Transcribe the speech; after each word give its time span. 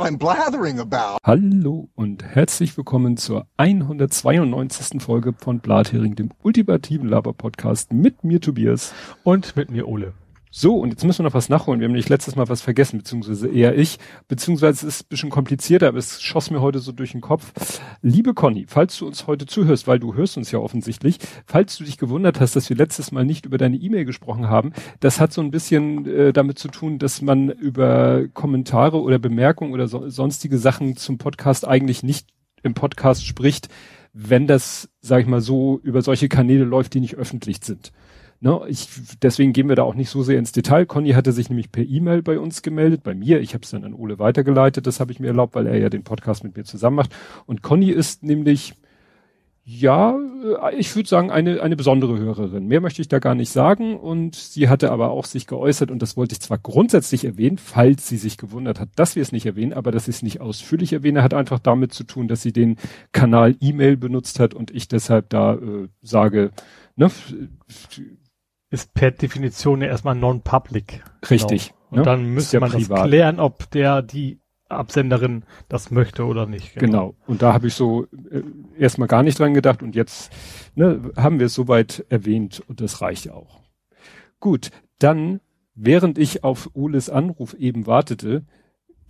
what 0.00 0.08
I'm 0.08 0.16
blathering 0.16 0.80
about. 0.80 1.18
Hallo 1.24 1.90
und 1.94 2.24
herzlich 2.24 2.76
willkommen 2.76 3.16
zur 3.16 3.46
192. 3.58 5.02
Folge 5.02 5.34
von 5.34 5.60
Blathering, 5.60 6.14
dem 6.16 6.30
ultimativen 6.42 7.08
Laber-Podcast 7.08 7.92
mit 7.92 8.24
mir 8.24 8.40
Tobias. 8.40 8.94
Und 9.24 9.56
mit 9.56 9.70
mir 9.70 9.86
Ole. 9.86 10.14
So, 10.52 10.78
und 10.78 10.90
jetzt 10.90 11.04
müssen 11.04 11.20
wir 11.20 11.28
noch 11.28 11.34
was 11.34 11.48
nachholen. 11.48 11.78
Wir 11.78 11.84
haben 11.84 11.92
nämlich 11.92 12.08
letztes 12.08 12.34
Mal 12.34 12.48
was 12.48 12.60
vergessen, 12.60 12.98
beziehungsweise 12.98 13.46
eher 13.46 13.78
ich. 13.78 13.98
Beziehungsweise 14.26 14.84
es 14.84 14.94
ist 14.94 15.04
ein 15.04 15.08
bisschen 15.08 15.30
komplizierter, 15.30 15.86
aber 15.86 15.98
es 15.98 16.20
schoss 16.20 16.50
mir 16.50 16.60
heute 16.60 16.80
so 16.80 16.90
durch 16.90 17.12
den 17.12 17.20
Kopf. 17.20 17.52
Liebe 18.02 18.34
Conny, 18.34 18.64
falls 18.66 18.98
du 18.98 19.06
uns 19.06 19.28
heute 19.28 19.46
zuhörst, 19.46 19.86
weil 19.86 20.00
du 20.00 20.14
hörst 20.14 20.36
uns 20.36 20.50
ja 20.50 20.58
offensichtlich, 20.58 21.18
falls 21.46 21.76
du 21.76 21.84
dich 21.84 21.98
gewundert 21.98 22.40
hast, 22.40 22.56
dass 22.56 22.68
wir 22.68 22.76
letztes 22.76 23.12
Mal 23.12 23.24
nicht 23.24 23.46
über 23.46 23.58
deine 23.58 23.76
E-Mail 23.76 24.04
gesprochen 24.04 24.48
haben, 24.48 24.72
das 24.98 25.20
hat 25.20 25.32
so 25.32 25.40
ein 25.40 25.52
bisschen 25.52 26.04
äh, 26.06 26.32
damit 26.32 26.58
zu 26.58 26.66
tun, 26.66 26.98
dass 26.98 27.22
man 27.22 27.50
über 27.50 28.26
Kommentare 28.34 29.00
oder 29.00 29.20
Bemerkungen 29.20 29.72
oder 29.72 29.86
so, 29.86 30.08
sonstige 30.08 30.58
Sachen 30.58 30.96
zum 30.96 31.18
Podcast 31.18 31.66
eigentlich 31.66 32.02
nicht 32.02 32.26
im 32.64 32.74
Podcast 32.74 33.24
spricht, 33.24 33.68
wenn 34.12 34.48
das, 34.48 34.88
sag 35.00 35.20
ich 35.20 35.28
mal 35.28 35.40
so, 35.40 35.78
über 35.84 36.02
solche 36.02 36.28
Kanäle 36.28 36.64
läuft, 36.64 36.94
die 36.94 37.00
nicht 37.00 37.14
öffentlich 37.14 37.58
sind. 37.62 37.92
Ne, 38.42 38.58
ich, 38.68 38.88
deswegen 39.20 39.52
gehen 39.52 39.68
wir 39.68 39.76
da 39.76 39.82
auch 39.82 39.94
nicht 39.94 40.08
so 40.08 40.22
sehr 40.22 40.38
ins 40.38 40.52
Detail. 40.52 40.86
Conny 40.86 41.10
hatte 41.10 41.30
sich 41.32 41.50
nämlich 41.50 41.70
per 41.70 41.84
E-Mail 41.84 42.22
bei 42.22 42.38
uns 42.38 42.62
gemeldet, 42.62 43.02
bei 43.02 43.14
mir. 43.14 43.38
Ich 43.40 43.52
habe 43.52 43.64
es 43.64 43.70
dann 43.70 43.84
an 43.84 43.92
Ole 43.92 44.18
weitergeleitet. 44.18 44.86
Das 44.86 44.98
habe 44.98 45.12
ich 45.12 45.20
mir 45.20 45.26
erlaubt, 45.26 45.54
weil 45.54 45.66
er 45.66 45.76
ja 45.76 45.90
den 45.90 46.04
Podcast 46.04 46.42
mit 46.42 46.56
mir 46.56 46.64
zusammen 46.64 46.96
macht. 46.96 47.14
Und 47.44 47.60
Conny 47.60 47.90
ist 47.90 48.22
nämlich, 48.22 48.72
ja, 49.62 50.18
äh, 50.62 50.74
ich 50.76 50.96
würde 50.96 51.06
sagen, 51.06 51.30
eine, 51.30 51.60
eine 51.60 51.76
besondere 51.76 52.18
Hörerin. 52.18 52.66
Mehr 52.66 52.80
möchte 52.80 53.02
ich 53.02 53.08
da 53.08 53.18
gar 53.18 53.34
nicht 53.34 53.50
sagen. 53.52 53.98
Und 53.98 54.36
sie 54.36 54.70
hatte 54.70 54.90
aber 54.90 55.10
auch 55.10 55.26
sich 55.26 55.46
geäußert, 55.46 55.90
und 55.90 56.00
das 56.00 56.16
wollte 56.16 56.32
ich 56.32 56.40
zwar 56.40 56.56
grundsätzlich 56.56 57.26
erwähnen, 57.26 57.58
falls 57.58 58.08
sie 58.08 58.16
sich 58.16 58.38
gewundert 58.38 58.80
hat, 58.80 58.88
dass 58.96 59.16
wir 59.16 59.22
es 59.22 59.32
nicht 59.32 59.44
erwähnen, 59.44 59.74
aber 59.74 59.92
dass 59.92 60.08
ich 60.08 60.16
es 60.16 60.22
nicht 60.22 60.40
ausführlich 60.40 60.94
erwähne, 60.94 61.22
hat 61.22 61.34
einfach 61.34 61.58
damit 61.58 61.92
zu 61.92 62.04
tun, 62.04 62.26
dass 62.26 62.40
sie 62.40 62.54
den 62.54 62.76
Kanal 63.12 63.54
E-Mail 63.60 63.98
benutzt 63.98 64.40
hat 64.40 64.54
und 64.54 64.70
ich 64.70 64.88
deshalb 64.88 65.28
da 65.28 65.56
äh, 65.56 65.88
sage, 66.00 66.52
ne, 66.96 67.10
ist 68.70 68.94
per 68.94 69.10
Definition 69.10 69.82
ja 69.82 69.88
erstmal 69.88 70.14
non-public. 70.14 71.02
Richtig. 71.28 71.68
Genau. 71.68 71.76
Und 71.90 71.98
ne? 71.98 72.02
dann 72.04 72.24
müsste 72.26 72.56
ja 72.56 72.60
man 72.60 72.70
privat. 72.70 72.98
das 72.98 73.06
klären, 73.08 73.40
ob 73.40 73.70
der, 73.70 74.02
die 74.02 74.40
Absenderin 74.68 75.44
das 75.68 75.90
möchte 75.90 76.24
oder 76.24 76.46
nicht. 76.46 76.74
Genau. 76.74 77.08
genau. 77.10 77.14
Und 77.26 77.42
da 77.42 77.52
habe 77.52 77.66
ich 77.66 77.74
so 77.74 78.04
äh, 78.04 78.42
erstmal 78.78 79.08
gar 79.08 79.22
nicht 79.22 79.38
dran 79.38 79.54
gedacht 79.54 79.82
und 79.82 79.96
jetzt 79.96 80.32
ne, 80.74 81.10
haben 81.16 81.40
wir 81.40 81.46
es 81.46 81.54
soweit 81.54 82.06
erwähnt 82.08 82.62
und 82.68 82.80
das 82.80 83.00
reicht 83.00 83.24
ja 83.24 83.34
auch. 83.34 83.60
Gut, 84.38 84.70
dann, 84.98 85.40
während 85.74 86.18
ich 86.18 86.44
auf 86.44 86.70
Oles 86.74 87.10
Anruf 87.10 87.54
eben 87.54 87.86
wartete, 87.86 88.44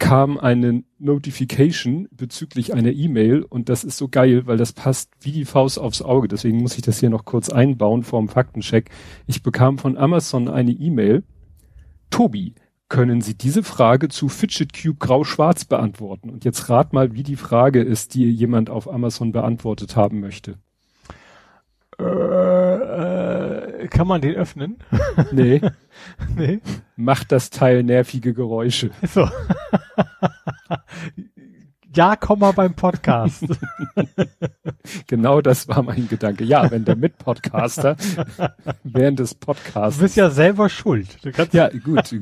kam 0.01 0.39
eine 0.39 0.83
Notification 0.99 2.09
bezüglich 2.11 2.75
einer 2.75 2.91
E-Mail 2.91 3.43
und 3.43 3.69
das 3.69 3.85
ist 3.85 3.99
so 3.99 4.09
geil, 4.09 4.47
weil 4.47 4.57
das 4.57 4.73
passt 4.73 5.13
wie 5.21 5.31
die 5.31 5.45
Faust 5.45 5.79
aufs 5.79 6.03
Auge. 6.03 6.27
Deswegen 6.27 6.59
muss 6.59 6.75
ich 6.75 6.83
das 6.83 6.99
hier 6.99 7.11
noch 7.11 7.25
kurz 7.25 7.51
einbauen 7.51 8.03
vorm 8.03 8.29
Faktencheck. 8.29 8.91
Ich 9.27 9.43
bekam 9.45 9.79
von 9.79 9.97
Amazon 9.97 10.49
eine 10.49 10.73
E-Mail. 10.73 11.23
Tobi, 12.09 12.55
können 12.89 13.21
Sie 13.21 13.37
diese 13.37 13.63
Frage 13.63 14.09
zu 14.09 14.29
Fidget 14.29 14.73
Cube 14.73 14.99
Grau-Schwarz 14.99 15.67
beantworten? 15.67 16.31
Und 16.31 16.45
jetzt 16.45 16.69
rat 16.71 16.93
mal, 16.93 17.15
wie 17.15 17.23
die 17.23 17.37
Frage 17.37 17.83
ist, 17.83 18.15
die 18.15 18.25
jemand 18.25 18.69
auf 18.71 18.93
Amazon 18.93 19.31
beantwortet 19.31 19.95
haben 19.95 20.19
möchte. 20.19 20.59
Äh, 22.01 23.83
äh, 23.83 23.89
kann 23.89 24.07
man 24.07 24.21
den 24.21 24.35
öffnen? 24.35 24.79
Nee. 25.33 25.61
nee. 26.37 26.61
Macht 26.97 27.31
das 27.31 27.51
Teil 27.51 27.83
nervige 27.83 28.33
Geräusche. 28.33 28.91
So. 29.03 29.29
ja, 31.95 32.17
komm 32.17 32.39
mal 32.41 32.53
beim 32.53 32.75
Podcast. 32.75 33.45
genau 35.07 35.41
das 35.41 35.69
war 35.69 35.83
mein 35.83 36.09
Gedanke. 36.09 36.45
Ja, 36.45 36.71
wenn 36.71 36.85
der 36.85 36.97
Mitpodcaster 36.97 37.97
während 38.83 39.19
des 39.19 39.35
Podcasts. 39.35 39.99
Du 39.99 40.05
bist 40.05 40.17
ja 40.17 40.31
selber 40.31 40.69
schuld. 40.69 41.19
ja, 41.53 41.69
gut. 41.69 42.15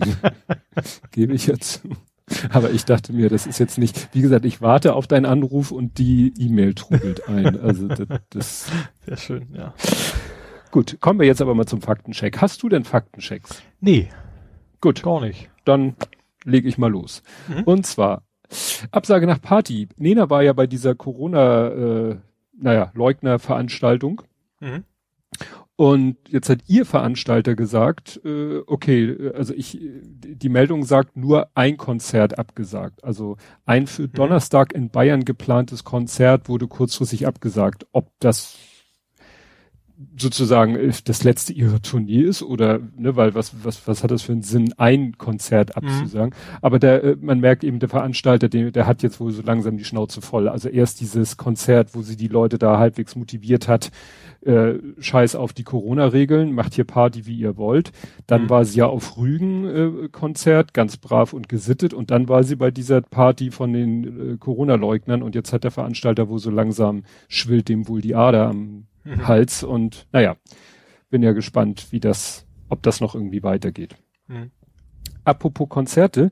Gebe 1.12 1.34
ich 1.34 1.47
ja 1.47 1.59
zu. 1.59 1.91
Aber 2.50 2.71
ich 2.71 2.84
dachte 2.84 3.12
mir, 3.12 3.28
das 3.28 3.47
ist 3.47 3.59
jetzt 3.59 3.78
nicht, 3.78 4.09
wie 4.12 4.21
gesagt, 4.21 4.44
ich 4.44 4.61
warte 4.61 4.94
auf 4.94 5.06
deinen 5.06 5.27
Anruf 5.27 5.71
und 5.71 5.99
die 5.99 6.33
E-Mail 6.39 6.75
trudelt 6.75 7.28
ein. 7.28 7.61
Also 7.61 7.89
das, 7.89 8.09
das 8.31 8.72
sehr 9.06 9.16
schön, 9.16 9.49
ja. 9.53 9.75
Gut, 10.71 10.99
kommen 11.00 11.19
wir 11.19 11.27
jetzt 11.27 11.41
aber 11.41 11.55
mal 11.55 11.66
zum 11.66 11.81
Faktencheck. 11.81 12.41
Hast 12.41 12.62
du 12.62 12.69
denn 12.69 12.84
Faktenchecks? 12.84 13.62
Nee. 13.81 14.09
Gut. 14.81 15.03
Gar 15.03 15.22
nicht. 15.22 15.49
Dann 15.65 15.97
lege 16.44 16.69
ich 16.69 16.78
mal 16.78 16.91
los. 16.91 17.22
Mhm. 17.49 17.62
Und 17.65 17.87
zwar 17.87 18.22
Absage 18.91 19.27
nach 19.27 19.41
Party. 19.41 19.89
Nena 19.97 20.31
war 20.31 20.43
ja 20.43 20.53
bei 20.53 20.66
dieser 20.66 20.95
Corona, 20.95 21.69
äh, 21.69 22.16
naja, 22.56 22.91
Leugner-Veranstaltung. 22.95 24.22
Mhm. 24.60 24.84
Und 25.81 26.16
jetzt 26.28 26.50
hat 26.50 26.62
ihr 26.66 26.84
Veranstalter 26.84 27.55
gesagt, 27.55 28.21
äh, 28.25 28.62
okay, 28.66 29.31
also 29.33 29.55
ich, 29.55 29.78
die 29.81 30.49
Meldung 30.49 30.83
sagt 30.83 31.16
nur 31.16 31.50
ein 31.55 31.77
Konzert 31.77 32.37
abgesagt. 32.37 33.05
Also 33.05 33.37
ein 33.65 33.87
für 33.87 34.09
mhm. 34.09 34.12
Donnerstag 34.12 34.72
in 34.72 34.91
Bayern 34.91 35.25
geplantes 35.25 35.84
Konzert 35.84 36.49
wurde 36.49 36.66
kurzfristig 36.66 37.28
abgesagt. 37.28 37.87
Ob 37.93 38.11
das 38.19 38.59
sozusagen 40.16 40.77
äh, 40.77 40.93
das 41.05 41.25
letzte 41.25 41.53
ihrer 41.53 41.83
Tournee 41.83 42.22
ist 42.22 42.43
oder 42.43 42.81
ne, 42.97 43.16
weil 43.16 43.34
was 43.34 43.53
was 43.65 43.87
was 43.89 44.03
hat 44.05 44.10
das 44.12 44.22
für 44.22 44.33
einen 44.33 44.43
Sinn 44.43 44.72
ein 44.77 45.19
Konzert 45.19 45.71
mhm. 45.71 45.75
abzusagen 45.83 46.31
mhm. 46.31 46.59
aber 46.62 46.78
der 46.78 47.03
äh, 47.03 47.16
man 47.21 47.41
merkt 47.41 47.65
eben 47.65 47.81
der 47.81 47.89
Veranstalter 47.89 48.49
der, 48.49 48.71
der 48.71 48.87
hat 48.87 49.03
jetzt 49.03 49.19
wohl 49.19 49.33
so 49.33 49.43
langsam 49.43 49.77
die 49.77 49.84
Schnauze 49.84 50.21
voll 50.21 50.49
also 50.49 50.69
erst 50.69 51.00
dieses 51.00 51.37
Konzert 51.37 51.97
wo 51.97 52.03
sie 52.03 52.16
die 52.16 52.28
Leute 52.28 52.59
da 52.59 52.78
halbwegs 52.78 53.16
motiviert 53.16 53.66
hat 53.66 53.91
äh, 54.44 54.75
scheiß 54.99 55.34
auf 55.34 55.53
die 55.53 55.65
Corona 55.65 56.06
Regeln 56.06 56.53
macht 56.53 56.75
hier 56.75 56.84
Party 56.84 57.26
wie 57.26 57.37
ihr 57.37 57.56
wollt 57.56 57.91
dann 58.26 58.44
mhm. 58.44 58.50
war 58.50 58.65
sie 58.65 58.78
ja 58.78 58.87
auf 58.87 59.16
Rügen 59.16 59.65
äh, 59.65 60.09
ganz 60.72 60.97
brav 60.97 61.32
und 61.32 61.49
gesittet 61.49 61.93
und 61.93 62.10
dann 62.10 62.28
war 62.28 62.44
sie 62.44 62.56
bei 62.56 62.71
dieser 62.71 63.00
Party 63.00 63.50
von 63.50 63.72
den 63.72 64.34
äh, 64.34 64.37
Corona 64.37 64.77
Leugnern 64.77 65.22
und 65.22 65.34
jetzt 65.34 65.53
hat 65.53 65.65
der 65.65 65.71
Veranstalter 65.71 66.28
wo 66.28 66.38
so 66.38 66.50
langsam 66.50 67.03
schwillt 67.27 67.69
dem 67.69 67.88
wohl 67.88 68.00
die 68.00 68.15
Ader 68.15 68.48
am 68.48 68.87
mhm. 69.04 69.27
Hals 69.27 69.62
und 69.62 70.06
naja, 70.12 70.37
bin 71.10 71.22
ja 71.22 71.32
gespannt, 71.32 71.88
wie 71.91 72.00
das, 72.00 72.47
ob 72.69 72.82
das 72.82 73.00
noch 73.00 73.15
irgendwie 73.15 73.43
weitergeht. 73.43 73.97
Mhm. 74.28 74.50
Apropos 75.25 75.69
Konzerte, 75.69 76.31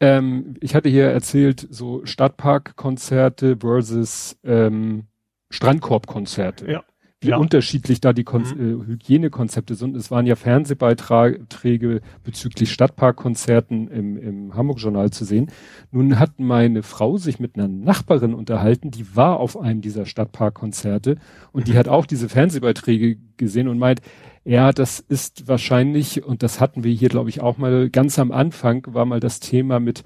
ähm, 0.00 0.54
ich 0.60 0.74
hatte 0.74 0.88
hier 0.88 1.10
erzählt, 1.10 1.66
so 1.70 2.04
Stadtparkkonzerte 2.04 3.58
versus 3.60 4.38
ähm, 4.44 5.04
Strandkorbkonzerte. 5.50 6.70
Ja 6.70 6.84
wie 7.20 7.28
ja. 7.28 7.38
unterschiedlich 7.38 8.00
da 8.00 8.12
die 8.12 8.24
Kon 8.24 8.42
mhm. 8.42 8.82
äh, 8.82 8.86
Hygienekonzepte 8.86 9.74
sind. 9.74 9.96
Es 9.96 10.10
waren 10.10 10.26
ja 10.26 10.36
Fernsehbeiträge 10.36 12.02
bezüglich 12.22 12.70
Stadtparkkonzerten 12.72 13.88
im, 13.88 14.16
im 14.18 14.54
Hamburg-Journal 14.54 15.10
zu 15.10 15.24
sehen. 15.24 15.50
Nun 15.90 16.18
hat 16.18 16.38
meine 16.38 16.82
Frau 16.82 17.16
sich 17.16 17.40
mit 17.40 17.56
einer 17.56 17.68
Nachbarin 17.68 18.34
unterhalten, 18.34 18.90
die 18.90 19.16
war 19.16 19.40
auf 19.40 19.58
einem 19.58 19.80
dieser 19.80 20.04
Stadtparkkonzerte 20.04 21.16
und 21.52 21.68
die 21.68 21.72
mhm. 21.72 21.78
hat 21.78 21.88
auch 21.88 22.04
diese 22.04 22.28
Fernsehbeiträge 22.28 23.16
gesehen 23.38 23.68
und 23.68 23.78
meint, 23.78 24.02
ja, 24.44 24.72
das 24.72 25.00
ist 25.00 25.48
wahrscheinlich, 25.48 26.22
und 26.24 26.42
das 26.42 26.60
hatten 26.60 26.84
wir 26.84 26.92
hier, 26.92 27.08
glaube 27.08 27.30
ich, 27.30 27.40
auch 27.40 27.58
mal 27.58 27.90
ganz 27.90 28.18
am 28.18 28.30
Anfang, 28.30 28.86
war 28.88 29.04
mal 29.04 29.20
das 29.20 29.40
Thema 29.40 29.80
mit 29.80 30.04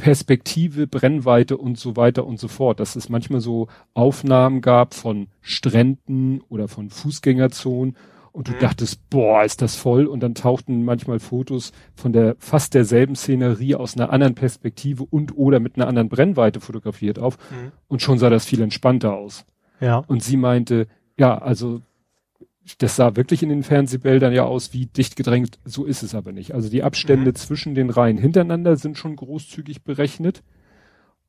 Perspektive, 0.00 0.86
Brennweite 0.86 1.56
und 1.56 1.78
so 1.78 1.96
weiter 1.96 2.26
und 2.26 2.38
so 2.38 2.48
fort. 2.48 2.80
Dass 2.80 2.96
es 2.96 3.08
manchmal 3.08 3.40
so 3.40 3.68
Aufnahmen 3.94 4.60
gab 4.60 4.94
von 4.94 5.28
Stränden 5.40 6.40
oder 6.48 6.68
von 6.68 6.90
Fußgängerzonen 6.90 7.96
und 8.32 8.48
du 8.48 8.52
mhm. 8.52 8.58
dachtest, 8.60 9.10
boah, 9.10 9.44
ist 9.44 9.60
das 9.60 9.76
voll. 9.76 10.06
Und 10.06 10.20
dann 10.20 10.34
tauchten 10.34 10.84
manchmal 10.84 11.18
Fotos 11.18 11.72
von 11.94 12.12
der 12.12 12.36
fast 12.38 12.74
derselben 12.74 13.16
Szenerie 13.16 13.74
aus 13.74 13.96
einer 13.96 14.10
anderen 14.12 14.34
Perspektive 14.34 15.04
und 15.04 15.36
oder 15.36 15.60
mit 15.60 15.76
einer 15.76 15.88
anderen 15.88 16.08
Brennweite 16.08 16.60
fotografiert 16.60 17.18
auf. 17.18 17.36
Mhm. 17.50 17.72
Und 17.88 18.02
schon 18.02 18.18
sah 18.18 18.30
das 18.30 18.46
viel 18.46 18.62
entspannter 18.62 19.14
aus. 19.14 19.44
Ja. 19.80 19.98
Und 20.06 20.22
sie 20.22 20.36
meinte, 20.36 20.86
ja, 21.18 21.36
also 21.36 21.80
das 22.78 22.96
sah 22.96 23.16
wirklich 23.16 23.42
in 23.42 23.48
den 23.48 23.62
Fernsehbildern 23.62 24.32
ja 24.32 24.44
aus 24.44 24.72
wie 24.72 24.86
dicht 24.86 25.16
gedrängt. 25.16 25.58
So 25.64 25.84
ist 25.84 26.02
es 26.02 26.14
aber 26.14 26.32
nicht. 26.32 26.54
Also 26.54 26.68
die 26.68 26.82
Abstände 26.82 27.30
mhm. 27.30 27.34
zwischen 27.34 27.74
den 27.74 27.90
Reihen 27.90 28.18
hintereinander 28.18 28.76
sind 28.76 28.98
schon 28.98 29.16
großzügig 29.16 29.82
berechnet. 29.82 30.42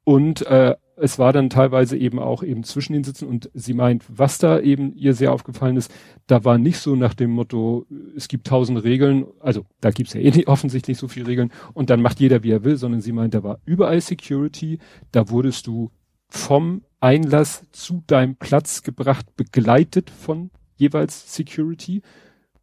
Und 0.04 0.46
äh, 0.48 0.76
es 0.96 1.20
war 1.20 1.34
dann 1.34 1.50
teilweise 1.50 1.98
eben 1.98 2.20
auch 2.20 2.44
eben 2.44 2.64
zwischen 2.64 2.94
den 2.94 3.04
Sitzen 3.04 3.28
und 3.28 3.50
sie 3.54 3.74
meint, 3.74 4.04
was 4.08 4.38
da 4.38 4.60
eben 4.60 4.96
ihr 4.96 5.14
sehr 5.14 5.32
aufgefallen 5.32 5.78
ist, 5.78 5.92
da 6.28 6.44
war 6.44 6.58
nicht 6.58 6.80
so 6.80 6.96
nach 6.96 7.14
dem 7.14 7.32
Motto, 7.32 7.86
es 8.16 8.28
gibt 8.28 8.48
tausend 8.48 8.84
Regeln, 8.84 9.26
also 9.40 9.66
da 9.80 9.92
gibt's 9.92 10.14
ja 10.14 10.22
eh 10.22 10.32
nicht 10.32 10.48
offensichtlich 10.48 10.98
so 10.98 11.08
viele 11.08 11.28
Regeln 11.28 11.52
und 11.74 11.90
dann 11.90 12.02
macht 12.02 12.20
jeder, 12.20 12.44
wie 12.44 12.52
er 12.52 12.64
will, 12.64 12.78
sondern 12.78 13.02
sie 13.02 13.12
meint, 13.12 13.34
da 13.34 13.44
war 13.44 13.60
überall 13.66 14.02
Security, 14.02 14.80
da 15.12 15.30
wurdest 15.30 15.68
du 15.68 15.92
vom 16.30 16.84
Einlass 17.00 17.64
zu 17.72 18.04
deinem 18.08 18.36
Platz 18.36 18.84
gebracht, 18.84 19.36
begleitet 19.36 20.10
von 20.10 20.52
jeweils 20.82 21.34
Security. 21.34 22.02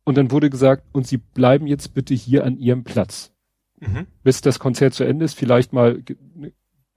Und 0.04 0.18
dann 0.18 0.30
wurde 0.30 0.50
gesagt, 0.50 0.84
und 0.92 1.06
Sie 1.06 1.16
bleiben 1.16 1.66
jetzt 1.66 1.94
bitte 1.94 2.14
hier 2.14 2.44
an 2.44 2.58
Ihrem 2.58 2.84
Platz. 2.84 3.32
mhm. 3.80 4.06
bis 4.22 4.40
das 4.40 4.58
Konzert 4.58 4.94
zu 4.94 5.04
Ende 5.04 5.24
ist, 5.24 5.34
vielleicht 5.34 5.72
mal 5.72 6.02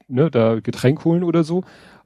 ne, 0.08 0.32
da 0.32 0.60
Getränk 0.60 1.06
holen 1.06 1.24
oder 1.24 1.44
so. 1.44 1.64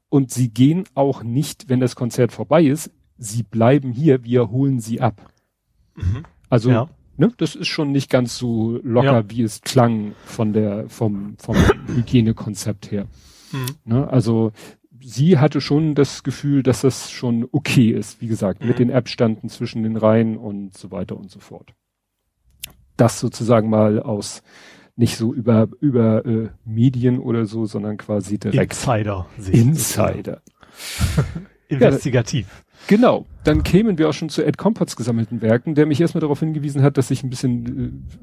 Und 0.09 0.31
sie 0.31 0.49
gehen 0.49 0.85
auch 0.93 1.23
nicht, 1.23 1.67
wenn 1.67 1.79
das 1.79 1.95
Konzert 1.95 2.31
vorbei 2.31 2.63
ist, 2.63 2.91
sie 3.17 3.43
bleiben 3.43 3.91
hier, 3.91 4.23
wir 4.23 4.49
holen 4.51 4.79
sie 4.79 5.01
ab. 5.01 5.31
Mhm. 5.95 6.23
Also, 6.49 6.69
ja. 6.69 6.89
ne, 7.17 7.31
das 7.37 7.55
ist 7.55 7.67
schon 7.67 7.91
nicht 7.91 8.09
ganz 8.09 8.37
so 8.37 8.79
locker, 8.83 9.21
ja. 9.21 9.29
wie 9.29 9.41
es 9.41 9.61
klang 9.61 10.13
von 10.25 10.53
der, 10.53 10.89
vom, 10.89 11.35
vom 11.37 11.55
Hygienekonzept 11.87 12.91
her. 12.91 13.07
Mhm. 13.51 13.65
Ne, 13.85 14.07
also, 14.07 14.51
sie 15.01 15.37
hatte 15.37 15.61
schon 15.61 15.95
das 15.95 16.23
Gefühl, 16.23 16.63
dass 16.63 16.81
das 16.81 17.11
schon 17.11 17.47
okay 17.51 17.89
ist, 17.89 18.21
wie 18.21 18.27
gesagt, 18.27 18.61
mhm. 18.61 18.67
mit 18.67 18.79
den 18.79 18.91
Abständen 18.91 19.49
zwischen 19.49 19.83
den 19.83 19.97
Reihen 19.97 20.37
und 20.37 20.77
so 20.77 20.91
weiter 20.91 21.17
und 21.17 21.29
so 21.29 21.39
fort. 21.39 21.73
Das 22.97 23.19
sozusagen 23.19 23.69
mal 23.69 24.01
aus 24.01 24.41
nicht 24.95 25.17
so 25.17 25.33
über 25.33 25.67
über 25.81 26.25
äh, 26.25 26.49
Medien 26.63 27.19
oder 27.19 27.45
so, 27.45 27.65
sondern 27.65 27.97
quasi 27.97 28.39
direkt 28.39 28.73
Insider. 28.73 29.27
Insider. 29.51 30.41
Investigativ. 31.67 32.64
Genau. 32.87 33.25
Dann 33.43 33.63
kämen 33.63 33.97
wir 33.97 34.09
auch 34.09 34.13
schon 34.13 34.29
zu 34.29 34.43
Ed 34.43 34.57
Compots 34.57 34.95
gesammelten 34.95 35.41
Werken, 35.41 35.75
der 35.75 35.85
mich 35.85 36.01
erstmal 36.01 36.21
darauf 36.21 36.39
hingewiesen 36.39 36.81
hat, 36.81 36.97
dass 36.97 37.11
ich 37.11 37.23
ein 37.23 37.29
bisschen 37.29 38.05
äh, 38.07 38.15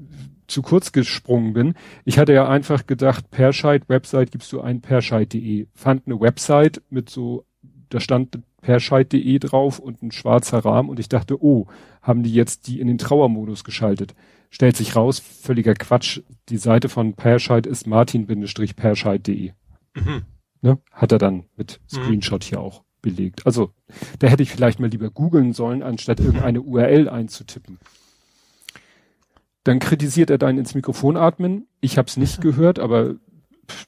zu 0.47 0.63
kurz 0.63 0.93
gesprungen 0.93 1.53
bin. 1.53 1.75
Ich 2.05 2.19
hatte 2.19 2.33
ja 2.33 2.49
einfach 2.49 2.87
gedacht, 2.87 3.31
Perscheid, 3.31 3.89
Website 3.89 4.31
gibst 4.33 4.53
du 4.53 4.61
ein 4.61 4.81
perscheid.de. 4.81 5.67
Fand 5.75 6.07
eine 6.07 6.21
Website 6.21 6.83
mit 6.91 7.09
so, 7.09 7.45
da 7.89 8.01
stand 8.01 8.39
perscheid.de 8.61 9.39
drauf 9.39 9.79
und 9.79 10.03
ein 10.03 10.13
schwarzer 10.13 10.59
Rahmen 10.59 10.89
und 10.89 11.01
ich 11.01 11.09
dachte, 11.09 11.43
oh, 11.43 11.67
haben 12.01 12.23
die 12.23 12.33
jetzt 12.33 12.67
die 12.67 12.81
in 12.81 12.87
den 12.87 12.99
Trauermodus 12.99 13.65
geschaltet. 13.65 14.15
Stellt 14.51 14.77
sich 14.77 14.97
raus, 14.97 15.19
völliger 15.19 15.75
Quatsch. 15.75 16.21
Die 16.49 16.59
Seite 16.59 16.89
von 16.89 17.15
Perscheid 17.15 17.67
ist 17.67 17.87
martin-perscheid.de. 17.87 19.53
Mhm. 19.95 20.23
Ne? 20.61 20.79
Hat 20.93 21.13
er 21.13 21.19
dann 21.19 21.45
mit 21.57 21.81
mhm. 21.91 21.97
Screenshot 21.97 22.45
mhm. 22.45 22.49
hier 22.49 22.61
auch 22.61 22.85
belegt. 23.03 23.47
Also, 23.47 23.71
da 24.19 24.29
hätte 24.29 24.43
ich 24.43 24.51
vielleicht 24.51 24.81
mal 24.81 24.89
lieber 24.89 25.11
googeln 25.11 25.53
sollen, 25.53 25.83
anstatt 25.83 26.21
irgendeine 26.21 26.63
URL 26.63 27.09
einzutippen. 27.09 27.79
Dann 29.65 29.79
kritisiert 29.79 30.31
er 30.31 30.39
dein 30.39 30.59
ins 30.59 30.75
Mikrofon 30.75 31.17
atmen. 31.17 31.67
Ich 31.81 31.99
habe 31.99 32.09
es 32.09 32.17
nicht 32.17 32.41
gehört, 32.41 32.79
aber 32.79 33.17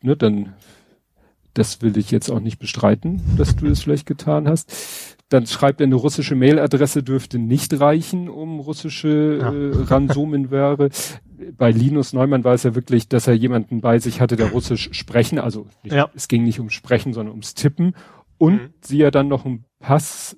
ne, 0.02 0.16
dann 0.16 0.54
das 1.54 1.82
will 1.82 1.96
ich 1.96 2.10
jetzt 2.10 2.30
auch 2.30 2.40
nicht 2.40 2.58
bestreiten, 2.58 3.22
dass 3.36 3.56
du 3.56 3.66
es 3.66 3.72
das 3.72 3.82
vielleicht 3.82 4.06
getan 4.06 4.48
hast. 4.48 5.16
Dann 5.28 5.46
schreibt 5.46 5.80
er, 5.80 5.86
eine 5.86 5.94
russische 5.94 6.34
Mailadresse 6.34 7.02
dürfte 7.02 7.38
nicht 7.38 7.80
reichen, 7.80 8.28
um 8.28 8.60
russische 8.60 9.38
ja. 9.40 9.52
äh, 9.52 9.84
Ransomenware. 9.84 10.90
Bei 11.56 11.70
Linus 11.70 12.12
Neumann 12.12 12.44
war 12.44 12.54
es 12.54 12.64
ja 12.64 12.74
wirklich, 12.74 13.08
dass 13.08 13.26
er 13.26 13.34
jemanden 13.34 13.80
bei 13.80 13.98
sich 14.00 14.20
hatte, 14.20 14.36
der 14.36 14.50
Russisch 14.50 14.90
sprechen, 14.92 15.38
also 15.38 15.66
nicht, 15.82 15.94
ja. 15.94 16.10
es 16.14 16.28
ging 16.28 16.44
nicht 16.44 16.58
ums 16.58 16.74
Sprechen, 16.74 17.12
sondern 17.14 17.32
ums 17.32 17.54
Tippen. 17.54 17.94
Und 18.38 18.54
mhm. 18.54 18.74
sie 18.80 18.98
ja 18.98 19.10
dann 19.10 19.28
noch 19.28 19.44
einen 19.44 19.64
Pass 19.78 20.36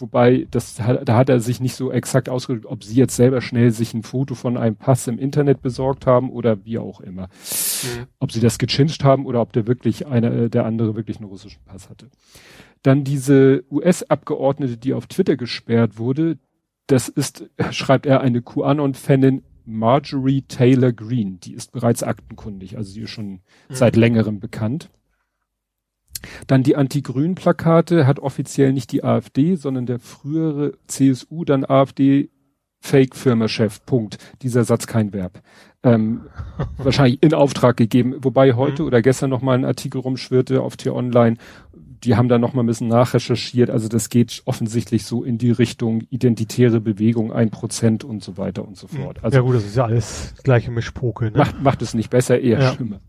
wobei 0.00 0.46
das 0.50 0.76
da 0.76 1.16
hat 1.16 1.28
er 1.28 1.40
sich 1.40 1.60
nicht 1.60 1.74
so 1.74 1.92
exakt 1.92 2.28
ausgedrückt, 2.28 2.66
ob 2.66 2.84
sie 2.84 2.96
jetzt 2.96 3.16
selber 3.16 3.40
schnell 3.40 3.70
sich 3.70 3.94
ein 3.94 4.02
Foto 4.02 4.34
von 4.34 4.56
einem 4.56 4.76
Pass 4.76 5.06
im 5.06 5.18
Internet 5.18 5.62
besorgt 5.62 6.06
haben 6.06 6.30
oder 6.30 6.64
wie 6.64 6.78
auch 6.78 7.00
immer. 7.00 7.24
Mhm. 7.24 8.06
Ob 8.18 8.32
sie 8.32 8.40
das 8.40 8.58
gechincht 8.58 9.04
haben 9.04 9.26
oder 9.26 9.40
ob 9.40 9.52
der 9.52 9.66
wirklich 9.66 10.06
einer 10.06 10.32
äh, 10.32 10.50
der 10.50 10.64
andere 10.64 10.96
wirklich 10.96 11.18
einen 11.18 11.28
russischen 11.28 11.62
Pass 11.64 11.90
hatte. 11.90 12.08
Dann 12.82 13.04
diese 13.04 13.64
US-Abgeordnete, 13.70 14.76
die 14.76 14.94
auf 14.94 15.06
Twitter 15.06 15.36
gesperrt 15.36 15.98
wurde, 15.98 16.38
das 16.88 17.08
ist, 17.08 17.48
schreibt 17.70 18.06
er, 18.06 18.20
eine 18.20 18.42
QAnon-Fanin 18.42 19.42
Marjorie 19.64 20.42
Taylor 20.42 20.92
Green. 20.92 21.38
Die 21.38 21.54
ist 21.54 21.70
bereits 21.70 22.02
aktenkundig, 22.02 22.76
also 22.76 22.90
sie 22.90 23.02
ist 23.02 23.10
schon 23.10 23.30
mhm. 23.30 23.40
seit 23.70 23.94
längerem 23.94 24.40
bekannt. 24.40 24.90
Dann 26.46 26.62
die 26.62 26.76
Anti-Grün-Plakate 26.76 28.06
hat 28.06 28.18
offiziell 28.18 28.72
nicht 28.72 28.92
die 28.92 29.04
AfD, 29.04 29.56
sondern 29.56 29.86
der 29.86 29.98
frühere 29.98 30.72
CSU, 30.86 31.44
dann 31.44 31.64
AfD 31.64 32.30
Fake-Firma-Chef. 32.82 33.84
Punkt. 33.86 34.18
Dieser 34.42 34.64
Satz 34.64 34.86
kein 34.86 35.12
Verb. 35.12 35.40
Ähm, 35.82 36.22
wahrscheinlich 36.76 37.22
in 37.22 37.32
Auftrag 37.32 37.76
gegeben. 37.76 38.16
Wobei 38.18 38.54
heute 38.54 38.82
mhm. 38.82 38.88
oder 38.88 39.02
gestern 39.02 39.30
noch 39.30 39.40
mal 39.40 39.54
ein 39.54 39.64
Artikel 39.64 40.00
rumschwirrte 40.00 40.60
auf 40.60 40.76
T-Online. 40.76 41.36
Die 42.04 42.16
haben 42.16 42.28
da 42.28 42.38
noch 42.38 42.52
mal 42.52 42.64
ein 42.64 42.66
bisschen 42.66 42.88
nachrecherchiert. 42.88 43.70
Also 43.70 43.86
das 43.88 44.08
geht 44.08 44.42
offensichtlich 44.44 45.04
so 45.04 45.22
in 45.22 45.38
die 45.38 45.52
Richtung 45.52 46.02
identitäre 46.10 46.80
Bewegung, 46.80 47.32
ein 47.32 47.50
Prozent 47.50 48.02
und 48.02 48.24
so 48.24 48.36
weiter 48.36 48.66
und 48.66 48.76
so 48.76 48.88
mhm. 48.90 49.02
fort. 49.02 49.18
Also, 49.22 49.36
ja 49.36 49.42
gut, 49.42 49.54
das 49.54 49.64
ist 49.64 49.76
ja 49.76 49.84
alles 49.84 50.34
gleiche 50.42 50.72
Mischpoke. 50.72 51.26
Ne? 51.26 51.38
Macht, 51.38 51.62
macht 51.62 51.82
es 51.82 51.94
nicht 51.94 52.10
besser, 52.10 52.40
eher 52.40 52.60
ja. 52.60 52.72
schlimmer. 52.72 53.00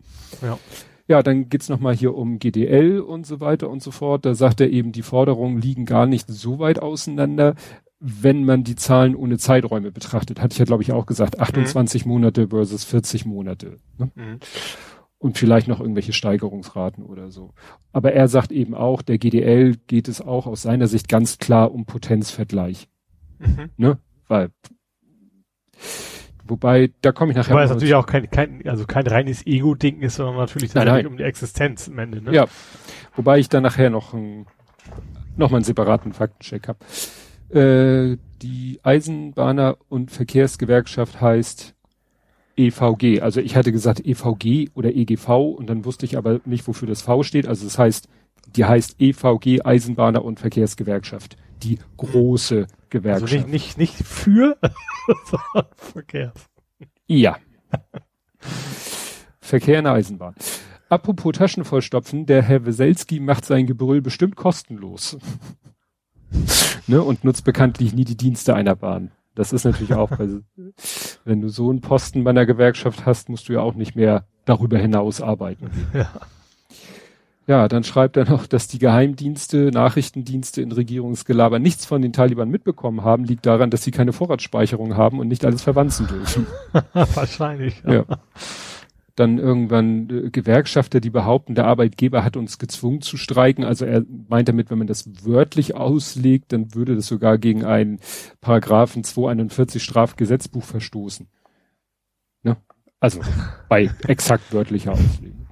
Ja. 0.43 0.59
Ja, 1.07 1.21
dann 1.21 1.49
geht's 1.49 1.67
nochmal 1.67 1.95
hier 1.95 2.15
um 2.15 2.39
GDL 2.39 2.99
und 3.01 3.25
so 3.25 3.39
weiter 3.41 3.69
und 3.69 3.83
so 3.83 3.91
fort. 3.91 4.25
Da 4.25 4.35
sagt 4.35 4.61
er 4.61 4.69
eben, 4.69 4.93
die 4.93 5.01
Forderungen 5.01 5.59
liegen 5.59 5.85
gar 5.85 6.05
nicht 6.05 6.29
so 6.29 6.59
weit 6.59 6.79
auseinander, 6.79 7.55
wenn 7.99 8.45
man 8.45 8.63
die 8.63 8.75
Zahlen 8.75 9.15
ohne 9.15 9.37
Zeiträume 9.37 9.91
betrachtet. 9.91 10.41
Hatte 10.41 10.53
ich 10.53 10.59
ja, 10.59 10.65
glaube 10.65 10.83
ich, 10.83 10.91
auch 10.91 11.05
gesagt. 11.05 11.39
28 11.39 12.05
mhm. 12.05 12.11
Monate 12.11 12.47
versus 12.49 12.83
40 12.85 13.25
Monate. 13.25 13.79
Ne? 13.97 14.11
Mhm. 14.15 14.39
Und 15.17 15.37
vielleicht 15.37 15.69
noch 15.69 15.79
irgendwelche 15.79 16.11
Steigerungsraten 16.11 17.05
oder 17.05 17.31
so. 17.31 17.53
Aber 17.93 18.13
er 18.13 18.27
sagt 18.27 18.51
eben 18.51 18.73
auch, 18.73 19.01
der 19.01 19.17
GDL 19.17 19.75
geht 19.87 20.09
es 20.09 20.19
auch 20.19 20.47
aus 20.47 20.63
seiner 20.63 20.87
Sicht 20.87 21.07
ganz 21.07 21.37
klar 21.37 21.73
um 21.73 21.85
Potenzvergleich. 21.85 22.89
Mhm. 23.39 23.69
Ne? 23.77 23.97
Weil 24.27 24.51
Wobei, 26.45 26.91
da 27.01 27.11
komme 27.11 27.31
ich 27.31 27.37
nachher. 27.37 27.55
Weil 27.55 27.65
es 27.65 27.71
natürlich 27.71 27.95
auch 27.95 28.05
kein, 28.05 28.29
kein, 28.29 28.67
also 28.67 28.85
kein 28.85 29.07
reines 29.07 29.45
Ego-Ding 29.47 30.01
ist, 30.01 30.15
sondern 30.15 30.35
natürlich 30.37 30.73
nein, 30.73 30.87
nein. 30.87 31.07
um 31.07 31.17
die 31.17 31.23
Existenz 31.23 31.87
am 31.87 31.99
Ende. 31.99 32.21
Ne? 32.21 32.33
Ja. 32.33 32.47
Wobei 33.15 33.39
ich 33.39 33.47
da 33.47 33.61
nachher 33.61 33.89
noch, 33.89 34.13
ein, 34.13 34.45
noch 35.37 35.51
mal 35.51 35.57
einen 35.57 35.63
separaten 35.63 36.11
Faktencheck 36.11 36.67
habe. 36.67 36.79
Äh, 37.57 38.17
die 38.41 38.79
Eisenbahner- 38.83 39.77
und 39.87 40.11
Verkehrsgewerkschaft 40.11 41.21
heißt 41.21 41.75
EVG. 42.57 43.21
Also 43.21 43.39
ich 43.39 43.55
hatte 43.55 43.71
gesagt 43.71 44.05
EVG 44.05 44.69
oder 44.73 44.93
EGV 44.93 45.29
und 45.29 45.69
dann 45.69 45.85
wusste 45.85 46.05
ich 46.05 46.17
aber 46.17 46.41
nicht, 46.45 46.67
wofür 46.67 46.87
das 46.87 47.01
V 47.01 47.23
steht. 47.23 47.47
Also 47.47 47.63
das 47.65 47.79
heißt, 47.79 48.09
die 48.55 48.65
heißt 48.65 48.97
EVG 48.99 49.61
Eisenbahner- 49.61 50.23
und 50.23 50.39
Verkehrsgewerkschaft. 50.39 51.37
Die 51.63 51.79
große 51.97 52.67
Gewerkschaft. 52.89 53.33
Also 53.33 53.47
nicht, 53.47 53.77
nicht, 53.77 53.77
nicht 53.77 53.95
für, 53.95 54.57
sondern 55.25 55.71
Verkehrs. 55.75 56.49
Ja. 57.07 57.37
Verkehr 59.39 59.79
in 59.79 59.85
der 59.85 59.93
Eisenbahn. 59.93 60.35
Apropos 60.89 61.33
Taschen 61.33 61.65
vollstopfen, 61.65 62.25
der 62.25 62.43
Herr 62.43 62.65
Weselski 62.65 63.19
macht 63.19 63.45
sein 63.45 63.65
Gebrüll 63.65 64.01
bestimmt 64.01 64.35
kostenlos. 64.35 65.17
ne, 66.87 67.01
und 67.01 67.23
nutzt 67.23 67.45
bekanntlich 67.45 67.93
nie 67.93 68.05
die 68.05 68.17
Dienste 68.17 68.55
einer 68.55 68.75
Bahn. 68.75 69.11
Das 69.35 69.51
ist 69.53 69.63
natürlich 69.63 69.95
auch, 69.95 70.11
weil, 70.19 70.43
wenn 71.25 71.41
du 71.41 71.49
so 71.49 71.69
einen 71.69 71.81
Posten 71.81 72.23
bei 72.23 72.29
einer 72.29 72.45
Gewerkschaft 72.45 73.05
hast, 73.05 73.29
musst 73.29 73.49
du 73.49 73.53
ja 73.53 73.61
auch 73.61 73.73
nicht 73.73 73.95
mehr 73.95 74.27
darüber 74.45 74.77
hinaus 74.77 75.21
arbeiten. 75.21 75.71
Ja. 75.93 76.11
Ja, 77.45 77.67
dann 77.67 77.83
schreibt 77.83 78.15
er 78.15 78.29
noch, 78.29 78.47
dass 78.47 78.67
die 78.67 78.79
Geheimdienste, 78.79 79.71
Nachrichtendienste 79.71 80.61
in 80.61 80.71
Regierungsgelaber 80.71 81.59
nichts 81.59 81.85
von 81.85 82.01
den 82.01 82.13
Taliban 82.13 82.49
mitbekommen 82.49 83.03
haben, 83.03 83.25
liegt 83.25 83.45
daran, 83.45 83.69
dass 83.69 83.83
sie 83.83 83.91
keine 83.91 84.13
Vorratsspeicherung 84.13 84.95
haben 84.95 85.19
und 85.19 85.27
nicht 85.27 85.43
alles 85.43 85.61
verwanzen 85.61 86.07
dürfen. 86.07 86.47
Wahrscheinlich. 86.93 87.83
Ja. 87.85 87.93
ja. 87.93 88.05
Dann 89.15 89.37
irgendwann 89.37 90.09
äh, 90.09 90.29
Gewerkschafter, 90.31 91.01
die 91.01 91.11
behaupten, 91.11 91.53
der 91.53 91.65
Arbeitgeber 91.65 92.23
hat 92.23 92.37
uns 92.37 92.57
gezwungen 92.57 93.01
zu 93.01 93.17
streiken. 93.17 93.63
Also 93.63 93.85
er 93.85 94.03
meint 94.29 94.47
damit, 94.47 94.71
wenn 94.71 94.79
man 94.79 94.87
das 94.87 95.25
wörtlich 95.25 95.75
auslegt, 95.75 96.53
dann 96.53 96.73
würde 96.73 96.95
das 96.95 97.07
sogar 97.07 97.37
gegen 97.37 97.63
einen 97.65 97.99
Paragraphen 98.41 99.03
241 99.03 99.83
Strafgesetzbuch 99.83 100.63
verstoßen. 100.63 101.27
Ne? 102.41 102.57
Also 102.99 103.19
bei 103.69 103.91
exakt 104.07 104.51
wörtlicher 104.53 104.93
Auslegung. 104.93 105.42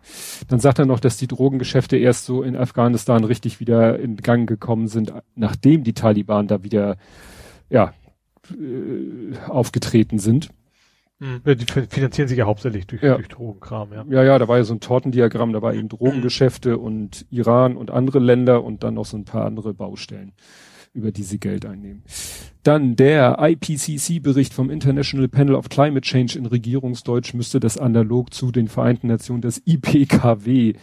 Dann 0.48 0.60
sagt 0.60 0.80
er 0.80 0.86
noch, 0.86 1.00
dass 1.00 1.18
die 1.18 1.28
Drogengeschäfte 1.28 1.98
erst 1.98 2.26
so 2.26 2.44
in 2.44 2.56
Afghanistan 2.56 3.24
richtig 3.24 3.60
wieder 3.60 4.00
in 4.00 4.18
Gang 4.18 4.48
gekommen 4.48 4.88
sind, 4.88 5.14
nachdem 5.36 5.84
die 5.84 5.94
Taliban 5.94 6.48
da 6.48 6.64
wieder, 6.64 6.98
ja, 7.70 7.94
äh, 8.52 9.38
aufgetreten 9.48 10.20
sind. 10.20 10.50
Mhm. 11.20 11.42
Die 11.46 11.66
finanzieren 11.66 12.28
sich 12.28 12.38
ja 12.38 12.46
hauptsächlich 12.46 12.88
durch, 12.88 13.04
ja. 13.04 13.16
durch 13.16 13.28
Drogenkram, 13.28 13.94
ja. 13.94 14.06
Ja, 14.10 14.24
ja, 14.24 14.40
da 14.40 14.48
war 14.48 14.58
ja 14.58 14.64
so 14.64 14.74
ein 14.74 14.80
Tortendiagramm, 14.80 15.54
da 15.54 15.62
war 15.62 15.74
eben 15.74 15.88
Drogengeschäfte 15.88 16.80
und 16.80 17.28
Iran 17.30 17.78
und 17.78 17.92
andere 17.92 18.20
Länder 18.20 18.64
und 18.64 18.84
dann 18.84 18.96
noch 18.96 19.06
so 19.06 19.18
ein 19.18 19.26
paar 19.26 19.46
andere 19.46 19.74
Baustellen 19.74 20.34
über 20.94 21.12
die 21.12 21.24
sie 21.24 21.40
Geld 21.40 21.66
einnehmen. 21.66 22.04
Dann 22.64 22.96
der 22.96 23.38
IPCC-Bericht 23.40 24.54
vom 24.54 24.70
International 24.70 25.28
Panel 25.28 25.56
of 25.56 25.70
Climate 25.70 26.02
Change 26.02 26.38
in 26.38 26.46
Regierungsdeutsch 26.46 27.34
müsste 27.34 27.60
das 27.60 27.78
analog 27.78 28.34
zu 28.34 28.52
den 28.52 28.68
Vereinten 28.68 29.08
Nationen 29.08 29.42
das 29.42 29.62
IPKW 29.66 30.74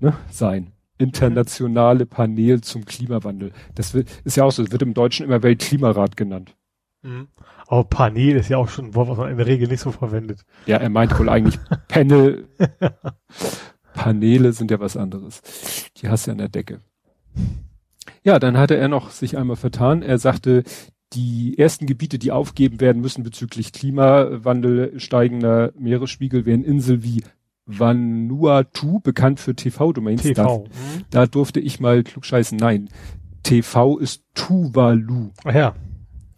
ne, 0.00 0.16
sein. 0.30 0.72
Internationale 0.98 2.06
Panel 2.06 2.60
zum 2.62 2.84
Klimawandel. 2.84 3.52
Das 3.74 3.92
wird, 3.92 4.08
ist 4.24 4.36
ja 4.36 4.44
auch 4.44 4.52
so, 4.52 4.70
wird 4.70 4.82
im 4.82 4.94
Deutschen 4.94 5.26
immer 5.26 5.42
Weltklimarat 5.42 6.16
genannt. 6.16 6.56
Mhm. 7.02 7.28
Aber 7.66 7.84
Panel 7.84 8.36
ist 8.36 8.48
ja 8.48 8.56
auch 8.56 8.68
schon 8.68 8.86
ein 8.86 8.94
Wort, 8.94 9.08
was 9.08 9.18
man 9.18 9.30
in 9.30 9.36
der 9.36 9.46
Regel 9.46 9.68
nicht 9.68 9.80
so 9.80 9.90
verwendet. 9.90 10.44
Ja, 10.66 10.78
er 10.78 10.88
meint 10.88 11.18
wohl 11.18 11.28
eigentlich 11.28 11.58
Panel. 11.88 12.48
Paneele 13.94 14.52
sind 14.52 14.70
ja 14.70 14.80
was 14.80 14.96
anderes. 14.96 15.42
Die 15.96 16.08
hast 16.08 16.26
du 16.26 16.30
ja 16.30 16.32
an 16.32 16.38
der 16.38 16.48
Decke. 16.48 16.80
Ja, 18.26 18.40
dann 18.40 18.58
hatte 18.58 18.76
er 18.76 18.88
noch 18.88 19.10
sich 19.10 19.38
einmal 19.38 19.54
vertan. 19.54 20.02
Er 20.02 20.18
sagte, 20.18 20.64
die 21.12 21.56
ersten 21.56 21.86
Gebiete, 21.86 22.18
die 22.18 22.32
aufgeben 22.32 22.80
werden 22.80 23.00
müssen 23.00 23.22
bezüglich 23.22 23.72
Klimawandel, 23.72 24.98
steigender 24.98 25.72
Meeresspiegel, 25.78 26.44
wären 26.44 26.64
Inseln 26.64 27.04
wie 27.04 27.22
Vanuatu, 27.66 28.98
bekannt 28.98 29.38
für 29.38 29.54
TV-Domains. 29.54 30.22
TV. 30.22 30.34
Da, 30.34 30.58
mhm. 30.58 31.04
da 31.10 31.26
durfte 31.26 31.60
ich 31.60 31.78
mal 31.78 32.02
klugscheißen. 32.02 32.58
Nein, 32.58 32.88
TV 33.44 33.96
ist 33.96 34.24
Tuvalu. 34.34 35.30
Ach 35.44 35.54
ja. 35.54 35.76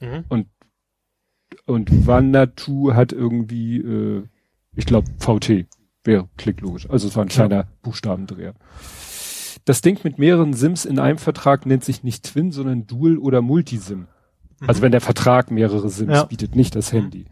Mhm. 0.00 0.24
Und, 0.28 0.46
und 1.64 2.06
Vanuatu 2.06 2.92
hat 2.92 3.12
irgendwie, 3.12 3.78
äh, 3.78 4.24
ich 4.76 4.84
glaube, 4.84 5.08
VT. 5.18 5.64
Wäre, 6.04 6.28
klingt 6.36 6.60
logisch. 6.60 6.88
Also 6.90 7.08
es 7.08 7.16
war 7.16 7.24
ein 7.24 7.28
kleiner 7.28 7.56
ja. 7.56 7.68
Buchstabendreher. 7.80 8.52
Das 9.68 9.82
Ding 9.82 10.00
mit 10.02 10.18
mehreren 10.18 10.54
SIMs 10.54 10.86
in 10.86 10.98
einem 10.98 11.18
Vertrag 11.18 11.66
nennt 11.66 11.84
sich 11.84 12.02
nicht 12.02 12.24
Twin, 12.24 12.52
sondern 12.52 12.86
Dual 12.86 13.18
oder 13.18 13.42
Multisim. 13.42 14.06
Mhm. 14.60 14.66
Also 14.66 14.80
wenn 14.80 14.92
der 14.92 15.02
Vertrag 15.02 15.50
mehrere 15.50 15.90
SIMs 15.90 16.10
ja. 16.10 16.24
bietet, 16.24 16.56
nicht 16.56 16.74
das 16.74 16.90
Handy. 16.90 17.26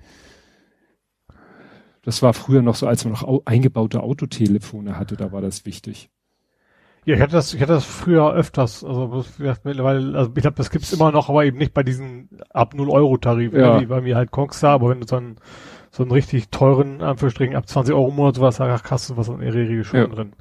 Das 2.02 2.20
war 2.20 2.34
früher 2.34 2.60
noch 2.60 2.74
so, 2.74 2.86
als 2.86 3.06
man 3.06 3.14
noch 3.14 3.46
eingebaute 3.46 4.02
Autotelefone 4.02 4.98
hatte, 4.98 5.16
da 5.16 5.32
war 5.32 5.40
das 5.40 5.64
wichtig. 5.64 6.10
Ja, 7.06 7.14
ich 7.14 7.22
hatte 7.22 7.32
das, 7.32 7.54
ich 7.54 7.60
hatte 7.62 7.72
das 7.72 7.86
früher 7.86 8.30
öfters, 8.34 8.84
also 8.84 9.24
mittlerweile, 9.38 10.18
also 10.18 10.30
ich 10.36 10.42
glaube, 10.42 10.56
das 10.58 10.68
gibt's 10.68 10.92
immer 10.92 11.12
noch, 11.12 11.30
aber 11.30 11.46
eben 11.46 11.56
nicht 11.56 11.72
bei 11.72 11.84
diesen 11.84 12.28
ab 12.50 12.74
0 12.74 12.90
Euro 12.90 13.16
Tarifen, 13.16 13.58
ja. 13.58 13.80
wie 13.80 13.86
bei 13.86 14.02
mir 14.02 14.14
halt 14.14 14.30
Kongstar, 14.30 14.72
aber 14.72 14.90
wenn 14.90 15.00
du 15.00 15.06
so 15.06 15.16
einen, 15.16 15.36
so 15.90 16.02
einen 16.02 16.12
richtig 16.12 16.50
teuren, 16.50 17.00
Anführungsstrichen, 17.00 17.56
ab 17.56 17.66
20 17.66 17.94
Euro 17.94 18.10
im 18.10 18.16
Monat 18.16 18.34
sowas, 18.34 18.60
ach, 18.60 18.90
hast 18.90 19.08
du 19.08 19.16
was 19.16 19.28
der 19.28 19.54
Regel 19.54 19.84
schon 19.84 20.00
ja. 20.00 20.06
drin. 20.06 20.34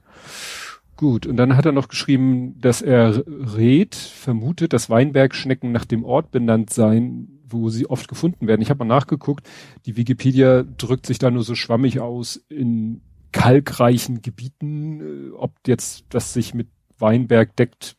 Gut, 0.97 1.27
und 1.27 1.35
dann 1.37 1.57
hat 1.57 1.65
er 1.65 1.73
noch 1.73 1.89
geschrieben, 1.89 2.59
dass 2.59 2.81
er 2.81 3.23
rät, 3.27 3.95
vermutet, 3.95 4.71
dass 4.71 4.89
Weinbergschnecken 4.89 5.71
nach 5.71 5.85
dem 5.85 6.05
Ort 6.05 6.31
benannt 6.31 6.69
seien, 6.69 7.41
wo 7.47 7.69
sie 7.69 7.89
oft 7.89 8.07
gefunden 8.07 8.47
werden. 8.47 8.61
Ich 8.61 8.69
habe 8.69 8.85
mal 8.85 8.95
nachgeguckt, 8.95 9.47
die 9.85 9.97
Wikipedia 9.97 10.63
drückt 10.63 11.05
sich 11.05 11.19
da 11.19 11.29
nur 11.31 11.43
so 11.43 11.53
schwammig 11.53 11.99
aus 11.99 12.37
in 12.49 13.01
kalkreichen 13.33 14.21
Gebieten. 14.21 15.01
Äh, 15.01 15.31
ob 15.35 15.51
jetzt 15.67 16.05
das 16.09 16.33
sich 16.33 16.53
mit 16.53 16.69
Weinberg 16.97 17.55
deckt, 17.57 17.97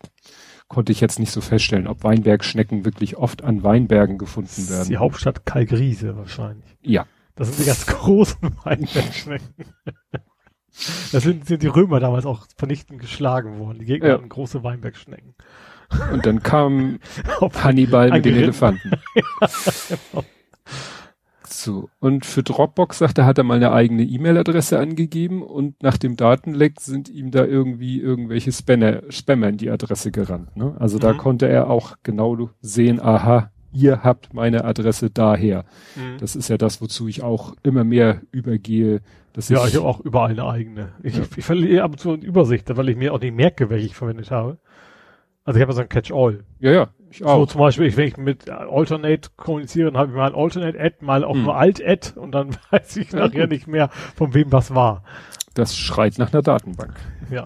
konnte 0.69 0.91
ich 0.91 1.01
jetzt 1.01 1.19
nicht 1.19 1.31
so 1.31 1.41
feststellen, 1.41 1.87
ob 1.87 2.03
Weinbergschnecken 2.03 2.85
wirklich 2.85 3.17
oft 3.17 3.45
an 3.45 3.63
Weinbergen 3.63 4.19
gefunden 4.19 4.69
werden. 4.69 4.89
Die 4.89 4.97
Hauptstadt 4.97 5.45
Kalkriese 5.45 6.17
wahrscheinlich. 6.17 6.77
Ja. 6.83 7.07
Das 7.35 7.49
sind 7.49 7.61
die 7.61 7.67
ganz 7.67 7.87
großen 7.87 8.57
Weinbergschnecken. 8.65 9.67
Da 11.13 11.21
sind, 11.21 11.47
sind 11.47 11.63
die 11.63 11.69
Römer 11.69 12.01
damals 12.01 12.27
auch 12.27 12.47
vernichtend 12.57 13.01
geschlagen 13.01 13.59
worden. 13.59 13.79
Die 13.79 13.87
Gegner 13.87 14.09
ja. 14.09 14.15
hatten 14.15 14.29
große 14.29 14.63
Weinbergschnecken. 14.63 15.35
Und 16.13 16.27
dann 16.27 16.43
kam 16.43 16.99
Hannibal 17.63 18.11
mit 18.11 18.25
den 18.25 18.37
Elefanten. 18.37 18.93
ja, 19.15 19.49
genau. 20.13 20.25
So, 21.49 21.89
und 22.01 22.27
für 22.27 22.43
Dropbox 22.43 22.99
sagte, 22.99 23.25
hat 23.25 23.39
er 23.39 23.45
mal 23.45 23.55
eine 23.55 23.73
eigene 23.73 24.03
E-Mail-Adresse 24.03 24.79
angegeben 24.79 25.43
und 25.43 25.83
nach 25.83 25.97
dem 25.97 26.17
Datenleck 26.17 26.81
sind 26.81 27.09
ihm 27.09 27.31
da 27.31 27.45
irgendwie 27.45 28.01
irgendwelche 28.01 28.53
Spammer, 28.53 29.03
Spammer 29.11 29.49
in 29.49 29.57
die 29.57 29.71
Adresse 29.71 30.11
gerannt. 30.13 30.57
Ne? 30.57 30.77
Also 30.79 30.99
mhm. 30.99 31.01
da 31.01 31.13
konnte 31.15 31.49
er 31.49 31.71
auch 31.71 31.97
genau 32.03 32.51
sehen, 32.61 33.01
aha, 33.01 33.51
ihr 33.73 34.03
habt 34.03 34.35
meine 34.35 34.65
Adresse 34.65 35.11
daher. 35.11 35.65
Mhm. 35.95 36.19
Das 36.19 36.37
ist 36.37 36.49
ja 36.49 36.59
das, 36.59 36.81
wozu 36.81 37.09
ich 37.09 37.23
auch 37.23 37.55
immer 37.63 37.85
mehr 37.85 38.23
übergehe. 38.33 39.01
Dass 39.37 39.51
ja, 39.51 39.63
ich, 39.65 39.75
ich 39.75 39.77
habe 39.77 39.87
auch 39.87 40.01
überall 40.01 40.31
eine 40.31 40.47
eigene. 40.47 40.95
Ich, 41.03 41.19
ja. 41.19 41.25
ich 41.37 41.45
verliere 41.45 41.85
ab 41.85 41.93
und 41.93 41.99
zu 41.99 42.11
eine 42.11 42.25
Übersicht, 42.25 42.75
weil 42.75 42.89
ich 42.89 42.97
mir 42.97 43.13
auch 43.13 43.21
nicht 43.21 43.35
merke, 43.35 43.69
welche 43.69 43.85
ich 43.85 43.95
verwendet 43.95 44.31
habe. 44.31 44.57
Also 45.45 45.59
ich 45.59 45.63
habe 45.63 45.75
so 45.75 45.83
ein 45.83 45.91
Catch-all. 45.91 46.43
Ja, 46.59 46.73
ja, 46.73 46.89
ich 47.11 47.23
auch. 47.23 47.41
So 47.41 47.47
zum 47.47 47.61
Beispiel, 47.61 47.95
wenn 47.99 48.09
ich 48.09 48.17
mit 48.17 48.49
Alternate 48.49 49.29
kommuniziere, 49.37 49.93
dann 49.93 50.01
habe 50.01 50.11
ich 50.11 50.17
mal 50.17 50.29
ein 50.29 50.35
Alternate-Ad, 50.35 50.97
mal 51.03 51.23
auch 51.23 51.35
hm. 51.35 51.43
nur 51.43 51.55
Alt-Ad 51.55 52.19
und 52.19 52.33
dann 52.33 52.57
weiß 52.71 52.97
ich 52.97 53.13
ja, 53.13 53.27
nachher 53.27 53.43
gut. 53.43 53.51
nicht 53.51 53.67
mehr, 53.67 53.91
von 54.17 54.33
wem 54.33 54.51
was 54.53 54.75
war. 54.75 55.05
Das 55.53 55.77
schreit 55.77 56.17
nach 56.17 56.33
einer 56.33 56.43
Datenbank. 56.43 56.95
Ja. 57.31 57.45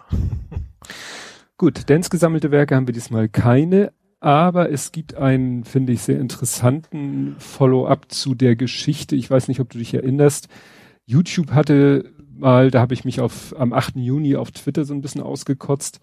Gut, 1.59 1.91
Dance 1.91 2.09
gesammelte 2.09 2.53
Werke 2.53 2.77
haben 2.77 2.87
wir 2.87 2.95
diesmal 2.95 3.29
keine, 3.29 3.93
aber 4.21 4.71
es 4.71 4.93
gibt 4.93 5.17
einen, 5.17 5.65
finde 5.65 5.93
ich, 5.93 6.03
sehr 6.03 6.21
interessanten 6.21 7.35
Follow-up 7.39 8.13
zu 8.13 8.37
der 8.37 8.55
Geschichte. 8.55 9.17
Ich 9.17 9.29
weiß 9.29 9.49
nicht, 9.49 9.59
ob 9.59 9.71
du 9.71 9.79
dich 9.79 9.93
erinnerst. 9.93 10.49
YouTube 11.11 11.51
hatte 11.53 12.13
mal, 12.31 12.71
da 12.71 12.81
habe 12.81 12.95
ich 12.95 13.05
mich 13.05 13.21
auf 13.21 13.55
am 13.59 13.73
8. 13.73 13.97
Juni 13.97 14.37
auf 14.37 14.51
Twitter 14.53 14.85
so 14.85 14.95
ein 14.95 15.03
bisschen 15.03 15.23
ausgekotzt. 15.23 16.01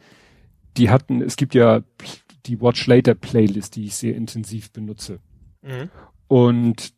Die 0.75 0.89
hatten, 0.89 1.21
es 1.21 1.37
gibt 1.37 1.55
ja 1.55 1.81
die 2.45 2.61
Watch 2.61 2.85
Later 2.87 3.15
Playlist, 3.15 3.75
die 3.75 3.85
ich 3.85 3.95
sehr 3.95 4.15
intensiv 4.15 4.71
benutze. 4.71 5.19
Mhm. 5.63 5.89
Und 6.27 6.93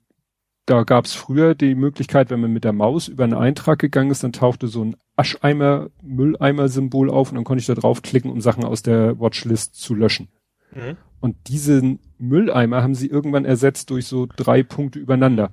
da 0.66 0.84
gab 0.84 1.06
es 1.06 1.14
früher 1.14 1.56
die 1.56 1.76
Möglichkeit, 1.76 2.30
wenn 2.30 2.42
man 2.42 2.52
mit 2.52 2.64
der 2.64 2.74
Maus 2.74 3.08
über 3.08 3.24
einen 3.24 3.34
Eintrag 3.34 3.80
gegangen 3.80 4.12
ist, 4.12 4.24
dann 4.24 4.34
tauchte 4.34 4.68
so 4.68 4.84
ein 4.84 4.96
Ascheimer, 5.16 5.90
Mülleimer-Symbol 6.04 7.10
auf 7.10 7.30
und 7.30 7.36
dann 7.36 7.44
konnte 7.44 7.62
ich 7.62 7.68
da 7.68 7.74
draufklicken, 7.74 8.32
um 8.32 8.42
Sachen 8.42 8.64
aus 8.64 8.84
der 8.84 9.20
Watchlist 9.20 9.76
zu 9.76 9.96
löschen. 9.96 10.30
Mhm. 10.74 10.98
Und 11.22 11.36
diesen 11.48 12.00
Mülleimer 12.18 12.84
haben 12.84 12.96
sie 12.96 13.08
irgendwann 13.08 13.46
ersetzt 13.46 13.90
durch 13.90 14.06
so 14.06 14.28
drei 14.36 14.64
Punkte 14.64 15.00
übereinander. 15.00 15.52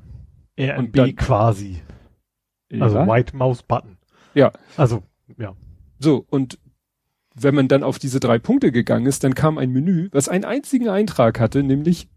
RMB 0.58 0.92
dann, 0.92 1.16
quasi. 1.16 1.80
Also 2.80 2.96
ja. 2.96 3.06
White 3.06 3.36
Mouse 3.36 3.62
Button. 3.62 3.98
Ja. 4.34 4.52
Also, 4.76 5.02
ja. 5.38 5.54
So, 5.98 6.26
und 6.30 6.58
wenn 7.34 7.54
man 7.54 7.68
dann 7.68 7.82
auf 7.82 7.98
diese 7.98 8.20
drei 8.20 8.38
Punkte 8.38 8.72
gegangen 8.72 9.06
ist, 9.06 9.22
dann 9.24 9.34
kam 9.34 9.58
ein 9.58 9.70
Menü, 9.70 10.08
was 10.12 10.28
einen 10.28 10.44
einzigen 10.44 10.88
Eintrag 10.88 11.38
hatte, 11.38 11.62
nämlich 11.62 12.08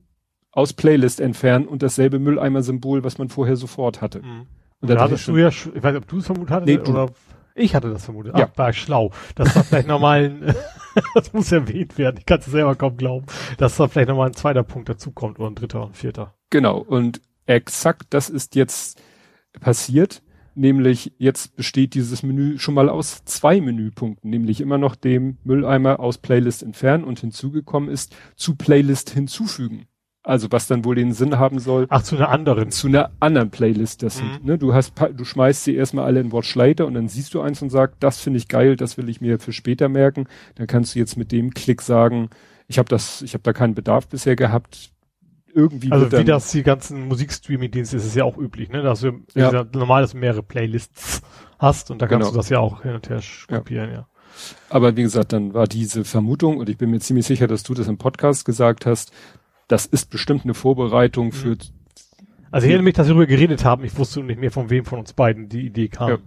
aus 0.52 0.74
Playlist 0.74 1.20
entfernen 1.20 1.68
und 1.68 1.84
dasselbe 1.84 2.20
Mülleimer-Symbol, 2.20 3.04
was 3.04 3.18
man 3.18 3.30
vorher 3.30 3.56
sofort 3.56 4.02
hatte. 4.02 4.22
Mhm. 4.22 4.48
Und 4.82 4.90
da 4.90 5.00
hattest 5.00 5.28
du 5.28 5.38
ja, 5.38 5.50
ich 5.50 5.66
weiß 5.66 5.94
nicht, 5.94 6.04
ob 6.04 6.08
du 6.08 6.18
es 6.20 6.26
vermutet 6.26 6.52
hattest 6.52 6.68
nee, 6.68 6.90
oder 6.90 7.10
ich 7.54 7.76
hatte 7.76 7.90
das 7.90 8.06
vermutet. 8.06 8.38
Ja. 8.38 8.50
Ach, 8.52 8.58
war 8.58 8.74
schlau. 8.74 9.12
Das 9.36 9.56
war 9.56 9.64
vielleicht 9.64 9.88
nochmal 9.90 10.26
ein, 10.26 10.56
das 11.14 11.34
muss 11.34 11.52
erwähnt 11.52 11.98
werden. 11.98 12.18
Ich 12.18 12.26
kann 12.26 12.40
es 12.40 12.46
selber 12.46 12.76
kaum 12.76 12.96
glauben, 12.96 13.26
dass 13.58 13.76
da 13.76 13.88
vielleicht 13.88 14.10
nochmal 14.10 14.28
ein 14.28 14.34
zweiter 14.34 14.64
Punkt 14.64 14.88
dazukommt 14.90 15.40
oder 15.40 15.50
ein 15.50 15.56
dritter 15.56 15.82
und 15.84 15.92
ein 15.92 15.96
vierter. 15.96 16.34
Genau. 16.50 16.78
Und 16.78 17.22
exakt 17.46 18.08
das 18.12 18.30
ist 18.30 18.56
jetzt 18.56 19.02
passiert. 19.60 20.22
Nämlich 20.56 21.14
jetzt 21.18 21.56
besteht 21.56 21.94
dieses 21.94 22.24
Menü 22.24 22.58
schon 22.58 22.74
mal 22.74 22.90
aus 22.90 23.24
zwei 23.26 23.62
Menüpunkten, 23.62 24.30
nämlich 24.30 24.62
immer 24.62 24.78
noch 24.78 24.96
dem 24.96 25.38
Mülleimer 25.44 26.00
aus 26.00 26.18
Playlist 26.18 26.64
entfernen 26.64 27.04
und 27.04 27.20
hinzugekommen 27.20 27.90
ist 27.90 28.16
zu 28.36 28.56
Playlist 28.56 29.10
hinzufügen. 29.12 29.88
Also 30.22 30.52
was 30.52 30.68
dann 30.68 30.84
wohl 30.84 30.96
den 30.96 31.14
Sinn 31.14 31.40
haben 31.40 31.60
soll. 31.60 31.88
Ach, 31.90 32.04
zu 32.04 32.16
einer 32.16 32.30
anderen. 32.30 32.72
Zu 32.72 32.88
einer 32.88 33.12
anderen 33.20 33.52
Playlist. 33.52 34.04
Das 34.04 34.18
sind, 34.18 34.42
mhm. 34.42 34.48
ne, 34.48 34.58
du 34.58 34.74
hast, 34.74 34.94
du 35.16 35.24
schmeißt 35.24 35.64
sie 35.64 35.76
erstmal 35.76 36.06
alle 36.06 36.20
in 36.20 36.32
Watch 36.34 36.54
Later 36.56 36.86
und 36.86 36.94
dann 36.94 37.08
siehst 37.08 37.34
du 37.34 37.42
eins 37.42 37.62
und 37.62 37.70
sagst, 37.70 37.98
das 38.02 38.20
finde 38.20 38.38
ich 38.38 38.48
geil, 38.48 38.76
das 38.76 38.98
will 38.98 39.08
ich 39.10 39.22
mir 39.22 39.40
für 39.40 39.54
später 39.54 39.88
merken. 39.88 40.28
Dann 40.56 40.68
kannst 40.68 40.94
du 40.94 41.00
jetzt 41.00 41.16
mit 41.16 41.32
dem 41.32 41.54
Klick 41.54 41.82
sagen, 41.82 42.30
ich 42.68 42.78
habe 42.78 42.90
das, 42.90 43.22
ich 43.22 43.34
habe 43.34 43.44
da 43.44 43.54
keinen 43.54 43.76
Bedarf 43.76 44.08
bisher 44.08 44.36
gehabt, 44.36 44.92
irgendwie. 45.54 45.92
Also 45.92 46.12
wie 46.12 46.24
das 46.24 46.52
die 46.52 46.64
ganzen 46.64 47.08
Musikstreaming-Dienste 47.08 47.98
ist 47.98 48.06
es 48.06 48.16
ja 48.16 48.24
auch 48.24 48.38
üblich, 48.38 48.70
ne? 48.70 48.82
Dass 48.82 49.02
du 49.02 49.22
ja. 49.36 49.52
ja 49.52 49.66
normal, 49.74 50.02
dass 50.02 50.12
du 50.12 50.18
mehrere 50.18 50.44
Playlists 50.44 51.22
hast 51.58 51.92
und 51.92 52.02
da 52.02 52.08
kannst 52.08 52.28
genau. 52.28 52.32
du 52.32 52.38
das 52.38 52.50
ja 52.50 52.60
auch 52.60 52.84
hin 52.84 52.96
und 52.96 53.10
her 53.10 53.22
kopieren, 53.48 53.90
ja. 53.90 53.96
ja. 53.96 54.08
Aber 54.70 54.96
wie 54.96 55.02
gesagt, 55.02 55.34
dann 55.34 55.54
war 55.54 55.68
diese 55.68 56.06
Vermutung, 56.06 56.58
und 56.58 56.70
ich 56.70 56.78
bin 56.78 56.90
mir 56.90 57.00
ziemlich 57.00 57.26
sicher, 57.26 57.48
dass 57.48 57.64
du 57.64 57.74
das 57.74 57.88
im 57.88 57.98
Podcast 57.98 58.46
gesagt 58.46 58.86
hast, 58.86 59.12
das 59.68 59.86
ist 59.86 60.10
bestimmt 60.10 60.44
eine 60.44 60.54
Vorbereitung 60.54 61.28
mhm. 61.28 61.32
für. 61.32 61.58
Also 62.52 62.66
ich 62.66 62.72
erinnere 62.72 62.84
mich, 62.84 62.96
dass 62.96 63.08
wir 63.08 63.14
darüber 63.14 63.28
geredet 63.28 63.64
haben, 63.66 63.84
ich 63.84 63.98
wusste 63.98 64.24
nicht 64.24 64.40
mehr, 64.40 64.52
von 64.52 64.70
wem 64.70 64.86
von 64.86 65.00
uns 65.00 65.14
beiden 65.14 65.50
die 65.50 65.66
Idee 65.66 65.88
kam. 65.88 66.10
Ja. 66.10 66.18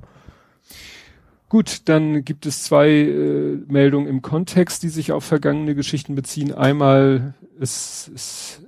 Gut, 1.48 1.82
dann 1.88 2.24
gibt 2.24 2.46
es 2.46 2.62
zwei 2.62 2.88
äh, 2.88 3.58
Meldungen 3.66 4.08
im 4.08 4.22
Kontext, 4.22 4.82
die 4.82 4.88
sich 4.88 5.12
auf 5.12 5.24
vergangene 5.24 5.74
Geschichten 5.74 6.14
beziehen. 6.14 6.54
Einmal 6.54 7.34
ist, 7.58 8.08
ist 8.14 8.62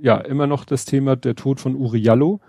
ja 0.00 0.18
immer 0.18 0.46
noch 0.46 0.64
das 0.64 0.84
Thema 0.84 1.16
der 1.16 1.34
Tod 1.34 1.60
von 1.60 1.74
Uriallo, 1.74 2.40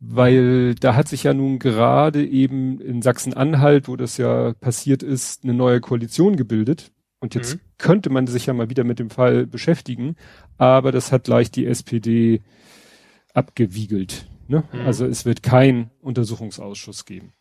weil 0.00 0.74
da 0.74 0.96
hat 0.96 1.08
sich 1.08 1.24
ja 1.24 1.34
nun 1.34 1.58
gerade 1.58 2.26
eben 2.26 2.80
in 2.80 3.02
Sachsen-Anhalt, 3.02 3.88
wo 3.88 3.96
das 3.96 4.16
ja 4.16 4.52
passiert 4.54 5.02
ist, 5.02 5.44
eine 5.44 5.54
neue 5.54 5.80
Koalition 5.80 6.36
gebildet. 6.36 6.92
Und 7.20 7.36
jetzt 7.36 7.54
mhm. 7.54 7.60
könnte 7.78 8.10
man 8.10 8.26
sich 8.26 8.46
ja 8.46 8.52
mal 8.52 8.68
wieder 8.68 8.82
mit 8.82 8.98
dem 8.98 9.10
Fall 9.10 9.46
beschäftigen, 9.46 10.16
aber 10.58 10.90
das 10.90 11.12
hat 11.12 11.24
gleich 11.24 11.52
die 11.52 11.66
SPD 11.66 12.42
abgewiegelt. 13.32 14.26
Ne? 14.48 14.64
Mhm. 14.72 14.80
Also 14.80 15.06
es 15.06 15.24
wird 15.24 15.42
kein 15.44 15.90
Untersuchungsausschuss 16.00 17.04
geben. 17.04 17.32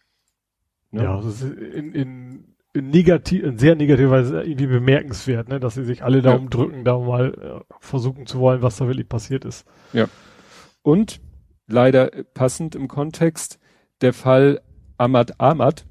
Ne? 0.92 1.04
Ja, 1.04 1.16
also 1.16 1.48
in, 1.48 1.94
in 1.94 2.51
negativ, 2.76 3.44
in 3.44 3.58
sehr 3.58 3.76
negativer 3.76 4.12
Weise 4.12 4.42
irgendwie 4.44 4.68
bemerkenswert, 4.68 5.50
ne, 5.50 5.60
dass 5.60 5.76
sie 5.76 5.84
sich 5.84 6.04
alle 6.04 6.22
Daumen 6.22 6.44
Ja. 6.46 6.50
drücken, 6.50 6.84
da 6.86 6.98
mal 6.98 7.34
äh, 7.34 7.74
versuchen 7.80 8.26
zu 8.26 8.40
wollen, 8.40 8.62
was 8.62 8.78
da 8.78 8.88
wirklich 8.88 9.10
passiert 9.10 9.44
ist. 9.46 9.66
Und 10.82 11.20
leider 11.68 12.10
passend 12.34 12.76
im 12.76 12.88
Kontext 12.88 13.60
der 14.02 14.14
Fall 14.14 14.62
Ahmad 14.98 15.40
Ahmad. 15.40 15.86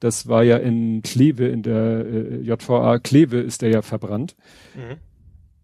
Das 0.00 0.28
war 0.28 0.42
ja 0.44 0.56
in 0.58 1.02
Kleve, 1.02 1.46
in 1.46 1.62
der 1.62 2.04
äh, 2.06 2.36
JVA 2.40 2.98
Kleve 2.98 3.38
ist 3.38 3.62
der 3.62 3.70
ja 3.70 3.82
verbrannt. 3.82 4.36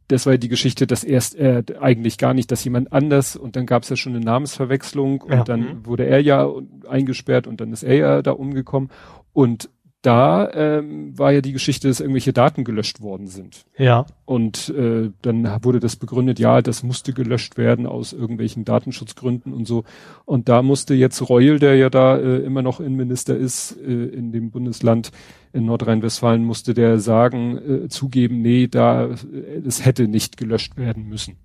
Das 0.08 0.26
war 0.26 0.34
ja 0.34 0.38
die 0.38 0.48
Geschichte, 0.48 0.86
dass 0.86 1.02
erst 1.04 1.34
er 1.34 1.62
eigentlich 1.80 2.18
gar 2.18 2.34
nicht, 2.34 2.50
dass 2.52 2.64
jemand 2.64 2.92
anders 2.92 3.36
und 3.36 3.56
dann 3.56 3.64
gab 3.64 3.84
es 3.84 3.88
ja 3.90 3.96
schon 3.96 4.14
eine 4.14 4.24
Namensverwechslung 4.24 5.20
und 5.22 5.30
Ja. 5.32 5.44
dann 5.44 5.60
Mhm. 5.60 5.86
wurde 5.86 6.06
er 6.06 6.20
ja 6.20 6.50
eingesperrt 6.88 7.46
und 7.46 7.60
dann 7.60 7.72
ist 7.72 7.82
er 7.84 7.94
ja 7.94 8.22
da 8.22 8.32
umgekommen. 8.32 8.90
Und 9.32 9.70
da 10.04 10.50
ähm, 10.52 11.18
war 11.18 11.32
ja 11.32 11.40
die 11.40 11.52
Geschichte, 11.52 11.88
dass 11.88 12.00
irgendwelche 12.00 12.34
Daten 12.34 12.64
gelöscht 12.64 13.00
worden 13.00 13.26
sind. 13.26 13.64
Ja. 13.78 14.04
Und 14.26 14.68
äh, 14.68 15.10
dann 15.22 15.64
wurde 15.64 15.80
das 15.80 15.96
begründet, 15.96 16.38
ja, 16.38 16.60
das 16.60 16.82
musste 16.82 17.14
gelöscht 17.14 17.56
werden 17.56 17.86
aus 17.86 18.12
irgendwelchen 18.12 18.66
Datenschutzgründen 18.66 19.54
und 19.54 19.66
so. 19.66 19.84
Und 20.26 20.50
da 20.50 20.62
musste 20.62 20.94
jetzt 20.94 21.26
Reul, 21.30 21.58
der 21.58 21.76
ja 21.76 21.88
da 21.88 22.18
äh, 22.18 22.36
immer 22.38 22.60
noch 22.60 22.80
Innenminister 22.80 23.34
ist 23.34 23.78
äh, 23.80 23.90
in 23.90 24.30
dem 24.30 24.50
Bundesland 24.50 25.10
in 25.54 25.64
Nordrhein-Westfalen, 25.64 26.44
musste 26.44 26.74
der 26.74 26.98
sagen, 26.98 27.84
äh, 27.84 27.88
zugeben, 27.88 28.42
nee, 28.42 28.66
da 28.66 29.06
äh, 29.06 29.62
es 29.66 29.86
hätte 29.86 30.06
nicht 30.06 30.36
gelöscht 30.36 30.76
werden 30.76 31.08
müssen. 31.08 31.38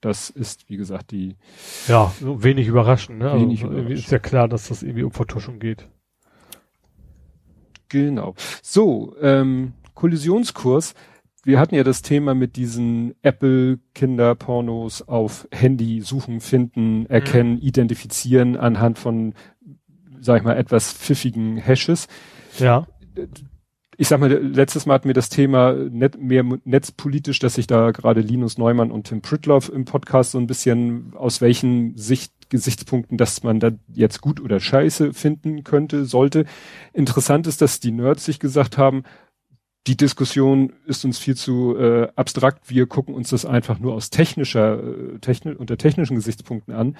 Das 0.00 0.30
ist, 0.30 0.70
wie 0.70 0.76
gesagt, 0.76 1.10
die 1.10 1.36
Ja, 1.86 2.12
wenig 2.20 2.68
überraschend, 2.68 3.18
ne? 3.18 3.34
Wenig 3.34 3.62
also, 3.62 3.74
irgendwie 3.74 3.94
überraschend. 3.94 3.98
ist 3.98 4.10
ja 4.12 4.18
klar, 4.18 4.48
dass 4.48 4.68
das 4.68 4.82
irgendwie 4.82 5.02
um 5.02 5.10
Vertuschung 5.10 5.58
geht. 5.58 5.88
Genau. 7.88 8.34
So, 8.62 9.14
ähm, 9.20 9.72
Kollisionskurs. 9.94 10.94
Wir 11.44 11.58
hatten 11.58 11.74
ja 11.74 11.84
das 11.84 12.02
Thema 12.02 12.34
mit 12.34 12.56
diesen 12.56 13.14
Apple-Kinderpornos 13.22 15.08
auf 15.08 15.48
Handy 15.50 16.02
suchen, 16.02 16.40
finden, 16.40 17.06
erkennen, 17.06 17.58
identifizieren 17.58 18.56
anhand 18.56 18.98
von, 18.98 19.34
sag 20.20 20.38
ich 20.38 20.44
mal, 20.44 20.56
etwas 20.56 20.92
pfiffigen 20.92 21.56
Hashes. 21.56 22.08
Ja. 22.58 22.86
Ich 23.96 24.08
sag 24.08 24.20
mal, 24.20 24.30
letztes 24.30 24.86
Mal 24.86 24.94
hatten 24.94 25.08
wir 25.08 25.14
das 25.14 25.28
Thema 25.28 25.72
net, 25.72 26.20
mehr 26.20 26.44
netzpolitisch, 26.64 27.38
dass 27.38 27.54
sich 27.54 27.66
da 27.66 27.90
gerade 27.92 28.20
Linus 28.20 28.58
Neumann 28.58 28.90
und 28.90 29.08
Tim 29.08 29.22
Pritloff 29.22 29.70
im 29.72 29.84
Podcast 29.86 30.32
so 30.32 30.38
ein 30.38 30.46
bisschen 30.46 31.14
aus 31.16 31.40
welchen 31.40 31.96
Sicht, 31.96 32.32
Gesichtspunkten, 32.48 33.18
dass 33.18 33.42
man 33.42 33.60
da 33.60 33.70
jetzt 33.92 34.20
gut 34.20 34.40
oder 34.40 34.60
scheiße 34.60 35.12
finden 35.12 35.64
könnte, 35.64 36.04
sollte. 36.04 36.44
Interessant 36.92 37.46
ist, 37.46 37.60
dass 37.60 37.80
die 37.80 37.92
Nerds 37.92 38.24
sich 38.24 38.38
gesagt 38.38 38.78
haben, 38.78 39.04
die 39.86 39.96
Diskussion 39.96 40.74
ist 40.86 41.04
uns 41.06 41.18
viel 41.18 41.34
zu 41.34 41.74
äh, 41.78 42.08
abstrakt. 42.14 42.68
Wir 42.68 42.86
gucken 42.86 43.14
uns 43.14 43.30
das 43.30 43.46
einfach 43.46 43.78
nur 43.78 43.94
aus 43.94 44.10
technischer, 44.10 44.82
äh, 44.82 45.18
techni 45.18 45.52
unter 45.52 45.78
technischen 45.78 46.14
Gesichtspunkten 46.14 46.74
an 46.74 46.96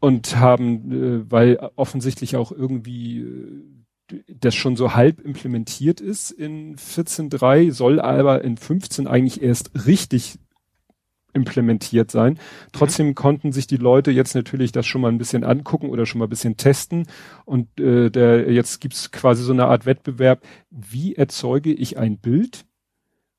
und 0.00 0.36
haben, 0.36 0.90
äh, 0.90 1.30
weil 1.30 1.70
offensichtlich 1.76 2.34
auch 2.34 2.50
irgendwie 2.50 3.20
äh, 3.20 4.24
das 4.26 4.56
schon 4.56 4.74
so 4.74 4.94
halb 4.94 5.20
implementiert 5.20 6.00
ist 6.00 6.32
in 6.32 6.74
14.3, 6.76 7.70
soll 7.70 8.00
aber 8.00 8.42
in 8.42 8.56
15 8.56 9.06
eigentlich 9.06 9.40
erst 9.40 9.86
richtig 9.86 10.40
implementiert 11.32 12.10
sein. 12.10 12.38
Trotzdem 12.72 13.14
konnten 13.14 13.52
sich 13.52 13.66
die 13.66 13.76
Leute 13.76 14.10
jetzt 14.10 14.34
natürlich 14.34 14.72
das 14.72 14.86
schon 14.86 15.00
mal 15.00 15.08
ein 15.08 15.18
bisschen 15.18 15.44
angucken 15.44 15.90
oder 15.90 16.06
schon 16.06 16.18
mal 16.18 16.26
ein 16.26 16.30
bisschen 16.30 16.56
testen. 16.56 17.06
Und 17.44 17.80
äh, 17.80 18.10
der, 18.10 18.50
jetzt 18.52 18.80
gibt's 18.80 19.10
quasi 19.10 19.42
so 19.42 19.52
eine 19.52 19.66
Art 19.66 19.86
Wettbewerb, 19.86 20.42
wie 20.70 21.14
erzeuge 21.14 21.72
ich 21.72 21.98
ein 21.98 22.18
Bild, 22.18 22.64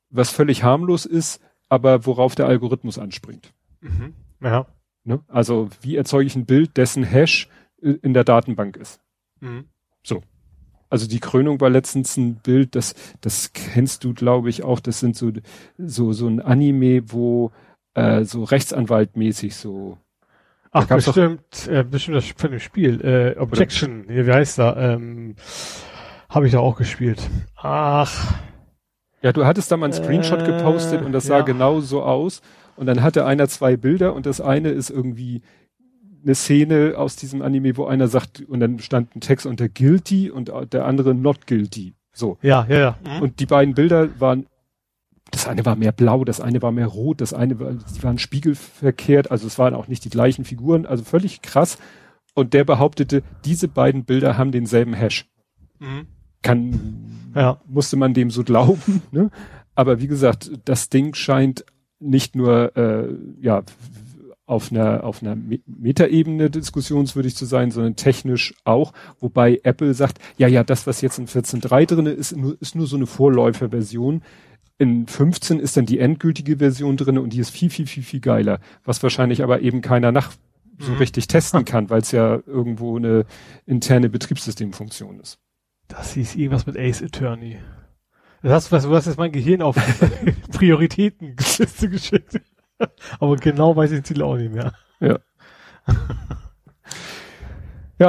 was 0.10 0.30
völlig 0.30 0.64
harmlos 0.64 1.06
ist, 1.06 1.42
aber 1.70 2.06
worauf 2.06 2.36
der 2.36 2.48
Algorithmus 2.48 3.00
anspringt. 3.00 3.54
Mhm. 3.82 4.14
Ja. 4.42 4.66
Ne? 5.04 5.20
Also 5.27 5.70
wie 5.82 5.96
erzeuge 5.96 6.25
ich 6.25 6.36
ein 6.36 6.46
Bild, 6.46 6.77
dessen 6.77 7.04
Hash 7.04 7.50
äh, 7.82 7.92
in 8.01 8.14
der 8.14 8.24
Datenbank 8.24 8.77
ist. 8.77 9.00
Mhm. 9.40 9.66
Also 10.92 11.08
die 11.08 11.22
Krönung 11.22 11.62
war 11.62 11.70
letztens 11.70 12.18
ein 12.18 12.36
Bild, 12.36 12.75
das, 12.75 12.96
das 13.22 13.54
kennst 13.54 14.04
du, 14.04 14.14
glaube 14.14 14.50
ich, 14.50 14.64
auch. 14.64 14.82
Das 14.82 15.00
sind 15.00 15.16
so, 15.16 15.32
so, 15.77 16.12
so 16.12 16.27
ein 16.27 16.42
Anime, 16.42 17.04
wo 17.14 17.51
äh, 17.94 18.24
so 18.24 18.44
Rechtsanwaltmäßig 18.44 19.56
so. 19.56 19.98
Ach, 20.72 20.88
gab's 20.88 21.06
doch- 21.06 21.14
bestimmt, 21.16 21.68
äh, 21.68 21.84
bestimmt 21.84 22.18
das 22.18 22.25
von 22.36 22.51
dem 22.51 22.60
Spiel. 22.60 23.01
Äh, 23.01 23.38
Objection, 23.40 24.06
hier, 24.08 24.25
wie 24.25 24.32
heißt 24.32 24.58
da? 24.60 24.94
Ähm, 24.94 25.36
Habe 26.30 26.46
ich 26.46 26.54
da 26.54 26.60
auch 26.60 26.77
gespielt. 26.77 27.30
Ach, 27.58 28.34
Ja, 29.22 29.32
du 29.34 29.46
hattest 29.46 29.72
da 29.72 29.77
mal 29.77 29.86
einen 29.86 29.94
Screenshot 29.94 30.42
Äh, 30.42 30.46
gepostet 30.46 31.04
und 31.04 31.12
das 31.12 31.25
sah 31.25 31.40
ja. 31.40 31.44
genau 31.44 31.80
so 31.82 32.01
aus. 32.04 32.42
Und 32.77 32.88
dann 32.88 33.04
hatte 33.04 33.25
einer 33.25 33.48
zwei 33.50 33.75
Bilder 33.77 34.14
und 34.16 34.25
das 34.25 34.42
eine 34.42 34.70
ist 34.70 34.90
irgendwie 34.90 35.42
eine 36.24 36.34
Szene 36.36 36.94
aus 36.98 37.18
diesem 37.18 37.42
Anime, 37.42 37.75
wo 37.77 37.86
einer 37.86 38.08
sagt, 38.08 38.42
und 38.48 38.60
dann 38.62 38.80
stand 38.80 39.16
ein 39.16 39.22
Text 39.22 39.46
unter 39.46 39.68
guilty 39.70 40.32
und 40.32 40.51
der 40.72 40.86
andere 40.86 41.14
not 41.14 41.46
guilty. 41.48 41.94
So. 42.14 42.38
ja, 42.42 42.66
ja, 42.70 42.77
ja. 42.80 43.20
Und 43.20 43.40
die 43.40 43.46
beiden 43.46 43.74
Bilder 43.75 44.08
waren, 44.20 44.46
das 45.31 45.48
eine 45.48 45.65
war 45.65 45.75
mehr 45.75 45.91
blau, 45.91 46.24
das 46.25 46.39
eine 46.41 46.61
war 46.61 46.72
mehr 46.72 46.87
rot, 46.87 47.22
das 47.22 47.33
eine 47.33 47.59
war, 47.59 47.72
die 47.74 48.03
waren 48.03 48.17
spiegelverkehrt, 48.20 49.31
also 49.31 49.48
es 49.48 49.57
waren 49.57 49.74
auch 49.74 49.87
nicht 49.87 50.05
die 50.05 50.09
gleichen 50.09 50.46
Figuren, 50.46 50.85
also 50.85 51.03
völlig 51.03 51.41
krass. 51.41 51.77
Und 52.33 52.53
der 52.53 52.63
behauptete, 52.63 53.24
diese 53.46 53.67
beiden 53.67 54.05
Bilder 54.05 54.37
haben 54.37 54.51
denselben 54.51 54.94
Hash. 54.94 55.27
Mhm. 55.79 56.07
Kann, 56.44 57.31
Ja. 57.35 57.59
musste 57.67 57.98
man 57.98 58.13
dem 58.13 58.29
so 58.31 58.44
glauben, 58.44 59.01
ne? 59.11 59.29
Aber 59.75 60.01
wie 60.01 60.07
gesagt, 60.07 60.51
das 60.65 60.89
Ding 60.89 61.13
scheint 61.13 61.65
nicht 62.00 62.35
nur, 62.35 62.75
äh, 62.75 63.07
ja, 63.39 63.63
auf 64.46 64.70
einer, 64.72 65.05
auf 65.05 65.22
einer 65.22 65.35
Me- 65.35 65.61
Metaebene 65.65 66.50
diskussionswürdig 66.50 67.37
zu 67.37 67.46
sein, 67.46 67.72
sondern 67.72 67.96
technisch 67.96 68.53
auch. 68.65 68.91
Wobei 69.22 69.61
Apple 69.63 69.94
sagt, 69.94 70.20
ja, 70.37 70.48
ja, 70.50 70.63
das, 70.65 70.87
was 70.87 71.00
jetzt 71.00 71.20
in 71.20 71.27
14.3 71.27 71.85
drinne 71.85 72.09
ist, 72.09 72.35
nur, 72.35 72.57
ist 72.59 72.75
nur 72.75 72.85
so 72.87 72.98
eine 72.98 73.07
Vorläuferversion. 73.07 74.24
In 74.81 75.05
15 75.05 75.59
ist 75.59 75.77
dann 75.77 75.85
die 75.85 76.00
endgültige 76.00 76.57
Version 76.57 76.98
drinne 76.98 77.22
und 77.22 77.33
die 77.33 77.39
ist 77.39 77.51
viel, 77.51 77.70
viel, 77.70 77.85
viel, 77.85 78.01
viel 78.01 78.20
geiler. 78.20 78.59
Was 78.83 79.03
wahrscheinlich 79.03 79.44
aber 79.44 79.61
eben 79.61 79.81
keiner 79.81 80.11
nach 80.11 80.31
so 80.79 80.94
Mhm. 80.94 80.98
richtig 80.98 81.27
testen 81.27 81.65
kann, 81.65 81.91
weil 81.91 82.01
es 82.01 82.11
ja 82.11 82.39
irgendwo 82.48 82.98
eine 82.98 83.25
interne 83.67 84.09
Betriebssystemfunktion 84.09 85.20
ist. 85.20 85.37
Das 85.87 86.13
hieß 86.13 86.33
irgendwas 86.35 86.65
mit 86.65 86.77
Ace 86.79 87.03
Attorney. 87.03 87.59
Das 88.41 88.51
hast, 88.53 88.72
was, 88.72 88.83
du 88.85 88.96
hast 88.96 89.05
jetzt 89.05 89.20
mein 89.20 89.31
Gehirn 89.31 89.61
auf 89.61 89.75
Prioritätenliste 90.51 91.87
geschickt. 91.91 92.41
Aber 93.20 93.35
genau 93.35 93.75
weiß 93.75 93.91
ich 93.91 94.00
den 94.00 94.03
Titel 94.03 94.24
auch 94.24 94.37
nicht 94.37 94.51
mehr. 94.51 94.74
Ja, 95.00 95.20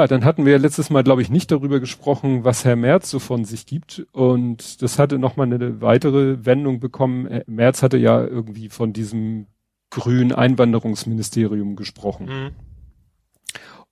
dann 0.07 0.25
hatten 0.25 0.45
wir 0.45 0.53
ja 0.53 0.57
letztes 0.57 0.89
Mal, 0.89 1.03
glaube 1.03 1.21
ich, 1.21 1.29
nicht 1.29 1.51
darüber 1.51 1.79
gesprochen, 1.79 2.43
was 2.43 2.65
Herr 2.65 2.75
Merz 2.75 3.09
so 3.09 3.19
von 3.19 3.45
sich 3.45 3.65
gibt. 3.65 4.07
Und 4.11 4.81
das 4.81 4.97
hatte 4.97 5.19
nochmal 5.19 5.51
eine 5.53 5.81
weitere 5.81 6.45
Wendung 6.45 6.79
bekommen. 6.79 7.27
Äh, 7.27 7.43
Merz 7.47 7.83
hatte 7.83 7.97
ja 7.97 8.25
irgendwie 8.25 8.69
von 8.69 8.93
diesem 8.93 9.47
grünen 9.91 10.31
Einwanderungsministerium 10.31 11.75
gesprochen. 11.75 12.27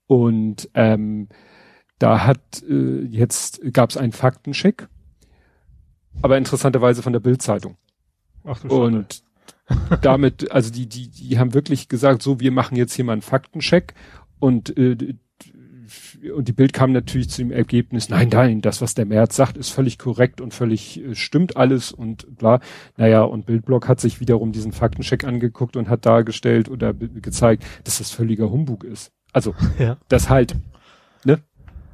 Und 0.08 0.70
ähm, 0.74 1.30
da 2.00 2.26
hat 2.26 2.64
äh, 2.68 3.04
jetzt 3.04 3.62
gab 3.72 3.92
es 3.92 3.98
einen 3.98 4.12
Faktencheck, 4.12 4.88
aber 6.24 6.38
interessanterweise 6.38 7.04
von 7.04 7.14
der 7.14 7.20
Bildzeitung. 7.20 7.78
Ach 8.44 8.60
du. 8.60 8.70
Und 8.70 9.24
damit, 10.02 10.52
also 10.52 10.72
die, 10.72 10.88
die, 10.88 11.10
die 11.10 11.38
haben 11.38 11.54
wirklich 11.54 11.88
gesagt, 11.88 12.24
so, 12.24 12.40
wir 12.40 12.52
machen 12.52 12.76
jetzt 12.76 12.94
hier 12.94 13.06
mal 13.06 13.14
einen 13.14 13.22
Faktencheck 13.22 13.94
und, 14.40 14.76
äh, 14.78 15.16
und 16.36 16.48
die 16.48 16.54
Bild 16.54 16.74
kam 16.74 16.92
natürlich 16.92 17.30
zu 17.30 17.42
dem 17.42 17.52
Ergebnis, 17.52 18.10
nein, 18.10 18.30
nein, 18.32 18.62
das, 18.62 18.82
was 18.82 18.94
der 18.94 19.06
Merz 19.06 19.36
sagt, 19.36 19.58
ist 19.58 19.70
völlig 19.70 19.98
korrekt 19.98 20.42
und 20.42 20.54
völlig 20.54 21.04
äh, 21.04 21.16
stimmt 21.16 21.58
alles 21.58 21.92
und 21.92 22.38
bla. 22.38 22.60
Naja, 22.98 23.24
und 23.24 23.46
Bildblock 23.46 23.88
hat 23.88 24.00
sich 24.00 24.20
wiederum 24.20 24.52
diesen 24.52 24.72
Faktencheck 24.72 25.24
angeguckt 25.24 25.76
und 25.76 25.90
hat 25.90 26.06
dargestellt 26.06 26.70
oder 26.70 26.94
gezeigt, 26.94 27.64
dass 27.84 27.98
das 27.98 28.12
völliger 28.12 28.52
Humbug 28.52 28.84
ist. 28.84 29.12
Also, 29.34 29.56
Ja. 29.80 29.98
dass 30.10 30.30
halt, 30.30 30.56
ne, 31.26 31.40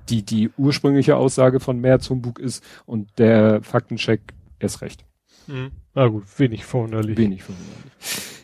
die, 0.09 0.23
die 0.23 0.49
ursprüngliche 0.57 1.15
Aussage 1.17 1.59
von 1.59 1.79
Merz 1.79 2.09
Humbug 2.09 2.39
ist 2.39 2.63
und 2.85 3.09
der 3.17 3.61
Faktencheck 3.63 4.21
erst 4.59 4.81
recht. 4.81 5.05
Mhm. 5.47 5.71
Na 5.93 6.07
gut, 6.07 6.23
wenig 6.37 6.65
verwunderlich. 6.65 7.17
Wenig 7.17 7.43
verwunderlich. 7.43 7.83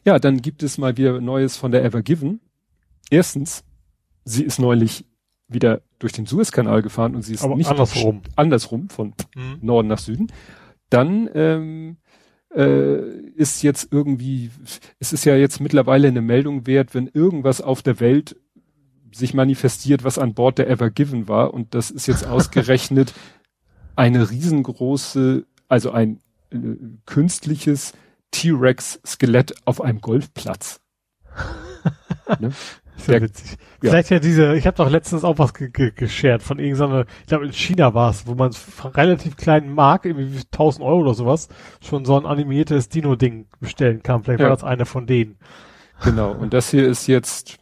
Ja, 0.05 0.19
dann 0.19 0.41
gibt 0.41 0.63
es 0.63 0.77
mal 0.77 0.97
wieder 0.97 1.21
Neues 1.21 1.55
von 1.55 1.71
der 1.71 1.83
Evergiven. 1.85 2.41
Erstens, 3.09 3.63
sie 4.25 4.43
ist 4.43 4.59
neulich 4.59 5.05
wieder 5.53 5.81
durch 5.99 6.13
den 6.13 6.25
Suezkanal 6.25 6.81
gefahren 6.81 7.15
und 7.15 7.21
sie 7.23 7.33
ist 7.33 7.43
Aber 7.43 7.55
nicht 7.55 7.69
andersrum. 7.69 8.21
andersrum 8.35 8.89
von 8.89 9.13
Mhm. 9.35 9.59
Norden 9.61 9.87
nach 9.87 9.99
Süden. 9.99 10.27
Dann 10.89 11.29
ähm, 11.33 11.97
äh, 12.53 12.99
ist 13.35 13.63
jetzt 13.63 13.87
irgendwie, 13.91 14.51
es 14.99 15.13
ist 15.13 15.25
ja 15.25 15.35
jetzt 15.35 15.59
mittlerweile 15.59 16.07
eine 16.07 16.21
Meldung 16.21 16.67
wert, 16.67 16.93
wenn 16.93 17.07
irgendwas 17.07 17.61
auf 17.61 17.81
der 17.81 17.99
Welt 17.99 18.35
sich 19.11 19.33
manifestiert, 19.33 20.03
was 20.03 20.17
an 20.19 20.33
Bord 20.33 20.57
der 20.57 20.69
Ever 20.69 20.89
Given 20.89 21.27
war. 21.27 21.53
Und 21.53 21.73
das 21.75 21.91
ist 21.91 22.07
jetzt 22.07 22.25
ausgerechnet 22.27 23.13
eine 23.95 24.29
riesengroße, 24.29 25.45
also 25.67 25.91
ein 25.91 26.19
äh, 26.51 26.57
künstliches 27.05 27.93
T-Rex-Skelett 28.31 29.53
auf 29.65 29.81
einem 29.81 30.01
Golfplatz. 30.01 30.79
ne? 32.39 32.51
Sehr 32.97 33.21
witzig. 33.21 33.57
Ja. 33.81 33.89
Vielleicht 33.89 34.09
ja 34.11 34.19
diese, 34.19 34.55
ich 34.55 34.67
habe 34.67 34.77
doch 34.77 34.89
letztens 34.89 35.23
auch 35.23 35.37
was 35.39 35.53
ge 35.53 35.69
ge 35.69 35.91
geshared 35.95 36.43
von 36.43 36.59
irgendeiner, 36.59 37.05
ich 37.21 37.27
glaube 37.27 37.45
in 37.45 37.53
China 37.53 37.93
war 37.93 38.11
es, 38.11 38.27
wo 38.27 38.35
man 38.35 38.51
relativ 38.83 39.35
kleinen 39.35 39.73
Mark, 39.73 40.05
irgendwie 40.05 40.39
1000 40.51 40.85
Euro 40.85 41.01
oder 41.01 41.13
sowas, 41.13 41.49
schon 41.81 42.05
so 42.05 42.17
ein 42.17 42.25
animiertes 42.25 42.89
Dino-Ding 42.89 43.47
bestellen 43.59 44.03
kann. 44.03 44.23
Vielleicht 44.23 44.41
ja. 44.41 44.45
war 44.45 44.55
das 44.55 44.63
einer 44.63 44.85
von 44.85 45.07
denen. 45.07 45.37
Genau, 46.03 46.31
und 46.31 46.53
das 46.53 46.69
hier 46.69 46.87
ist 46.87 47.07
jetzt 47.07 47.57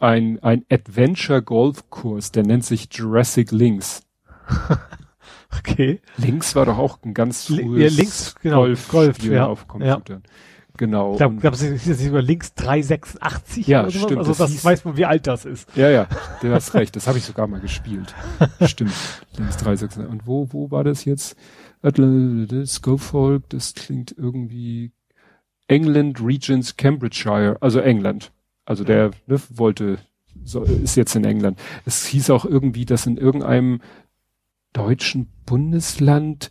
ein, 0.00 0.38
ein 0.42 0.64
Adventure-Golf-Kurs, 0.70 2.32
der 2.32 2.44
nennt 2.44 2.64
sich 2.64 2.88
Jurassic 2.92 3.50
Links. 3.50 4.02
okay. 5.58 6.00
Links 6.16 6.54
war 6.54 6.66
doch 6.66 6.78
auch 6.78 6.98
ein 7.04 7.14
ganz 7.14 7.46
frühes 7.46 7.92
ja, 7.92 8.00
links, 8.00 8.34
genau, 8.42 8.60
Golf, 8.62 8.88
Golf 8.88 9.22
ja. 9.24 9.46
auf 9.46 9.66
Computern. 9.66 10.22
Ja. 10.24 10.30
Genau. 10.78 11.12
Ich 11.12 11.18
glaube, 11.18 11.36
glaub, 11.36 11.54
es 11.54 11.62
ist 11.62 12.06
über 12.06 12.22
links 12.22 12.54
386 12.54 13.66
ja, 13.66 13.82
oder 13.82 13.90
stimmt, 13.90 14.18
Also 14.18 14.30
das, 14.30 14.38
das 14.38 14.50
hieß, 14.52 14.64
weiß 14.64 14.84
man, 14.84 14.96
wie 14.96 15.04
alt 15.04 15.26
das 15.26 15.44
ist. 15.44 15.68
Ja, 15.76 15.90
ja, 15.90 16.06
du 16.40 16.52
hast 16.52 16.72
recht. 16.72 16.96
Das 16.96 17.06
habe 17.08 17.18
ich 17.18 17.24
sogar 17.24 17.48
mal 17.48 17.60
gespielt. 17.60 18.14
stimmt. 18.62 18.94
Links 19.36 19.56
386. 19.58 20.06
Und 20.08 20.26
wo, 20.26 20.48
wo 20.52 20.70
war 20.70 20.84
das 20.84 21.04
jetzt? 21.04 21.36
Scofolk, 22.66 23.48
das 23.50 23.74
klingt 23.74 24.14
irgendwie 24.16 24.92
England 25.66 26.20
Regents 26.20 26.76
Cambridgeshire, 26.76 27.56
also 27.60 27.80
England. 27.80 28.32
Also 28.64 28.84
der 28.84 29.10
ne, 29.26 29.40
wollte, 29.50 29.98
so, 30.44 30.62
ist 30.62 30.96
jetzt 30.96 31.14
in 31.16 31.24
England. 31.24 31.58
Es 31.86 32.06
hieß 32.06 32.30
auch 32.30 32.44
irgendwie, 32.44 32.84
dass 32.84 33.06
in 33.06 33.16
irgendeinem 33.16 33.80
deutschen 34.72 35.28
Bundesland 35.44 36.50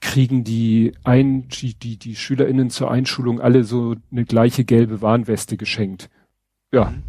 kriegen 0.00 0.44
die 0.44 0.92
ein, 1.04 1.48
die, 1.48 1.98
die, 1.98 2.16
SchülerInnen 2.16 2.70
zur 2.70 2.90
Einschulung 2.90 3.40
alle 3.40 3.64
so 3.64 3.96
eine 4.10 4.24
gleiche 4.24 4.64
gelbe 4.64 5.02
Warnweste 5.02 5.56
geschenkt. 5.56 6.08
Ja. 6.72 6.86
Mhm. 6.86 7.02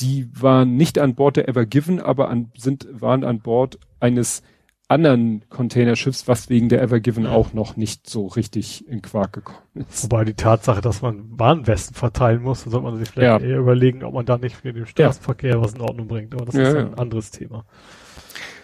Die 0.00 0.30
waren 0.40 0.76
nicht 0.76 0.98
an 0.98 1.14
Bord 1.14 1.36
der 1.36 1.48
Ever 1.48 1.66
Given, 1.66 2.00
aber 2.00 2.28
an, 2.28 2.52
sind, 2.56 2.86
waren 2.92 3.24
an 3.24 3.40
Bord 3.40 3.78
eines 4.00 4.42
anderen 4.88 5.42
Containerschiffs, 5.50 6.26
was 6.28 6.48
wegen 6.48 6.70
der 6.70 6.80
Ever 6.80 7.00
Given 7.00 7.26
auch 7.26 7.52
noch 7.52 7.76
nicht 7.76 8.08
so 8.08 8.26
richtig 8.26 8.88
in 8.88 9.02
Quark 9.02 9.34
gekommen 9.34 9.58
ist. 9.74 10.04
Wobei 10.04 10.24
die 10.24 10.34
Tatsache, 10.34 10.80
dass 10.80 11.02
man 11.02 11.38
Warnwesten 11.38 11.94
verteilen 11.94 12.42
muss, 12.42 12.62
sollte 12.62 12.80
man 12.80 12.96
sich 12.96 13.10
vielleicht 13.10 13.42
ja. 13.42 13.46
eher 13.46 13.58
überlegen, 13.58 14.02
ob 14.02 14.14
man 14.14 14.24
da 14.24 14.38
nicht 14.38 14.56
für 14.56 14.72
den 14.72 14.86
Straßenverkehr 14.86 15.56
ja. 15.56 15.60
was 15.60 15.74
in 15.74 15.82
Ordnung 15.82 16.08
bringt. 16.08 16.34
Aber 16.34 16.46
das 16.46 16.54
ja, 16.54 16.68
ist 16.68 16.76
ein 16.76 16.94
anderes 16.94 17.30
Thema. 17.30 17.66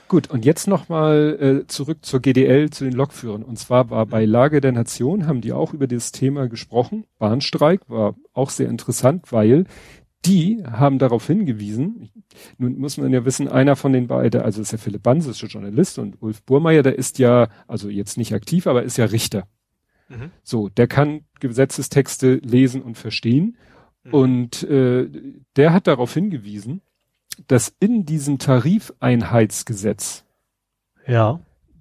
Gut, 0.08 0.30
und 0.30 0.44
jetzt 0.44 0.68
nochmal 0.68 1.62
äh, 1.64 1.66
zurück 1.66 1.98
zur 2.02 2.20
GDL, 2.20 2.70
zu 2.70 2.84
den 2.84 2.92
Lokführern. 2.92 3.42
Und 3.42 3.58
zwar 3.58 3.90
war 3.90 4.06
bei 4.06 4.24
Lage 4.24 4.60
der 4.60 4.72
Nation, 4.72 5.26
haben 5.26 5.40
die 5.40 5.52
auch 5.52 5.72
über 5.72 5.86
das 5.86 6.12
Thema 6.12 6.48
gesprochen. 6.48 7.04
Bahnstreik 7.18 7.88
war 7.88 8.14
auch 8.32 8.50
sehr 8.50 8.68
interessant, 8.68 9.32
weil 9.32 9.64
die 10.24 10.64
haben 10.64 10.98
darauf 10.98 11.26
hingewiesen, 11.26 12.10
nun 12.58 12.78
muss 12.78 12.96
man 12.96 13.12
ja 13.12 13.24
wissen, 13.24 13.48
einer 13.48 13.76
von 13.76 13.92
den 13.92 14.06
beiden, 14.06 14.40
also 14.40 14.62
ist 14.62 14.72
ja 14.72 14.78
Philipp 14.78 15.02
Banse, 15.02 15.30
ist 15.30 15.42
ja 15.42 15.48
Journalist 15.48 15.98
und 15.98 16.20
Ulf 16.22 16.42
Burmeier, 16.42 16.82
der 16.82 16.98
ist 16.98 17.18
ja, 17.18 17.48
also 17.66 17.88
jetzt 17.88 18.16
nicht 18.16 18.32
aktiv, 18.32 18.66
aber 18.66 18.82
ist 18.82 18.96
ja 18.96 19.04
Richter. 19.04 19.46
Mhm. 20.08 20.30
So, 20.42 20.68
der 20.68 20.86
kann 20.86 21.24
Gesetzestexte 21.40 22.36
lesen 22.36 22.82
und 22.82 22.96
verstehen. 22.96 23.56
Mhm. 24.04 24.14
Und 24.14 24.62
äh, 24.64 25.08
der 25.56 25.72
hat 25.72 25.86
darauf 25.86 26.14
hingewiesen, 26.14 26.80
dass 27.46 27.74
in 27.80 28.04
diesem 28.04 28.38
Tarifeinheitsgesetz, 28.38 30.24
ja, 31.06 31.40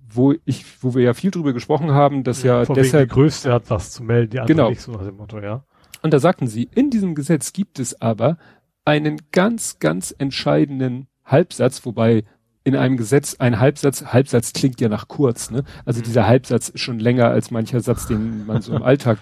wo 0.09 0.33
ich, 0.45 0.83
wo 0.83 0.93
wir 0.95 1.03
ja 1.03 1.13
viel 1.13 1.31
drüber 1.31 1.53
gesprochen 1.53 1.91
haben, 1.91 2.23
dass 2.23 2.43
ja, 2.43 2.63
ja 2.63 2.73
deshalb 2.73 3.09
die 3.09 3.13
Größte 3.13 3.51
hat 3.51 3.69
was 3.69 3.91
zu 3.91 4.03
melden, 4.03 4.31
die 4.31 4.39
andere 4.39 4.55
genau. 4.55 4.69
nicht 4.69 4.81
so 4.81 4.91
nach 4.91 5.03
dem 5.03 5.17
Motto, 5.17 5.39
ja. 5.39 5.63
Und 6.01 6.13
da 6.13 6.19
sagten 6.19 6.47
sie, 6.47 6.69
in 6.75 6.89
diesem 6.89 7.15
Gesetz 7.15 7.53
gibt 7.53 7.79
es 7.79 8.01
aber 8.01 8.37
einen 8.85 9.21
ganz, 9.31 9.79
ganz 9.79 10.13
entscheidenden 10.17 11.07
Halbsatz, 11.23 11.85
wobei 11.85 12.25
in 12.65 12.75
einem 12.75 12.97
Gesetz 12.97 13.35
ein 13.39 13.59
Halbsatz, 13.59 14.05
Halbsatz 14.05 14.53
klingt 14.53 14.79
ja 14.81 14.89
nach 14.89 15.07
kurz, 15.07 15.49
ne? 15.51 15.63
Also 15.85 15.99
mhm. 15.99 16.03
dieser 16.03 16.27
Halbsatz 16.27 16.69
ist 16.69 16.81
schon 16.81 16.99
länger 16.99 17.27
als 17.27 17.51
mancher 17.51 17.79
Satz, 17.79 18.07
den 18.07 18.45
man 18.45 18.61
so 18.61 18.75
im 18.75 18.83
Alltag 18.83 19.19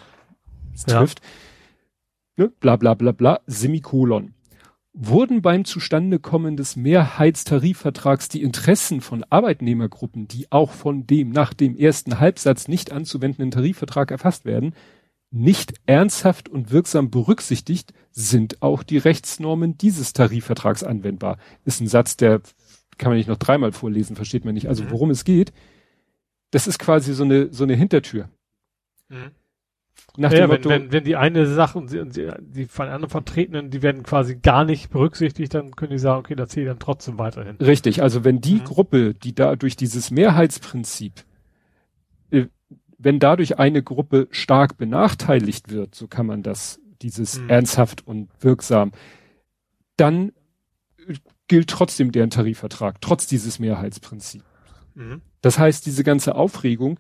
trifft. 0.86 1.22
Ja. 2.38 2.46
Ne? 2.46 2.52
Bla 2.60 2.76
bla 2.76 2.94
bla 2.96 3.12
bla, 3.12 3.40
Semikolon 3.46 4.34
wurden 4.94 5.42
beim 5.42 5.64
Zustandekommen 5.64 6.58
des 6.58 6.76
Mehrheitstarifvertrags 6.76 8.28
die 8.28 8.42
Interessen 8.42 9.02
von 9.02 9.24
Arbeitnehmergruppen, 9.30 10.28
die 10.28 10.52
auch 10.52 10.72
von 10.72 11.08
dem 11.08 11.30
nach 11.30 11.54
dem 11.54 11.78
ersten 11.78 12.20
Halbsatz 12.20 12.68
nicht 12.68 12.92
anzuwendenden 12.92 13.52
Tarifvertrag 13.52 14.12
erfasst 14.12 14.44
werden, 14.44 14.76
nicht 15.32 15.76
ernsthaft 15.86 16.50
und 16.50 16.72
wirksam 16.72 17.10
berücksichtigt, 17.10 17.94
sind 18.12 18.62
auch 18.62 18.84
die 18.84 18.98
Rechtsnormen 18.98 19.78
dieses 19.78 20.12
Tarifvertrags 20.12 20.84
anwendbar. 20.84 21.38
Ist 21.64 21.80
ein 21.80 21.88
Satz, 21.88 22.18
der 22.18 22.42
kann 22.98 23.12
man 23.12 23.18
nicht 23.18 23.30
noch 23.30 23.38
dreimal 23.38 23.72
vorlesen, 23.72 24.18
versteht 24.18 24.44
man 24.44 24.54
nicht. 24.54 24.68
Also 24.68 24.84
mhm. 24.84 24.92
worum 24.92 25.10
es 25.10 25.24
geht, 25.24 25.54
das 26.52 26.68
ist 26.68 26.80
quasi 26.80 27.14
so 27.14 27.24
eine, 27.24 27.52
so 27.54 27.64
eine 27.64 27.76
Hintertür. 27.76 28.30
Mhm. 29.08 29.32
Nach 30.18 30.32
ja, 30.34 30.50
wenn, 30.50 30.64
wenn, 30.66 30.92
wenn 30.92 31.04
die 31.06 31.16
eine 31.16 31.48
Sache 31.48 31.78
und 31.78 31.92
die, 31.92 32.30
die 32.40 32.66
von 32.66 32.88
anderen 32.88 33.10
Vertretenen, 33.10 33.70
die 33.70 33.82
werden 33.82 34.04
quasi 34.04 34.36
gar 34.36 34.66
nicht 34.66 34.90
berücksichtigt, 34.90 35.54
dann 35.54 35.72
können 35.72 35.92
die 35.92 36.00
sagen, 36.00 36.20
okay, 36.20 36.36
da 36.36 36.48
zähle 36.48 36.66
ich 36.66 36.70
dann 36.70 36.80
trotzdem 36.80 37.18
weiterhin. 37.18 37.56
Richtig, 37.58 38.02
also 38.02 38.26
wenn 38.26 38.42
die 38.42 38.56
mhm. 38.56 38.64
Gruppe, 38.66 39.14
die 39.14 39.34
da 39.34 39.56
durch 39.56 39.78
dieses 39.78 40.12
Mehrheitsprinzip, 40.12 41.24
äh, 42.32 42.48
wenn 42.98 43.20
dadurch 43.20 43.58
eine 43.58 43.82
Gruppe 43.84 44.28
stark 44.32 44.78
benachteiligt 44.78 45.72
wird, 45.72 45.96
so 45.96 46.08
kann 46.08 46.26
man 46.26 46.44
das, 46.44 46.80
dieses 47.02 47.40
mhm. 47.40 47.50
ernsthaft 47.50 48.06
und 48.06 48.30
wirksam, 48.42 48.92
dann 49.96 50.34
gilt 51.48 51.70
trotzdem 51.70 52.12
deren 52.12 52.30
Tarifvertrag, 52.30 53.02
trotz 53.02 53.28
dieses 53.28 53.60
Mehrheitsprinzips. 53.60 54.46
Mhm. 54.96 55.22
Das 55.42 55.58
heißt, 55.58 55.86
diese 55.86 56.04
ganze 56.04 56.36
Aufregung, 56.36 57.00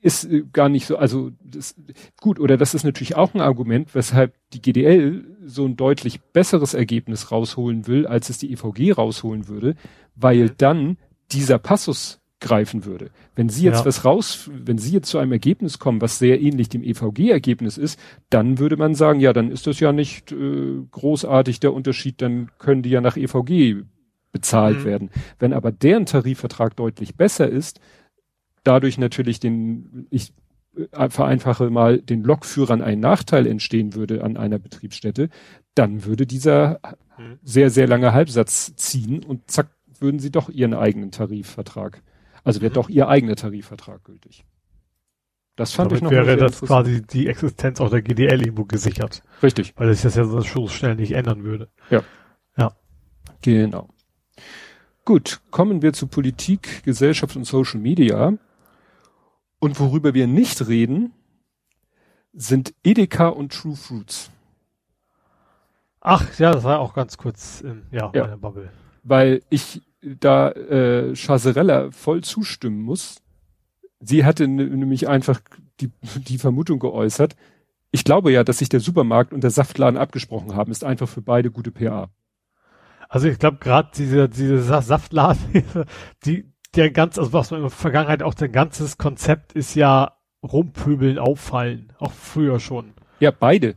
ist 0.00 0.24
äh, 0.24 0.44
gar 0.52 0.68
nicht 0.68 0.86
so, 0.86 0.96
also 0.96 1.30
das, 1.42 1.74
gut, 2.20 2.38
oder 2.40 2.56
das 2.56 2.74
ist 2.74 2.84
natürlich 2.84 3.16
auch 3.16 3.34
ein 3.34 3.40
Argument, 3.40 3.94
weshalb 3.94 4.34
die 4.52 4.62
GDL 4.62 5.24
so 5.44 5.64
ein 5.66 5.76
deutlich 5.76 6.20
besseres 6.20 6.74
Ergebnis 6.74 7.30
rausholen 7.30 7.86
will, 7.86 8.06
als 8.06 8.30
es 8.30 8.38
die 8.38 8.52
EVG 8.52 8.92
rausholen 8.96 9.48
würde, 9.48 9.74
weil 10.14 10.50
dann 10.50 10.98
dieser 11.32 11.58
Passus 11.58 12.20
greifen 12.40 12.84
würde. 12.84 13.10
Wenn 13.34 13.48
Sie 13.48 13.64
jetzt 13.64 13.80
ja. 13.80 13.86
was 13.86 14.04
raus, 14.04 14.48
wenn 14.52 14.78
Sie 14.78 14.92
jetzt 14.92 15.08
zu 15.08 15.18
einem 15.18 15.32
Ergebnis 15.32 15.78
kommen, 15.78 16.00
was 16.00 16.18
sehr 16.18 16.40
ähnlich 16.40 16.68
dem 16.68 16.84
EVG-Ergebnis 16.84 17.78
ist, 17.78 17.98
dann 18.30 18.58
würde 18.58 18.76
man 18.76 18.94
sagen, 18.94 19.18
ja, 19.18 19.32
dann 19.32 19.50
ist 19.50 19.66
das 19.66 19.80
ja 19.80 19.92
nicht 19.92 20.30
äh, 20.30 20.82
großartig 20.90 21.58
der 21.58 21.72
Unterschied, 21.72 22.22
dann 22.22 22.50
können 22.58 22.82
die 22.82 22.90
ja 22.90 23.00
nach 23.00 23.16
EVG 23.16 23.82
bezahlt 24.30 24.80
mhm. 24.80 24.84
werden. 24.84 25.10
Wenn 25.38 25.52
aber 25.52 25.72
deren 25.72 26.06
Tarifvertrag 26.06 26.76
deutlich 26.76 27.16
besser 27.16 27.48
ist, 27.48 27.80
dadurch 28.68 28.98
natürlich 28.98 29.40
den, 29.40 30.06
ich 30.10 30.32
äh, 30.92 31.08
vereinfache 31.08 31.70
mal, 31.70 31.98
den 31.98 32.22
Lokführern 32.22 32.82
ein 32.82 33.00
Nachteil 33.00 33.46
entstehen 33.46 33.94
würde 33.94 34.22
an 34.22 34.36
einer 34.36 34.58
Betriebsstätte, 34.58 35.30
dann 35.74 36.04
würde 36.04 36.26
dieser 36.26 36.80
mhm. 37.16 37.38
sehr, 37.42 37.70
sehr 37.70 37.88
lange 37.88 38.12
Halbsatz 38.12 38.76
ziehen 38.76 39.24
und 39.24 39.50
zack, 39.50 39.70
würden 39.98 40.20
sie 40.20 40.30
doch 40.30 40.50
ihren 40.50 40.74
eigenen 40.74 41.10
Tarifvertrag. 41.10 42.02
Also 42.44 42.60
wäre 42.60 42.70
mhm. 42.70 42.74
doch 42.74 42.88
ihr 42.88 43.08
eigener 43.08 43.36
Tarifvertrag 43.36 44.04
gültig. 44.04 44.44
Das 45.56 45.72
fand 45.72 45.90
Damit 45.90 45.98
ich 45.98 46.04
noch 46.04 46.10
wäre 46.12 46.36
das 46.36 46.60
quasi 46.60 47.02
die 47.02 47.26
Existenz 47.26 47.80
auch 47.80 47.90
der 47.90 48.02
GDL 48.02 48.42
irgendwo 48.42 48.64
gesichert. 48.64 49.24
Richtig. 49.42 49.72
Weil 49.76 49.92
sich 49.92 50.02
das 50.02 50.14
ja 50.14 50.24
so 50.24 50.68
schnell 50.68 50.94
nicht 50.94 51.12
ändern 51.12 51.42
würde. 51.42 51.68
Ja. 51.90 52.02
Ja. 52.56 52.76
Genau. 53.42 53.88
Gut, 55.04 55.40
kommen 55.50 55.82
wir 55.82 55.94
zu 55.94 56.06
Politik, 56.06 56.84
Gesellschaft 56.84 57.34
und 57.34 57.44
Social 57.44 57.80
Media. 57.80 58.34
Und 59.60 59.80
worüber 59.80 60.14
wir 60.14 60.26
nicht 60.26 60.68
reden, 60.68 61.12
sind 62.32 62.74
Edeka 62.84 63.28
und 63.28 63.52
True 63.52 63.76
Fruits. 63.76 64.30
Ach 66.00 66.38
ja, 66.38 66.52
das 66.52 66.64
war 66.64 66.78
auch 66.78 66.94
ganz 66.94 67.16
kurz 67.18 67.60
in 67.60 67.86
ja, 67.90 68.10
ja. 68.14 68.22
meiner 68.22 68.36
Bubble. 68.36 68.70
Weil 69.02 69.42
ich 69.50 69.82
da 70.00 70.50
äh, 70.50 71.14
Chaserella 71.14 71.90
voll 71.90 72.22
zustimmen 72.22 72.82
muss. 72.82 73.20
Sie 74.00 74.24
hatte 74.24 74.46
nämlich 74.46 75.08
einfach 75.08 75.40
die, 75.80 75.90
die 76.28 76.38
Vermutung 76.38 76.78
geäußert. 76.78 77.34
Ich 77.90 78.04
glaube 78.04 78.30
ja, 78.30 78.44
dass 78.44 78.58
sich 78.58 78.68
der 78.68 78.80
Supermarkt 78.80 79.32
und 79.32 79.42
der 79.42 79.50
Saftladen 79.50 79.98
abgesprochen 79.98 80.54
haben, 80.54 80.70
ist 80.70 80.84
einfach 80.84 81.08
für 81.08 81.22
beide 81.22 81.50
gute 81.50 81.72
PA. 81.72 82.10
Also 83.08 83.26
ich 83.26 83.38
glaube 83.38 83.56
gerade 83.58 83.90
diese 83.96 84.28
diese 84.28 84.60
Saftladen, 84.60 85.64
die 86.24 86.44
der 86.74 86.90
ganz, 86.90 87.18
also 87.18 87.32
was 87.32 87.50
man 87.50 87.60
in 87.60 87.64
der 87.64 87.70
Vergangenheit 87.70 88.22
auch 88.22 88.34
dein 88.34 88.52
ganzes 88.52 88.98
Konzept 88.98 89.52
ist 89.52 89.74
ja 89.74 90.12
rumpöbeln, 90.42 91.18
auffallen. 91.18 91.92
Auch 91.98 92.12
früher 92.12 92.60
schon. 92.60 92.92
Ja, 93.20 93.30
beide. 93.30 93.76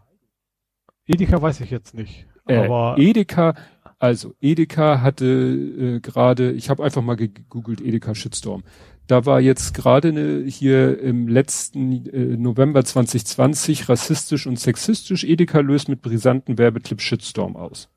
Edeka 1.08 1.42
weiß 1.42 1.62
ich 1.62 1.72
jetzt 1.72 1.94
nicht. 1.94 2.28
Äh, 2.48 2.58
aber 2.58 2.96
Edeka, 2.98 3.56
Also, 4.00 4.36
Edeka 4.42 5.02
hatte 5.02 5.26
äh, 5.26 6.00
gerade, 6.00 6.52
ich 6.52 6.70
habe 6.70 6.84
einfach 6.84 7.02
mal 7.02 7.16
gegoogelt, 7.16 7.82
Edeka 7.82 8.16
Shitstorm. 8.16 8.64
Da 9.08 9.26
war 9.26 9.42
jetzt 9.42 9.74
gerade 9.74 10.14
ne, 10.14 10.44
hier 10.48 11.00
im 11.02 11.28
letzten 11.28 12.06
äh, 12.08 12.38
November 12.38 12.84
2020 12.84 13.90
rassistisch 13.90 14.48
und 14.48 14.60
sexistisch. 14.60 15.24
Edeka 15.24 15.60
löst 15.60 15.90
mit 15.90 16.02
brisanten 16.02 16.58
Werbeclip 16.58 17.02
Shitstorm 17.02 17.56
aus. 17.56 17.90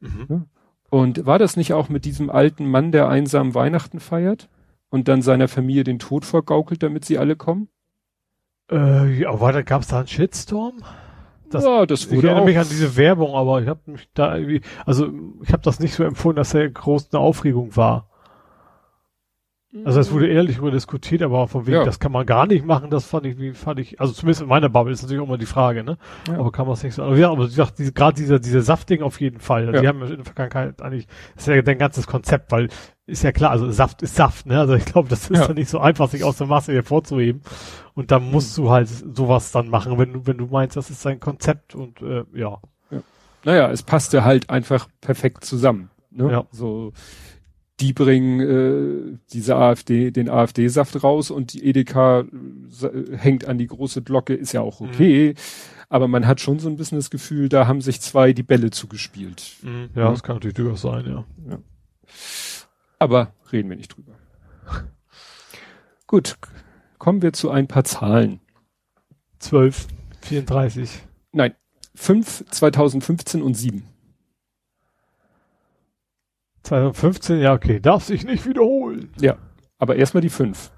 Mhm. 0.00 0.46
Und 0.94 1.26
war 1.26 1.40
das 1.40 1.56
nicht 1.56 1.72
auch 1.72 1.88
mit 1.88 2.04
diesem 2.04 2.30
alten 2.30 2.66
Mann, 2.66 2.92
der 2.92 3.08
einsam 3.08 3.52
Weihnachten 3.56 3.98
feiert 3.98 4.48
und 4.90 5.08
dann 5.08 5.22
seiner 5.22 5.48
Familie 5.48 5.82
den 5.82 5.98
Tod 5.98 6.24
vorgaukelt, 6.24 6.84
damit 6.84 7.04
sie 7.04 7.18
alle 7.18 7.34
kommen? 7.34 7.66
Äh, 8.70 9.22
ja, 9.22 9.40
war 9.40 9.52
da 9.52 9.62
gab's 9.62 9.88
da 9.88 9.98
einen 9.98 10.06
Shitstorm? 10.06 10.84
Das, 11.50 11.64
ja, 11.64 11.84
das 11.84 12.06
wurde 12.06 12.18
ich 12.18 12.24
erinnere 12.26 12.42
auch. 12.42 12.46
mich 12.46 12.58
an 12.58 12.68
diese 12.70 12.96
Werbung, 12.96 13.34
aber 13.34 13.60
ich 13.60 13.66
habe 13.66 13.80
mich 13.86 14.08
da 14.14 14.36
irgendwie, 14.36 14.60
also 14.86 15.10
ich 15.42 15.52
habe 15.52 15.64
das 15.64 15.80
nicht 15.80 15.94
so 15.94 16.04
empfunden, 16.04 16.36
dass 16.36 16.54
er 16.54 16.70
groß 16.70 17.08
eine 17.12 17.20
Aufregung 17.20 17.74
war. 17.74 18.08
Also 19.84 19.98
es 19.98 20.12
wurde 20.12 20.28
ehrlich 20.28 20.58
über 20.58 20.70
diskutiert, 20.70 21.22
aber 21.22 21.48
von 21.48 21.66
wegen, 21.66 21.78
ja. 21.78 21.84
das 21.84 21.98
kann 21.98 22.12
man 22.12 22.24
gar 22.24 22.46
nicht 22.46 22.64
machen, 22.64 22.90
das 22.90 23.06
fand 23.06 23.26
ich, 23.26 23.38
wie 23.38 23.52
fand 23.52 23.80
ich, 23.80 24.00
also 24.00 24.12
zumindest 24.12 24.42
in 24.42 24.48
meiner 24.48 24.68
Bubble 24.68 24.92
ist 24.92 25.02
natürlich 25.02 25.20
auch 25.20 25.26
immer 25.26 25.38
die 25.38 25.46
Frage, 25.46 25.82
ne? 25.82 25.98
Ja. 26.28 26.38
Aber 26.38 26.52
kann 26.52 26.66
man 26.66 26.74
es 26.74 26.84
nicht 26.84 26.94
so. 26.94 27.02
Aber 27.02 27.16
ja, 27.16 27.28
aber 27.28 27.46
ich 27.46 27.56
dachte, 27.56 27.74
diese, 27.78 27.92
gerade 27.92 28.14
dieser, 28.14 28.38
dieser 28.38 28.62
Saftding 28.62 29.02
auf 29.02 29.20
jeden 29.20 29.40
Fall. 29.40 29.74
Ja. 29.74 29.80
Die 29.80 29.88
haben 29.88 30.00
in 30.02 30.16
der 30.16 30.24
Vergangenheit 30.24 30.80
eigentlich, 30.80 31.08
das 31.34 31.48
ist 31.48 31.54
ja 31.54 31.60
dein 31.62 31.78
ganzes 31.78 32.06
Konzept, 32.06 32.52
weil 32.52 32.68
ist 33.06 33.24
ja 33.24 33.32
klar, 33.32 33.50
also 33.50 33.70
Saft 33.70 34.02
ist 34.02 34.14
Saft, 34.14 34.46
ne? 34.46 34.60
Also 34.60 34.74
ich 34.74 34.84
glaube, 34.84 35.08
das 35.08 35.28
ist 35.28 35.38
ja. 35.38 35.46
dann 35.46 35.56
nicht 35.56 35.68
so 35.68 35.80
einfach, 35.80 36.08
sich 36.08 36.22
aus 36.22 36.38
der 36.38 36.46
Masse 36.46 36.72
hervorzuheben. 36.72 37.42
Und 37.94 38.12
dann 38.12 38.30
musst 38.30 38.56
du 38.56 38.70
halt 38.70 38.88
sowas 38.88 39.50
dann 39.50 39.68
machen, 39.68 39.98
wenn 39.98 40.12
du, 40.12 40.26
wenn 40.26 40.38
du 40.38 40.46
meinst, 40.46 40.76
das 40.76 40.88
ist 40.88 41.04
dein 41.04 41.20
Konzept 41.20 41.74
und 41.74 42.00
äh, 42.00 42.24
ja. 42.32 42.60
ja. 42.90 43.02
Naja, 43.44 43.70
es 43.70 43.82
passte 43.82 44.24
halt 44.24 44.50
einfach 44.50 44.88
perfekt 45.00 45.44
zusammen. 45.44 45.90
Ne? 46.10 46.30
Ja. 46.30 46.44
So 46.50 46.92
die 47.80 47.92
bringen 47.92 48.40
äh, 48.40 49.18
diese 49.32 49.56
AfD, 49.56 50.10
den 50.10 50.28
AfD-Saft 50.28 51.02
raus 51.02 51.30
und 51.30 51.52
die 51.52 51.66
Edeka 51.66 52.20
äh, 52.20 53.16
hängt 53.16 53.46
an 53.46 53.58
die 53.58 53.66
große 53.66 54.02
Glocke, 54.02 54.34
ist 54.34 54.52
ja 54.52 54.60
auch 54.60 54.80
okay. 54.80 55.30
Mhm. 55.30 55.40
Aber 55.88 56.08
man 56.08 56.26
hat 56.26 56.40
schon 56.40 56.58
so 56.58 56.68
ein 56.68 56.76
bisschen 56.76 56.98
das 56.98 57.10
Gefühl, 57.10 57.48
da 57.48 57.66
haben 57.66 57.80
sich 57.80 58.00
zwei 58.00 58.32
die 58.32 58.42
Bälle 58.42 58.70
zugespielt. 58.70 59.56
Mhm. 59.62 59.90
Ja, 59.94 60.02
ja, 60.02 60.10
das 60.10 60.22
kann 60.22 60.36
natürlich 60.36 60.54
durchaus 60.54 60.82
sein, 60.82 61.04
ja. 61.06 61.24
ja. 61.48 61.58
Aber 62.98 63.32
reden 63.52 63.68
wir 63.70 63.76
nicht 63.76 63.96
drüber. 63.96 64.12
Gut, 66.06 66.36
kommen 66.98 67.22
wir 67.22 67.32
zu 67.32 67.50
ein 67.50 67.66
paar 67.66 67.84
Zahlen. 67.84 68.40
12, 69.40 69.88
34. 70.22 71.02
Nein, 71.32 71.54
5, 71.96 72.44
2015 72.50 73.42
und 73.42 73.54
7. 73.54 73.84
2015, 76.64 77.40
ja, 77.40 77.52
okay, 77.52 77.80
darf 77.80 78.04
sich 78.04 78.24
nicht 78.24 78.46
wiederholen. 78.46 79.10
Ja, 79.20 79.36
aber 79.78 79.96
erstmal 79.96 80.22
die 80.22 80.30
fünf. 80.30 80.70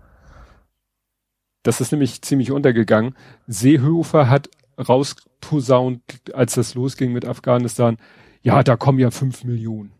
Das 1.62 1.80
ist 1.80 1.90
nämlich 1.90 2.22
ziemlich 2.22 2.52
untergegangen. 2.52 3.16
Seehofer 3.46 4.28
hat 4.28 4.50
rausposaunt, 4.78 6.02
als 6.32 6.54
das 6.54 6.74
losging 6.74 7.12
mit 7.12 7.24
Afghanistan, 7.24 7.96
ja, 8.42 8.62
da 8.62 8.76
kommen 8.76 8.98
ja 8.98 9.10
fünf 9.10 9.44
Millionen. 9.44 9.92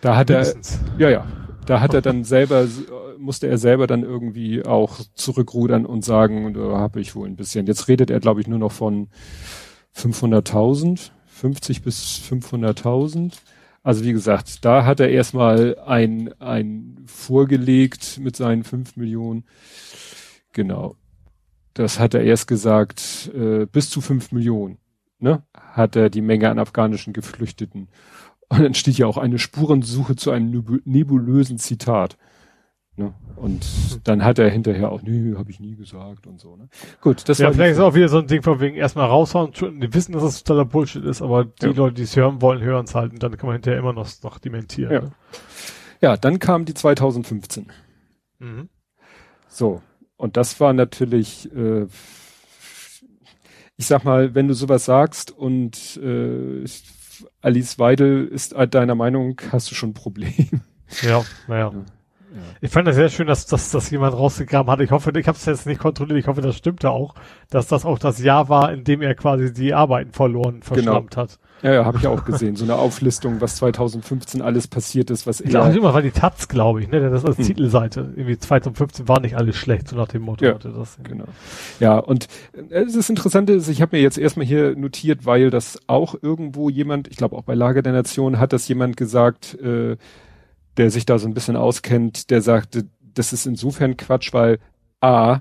Da 0.00 0.16
hat 0.16 0.30
Mindestens. 0.30 0.80
er, 0.98 0.98
ja, 0.98 1.10
ja, 1.10 1.26
da 1.66 1.80
hat 1.80 1.94
er 1.94 2.02
dann 2.02 2.24
selber, 2.24 2.66
musste 3.18 3.46
er 3.46 3.58
selber 3.58 3.86
dann 3.86 4.02
irgendwie 4.02 4.64
auch 4.64 4.98
zurückrudern 5.14 5.86
und 5.86 6.04
sagen, 6.04 6.54
da 6.54 6.78
habe 6.78 7.00
ich 7.00 7.14
wohl 7.14 7.28
ein 7.28 7.36
bisschen. 7.36 7.66
Jetzt 7.66 7.86
redet 7.86 8.10
er, 8.10 8.18
glaube 8.18 8.40
ich, 8.40 8.48
nur 8.48 8.58
noch 8.58 8.72
von 8.72 9.08
500.000, 9.96 11.10
50 11.26 11.82
bis 11.82 12.20
500.000. 12.28 13.34
Also 13.82 14.04
wie 14.04 14.12
gesagt, 14.12 14.64
da 14.64 14.84
hat 14.84 15.00
er 15.00 15.08
erstmal 15.08 15.78
ein, 15.78 16.32
ein 16.40 17.02
vorgelegt 17.06 18.18
mit 18.18 18.36
seinen 18.36 18.64
fünf 18.64 18.96
Millionen. 18.96 19.44
Genau. 20.52 20.96
Das 21.72 21.98
hat 21.98 22.14
er 22.14 22.22
erst 22.22 22.46
gesagt, 22.46 23.30
äh, 23.34 23.66
bis 23.66 23.88
zu 23.88 24.00
fünf 24.00 24.32
Millionen, 24.32 24.78
ne, 25.18 25.44
hat 25.54 25.96
er 25.96 26.10
die 26.10 26.20
Menge 26.20 26.50
an 26.50 26.58
afghanischen 26.58 27.12
Geflüchteten. 27.12 27.88
Und 28.48 28.62
dann 28.62 28.74
steht 28.74 28.98
ja 28.98 29.06
auch 29.06 29.16
eine 29.16 29.38
Spurensuche 29.38 30.16
zu 30.16 30.32
einem 30.32 30.82
nebulösen 30.84 31.58
Zitat. 31.58 32.18
Ne? 33.00 33.14
Und 33.36 33.66
dann 34.04 34.22
hat 34.22 34.38
er 34.38 34.50
hinterher 34.50 34.92
auch, 34.92 35.00
nö, 35.00 35.38
habe 35.38 35.50
ich 35.50 35.60
nie 35.60 35.74
gesagt 35.74 36.26
und 36.26 36.38
so. 36.38 36.56
Ne? 36.56 36.68
Gut, 37.00 37.26
das 37.26 37.38
ja, 37.38 37.46
war 37.46 37.54
vielleicht 37.54 37.72
ist 37.72 37.80
auch 37.80 37.94
wieder 37.94 38.10
so 38.10 38.18
ein 38.18 38.26
Ding 38.26 38.42
von 38.42 38.60
wegen 38.60 38.76
erstmal 38.76 39.06
raushauen, 39.06 39.52
die 39.80 39.94
wissen, 39.94 40.12
dass 40.12 40.22
es 40.22 40.44
totaler 40.44 40.66
Bullshit 40.66 41.02
ist, 41.02 41.22
aber 41.22 41.46
die 41.46 41.66
ja. 41.66 41.72
Leute, 41.72 41.94
die 41.94 42.02
es 42.02 42.14
hören 42.14 42.42
wollen, 42.42 42.60
hören 42.60 42.84
es 42.84 42.94
halt 42.94 43.12
und 43.12 43.22
dann 43.22 43.38
kann 43.38 43.46
man 43.46 43.54
hinterher 43.54 43.80
immer 43.80 43.94
noch, 43.94 44.06
noch 44.22 44.38
dementieren. 44.38 44.92
Ja. 44.92 45.00
Ne? 45.00 45.12
ja, 46.02 46.16
dann 46.18 46.38
kam 46.38 46.66
die 46.66 46.74
2015. 46.74 47.68
Mhm. 48.38 48.68
So, 49.48 49.80
und 50.18 50.36
das 50.36 50.60
war 50.60 50.74
natürlich, 50.74 51.50
äh, 51.54 51.86
ich 53.78 53.86
sag 53.86 54.04
mal, 54.04 54.34
wenn 54.34 54.48
du 54.48 54.52
sowas 54.52 54.84
sagst 54.84 55.30
und 55.30 55.98
äh, 56.02 56.66
Alice 57.40 57.78
Weidel 57.78 58.26
ist 58.26 58.54
deiner 58.74 58.94
Meinung, 58.94 59.40
hast 59.50 59.70
du 59.70 59.74
schon 59.74 59.90
ein 59.90 59.94
Problem. 59.94 60.60
Ja, 61.02 61.24
naja. 61.46 61.70
Ja. 61.72 61.84
Ich 62.60 62.70
fand 62.70 62.86
das 62.86 62.96
sehr 62.96 63.08
schön, 63.08 63.26
dass, 63.26 63.46
dass 63.46 63.70
das 63.70 63.90
jemand 63.90 64.14
rausgegraben 64.14 64.70
hat. 64.70 64.80
Ich 64.80 64.90
hoffe, 64.90 65.12
ich 65.16 65.26
habe 65.26 65.36
es 65.36 65.44
jetzt 65.46 65.66
nicht 65.66 65.80
kontrolliert, 65.80 66.18
ich 66.18 66.26
hoffe, 66.26 66.40
das 66.40 66.56
stimmte 66.56 66.90
auch, 66.90 67.14
dass 67.50 67.66
das 67.66 67.84
auch 67.84 67.98
das 67.98 68.22
Jahr 68.22 68.48
war, 68.48 68.72
in 68.72 68.84
dem 68.84 69.02
er 69.02 69.14
quasi 69.14 69.52
die 69.52 69.74
Arbeiten 69.74 70.12
verloren, 70.12 70.62
verschlammt 70.62 71.10
genau. 71.10 71.22
hat. 71.22 71.38
Ja, 71.62 71.72
ja, 71.74 71.84
habe 71.84 71.98
ich 71.98 72.06
auch 72.06 72.24
gesehen. 72.24 72.56
So 72.56 72.64
eine 72.64 72.76
Auflistung, 72.76 73.40
was 73.40 73.56
2015 73.56 74.40
alles 74.40 74.66
passiert 74.66 75.10
ist, 75.10 75.26
was 75.26 75.40
ich 75.40 75.50
glaube 75.50 75.76
immer 75.76 75.92
war 75.92 76.00
die 76.00 76.10
Taz, 76.10 76.48
glaube 76.48 76.80
ich, 76.82 76.88
ne? 76.88 77.10
Das 77.10 77.24
als 77.24 77.36
hm. 77.36 77.44
Titelseite. 77.44 78.12
Irgendwie 78.16 78.38
2015 78.38 79.08
war 79.08 79.20
nicht 79.20 79.36
alles 79.36 79.56
schlecht, 79.56 79.88
so 79.88 79.96
nach 79.96 80.08
dem 80.08 80.22
Motto. 80.22 80.44
Ja, 80.44 80.54
das 80.54 80.98
genau. 81.02 81.26
Ja, 81.78 81.98
und 81.98 82.28
äh, 82.70 82.82
es 82.82 82.94
ist 82.94 83.10
interessant, 83.10 83.50
ich 83.50 83.82
habe 83.82 83.96
mir 83.96 84.02
jetzt 84.02 84.16
erstmal 84.16 84.46
hier 84.46 84.74
notiert, 84.74 85.26
weil 85.26 85.50
das 85.50 85.78
auch 85.86 86.14
irgendwo 86.20 86.70
jemand, 86.70 87.08
ich 87.08 87.16
glaube 87.16 87.36
auch 87.36 87.42
bei 87.42 87.54
Lager 87.54 87.82
der 87.82 87.92
Nation, 87.92 88.38
hat 88.38 88.52
das 88.52 88.66
jemand 88.68 88.96
gesagt, 88.96 89.58
äh, 89.60 89.96
der 90.80 90.90
sich 90.90 91.04
da 91.04 91.18
so 91.18 91.28
ein 91.28 91.34
bisschen 91.34 91.56
auskennt, 91.56 92.30
der 92.30 92.40
sagte, 92.40 92.88
das 93.12 93.34
ist 93.34 93.44
insofern 93.44 93.98
Quatsch, 93.98 94.32
weil 94.32 94.58
A, 95.02 95.40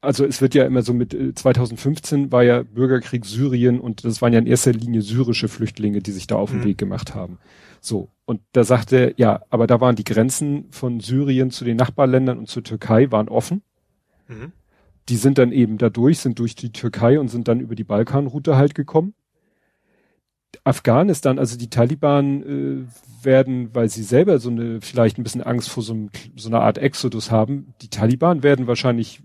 also 0.00 0.26
es 0.26 0.40
wird 0.40 0.56
ja 0.56 0.64
immer 0.64 0.82
so 0.82 0.92
mit 0.92 1.16
2015 1.38 2.24
äh, 2.24 2.32
war 2.32 2.42
ja 2.42 2.64
Bürgerkrieg 2.64 3.24
Syrien 3.24 3.78
und 3.78 4.04
das 4.04 4.20
waren 4.20 4.32
ja 4.32 4.40
in 4.40 4.48
erster 4.48 4.72
Linie 4.72 5.02
syrische 5.02 5.46
Flüchtlinge, 5.46 6.00
die 6.00 6.10
sich 6.10 6.26
da 6.26 6.34
auf 6.34 6.50
den 6.50 6.58
mhm. 6.58 6.64
Weg 6.64 6.78
gemacht 6.78 7.14
haben. 7.14 7.38
So. 7.80 8.08
Und 8.24 8.40
da 8.50 8.64
sagte 8.64 8.96
er, 8.96 9.14
ja, 9.16 9.42
aber 9.48 9.68
da 9.68 9.80
waren 9.80 9.94
die 9.94 10.02
Grenzen 10.02 10.64
von 10.72 10.98
Syrien 10.98 11.52
zu 11.52 11.64
den 11.64 11.76
Nachbarländern 11.76 12.38
und 12.38 12.48
zur 12.48 12.64
Türkei 12.64 13.12
waren 13.12 13.28
offen. 13.28 13.62
Mhm. 14.26 14.50
Die 15.08 15.16
sind 15.16 15.38
dann 15.38 15.52
eben 15.52 15.78
dadurch, 15.78 16.18
sind 16.18 16.40
durch 16.40 16.56
die 16.56 16.72
Türkei 16.72 17.20
und 17.20 17.28
sind 17.28 17.46
dann 17.46 17.60
über 17.60 17.76
die 17.76 17.84
Balkanroute 17.84 18.56
halt 18.56 18.74
gekommen. 18.74 19.14
Afghanistan, 20.64 21.38
also 21.38 21.56
die 21.56 21.70
Taliban 21.70 22.42
äh, 22.42 23.24
werden, 23.24 23.74
weil 23.74 23.88
sie 23.88 24.02
selber 24.02 24.38
so 24.38 24.50
eine, 24.50 24.80
vielleicht 24.80 25.18
ein 25.18 25.22
bisschen 25.22 25.42
Angst 25.42 25.68
vor 25.68 25.82
so, 25.82 25.92
einem, 25.92 26.10
so 26.36 26.48
einer 26.48 26.60
Art 26.60 26.78
Exodus 26.78 27.30
haben, 27.30 27.74
die 27.82 27.88
Taliban 27.88 28.42
werden 28.42 28.66
wahrscheinlich, 28.66 29.22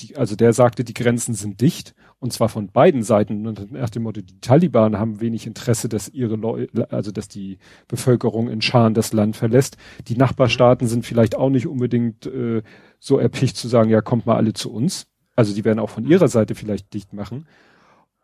die, 0.00 0.16
also 0.16 0.36
der 0.36 0.52
sagte, 0.52 0.84
die 0.84 0.94
Grenzen 0.94 1.34
sind 1.34 1.60
dicht 1.60 1.94
und 2.18 2.32
zwar 2.32 2.48
von 2.48 2.68
beiden 2.68 3.02
Seiten 3.02 3.46
und 3.46 3.72
nach 3.72 3.90
dem 3.90 4.04
Motto, 4.04 4.20
die 4.20 4.40
Taliban 4.40 4.98
haben 4.98 5.20
wenig 5.20 5.46
Interesse, 5.46 5.88
dass 5.88 6.08
ihre 6.08 6.36
Leute, 6.36 6.90
also 6.90 7.12
dass 7.12 7.28
die 7.28 7.58
Bevölkerung 7.88 8.48
in 8.48 8.62
Scharen 8.62 8.94
das 8.94 9.12
Land 9.12 9.36
verlässt. 9.36 9.76
Die 10.08 10.16
Nachbarstaaten 10.16 10.88
sind 10.88 11.04
vielleicht 11.04 11.36
auch 11.36 11.50
nicht 11.50 11.66
unbedingt 11.66 12.26
äh, 12.26 12.62
so 12.98 13.18
erpicht 13.18 13.56
zu 13.56 13.68
sagen, 13.68 13.90
ja, 13.90 14.00
kommt 14.00 14.26
mal 14.26 14.36
alle 14.36 14.54
zu 14.54 14.72
uns. 14.72 15.06
Also 15.34 15.54
die 15.54 15.64
werden 15.64 15.78
auch 15.78 15.90
von 15.90 16.06
ihrer 16.06 16.28
Seite 16.28 16.54
vielleicht 16.54 16.94
dicht 16.94 17.12
machen. 17.12 17.46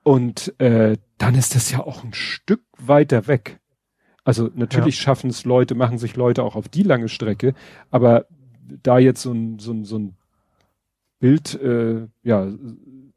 Und 0.03 0.59
äh, 0.61 0.97
dann 1.19 1.35
ist 1.35 1.55
das 1.55 1.71
ja 1.71 1.81
auch 1.81 2.03
ein 2.05 2.15
Stück 2.15 2.62
weiter 2.79 3.27
weg. 3.27 3.61
Also 4.25 4.51
natürlich 4.55 4.97
ja. 4.97 5.03
schaffen 5.03 5.31
es 5.31 5.45
Leute, 5.45 5.75
machen 5.75 5.99
sich 5.99 6.17
Leute 6.17 6.43
auch 6.43 6.57
auf 6.57 6.69
die 6.69 6.83
lange 6.83 7.09
Strecke, 7.09 7.55
aber 7.91 8.27
da 8.83 8.99
jetzt 8.99 9.23
so 9.23 9.33
ein, 9.33 9.59
so 9.59 9.73
ein, 9.73 9.85
so 9.85 9.99
ein 9.99 10.17
Bild, 11.19 11.61
äh, 11.61 12.07
ja, 12.23 12.49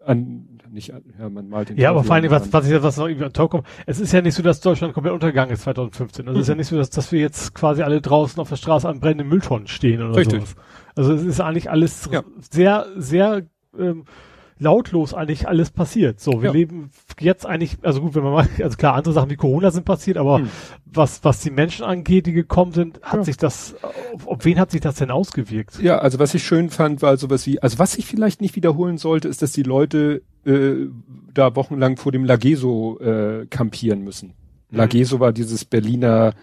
an, 0.05 0.59
nicht 0.69 0.93
an, 0.93 1.03
ja, 1.17 1.29
man 1.29 1.49
malt 1.49 1.69
den 1.69 1.77
Ja, 1.77 1.89
aber 1.91 2.03
vor 2.03 2.15
allem, 2.15 2.29
was, 2.29 2.51
was, 2.53 2.69
ich, 2.69 2.83
was 2.83 2.97
noch 2.97 3.07
irgendwie 3.07 3.25
an 3.25 3.33
Top 3.33 3.51
kommt, 3.51 3.67
es 3.85 3.99
ist 3.99 4.11
ja 4.11 4.21
nicht 4.21 4.35
so, 4.35 4.43
dass 4.43 4.61
Deutschland 4.61 4.93
komplett 4.93 5.13
untergegangen 5.13 5.53
ist 5.53 5.63
2015. 5.63 6.27
Also 6.27 6.37
mhm. 6.37 6.41
es 6.41 6.45
ist 6.45 6.49
ja 6.49 6.55
nicht 6.55 6.67
so, 6.67 6.77
dass, 6.77 6.89
dass 6.89 7.11
wir 7.11 7.19
jetzt 7.19 7.55
quasi 7.55 7.81
alle 7.81 8.01
draußen 8.01 8.39
auf 8.39 8.49
der 8.49 8.57
Straße 8.57 8.87
an 8.87 8.99
brennenden 8.99 9.27
Mülltonnen 9.27 9.67
stehen 9.67 10.01
oder 10.01 10.17
Richtig. 10.17 10.41
sowas. 10.41 10.55
Also 10.95 11.13
es 11.13 11.23
ist 11.23 11.41
eigentlich 11.41 11.69
alles 11.69 12.09
ja. 12.11 12.23
sehr, 12.51 12.87
sehr 12.95 13.43
ähm, 13.77 14.05
lautlos 14.57 15.13
eigentlich 15.13 15.47
alles 15.47 15.69
passiert. 15.69 16.19
So, 16.19 16.41
wir 16.41 16.49
ja. 16.49 16.51
leben 16.51 16.91
jetzt 17.19 17.45
eigentlich, 17.45 17.77
also 17.81 18.01
gut, 18.01 18.15
wenn 18.15 18.23
man 18.23 18.33
mal, 18.33 18.47
also 18.61 18.77
klar, 18.77 18.95
andere 18.95 19.13
Sachen 19.13 19.29
wie 19.29 19.35
Corona 19.35 19.71
sind 19.71 19.85
passiert, 19.85 20.17
aber 20.17 20.39
hm. 20.39 20.49
was, 20.85 21.23
was 21.23 21.41
die 21.41 21.51
Menschen 21.51 21.83
angeht, 21.85 22.25
die 22.25 22.31
gekommen 22.31 22.71
sind, 22.71 23.01
hat 23.01 23.19
ja. 23.19 23.23
sich 23.25 23.37
das, 23.37 23.75
auf, 24.13 24.27
auf 24.27 24.45
wen 24.45 24.59
hat 24.59 24.71
sich 24.71 24.81
das 24.81 24.95
denn 24.95 25.11
ausgewirkt? 25.11 25.79
Ja, 25.81 25.97
also 25.99 26.19
was 26.19 26.33
ich 26.33 26.43
schön 26.43 26.69
fand, 26.69 27.01
war 27.01 27.17
sowas 27.17 27.45
wie, 27.45 27.61
also 27.61 27.79
was 27.79 27.97
ich 27.97 28.05
vielleicht 28.05 28.41
nicht 28.41 28.55
wiederholen 28.55 28.97
sollte, 28.97 29.27
ist, 29.27 29.41
dass 29.41 29.51
die 29.51 29.63
Leute 29.63 30.21
äh, 30.45 30.87
da 31.33 31.55
wochenlang 31.55 31.97
vor 31.97 32.11
dem 32.11 32.23
Lageso 32.23 32.99
äh, 32.99 33.45
kampieren 33.47 34.01
müssen. 34.01 34.33
Mhm. 34.69 34.77
Lageso 34.77 35.19
war 35.19 35.33
dieses 35.33 35.65
Berliner 35.65 36.33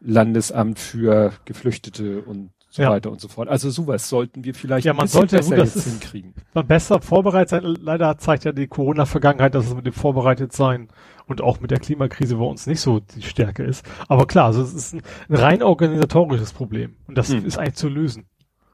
Landesamt 0.00 0.78
für 0.78 1.32
Geflüchtete 1.44 2.22
und 2.22 2.50
so 2.70 2.82
ja. 2.82 2.90
weiter 2.90 3.10
und 3.10 3.20
so 3.20 3.28
fort. 3.28 3.48
Also 3.48 3.70
sowas 3.70 4.08
sollten 4.08 4.44
wir 4.44 4.54
vielleicht 4.54 4.84
ja, 4.84 4.92
man 4.92 5.08
sollte 5.08 5.36
besser 5.36 5.56
gut, 5.56 5.64
jetzt 5.64 5.84
hinkriegen. 5.84 6.34
Man 6.52 6.66
besser 6.66 7.00
vorbereitet 7.00 7.48
sein. 7.48 7.62
Leider 7.62 8.18
zeigt 8.18 8.44
ja 8.44 8.52
die 8.52 8.66
Corona-Vergangenheit, 8.66 9.54
dass 9.54 9.66
es 9.66 9.74
mit 9.74 9.86
dem 9.86 9.94
vorbereitet 9.94 10.52
sein 10.52 10.88
und 11.26 11.40
auch 11.40 11.60
mit 11.60 11.70
der 11.70 11.78
Klimakrise 11.78 12.36
bei 12.36 12.44
uns 12.44 12.66
nicht 12.66 12.80
so 12.80 13.00
die 13.00 13.22
Stärke 13.22 13.62
ist. 13.62 13.86
Aber 14.08 14.26
klar, 14.26 14.46
also 14.46 14.62
es 14.62 14.74
ist 14.74 14.94
ein, 14.94 15.02
ein 15.28 15.36
rein 15.36 15.62
organisatorisches 15.62 16.52
Problem 16.52 16.96
und 17.06 17.16
das 17.16 17.30
hm. 17.30 17.44
ist 17.46 17.58
eigentlich 17.58 17.76
zu 17.76 17.88
lösen. 17.88 18.26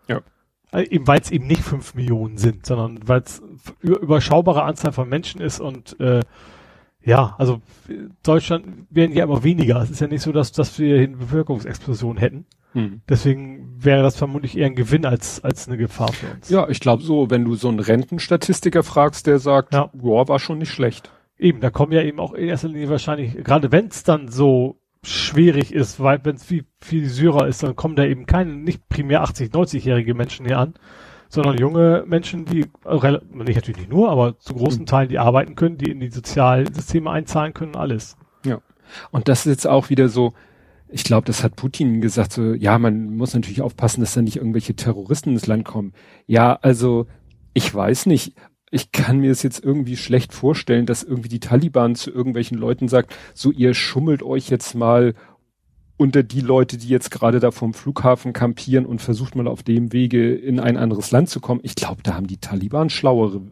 Ja. 0.09 0.22
Also 0.72 0.90
eben 0.90 1.07
weil 1.07 1.20
es 1.20 1.30
eben 1.30 1.46
nicht 1.46 1.62
fünf 1.62 1.94
Millionen 1.94 2.37
sind, 2.37 2.66
sondern 2.66 2.98
weil 3.07 3.20
es 3.20 3.40
überschaubare 3.80 4.64
Anzahl 4.64 4.92
von 4.92 5.09
Menschen 5.09 5.40
ist 5.40 5.61
und 5.61 5.98
äh, 6.00 6.20
ja, 7.00 7.35
also 7.38 7.61
Deutschland 8.22 8.87
werden 8.90 9.14
ja 9.14 9.24
immer 9.24 9.44
weniger. 9.44 9.83
Es 9.83 9.90
ist 9.90 10.00
ja 10.00 10.07
nicht 10.07 10.22
so, 10.22 10.33
dass, 10.33 10.52
dass 10.52 10.78
wir 10.78 10.96
eine 10.96 11.16
Bevölkerungsexplosion 11.16 12.16
hätten. 12.16 12.46
Hm. 12.74 13.02
Deswegen 13.08 13.82
wäre 13.82 14.02
das 14.02 14.16
vermutlich 14.16 14.58
eher 14.58 14.66
ein 14.66 14.74
Gewinn 14.74 15.06
als, 15.06 15.42
als 15.42 15.68
eine 15.68 15.76
Gefahr 15.76 16.12
für 16.12 16.26
uns. 16.34 16.50
Ja, 16.50 16.68
ich 16.68 16.80
glaube 16.80 17.02
so, 17.02 17.30
wenn 17.30 17.44
du 17.44 17.54
so 17.54 17.68
einen 17.68 17.80
Rentenstatistiker 17.80 18.82
fragst, 18.82 19.26
der 19.26 19.38
sagt, 19.38 19.74
ja, 19.74 19.90
wow, 19.92 20.28
war 20.28 20.40
schon 20.40 20.58
nicht 20.58 20.72
schlecht. 20.72 21.10
Eben, 21.38 21.60
da 21.60 21.70
kommen 21.70 21.92
ja 21.92 22.02
eben 22.02 22.18
auch 22.18 22.32
in 22.32 22.48
erster 22.48 22.68
Linie 22.68 22.90
wahrscheinlich, 22.90 23.42
gerade 23.42 23.72
wenn 23.72 23.87
es 23.87 24.02
dann 24.02 24.28
so 24.28 24.80
schwierig 25.02 25.72
ist, 25.72 26.00
weil 26.00 26.20
wenn 26.24 26.37
es 26.37 26.50
wie 26.50 26.64
viel 26.80 27.08
Syrer 27.08 27.46
ist, 27.46 27.62
dann 27.62 27.76
kommen 27.76 27.96
da 27.96 28.04
eben 28.04 28.26
keine, 28.26 28.52
nicht 28.54 28.88
primär 28.88 29.22
80, 29.22 29.52
90-jährige 29.52 30.14
Menschen 30.14 30.46
hier 30.46 30.58
an, 30.58 30.74
sondern 31.28 31.58
junge 31.58 32.04
Menschen, 32.06 32.44
die, 32.44 32.60
nicht 32.60 33.56
natürlich 33.56 33.76
nicht 33.76 33.90
nur, 33.90 34.10
aber 34.10 34.38
zu 34.38 34.54
großen 34.54 34.80
hm. 34.80 34.87
Teilen, 34.87 35.08
die 35.08 35.18
arbeiten 35.18 35.54
können, 35.54 35.78
die 35.78 35.90
in 35.90 36.00
die 36.00 36.10
Sozialsysteme 36.10 37.10
einzahlen 37.10 37.54
können, 37.54 37.76
alles. 37.76 38.16
Ja. 38.44 38.60
Und 39.10 39.28
das 39.28 39.40
ist 39.40 39.52
jetzt 39.52 39.66
auch 39.66 39.90
wieder 39.90 40.08
so, 40.08 40.32
ich 40.94 41.02
glaube, 41.02 41.26
das 41.26 41.42
hat 41.42 41.57
Putin 41.57 42.00
gesagt, 42.00 42.33
so, 42.33 42.54
ja, 42.54 42.78
man 42.78 43.16
muss 43.16 43.35
natürlich 43.35 43.62
aufpassen, 43.62 44.00
dass 44.00 44.14
da 44.14 44.22
nicht 44.22 44.37
irgendwelche 44.37 44.76
Terroristen 44.76 45.30
ins 45.30 45.48
Land 45.48 45.64
kommen. 45.64 45.92
Ja, 46.28 46.57
also, 46.62 47.09
ich 47.52 47.74
weiß 47.74 48.07
nicht. 48.07 48.35
Ich 48.70 48.92
kann 48.92 49.18
mir 49.18 49.33
es 49.33 49.42
jetzt 49.42 49.62
irgendwie 49.62 49.96
schlecht 49.96 50.33
vorstellen, 50.33 50.87
dass 50.87 51.02
irgendwie 51.02 51.28
die 51.28 51.40
Taliban 51.40 51.96
zu 51.96 52.12
irgendwelchen 52.12 52.57
Leuten 52.59 52.87
sagt, 52.87 53.12
so 53.35 53.50
ihr 53.50 53.74
schummelt 53.74 54.22
euch 54.22 54.48
jetzt 54.50 54.76
mal 54.76 55.14
unter 55.96 56.22
die 56.22 56.40
Leute, 56.40 56.76
die 56.76 56.88
jetzt 56.88 57.11
gerade 57.11 57.40
da 57.40 57.50
vom 57.50 57.74
Flughafen 57.74 58.33
kampieren 58.33 58.87
und 58.87 59.02
versucht 59.02 59.35
mal 59.35 59.48
auf 59.48 59.64
dem 59.64 59.92
Wege 59.92 60.33
in 60.33 60.61
ein 60.61 60.76
anderes 60.76 61.11
Land 61.11 61.28
zu 61.28 61.40
kommen. 61.40 61.61
Ich 61.64 61.74
glaube, 61.74 62.04
da 62.04 62.14
haben 62.14 62.28
die 62.28 62.38
Taliban 62.38 62.88
schlauere 62.88 63.42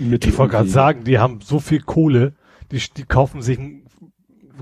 Mittel. 0.00 0.30
Ich 0.32 0.38
wollte 0.38 0.56
gerade 0.56 0.68
sagen, 0.68 1.04
die 1.04 1.20
haben 1.20 1.40
so 1.42 1.60
viel 1.60 1.80
Kohle, 1.80 2.34
die, 2.72 2.82
die 2.96 3.04
kaufen 3.04 3.40
sich 3.40 3.60
ein 3.60 3.81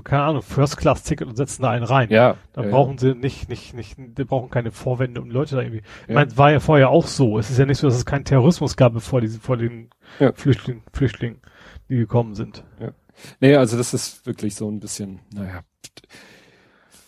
keine 0.03 0.23
Ahnung, 0.23 0.41
First-Class-Ticket 0.41 1.27
und 1.27 1.35
setzen 1.35 1.63
da 1.63 1.69
einen 1.69 1.83
rein. 1.83 2.09
Ja. 2.09 2.37
Da 2.53 2.63
ja, 2.63 2.69
brauchen 2.69 2.97
sie 2.97 3.15
nicht, 3.15 3.49
nicht, 3.49 3.73
nicht, 3.73 3.95
die 3.97 4.23
brauchen 4.23 4.49
keine 4.49 4.71
Vorwände, 4.71 5.21
um 5.21 5.29
Leute 5.29 5.55
da 5.55 5.61
irgendwie. 5.61 5.81
Ja. 5.81 6.07
Ich 6.07 6.15
meine, 6.15 6.37
war 6.37 6.51
ja 6.51 6.59
vorher 6.59 6.89
auch 6.89 7.07
so. 7.07 7.37
Es 7.37 7.49
ist 7.49 7.57
ja 7.57 7.65
nicht 7.65 7.77
so, 7.77 7.87
dass 7.87 7.97
es 7.97 8.05
keinen 8.05 8.25
Terrorismus 8.25 8.77
gab, 8.77 8.93
bevor 8.93 9.21
diese, 9.21 9.39
vor 9.39 9.57
den 9.57 9.89
ja. 10.19 10.31
Flüchtlingen, 10.33 10.83
Flüchtlingen, 10.93 11.41
die 11.89 11.97
gekommen 11.97 12.35
sind. 12.35 12.63
Ja. 12.79 12.91
Nee, 13.39 13.55
also 13.55 13.77
das 13.77 13.93
ist 13.93 14.25
wirklich 14.25 14.55
so 14.55 14.69
ein 14.69 14.79
bisschen, 14.79 15.19
naja, 15.33 15.61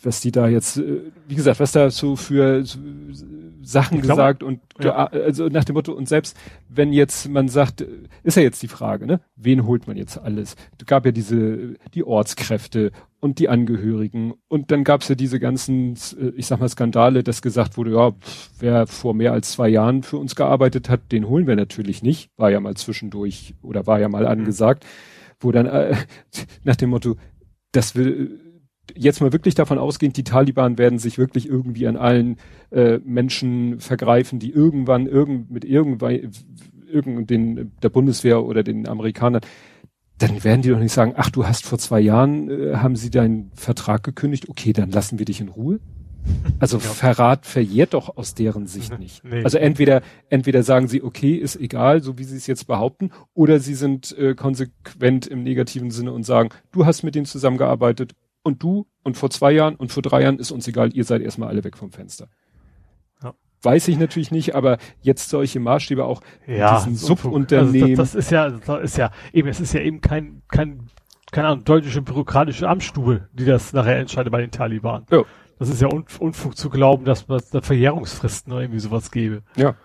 was 0.06 0.22
die 0.22 0.32
da 0.32 0.48
jetzt, 0.48 0.78
äh, 0.78 1.02
wie 1.28 1.36
gesagt, 1.36 1.60
was 1.60 1.72
da 1.72 1.90
so 1.90 2.16
für 2.16 2.64
Sachen 3.62 4.02
gesagt 4.02 4.44
und 4.44 4.60
ja. 4.82 5.06
also 5.08 5.48
nach 5.48 5.64
dem 5.64 5.76
Motto, 5.76 5.94
und 5.94 6.08
selbst 6.08 6.38
wenn 6.70 6.92
jetzt 6.92 7.30
man 7.30 7.48
sagt, 7.48 7.82
äh, 7.82 7.88
ist 8.24 8.38
ja 8.38 8.44
jetzt 8.44 8.62
die 8.62 8.68
Frage, 8.68 9.06
ne? 9.06 9.22
Wen 9.36 9.66
holt 9.66 9.88
man 9.88 9.98
jetzt 9.98 10.18
alles? 10.18 10.56
Es 10.80 10.86
gab 10.86 11.06
ja 11.06 11.12
diese, 11.12 11.76
die 11.94 12.04
Ortskräfte 12.04 12.92
und 13.20 13.40
die 13.40 13.48
Angehörigen 13.48 14.34
und 14.50 14.72
dann 14.72 14.84
gab 14.84 15.02
es 15.02 15.08
ja 15.08 15.16
diese 15.16 15.40
ganzen, 15.40 15.94
äh, 16.20 16.32
ich 16.36 16.48
sag 16.48 16.60
mal, 16.60 16.70
Skandale, 16.70 17.24
dass 17.24 17.42
gesagt 17.42 17.78
wurde, 17.78 17.92
ja, 17.92 18.12
wer 18.60 18.88
vor 18.88 19.14
mehr 19.14 19.32
als 19.32 19.52
zwei 19.52 19.70
Jahren 19.70 20.04
für 20.04 20.18
uns 20.18 20.36
gearbeitet 20.36 20.90
hat, 20.90 21.12
den 21.12 21.28
holen 21.28 21.48
wir 21.48 21.56
natürlich 21.56 22.04
nicht. 22.04 22.30
War 22.36 22.52
ja 22.52 22.60
mal 22.60 22.76
zwischendurch 22.76 23.56
oder 23.62 23.88
war 23.88 24.00
ja 24.00 24.10
mal 24.10 24.24
mhm. 24.24 24.30
angesagt, 24.30 24.86
wo 25.40 25.52
dann 25.52 25.68
äh, 25.68 25.96
nach 26.64 26.76
dem 26.76 26.90
Motto, 26.90 27.16
das 27.72 27.96
will 27.96 28.43
jetzt 28.96 29.22
mal 29.22 29.32
wirklich 29.32 29.56
davon 29.56 29.78
ausgehend, 29.78 30.18
die 30.18 30.24
Taliban 30.24 30.78
werden 30.78 31.00
sich 31.00 31.18
wirklich 31.18 31.48
irgendwie 31.48 31.88
an 31.88 31.96
allen 31.96 32.38
äh, 32.72 33.00
Menschen 33.00 33.80
vergreifen, 33.80 34.40
die 34.40 34.52
irgendwann 34.52 35.08
irgend 35.08 35.52
mit 35.52 35.66
irgendwann 35.66 36.32
irgend 36.88 37.30
den 37.30 37.72
der 37.82 37.90
Bundeswehr 37.90 38.44
oder 38.44 38.64
den 38.64 38.88
Amerikanern, 38.88 39.42
dann 40.20 40.44
werden 40.44 40.62
die 40.62 40.70
doch 40.70 40.80
nicht 40.80 40.94
sagen, 40.94 41.14
ach, 41.16 41.30
du 41.30 41.46
hast 41.46 41.66
vor 41.66 41.80
zwei 41.80 42.00
Jahren 42.00 42.50
äh, 42.50 42.76
haben 42.76 42.96
sie 42.96 43.10
deinen 43.10 43.52
Vertrag 43.56 44.04
gekündigt, 44.04 44.48
okay, 44.48 44.74
dann 44.74 44.92
lassen 44.92 45.20
wir 45.20 45.26
dich 45.26 45.42
in 45.42 45.50
Ruhe. 45.50 45.80
Also 46.60 46.78
ja. 46.80 46.84
Verrat 46.84 47.46
verjährt 47.46 47.94
doch 47.94 48.16
aus 48.16 48.36
deren 48.36 48.68
Sicht 48.68 48.98
nicht. 49.00 49.24
Nee. 49.24 49.44
Also 49.44 49.58
entweder 49.58 50.02
entweder 50.30 50.64
sagen 50.64 50.88
sie, 50.88 51.04
okay, 51.04 51.34
ist 51.36 51.56
egal, 51.56 52.02
so 52.04 52.18
wie 52.18 52.24
sie 52.24 52.38
es 52.38 52.48
jetzt 52.48 52.68
behaupten, 52.68 53.12
oder 53.34 53.60
sie 53.60 53.76
sind 53.76 54.16
äh, 54.18 54.36
konsequent 54.36 55.28
im 55.28 55.44
negativen 55.44 55.92
Sinne 55.92 56.14
und 56.14 56.24
sagen, 56.24 56.50
du 56.72 56.86
hast 56.86 57.04
mit 57.04 57.16
denen 57.16 57.26
zusammengearbeitet, 57.26 58.14
und 58.44 58.62
du 58.62 58.86
und 59.04 59.18
vor 59.18 59.30
zwei 59.30 59.52
Jahren 59.52 59.76
und 59.76 59.92
vor 59.92 60.04
drei 60.04 60.22
Jahren 60.22 60.40
ist 60.40 60.52
uns 60.52 60.68
egal, 60.68 60.94
ihr 60.94 61.04
seid 61.04 61.22
erstmal 61.22 61.50
alle 61.50 61.64
weg 61.64 61.78
vom 61.78 61.92
Fenster. 61.92 62.28
Ja. 63.24 63.34
Weiß 63.62 63.88
ich 63.88 63.98
natürlich 63.98 64.32
nicht, 64.32 64.56
aber 64.56 64.78
jetzt 65.02 65.30
solche 65.30 65.60
Maßstäbe 65.60 66.06
auch 66.06 66.22
ja, 66.46 66.78
diesen 66.78 66.96
Subunternehmen. 66.96 67.92
Also 67.92 68.02
das, 68.02 68.12
das, 68.12 68.26
ist 68.26 68.32
ja, 68.32 68.50
das 68.50 68.84
ist 68.84 68.98
ja 68.98 69.12
eben, 69.32 69.48
es 69.48 69.60
ist 69.60 69.74
ja 69.74 69.82
eben 69.82 70.02
kein, 70.02 70.44
kein, 70.50 70.90
keine 71.32 71.48
Ahnung, 71.48 71.64
deutsche 71.64 72.02
bürokratische 72.02 72.68
Amtsstube, 72.68 73.30
die 73.34 73.46
das 73.46 73.74
nachher 73.74 73.98
entscheidet 73.98 74.32
bei 74.32 74.42
den 74.42 74.52
Taliban. 74.52 75.06
Ja. 75.10 75.24
Das 75.60 75.70
ist 75.70 75.82
ja 75.82 75.88
Unfug 75.88 76.58
zu 76.58 76.70
glauben, 76.70 77.06
dass 77.06 77.30
es 77.30 77.50
da 77.50 77.62
Verjährungsfristen 77.62 78.52
oder 78.52 78.64
irgendwie 78.64 78.80
sowas 78.80 79.12
gäbe. 79.12 79.44
Ja. 79.56 79.76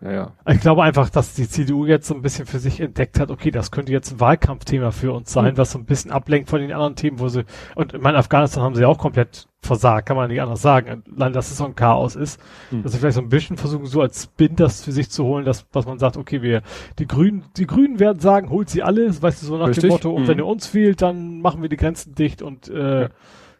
Ja, 0.00 0.12
ja. 0.12 0.32
Ich 0.48 0.60
glaube 0.60 0.84
einfach, 0.84 1.10
dass 1.10 1.34
die 1.34 1.48
CDU 1.48 1.84
jetzt 1.84 2.06
so 2.06 2.14
ein 2.14 2.22
bisschen 2.22 2.46
für 2.46 2.60
sich 2.60 2.80
entdeckt 2.80 3.18
hat, 3.18 3.30
okay, 3.30 3.50
das 3.50 3.72
könnte 3.72 3.90
jetzt 3.90 4.12
ein 4.12 4.20
Wahlkampfthema 4.20 4.92
für 4.92 5.12
uns 5.12 5.32
sein, 5.32 5.54
mhm. 5.54 5.58
was 5.58 5.72
so 5.72 5.78
ein 5.78 5.86
bisschen 5.86 6.12
ablenkt 6.12 6.48
von 6.48 6.60
den 6.60 6.72
anderen 6.72 6.94
Themen, 6.94 7.18
wo 7.18 7.28
sie, 7.28 7.44
und 7.74 7.94
in 7.94 8.00
meinem 8.00 8.16
Afghanistan 8.16 8.62
haben 8.62 8.76
sie 8.76 8.82
ja 8.82 8.88
auch 8.88 8.98
komplett 8.98 9.48
versagt, 9.60 10.06
kann 10.06 10.16
man 10.16 10.30
nicht 10.30 10.40
anders 10.40 10.62
sagen. 10.62 11.02
Allein, 11.16 11.32
dass 11.32 11.50
es 11.50 11.56
so 11.56 11.64
ein 11.64 11.74
Chaos 11.74 12.14
ist, 12.14 12.40
mhm. 12.70 12.84
dass 12.84 12.92
sie 12.92 12.98
vielleicht 12.98 13.16
so 13.16 13.22
ein 13.22 13.28
bisschen 13.28 13.56
versuchen, 13.56 13.86
so 13.86 14.00
als 14.00 14.24
Spin 14.24 14.54
das 14.54 14.84
für 14.84 14.92
sich 14.92 15.10
zu 15.10 15.24
holen, 15.24 15.44
dass, 15.44 15.68
dass 15.70 15.84
man 15.84 15.98
sagt, 15.98 16.16
okay, 16.16 16.42
wir, 16.42 16.62
die 17.00 17.08
Grünen, 17.08 17.44
die 17.56 17.66
Grünen 17.66 17.98
werden 17.98 18.20
sagen, 18.20 18.50
holt 18.50 18.70
sie 18.70 18.84
alle, 18.84 19.20
weißt 19.20 19.42
du, 19.42 19.46
so 19.46 19.58
nach 19.58 19.66
Richtig? 19.66 19.82
dem 19.82 19.90
Motto, 19.90 20.12
und 20.12 20.22
mhm. 20.22 20.28
wenn 20.28 20.38
ihr 20.38 20.46
uns 20.46 20.72
wählt, 20.74 21.02
dann 21.02 21.40
machen 21.40 21.60
wir 21.60 21.68
die 21.68 21.76
Grenzen 21.76 22.14
dicht 22.14 22.40
und, 22.40 22.68
äh, 22.68 23.02
ja. 23.02 23.08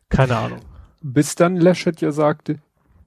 keine 0.09 0.37
Ahnung. 0.37 0.61
Bis 1.03 1.35
dann 1.35 1.57
Laschet 1.57 2.01
ja 2.01 2.13
sagte, 2.13 2.61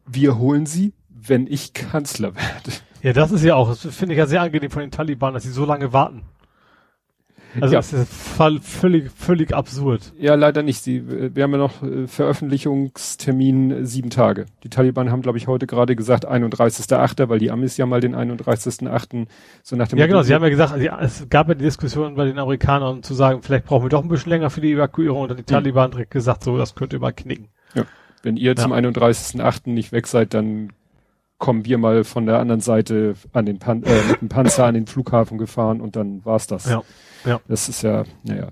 wir 0.06 0.38
holen 0.38 0.66
sie, 0.66 0.94
wenn 1.10 1.48
ich 1.48 1.74
Kanzler 1.74 2.36
werde. 2.36 2.72
Ja, 3.02 3.14
das 3.14 3.32
ist 3.32 3.44
ja 3.44 3.56
auch, 3.56 3.70
das 3.70 3.96
finde 3.96 4.14
ich 4.14 4.20
ja 4.20 4.28
sehr 4.28 4.42
angenehm 4.42 4.70
von 4.70 4.82
den 4.82 4.92
Taliban, 4.92 5.34
dass 5.34 5.44
sie 5.44 5.52
so 5.52 5.66
lange 5.66 5.92
warten. 5.94 6.24
Also 7.60 7.74
ja. 7.74 7.80
das 7.80 7.92
ist 7.92 8.14
völlig, 8.14 9.12
völlig 9.12 9.54
absurd. 9.54 10.14
Ja, 10.18 10.36
leider 10.36 10.64
nicht. 10.64 10.82
Sie, 10.82 11.36
wir 11.36 11.44
haben 11.44 11.52
ja 11.52 11.58
noch 11.58 11.84
äh, 11.84 12.08
Veröffentlichungstermin 12.08 13.72
äh, 13.72 13.86
sieben 13.86 14.10
Tage. 14.10 14.46
Die 14.64 14.70
Taliban 14.70 15.12
haben, 15.12 15.22
glaube 15.22 15.38
ich, 15.38 15.48
heute 15.48 15.68
gerade 15.68 15.96
gesagt 15.96 16.30
31.8., 16.30 17.28
weil 17.28 17.40
die 17.40 17.52
Amis 17.52 17.76
ja 17.76 17.86
mal 17.86 18.00
den 18.00 18.16
31.8. 18.16 19.28
so 19.64 19.76
nach 19.76 19.88
dem 19.90 20.00
Ja, 20.00 20.08
genau. 20.08 20.22
Sie 20.22 20.34
haben 20.34 20.44
ja 20.44 20.50
gesagt, 20.50 20.78
es 20.78 21.28
gab 21.30 21.50
ja 21.50 21.56
die 21.56 21.66
Diskussion 21.66 22.16
bei 22.16 22.26
den 22.26 22.40
Amerikanern 22.40 23.04
zu 23.04 23.14
sagen, 23.14 23.42
vielleicht 23.42 23.66
brauchen 23.66 23.86
wir 23.86 23.90
doch 23.90 24.04
ein 24.04 24.10
bisschen 24.10 24.30
länger 24.30 24.50
für 24.50 24.62
die 24.62 24.72
Evakuierung. 24.72 25.24
Und 25.24 25.30
dann 25.30 25.38
die. 25.38 25.44
Taliban 25.44 25.92
direkt 25.92 26.12
gesagt, 26.12 26.44
so, 26.44 26.58
das 26.58 26.76
könnte 26.76 27.00
mal 27.00 27.12
knicken. 27.12 27.50
Ja. 27.74 27.84
Wenn 28.24 28.38
ihr 28.38 28.52
ja. 28.52 28.56
zum 28.56 28.72
31.8. 28.72 29.70
nicht 29.70 29.92
weg 29.92 30.08
seid, 30.08 30.34
dann 30.34 30.72
kommen 31.42 31.66
wir 31.66 31.78
mal 31.80 32.06
von 32.06 32.28
der 32.28 32.40
anderen 32.40 32.62
Seite 32.62 33.16
an 33.34 33.46
den 33.46 33.60
Pan 33.60 33.84
äh, 33.84 34.04
mit 34.10 34.22
dem 34.22 34.30
Panzer 34.30 34.66
an 34.66 34.76
den 34.76 34.86
Flughafen 34.86 35.38
gefahren 35.38 35.82
und 35.82 35.98
dann 35.98 36.24
war's 36.24 36.48
das. 36.48 36.70
Ja, 36.70 36.84
ja. 37.26 37.42
Das 37.48 37.68
ist 37.68 37.82
ja, 37.82 38.06
naja. 38.24 38.50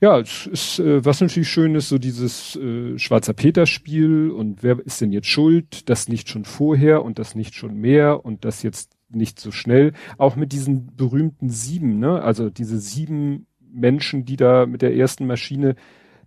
Ja, 0.00 0.18
es 0.18 0.46
ist, 0.46 0.78
äh, 0.80 1.04
was 1.04 1.20
natürlich 1.20 1.48
schön 1.48 1.74
ist, 1.74 1.88
so 1.88 1.98
dieses 1.98 2.56
äh, 2.56 2.98
Schwarzer 2.98 3.32
Peter-Spiel 3.32 4.30
und 4.30 4.62
wer 4.62 4.80
ist 4.80 5.00
denn 5.00 5.12
jetzt 5.12 5.28
schuld? 5.28 5.88
Das 5.88 6.08
nicht 6.08 6.28
schon 6.28 6.44
vorher 6.44 7.04
und 7.04 7.18
das 7.18 7.34
nicht 7.34 7.54
schon 7.54 7.76
mehr 7.76 8.24
und 8.24 8.44
das 8.44 8.62
jetzt 8.62 8.96
nicht 9.08 9.38
so 9.38 9.52
schnell. 9.52 9.92
Auch 10.18 10.36
mit 10.36 10.52
diesen 10.52 10.96
berühmten 10.96 11.48
sieben, 11.48 12.00
ne? 12.00 12.22
Also 12.22 12.50
diese 12.50 12.78
sieben 12.78 13.46
Menschen, 13.72 14.24
die 14.24 14.36
da 14.36 14.66
mit 14.66 14.82
der 14.82 14.96
ersten 14.96 15.26
Maschine, 15.26 15.76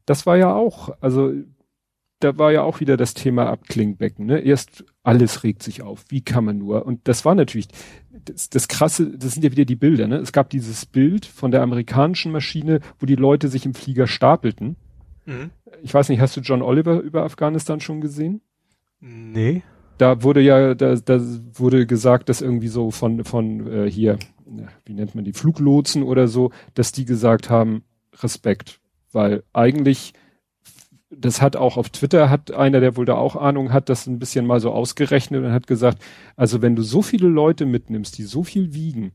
das 0.05 0.25
war 0.25 0.37
ja 0.37 0.53
auch, 0.53 0.89
also 1.01 1.33
da 2.23 2.37
war 2.37 2.51
ja 2.51 2.61
auch 2.63 2.79
wieder 2.79 2.97
das 2.97 3.13
Thema 3.13 3.49
Abklingbecken. 3.49 4.25
Ne? 4.25 4.39
Erst 4.39 4.85
alles 5.03 5.43
regt 5.43 5.61
sich 5.63 5.81
auf. 5.81 6.05
Wie 6.09 6.21
kann 6.21 6.45
man 6.45 6.57
nur? 6.57 6.85
Und 6.85 7.07
das 7.07 7.25
war 7.25 7.35
natürlich 7.35 7.67
das, 8.11 8.49
das 8.49 8.67
Krasse. 8.67 9.17
Das 9.17 9.33
sind 9.33 9.43
ja 9.43 9.51
wieder 9.51 9.65
die 9.65 9.75
Bilder. 9.75 10.07
Ne? 10.07 10.17
Es 10.17 10.31
gab 10.31 10.49
dieses 10.49 10.85
Bild 10.85 11.25
von 11.25 11.51
der 11.51 11.61
amerikanischen 11.61 12.31
Maschine, 12.31 12.79
wo 12.99 13.05
die 13.05 13.15
Leute 13.15 13.49
sich 13.49 13.65
im 13.65 13.73
Flieger 13.73 14.07
stapelten. 14.07 14.77
Mhm. 15.25 15.51
Ich 15.81 15.93
weiß 15.93 16.09
nicht, 16.09 16.19
hast 16.19 16.37
du 16.37 16.41
John 16.41 16.61
Oliver 16.61 16.99
über 16.99 17.23
Afghanistan 17.23 17.79
schon 17.79 18.01
gesehen? 18.01 18.41
Nee. 18.99 19.63
Da 19.97 20.23
wurde 20.23 20.41
ja, 20.41 20.73
da, 20.75 20.95
da 20.95 21.21
wurde 21.53 21.85
gesagt, 21.85 22.29
dass 22.29 22.41
irgendwie 22.41 22.67
so 22.67 22.89
von 22.89 23.23
von 23.25 23.67
äh, 23.67 23.89
hier, 23.89 24.17
wie 24.85 24.93
nennt 24.93 25.13
man 25.13 25.23
die 25.23 25.33
Fluglotsen 25.33 26.03
oder 26.03 26.27
so, 26.27 26.51
dass 26.73 26.91
die 26.91 27.05
gesagt 27.05 27.49
haben 27.49 27.83
Respekt, 28.21 28.79
weil 29.11 29.43
eigentlich 29.53 30.13
das 31.17 31.41
hat 31.41 31.55
auch 31.55 31.77
auf 31.77 31.89
Twitter 31.89 32.29
hat 32.29 32.51
einer, 32.51 32.79
der 32.79 32.95
wohl 32.97 33.05
da 33.05 33.15
auch 33.15 33.35
Ahnung 33.35 33.73
hat, 33.73 33.89
das 33.89 34.07
ein 34.07 34.19
bisschen 34.19 34.45
mal 34.45 34.59
so 34.59 34.71
ausgerechnet 34.71 35.43
und 35.43 35.51
hat 35.51 35.67
gesagt, 35.67 36.03
also 36.35 36.61
wenn 36.61 36.75
du 36.75 36.83
so 36.83 37.01
viele 37.01 37.27
Leute 37.27 37.65
mitnimmst, 37.65 38.17
die 38.17 38.23
so 38.23 38.43
viel 38.43 38.73
wiegen, 38.73 39.13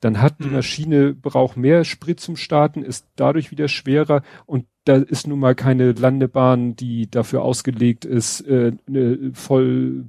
dann 0.00 0.20
hat 0.20 0.40
mhm. 0.40 0.44
die 0.44 0.50
Maschine 0.50 1.14
braucht 1.14 1.56
mehr 1.56 1.84
Sprit 1.84 2.20
zum 2.20 2.36
Starten, 2.36 2.82
ist 2.82 3.06
dadurch 3.16 3.50
wieder 3.50 3.68
schwerer 3.68 4.22
und 4.46 4.66
da 4.84 4.96
ist 4.96 5.26
nun 5.26 5.38
mal 5.38 5.54
keine 5.54 5.92
Landebahn, 5.92 6.74
die 6.74 7.08
dafür 7.10 7.42
ausgelegt 7.42 8.04
ist, 8.04 8.40
äh, 8.42 8.72
eine 8.86 9.30
voll 9.34 10.06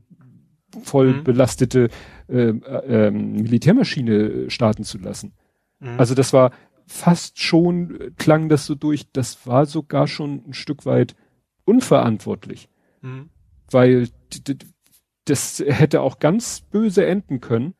voll 0.82 1.14
mhm. 1.14 1.24
belastete 1.24 1.90
äh, 2.28 2.48
äh, 2.48 3.12
Militärmaschine 3.12 4.50
starten 4.50 4.84
zu 4.84 4.98
lassen. 4.98 5.34
Mhm. 5.80 6.00
Also 6.00 6.16
das 6.16 6.34
war 6.34 6.52
fast 6.88 7.40
schon 7.40 8.14
klang 8.18 8.50
das 8.50 8.66
so 8.66 8.76
durch, 8.76 9.12
das 9.12 9.46
war 9.46 9.66
sogar 9.66 10.08
schon 10.08 10.44
ein 10.48 10.54
Stück 10.54 10.86
weit 10.86 11.16
unverantwortlich. 11.66 12.70
Mhm. 13.02 13.30
Weil 13.70 14.10
das 15.26 15.64
hätte 15.66 16.02
auch 16.02 16.20
ganz 16.20 16.62
böse 16.62 17.06
enden 17.06 17.40
können. 17.40 17.76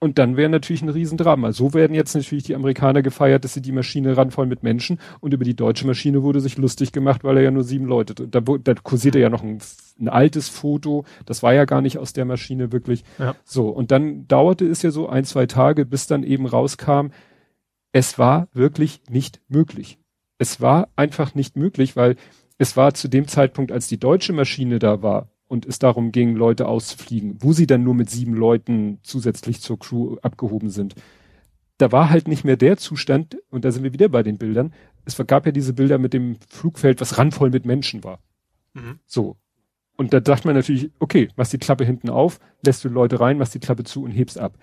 Und 0.00 0.18
dann 0.18 0.36
wäre 0.36 0.48
natürlich 0.48 0.82
ein 0.82 0.90
Riesendrama. 0.90 1.50
So 1.50 1.74
werden 1.74 1.92
jetzt 1.92 2.14
natürlich 2.14 2.44
die 2.44 2.54
Amerikaner 2.54 3.02
gefeiert, 3.02 3.42
dass 3.42 3.54
sie 3.54 3.62
die 3.62 3.72
Maschine 3.72 4.16
ranvoll 4.16 4.46
mit 4.46 4.62
Menschen 4.62 5.00
und 5.18 5.34
über 5.34 5.44
die 5.44 5.56
deutsche 5.56 5.88
Maschine 5.88 6.22
wurde 6.22 6.40
sich 6.40 6.56
lustig 6.56 6.92
gemacht, 6.92 7.24
weil 7.24 7.36
er 7.36 7.42
ja 7.42 7.50
nur 7.50 7.64
sieben 7.64 7.86
Leute, 7.86 8.14
da, 8.14 8.40
da 8.40 8.74
kursierte 8.74 9.18
ja 9.18 9.28
noch 9.28 9.42
ein, 9.42 9.58
ein, 9.98 10.08
altes 10.08 10.48
Foto, 10.48 11.04
das 11.26 11.42
war 11.42 11.52
ja 11.52 11.64
gar 11.64 11.80
nicht 11.80 11.98
aus 11.98 12.12
der 12.12 12.26
Maschine 12.26 12.70
wirklich. 12.70 13.02
Ja. 13.18 13.34
So, 13.44 13.70
und 13.70 13.90
dann 13.90 14.28
dauerte 14.28 14.68
es 14.68 14.82
ja 14.82 14.92
so 14.92 15.08
ein, 15.08 15.24
zwei 15.24 15.46
Tage, 15.46 15.84
bis 15.84 16.06
dann 16.06 16.22
eben 16.22 16.46
rauskam, 16.46 17.08
es 17.90 18.20
war 18.20 18.46
wirklich 18.52 19.00
nicht 19.10 19.40
möglich. 19.48 19.98
Es 20.38 20.60
war 20.60 20.88
einfach 20.94 21.34
nicht 21.34 21.56
möglich, 21.56 21.96
weil 21.96 22.14
es 22.58 22.76
war 22.76 22.92
zu 22.92 23.08
dem 23.08 23.28
Zeitpunkt, 23.28 23.72
als 23.72 23.86
die 23.88 23.98
deutsche 23.98 24.32
Maschine 24.32 24.78
da 24.78 25.00
war 25.02 25.28
und 25.46 25.64
es 25.64 25.78
darum 25.78 26.12
ging, 26.12 26.34
Leute 26.34 26.66
auszufliegen, 26.66 27.36
wo 27.40 27.52
sie 27.52 27.66
dann 27.66 27.84
nur 27.84 27.94
mit 27.94 28.10
sieben 28.10 28.34
Leuten 28.34 28.98
zusätzlich 29.02 29.60
zur 29.60 29.78
Crew 29.78 30.16
abgehoben 30.22 30.68
sind. 30.68 30.94
Da 31.78 31.92
war 31.92 32.10
halt 32.10 32.26
nicht 32.26 32.44
mehr 32.44 32.56
der 32.56 32.76
Zustand, 32.76 33.38
und 33.50 33.64
da 33.64 33.70
sind 33.70 33.84
wir 33.84 33.92
wieder 33.92 34.08
bei 34.08 34.24
den 34.24 34.36
Bildern. 34.36 34.74
Es 35.04 35.16
gab 35.26 35.46
ja 35.46 35.52
diese 35.52 35.72
Bilder 35.72 35.98
mit 35.98 36.12
dem 36.12 36.36
Flugfeld, 36.48 37.00
was 37.00 37.16
randvoll 37.16 37.50
mit 37.50 37.64
Menschen 37.64 38.02
war. 38.02 38.18
Mhm. 38.74 38.98
So. 39.06 39.36
Und 39.96 40.12
da 40.12 40.20
dachte 40.20 40.46
man 40.46 40.56
natürlich, 40.56 40.90
okay, 40.98 41.28
machst 41.36 41.52
die 41.52 41.58
Klappe 41.58 41.84
hinten 41.84 42.10
auf, 42.10 42.40
lässt 42.64 42.84
du 42.84 42.88
Leute 42.88 43.20
rein, 43.20 43.38
machst 43.38 43.54
die 43.54 43.60
Klappe 43.60 43.84
zu 43.84 44.02
und 44.02 44.10
hebst 44.10 44.38
ab. 44.38 44.58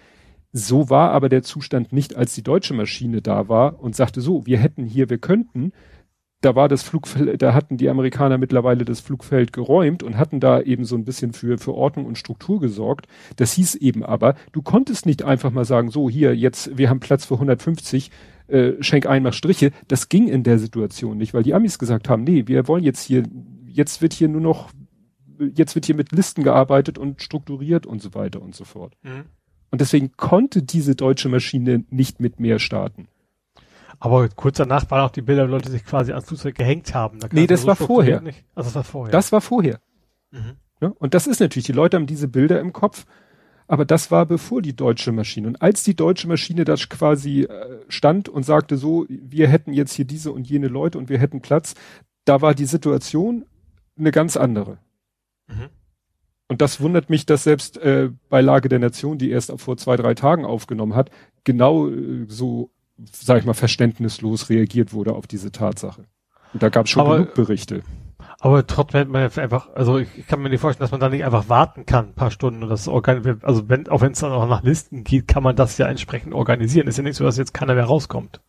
So 0.51 0.89
war 0.89 1.11
aber 1.11 1.29
der 1.29 1.43
Zustand 1.43 1.91
nicht, 1.91 2.15
als 2.15 2.35
die 2.35 2.43
deutsche 2.43 2.73
Maschine 2.73 3.21
da 3.21 3.49
war 3.49 3.79
und 3.79 3.95
sagte 3.95 4.21
so, 4.21 4.45
wir 4.45 4.57
hätten 4.57 4.85
hier, 4.85 5.09
wir 5.09 5.17
könnten, 5.17 5.71
da 6.41 6.55
war 6.55 6.67
das 6.67 6.83
Flugfeld, 6.83 7.41
da 7.41 7.53
hatten 7.53 7.77
die 7.77 7.89
Amerikaner 7.89 8.37
mittlerweile 8.37 8.85
das 8.85 8.99
Flugfeld 8.99 9.51
geräumt 9.51 10.03
und 10.03 10.17
hatten 10.17 10.39
da 10.39 10.61
eben 10.61 10.85
so 10.85 10.95
ein 10.95 11.05
bisschen 11.05 11.33
für, 11.33 11.57
für 11.57 11.73
Ordnung 11.73 12.05
und 12.05 12.17
Struktur 12.17 12.59
gesorgt. 12.59 13.07
Das 13.35 13.53
hieß 13.53 13.75
eben 13.75 14.03
aber, 14.03 14.35
du 14.51 14.61
konntest 14.61 15.05
nicht 15.05 15.23
einfach 15.23 15.51
mal 15.51 15.65
sagen, 15.65 15.89
so 15.89 16.09
hier, 16.09 16.35
jetzt, 16.35 16.77
wir 16.77 16.89
haben 16.89 16.99
Platz 16.99 17.25
für 17.25 17.35
150, 17.35 18.11
äh, 18.47 18.73
schenk 18.81 19.07
ein, 19.07 19.23
mach 19.23 19.33
Striche. 19.33 19.71
Das 19.87 20.09
ging 20.09 20.27
in 20.27 20.43
der 20.43 20.59
Situation 20.59 21.17
nicht, 21.17 21.33
weil 21.33 21.43
die 21.43 21.53
Amis 21.53 21.79
gesagt 21.79 22.09
haben, 22.09 22.23
nee, 22.23 22.43
wir 22.45 22.67
wollen 22.67 22.83
jetzt 22.83 23.01
hier, 23.01 23.23
jetzt 23.67 24.01
wird 24.01 24.13
hier 24.13 24.27
nur 24.27 24.41
noch, 24.41 24.69
jetzt 25.39 25.73
wird 25.73 25.85
hier 25.85 25.95
mit 25.95 26.11
Listen 26.11 26.43
gearbeitet 26.43 26.97
und 26.97 27.21
strukturiert 27.21 27.87
und 27.87 28.01
so 28.01 28.13
weiter 28.13 28.41
und 28.41 28.53
so 28.53 28.65
fort. 28.65 28.93
Mhm. 29.03 29.25
Und 29.71 29.81
deswegen 29.81 30.11
konnte 30.15 30.61
diese 30.61 30.95
deutsche 30.95 31.27
Maschine 31.27 31.85
nicht 31.89 32.19
mit 32.19 32.39
mehr 32.39 32.59
starten. 32.59 33.07
Aber 33.99 34.27
kurz 34.29 34.57
danach 34.57 34.89
waren 34.91 35.01
auch 35.01 35.11
die 35.11 35.21
Bilder, 35.21 35.47
wo 35.47 35.51
Leute 35.51 35.69
sich 35.69 35.85
quasi 35.85 36.11
ans 36.11 36.27
Flugzeug 36.27 36.55
gehängt 36.55 36.93
haben. 36.93 37.19
Da 37.19 37.27
nee, 37.31 37.47
das 37.47 37.61
so 37.61 37.67
war 37.67 37.75
vorher. 37.75 38.21
Nicht. 38.21 38.43
Also 38.55 38.67
das 38.67 38.75
war 38.75 38.83
vorher. 38.83 39.11
Das 39.11 39.31
war 39.31 39.41
vorher. 39.41 39.79
Mhm. 40.31 40.57
Ja, 40.81 40.93
und 40.99 41.13
das 41.13 41.27
ist 41.27 41.39
natürlich, 41.39 41.65
die 41.65 41.71
Leute 41.71 41.97
haben 41.97 42.07
diese 42.07 42.27
Bilder 42.27 42.59
im 42.59 42.73
Kopf, 42.73 43.05
aber 43.67 43.85
das 43.85 44.11
war 44.11 44.25
bevor 44.25 44.61
die 44.61 44.75
deutsche 44.75 45.11
Maschine. 45.11 45.47
Und 45.47 45.61
als 45.61 45.83
die 45.83 45.95
deutsche 45.95 46.27
Maschine 46.27 46.65
da 46.65 46.75
quasi 46.75 47.43
äh, 47.43 47.79
stand 47.87 48.29
und 48.29 48.43
sagte 48.43 48.77
so, 48.77 49.05
wir 49.09 49.47
hätten 49.47 49.73
jetzt 49.73 49.93
hier 49.93 50.05
diese 50.05 50.31
und 50.31 50.49
jene 50.49 50.67
Leute 50.67 50.97
und 50.97 51.09
wir 51.09 51.17
hätten 51.17 51.41
Platz, 51.41 51.75
da 52.25 52.41
war 52.41 52.53
die 52.53 52.65
Situation 52.65 53.45
eine 53.97 54.11
ganz 54.11 54.37
andere. 54.37 54.77
Mhm. 55.47 55.69
Und 56.47 56.61
das 56.61 56.79
wundert 56.79 57.09
mich, 57.09 57.25
dass 57.25 57.43
selbst 57.43 57.77
äh, 57.77 58.11
bei 58.29 58.41
Lage 58.41 58.69
der 58.69 58.79
Nation, 58.79 59.17
die 59.17 59.31
erst 59.31 59.51
vor 59.59 59.77
zwei, 59.77 59.95
drei 59.95 60.13
Tagen 60.13 60.45
aufgenommen 60.45 60.95
hat, 60.95 61.09
genau 61.43 61.89
äh, 61.89 62.25
so 62.27 62.69
sag 62.97 63.39
ich 63.39 63.45
mal, 63.45 63.53
verständnislos 63.53 64.49
reagiert 64.49 64.93
wurde 64.93 65.13
auf 65.13 65.27
diese 65.27 65.51
Tatsache. 65.51 66.05
Und 66.53 66.63
da 66.63 66.69
gab 66.69 66.85
es 66.85 66.91
schon 66.91 67.01
aber, 67.01 67.17
genug 67.17 67.33
Berichte. 67.33 67.83
Aber 68.39 68.65
trotzdem 68.65 69.09
man 69.09 69.23
einfach, 69.23 69.73
also 69.75 69.97
ich 69.97 70.27
kann 70.27 70.41
mir 70.41 70.49
nicht 70.49 70.61
vorstellen, 70.61 70.85
dass 70.85 70.91
man 70.91 71.01
da 71.01 71.09
nicht 71.09 71.25
einfach 71.25 71.49
warten 71.49 71.85
kann, 71.85 72.09
ein 72.09 72.13
paar 72.13 72.31
Stunden 72.31 72.63
und 72.63 72.69
das 72.69 72.87
organisiert, 72.87 73.43
also 73.43 73.67
wenn, 73.69 73.87
auch 73.89 74.01
wenn 74.01 74.13
es 74.13 74.19
dann 74.19 74.31
auch 74.31 74.47
nach 74.47 74.63
Listen 74.63 75.03
geht, 75.03 75.27
kann 75.27 75.43
man 75.43 75.55
das 75.55 75.77
ja 75.77 75.87
entsprechend 75.87 76.33
organisieren. 76.33 76.87
Ist 76.87 76.97
ja 76.97 77.03
nicht 77.03 77.17
so, 77.17 77.23
dass 77.23 77.37
jetzt 77.37 77.53
keiner 77.53 77.75
mehr 77.75 77.85
rauskommt. 77.85 78.41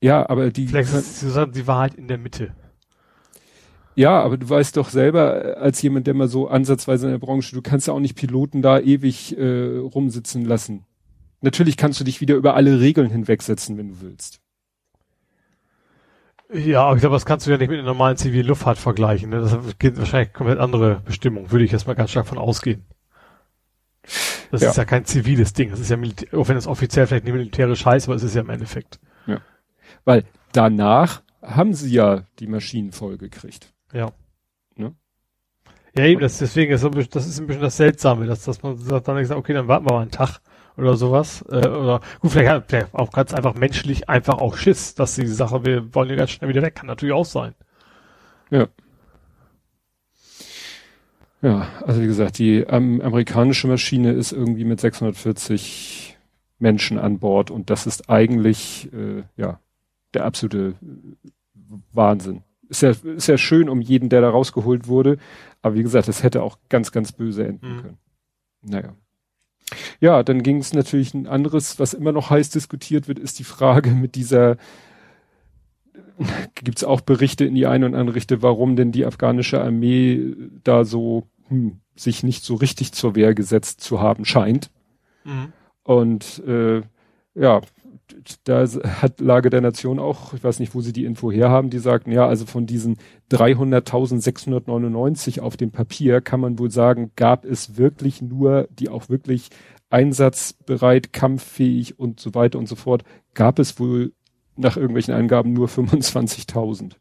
Ja, 0.00 0.28
aber 0.28 0.50
die. 0.50 0.68
Vielleicht 0.68 0.92
ist 0.92 1.22
es 1.22 1.50
die 1.52 1.66
Wahrheit 1.66 1.94
in 1.94 2.08
der 2.08 2.18
Mitte. 2.18 2.54
Ja, 3.94 4.20
aber 4.22 4.36
du 4.36 4.48
weißt 4.48 4.76
doch 4.76 4.88
selber, 4.88 5.56
als 5.58 5.80
jemand, 5.82 6.06
der 6.06 6.14
mal 6.14 6.28
so 6.28 6.48
ansatzweise 6.48 7.06
in 7.06 7.12
der 7.12 7.18
Branche, 7.18 7.54
du 7.54 7.62
kannst 7.62 7.86
ja 7.86 7.94
auch 7.94 8.00
nicht 8.00 8.16
Piloten 8.16 8.60
da 8.60 8.80
ewig 8.80 9.38
äh, 9.38 9.78
rumsitzen 9.78 10.44
lassen. 10.44 10.84
Natürlich 11.44 11.76
kannst 11.76 12.00
du 12.00 12.04
dich 12.04 12.22
wieder 12.22 12.36
über 12.36 12.54
alle 12.54 12.80
Regeln 12.80 13.10
hinwegsetzen, 13.10 13.76
wenn 13.76 13.88
du 13.88 14.00
willst. 14.00 14.40
Ja, 16.50 16.84
aber 16.84 16.96
ich 16.96 17.00
glaube, 17.00 17.16
das 17.16 17.26
kannst 17.26 17.46
du 17.46 17.50
ja 17.50 17.58
nicht 17.58 17.68
mit 17.68 17.78
einer 17.78 17.86
normalen 17.86 18.16
zivilen 18.16 18.46
Luftfahrt 18.46 18.78
vergleichen. 18.78 19.28
Ne? 19.28 19.40
Das 19.40 19.78
geht 19.78 19.98
wahrscheinlich 19.98 20.32
komplett 20.32 20.58
andere 20.58 21.02
Bestimmung, 21.04 21.50
würde 21.50 21.66
ich 21.66 21.72
jetzt 21.72 21.86
mal 21.86 21.92
ganz 21.92 22.12
stark 22.12 22.26
von 22.26 22.38
ausgehen. 22.38 22.86
Das 24.50 24.62
ja. 24.62 24.70
ist 24.70 24.76
ja 24.76 24.86
kein 24.86 25.04
ziviles 25.04 25.52
Ding. 25.52 25.68
Das 25.68 25.80
ist 25.80 25.90
ja 25.90 25.98
Militär, 25.98 26.38
auch 26.38 26.48
wenn 26.48 26.56
es 26.56 26.66
offiziell 26.66 27.06
vielleicht 27.06 27.24
nicht 27.24 27.34
militärisch 27.34 27.84
heißt, 27.84 28.08
aber 28.08 28.16
es 28.16 28.22
ist 28.22 28.34
ja 28.34 28.40
im 28.40 28.48
Endeffekt. 28.48 28.98
Ja. 29.26 29.42
Weil 30.06 30.24
danach 30.52 31.22
haben 31.42 31.74
sie 31.74 31.92
ja 31.92 32.22
die 32.38 32.46
Maschinen 32.46 32.92
vollgekriegt. 32.92 33.74
Ja. 33.92 34.12
Ne? 34.76 34.94
Ja, 35.94 36.04
eben, 36.04 36.22
das, 36.22 36.38
deswegen 36.38 36.72
ist 36.72 36.84
das 37.14 37.26
ist 37.26 37.38
ein 37.38 37.46
bisschen 37.46 37.62
das 37.62 37.76
Seltsame, 37.76 38.24
dass, 38.24 38.44
dass 38.44 38.62
man 38.62 38.78
sagt, 38.78 39.08
dann 39.08 39.22
sagt, 39.26 39.38
okay, 39.38 39.52
dann 39.52 39.68
warten 39.68 39.84
wir 39.84 39.92
mal 39.92 40.02
einen 40.02 40.10
Tag 40.10 40.40
oder 40.76 40.96
sowas. 40.96 41.44
Äh, 41.48 41.66
oder 41.68 42.00
gut, 42.20 42.32
vielleicht, 42.32 42.66
vielleicht 42.68 42.94
auch 42.94 43.10
ganz 43.12 43.32
einfach 43.34 43.54
menschlich 43.54 44.08
einfach 44.08 44.38
auch 44.38 44.56
Schiss, 44.56 44.94
dass 44.94 45.14
die 45.14 45.26
Sache, 45.26 45.64
wir 45.64 45.94
wollen 45.94 46.10
ja 46.10 46.16
ganz 46.16 46.30
schnell 46.30 46.50
wieder 46.50 46.62
weg, 46.62 46.74
kann 46.74 46.86
natürlich 46.86 47.14
auch 47.14 47.24
sein. 47.24 47.54
Ja. 48.50 48.68
Ja, 51.42 51.68
also 51.84 52.00
wie 52.00 52.06
gesagt, 52.06 52.38
die 52.38 52.60
ähm, 52.60 53.02
amerikanische 53.02 53.68
Maschine 53.68 54.12
ist 54.12 54.32
irgendwie 54.32 54.64
mit 54.64 54.80
640 54.80 56.16
Menschen 56.58 56.98
an 56.98 57.18
Bord 57.18 57.50
und 57.50 57.68
das 57.68 57.86
ist 57.86 58.08
eigentlich 58.08 58.90
äh, 58.94 59.24
ja 59.36 59.60
der 60.14 60.24
absolute 60.24 60.74
Wahnsinn. 61.92 62.42
Ist 62.68 62.80
ja, 62.80 62.90
ist 62.90 63.26
ja 63.26 63.36
schön 63.36 63.68
um 63.68 63.82
jeden, 63.82 64.08
der 64.08 64.22
da 64.22 64.30
rausgeholt 64.30 64.88
wurde, 64.88 65.18
aber 65.60 65.74
wie 65.74 65.82
gesagt, 65.82 66.08
es 66.08 66.22
hätte 66.22 66.42
auch 66.42 66.58
ganz, 66.70 66.92
ganz 66.92 67.12
böse 67.12 67.46
enden 67.46 67.76
mhm. 67.76 67.82
können. 67.82 67.98
Naja. 68.62 68.94
Ja, 70.00 70.22
dann 70.22 70.42
ging 70.42 70.58
es 70.58 70.72
natürlich 70.72 71.14
ein 71.14 71.26
anderes, 71.26 71.78
was 71.78 71.94
immer 71.94 72.12
noch 72.12 72.30
heiß 72.30 72.50
diskutiert 72.50 73.08
wird, 73.08 73.18
ist 73.18 73.38
die 73.38 73.44
Frage 73.44 73.90
mit 73.90 74.14
dieser, 74.14 74.56
gibt 76.54 76.78
es 76.78 76.84
auch 76.84 77.00
Berichte 77.00 77.44
in 77.44 77.54
die 77.54 77.66
eine 77.66 77.86
und 77.86 77.94
andere 77.94 78.16
Richtung, 78.16 78.42
warum 78.42 78.76
denn 78.76 78.92
die 78.92 79.06
afghanische 79.06 79.60
Armee 79.62 80.34
da 80.62 80.84
so 80.84 81.28
hm, 81.48 81.80
sich 81.96 82.22
nicht 82.22 82.44
so 82.44 82.54
richtig 82.54 82.92
zur 82.92 83.14
Wehr 83.14 83.34
gesetzt 83.34 83.80
zu 83.80 84.00
haben 84.00 84.24
scheint. 84.24 84.70
Mhm. 85.24 85.52
Und 85.82 86.42
äh, 86.46 86.82
ja, 87.34 87.60
da 88.44 88.66
hat 88.66 89.20
Lage 89.20 89.50
der 89.50 89.60
Nation 89.60 89.98
auch, 89.98 90.32
ich 90.34 90.44
weiß 90.44 90.60
nicht, 90.60 90.74
wo 90.74 90.80
sie 90.80 90.92
die 90.92 91.04
Info 91.04 91.32
herhaben, 91.32 91.70
die 91.70 91.78
sagten, 91.78 92.12
ja, 92.12 92.26
also 92.26 92.46
von 92.46 92.66
diesen 92.66 92.96
300.699 93.30 95.40
auf 95.40 95.56
dem 95.56 95.70
Papier 95.70 96.20
kann 96.20 96.40
man 96.40 96.58
wohl 96.58 96.70
sagen, 96.70 97.12
gab 97.16 97.44
es 97.44 97.76
wirklich 97.76 98.22
nur, 98.22 98.68
die 98.70 98.88
auch 98.88 99.08
wirklich 99.08 99.50
einsatzbereit, 99.90 101.12
kampffähig 101.12 101.98
und 101.98 102.20
so 102.20 102.34
weiter 102.34 102.58
und 102.58 102.68
so 102.68 102.76
fort, 102.76 103.04
gab 103.34 103.58
es 103.58 103.78
wohl 103.78 104.12
nach 104.56 104.76
irgendwelchen 104.76 105.14
Angaben 105.14 105.52
nur 105.52 105.68
25.000. 105.68 106.92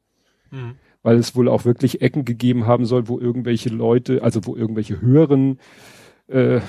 Mhm. 0.51 0.75
Weil 1.01 1.17
es 1.17 1.35
wohl 1.35 1.49
auch 1.49 1.65
wirklich 1.65 2.01
Ecken 2.01 2.23
gegeben 2.23 2.65
haben 2.65 2.85
soll, 2.85 3.07
wo 3.07 3.19
irgendwelche 3.19 3.69
Leute, 3.69 4.23
also 4.23 4.45
wo 4.45 4.55
irgendwelche 4.55 5.01
höheren 5.01 5.59
äh, 6.27 6.61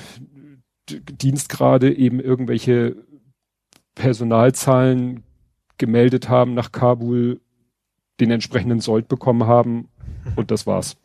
Dienstgrade 0.89 1.95
eben 1.95 2.21
irgendwelche 2.21 2.97
Personalzahlen 3.95 5.25
gemeldet 5.79 6.29
haben 6.29 6.55
nach 6.55 6.73
Kabul, 6.73 7.41
den 8.21 8.31
entsprechenden 8.31 8.81
Sold 8.81 9.09
bekommen 9.09 9.47
haben 9.47 9.89
und 10.37 10.51
das 10.51 10.67
war's. 10.67 10.97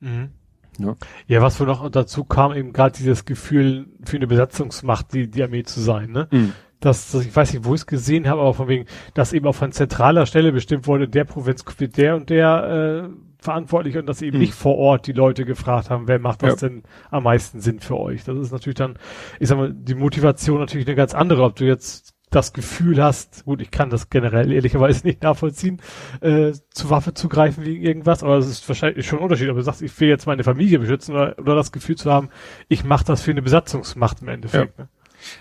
Mhm. 0.00 0.30
Ja. 0.78 0.96
ja, 1.28 1.40
was 1.40 1.60
wohl 1.60 1.68
noch 1.68 1.88
dazu 1.88 2.24
kam, 2.24 2.52
eben 2.52 2.72
gerade 2.72 2.96
dieses 2.96 3.24
Gefühl 3.24 3.86
für 4.04 4.16
eine 4.16 4.26
Besatzungsmacht, 4.26 5.12
die, 5.12 5.30
die 5.30 5.42
Armee 5.42 5.62
zu 5.62 5.80
sein, 5.80 6.10
ne? 6.10 6.26
Mhm. 6.32 6.52
dass, 6.80 7.12
dass 7.12 7.24
ich 7.24 7.34
weiß 7.34 7.52
nicht, 7.52 7.64
wo 7.64 7.74
ich 7.74 7.82
es 7.82 7.86
gesehen 7.86 8.28
habe, 8.28 8.40
aber 8.40 8.54
von 8.54 8.66
wegen, 8.66 8.86
dass 9.14 9.32
eben 9.32 9.46
auch 9.46 9.54
von 9.54 9.70
zentraler 9.70 10.26
Stelle 10.26 10.50
bestimmt 10.50 10.88
wurde, 10.88 11.08
der 11.08 11.24
Provinz 11.24 11.64
wird 11.78 11.96
der 11.96 12.16
und 12.16 12.28
der 12.28 13.04
äh, 13.04 13.16
verantwortlich 13.38 13.96
und 13.96 14.06
dass 14.06 14.22
eben 14.22 14.34
hm. 14.34 14.40
nicht 14.40 14.54
vor 14.54 14.76
Ort 14.76 15.06
die 15.06 15.12
Leute 15.12 15.44
gefragt 15.44 15.90
haben, 15.90 16.08
wer 16.08 16.18
macht 16.18 16.42
das 16.42 16.60
ja. 16.60 16.68
denn 16.68 16.82
am 17.10 17.22
meisten 17.22 17.60
Sinn 17.60 17.78
für 17.78 17.96
euch. 17.96 18.24
Das 18.24 18.36
ist 18.36 18.50
natürlich 18.50 18.76
dann, 18.76 18.98
ich 19.38 19.48
sag 19.48 19.58
mal, 19.58 19.72
die 19.72 19.94
Motivation 19.94 20.58
natürlich 20.58 20.86
eine 20.86 20.96
ganz 20.96 21.14
andere, 21.14 21.44
ob 21.44 21.54
du 21.54 21.64
jetzt 21.64 22.13
das 22.34 22.52
Gefühl 22.52 23.02
hast, 23.02 23.44
gut, 23.44 23.60
ich 23.60 23.70
kann 23.70 23.90
das 23.90 24.10
generell 24.10 24.52
ehrlicherweise 24.52 25.06
nicht 25.06 25.22
nachvollziehen, 25.22 25.80
äh, 26.20 26.52
zur 26.70 26.90
Waffe 26.90 27.14
zu 27.14 27.28
greifen 27.28 27.64
wegen 27.64 27.82
irgendwas, 27.82 28.22
aber 28.22 28.38
es 28.38 28.48
ist 28.48 28.68
wahrscheinlich 28.68 29.06
schon 29.06 29.18
ein 29.18 29.24
Unterschied, 29.24 29.48
ob 29.50 29.56
du 29.56 29.62
sagst, 29.62 29.82
ich 29.82 29.98
will 30.00 30.08
jetzt 30.08 30.26
meine 30.26 30.44
Familie 30.44 30.78
beschützen 30.78 31.14
oder, 31.14 31.38
oder 31.38 31.54
das 31.54 31.72
Gefühl 31.72 31.96
zu 31.96 32.10
haben, 32.10 32.30
ich 32.68 32.84
mache 32.84 33.04
das 33.04 33.22
für 33.22 33.30
eine 33.30 33.42
Besatzungsmacht 33.42 34.22
im 34.22 34.28
Endeffekt. 34.28 34.78
Ja. 34.78 34.84
Ne? 34.84 34.90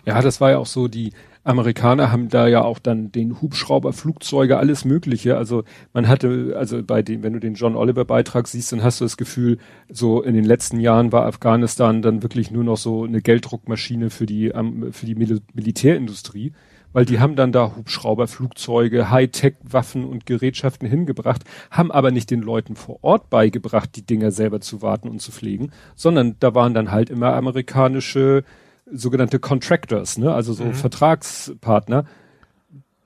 ja, 0.05 0.21
das 0.21 0.39
war 0.39 0.51
ja 0.51 0.57
auch 0.57 0.65
so 0.65 0.87
die, 0.87 1.13
Amerikaner 1.43 2.11
haben 2.11 2.29
da 2.29 2.47
ja 2.47 2.63
auch 2.63 2.79
dann 2.79 3.11
den 3.11 3.41
Hubschrauber, 3.41 3.91
Flugzeuge, 3.91 4.57
alles 4.57 4.85
Mögliche. 4.85 5.37
Also 5.37 5.63
man 5.91 6.07
hatte, 6.07 6.55
also 6.57 6.81
bei 6.83 7.01
dem, 7.01 7.21
wenn 7.23 7.33
du 7.33 7.39
den 7.39 7.55
John 7.55 7.75
Oliver 7.75 8.05
Beitrag 8.05 8.47
siehst, 8.47 8.71
dann 8.71 8.81
hast 8.81 9.01
du 9.01 9.05
das 9.05 9.17
Gefühl, 9.17 9.57
so 9.89 10.21
in 10.21 10.35
den 10.35 10.45
letzten 10.45 10.79
Jahren 10.79 11.11
war 11.11 11.25
Afghanistan 11.25 12.01
dann 12.01 12.23
wirklich 12.23 12.49
nur 12.49 12.63
noch 12.63 12.77
so 12.77 13.03
eine 13.03 13.21
Gelddruckmaschine 13.21 14.09
für 14.09 14.25
die, 14.25 14.53
für 14.91 15.05
die 15.05 15.15
Mil 15.15 15.41
Militärindustrie 15.53 16.53
weil 16.93 17.05
die 17.05 17.19
haben 17.19 17.35
dann 17.35 17.51
da 17.51 17.75
Hubschrauber, 17.75 18.27
Flugzeuge, 18.27 19.09
Hightech-Waffen 19.09 20.05
und 20.05 20.25
Gerätschaften 20.25 20.87
hingebracht, 20.87 21.43
haben 21.69 21.91
aber 21.91 22.11
nicht 22.11 22.31
den 22.31 22.41
Leuten 22.41 22.75
vor 22.75 22.99
Ort 23.03 23.29
beigebracht, 23.29 23.95
die 23.95 24.05
Dinger 24.05 24.31
selber 24.31 24.61
zu 24.61 24.81
warten 24.81 25.09
und 25.09 25.19
zu 25.19 25.31
pflegen, 25.31 25.71
sondern 25.95 26.37
da 26.39 26.55
waren 26.55 26.73
dann 26.73 26.91
halt 26.91 27.09
immer 27.09 27.33
amerikanische 27.33 28.43
sogenannte 28.85 29.39
Contractors, 29.39 30.17
ne, 30.17 30.33
also 30.33 30.53
so 30.53 30.65
mhm. 30.65 30.73
Vertragspartner, 30.73 32.05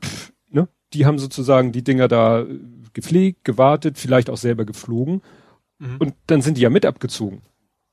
Pff, 0.03 0.33
ne, 0.49 0.67
die 0.93 1.05
haben 1.05 1.19
sozusagen 1.19 1.71
die 1.71 1.83
Dinger 1.83 2.07
da 2.07 2.45
gepflegt, 2.93 3.43
gewartet, 3.43 3.97
vielleicht 3.97 4.29
auch 4.29 4.37
selber 4.37 4.65
geflogen 4.65 5.21
mhm. 5.79 5.97
und 5.99 6.13
dann 6.27 6.41
sind 6.41 6.57
die 6.57 6.61
ja 6.61 6.69
mit 6.69 6.85
abgezogen. 6.85 7.41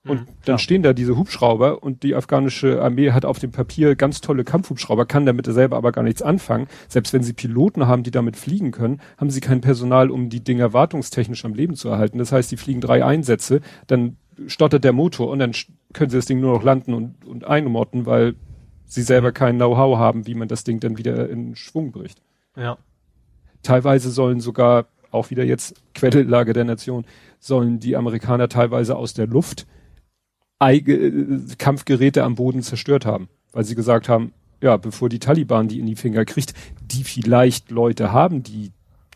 Und 0.07 0.21
mhm, 0.21 0.27
dann 0.45 0.59
stehen 0.59 0.83
da 0.83 0.93
diese 0.93 1.17
Hubschrauber 1.17 1.83
und 1.83 2.03
die 2.03 2.15
afghanische 2.15 2.83
Armee 2.83 3.13
hat 3.13 3.25
auf 3.25 3.39
dem 3.39 3.53
Papier 3.53 3.97
ganz 3.97 4.21
tolle 4.21 4.45
Kampfhubschrauber, 4.45 5.07
kann 5.07 5.25
damit 5.25 5.47
selber 5.47 5.77
aber 5.77 5.93
gar 5.93 6.03
nichts 6.03 6.21
anfangen. 6.21 6.67
Selbst 6.89 7.13
wenn 7.15 7.23
sie 7.23 7.33
Piloten 7.33 7.87
haben, 7.87 8.03
die 8.03 8.11
damit 8.11 8.37
fliegen 8.37 8.71
können, 8.71 9.01
haben 9.17 9.31
sie 9.31 9.41
kein 9.41 9.63
Personal, 9.63 10.11
um 10.11 10.29
die 10.29 10.45
Dinger 10.45 10.75
wartungstechnisch 10.75 11.45
am 11.45 11.55
Leben 11.55 11.75
zu 11.75 11.89
erhalten. 11.89 12.19
Das 12.19 12.33
heißt, 12.33 12.51
die 12.51 12.59
fliegen 12.59 12.83
drei 12.83 13.05
Einsätze, 13.05 13.61
dann 13.87 14.19
stottert 14.47 14.85
der 14.85 14.93
Motor 14.93 15.31
und 15.31 15.39
dann 15.39 15.53
können 15.93 16.11
sie 16.11 16.19
das 16.19 16.27
Ding 16.27 16.41
nur 16.41 16.53
noch 16.53 16.63
landen 16.63 16.93
und, 16.93 17.25
und 17.25 17.47
einmotten, 17.47 18.05
weil 18.05 18.35
sie 18.85 19.03
selber 19.03 19.29
mhm. 19.29 19.35
kein 19.35 19.57
Know-how 19.57 19.99
haben, 19.99 20.27
wie 20.27 20.35
man 20.35 20.49
das 20.49 20.65
Ding 20.65 20.81
dann 20.81 20.99
wieder 20.99 21.31
in 21.31 21.57
Schwung 21.57 21.93
bricht. 21.93 22.21
Ja. 22.57 22.77
Teilweise 23.63 24.11
sollen 24.11 24.41
sogar, 24.41 24.87
auch 25.11 25.31
wieder 25.31 25.45
jetzt 25.45 25.81
Quelllage 25.95 26.53
der 26.53 26.65
Nation, 26.65 27.07
sollen 27.39 27.79
die 27.79 27.97
Amerikaner 27.97 28.49
teilweise 28.49 28.97
aus 28.97 29.15
der 29.15 29.27
Luft 29.27 29.67
Eige, 30.65 31.43
Kampfgeräte 31.59 32.25
am 32.25 32.35
Boden 32.35 32.63
zerstört 32.63 33.07
haben, 33.07 33.29
weil 33.53 33.65
sie 33.65 33.75
gesagt 33.75 34.09
haben, 34.09 34.33
ja, 34.61 34.77
bevor 34.77 35.09
die 35.09 35.19
Taliban 35.19 35.69
die 35.69 35.79
in 35.79 35.87
die 35.87 35.97
Finger 35.97 36.25
kriegt, 36.25 36.55
die 36.81 37.05
vielleicht 37.05 37.71
Leute 37.71 38.13
haben, 38.13 38.43
die 38.43 38.73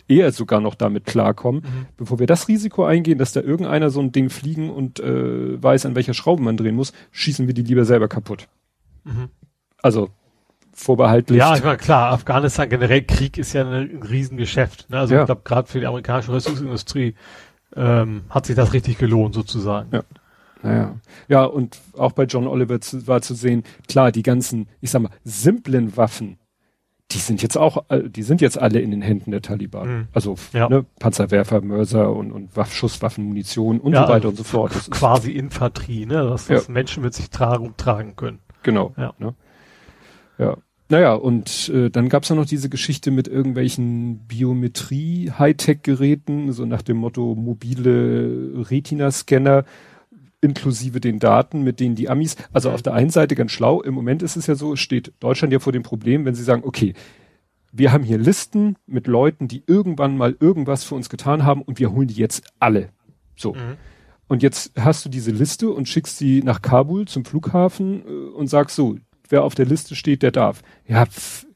eher 0.09 0.33
sogar 0.33 0.61
noch 0.61 0.75
damit 0.75 1.05
klarkommen, 1.05 1.63
mhm. 1.63 1.87
bevor 1.97 2.19
wir 2.19 2.27
das 2.27 2.49
Risiko 2.49 2.85
eingehen, 2.85 3.19
dass 3.19 3.33
da 3.33 3.41
irgendeiner 3.41 3.91
so 3.91 4.01
ein 4.01 4.13
Ding 4.13 4.31
fliegen 4.31 4.71
und 4.71 5.01
äh, 5.01 5.63
weiß, 5.63 5.87
an 5.87 5.95
welcher 5.95 6.15
Schraube 6.15 6.43
man 6.43 6.57
drehen 6.57 6.75
muss, 6.75 6.93
schießen 7.13 7.47
wir 7.47 7.55
die 7.55 7.63
lieber 7.63 7.85
selber 7.85 8.09
kaputt. 8.09 8.49
Mhm. 9.05 9.29
Also 9.83 10.09
vorbehaltlich. 10.73 11.39
Ja, 11.39 11.57
ich 11.57 11.65
meine, 11.65 11.77
klar, 11.77 12.13
Afghanistan 12.13 12.69
generell 12.69 13.03
Krieg 13.03 13.37
ist 13.37 13.53
ja 13.53 13.69
ein 13.69 14.03
Riesengeschäft. 14.03 14.89
Ne? 14.91 14.99
Also 14.99 15.15
ja. 15.15 15.21
ich 15.21 15.27
glaube, 15.27 15.43
gerade 15.45 15.69
für 15.69 15.81
die 15.81 15.87
amerikanische 15.87 16.33
Rüstungsindustrie 16.33 17.15
ähm, 17.77 18.23
hat 18.31 18.47
sich 18.47 18.57
das 18.57 18.73
richtig 18.73 18.99
gelohnt, 18.99 19.35
sozusagen. 19.35 19.91
Ja. 19.93 20.03
Naja. 20.63 20.97
Ja, 21.29 21.45
und 21.45 21.79
auch 21.97 22.13
bei 22.13 22.25
John 22.25 22.47
Oliver 22.47 22.81
zu, 22.81 23.07
war 23.07 23.23
zu 23.23 23.35
sehen, 23.35 23.63
klar, 23.89 24.13
die 24.13 24.23
ganzen, 24.23 24.69
ich 24.81 24.91
sag 24.91 25.03
mal, 25.03 25.11
simplen 25.25 25.97
Waffen, 25.97 26.39
die 27.11 27.19
sind 27.19 27.43
jetzt 27.43 27.57
auch, 27.57 27.85
äh, 27.89 28.09
die 28.09 28.23
sind 28.23 28.41
jetzt 28.41 28.59
alle 28.59 28.81
in 28.81 28.91
den 28.91 29.03
Händen 29.03 29.31
der 29.31 29.41
Taliban. 29.41 29.89
Mhm. 29.89 30.09
Also 30.13 30.35
ja. 30.53 30.69
ne, 30.69 30.85
Panzerwerfer, 30.99 31.61
Mörser 31.63 32.13
und, 32.13 32.33
und 32.33 32.57
Waff, 32.57 32.75
Schusswaffen, 32.75 33.25
Munition 33.25 33.81
und 33.81 33.95
ja, 33.95 34.07
so 34.07 34.13
weiter 34.13 34.29
und 34.29 34.37
so 34.37 34.45
fort. 34.45 34.75
Das 34.75 34.91
quasi 34.91 35.33
Infanterie, 35.33 36.07
ne? 36.07 36.29
Das 36.29 36.49
ja. 36.49 36.61
Menschen 36.69 37.03
mit 37.03 37.15
sich 37.15 37.31
tragen, 37.31 37.75
tragen 37.77 38.17
können. 38.17 38.41
Genau. 38.63 38.95
Ja. 38.97 39.15
Ne? 39.19 39.35
ja. 40.39 40.57
Naja, 40.91 41.13
und 41.13 41.69
äh, 41.69 41.91
dann 41.91 42.09
gab's 42.09 42.31
ja 42.31 42.35
noch 42.35 42.47
diese 42.47 42.71
Geschichte 42.71 43.11
mit 43.11 43.29
irgendwelchen 43.29 44.21
Biometrie-Hightech-Geräten, 44.27 46.53
so 46.53 46.65
nach 46.65 46.81
dem 46.81 46.97
Motto 46.97 47.35
mobile 47.35 48.65
Retina-Scanner, 48.71 49.67
inklusive 50.41 51.01
den 51.01 51.19
Daten, 51.19 51.63
mit 51.63 51.81
denen 51.81 51.95
die 51.95 52.09
Amis, 52.09 52.37
also 52.53 52.71
auf 52.71 52.83
der 52.83 52.95
einen 52.95 53.11
Seite 53.11 53.35
ganz 53.35 53.53
schlau, 53.53 53.83
im 53.83 53.95
Moment 53.95 54.23
ist 54.23 54.37
es 54.37 54.47
ja 54.47 54.55
so, 54.55 54.77
steht 54.77 55.13
Deutschland 55.21 55.53
ja 55.53 55.59
vor 55.59 55.73
dem 55.73 55.83
Problem, 55.83 56.25
wenn 56.25 56.35
sie 56.35 56.45
sagen, 56.45 56.63
okay, 56.65 56.95
wir 57.73 57.93
haben 57.93 58.05
hier 58.05 58.19
Listen 58.19 58.77
mit 58.87 59.07
Leuten, 59.07 59.49
die 59.49 59.63
irgendwann 59.67 60.17
mal 60.17 60.37
irgendwas 60.41 60.85
für 60.85 60.95
uns 60.95 61.09
getan 61.09 61.45
haben 61.45 61.63
und 61.63 61.79
wir 61.79 61.93
holen 61.93 62.09
die 62.09 62.15
jetzt 62.15 62.47
alle. 62.61 62.91
So. 63.37 63.55
Mhm. 63.55 63.77
Und 64.27 64.43
jetzt 64.43 64.73
hast 64.79 65.05
du 65.05 65.09
diese 65.09 65.31
Liste 65.31 65.71
und 65.71 65.89
schickst 65.89 66.19
sie 66.19 66.43
nach 66.43 66.63
Kabul 66.63 67.07
zum 67.07 67.25
Flughafen 67.25 68.03
äh, 68.07 68.11
und 68.37 68.49
sagst 68.49 68.77
so, 68.77 68.97
wer 69.29 69.43
auf 69.43 69.55
der 69.55 69.67
Liste 69.67 69.97
steht, 69.97 70.23
der 70.23 70.31
darf. 70.31 70.63
Ja, 70.87 71.07
pf, 71.07 71.47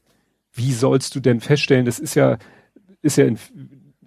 wie 0.53 0.71
sollst 0.71 1.15
du 1.15 1.19
denn 1.19 1.39
feststellen, 1.39 1.85
das 1.85 1.99
ist 1.99 2.15
ja, 2.15 2.37
ist 3.01 3.17
ja 3.17 3.25
in, 3.25 3.39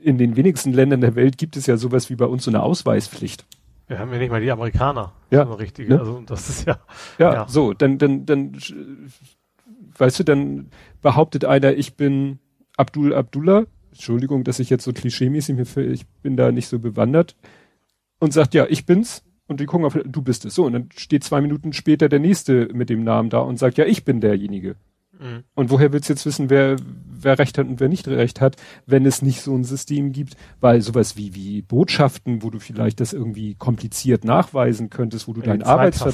in 0.00 0.18
den 0.18 0.36
wenigsten 0.36 0.72
Ländern 0.72 1.00
der 1.00 1.16
Welt 1.16 1.38
gibt 1.38 1.56
es 1.56 1.66
ja 1.66 1.76
sowas 1.76 2.10
wie 2.10 2.16
bei 2.16 2.26
uns 2.26 2.44
so 2.44 2.50
eine 2.50 2.62
Ausweispflicht. 2.62 3.46
Wir 3.88 3.98
haben 3.98 4.12
ja 4.12 4.18
nicht 4.18 4.30
mal 4.30 4.40
die 4.40 4.50
Amerikaner. 4.50 5.12
Ja. 5.30 5.46
So 5.46 5.54
richtige. 5.54 5.94
Ne? 5.94 6.00
Also 6.00 6.22
das 6.26 6.48
ist 6.48 6.66
ja, 6.66 6.78
ja. 7.18 7.32
Ja, 7.32 7.48
so, 7.48 7.72
dann, 7.72 7.98
dann, 7.98 8.26
dann, 8.26 8.56
weißt 9.96 10.20
du, 10.20 10.24
dann 10.24 10.70
behauptet 11.02 11.44
einer, 11.44 11.74
ich 11.74 11.96
bin 11.96 12.38
Abdul 12.76 13.14
Abdullah. 13.14 13.64
Entschuldigung, 13.92 14.44
dass 14.44 14.58
ich 14.58 14.68
jetzt 14.68 14.84
so 14.84 14.92
klischeemäßig 14.92 15.56
mir, 15.56 15.84
ich 15.86 16.06
bin 16.22 16.36
da 16.36 16.52
nicht 16.52 16.68
so 16.68 16.78
bewandert. 16.78 17.36
Und 18.18 18.32
sagt, 18.32 18.54
ja, 18.54 18.66
ich 18.68 18.86
bin's. 18.86 19.24
Und 19.46 19.60
die 19.60 19.66
gucken 19.66 19.86
auf, 19.86 19.96
du 20.04 20.22
bist 20.22 20.44
es. 20.44 20.54
So, 20.54 20.64
und 20.64 20.72
dann 20.72 20.88
steht 20.96 21.22
zwei 21.22 21.40
Minuten 21.40 21.72
später 21.72 22.08
der 22.08 22.18
nächste 22.18 22.68
mit 22.72 22.90
dem 22.90 23.04
Namen 23.04 23.30
da 23.30 23.38
und 23.38 23.58
sagt, 23.58 23.78
ja, 23.78 23.84
ich 23.84 24.04
bin 24.04 24.20
derjenige. 24.20 24.76
Mhm. 25.18 25.44
Und 25.54 25.70
woher 25.70 25.92
willst 25.92 26.08
du 26.08 26.12
jetzt 26.12 26.26
wissen, 26.26 26.50
wer, 26.50 26.76
wer 27.08 27.38
Recht 27.38 27.58
hat 27.58 27.66
und 27.66 27.80
wer 27.80 27.88
nicht 27.88 28.08
Recht 28.08 28.40
hat, 28.40 28.56
wenn 28.86 29.06
es 29.06 29.22
nicht 29.22 29.40
so 29.40 29.54
ein 29.54 29.64
System 29.64 30.12
gibt? 30.12 30.36
Weil 30.60 30.80
sowas 30.82 31.16
wie, 31.16 31.34
wie 31.34 31.62
Botschaften, 31.62 32.42
wo 32.42 32.50
du 32.50 32.58
vielleicht 32.58 33.00
das 33.00 33.12
irgendwie 33.12 33.54
kompliziert 33.54 34.24
nachweisen 34.24 34.90
könntest, 34.90 35.28
wo 35.28 35.32
du 35.32 35.40
deinen 35.40 35.62
Arbeitsver 35.62 36.12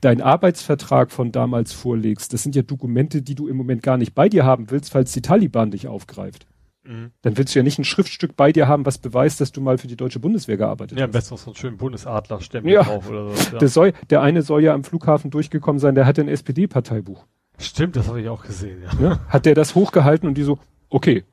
dein 0.00 0.20
Arbeitsvertrag 0.20 1.10
von 1.10 1.32
damals 1.32 1.72
vorlegst, 1.72 2.32
das 2.32 2.42
sind 2.42 2.54
ja 2.54 2.62
Dokumente, 2.62 3.22
die 3.22 3.34
du 3.34 3.48
im 3.48 3.56
Moment 3.56 3.82
gar 3.82 3.96
nicht 3.96 4.14
bei 4.14 4.28
dir 4.28 4.44
haben 4.44 4.70
willst, 4.70 4.92
falls 4.92 5.12
die 5.12 5.22
Taliban 5.22 5.70
dich 5.70 5.88
aufgreift. 5.88 6.46
Mhm. 6.84 7.12
Dann 7.22 7.36
willst 7.38 7.54
du 7.54 7.58
ja 7.58 7.62
nicht 7.62 7.78
ein 7.78 7.84
Schriftstück 7.84 8.36
bei 8.36 8.52
dir 8.52 8.68
haben, 8.68 8.84
was 8.84 8.98
beweist, 8.98 9.40
dass 9.40 9.52
du 9.52 9.60
mal 9.60 9.78
für 9.78 9.86
die 9.86 9.96
deutsche 9.96 10.20
Bundeswehr 10.20 10.56
gearbeitet 10.56 10.98
ja, 10.98 11.04
hast. 11.04 11.14
Ja, 11.14 11.18
besser 11.18 11.36
so 11.36 11.46
einen 11.50 11.56
schönen 11.56 11.76
Bundesadler-Stempel 11.78 12.72
ja. 12.72 12.82
drauf 12.82 13.08
oder 13.08 13.30
so. 13.30 13.52
Ja. 13.52 13.58
Der, 13.58 13.68
soll, 13.68 13.92
der 14.10 14.20
eine 14.20 14.42
soll 14.42 14.62
ja 14.62 14.74
am 14.74 14.84
Flughafen 14.84 15.30
durchgekommen 15.30 15.78
sein, 15.78 15.94
der 15.94 16.06
hatte 16.06 16.20
ein 16.20 16.28
SPD-Parteibuch. 16.28 17.26
Stimmt, 17.58 17.96
das 17.96 18.08
habe 18.08 18.20
ich 18.20 18.28
auch 18.28 18.44
gesehen, 18.44 18.82
ja. 18.82 19.08
ja. 19.08 19.20
Hat 19.28 19.46
der 19.46 19.54
das 19.54 19.74
hochgehalten 19.74 20.28
und 20.28 20.36
die 20.36 20.42
so, 20.42 20.58
okay, 20.90 21.24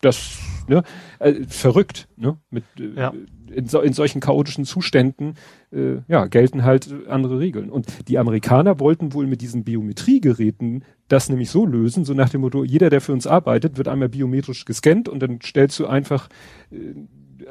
das, 0.00 0.38
ne, 0.66 0.82
äh, 1.20 1.44
verrückt, 1.46 2.08
ne, 2.16 2.36
mit, 2.50 2.64
äh, 2.78 3.00
ja. 3.00 3.12
in, 3.50 3.66
so, 3.66 3.80
in 3.80 3.92
solchen 3.92 4.20
chaotischen 4.20 4.64
Zuständen, 4.64 5.34
äh, 5.70 5.98
ja, 6.08 6.26
gelten 6.26 6.64
halt 6.64 6.92
andere 7.08 7.38
Regeln. 7.38 7.70
Und 7.70 8.08
die 8.08 8.18
Amerikaner 8.18 8.80
wollten 8.80 9.12
wohl 9.12 9.26
mit 9.26 9.40
diesen 9.40 9.62
Biometriegeräten 9.64 10.84
das 11.08 11.28
nämlich 11.28 11.50
so 11.50 11.66
lösen, 11.66 12.04
so 12.04 12.14
nach 12.14 12.30
dem 12.30 12.40
Motto, 12.40 12.64
jeder, 12.64 12.88
der 12.88 13.00
für 13.00 13.12
uns 13.12 13.26
arbeitet, 13.26 13.76
wird 13.76 13.88
einmal 13.88 14.08
biometrisch 14.08 14.64
gescannt 14.64 15.08
und 15.08 15.20
dann 15.20 15.40
stellst 15.42 15.78
du 15.78 15.86
einfach 15.86 16.28
äh, 16.70 16.94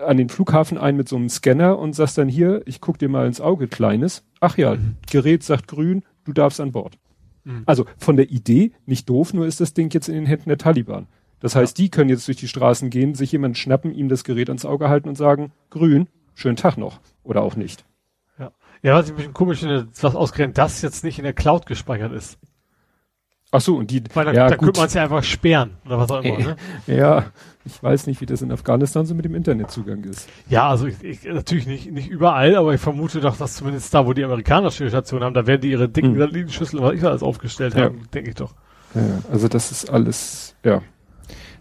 an 0.04 0.18
den 0.18 0.30
Flughafen 0.30 0.78
ein 0.78 0.98
mit 0.98 1.08
so 1.08 1.16
einem 1.16 1.30
Scanner 1.30 1.78
und 1.78 1.94
sagst 1.94 2.18
dann 2.18 2.28
hier, 2.28 2.64
ich 2.66 2.82
guck 2.82 2.98
dir 2.98 3.10
mal 3.10 3.28
ins 3.28 3.40
Auge, 3.40 3.68
kleines. 3.68 4.24
Ach 4.40 4.58
ja, 4.58 4.76
mhm. 4.76 4.96
Gerät 5.10 5.44
sagt 5.44 5.68
grün, 5.68 6.04
du 6.24 6.34
darfst 6.34 6.60
an 6.60 6.72
Bord. 6.72 6.98
Mhm. 7.44 7.64
Also 7.66 7.86
von 7.98 8.18
der 8.18 8.30
Idee 8.30 8.72
nicht 8.86 9.10
doof, 9.10 9.34
nur 9.34 9.46
ist 9.46 9.60
das 9.60 9.74
Ding 9.74 9.94
jetzt 9.94 10.08
in 10.08 10.16
den 10.16 10.26
Händen 10.26 10.50
der 10.50 10.58
Taliban. 10.58 11.08
Das 11.40 11.56
heißt, 11.56 11.78
ja. 11.78 11.84
die 11.84 11.90
können 11.90 12.10
jetzt 12.10 12.28
durch 12.28 12.38
die 12.38 12.48
Straßen 12.48 12.90
gehen, 12.90 13.16
sich 13.16 13.32
jemanden 13.32 13.56
schnappen, 13.56 13.94
ihm 13.94 14.10
das 14.10 14.24
Gerät 14.24 14.50
ans 14.50 14.66
Auge 14.66 14.90
halten 14.90 15.10
und 15.10 15.16
sagen, 15.16 15.52
grün, 15.70 16.08
schönen 16.36 16.56
Tag 16.56 16.78
noch. 16.78 17.00
Oder 17.24 17.42
auch 17.42 17.56
nicht. 17.56 17.86
Ja, 18.38 18.52
ja 18.84 18.96
was 18.96 19.06
ich 19.08 19.14
ein 19.14 19.18
bisschen 19.18 19.34
komisch 19.34 19.60
finde, 19.60 19.88
was 20.00 20.16
ausgerechnet 20.16 20.58
das 20.58 20.82
jetzt 20.82 21.04
nicht 21.04 21.18
in 21.18 21.24
der 21.24 21.34
Cloud 21.34 21.66
gespeichert 21.66 22.14
ist. 22.14 22.38
Ach 23.54 23.60
so, 23.60 23.76
und 23.76 23.92
die, 23.92 24.02
Weil 24.14 24.26
da, 24.26 24.32
ja, 24.32 24.48
da 24.48 24.56
könnte 24.56 24.80
man 24.80 24.88
es 24.88 24.94
ja 24.94 25.04
einfach 25.04 25.24
sperren 25.24 25.72
oder 25.86 26.00
was 26.00 26.10
auch 26.10 26.24
immer, 26.24 26.38
ne? 26.38 26.56
ja, 26.88 27.26
ich 27.66 27.84
weiß 27.84 28.08
nicht, 28.08 28.22
wie 28.22 28.26
das 28.26 28.42
in 28.42 28.50
Afghanistan 28.50 29.06
so 29.06 29.14
mit 29.14 29.26
dem 29.26 29.36
Internetzugang 29.36 30.06
ist. 30.06 30.30
Ja, 30.48 30.70
also 30.70 30.88
ich, 30.88 31.04
ich, 31.04 31.26
natürlich 31.26 31.68
nicht, 31.68 31.92
nicht 31.92 32.08
überall, 32.08 32.56
aber 32.56 32.74
ich 32.74 32.80
vermute 32.80 33.20
doch, 33.20 33.36
dass 33.36 33.56
zumindest 33.56 33.94
da, 33.94 34.08
wo 34.08 34.14
die 34.14 34.24
Amerikaner 34.24 34.72
Station 34.72 35.22
haben, 35.22 35.34
da 35.34 35.48
werden 35.48 35.62
die 35.62 35.72
ihre 35.72 35.90
dicken 35.90 36.14
hm. 36.14 36.20
Satellitenschüssel, 36.20 36.82
was 36.82 36.94
ich 36.94 37.04
alles 37.04 37.24
aufgestellt 37.24 37.76
ja. 37.76 37.84
haben, 37.84 38.04
denke 38.14 38.30
ich 38.30 38.36
doch. 38.36 38.54
Ja, 38.96 39.02
also 39.30 39.50
das 39.50 39.72
ist 39.72 39.90
alles, 39.90 40.56
ja. 40.64 40.82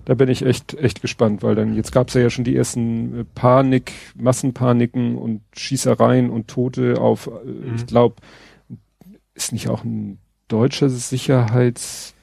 Da 0.05 0.15
bin 0.15 0.29
ich 0.29 0.45
echt, 0.45 0.75
echt 0.75 1.03
gespannt, 1.03 1.43
weil 1.43 1.57
dann, 1.57 1.75
jetzt 1.75 1.93
gab 1.93 2.09
es 2.09 2.15
ja, 2.15 2.31
schon 2.31 2.45
die 2.45 2.57
ersten 2.57 3.21
äh, 3.21 3.25
Panik, 3.35 3.93
Massenpaniken 4.15 5.17
und 5.17 5.43
Schießereien 5.53 6.31
und 6.31 6.49
Tote 6.49 7.01
auf, 7.01 7.27
äh, 7.27 7.47
mhm. 7.47 7.75
ich 7.75 7.87
glaube, 7.87 8.17
ist 9.35 9.53
nicht 9.53 9.69
auch 9.69 9.85
ein 9.85 10.19
deutscher 10.51 10.89
Sicherheits, 10.89 12.15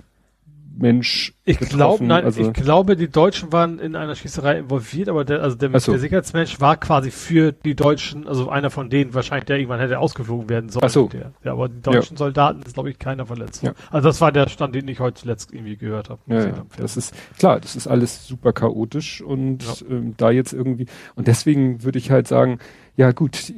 Mensch. 0.80 1.34
Ich 1.44 1.58
glaube, 1.58 2.04
nein, 2.04 2.24
also, 2.24 2.42
ich 2.42 2.54
glaube, 2.54 2.96
die 2.96 3.10
Deutschen 3.10 3.52
waren 3.52 3.80
in 3.80 3.96
einer 3.96 4.16
Schießerei 4.16 4.60
involviert, 4.60 5.10
aber 5.10 5.26
der, 5.26 5.42
also 5.42 5.56
der, 5.56 5.80
so. 5.80 5.92
der 5.92 6.00
Sicherheitsmensch 6.00 6.60
war 6.60 6.78
quasi 6.78 7.10
für 7.10 7.52
die 7.52 7.76
Deutschen, 7.76 8.28
also 8.28 8.50
einer 8.50 8.70
von 8.70 8.90
denen 8.90 9.14
wahrscheinlich, 9.14 9.46
der 9.46 9.58
irgendwann 9.58 9.80
hätte 9.80 10.00
ausgeflogen 10.00 10.50
werden 10.50 10.70
sollen. 10.70 10.86
Ach 10.86 10.90
so. 10.90 11.08
Der, 11.08 11.32
ja, 11.44 11.54
aber 11.54 11.70
die 11.70 11.82
deutschen 11.82 12.16
ja. 12.16 12.20
Soldaten 12.20 12.62
ist, 12.62 12.74
glaube 12.74 12.92
ich, 12.92 13.00
keiner 13.00 13.26
verletzt. 13.26 13.64
Ja. 13.64 13.74
Also 13.90 14.10
das 14.10 14.22
war 14.22 14.32
der 14.32 14.50
Stand, 14.50 14.76
den 14.76 14.88
ich 14.88 15.00
heute 15.00 15.22
zuletzt 15.22 15.52
irgendwie 15.52 15.78
gehört 15.78 16.10
habe. 16.10 16.22
Ja, 16.28 16.46
ja. 16.46 16.66
Das 16.78 16.98
ist 16.98 17.16
klar, 17.40 17.60
das 17.60 17.76
ist 17.76 17.88
alles 17.88 18.28
super 18.28 18.54
chaotisch 18.54 19.22
und 19.22 19.64
ähm, 19.90 20.14
da 20.18 20.30
jetzt 20.30 20.54
irgendwie 20.54 20.86
und 21.16 21.28
deswegen 21.28 21.84
würde 21.84 21.98
ich 21.98 22.12
halt 22.12 22.28
sagen, 22.28 22.60
ja 22.96 23.12
gut, 23.12 23.54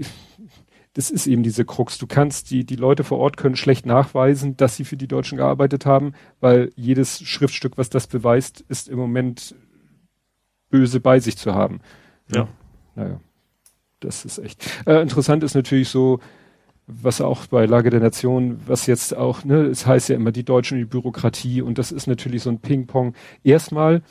das 0.94 1.10
ist 1.10 1.28
eben 1.28 1.44
diese 1.44 1.66
Krux. 1.66 1.98
Du 1.98 2.08
kannst, 2.08 2.50
die, 2.52 2.66
die 2.66 2.76
Leute 2.76 3.04
vor 3.04 3.20
Ort 3.20 3.38
können 3.38 3.56
schlecht 3.56 3.86
nachweisen, 3.86 4.58
dass 4.58 4.76
sie 4.76 4.86
für 4.86 4.98
die 4.98 5.08
Deutschen 5.08 5.38
gearbeitet 5.38 5.86
haben, 5.86 6.14
weil 6.40 6.72
jedes 6.76 7.22
Schriftstück, 7.22 7.78
was 7.78 7.90
das 7.90 8.08
beweist, 8.08 8.62
ist 8.68 8.90
im 8.90 8.98
Moment 8.98 9.56
böse 10.70 11.00
bei 11.00 11.20
sich 11.20 11.38
zu 11.38 11.54
haben. 11.54 11.82
Ja. 12.34 12.48
Naja. 12.96 13.20
Das 14.00 14.26
ist 14.26 14.40
echt. 14.40 14.66
Äh, 14.86 15.02
interessant 15.02 15.44
ist 15.44 15.56
natürlich 15.56 15.90
so, 15.90 16.20
was 16.88 17.22
auch 17.22 17.46
bei 17.48 17.66
Lage 17.66 17.92
der 17.92 18.00
Nation, 18.00 18.60
was 18.66 18.88
jetzt 18.88 19.16
auch, 19.16 19.44
ne, 19.44 19.66
es 19.66 19.86
heißt 19.86 20.10
ja 20.10 20.16
immer 20.16 20.32
die 20.32 20.46
Deutschen 20.46 20.76
und 20.76 20.80
die 20.80 20.90
Bürokratie 20.90 21.62
und 21.62 21.78
das 21.78 21.92
ist 21.92 22.08
natürlich 22.08 22.42
so 22.44 22.50
ein 22.50 22.60
Ping-Pong. 22.60 23.14
Erstmal 23.44 24.02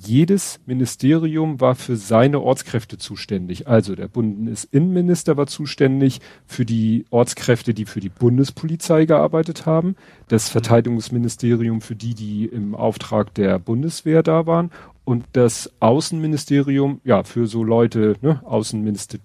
jedes 0.00 0.60
Ministerium 0.66 1.60
war 1.60 1.74
für 1.74 1.96
seine 1.96 2.40
Ortskräfte 2.40 2.98
zuständig. 2.98 3.66
Also 3.68 3.94
der 3.94 4.08
Bundesinnenminister 4.08 5.36
war 5.36 5.46
zuständig 5.46 6.20
für 6.46 6.64
die 6.64 7.04
Ortskräfte, 7.10 7.74
die 7.74 7.84
für 7.84 8.00
die 8.00 8.08
Bundespolizei 8.08 9.04
gearbeitet 9.04 9.66
haben, 9.66 9.96
das 10.28 10.48
mhm. 10.48 10.52
Verteidigungsministerium 10.52 11.80
für 11.80 11.96
die, 11.96 12.14
die 12.14 12.46
im 12.46 12.74
Auftrag 12.74 13.34
der 13.34 13.58
Bundeswehr 13.58 14.22
da 14.22 14.46
waren 14.46 14.70
und 15.04 15.24
das 15.32 15.70
Außenministerium, 15.80 17.00
ja, 17.02 17.22
für 17.24 17.46
so 17.46 17.64
Leute, 17.64 18.16
ne, 18.20 18.42
Außenminister, 18.44 19.18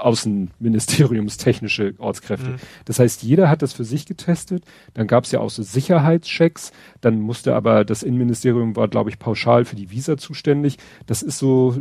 außenministeriumstechnische 0.00 1.94
Ortskräfte. 1.98 2.50
Mhm. 2.50 2.56
Das 2.84 2.98
heißt, 2.98 3.22
jeder 3.22 3.48
hat 3.48 3.62
das 3.62 3.72
für 3.72 3.84
sich 3.84 4.06
getestet. 4.06 4.64
Dann 4.94 5.06
gab 5.06 5.24
es 5.24 5.32
ja 5.32 5.40
auch 5.40 5.50
so 5.50 5.62
Sicherheitschecks. 5.62 6.72
Dann 7.00 7.20
musste 7.20 7.54
aber 7.54 7.84
das 7.84 8.02
Innenministerium 8.02 8.76
war, 8.76 8.88
glaube 8.88 9.10
ich, 9.10 9.18
pauschal 9.18 9.64
für 9.64 9.76
die 9.76 9.90
Visa 9.90 10.16
zuständig. 10.16 10.78
Das 11.06 11.22
ist 11.22 11.38
so, 11.38 11.80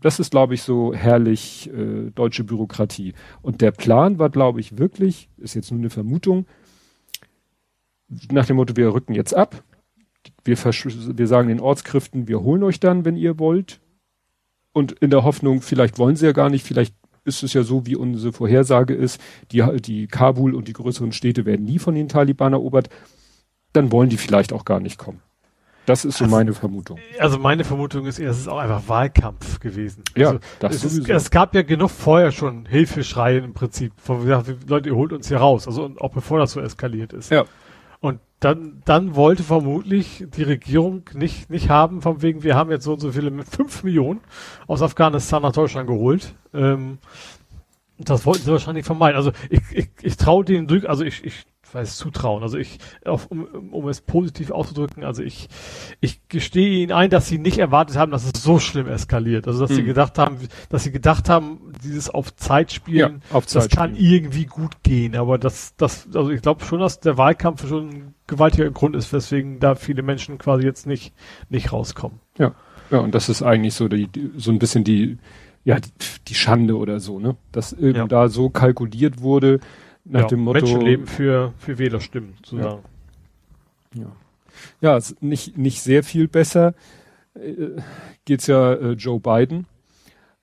das 0.00 0.18
ist, 0.18 0.30
glaube 0.30 0.54
ich, 0.54 0.62
so 0.62 0.94
herrlich 0.94 1.70
äh, 1.72 2.10
deutsche 2.14 2.44
Bürokratie. 2.44 3.14
Und 3.42 3.60
der 3.60 3.70
Plan 3.70 4.18
war, 4.18 4.30
glaube 4.30 4.60
ich, 4.60 4.78
wirklich, 4.78 5.28
ist 5.36 5.54
jetzt 5.54 5.70
nur 5.70 5.80
eine 5.80 5.90
Vermutung, 5.90 6.46
nach 8.30 8.46
dem 8.46 8.56
Motto, 8.56 8.76
wir 8.76 8.92
rücken 8.92 9.14
jetzt 9.14 9.34
ab. 9.34 9.62
Wir, 10.44 10.56
wir 10.56 11.26
sagen 11.26 11.48
den 11.48 11.60
Ortskräften, 11.60 12.28
wir 12.28 12.40
holen 12.40 12.62
euch 12.62 12.80
dann, 12.80 13.04
wenn 13.04 13.16
ihr 13.16 13.38
wollt. 13.38 13.80
Und 14.72 14.92
in 14.92 15.10
der 15.10 15.24
Hoffnung, 15.24 15.62
vielleicht 15.62 15.98
wollen 15.98 16.16
sie 16.16 16.26
ja 16.26 16.32
gar 16.32 16.50
nicht, 16.50 16.66
vielleicht 16.66 16.94
ist 17.24 17.42
es 17.42 17.52
ja 17.52 17.62
so, 17.62 17.86
wie 17.86 17.96
unsere 17.96 18.32
Vorhersage 18.32 18.94
ist, 18.94 19.20
die, 19.52 19.64
die 19.80 20.06
Kabul 20.06 20.54
und 20.54 20.68
die 20.68 20.72
größeren 20.72 21.12
Städte 21.12 21.44
werden 21.44 21.64
nie 21.64 21.78
von 21.78 21.94
den 21.94 22.08
Taliban 22.08 22.52
erobert, 22.52 22.88
dann 23.72 23.92
wollen 23.92 24.10
die 24.10 24.16
vielleicht 24.16 24.52
auch 24.52 24.64
gar 24.64 24.80
nicht 24.80 24.98
kommen. 24.98 25.20
Das 25.86 26.04
ist 26.04 26.18
so 26.18 26.24
also, 26.24 26.36
meine 26.36 26.52
Vermutung. 26.52 26.98
Also 27.18 27.38
meine 27.38 27.64
Vermutung 27.64 28.06
ist 28.06 28.18
eher, 28.18 28.30
es 28.30 28.38
ist 28.38 28.48
auch 28.48 28.58
einfach 28.58 28.88
Wahlkampf 28.88 29.60
gewesen. 29.60 30.04
Ja, 30.16 30.28
also, 30.28 30.40
das 30.60 30.76
es, 30.76 30.84
ist, 30.84 31.08
es 31.08 31.30
gab 31.30 31.54
ja 31.54 31.62
genug 31.62 31.90
vorher 31.90 32.32
schon 32.32 32.66
Hilfeschreie 32.66 33.38
im 33.38 33.54
Prinzip. 33.54 33.92
Von 33.96 34.20
gesagt, 34.20 34.68
Leute, 34.68 34.90
ihr 34.90 34.94
holt 34.94 35.12
uns 35.12 35.28
hier 35.28 35.38
raus. 35.38 35.66
Also 35.66 35.90
auch 35.98 36.12
bevor 36.12 36.38
das 36.38 36.52
so 36.52 36.60
eskaliert 36.60 37.12
ist. 37.12 37.30
Ja. 37.30 37.44
Dann, 38.40 38.80
dann 38.86 39.14
wollte 39.14 39.42
vermutlich 39.42 40.24
die 40.34 40.42
Regierung 40.42 41.02
nicht, 41.12 41.50
nicht 41.50 41.68
haben, 41.68 42.00
von 42.00 42.22
wegen, 42.22 42.42
wir 42.42 42.56
haben 42.56 42.70
jetzt 42.70 42.84
so 42.84 42.94
und 42.94 43.00
so 43.00 43.12
viele 43.12 43.30
mit 43.30 43.46
fünf 43.46 43.82
Millionen 43.84 44.20
aus 44.66 44.80
Afghanistan 44.80 45.42
nach 45.42 45.52
Deutschland 45.52 45.86
geholt. 45.86 46.34
Ähm, 46.54 46.98
das 47.98 48.24
wollten 48.24 48.42
sie 48.42 48.50
wahrscheinlich 48.50 48.86
vermeiden. 48.86 49.16
Also 49.16 49.32
ich, 49.50 49.60
ich, 49.72 49.88
ich 50.00 50.16
traue 50.16 50.44
denen 50.44 50.66
durch, 50.66 50.88
also 50.88 51.04
ich, 51.04 51.22
ich 51.22 51.44
weiß 51.74 51.96
zutrauen. 51.96 52.42
Also 52.42 52.58
ich, 52.58 52.78
auf, 53.04 53.26
um, 53.30 53.44
um 53.72 53.88
es 53.88 54.00
positiv 54.00 54.50
auszudrücken, 54.50 55.04
also 55.04 55.22
ich, 55.22 55.48
ich 56.00 56.26
gestehe 56.28 56.82
ihnen 56.82 56.92
ein, 56.92 57.10
dass 57.10 57.28
sie 57.28 57.38
nicht 57.38 57.58
erwartet 57.58 57.96
haben, 57.96 58.12
dass 58.12 58.24
es 58.24 58.42
so 58.42 58.58
schlimm 58.58 58.86
eskaliert. 58.86 59.46
Also 59.46 59.60
dass 59.60 59.70
mhm. 59.70 59.74
sie 59.76 59.84
gedacht 59.84 60.18
haben, 60.18 60.38
dass 60.68 60.84
sie 60.84 60.92
gedacht 60.92 61.28
haben, 61.28 61.72
dieses 61.84 62.10
auf 62.10 62.34
Zeit 62.36 62.72
spielen, 62.72 63.22
ja, 63.30 63.36
auf 63.36 63.46
Zeit 63.46 63.64
das 63.64 63.70
kann 63.70 63.94
spielen. 63.94 64.12
irgendwie 64.12 64.46
gut 64.46 64.82
gehen. 64.82 65.16
Aber 65.16 65.38
das, 65.38 65.76
das, 65.76 66.08
also 66.14 66.30
ich 66.30 66.42
glaube 66.42 66.64
schon, 66.64 66.80
dass 66.80 67.00
der 67.00 67.16
Wahlkampf 67.16 67.68
schon 67.68 67.88
ein 67.88 68.14
gewaltiger 68.26 68.70
Grund 68.70 68.96
ist, 68.96 69.12
weswegen 69.12 69.60
da 69.60 69.74
viele 69.74 70.02
Menschen 70.02 70.38
quasi 70.38 70.64
jetzt 70.64 70.86
nicht, 70.86 71.14
nicht 71.48 71.72
rauskommen. 71.72 72.20
Ja. 72.38 72.54
Ja, 72.90 72.98
und 72.98 73.14
das 73.14 73.28
ist 73.28 73.42
eigentlich 73.42 73.74
so 73.74 73.88
die, 73.88 74.08
so 74.36 74.50
ein 74.50 74.58
bisschen 74.58 74.84
die, 74.84 75.18
ja, 75.64 75.78
die, 75.78 75.90
die 76.26 76.34
Schande 76.34 76.76
oder 76.76 77.00
so, 77.00 77.20
ne? 77.20 77.36
Dass 77.52 77.72
eben 77.72 77.96
ja. 77.96 78.06
da 78.06 78.28
so 78.28 78.50
kalkuliert 78.50 79.20
wurde, 79.20 79.60
nach 80.04 80.22
ja, 80.22 80.26
dem 80.28 80.40
Motto. 80.40 80.60
Menschenleben 80.60 81.06
für, 81.06 81.52
für 81.58 81.78
Wählerstimmen 81.78 82.34
zu 82.42 82.56
ja. 82.56 82.62
sagen. 82.62 82.82
Ja. 83.94 84.12
Ja, 84.80 84.98
nicht, 85.20 85.56
nicht 85.56 85.80
sehr 85.80 86.02
viel 86.02 86.28
besser 86.28 86.74
äh, 87.34 87.80
geht's 88.24 88.46
ja 88.46 88.72
äh, 88.74 88.92
Joe 88.92 89.18
Biden. 89.20 89.66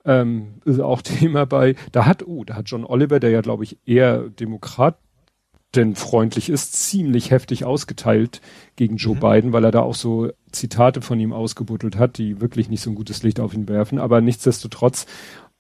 Ähm, 0.06 0.62
ist 0.66 0.80
auch 0.80 1.02
Thema 1.04 1.46
bei, 1.46 1.76
da 1.92 2.06
hat, 2.06 2.26
oh, 2.26 2.44
da 2.44 2.56
hat 2.56 2.70
John 2.70 2.86
Oliver, 2.86 3.20
der 3.20 3.32
ja, 3.32 3.42
glaube 3.42 3.64
ich, 3.64 3.78
eher 3.86 4.30
demokratenfreundlich 4.30 6.50
ist, 6.50 6.74
ziemlich 6.74 7.32
heftig 7.32 7.66
ausgeteilt 7.66 8.42
gegen 8.76 8.98
Joe 8.98 9.16
mhm. 9.16 9.20
Biden, 9.20 9.54
weil 9.54 9.66
er 9.66 9.72
da 9.72 9.82
auch 9.82 9.96
so 9.96 10.32
Zitate 10.52 11.02
von 11.02 11.20
ihm 11.20 11.34
ausgebuddelt 11.34 11.98
hat, 11.98 12.18
die 12.18 12.42
wirklich 12.42 12.70
nicht 12.70 12.82
so 12.82 12.90
ein 12.90 12.96
gutes 12.96 13.24
Licht 13.24 13.40
auf 13.40 13.54
ihn 13.54 13.68
werfen. 13.68 14.00
Aber 14.00 14.22
nichtsdestotrotz 14.22 15.06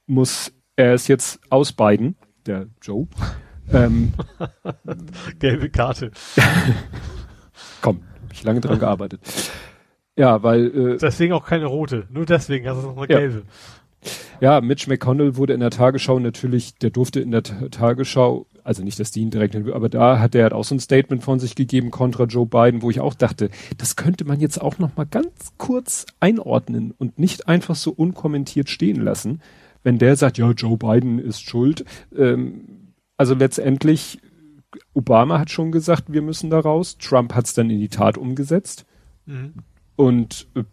muss 0.05 0.53
er 0.75 0.93
es 0.93 1.07
jetzt 1.07 1.39
aus 1.49 1.73
Biden, 1.73 2.15
der 2.45 2.67
Joe, 2.81 3.07
ähm, 3.73 4.13
Gelbe 5.39 5.69
Karte. 5.69 6.11
Komm, 7.81 8.01
hab 8.23 8.33
ich 8.33 8.43
lange 8.43 8.61
dran 8.61 8.79
gearbeitet. 8.79 9.21
Ja, 10.15 10.41
weil. 10.43 10.65
Äh, 10.65 10.97
deswegen 10.97 11.33
auch 11.33 11.45
keine 11.45 11.65
rote. 11.65 12.07
Nur 12.09 12.25
deswegen 12.25 12.67
hast 12.67 12.83
du 12.83 12.87
noch 12.87 12.97
eine 12.97 13.11
ja. 13.11 13.19
gelbe. 13.19 13.43
Ja, 14.39 14.61
Mitch 14.61 14.87
McConnell 14.89 15.35
wurde 15.35 15.53
in 15.53 15.59
der 15.59 15.71
Tagesschau 15.71 16.19
natürlich, 16.19 16.75
der 16.75 16.91
durfte 16.91 17.19
in 17.19 17.31
der 17.31 17.43
Tagesschau, 17.43 18.45
also 18.63 18.83
nicht, 18.83 18.99
dass 18.99 19.11
die 19.11 19.21
ihn 19.21 19.31
direkt, 19.31 19.55
aber 19.55 19.89
da 19.89 20.19
hat 20.19 20.35
er 20.35 20.43
halt 20.43 20.53
auch 20.53 20.63
so 20.63 20.75
ein 20.75 20.79
Statement 20.79 21.23
von 21.23 21.39
sich 21.39 21.55
gegeben 21.55 21.89
kontra 21.89 22.25
Joe 22.25 22.45
Biden, 22.45 22.81
wo 22.81 22.91
ich 22.91 22.99
auch 22.99 23.15
dachte, 23.15 23.49
das 23.77 23.95
könnte 23.95 24.25
man 24.25 24.39
jetzt 24.39 24.61
auch 24.61 24.77
noch 24.77 24.95
mal 24.95 25.05
ganz 25.05 25.53
kurz 25.57 26.05
einordnen 26.19 26.93
und 26.97 27.17
nicht 27.17 27.47
einfach 27.47 27.75
so 27.75 27.91
unkommentiert 27.91 28.69
stehen 28.69 29.01
lassen. 29.01 29.41
Wenn 29.83 29.97
der 29.97 30.15
sagt, 30.15 30.37
ja, 30.37 30.51
Joe 30.51 30.77
Biden 30.77 31.17
ist 31.17 31.41
schuld, 31.41 31.83
ähm, 32.15 32.86
also 33.17 33.33
letztendlich, 33.33 34.19
Obama 34.93 35.39
hat 35.39 35.49
schon 35.49 35.71
gesagt, 35.71 36.13
wir 36.13 36.21
müssen 36.21 36.49
da 36.49 36.59
raus. 36.59 36.97
Trump 36.97 37.33
hat 37.33 37.45
es 37.45 37.53
dann 37.53 37.69
in 37.69 37.79
die 37.79 37.89
Tat 37.89 38.17
umgesetzt. 38.17 38.85
Mhm. 39.25 39.53
Und 39.95 40.47
äh, 40.55 40.63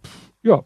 ja, 0.43 0.65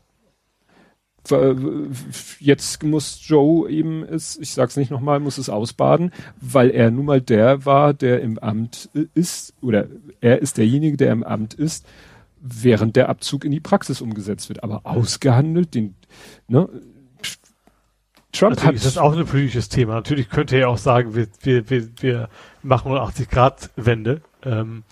jetzt 2.41 2.83
muss 2.83 3.21
Joe 3.27 3.71
eben 3.71 4.03
es, 4.03 4.39
ich 4.39 4.53
sag's 4.53 4.77
nicht 4.77 4.91
nochmal, 4.91 5.21
muss 5.21 5.39
es 5.39 5.51
ausbaden, 5.51 6.13
weil 6.41 6.71
er 6.71 6.91
nun 6.91 7.05
mal 7.05 7.21
der 7.21 7.67
war, 7.67 7.93
der 7.95 8.23
im 8.23 8.39
Amt 8.39 8.91
ist, 9.15 9.55
oder 9.61 9.89
er 10.21 10.41
ist 10.41 10.57
derjenige, 10.57 10.97
der 10.97 11.13
im 11.13 11.23
Amt 11.23 11.55
ist, 11.55 11.87
während 12.41 12.97
der 12.97 13.09
Abzug 13.09 13.45
in 13.45 13.53
die 13.53 13.61
Praxis 13.61 14.01
umgesetzt 14.01 14.49
wird. 14.49 14.63
Aber 14.63 14.87
ausgehandelt, 14.87 15.75
den, 15.75 15.95
ne, 16.47 16.69
Trump 18.39 18.57
Natürlich 18.57 18.67
hat. 18.67 18.75
ist 18.75 18.97
das 18.97 18.99
auch 18.99 19.17
ein 19.17 19.27
politisches 19.27 19.69
Thema. 19.69 19.95
Natürlich 19.95 20.31
könnte 20.31 20.57
er 20.57 20.69
auch 20.69 20.79
sagen, 20.79 21.15
wir, 21.15 21.27
wir, 21.43 21.69
wir, 21.71 21.89
wir 22.01 22.29
machen 22.63 22.87
180 22.87 23.29
Grad 23.29 23.71
Wende. 23.77 24.21
Ähm, 24.45 24.85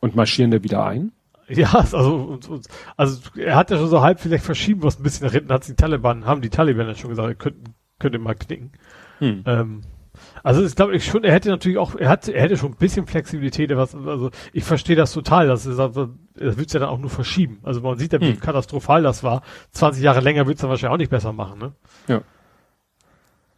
und 0.00 0.16
marschieren 0.16 0.50
da 0.50 0.62
wieder 0.62 0.84
ein? 0.84 1.12
Ja, 1.48 1.72
also, 1.74 2.16
und, 2.16 2.48
und, 2.48 2.66
also 2.96 3.20
er 3.36 3.56
hat 3.56 3.70
ja 3.70 3.78
schon 3.78 3.88
so 3.88 4.02
halb 4.02 4.20
vielleicht 4.20 4.44
verschieben, 4.44 4.82
was 4.82 4.98
ein 4.98 5.02
bisschen 5.02 5.26
nach 5.26 5.32
hinten 5.32 5.52
hat 5.52 5.66
die 5.68 5.74
Taliban, 5.74 6.26
haben 6.26 6.40
die 6.40 6.50
Taliban 6.50 6.86
ja 6.86 6.94
schon 6.94 7.10
gesagt, 7.10 7.28
er 7.28 7.52
könnte, 7.98 8.18
mal 8.18 8.34
knicken. 8.34 8.72
Hm. 9.18 9.42
Ähm, 9.46 9.80
also 10.42 10.64
ich 10.64 10.74
glaube 10.74 10.96
ich 10.96 11.04
schon, 11.04 11.22
er 11.22 11.32
hätte 11.32 11.48
natürlich 11.48 11.78
auch, 11.78 11.94
er 11.94 12.08
hat, 12.08 12.28
er 12.28 12.42
hätte 12.42 12.56
schon 12.56 12.72
ein 12.72 12.76
bisschen 12.76 13.06
Flexibilität, 13.06 13.74
was, 13.76 13.94
also 13.94 14.30
ich 14.52 14.64
verstehe 14.64 14.96
das 14.96 15.12
total, 15.12 15.46
das 15.46 15.66
ist 15.66 15.78
das 15.78 15.94
wird's 16.34 16.72
ja 16.72 16.80
dann 16.80 16.88
auch 16.88 16.98
nur 16.98 17.10
verschieben. 17.10 17.58
Also 17.62 17.80
man 17.80 17.98
sieht 17.98 18.12
ja, 18.12 18.20
wie 18.20 18.32
hm. 18.32 18.40
katastrophal 18.40 19.02
das 19.02 19.22
war. 19.22 19.42
20 19.72 20.02
Jahre 20.02 20.20
länger 20.20 20.46
wird's 20.46 20.60
dann 20.60 20.70
wahrscheinlich 20.70 20.94
auch 20.94 20.98
nicht 20.98 21.10
besser 21.10 21.32
machen, 21.32 21.58
ne? 21.58 21.72
Ja. 22.08 22.22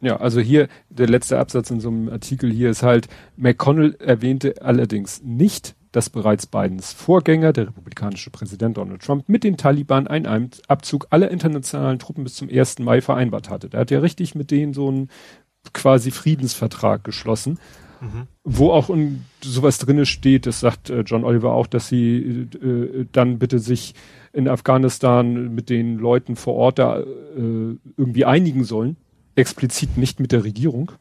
Ja, 0.01 0.17
also 0.17 0.41
hier 0.41 0.69
der 0.89 1.09
letzte 1.09 1.39
Absatz 1.39 1.71
in 1.71 1.81
so 1.81 1.89
einem 1.89 2.09
Artikel 2.09 2.51
hier 2.51 2.71
ist 2.71 2.83
halt, 2.83 3.09
McConnell 3.37 3.97
erwähnte 4.01 4.63
allerdings 4.63 5.23
nicht, 5.23 5.75
dass 5.93 6.09
bereits 6.09 6.47
Bidens 6.47 6.93
Vorgänger, 6.93 7.53
der 7.53 7.69
republikanische 7.69 8.31
Präsident 8.31 8.77
Donald 8.77 9.03
Trump, 9.03 9.29
mit 9.29 9.45
den 9.45 9.57
Taliban 9.57 10.07
einen 10.07 10.51
Abzug 10.69 11.07
aller 11.11 11.31
internationalen 11.31 11.99
Truppen 11.99 12.25
bis 12.25 12.35
zum 12.35 12.49
1. 12.49 12.79
Mai 12.79 13.01
vereinbart 13.01 13.51
hatte. 13.51 13.69
Der 13.69 13.81
hat 13.81 13.91
ja 13.91 13.99
richtig 13.99 14.35
mit 14.35 14.51
denen 14.51 14.73
so 14.73 14.89
einen 14.89 15.09
quasi 15.75 16.11
Friedensvertrag 16.11 17.05
geschlossen, 17.05 17.59
mhm. 18.01 18.29
wo 18.45 18.71
auch 18.71 18.89
in 18.89 19.25
sowas 19.43 19.79
drinne 19.79 20.07
steht, 20.07 20.47
das 20.47 20.61
sagt 20.61 20.89
äh, 20.89 21.01
John 21.01 21.25
Oliver 21.25 21.53
auch, 21.53 21.67
dass 21.67 21.89
sie 21.89 22.49
äh, 22.63 23.07
dann 23.13 23.39
bitte 23.39 23.59
sich 23.59 23.95
in 24.33 24.49
Afghanistan 24.49 25.55
mit 25.55 25.69
den 25.69 25.99
Leuten 25.99 26.37
vor 26.37 26.55
Ort 26.55 26.79
da 26.79 27.01
äh, 27.01 27.05
irgendwie 27.97 28.25
einigen 28.25 28.65
sollen, 28.65 28.97
explizit 29.41 29.97
nicht 29.97 30.21
mit 30.21 30.33
der 30.33 30.45
Regierung, 30.45 30.93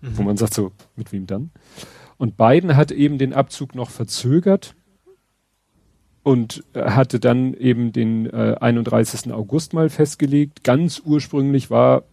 mhm. 0.00 0.18
wo 0.18 0.22
man 0.22 0.36
sagt 0.36 0.54
so, 0.54 0.72
mit 0.96 1.12
wem 1.12 1.26
dann? 1.26 1.50
Und 2.18 2.36
Biden 2.36 2.76
hat 2.76 2.90
eben 2.90 3.16
den 3.16 3.32
Abzug 3.32 3.74
noch 3.74 3.90
verzögert 3.90 4.74
und 6.22 6.64
hatte 6.74 7.18
dann 7.18 7.54
eben 7.54 7.92
den 7.92 8.26
äh, 8.26 8.56
31. 8.60 9.32
August 9.32 9.72
mal 9.72 9.88
festgelegt. 9.88 10.62
Ganz 10.64 11.00
ursprünglich 11.02 11.70
war 11.70 12.04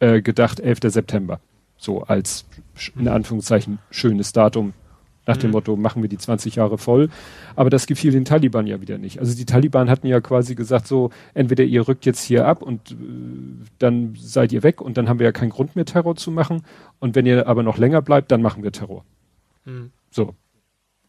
äh, 0.00 0.22
gedacht 0.22 0.60
11. 0.60 0.78
September. 0.84 1.40
So 1.76 2.02
als 2.02 2.46
in 2.96 3.06
Anführungszeichen 3.06 3.78
schönes 3.90 4.32
Datum. 4.32 4.72
Nach 5.28 5.36
dem 5.36 5.50
mhm. 5.50 5.52
Motto, 5.52 5.76
machen 5.76 6.00
wir 6.00 6.08
die 6.08 6.16
20 6.16 6.56
Jahre 6.56 6.78
voll. 6.78 7.10
Aber 7.54 7.68
das 7.68 7.86
gefiel 7.86 8.12
den 8.12 8.24
Taliban 8.24 8.66
ja 8.66 8.80
wieder 8.80 8.96
nicht. 8.96 9.20
Also 9.20 9.36
die 9.36 9.44
Taliban 9.44 9.90
hatten 9.90 10.06
ja 10.06 10.22
quasi 10.22 10.54
gesagt, 10.54 10.86
so, 10.86 11.10
entweder 11.34 11.64
ihr 11.64 11.86
rückt 11.86 12.06
jetzt 12.06 12.22
hier 12.22 12.46
ab 12.46 12.62
und 12.62 12.92
äh, 12.92 12.94
dann 13.78 14.16
seid 14.18 14.52
ihr 14.52 14.62
weg 14.62 14.80
und 14.80 14.96
dann 14.96 15.06
haben 15.06 15.18
wir 15.18 15.26
ja 15.26 15.32
keinen 15.32 15.50
Grund 15.50 15.76
mehr 15.76 15.84
Terror 15.84 16.16
zu 16.16 16.30
machen. 16.30 16.62
Und 16.98 17.14
wenn 17.14 17.26
ihr 17.26 17.46
aber 17.46 17.62
noch 17.62 17.76
länger 17.76 18.00
bleibt, 18.00 18.32
dann 18.32 18.40
machen 18.40 18.62
wir 18.62 18.72
Terror. 18.72 19.04
Mhm. 19.66 19.90
So. 20.10 20.34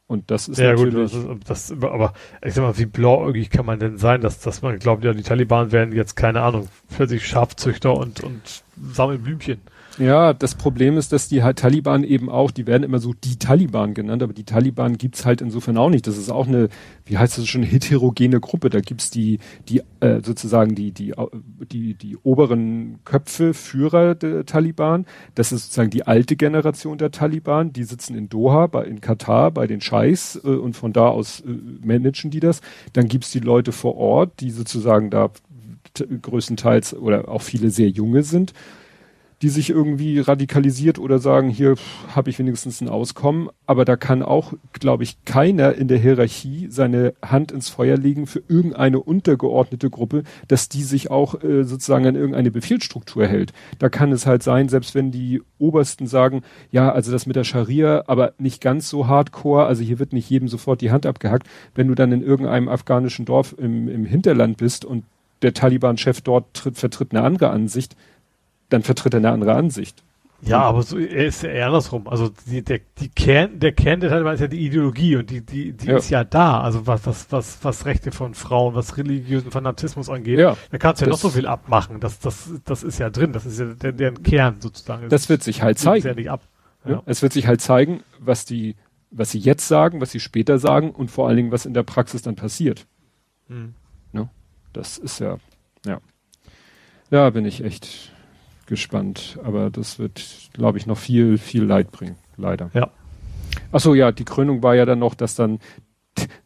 Und 0.05 0.31
das 0.31 0.49
ist 0.49 0.57
ja 0.57 0.73
gut, 0.73 0.93
das, 0.93 1.13
ist, 1.13 1.27
das, 1.45 1.71
aber 1.71 2.13
ich 2.43 2.55
sag 2.55 2.63
mal, 2.63 2.77
wie 2.77 2.87
blauäugig 2.87 3.51
kann 3.51 3.65
man 3.65 3.79
denn 3.79 3.97
sein, 3.97 4.19
dass, 4.19 4.41
dass 4.41 4.61
man 4.61 4.79
glaubt, 4.79 5.05
ja, 5.05 5.13
die 5.13 5.23
Taliban 5.23 5.71
werden 5.71 5.95
jetzt, 5.95 6.15
keine 6.15 6.41
Ahnung, 6.41 6.67
für 6.89 7.07
sich 7.07 7.25
Schafzüchter 7.25 7.95
und, 7.95 8.21
und 8.21 8.63
sammeln 8.91 9.21
Blümchen. 9.21 9.61
Ja, 9.99 10.33
das 10.33 10.55
Problem 10.55 10.97
ist, 10.97 11.11
dass 11.11 11.27
die 11.27 11.43
halt 11.43 11.59
Taliban 11.59 12.05
eben 12.05 12.29
auch, 12.29 12.51
die 12.51 12.65
werden 12.65 12.83
immer 12.83 12.99
so 12.99 13.13
die 13.13 13.37
Taliban 13.37 13.93
genannt, 13.93 14.23
aber 14.23 14.31
die 14.31 14.45
Taliban 14.45 14.97
gibt's 14.97 15.25
halt 15.25 15.41
insofern 15.41 15.75
auch 15.77 15.89
nicht. 15.89 16.07
Das 16.07 16.17
ist 16.17 16.29
auch 16.29 16.47
eine, 16.47 16.69
wie 17.03 17.17
heißt 17.17 17.37
das 17.37 17.47
schon, 17.47 17.63
heterogene 17.63 18.39
Gruppe. 18.39 18.69
Da 18.69 18.79
gibt's 18.79 19.09
die, 19.09 19.39
die 19.67 19.81
äh, 19.99 20.21
sozusagen 20.23 20.73
die, 20.73 20.93
die, 20.93 21.13
die, 21.69 21.95
die 21.95 22.15
oberen 22.23 22.99
Köpfe, 23.03 23.53
Führer 23.53 24.15
der 24.15 24.45
Taliban. 24.45 25.05
Das 25.35 25.51
ist 25.51 25.63
sozusagen 25.65 25.89
die 25.89 26.07
alte 26.07 26.37
Generation 26.37 26.97
der 26.97 27.11
Taliban. 27.11 27.73
Die 27.73 27.83
sitzen 27.83 28.15
in 28.15 28.29
Doha, 28.29 28.67
bei, 28.67 28.85
in 28.85 29.01
Katar, 29.01 29.51
bei 29.51 29.67
den 29.67 29.81
Scheiß 29.81 30.39
äh, 30.45 30.47
und 30.47 30.77
von 30.77 30.93
da 30.93 31.09
aus 31.09 31.41
äh, 31.41 31.49
managen 31.85 32.31
die 32.31 32.39
das. 32.39 32.61
Dann 32.93 33.09
gibt's 33.09 33.31
die 33.31 33.39
Leute 33.39 33.73
vor 33.73 33.97
Ort, 33.97 34.39
die 34.39 34.51
sozusagen 34.51 35.09
da 35.09 35.29
größtenteils 36.21 36.93
oder 36.93 37.27
auch 37.27 37.41
viele 37.41 37.69
sehr 37.69 37.89
junge 37.89 38.23
sind 38.23 38.53
die 39.41 39.49
sich 39.49 39.69
irgendwie 39.69 40.19
radikalisiert 40.19 40.99
oder 40.99 41.19
sagen, 41.19 41.49
hier 41.49 41.75
habe 42.13 42.29
ich 42.29 42.39
wenigstens 42.39 42.81
ein 42.81 42.89
Auskommen. 42.89 43.49
Aber 43.65 43.85
da 43.85 43.95
kann 43.95 44.21
auch, 44.21 44.53
glaube 44.73 45.03
ich, 45.03 45.23
keiner 45.25 45.75
in 45.75 45.87
der 45.87 45.97
Hierarchie 45.97 46.67
seine 46.69 47.13
Hand 47.23 47.51
ins 47.51 47.69
Feuer 47.69 47.97
legen 47.97 48.27
für 48.27 48.41
irgendeine 48.47 48.99
untergeordnete 48.99 49.89
Gruppe, 49.89 50.23
dass 50.47 50.67
die 50.67 50.83
sich 50.83 51.09
auch 51.09 51.41
äh, 51.41 51.63
sozusagen 51.63 52.05
an 52.05 52.15
irgendeine 52.15 52.51
Befehlsstruktur 52.51 53.27
hält. 53.27 53.53
Da 53.77 53.89
kann 53.89 54.11
es 54.11 54.25
halt 54.25 54.43
sein, 54.43 54.67
selbst 54.67 54.93
wenn 54.95 55.11
die 55.11 55.41
Obersten 55.57 56.07
sagen, 56.07 56.41
ja, 56.71 56.91
also 56.91 57.11
das 57.11 57.25
mit 57.25 57.35
der 57.35 57.43
Scharia, 57.43 58.03
aber 58.07 58.33
nicht 58.39 58.61
ganz 58.61 58.89
so 58.89 59.07
hardcore, 59.07 59.65
also 59.65 59.83
hier 59.83 59.99
wird 59.99 60.13
nicht 60.13 60.29
jedem 60.29 60.47
sofort 60.47 60.81
die 60.81 60.91
Hand 60.91 61.05
abgehackt. 61.05 61.47
Wenn 61.75 61.87
du 61.87 61.95
dann 61.95 62.11
in 62.11 62.23
irgendeinem 62.23 62.67
afghanischen 62.67 63.25
Dorf 63.25 63.55
im, 63.57 63.87
im 63.87 64.05
Hinterland 64.05 64.57
bist 64.57 64.83
und 64.83 65.05
der 65.41 65.53
Taliban-Chef 65.53 66.21
dort 66.21 66.53
tritt, 66.53 66.77
vertritt 66.77 67.11
eine 67.11 67.23
andere 67.23 67.49
Ansicht, 67.51 67.95
dann 68.69 68.83
vertritt 68.83 69.13
er 69.13 69.17
eine 69.17 69.31
andere 69.31 69.53
Ansicht. 69.53 70.03
Ja, 70.41 70.61
aber 70.61 70.83
so, 70.83 70.97
er 70.97 71.25
ist 71.25 71.43
ja 71.43 71.49
eher 71.49 71.65
andersrum. 71.67 72.07
Also 72.07 72.29
die, 72.45 72.63
der, 72.63 72.79
die 72.99 73.09
Kern, 73.09 73.59
der 73.59 73.73
Kern 73.73 73.99
der 73.99 74.09
Taliban 74.09 74.35
ist 74.35 74.39
ja 74.39 74.47
die 74.47 74.65
Ideologie 74.65 75.17
und 75.17 75.29
die, 75.29 75.41
die, 75.45 75.73
die 75.73 75.87
ja. 75.87 75.97
ist 75.97 76.09
ja 76.09 76.23
da. 76.23 76.61
Also 76.61 76.87
was, 76.87 77.05
was, 77.05 77.31
was, 77.31 77.63
was 77.63 77.85
Rechte 77.85 78.11
von 78.11 78.33
Frauen, 78.33 78.73
was 78.73 78.97
religiösen 78.97 79.51
Fanatismus 79.51 80.09
angeht, 80.09 80.39
ja, 80.39 80.55
da 80.71 80.77
kannst 80.77 81.01
du 81.01 81.05
ja 81.05 81.11
noch 81.11 81.17
so 81.17 81.29
viel 81.29 81.45
abmachen. 81.45 81.99
Das, 81.99 82.19
das, 82.19 82.51
das 82.63 82.83
ist 82.83 82.99
ja 82.99 83.09
drin. 83.09 83.33
Das 83.33 83.45
ist 83.45 83.59
ja 83.59 83.65
der, 83.65 83.91
deren 83.91 84.23
Kern 84.23 84.61
sozusagen. 84.61 85.09
Das 85.09 85.27
wird 85.27 85.43
sich 85.43 85.61
halt 85.61 85.77
zeigen. 85.77 86.07
Ja 86.07 86.13
nicht 86.13 86.29
ab. 86.29 86.41
Ja. 86.85 87.03
Es 87.05 87.21
wird 87.21 87.33
sich 87.33 87.45
halt 87.45 87.59
zeigen, 87.59 88.03
was 88.19 88.45
die, 88.45 88.77
was 89.11 89.31
sie 89.31 89.39
jetzt 89.39 89.67
sagen, 89.67 89.99
was 89.99 90.11
sie 90.11 90.21
später 90.21 90.57
sagen 90.57 90.91
und 90.91 91.11
vor 91.11 91.27
allen 91.27 91.35
Dingen, 91.35 91.51
was 91.51 91.65
in 91.65 91.73
der 91.73 91.83
Praxis 91.83 92.21
dann 92.21 92.35
passiert. 92.35 92.87
Mhm. 93.49 93.73
Ne? 94.13 94.29
Das 94.71 94.97
ist 94.97 95.19
ja, 95.19 95.37
ja. 95.85 95.99
Ja, 97.11 97.29
bin 97.31 97.43
ich 97.43 97.63
echt 97.63 98.13
gespannt. 98.69 99.37
Aber 99.43 99.69
das 99.69 99.99
wird, 99.99 100.23
glaube 100.53 100.77
ich, 100.77 100.87
noch 100.87 100.97
viel, 100.97 101.37
viel 101.37 101.63
Leid 101.63 101.91
bringen, 101.91 102.15
leider. 102.37 102.71
Ja. 102.73 102.89
Ach 103.71 103.79
so, 103.79 103.93
ja, 103.93 104.11
die 104.11 104.25
Krönung 104.25 104.63
war 104.63 104.75
ja 104.75 104.85
dann 104.85 104.99
noch, 104.99 105.15
dass 105.15 105.35
dann 105.35 105.59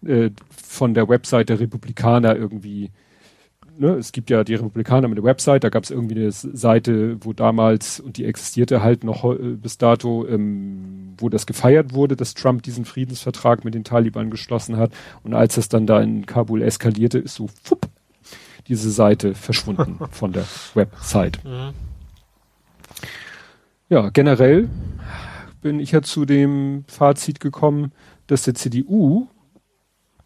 äh, 0.05 0.31
von 0.49 0.93
der 0.93 1.07
Website 1.07 1.49
der 1.49 1.59
Republikaner 1.59 2.35
irgendwie, 2.35 2.91
ne, 3.77 3.91
es 3.95 4.11
gibt 4.11 4.29
ja 4.29 4.43
die 4.43 4.55
Republikaner 4.55 5.07
mit 5.07 5.17
der 5.17 5.23
Website, 5.23 5.63
da 5.63 5.69
gab 5.69 5.83
es 5.83 5.91
irgendwie 5.91 6.15
eine 6.15 6.31
Seite, 6.31 7.17
wo 7.21 7.33
damals, 7.33 7.99
und 7.99 8.17
die 8.17 8.25
existierte 8.25 8.81
halt 8.81 9.03
noch 9.03 9.23
äh, 9.25 9.55
bis 9.55 9.77
dato, 9.77 10.25
ähm, 10.27 11.13
wo 11.17 11.29
das 11.29 11.45
gefeiert 11.45 11.93
wurde, 11.93 12.15
dass 12.15 12.33
Trump 12.33 12.63
diesen 12.63 12.85
Friedensvertrag 12.85 13.63
mit 13.63 13.75
den 13.75 13.83
Taliban 13.83 14.29
geschlossen 14.29 14.77
hat. 14.77 14.91
Und 15.23 15.33
als 15.33 15.55
das 15.55 15.69
dann 15.69 15.85
da 15.85 16.01
in 16.01 16.25
Kabul 16.25 16.61
eskalierte, 16.61 17.19
ist 17.19 17.35
so, 17.35 17.47
fupp, 17.63 17.87
diese 18.67 18.91
Seite 18.91 19.35
verschwunden 19.35 19.99
von 20.11 20.31
der 20.31 20.45
Website. 20.73 21.43
Mhm. 21.43 21.73
Ja, 23.89 24.09
generell 24.09 24.69
bin 25.61 25.79
ich 25.79 25.91
ja 25.91 26.01
zu 26.01 26.25
dem 26.25 26.83
Fazit 26.87 27.39
gekommen, 27.39 27.91
dass 28.27 28.43
der 28.43 28.55
CDU 28.55 29.27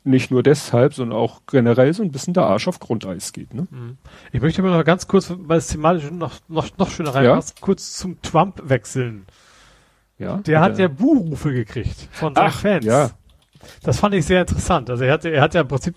nicht 0.03 0.31
nur 0.31 0.41
deshalb, 0.41 0.93
sondern 0.93 1.17
auch 1.17 1.41
generell 1.47 1.93
so 1.93 2.01
ein 2.01 2.11
bisschen 2.11 2.33
der 2.33 2.43
Arsch 2.43 2.67
auf 2.67 2.79
Grundeis 2.79 3.33
geht. 3.33 3.53
Ne? 3.53 3.67
Mhm. 3.69 3.97
Ich 4.31 4.41
möchte 4.41 4.61
aber 4.61 4.75
noch 4.75 4.83
ganz 4.85 5.07
kurz, 5.07 5.33
weil 5.35 5.57
es 5.57 5.67
thematisch 5.67 6.09
noch, 6.11 6.39
noch, 6.47 6.69
noch 6.77 6.89
schöner 6.89 7.13
reinpasst, 7.13 7.59
ja? 7.59 7.65
kurz 7.65 7.93
zum 7.97 8.21
Trump 8.21 8.61
wechseln. 8.63 9.25
Ja. 10.17 10.37
Der 10.37 10.61
hat 10.61 10.79
ja 10.79 10.87
Buhrufe 10.87 11.53
gekriegt 11.53 12.07
von 12.11 12.33
seinen 12.33 12.47
Ach, 12.47 12.59
Fans. 12.59 12.85
Ja. 12.85 13.11
Das 13.83 13.99
fand 13.99 14.15
ich 14.15 14.25
sehr 14.25 14.41
interessant. 14.41 14.89
Also 14.89 15.03
er 15.03 15.13
hat, 15.13 15.25
er 15.25 15.41
hat 15.41 15.53
ja 15.53 15.61
im 15.61 15.67
Prinzip 15.67 15.95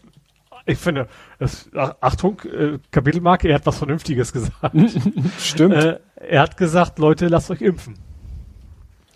ich 0.71 0.79
finde, 0.79 1.09
das, 1.39 1.71
Achtung, 1.75 2.41
äh, 2.43 2.79
Kapitelmarke, 2.91 3.49
er 3.49 3.57
hat 3.57 3.67
was 3.67 3.79
Vernünftiges 3.79 4.33
gesagt. 4.33 4.75
Stimmt. 5.39 5.75
Äh, 5.75 6.01
er 6.15 6.43
hat 6.43 6.57
gesagt, 6.57 6.99
Leute, 6.99 7.29
lasst 7.29 7.51
euch 7.51 7.63
impfen. 7.63 7.95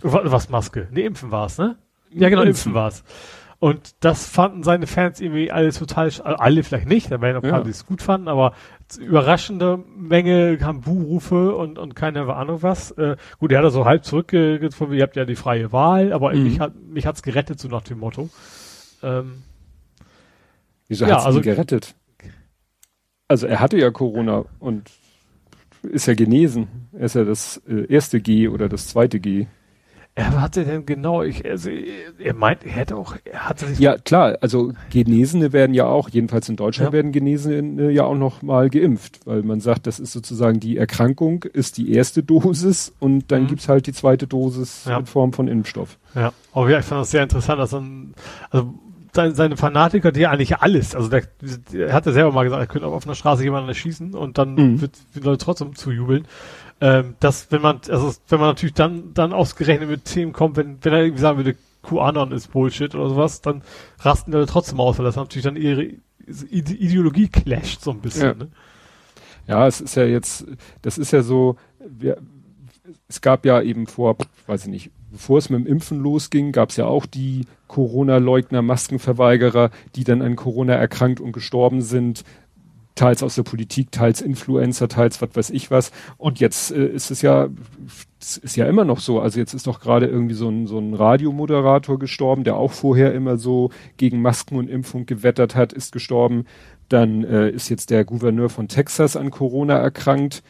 Was 0.02 0.50
Maske? 0.50 0.88
Nee, 0.90 1.06
impfen 1.06 1.30
war's, 1.30 1.56
ne? 1.56 1.76
Ja, 2.10 2.28
genau, 2.28 2.42
impfen, 2.42 2.70
impfen 2.70 2.74
war's. 2.74 3.04
Und 3.64 4.04
das 4.04 4.26
fanden 4.28 4.62
seine 4.62 4.86
Fans 4.86 5.20
irgendwie 5.20 5.50
alle 5.50 5.72
total, 5.72 6.04
also 6.04 6.22
alle 6.22 6.62
vielleicht 6.62 6.86
nicht, 6.86 7.10
da 7.10 7.22
werden 7.22 7.36
ein 7.36 7.42
paar, 7.42 7.60
ja. 7.60 7.64
die 7.64 7.70
es 7.70 7.86
gut 7.86 8.02
fanden, 8.02 8.28
aber 8.28 8.52
überraschende 8.98 9.82
Menge 9.96 10.58
haben 10.60 10.82
Buhrufe 10.82 11.54
und, 11.54 11.78
und 11.78 11.96
keine 11.96 12.30
Ahnung 12.34 12.62
was. 12.62 12.90
Äh, 12.90 13.16
gut, 13.38 13.52
er 13.52 13.58
hat 13.58 13.64
da 13.64 13.70
so 13.70 13.86
halb 13.86 14.04
zurückgezogen, 14.04 14.92
ihr 14.92 15.02
habt 15.02 15.16
ja 15.16 15.24
die 15.24 15.36
freie 15.36 15.72
Wahl, 15.72 16.12
aber 16.12 16.34
mhm. 16.34 16.42
mich 16.42 16.60
hat 16.60 16.74
mich 16.76 17.06
hat's 17.06 17.22
gerettet, 17.22 17.58
so 17.58 17.68
nach 17.68 17.84
dem 17.84 18.00
Motto. 18.00 18.28
Ähm, 19.02 19.42
Wieso 20.88 21.06
ja, 21.06 21.16
hat 21.16 21.26
also, 21.26 21.38
ihn 21.38 21.42
gerettet? 21.42 21.94
Also 23.28 23.46
er 23.46 23.60
hatte 23.60 23.78
ja 23.78 23.90
Corona 23.90 24.44
und 24.58 24.90
ist 25.82 26.06
ja 26.06 26.14
genesen. 26.14 26.88
Er 26.92 27.06
ist 27.06 27.14
ja 27.14 27.24
das 27.24 27.60
äh, 27.68 27.86
erste 27.92 28.20
G 28.20 28.48
oder 28.48 28.68
das 28.68 28.88
zweite 28.88 29.20
G. 29.20 29.46
Er 30.16 30.40
hatte 30.40 30.64
denn 30.64 30.86
genau, 30.86 31.24
ich, 31.24 31.44
also, 31.44 31.70
er 31.70 32.34
meint, 32.34 32.64
er 32.64 32.70
hätte 32.70 32.94
auch, 32.96 33.16
er 33.24 33.48
hatte 33.48 33.66
sich. 33.66 33.80
Ja, 33.80 33.98
klar, 33.98 34.38
also 34.40 34.72
Genesene 34.90 35.52
werden 35.52 35.74
ja 35.74 35.86
auch, 35.86 36.08
jedenfalls 36.08 36.48
in 36.48 36.54
Deutschland 36.54 36.90
ja. 36.90 36.92
werden 36.92 37.10
Genesene 37.10 37.90
ja 37.90 38.04
auch 38.04 38.14
noch 38.14 38.40
mal 38.40 38.70
geimpft, 38.70 39.26
weil 39.26 39.42
man 39.42 39.58
sagt, 39.58 39.88
das 39.88 39.98
ist 39.98 40.12
sozusagen 40.12 40.60
die 40.60 40.76
Erkrankung, 40.76 41.42
ist 41.42 41.78
die 41.78 41.92
erste 41.92 42.22
Dosis 42.22 42.94
und 43.00 43.32
dann 43.32 43.42
mhm. 43.42 43.46
gibt's 43.48 43.68
halt 43.68 43.88
die 43.88 43.92
zweite 43.92 44.28
Dosis 44.28 44.84
ja. 44.84 44.98
in 44.98 45.06
Form 45.06 45.32
von 45.32 45.48
Impfstoff. 45.48 45.98
Ja, 46.14 46.32
aber 46.52 46.70
ja, 46.70 46.78
ich 46.78 46.84
fand 46.84 47.00
das 47.00 47.10
sehr 47.10 47.24
interessant, 47.24 47.58
dass 47.58 47.70
dann, 47.70 48.14
also 48.50 48.72
seine, 49.14 49.56
Fanatiker, 49.56 50.12
die 50.12 50.26
eigentlich 50.26 50.58
alles, 50.58 50.94
also 50.94 51.08
der, 51.08 51.22
der 51.72 51.92
hat 51.92 52.06
ja 52.06 52.12
selber 52.12 52.32
mal 52.32 52.44
gesagt, 52.44 52.60
er 52.60 52.66
könnte 52.66 52.88
auf 52.88 53.06
einer 53.06 53.14
Straße 53.14 53.42
jemanden 53.42 53.68
erschießen 53.68 54.14
und 54.14 54.38
dann 54.38 54.54
mhm. 54.54 54.80
wird 54.80 54.96
die 55.14 55.20
Leute 55.20 55.44
trotzdem 55.44 55.74
zujubeln. 55.74 56.26
Ähm, 56.80 57.14
dass 57.20 57.50
wenn 57.52 57.62
man, 57.62 57.80
also 57.88 58.12
wenn 58.28 58.40
man 58.40 58.48
natürlich 58.48 58.74
dann, 58.74 59.14
dann 59.14 59.32
ausgerechnet 59.32 59.88
mit 59.88 60.04
Themen 60.04 60.32
kommt, 60.32 60.56
wenn, 60.56 60.78
wenn 60.82 60.92
er 60.92 61.02
irgendwie 61.02 61.20
sagen 61.20 61.38
würde, 61.38 61.56
QAnon 61.82 62.32
ist 62.32 62.50
Bullshit 62.50 62.94
oder 62.94 63.08
sowas, 63.08 63.40
dann 63.40 63.62
rasten 64.00 64.32
die 64.32 64.38
Leute 64.38 64.50
trotzdem 64.50 64.80
aus, 64.80 64.98
weil 64.98 65.04
das 65.04 65.16
natürlich 65.16 65.44
dann 65.44 65.56
ihre 65.56 65.88
Ideologie 66.50 67.28
clasht 67.28 67.82
so 67.82 67.92
ein 67.92 68.00
bisschen. 68.00 68.26
Ja. 68.26 68.34
Ne? 68.34 68.48
ja, 69.46 69.66
es 69.66 69.80
ist 69.80 69.94
ja 69.94 70.04
jetzt, 70.04 70.46
das 70.82 70.98
ist 70.98 71.12
ja 71.12 71.22
so, 71.22 71.56
wir, 71.86 72.18
es 73.08 73.20
gab 73.20 73.44
ja 73.44 73.60
eben 73.60 73.86
vor, 73.86 74.16
weiß 74.46 74.62
ich 74.64 74.70
nicht, 74.70 74.90
bevor 75.10 75.38
es 75.38 75.50
mit 75.50 75.60
dem 75.60 75.66
Impfen 75.66 76.00
losging, 76.00 76.52
gab 76.52 76.70
es 76.70 76.76
ja 76.76 76.86
auch 76.86 77.06
die 77.06 77.46
Corona-Leugner, 77.74 78.62
Maskenverweigerer, 78.62 79.70
die 79.96 80.04
dann 80.04 80.22
an 80.22 80.36
Corona 80.36 80.74
erkrankt 80.74 81.20
und 81.20 81.32
gestorben 81.32 81.82
sind, 81.82 82.22
teils 82.94 83.24
aus 83.24 83.34
der 83.34 83.42
Politik, 83.42 83.90
teils 83.90 84.20
Influencer, 84.20 84.86
teils 84.86 85.20
was 85.20 85.30
weiß 85.34 85.50
ich 85.50 85.72
was. 85.72 85.90
Und 86.16 86.38
jetzt 86.38 86.70
äh, 86.70 86.86
ist 86.86 87.10
es 87.10 87.20
ja, 87.20 87.48
ist 88.20 88.54
ja 88.54 88.66
immer 88.66 88.84
noch 88.84 89.00
so. 89.00 89.18
Also 89.18 89.40
jetzt 89.40 89.54
ist 89.54 89.66
doch 89.66 89.80
gerade 89.80 90.06
irgendwie 90.06 90.36
so 90.36 90.48
ein, 90.48 90.68
so 90.68 90.78
ein 90.78 90.94
Radiomoderator 90.94 91.98
gestorben, 91.98 92.44
der 92.44 92.54
auch 92.54 92.70
vorher 92.70 93.12
immer 93.12 93.38
so 93.38 93.70
gegen 93.96 94.22
Masken 94.22 94.56
und 94.56 94.70
Impfung 94.70 95.04
gewettert 95.04 95.56
hat, 95.56 95.72
ist 95.72 95.90
gestorben. 95.90 96.44
Dann 96.88 97.24
äh, 97.24 97.50
ist 97.50 97.70
jetzt 97.70 97.90
der 97.90 98.04
Gouverneur 98.04 98.50
von 98.50 98.68
Texas 98.68 99.16
an 99.16 99.32
Corona 99.32 99.78
erkrankt 99.78 100.44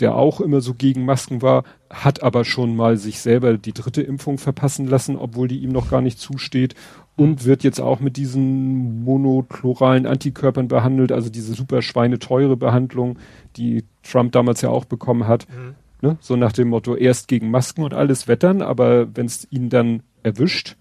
der 0.00 0.14
auch 0.14 0.40
immer 0.40 0.60
so 0.60 0.74
gegen 0.74 1.04
Masken 1.04 1.42
war, 1.42 1.64
hat 1.90 2.22
aber 2.22 2.44
schon 2.44 2.76
mal 2.76 2.96
sich 2.96 3.20
selber 3.20 3.58
die 3.58 3.72
dritte 3.72 4.02
Impfung 4.02 4.38
verpassen 4.38 4.86
lassen, 4.86 5.16
obwohl 5.16 5.48
die 5.48 5.58
ihm 5.58 5.72
noch 5.72 5.90
gar 5.90 6.00
nicht 6.00 6.18
zusteht 6.18 6.74
und 7.16 7.44
wird 7.44 7.64
jetzt 7.64 7.80
auch 7.80 7.98
mit 7.98 8.16
diesen 8.16 9.02
monokloralen 9.02 10.06
Antikörpern 10.06 10.68
behandelt, 10.68 11.10
also 11.10 11.30
diese 11.30 11.52
super 11.52 11.82
schweineteure 11.82 12.56
Behandlung, 12.56 13.18
die 13.56 13.84
Trump 14.04 14.32
damals 14.32 14.60
ja 14.60 14.70
auch 14.70 14.84
bekommen 14.84 15.26
hat. 15.26 15.46
Mhm. 15.48 15.74
Ne? 16.00 16.16
So 16.20 16.36
nach 16.36 16.52
dem 16.52 16.68
Motto, 16.68 16.94
erst 16.94 17.26
gegen 17.26 17.50
Masken 17.50 17.82
und 17.82 17.92
alles 17.92 18.28
wettern, 18.28 18.62
aber 18.62 19.16
wenn 19.16 19.26
es 19.26 19.48
ihn 19.50 19.68
dann 19.68 20.04
erwischt, 20.22 20.76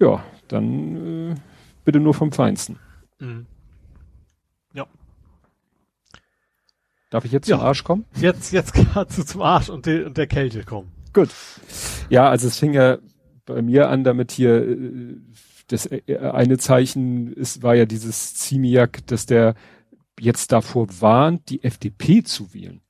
ja, 0.00 0.24
dann 0.48 1.32
äh, 1.32 1.34
bitte 1.84 2.00
nur 2.00 2.14
vom 2.14 2.32
Feinsten. 2.32 2.78
Mhm. 3.20 3.46
Darf 7.14 7.24
ich 7.24 7.30
jetzt 7.30 7.46
ja. 7.46 7.58
zum 7.58 7.64
Arsch 7.64 7.84
kommen? 7.84 8.06
Jetzt, 8.16 8.52
jetzt 8.52 8.74
kannst 8.74 9.16
du 9.16 9.22
zum 9.22 9.40
Arsch 9.40 9.68
und, 9.68 9.86
de, 9.86 10.02
und 10.02 10.16
der 10.16 10.26
Kälte 10.26 10.64
kommen. 10.64 10.90
Gut. 11.12 11.28
Ja, 12.10 12.28
also 12.28 12.48
es 12.48 12.58
fing 12.58 12.74
ja 12.74 12.98
bei 13.46 13.62
mir 13.62 13.88
an, 13.88 14.02
damit 14.02 14.32
hier 14.32 14.68
äh, 14.68 15.14
das 15.68 15.86
äh, 15.86 16.18
eine 16.18 16.58
Zeichen 16.58 17.32
ist, 17.32 17.62
war 17.62 17.76
ja 17.76 17.86
dieses 17.86 18.34
Ziemiak, 18.34 19.06
dass 19.06 19.26
der 19.26 19.54
jetzt 20.18 20.50
davor 20.50 20.88
warnt, 20.98 21.50
die 21.50 21.62
FDP 21.62 22.24
zu 22.24 22.52
wählen. 22.52 22.80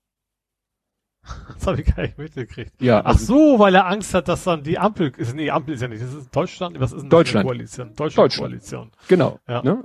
Das 1.55 1.67
habe 1.67 1.81
ich 1.81 1.95
gar 1.95 2.03
nicht 2.03 2.19
mitgekriegt. 2.19 2.73
Ja, 2.81 3.01
Ach 3.01 3.13
also 3.13 3.25
so, 3.25 3.59
weil 3.59 3.75
er 3.75 3.87
Angst 3.87 4.13
hat, 4.13 4.29
dass 4.29 4.45
dann 4.45 4.63
die 4.63 4.79
Ampel 4.79 5.13
ist. 5.17 5.35
Nee, 5.35 5.51
Ampel 5.51 5.75
ist 5.75 5.81
ja 5.81 5.89
nicht. 5.89 6.03
Das 6.03 6.13
ist 6.13 6.35
Deutschland. 6.35 6.79
Was 6.79 6.93
ist 6.93 7.03
denn 7.03 7.11
Deutschland. 7.11 7.47
Koalition? 7.47 7.89
Deutschland. 7.95 8.19
Deutschland. 8.19 8.51
Koalition. 8.51 8.91
Genau. 9.09 9.41
Ja. 9.49 9.63
Ne? 9.63 9.85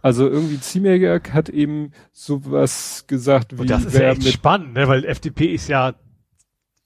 Also 0.00 0.28
irgendwie 0.28 0.58
Ziemiak 0.60 1.34
hat 1.34 1.48
eben 1.50 1.92
sowas 2.12 3.04
gesagt 3.06 3.56
wie. 3.56 3.62
Und 3.62 3.70
das 3.70 3.84
ist 3.84 3.94
ja 3.94 4.10
echt 4.10 4.26
spannend, 4.28 4.74
ne? 4.74 4.88
weil 4.88 5.04
FDP 5.04 5.46
ist 5.46 5.68
ja 5.68 5.94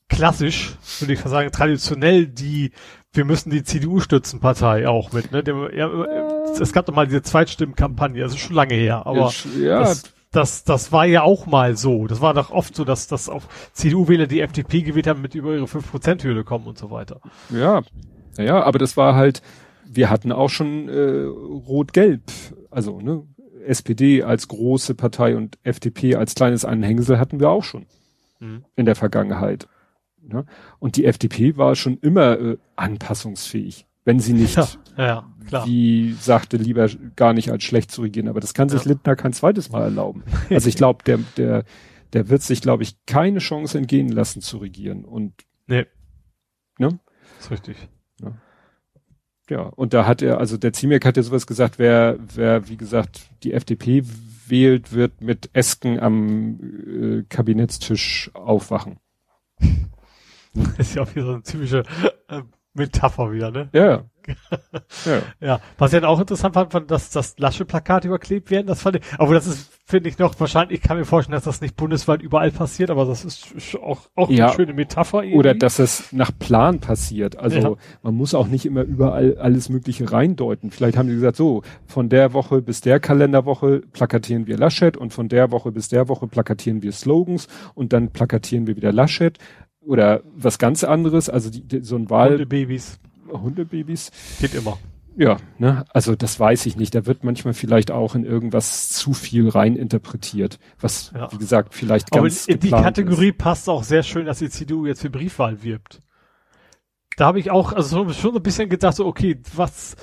klassisch, 0.08 0.76
würde 1.00 1.14
ich 1.14 1.20
sagen, 1.20 1.50
traditionell 1.50 2.26
die, 2.26 2.72
wir 3.12 3.24
müssen 3.24 3.50
die 3.50 3.64
CDU 3.64 4.00
stützen 4.00 4.40
Partei 4.40 4.88
auch 4.88 5.12
mit, 5.12 5.32
ne? 5.32 5.42
Dem, 5.42 5.68
ja, 5.74 5.88
es 6.60 6.72
gab 6.72 6.86
doch 6.86 6.94
mal 6.94 7.06
diese 7.06 7.22
Zweitstimmenkampagne, 7.22 8.20
das 8.20 8.32
ist 8.32 8.40
schon 8.40 8.54
lange 8.54 8.74
her, 8.74 9.06
aber 9.06 9.32
ja, 9.58 9.80
das, 9.80 10.02
das, 10.32 10.64
das 10.64 10.92
war 10.92 11.06
ja 11.06 11.22
auch 11.22 11.46
mal 11.46 11.76
so. 11.76 12.06
Das 12.06 12.20
war 12.20 12.34
doch 12.34 12.50
oft 12.50 12.74
so, 12.74 12.84
dass, 12.84 13.06
dass 13.06 13.28
auch 13.28 13.42
CDU-Wähler 13.72 14.26
die 14.26 14.40
FDP 14.40 14.82
gewählt 14.82 15.06
haben, 15.06 15.22
mit 15.22 15.34
über 15.34 15.54
ihre 15.54 15.66
5%-Hürde 15.66 16.44
kommen 16.44 16.66
und 16.66 16.78
so 16.78 16.90
weiter. 16.90 17.20
Ja, 17.50 17.82
ja, 18.38 18.62
aber 18.62 18.78
das 18.78 18.96
war 18.96 19.14
halt, 19.14 19.42
wir 19.84 20.10
hatten 20.10 20.32
auch 20.32 20.48
schon 20.48 20.88
äh, 20.88 21.24
Rot-Gelb, 21.24 22.22
also 22.70 23.00
ne, 23.00 23.22
SPD 23.66 24.22
als 24.22 24.48
große 24.48 24.94
Partei 24.94 25.36
und 25.36 25.58
FDP 25.62 26.16
als 26.16 26.34
kleines 26.34 26.64
Anhängsel 26.64 27.18
hatten 27.18 27.40
wir 27.40 27.50
auch 27.50 27.64
schon 27.64 27.86
mhm. 28.40 28.64
in 28.74 28.86
der 28.86 28.96
Vergangenheit. 28.96 29.68
Ne? 30.22 30.44
Und 30.78 30.96
die 30.96 31.04
FDP 31.04 31.56
war 31.56 31.74
schon 31.76 31.98
immer 31.98 32.38
äh, 32.38 32.56
anpassungsfähig, 32.76 33.86
wenn 34.04 34.20
sie 34.20 34.32
nicht 34.32 34.56
ja. 34.56 34.68
Ja, 34.96 35.32
klar. 35.46 35.64
die 35.64 36.14
sagte, 36.20 36.56
lieber 36.56 36.88
gar 37.16 37.32
nicht 37.32 37.50
als 37.50 37.64
schlecht 37.64 37.90
zu 37.90 38.02
regieren. 38.02 38.28
Aber 38.28 38.40
das 38.40 38.54
kann 38.54 38.68
sich 38.68 38.82
ja. 38.84 38.88
Lindner 38.90 39.16
kein 39.16 39.32
zweites 39.32 39.70
Mal 39.70 39.82
erlauben. 39.82 40.22
Also 40.50 40.68
ich 40.68 40.76
glaube, 40.76 41.02
der, 41.04 41.18
der, 41.36 41.64
der 42.12 42.28
wird 42.28 42.42
sich, 42.42 42.60
glaube 42.60 42.82
ich, 42.82 42.96
keine 43.06 43.38
Chance 43.38 43.78
entgehen 43.78 44.08
lassen 44.08 44.42
zu 44.42 44.58
regieren. 44.58 45.04
Und 45.04 45.32
nee. 45.66 45.86
Ne? 46.78 46.98
Das 47.36 47.46
ist 47.46 47.50
richtig. 47.50 47.88
Ja. 48.20 48.32
ja, 49.48 49.60
und 49.62 49.94
da 49.94 50.06
hat 50.06 50.22
er, 50.22 50.38
also 50.38 50.56
der 50.56 50.72
Ziemek 50.72 51.04
hat 51.04 51.16
ja 51.16 51.22
sowas 51.22 51.46
gesagt, 51.46 51.78
wer, 51.78 52.18
wer, 52.34 52.68
wie 52.68 52.76
gesagt, 52.76 53.22
die 53.42 53.52
FDP 53.52 54.04
wählt, 54.46 54.92
wird 54.92 55.20
mit 55.20 55.50
Esken 55.52 55.98
am 56.00 56.60
äh, 56.60 57.22
Kabinettstisch 57.28 58.30
aufwachen. 58.34 58.98
Das 60.54 60.88
ist 60.88 60.96
ja 60.96 61.02
auch 61.02 61.14
wieder 61.14 61.24
so 61.24 61.32
eine 61.32 61.42
typische 61.42 61.82
äh, 62.28 62.42
Metapher 62.74 63.32
wieder, 63.32 63.50
ne? 63.50 63.68
Ja. 63.72 63.86
ja. 63.86 64.04
ja. 65.40 65.60
Was 65.78 65.92
ja 65.92 66.00
dann 66.00 66.08
auch 66.08 66.20
interessant 66.20 66.54
fand, 66.54 66.90
dass 66.90 67.10
das 67.10 67.38
Lasche-Plakat 67.38 68.04
überklebt 68.04 68.50
werden, 68.50 68.66
das 68.66 68.82
fand 68.82 68.96
ich, 68.96 69.02
aber 69.18 69.34
das 69.34 69.46
ist, 69.46 69.70
finde 69.84 70.08
ich 70.08 70.18
noch, 70.18 70.38
wahrscheinlich, 70.38 70.78
ich 70.78 70.82
kann 70.82 70.96
mir 70.96 71.04
vorstellen, 71.04 71.34
dass 71.34 71.44
das 71.44 71.60
nicht 71.60 71.76
bundesweit 71.76 72.22
überall 72.22 72.50
passiert, 72.50 72.90
aber 72.90 73.04
das 73.04 73.24
ist 73.24 73.76
auch, 73.76 74.08
auch 74.14 74.30
ja. 74.30 74.46
eine 74.46 74.54
schöne 74.54 74.72
Metapher 74.74 75.22
irgendwie. 75.22 75.38
Oder 75.38 75.54
dass 75.54 75.78
es 75.78 76.12
nach 76.12 76.30
Plan 76.38 76.80
passiert. 76.80 77.36
Also, 77.36 77.58
ja. 77.58 77.74
man 78.02 78.14
muss 78.14 78.34
auch 78.34 78.46
nicht 78.46 78.64
immer 78.64 78.82
überall 78.82 79.36
alles 79.38 79.68
Mögliche 79.68 80.10
reindeuten. 80.10 80.70
Vielleicht 80.70 80.96
haben 80.96 81.08
die 81.08 81.14
gesagt, 81.14 81.36
so, 81.36 81.62
von 81.86 82.08
der 82.08 82.32
Woche 82.32 82.62
bis 82.62 82.80
der 82.80 83.00
Kalenderwoche 83.00 83.82
plakatieren 83.92 84.46
wir 84.46 84.56
Laschet 84.56 84.96
und 84.96 85.12
von 85.12 85.28
der 85.28 85.50
Woche 85.50 85.72
bis 85.72 85.88
der 85.88 86.08
Woche 86.08 86.26
plakatieren 86.26 86.82
wir 86.82 86.92
Slogans 86.92 87.48
und 87.74 87.92
dann 87.92 88.10
plakatieren 88.10 88.66
wir 88.66 88.76
wieder 88.76 88.92
Laschet 88.92 89.38
oder 89.86 90.22
was 90.34 90.58
ganz 90.58 90.84
anderes, 90.84 91.28
also 91.28 91.50
die, 91.50 91.62
die, 91.62 91.80
so 91.80 91.96
ein 91.96 92.10
Wahl. 92.10 92.32
Hundebabys. 92.32 92.98
Hundebabys. 93.30 94.10
Geht 94.40 94.54
immer. 94.54 94.78
Ja, 95.16 95.36
ne, 95.58 95.84
also 95.90 96.14
das 96.14 96.40
weiß 96.40 96.64
ich 96.66 96.76
nicht. 96.76 96.94
Da 96.94 97.04
wird 97.06 97.22
manchmal 97.22 97.54
vielleicht 97.54 97.90
auch 97.90 98.14
in 98.14 98.24
irgendwas 98.24 98.88
zu 98.88 99.12
viel 99.12 99.48
rein 99.48 99.76
interpretiert, 99.76 100.58
was, 100.80 101.12
ja. 101.14 101.30
wie 101.32 101.38
gesagt, 101.38 101.74
vielleicht 101.74 102.12
Aber 102.12 102.22
ganz. 102.22 102.44
Aber 102.44 102.54
in 102.54 102.60
die 102.60 102.70
Kategorie 102.70 103.28
ist. 103.28 103.38
passt 103.38 103.68
auch 103.68 103.84
sehr 103.84 104.02
schön, 104.02 104.26
dass 104.26 104.38
die 104.38 104.48
CDU 104.48 104.86
jetzt 104.86 105.02
für 105.02 105.10
Briefwahl 105.10 105.62
wirbt. 105.62 106.00
Da 107.16 107.26
habe 107.26 107.40
ich 107.40 107.50
auch, 107.50 107.74
also 107.74 108.10
schon 108.12 108.34
ein 108.34 108.42
bisschen 108.42 108.70
gedacht, 108.70 108.96
so, 108.96 109.06
okay, 109.06 109.38
was, 109.54 109.96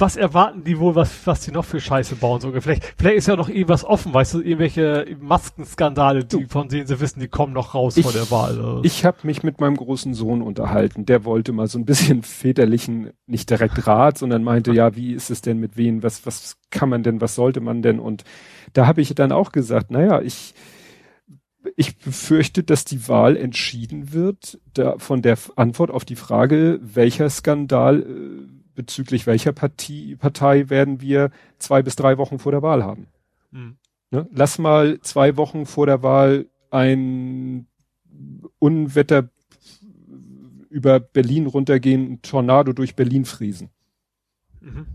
was 0.00 0.16
erwarten 0.16 0.64
die 0.64 0.78
wohl, 0.78 0.94
was, 0.94 1.26
was 1.26 1.42
die 1.42 1.50
noch 1.50 1.64
für 1.64 1.80
Scheiße 1.80 2.16
bauen? 2.16 2.40
So, 2.40 2.52
vielleicht, 2.60 2.94
vielleicht 2.96 3.18
ist 3.18 3.28
ja 3.28 3.36
noch 3.36 3.48
irgendwas 3.48 3.84
offen, 3.84 4.14
weißt 4.14 4.34
du, 4.34 4.40
irgendwelche 4.40 5.16
Maskenskandale, 5.20 6.24
die, 6.24 6.46
von 6.46 6.68
denen 6.68 6.86
sie 6.86 7.00
wissen, 7.00 7.20
die 7.20 7.28
kommen 7.28 7.52
noch 7.52 7.74
raus 7.74 7.96
ich, 7.96 8.04
vor 8.04 8.12
der 8.12 8.30
Wahl. 8.30 8.58
Oder? 8.58 8.84
Ich 8.84 9.04
habe 9.04 9.18
mich 9.24 9.42
mit 9.42 9.60
meinem 9.60 9.76
großen 9.76 10.14
Sohn 10.14 10.42
unterhalten. 10.42 11.06
Der 11.06 11.24
wollte 11.24 11.52
mal 11.52 11.66
so 11.66 11.78
ein 11.78 11.84
bisschen 11.84 12.22
väterlichen, 12.22 13.10
nicht 13.26 13.50
direkt 13.50 13.86
Rat, 13.86 14.18
sondern 14.18 14.42
meinte, 14.42 14.72
ja, 14.72 14.96
wie 14.96 15.12
ist 15.12 15.30
es 15.30 15.42
denn 15.42 15.58
mit 15.58 15.76
wen, 15.76 16.02
was, 16.02 16.24
was 16.26 16.56
kann 16.70 16.88
man 16.88 17.02
denn, 17.02 17.20
was 17.20 17.34
sollte 17.34 17.60
man 17.60 17.82
denn? 17.82 18.00
Und 18.00 18.24
da 18.72 18.86
habe 18.86 19.00
ich 19.00 19.14
dann 19.14 19.32
auch 19.32 19.52
gesagt, 19.52 19.90
naja, 19.90 20.20
ich, 20.22 20.54
ich 21.76 21.98
befürchte, 21.98 22.62
dass 22.62 22.84
die 22.84 23.08
Wahl 23.08 23.36
entschieden 23.36 24.12
wird 24.12 24.58
da, 24.72 24.96
von 24.98 25.22
der 25.22 25.36
Antwort 25.56 25.90
auf 25.90 26.04
die 26.04 26.16
Frage, 26.16 26.78
welcher 26.82 27.28
Skandal 27.28 28.02
äh, 28.02 28.59
bezüglich 28.80 29.26
welcher 29.26 29.52
Partie, 29.52 30.16
Partei 30.16 30.70
werden 30.70 31.00
wir 31.00 31.30
zwei 31.58 31.82
bis 31.82 31.96
drei 31.96 32.16
Wochen 32.16 32.38
vor 32.38 32.52
der 32.52 32.62
Wahl 32.62 32.82
haben. 32.82 33.08
Mhm. 33.50 33.76
Ne? 34.10 34.26
Lass 34.32 34.58
mal 34.58 35.00
zwei 35.02 35.36
Wochen 35.36 35.66
vor 35.66 35.86
der 35.86 36.02
Wahl 36.02 36.46
ein 36.70 37.66
Unwetter 38.58 39.28
über 40.70 40.98
Berlin 41.00 41.46
runtergehen, 41.46 42.12
ein 42.12 42.22
Tornado 42.22 42.72
durch 42.72 42.96
Berlin 42.96 43.24
friesen. 43.24 43.68
Mhm 44.60 44.86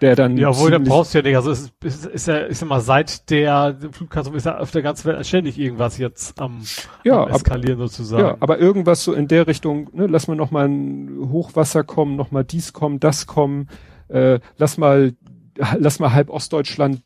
der 0.00 0.16
dann. 0.16 0.36
Ja, 0.36 0.50
obwohl, 0.50 0.70
der 0.70 0.78
brauchst 0.78 1.14
du 1.14 1.18
ja 1.18 1.24
nicht. 1.24 1.36
Also 1.36 1.50
es 1.50 1.60
ist, 1.60 1.72
ist, 1.84 2.06
ist 2.06 2.28
ja, 2.28 2.46
ich 2.46 2.58
sag 2.58 2.68
mal, 2.68 2.80
seit 2.80 3.30
der 3.30 3.76
Flugkastung 3.92 4.34
ist 4.34 4.46
ja 4.46 4.58
auf 4.58 4.70
der 4.70 4.82
ganzen 4.82 5.06
Welt 5.06 5.26
ständig 5.26 5.58
irgendwas 5.58 5.98
jetzt 5.98 6.40
am, 6.40 6.60
ja, 7.04 7.24
am 7.24 7.30
eskalieren 7.30 7.80
ab, 7.80 7.88
sozusagen. 7.88 8.22
Ja, 8.22 8.36
aber 8.40 8.58
irgendwas 8.58 9.04
so 9.04 9.12
in 9.12 9.28
der 9.28 9.46
Richtung, 9.46 9.90
ne, 9.92 10.06
lass 10.06 10.28
mal 10.28 10.36
noch 10.36 10.50
mal 10.50 10.68
ein 10.68 11.28
Hochwasser 11.30 11.84
kommen, 11.84 12.16
noch 12.16 12.30
mal 12.30 12.44
dies 12.44 12.72
kommen, 12.72 13.00
das 13.00 13.26
kommen, 13.26 13.68
äh, 14.08 14.40
lass 14.56 14.78
mal, 14.78 15.14
lass 15.78 15.98
mal 15.98 16.12
halb 16.12 16.30
Ostdeutschland 16.30 17.02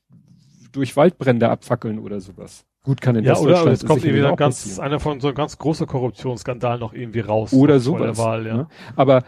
durch 0.73 0.97
Waldbrände 0.97 1.49
abfackeln 1.49 1.99
oder 1.99 2.21
sowas. 2.21 2.65
Gut 2.85 3.01
kann 3.01 3.15
in 3.15 3.25
ja, 3.25 3.37
oder 3.37 3.65
es 3.69 3.87
kommt 3.87 4.05
irgendwie 4.05 4.35
ganz, 4.35 4.81
einer 4.81 4.99
von 4.99 5.21
so 5.21 5.29
einem 5.29 5.37
ganz 5.37 5.57
großer 5.57 5.87
Korruptionsskandal 5.87 6.79
noch 6.79 6.93
irgendwie 6.93 7.21
raus. 7.21 7.53
Oder 7.53 7.79
sowas. 7.79 8.19
Wahl, 8.19 8.45
ja. 8.45 8.57
Ne? 8.57 8.69
Aber 8.97 9.23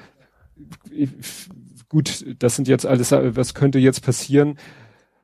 gut, 1.94 2.24
das 2.40 2.56
sind 2.56 2.66
jetzt 2.66 2.86
alles, 2.86 3.12
was 3.12 3.54
könnte 3.54 3.78
jetzt 3.78 4.04
passieren? 4.04 4.58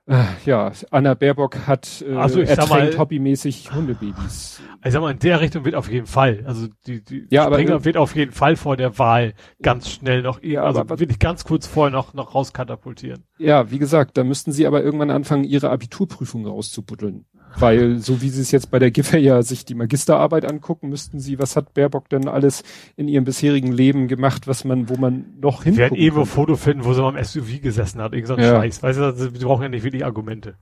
Äh, 0.06 0.22
ja, 0.46 0.70
Anna 0.92 1.14
Baerbock 1.14 1.66
hat 1.66 2.04
äh, 2.08 2.14
also 2.14 2.40
ertränkt 2.40 2.96
hobbymäßig 2.96 3.72
Hundebabys. 3.74 4.60
Ich 4.84 4.92
sag 4.92 5.00
mal, 5.00 5.10
in 5.10 5.18
der 5.18 5.40
Richtung 5.40 5.64
wird 5.64 5.74
auf 5.74 5.90
jeden 5.90 6.06
Fall, 6.06 6.44
also 6.46 6.68
die, 6.86 7.04
die 7.04 7.26
ja, 7.28 7.44
Springer 7.44 7.74
aber, 7.74 7.84
wird 7.84 7.96
auf 7.96 8.14
jeden 8.14 8.32
Fall 8.32 8.54
vor 8.54 8.76
der 8.76 8.98
Wahl 8.98 9.34
ganz 9.60 9.90
schnell 9.90 10.22
noch, 10.22 10.42
ja, 10.42 10.62
also 10.62 10.80
aber, 10.80 11.00
will 11.00 11.10
ich 11.10 11.18
ganz 11.18 11.44
kurz 11.44 11.66
vorher 11.66 11.90
noch, 11.90 12.14
noch 12.14 12.34
rauskatapultieren. 12.34 13.24
Ja, 13.38 13.70
wie 13.72 13.78
gesagt, 13.78 14.16
da 14.16 14.22
müssten 14.22 14.52
sie 14.52 14.66
aber 14.66 14.82
irgendwann 14.82 15.10
anfangen, 15.10 15.44
ihre 15.44 15.70
Abiturprüfung 15.70 16.46
rauszubuddeln. 16.46 17.26
Weil, 17.58 17.98
so 17.98 18.22
wie 18.22 18.28
sie 18.28 18.42
es 18.42 18.52
jetzt 18.52 18.70
bei 18.70 18.78
der 18.78 18.90
Giffer 18.90 19.18
ja 19.18 19.42
sich 19.42 19.64
die 19.64 19.74
Magisterarbeit 19.74 20.44
angucken, 20.44 20.88
müssten 20.88 21.18
sie, 21.18 21.38
was 21.38 21.56
hat 21.56 21.74
Baerbock 21.74 22.08
denn 22.08 22.28
alles 22.28 22.62
in 22.96 23.08
ihrem 23.08 23.24
bisherigen 23.24 23.72
Leben 23.72 24.08
gemacht, 24.08 24.46
was 24.46 24.64
man, 24.64 24.88
wo 24.88 24.96
man 24.96 25.26
noch 25.40 25.64
hin. 25.64 25.74
Wir 25.74 25.84
werden 25.84 25.98
eh 25.98 26.10
ein 26.10 26.26
Foto 26.26 26.56
finden, 26.56 26.84
wo 26.84 26.94
sie 26.94 27.02
mal 27.02 27.16
im 27.16 27.24
SUV 27.24 27.60
gesessen 27.60 28.00
hat, 28.00 28.12
irgend 28.12 28.28
so 28.28 28.34
ein 28.34 28.42
ja. 28.42 28.60
Scheiß. 28.60 28.82
Weißt 28.82 28.98
du, 28.98 29.04
also, 29.04 29.34
wir 29.34 29.40
brauchen 29.40 29.62
ja 29.62 29.68
nicht 29.68 29.82
wirklich 29.82 30.04
Argumente. 30.04 30.54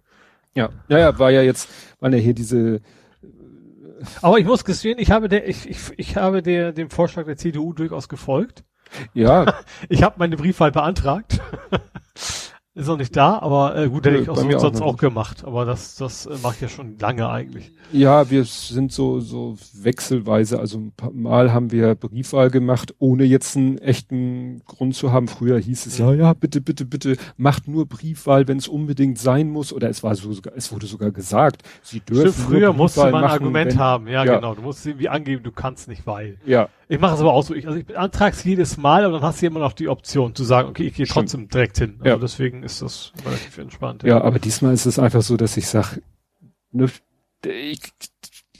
Ja, 0.54 0.70
ja, 0.88 0.98
ja, 0.98 1.18
war 1.18 1.30
ja 1.30 1.42
jetzt, 1.42 1.68
waren 2.00 2.12
ja 2.12 2.18
hier 2.18 2.34
diese, 2.34 2.80
aber 4.22 4.38
ich 4.38 4.46
muss 4.46 4.64
gestehen, 4.64 4.98
ich 4.98 5.10
habe 5.10 5.28
der, 5.28 5.48
ich, 5.48 5.68
ich, 5.68 5.78
ich 5.96 6.16
habe 6.16 6.42
der, 6.42 6.72
dem 6.72 6.90
Vorschlag 6.90 7.26
der 7.26 7.36
CDU 7.36 7.72
durchaus 7.72 8.08
gefolgt. 8.08 8.64
Ja. 9.14 9.54
Ich 9.88 10.02
habe 10.02 10.16
meine 10.18 10.36
Briefwahl 10.36 10.72
beantragt. 10.72 11.40
Ist 12.78 12.86
noch 12.86 12.96
nicht 12.96 13.16
da, 13.16 13.40
aber 13.40 13.76
äh, 13.76 13.88
gut, 13.88 14.06
hätte 14.06 14.18
ich 14.18 14.30
auch 14.30 14.36
so, 14.36 14.48
sonst 14.56 14.80
auch, 14.80 14.94
auch 14.94 14.96
gemacht. 14.98 15.44
Aber 15.44 15.64
das, 15.64 15.96
das 15.96 16.26
äh, 16.26 16.36
mache 16.44 16.54
ich 16.54 16.60
ja 16.60 16.68
schon 16.68 16.96
lange 17.00 17.28
eigentlich. 17.28 17.72
Ja, 17.90 18.30
wir 18.30 18.44
sind 18.44 18.92
so, 18.92 19.18
so 19.18 19.56
wechselweise. 19.74 20.60
Also 20.60 20.78
ein 20.78 20.92
paar 20.96 21.10
Mal 21.10 21.52
haben 21.52 21.72
wir 21.72 21.96
Briefwahl 21.96 22.50
gemacht, 22.52 22.94
ohne 23.00 23.24
jetzt 23.24 23.56
einen 23.56 23.78
echten 23.78 24.62
Grund 24.64 24.94
zu 24.94 25.10
haben. 25.10 25.26
Früher 25.26 25.58
hieß 25.58 25.86
es 25.86 25.98
ja, 25.98 26.12
ja, 26.12 26.34
bitte, 26.34 26.60
bitte, 26.60 26.84
bitte, 26.84 27.16
macht 27.36 27.66
nur 27.66 27.84
Briefwahl, 27.84 28.46
wenn 28.46 28.58
es 28.58 28.68
unbedingt 28.68 29.18
sein 29.18 29.50
muss. 29.50 29.72
Oder 29.72 29.88
es 29.88 30.04
war 30.04 30.14
so, 30.14 30.30
es 30.54 30.72
wurde 30.72 30.86
sogar 30.86 31.10
gesagt, 31.10 31.62
sie 31.82 31.98
dürfen. 31.98 32.32
Stimmt, 32.32 32.48
früher 32.48 32.72
musste 32.72 33.10
man 33.10 33.24
ein 33.24 33.30
Argument 33.30 33.72
wenn, 33.72 33.78
haben. 33.80 34.06
Ja, 34.06 34.24
ja, 34.24 34.36
genau. 34.36 34.54
Du 34.54 34.62
musst 34.62 34.86
irgendwie 34.86 35.08
angeben, 35.08 35.42
du 35.42 35.50
kannst 35.50 35.88
nicht, 35.88 36.06
weil. 36.06 36.36
Ja. 36.46 36.68
Ich 36.88 36.98
mache 36.98 37.14
es 37.14 37.20
aber 37.20 37.34
auch 37.34 37.42
so. 37.42 37.54
Ich, 37.54 37.66
also 37.66 37.78
ich 37.78 37.86
beantrage 37.86 38.34
es 38.34 38.44
jedes 38.44 38.78
Mal, 38.78 39.04
aber 39.04 39.14
dann 39.14 39.22
hast 39.22 39.42
du 39.42 39.46
immer 39.46 39.60
noch 39.60 39.72
die 39.72 39.88
Option 39.88 40.34
zu 40.34 40.44
sagen, 40.44 40.68
okay, 40.68 40.84
ich 40.84 40.94
gehe 40.94 41.06
trotzdem 41.06 41.48
direkt 41.48 41.78
hin. 41.78 41.96
Also 41.98 42.08
ja. 42.08 42.16
deswegen 42.16 42.62
ist 42.62 42.80
das 42.80 43.12
relativ 43.24 43.58
entspannt. 43.58 44.02
Ja, 44.02 44.16
ja 44.16 44.20
aber 44.22 44.38
diesmal 44.38 44.72
ist 44.72 44.86
es 44.86 44.98
einfach 44.98 45.22
so, 45.22 45.36
dass 45.36 45.56
ich 45.56 45.66
sage, 45.68 46.02
ne, 46.72 46.88
ich 47.44 47.80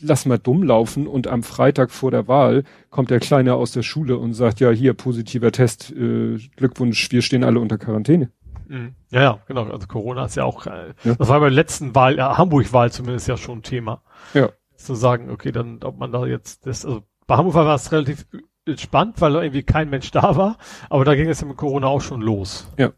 lass 0.01 0.27
mal 0.27 0.39
dumm 0.39 0.63
laufen 0.63 1.07
und 1.07 1.27
am 1.27 1.43
Freitag 1.43 1.91
vor 1.91 2.11
der 2.11 2.29
Wahl 2.29 2.65
kommt 2.91 3.11
der 3.11 3.21
Kleine 3.21 3.55
aus 3.55 3.73
der 3.73 3.83
Schule 3.83 4.19
und 4.19 4.35
sagt, 4.35 4.61
ja, 4.61 4.71
hier 4.71 4.95
positiver 4.95 5.51
Test, 5.51 5.91
äh, 5.91 6.39
Glückwunsch, 6.57 7.11
wir 7.11 7.23
stehen 7.23 7.45
alle 7.45 7.61
unter 7.61 7.79
Quarantäne. 7.79 8.31
Mhm. 8.69 8.95
Ja, 9.11 9.23
ja, 9.23 9.39
genau. 9.47 9.65
Also 9.65 9.87
Corona 9.87 10.27
ist 10.27 10.37
ja 10.37 10.45
auch, 10.45 10.67
äh, 10.67 10.93
ja. 11.03 11.15
das 11.15 11.29
war 11.29 11.41
bei 11.41 11.47
der 11.47 11.55
letzten 11.55 11.95
Wahl, 11.95 12.17
ja, 12.17 12.37
Hamburg-Wahl 12.37 12.93
zumindest 12.93 13.27
ja 13.27 13.37
schon 13.37 13.59
ein 13.59 13.63
Thema. 13.63 14.03
Ja. 14.35 14.51
Zu 14.77 14.95
sagen, 14.95 15.31
okay, 15.31 15.51
dann, 15.51 15.83
ob 15.83 15.99
man 15.99 16.13
da 16.13 16.25
jetzt 16.27 16.67
das, 16.67 16.85
also 16.85 17.03
bei 17.29 17.37
Hamburg 17.37 17.55
war 17.55 17.75
es 17.75 17.93
relativ 17.93 18.27
entspannt, 18.67 19.21
weil 19.21 19.35
irgendwie 19.37 19.63
kein 19.63 19.91
Mensch 19.91 20.11
da 20.11 20.37
war, 20.37 20.57
aber 20.91 21.05
da 21.05 21.15
ging 21.15 21.29
es 21.29 21.41
ja 21.41 21.47
mit 21.47 21.57
Corona 21.57 21.87
auch 21.87 22.01
schon 22.01 22.21
los. 22.21 22.69
Ja. 22.77 22.91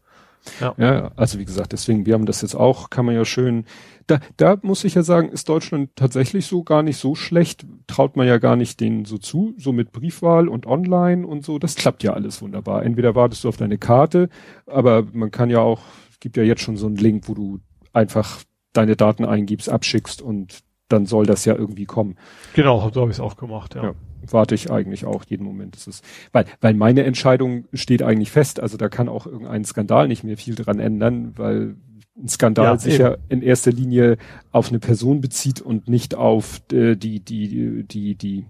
Ja. 0.59 0.73
ja, 0.77 1.11
also 1.15 1.37
wie 1.37 1.45
gesagt, 1.45 1.71
deswegen, 1.71 2.07
wir 2.07 2.15
haben 2.15 2.25
das 2.25 2.41
jetzt 2.41 2.55
auch, 2.55 2.89
kann 2.89 3.05
man 3.05 3.13
ja 3.13 3.25
schön, 3.25 3.65
da, 4.07 4.19
da 4.37 4.57
muss 4.63 4.83
ich 4.83 4.95
ja 4.95 5.03
sagen, 5.03 5.29
ist 5.29 5.47
Deutschland 5.47 5.91
tatsächlich 5.95 6.47
so 6.47 6.63
gar 6.63 6.81
nicht 6.81 6.97
so 6.97 7.13
schlecht, 7.13 7.67
traut 7.85 8.15
man 8.15 8.25
ja 8.25 8.39
gar 8.39 8.55
nicht 8.55 8.79
denen 8.79 9.05
so 9.05 9.19
zu, 9.19 9.53
so 9.59 9.71
mit 9.71 9.91
Briefwahl 9.91 10.47
und 10.47 10.65
online 10.65 11.27
und 11.27 11.45
so, 11.45 11.59
das 11.59 11.75
klappt 11.75 12.01
ja 12.01 12.13
alles 12.13 12.41
wunderbar. 12.41 12.83
Entweder 12.83 13.13
wartest 13.13 13.43
du 13.43 13.49
auf 13.49 13.57
deine 13.57 13.77
Karte, 13.77 14.29
aber 14.65 15.03
man 15.13 15.29
kann 15.29 15.51
ja 15.51 15.59
auch, 15.59 15.81
gibt 16.19 16.37
ja 16.37 16.43
jetzt 16.43 16.63
schon 16.63 16.75
so 16.75 16.87
einen 16.87 16.95
Link, 16.95 17.29
wo 17.29 17.35
du 17.35 17.59
einfach 17.93 18.39
deine 18.73 18.95
Daten 18.95 19.25
eingibst, 19.25 19.69
abschickst 19.69 20.23
und 20.23 20.61
dann 20.87 21.05
soll 21.05 21.27
das 21.27 21.45
ja 21.45 21.53
irgendwie 21.53 21.85
kommen. 21.85 22.17
Genau, 22.55 22.89
so 22.91 23.01
habe 23.01 23.11
ich 23.11 23.17
es 23.17 23.21
auch 23.21 23.37
gemacht, 23.37 23.75
ja. 23.75 23.83
ja 23.83 23.93
warte 24.27 24.55
ich 24.55 24.71
eigentlich 24.71 25.05
auch 25.05 25.23
jeden 25.25 25.45
Moment. 25.45 25.75
Das 25.75 25.87
ist, 25.87 26.03
weil, 26.31 26.45
weil 26.59 26.73
meine 26.73 27.03
Entscheidung 27.03 27.65
steht 27.73 28.03
eigentlich 28.03 28.31
fest. 28.31 28.59
Also 28.59 28.77
da 28.77 28.89
kann 28.89 29.09
auch 29.09 29.25
irgendein 29.25 29.65
Skandal 29.65 30.07
nicht 30.07 30.23
mehr 30.23 30.37
viel 30.37 30.55
dran 30.55 30.79
ändern, 30.79 31.33
weil 31.37 31.75
ein 32.17 32.27
Skandal 32.27 32.65
ja, 32.65 32.77
sich 32.77 32.97
ja 32.97 33.17
in 33.29 33.41
erster 33.41 33.71
Linie 33.71 34.17
auf 34.51 34.69
eine 34.69 34.79
Person 34.79 35.21
bezieht 35.21 35.61
und 35.61 35.87
nicht 35.87 36.15
auf 36.15 36.61
äh, 36.71 36.95
die, 36.95 37.19
die, 37.19 37.83
die, 37.83 38.15
die, 38.15 38.45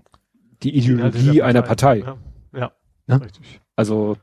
die 0.64 0.76
Ideologie 0.76 1.28
Partei. 1.28 1.44
einer 1.44 1.62
Partei. 1.62 1.98
Ja, 2.00 2.18
ja, 2.54 2.72
ja? 3.08 3.16
richtig. 3.18 3.62
Also 3.76 4.18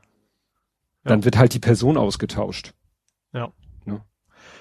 dann 1.03 1.25
wird 1.25 1.37
halt 1.37 1.53
die 1.53 1.59
Person 1.59 1.97
ausgetauscht. 1.97 2.73
Ja. 3.33 3.51
ja. 3.85 4.05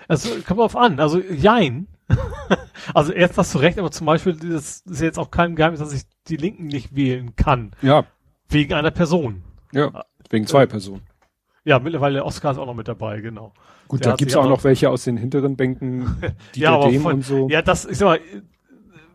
Also 0.07 0.31
kommt 0.47 0.61
auf 0.61 0.77
an. 0.77 0.99
Also 1.01 1.21
Jein 1.21 1.89
also 2.95 3.13
erst 3.13 3.39
hast 3.39 3.55
du 3.55 3.59
recht, 3.59 3.79
aber 3.79 3.91
zum 3.91 4.07
Beispiel, 4.07 4.35
das 4.35 4.81
ist 4.81 5.01
jetzt 5.01 5.19
auch 5.19 5.31
kein 5.31 5.57
Geheimnis, 5.57 5.81
dass 5.81 5.93
ich 5.93 6.03
die 6.29 6.37
Linken 6.37 6.67
nicht 6.67 6.95
wählen 6.95 7.37
kann. 7.37 7.73
Ja. 7.83 8.05
Wegen 8.49 8.75
einer 8.75 8.91
Person. 8.91 9.43
Ja, 9.73 10.05
wegen 10.31 10.47
zwei 10.47 10.65
äh, 10.65 10.67
Personen. 10.67 11.03
Ja, 11.65 11.79
mittlerweile 11.79 12.25
Oscar 12.25 12.53
ist 12.53 12.59
auch 12.59 12.67
noch 12.67 12.75
mit 12.75 12.89
dabei, 12.89 13.21
genau. 13.21 13.53
Gut, 13.89 14.05
Der 14.05 14.13
da 14.13 14.17
gibt's 14.17 14.37
auch 14.37 14.49
noch 14.49 14.65
welche 14.65 14.89
aus 14.89 15.05
den 15.05 15.17
hinteren 15.17 15.57
Bänken, 15.57 16.17
die 16.55 16.61
ja, 16.61 16.73
aber 16.75 16.91
von, 16.93 17.15
und 17.15 17.25
so. 17.25 17.49
Ja, 17.51 17.63
das, 17.63 17.85
ich 17.85 17.99
sag 17.99 18.07
mal, 18.07 18.21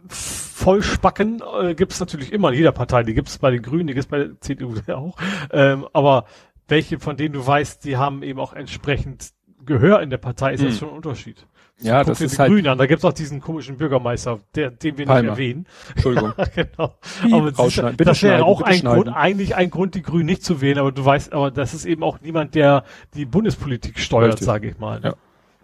Vollspacken 0.07 1.41
äh, 1.61 1.75
gibt's 1.75 1.99
natürlich 1.99 2.31
immer 2.31 2.49
in 2.51 2.57
jeder 2.57 2.71
Partei. 2.71 3.03
Die 3.03 3.13
gibt's 3.13 3.37
bei 3.37 3.51
den 3.51 3.61
Grünen, 3.61 3.87
die 3.87 3.93
gibt's 3.93 4.09
bei 4.09 4.19
der 4.19 4.41
CDU 4.41 4.75
auch. 4.93 5.17
Ähm, 5.51 5.87
aber 5.93 6.25
welche 6.67 6.99
von 6.99 7.17
denen 7.17 7.33
du 7.33 7.45
weißt, 7.45 7.83
die 7.85 7.97
haben 7.97 8.23
eben 8.23 8.39
auch 8.39 8.53
entsprechend 8.53 9.31
Gehör 9.65 10.01
in 10.01 10.09
der 10.09 10.17
Partei, 10.17 10.53
ist 10.53 10.61
hm. 10.61 10.67
das 10.67 10.77
schon 10.77 10.89
ein 10.89 10.95
Unterschied. 10.95 11.47
Ja, 11.79 12.03
das 12.03 12.21
ist 12.21 12.39
halt. 12.39 12.49
Grünen 12.49 12.67
an. 12.67 12.77
Da 12.77 12.85
gibt's 12.85 13.03
auch 13.03 13.13
diesen 13.13 13.41
komischen 13.41 13.77
Bürgermeister, 13.77 14.39
der, 14.55 14.71
den 14.71 14.97
wir 14.97 15.05
Palmer. 15.05 15.21
nicht 15.21 15.31
erwähnen. 15.31 15.65
Entschuldigung. 15.95 16.33
genau. 16.55 16.95
aber 17.31 17.51
das, 17.51 17.81
das 17.97 18.23
wäre 18.23 18.45
auch 18.45 18.61
ein 18.61 18.81
Grund, 18.81 19.09
eigentlich 19.09 19.55
ein 19.55 19.69
Grund, 19.69 19.95
die 19.95 20.01
Grünen 20.01 20.27
nicht 20.27 20.43
zu 20.43 20.61
wählen. 20.61 20.77
Aber 20.77 20.91
du 20.91 21.03
weißt, 21.03 21.33
aber 21.33 21.51
das 21.51 21.73
ist 21.73 21.85
eben 21.85 22.03
auch 22.03 22.21
niemand, 22.21 22.55
der 22.55 22.83
die 23.15 23.25
Bundespolitik 23.25 23.99
steuert, 23.99 24.39
sage 24.39 24.69
ich 24.69 24.77
mal. 24.77 24.99
Ne? 25.01 25.15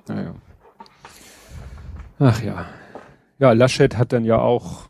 Ja. 0.09 0.15
Ja, 0.15 0.21
ja. 0.21 0.35
Ach 2.19 2.43
ja. 2.43 2.65
Ja, 3.39 3.53
Laschet 3.53 3.97
hat 3.97 4.11
dann 4.11 4.25
ja 4.25 4.39
auch, 4.39 4.89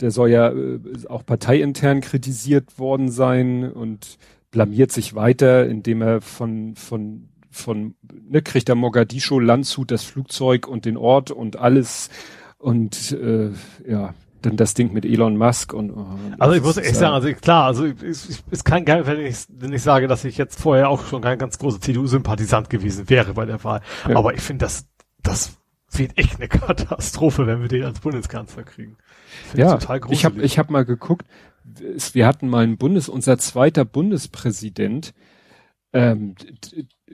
der 0.00 0.10
soll 0.10 0.30
ja 0.30 0.50
äh, 0.50 0.78
auch 1.08 1.24
parteiintern 1.24 2.02
kritisiert 2.02 2.78
worden 2.78 3.10
sein 3.10 3.72
und 3.72 4.18
blamiert 4.50 4.92
sich 4.92 5.14
weiter, 5.14 5.66
indem 5.66 6.02
er 6.02 6.20
von, 6.20 6.74
von 6.74 7.28
von, 7.50 7.94
ne, 8.28 8.42
kriegt 8.42 8.68
der 8.68 8.74
Mogadischu 8.74 9.40
Landshut 9.40 9.90
das 9.90 10.04
Flugzeug 10.04 10.66
und 10.66 10.84
den 10.84 10.96
Ort 10.96 11.30
und 11.30 11.56
alles 11.56 12.10
und 12.58 13.12
äh, 13.12 13.50
ja, 13.88 14.14
dann 14.42 14.56
das 14.56 14.74
Ding 14.74 14.92
mit 14.92 15.04
Elon 15.04 15.36
Musk 15.36 15.72
und 15.72 15.90
oh, 15.90 16.06
also 16.38 16.54
ich 16.54 16.62
muss 16.62 16.76
echt 16.76 16.96
sagen, 16.96 17.14
also 17.14 17.32
klar, 17.32 17.66
also 17.66 17.86
es 17.86 18.42
ist 18.50 18.64
kein 18.64 18.84
Geil, 18.84 19.06
wenn 19.06 19.20
ich, 19.20 19.36
wenn 19.48 19.72
ich 19.72 19.82
sage, 19.82 20.06
dass 20.06 20.24
ich 20.24 20.38
jetzt 20.38 20.60
vorher 20.60 20.88
auch 20.88 21.04
schon 21.06 21.22
kein 21.22 21.38
ganz 21.38 21.58
großer 21.58 21.80
CDU-Sympathisant 21.80 22.70
gewesen 22.70 23.08
wäre 23.10 23.34
bei 23.34 23.46
der 23.46 23.62
Wahl. 23.64 23.80
Ja. 24.08 24.16
Aber 24.16 24.34
ich 24.34 24.40
finde, 24.40 24.64
das, 24.64 24.86
das 25.22 25.56
wird 25.92 26.16
echt 26.16 26.36
eine 26.36 26.48
Katastrophe, 26.48 27.46
wenn 27.46 27.60
wir 27.60 27.68
den 27.68 27.84
als 27.84 28.00
Bundeskanzler 28.00 28.62
kriegen. 28.62 28.96
Ja, 29.54 29.78
ich 30.10 30.24
habe 30.24 30.42
ich 30.42 30.58
hab 30.58 30.70
mal 30.70 30.84
geguckt, 30.84 31.26
wir 32.12 32.26
hatten 32.26 32.48
mal 32.48 32.64
einen 32.64 32.78
Bundes, 32.78 33.08
unser 33.08 33.38
zweiter 33.38 33.84
Bundespräsident, 33.84 35.14
ähm, 35.92 36.34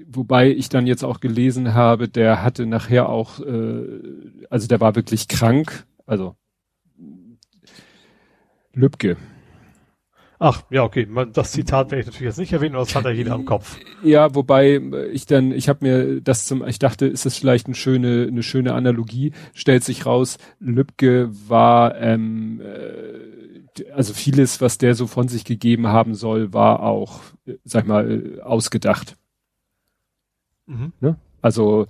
wobei 0.06 0.50
ich 0.50 0.68
dann 0.68 0.86
jetzt 0.86 1.04
auch 1.04 1.20
gelesen 1.20 1.74
habe, 1.74 2.08
der 2.08 2.42
hatte 2.42 2.66
nachher 2.66 3.08
auch, 3.08 3.40
äh, 3.40 3.84
also 4.50 4.66
der 4.66 4.80
war 4.80 4.96
wirklich 4.96 5.28
krank, 5.28 5.86
also 6.06 6.36
Lübcke. 8.72 9.16
Ach, 10.40 10.62
ja, 10.68 10.82
okay. 10.82 11.08
Das 11.32 11.52
Zitat 11.52 11.90
werde 11.90 12.00
ich 12.00 12.06
natürlich 12.06 12.26
jetzt 12.26 12.38
nicht 12.38 12.52
erwähnen, 12.52 12.74
aber 12.74 12.84
das 12.84 12.94
hat 12.94 13.04
ja 13.04 13.10
jeder 13.10 13.34
im 13.34 13.44
Kopf. 13.44 13.78
Ja, 14.02 14.34
wobei 14.34 14.80
ich 15.12 15.26
dann, 15.26 15.52
ich 15.52 15.68
habe 15.68 15.78
mir 15.82 16.20
das 16.20 16.46
zum, 16.46 16.66
ich 16.66 16.78
dachte, 16.78 17.06
ist 17.06 17.24
das 17.24 17.38
vielleicht 17.38 17.66
eine 17.66 17.74
schöne, 17.74 18.26
eine 18.28 18.42
schöne 18.42 18.74
Analogie, 18.74 19.32
stellt 19.54 19.84
sich 19.84 20.06
raus, 20.06 20.38
Lübcke 20.58 21.30
war, 21.48 21.96
ähm, 21.96 22.60
äh, 22.60 23.43
also 23.92 24.14
vieles, 24.14 24.60
was 24.60 24.78
der 24.78 24.94
so 24.94 25.06
von 25.06 25.28
sich 25.28 25.44
gegeben 25.44 25.88
haben 25.88 26.14
soll, 26.14 26.52
war 26.52 26.82
auch, 26.82 27.20
sag 27.64 27.86
mal, 27.86 28.40
ausgedacht. 28.42 29.16
Mhm. 30.66 30.92
Ne? 31.00 31.16
Also 31.42 31.86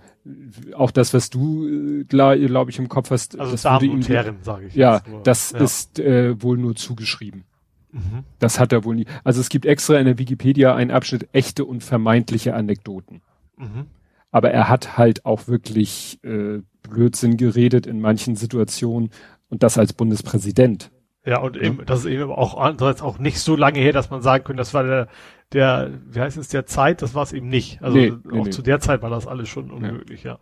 auch 0.74 0.91
das, 0.91 1.14
was 1.14 1.30
du, 1.30 2.05
glaube 2.09 2.45
glaub 2.47 2.68
ich, 2.68 2.78
im 2.78 2.89
Kopf 2.89 3.11
hast. 3.11 3.39
Also 3.39 3.53
das 3.53 3.62
Damen 3.62 3.91
und 3.91 4.09
Herren, 4.09 4.39
sage 4.43 4.66
ich. 4.66 4.74
Ja, 4.74 5.03
das 5.22 5.53
ja. 5.53 5.59
ist 5.61 6.01
äh, 6.01 6.43
wohl 6.43 6.59
nur 6.59 6.74
zugeschrieben. 6.74 7.45
Mhm. 7.93 8.24
Das 8.41 8.59
hat 8.59 8.72
er 8.72 8.85
wohl 8.85 8.97
nie. 8.97 9.07
Also 9.22 9.41
es 9.41 9.49
gibt 9.49 9.66
extra 9.66 9.99
in 9.99 10.07
der 10.07 10.18
Wikipedia 10.18 10.74
einen 10.74 10.91
Abschnitt 10.91 11.28
echte 11.32 11.64
und 11.64 11.85
vermeintliche 11.85 12.55
Anekdoten. 12.55 13.22
Mhm. 13.57 13.87
Aber 14.32 14.51
er 14.51 14.68
hat 14.68 14.99
halt 14.99 15.24
auch 15.24 15.47
wirklich 15.47 16.18
äh, 16.24 16.61
Blödsinn 16.82 17.37
geredet 17.37 17.87
in 17.87 18.01
manchen 18.01 18.35
Situationen 18.35 19.11
und 19.49 19.62
das 19.62 19.78
als 19.78 19.93
Bundespräsident. 19.93 20.91
Ja, 21.26 21.38
und 21.38 21.56
eben, 21.56 21.84
das 21.86 22.00
ist 22.00 22.06
eben 22.06 22.30
auch 22.30 22.58
andererseits 22.58 23.00
auch 23.00 23.18
nicht 23.18 23.40
so 23.40 23.56
lange 23.56 23.78
her, 23.78 23.92
dass 23.92 24.10
man 24.10 24.20
sagen 24.20 24.44
könnte, 24.44 24.60
das 24.60 24.74
war 24.74 24.82
der, 24.84 25.08
der, 25.52 25.90
wie 26.06 26.20
heißt 26.20 26.36
es, 26.36 26.48
der 26.48 26.66
Zeit, 26.66 27.00
das 27.00 27.14
war 27.14 27.22
es 27.22 27.32
eben 27.32 27.48
nicht. 27.48 27.82
Also 27.82 27.96
nee, 27.96 28.12
nee, 28.24 28.40
auch 28.40 28.44
nee. 28.44 28.50
zu 28.50 28.60
der 28.60 28.80
Zeit 28.80 29.00
war 29.00 29.08
das 29.08 29.26
alles 29.26 29.48
schon 29.48 29.70
unmöglich, 29.70 30.22
ja. 30.22 30.32
ja. 30.32 30.38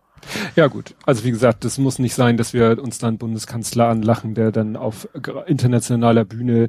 Ja 0.57 0.67
gut, 0.67 0.95
also 1.05 1.25
wie 1.25 1.31
gesagt, 1.31 1.65
das 1.65 1.79
muss 1.79 1.99
nicht 1.99 2.15
sein, 2.15 2.37
dass 2.37 2.53
wir 2.53 2.83
uns 2.83 2.99
dann 2.99 3.19
Bundeskanzler 3.19 3.89
anlachen, 3.89 4.35
der 4.35 4.51
dann 4.51 4.77
auf 4.77 5.09
internationaler 5.47 6.25
Bühne 6.25 6.69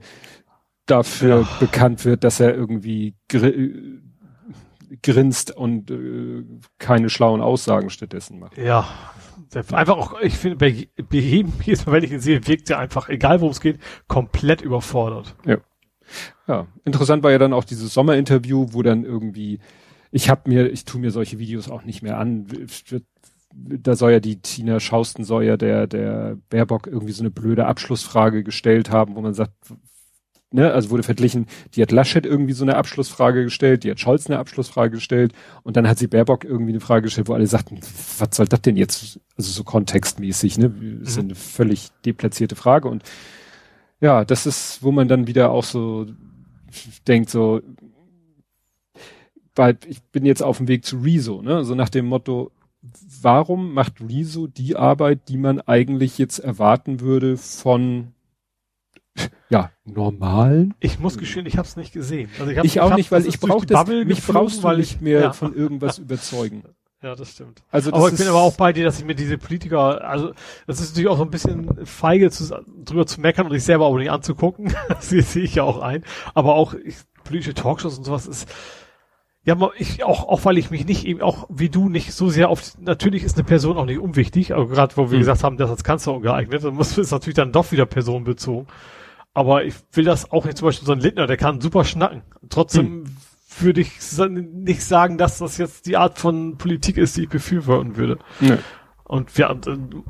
dafür 0.86 1.42
ja. 1.42 1.48
bekannt 1.60 2.06
wird, 2.06 2.24
dass 2.24 2.40
er 2.40 2.54
irgendwie 2.54 3.16
gr 3.30 3.52
grinst 5.02 5.50
und 5.50 5.90
äh, 5.90 6.44
keine 6.78 7.10
schlauen 7.10 7.42
Aussagen 7.42 7.90
stattdessen 7.90 8.40
macht. 8.40 8.58
Ja, 8.60 8.88
Einfach 9.56 9.98
auch, 9.98 10.22
ich 10.22 10.36
finde, 10.36 10.58
bei, 10.58 10.88
bei 10.98 11.18
jedem, 11.18 11.54
jedes 11.64 11.86
Mal, 11.86 11.94
wenn 11.94 12.04
ich 12.04 12.12
ihn 12.12 12.20
sehe, 12.20 12.46
wirkt 12.48 12.70
er 12.70 12.80
einfach, 12.80 13.10
egal 13.10 13.42
worum 13.42 13.52
es 13.52 13.62
geht, 13.62 13.80
komplett 14.08 14.62
überfordert. 14.62 15.36
Ja. 15.46 15.58
Ja, 16.48 16.68
interessant 16.84 17.24
war 17.24 17.32
ja 17.32 17.38
dann 17.38 17.54
auch 17.54 17.64
dieses 17.64 17.94
Sommerinterview, 17.94 18.68
wo 18.72 18.82
dann 18.82 19.06
irgendwie, 19.06 19.60
ich 20.12 20.30
habe 20.30 20.50
mir, 20.50 20.70
ich 20.70 20.86
tu 20.86 21.00
mir 21.00 21.12
solche 21.12 21.40
Videos 21.40 21.70
auch 21.70 21.84
nicht 21.84 22.02
mehr 22.02 22.18
an. 22.18 22.46
Da 23.56 23.96
soll 23.96 24.12
ja 24.12 24.20
die 24.20 24.42
Tina 24.42 24.80
Schausten 24.80 25.24
soll 25.24 25.46
ja 25.46 25.58
der, 25.58 25.88
der 25.88 26.38
Baerbock 26.50 26.88
irgendwie 26.88 27.14
so 27.14 27.24
eine 27.24 27.32
blöde 27.32 27.66
Abschlussfrage 27.66 28.44
gestellt 28.44 28.92
haben, 28.92 29.16
wo 29.16 29.22
man 29.22 29.34
sagt, 29.34 29.54
ne, 30.54 30.72
also 30.72 30.92
wurde 30.92 31.04
verglichen, 31.04 31.48
die 31.74 31.82
hat 31.82 31.92
Laschet 31.92 32.26
irgendwie 32.26 32.54
so 32.54 32.64
eine 32.64 32.76
Abschlussfrage 32.76 33.44
gestellt, 33.44 33.84
die 33.84 33.92
hat 33.92 34.00
Scholz 34.00 34.28
eine 34.28 34.40
Abschlussfrage 34.40 34.92
gestellt 34.92 35.34
und 35.64 35.76
dann 35.76 35.88
hat 35.88 35.98
sie 35.98 36.08
Baerbock 36.08 36.46
irgendwie 36.46 36.72
eine 36.72 36.80
Frage 36.80 37.04
gestellt, 37.04 37.28
wo 37.28 37.34
alle 37.34 37.48
sagten, 37.48 37.80
was 38.20 38.30
soll 38.32 38.48
das 38.48 38.62
denn 38.62 38.78
jetzt, 38.78 39.20
also 39.36 39.52
so 39.52 39.64
kontextmäßig, 39.64 40.58
ne, 40.58 40.70
das 41.00 41.10
ist 41.10 41.18
mhm. 41.18 41.24
eine 41.24 41.36
völlig 41.36 41.90
deplatzierte 42.06 42.56
Frage 42.56 42.88
und 42.88 43.04
ja, 44.00 44.24
das 44.26 44.46
ist, 44.46 44.84
wo 44.84 44.92
man 44.92 45.08
dann 45.08 45.28
wieder 45.28 45.52
auch 45.52 45.64
so 45.64 46.06
denkt, 47.08 47.30
so, 47.30 47.62
weil 49.56 49.78
ich 49.88 50.02
bin 50.04 50.26
jetzt 50.26 50.44
auf 50.44 50.58
dem 50.58 50.68
Weg 50.68 50.86
zu 50.86 50.98
Rezo, 50.98 51.42
ne, 51.42 51.66
so 51.66 51.76
nach 51.76 51.90
dem 51.90 52.06
Motto, 52.06 52.52
warum 53.22 53.74
macht 53.74 54.02
Rezo 54.02 54.48
die 54.48 54.76
Arbeit, 54.76 55.30
die 55.30 55.38
man 55.38 55.62
eigentlich 55.62 56.18
jetzt 56.18 56.40
erwarten 56.40 57.00
würde 57.00 57.38
von 57.38 58.13
ja, 59.50 59.72
normalen. 59.86 60.74
Ich 60.80 61.00
muss 61.00 61.18
gestehen, 61.18 61.46
ich 61.46 61.58
habe 61.58 61.68
es 61.68 61.76
nicht 61.76 61.94
gesehen. 61.94 62.30
Also 62.40 62.52
ich, 62.52 62.58
hab, 62.58 62.66
ich 62.66 62.82
auch 62.82 62.92
ich 62.92 62.98
nicht, 62.98 63.12
weil 63.12 63.26
ich 63.26 63.40
brauche 63.40 63.66
das, 63.66 63.88
mich 63.88 64.26
brauchst 64.26 64.64
du 64.64 64.72
nicht 64.72 65.02
mehr 65.02 65.22
ja. 65.22 65.34
von 65.34 65.54
irgendwas 65.54 66.00
überzeugen. 66.00 66.64
Ja, 67.04 67.16
das 67.16 67.32
stimmt. 67.32 67.64
Also 67.70 67.92
das 67.92 68.00
aber 68.00 68.10
ich 68.14 68.18
bin 68.18 68.30
aber 68.30 68.42
auch 68.42 68.56
bei 68.56 68.72
dir, 68.72 68.86
dass 68.86 68.98
ich 68.98 69.04
mir 69.04 69.14
diese 69.14 69.38
Politiker, 69.38 70.08
also 70.08 70.32
das 70.68 70.80
ist 70.80 70.92
natürlich 70.92 71.10
auch 71.10 71.18
so 71.18 71.26
ein 71.26 71.32
bisschen 71.32 71.86
feige 71.86 72.32
zu, 72.32 72.64
drüber 72.86 73.06
zu 73.06 73.20
meckern 73.20 73.46
und 73.46 73.52
sich 73.52 73.66
selber 73.66 73.88
auch 73.88 73.98
nicht 73.98 74.10
anzugucken. 74.10 74.74
das 74.88 75.10
sehe 75.10 75.44
ich 75.44 75.56
ja 75.56 75.64
auch 75.64 75.82
ein. 75.82 76.06
Aber 76.34 76.56
auch 76.56 76.74
ich, 76.74 76.96
politische 77.26 77.56
Talkshows 77.56 77.98
und 77.98 78.06
sowas 78.06 78.26
ist, 78.26 78.48
ja, 79.44 79.58
ich 79.78 80.06
auch, 80.06 80.30
auch 80.30 80.46
weil 80.46 80.58
ich 80.58 80.72
mich 80.72 80.86
nicht 80.86 81.06
eben 81.06 81.22
auch 81.22 81.48
wie 81.50 81.68
du 81.68 81.90
nicht 81.90 82.14
so 82.14 82.30
sehr 82.30 82.48
auf 82.48 82.62
natürlich 82.80 83.26
ist 83.26 83.36
eine 83.36 83.44
Person 83.44 83.76
auch 83.76 83.86
nicht 83.86 84.00
unwichtig, 84.00 84.54
aber 84.54 84.70
gerade 84.70 84.96
wo 84.96 85.12
wir 85.12 85.18
mhm. 85.18 85.24
gesagt 85.24 85.44
haben, 85.44 85.58
das 85.58 85.70
als 85.70 85.84
Kanzler 85.84 86.14
ungeeignet, 86.14 86.64
dann 86.64 86.76
muss 86.76 86.98
es 86.98 87.12
natürlich 87.12 87.36
dann 87.36 87.52
doch 87.52 87.74
wieder 87.74 87.86
personenbezogen. 87.86 88.68
Aber 89.34 89.66
ich 89.66 89.76
will 89.94 90.06
das 90.06 90.32
auch 90.32 90.46
nicht 90.46 90.58
zum 90.58 90.68
Beispiel 90.68 90.86
so 90.86 90.92
ein 90.92 91.00
Lindner, 91.00 91.28
der 91.28 91.38
kann 91.38 91.60
super 91.60 91.86
schnacken. 91.86 92.22
Trotzdem 92.50 93.00
mhm. 93.00 93.18
würde 93.60 93.82
ich 93.82 93.92
nicht 94.20 94.84
sagen, 94.84 95.18
dass 95.18 95.40
das 95.40 95.58
jetzt 95.58 95.88
die 95.88 95.98
Art 95.98 96.20
von 96.20 96.58
Politik 96.58 96.98
ist, 96.98 97.18
die 97.18 97.24
ich 97.24 97.30
befürworten 97.30 97.98
würde. 97.98 98.20
Nee. 98.40 98.58
Und 99.04 99.36
wir, 99.38 99.60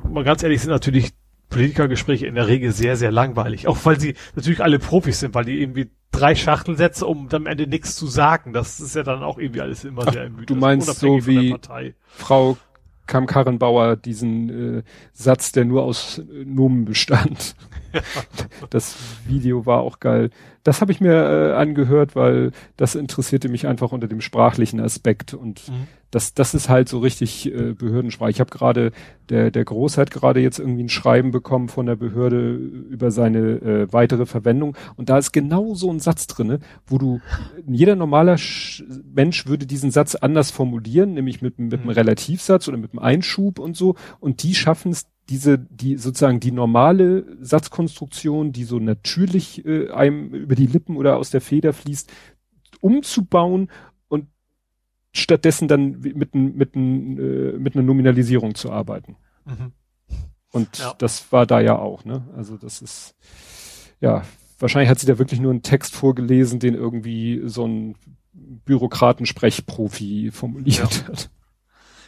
mal 0.08 0.24
ganz 0.24 0.42
ehrlich, 0.42 0.60
sind 0.60 0.70
natürlich 0.70 1.12
Politikergespräche 1.48 2.26
in 2.26 2.34
der 2.34 2.48
Regel 2.48 2.72
sehr, 2.72 2.96
sehr 2.96 3.12
langweilig. 3.12 3.68
Auch 3.68 3.78
weil 3.84 3.98
sie 3.98 4.14
natürlich 4.34 4.62
alle 4.62 4.78
Profis 4.78 5.20
sind, 5.20 5.34
weil 5.34 5.44
die 5.44 5.60
irgendwie 5.60 5.90
drei 6.10 6.34
Schachtelsätze, 6.34 7.06
um 7.06 7.28
am 7.32 7.46
Ende 7.46 7.66
nichts 7.66 7.96
zu 7.96 8.06
sagen. 8.06 8.52
Das 8.52 8.80
ist 8.80 8.96
ja 8.96 9.02
dann 9.02 9.22
auch 9.22 9.38
irgendwie 9.38 9.60
alles 9.60 9.84
immer 9.84 10.04
Ach, 10.06 10.12
sehr 10.12 10.24
ermüdend. 10.24 10.50
Du 10.50 10.56
meinst 10.56 10.98
so 10.98 11.26
wie 11.26 11.56
Frau 12.08 12.56
Kamm-Karrenbauer 13.06 13.96
diesen 13.96 14.78
äh, 14.78 14.82
Satz, 15.12 15.52
der 15.52 15.64
nur 15.64 15.82
aus 15.82 16.18
äh, 16.18 16.44
Nomen 16.44 16.84
bestand. 16.84 17.56
das 18.70 18.96
Video 19.26 19.66
war 19.66 19.80
auch 19.80 20.00
geil. 20.00 20.30
Das 20.62 20.80
habe 20.80 20.92
ich 20.92 21.00
mir 21.00 21.12
äh, 21.12 21.52
angehört, 21.54 22.16
weil 22.16 22.52
das 22.76 22.94
interessierte 22.94 23.48
mich 23.48 23.66
einfach 23.66 23.92
unter 23.92 24.08
dem 24.08 24.22
sprachlichen 24.22 24.80
Aspekt 24.80 25.34
und 25.34 25.68
mhm. 25.68 25.86
das, 26.10 26.32
das 26.32 26.54
ist 26.54 26.70
halt 26.70 26.88
so 26.88 27.00
richtig 27.00 27.52
äh, 27.54 27.74
Behördensprache. 27.74 28.30
Ich 28.30 28.40
habe 28.40 28.50
gerade, 28.50 28.92
der, 29.28 29.50
der 29.50 29.64
Groß 29.64 29.98
hat 29.98 30.10
gerade 30.10 30.40
jetzt 30.40 30.58
irgendwie 30.58 30.84
ein 30.84 30.88
Schreiben 30.88 31.32
bekommen 31.32 31.68
von 31.68 31.84
der 31.84 31.96
Behörde 31.96 32.54
über 32.54 33.10
seine 33.10 33.38
äh, 33.38 33.92
weitere 33.92 34.24
Verwendung 34.24 34.74
und 34.96 35.10
da 35.10 35.18
ist 35.18 35.32
genau 35.32 35.74
so 35.74 35.90
ein 35.90 36.00
Satz 36.00 36.26
drinne, 36.26 36.60
wo 36.86 36.96
du, 36.96 37.20
jeder 37.66 37.94
normaler 37.94 38.38
Sch 38.38 38.84
Mensch 39.14 39.46
würde 39.46 39.66
diesen 39.66 39.90
Satz 39.90 40.14
anders 40.14 40.50
formulieren, 40.50 41.12
nämlich 41.12 41.42
mit, 41.42 41.58
mit 41.58 41.74
einem 41.74 41.84
mhm. 41.84 41.90
Relativsatz 41.90 42.68
oder 42.68 42.78
mit 42.78 42.92
einem 42.92 43.00
Einschub 43.00 43.58
und 43.58 43.76
so 43.76 43.96
und 44.18 44.42
die 44.42 44.54
schaffen 44.54 44.92
es 44.92 45.06
diese, 45.28 45.58
die 45.58 45.96
sozusagen 45.96 46.40
die 46.40 46.52
normale 46.52 47.36
Satzkonstruktion, 47.40 48.52
die 48.52 48.64
so 48.64 48.78
natürlich 48.78 49.64
äh, 49.64 49.90
einem 49.90 50.34
über 50.34 50.54
die 50.54 50.66
Lippen 50.66 50.96
oder 50.96 51.16
aus 51.16 51.30
der 51.30 51.40
Feder 51.40 51.72
fließt, 51.72 52.10
umzubauen 52.80 53.70
und 54.08 54.26
stattdessen 55.12 55.68
dann 55.68 56.00
mit, 56.00 56.34
mit, 56.34 56.76
äh, 56.76 57.58
mit 57.58 57.74
einer 57.74 57.84
Nominalisierung 57.84 58.54
zu 58.54 58.70
arbeiten. 58.70 59.16
Mhm. 59.46 59.72
Und 60.50 60.78
ja. 60.78 60.94
das 60.98 61.32
war 61.32 61.46
da 61.46 61.60
ja 61.60 61.78
auch, 61.78 62.04
ne? 62.04 62.28
Also 62.36 62.56
das 62.56 62.80
ist, 62.80 63.16
ja, 64.00 64.22
wahrscheinlich 64.58 64.90
hat 64.90 65.00
sie 65.00 65.06
da 65.06 65.18
wirklich 65.18 65.40
nur 65.40 65.50
einen 65.50 65.62
Text 65.62 65.96
vorgelesen, 65.96 66.60
den 66.60 66.74
irgendwie 66.74 67.42
so 67.46 67.66
ein 67.66 67.96
Bürokratensprechprofi 68.32 70.30
formuliert 70.32 70.78
ja. 70.78 71.08
hat. 71.08 71.30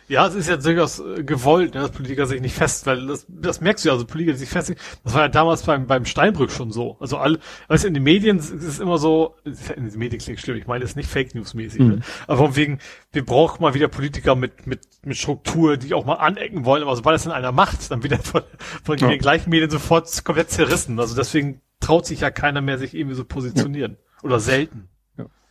Ja, 0.08 0.26
es 0.26 0.34
ist 0.34 0.48
ja 0.48 0.56
durchaus 0.56 1.00
äh, 1.00 1.24
gewollt, 1.24 1.74
ne, 1.74 1.80
dass 1.80 1.90
Politiker 1.90 2.26
sich 2.26 2.40
nicht 2.40 2.54
fest, 2.54 2.86
weil 2.86 3.06
das, 3.06 3.26
das 3.28 3.60
merkst 3.60 3.84
du 3.84 3.88
ja, 3.88 3.94
also 3.94 4.06
Politiker, 4.06 4.36
sich 4.36 4.48
fest, 4.48 4.74
das 5.02 5.14
war 5.14 5.22
ja 5.22 5.28
damals 5.28 5.62
beim, 5.62 5.86
beim 5.86 6.04
Steinbrück 6.04 6.52
schon 6.52 6.70
so. 6.70 6.96
Also 7.00 7.16
alle, 7.16 7.40
weißt 7.68 7.84
du, 7.84 7.88
in 7.88 7.94
den 7.94 8.02
Medien 8.04 8.38
ist 8.38 8.52
es 8.52 8.78
immer 8.78 8.98
so, 8.98 9.34
in 9.44 9.88
den 9.88 9.98
Medien 9.98 10.20
klingt 10.20 10.40
schlimm, 10.40 10.56
ich 10.56 10.66
meine, 10.66 10.84
es 10.84 10.90
ist 10.90 10.96
nicht 10.96 11.08
Fake 11.08 11.34
News 11.34 11.54
mäßig, 11.54 11.80
ne? 11.80 11.84
mhm. 11.84 11.90
ne? 11.96 12.00
aber 12.26 12.38
von 12.38 12.56
wegen, 12.56 12.78
wir 13.12 13.24
brauchen 13.24 13.62
mal 13.62 13.74
wieder 13.74 13.88
Politiker 13.88 14.36
mit, 14.36 14.66
mit, 14.66 14.80
mit 15.04 15.16
Struktur, 15.16 15.76
die 15.76 15.92
auch 15.94 16.04
mal 16.04 16.14
anecken 16.14 16.64
wollen, 16.64 16.82
aber 16.82 16.94
sobald 16.94 17.16
es 17.16 17.24
dann 17.24 17.32
einer 17.32 17.52
macht, 17.52 17.90
dann 17.90 18.04
wieder 18.04 18.18
von, 18.18 18.42
von 18.84 18.98
ja. 18.98 19.08
den 19.08 19.18
gleichen 19.18 19.50
Medien 19.50 19.70
sofort 19.70 20.24
komplett 20.24 20.50
zerrissen. 20.50 21.00
Also 21.00 21.16
deswegen 21.16 21.60
traut 21.80 22.06
sich 22.06 22.20
ja 22.20 22.30
keiner 22.30 22.60
mehr, 22.60 22.78
sich 22.78 22.94
irgendwie 22.94 23.16
so 23.16 23.24
positionieren. 23.24 23.96
Ja. 23.98 24.22
Oder 24.22 24.40
selten. 24.40 24.88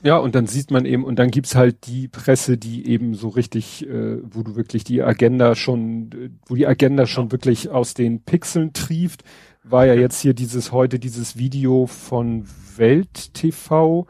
Ja, 0.04 0.18
und 0.18 0.36
dann 0.36 0.46
sieht 0.46 0.72
man 0.72 0.86
eben, 0.86 1.04
und 1.04 1.18
dann 1.18 1.32
gibt's 1.32 1.56
halt 1.56 1.88
die 1.88 2.08
Presse, 2.08 2.58
die 2.58 2.88
eben 2.88 3.16
so 3.16 3.30
richtig, 3.30 3.88
äh, 3.88 4.18
wo 4.24 4.44
du 4.44 4.56
wirklich 4.56 4.84
die 4.84 5.02
Agenda 5.02 5.56
schon, 5.56 6.12
äh, 6.12 6.30
wo 6.48 6.56
die 6.56 6.68
Agenda 6.68 7.08
schon 7.08 7.32
wirklich 7.32 7.70
aus 7.70 7.94
den 7.94 8.22
Pixeln 8.22 8.74
trieft, 8.74 9.24
war 9.64 9.86
ja 9.86 9.96
jetzt 9.96 10.22
hier 10.22 10.34
dieses 10.34 10.72
heute 10.72 11.00
dieses 11.00 11.38
Video 11.38 11.88
von 11.88 12.46
Welt 12.78 13.34
TV, 13.34 14.06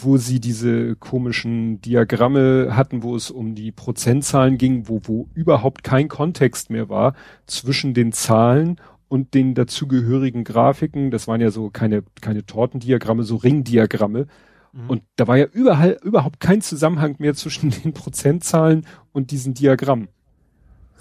wo 0.00 0.16
sie 0.16 0.40
diese 0.40 0.96
komischen 0.96 1.80
Diagramme 1.80 2.76
hatten, 2.76 3.02
wo 3.02 3.16
es 3.16 3.30
um 3.30 3.54
die 3.54 3.72
Prozentzahlen 3.72 4.56
ging, 4.56 4.88
wo, 4.88 5.00
wo 5.04 5.28
überhaupt 5.34 5.84
kein 5.84 6.08
Kontext 6.08 6.70
mehr 6.70 6.88
war 6.88 7.14
zwischen 7.46 7.92
den 7.92 8.12
Zahlen 8.12 8.80
und 9.08 9.34
den 9.34 9.54
dazugehörigen 9.54 10.44
Grafiken. 10.44 11.10
Das 11.10 11.28
waren 11.28 11.40
ja 11.40 11.50
so 11.50 11.70
keine, 11.70 12.02
keine 12.20 12.46
Tortendiagramme, 12.46 13.24
so 13.24 13.36
Ringdiagramme 13.36 14.26
Mhm. 14.72 14.90
Und 14.90 15.02
da 15.16 15.26
war 15.26 15.36
ja 15.36 15.46
überall, 15.46 15.98
überhaupt 16.02 16.40
kein 16.40 16.62
Zusammenhang 16.62 17.16
mehr 17.18 17.34
zwischen 17.34 17.70
den 17.84 17.92
Prozentzahlen 17.92 18.86
und 19.12 19.30
diesen 19.30 19.54
Diagrammen. 19.54 20.08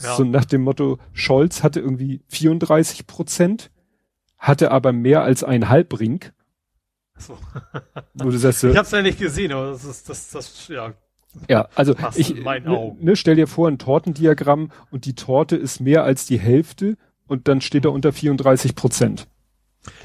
Ja. 0.02 0.16
So 0.16 0.24
nach 0.24 0.45
dem 0.45 0.62
Motto, 0.62 0.98
Scholz 1.14 1.64
hatte 1.64 1.80
irgendwie 1.80 2.22
34 2.28 3.08
Prozent, 3.08 3.72
hatte 4.38 4.72
aber 4.72 4.91
mehr 4.91 5.24
als 5.24 5.44
ein 5.44 5.70
Halbring. 5.70 6.26
So. 7.18 7.38
Wo 8.16 8.30
du 8.30 8.38
sagst, 8.38 8.64
ich 8.64 8.76
hab's 8.76 8.91
ja 8.91 9.02
nicht 9.02 9.20
gesehen, 9.20 9.52
aber 9.52 9.72
das 9.72 9.86
ist, 9.86 10.10
das, 10.10 10.30
das, 10.32 10.68
ja. 10.68 10.94
Ja, 11.48 11.70
also 11.76 11.95
ich, 12.16 12.36
ne, 12.44 12.95
ne, 13.00 13.16
stell 13.16 13.38
dir 13.38 13.48
vor, 13.48 13.70
ein 13.70 13.78
Tortendiagramm 13.78 14.70
und 14.90 15.06
die 15.06 15.16
Torte 15.16 15.56
ist 15.56 15.80
mehr 15.80 16.04
als 16.04 16.26
die 16.26 16.38
Hälfte 16.38 16.98
und 17.26 17.48
dann 17.48 17.62
steht 17.62 17.86
da 17.86 17.90
unter 17.90 18.12
34 18.12 18.76
Prozent. 18.76 19.28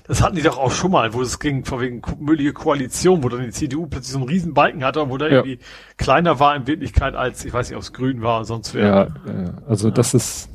Das 0.04 0.22
hatten 0.22 0.36
die 0.36 0.42
doch 0.42 0.56
auch 0.56 0.70
schon 0.70 0.90
mal, 0.90 1.12
wo 1.12 1.20
es 1.20 1.38
ging 1.38 1.64
von 1.64 1.80
wegen 1.80 2.02
mögliche 2.18 2.52
Koalition, 2.52 3.22
wo 3.22 3.28
dann 3.28 3.42
die 3.42 3.50
CDU 3.50 3.86
plötzlich 3.86 4.12
so 4.12 4.18
einen 4.18 4.28
riesen 4.28 4.54
Balken 4.54 4.84
hatte, 4.84 5.08
wo 5.10 5.18
der 5.18 5.28
ja. 5.28 5.34
irgendwie 5.38 5.58
kleiner 5.98 6.40
war 6.40 6.56
in 6.56 6.66
Wirklichkeit 6.66 7.14
als, 7.14 7.44
ich 7.44 7.52
weiß 7.52 7.68
nicht, 7.68 7.76
ob 7.76 7.82
es 7.82 7.92
grün 7.92 8.22
war, 8.22 8.44
sonst 8.44 8.72
wäre. 8.72 9.12
Ja, 9.26 9.32
ja, 9.32 9.54
also 9.66 9.88
ja. 9.88 9.94
das 9.94 10.14
ist, 10.14 10.48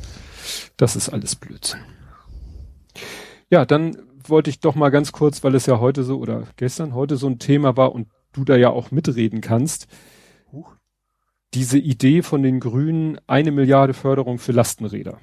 das 0.77 0.95
ist 0.95 1.09
alles 1.09 1.35
Blödsinn. 1.35 1.81
Ja, 3.49 3.65
dann 3.65 3.97
wollte 4.27 4.49
ich 4.49 4.59
doch 4.59 4.75
mal 4.75 4.89
ganz 4.89 5.11
kurz, 5.11 5.43
weil 5.43 5.53
es 5.53 5.65
ja 5.65 5.79
heute 5.79 6.03
so 6.03 6.17
oder 6.17 6.47
gestern 6.55 6.95
heute 6.95 7.17
so 7.17 7.27
ein 7.27 7.37
Thema 7.37 7.77
war 7.77 7.93
und 7.93 8.07
du 8.33 8.43
da 8.43 8.55
ja 8.55 8.69
auch 8.69 8.91
mitreden 8.91 9.41
kannst. 9.41 9.87
Huch. 10.51 10.75
Diese 11.53 11.77
Idee 11.77 12.21
von 12.21 12.41
den 12.41 12.59
Grünen, 12.59 13.19
eine 13.27 13.51
Milliarde 13.51 13.93
Förderung 13.93 14.39
für 14.39 14.53
Lastenräder. 14.53 15.19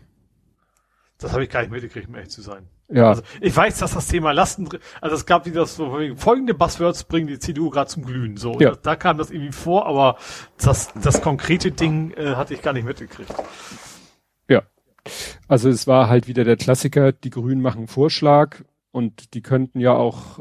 Das 1.17 1.33
habe 1.33 1.43
ich 1.45 1.51
gar 1.51 1.63
nicht 1.63 1.73
mitgekriegt, 1.73 2.09
um 2.09 2.15
ehrlich 2.15 2.31
zu 2.31 2.43
sein. 2.43 2.69
Ja. 2.91 3.09
Also 3.09 3.23
ich 3.41 3.55
weiß, 3.55 3.79
dass 3.79 3.93
das 3.93 4.09
Thema 4.09 4.33
Lasten, 4.33 4.69
also 5.01 5.15
es 5.15 5.27
gab 5.27 5.45
wieder 5.45 5.67
so 5.67 5.99
folgende 6.17 6.55
Buzzwords 6.55 7.05
bringen 7.05 7.27
die 7.27 7.39
CDU 7.39 7.69
gerade 7.69 7.89
zum 7.89 8.05
Glühen. 8.05 8.37
So, 8.39 8.59
ja. 8.61 8.71
da, 8.71 8.77
da, 8.83 8.97
kam 8.97 9.19
das 9.19 9.31
irgendwie 9.31 9.53
vor, 9.53 9.87
aber 9.87 10.17
das, 10.59 10.93
das 10.95 11.21
konkrete 11.21 11.71
Ding 11.71 12.13
äh, 12.13 12.35
hatte 12.35 12.55
ich 12.55 12.63
gar 12.63 12.73
nicht 12.73 12.87
mitgekriegt. 12.87 13.33
Ja. 14.49 14.63
Also 15.49 15.69
es 15.69 15.87
war 15.87 16.09
halt 16.09 16.29
wieder 16.29 16.45
der 16.45 16.57
Klassiker, 16.57 17.13
die 17.13 17.31
Grünen 17.31 17.61
machen 17.61 17.89
Vorschlag 17.89 18.63
und 18.91 19.35
die 19.35 19.43
könnten 19.43 19.81
ja 19.81 19.93
auch 19.93 20.41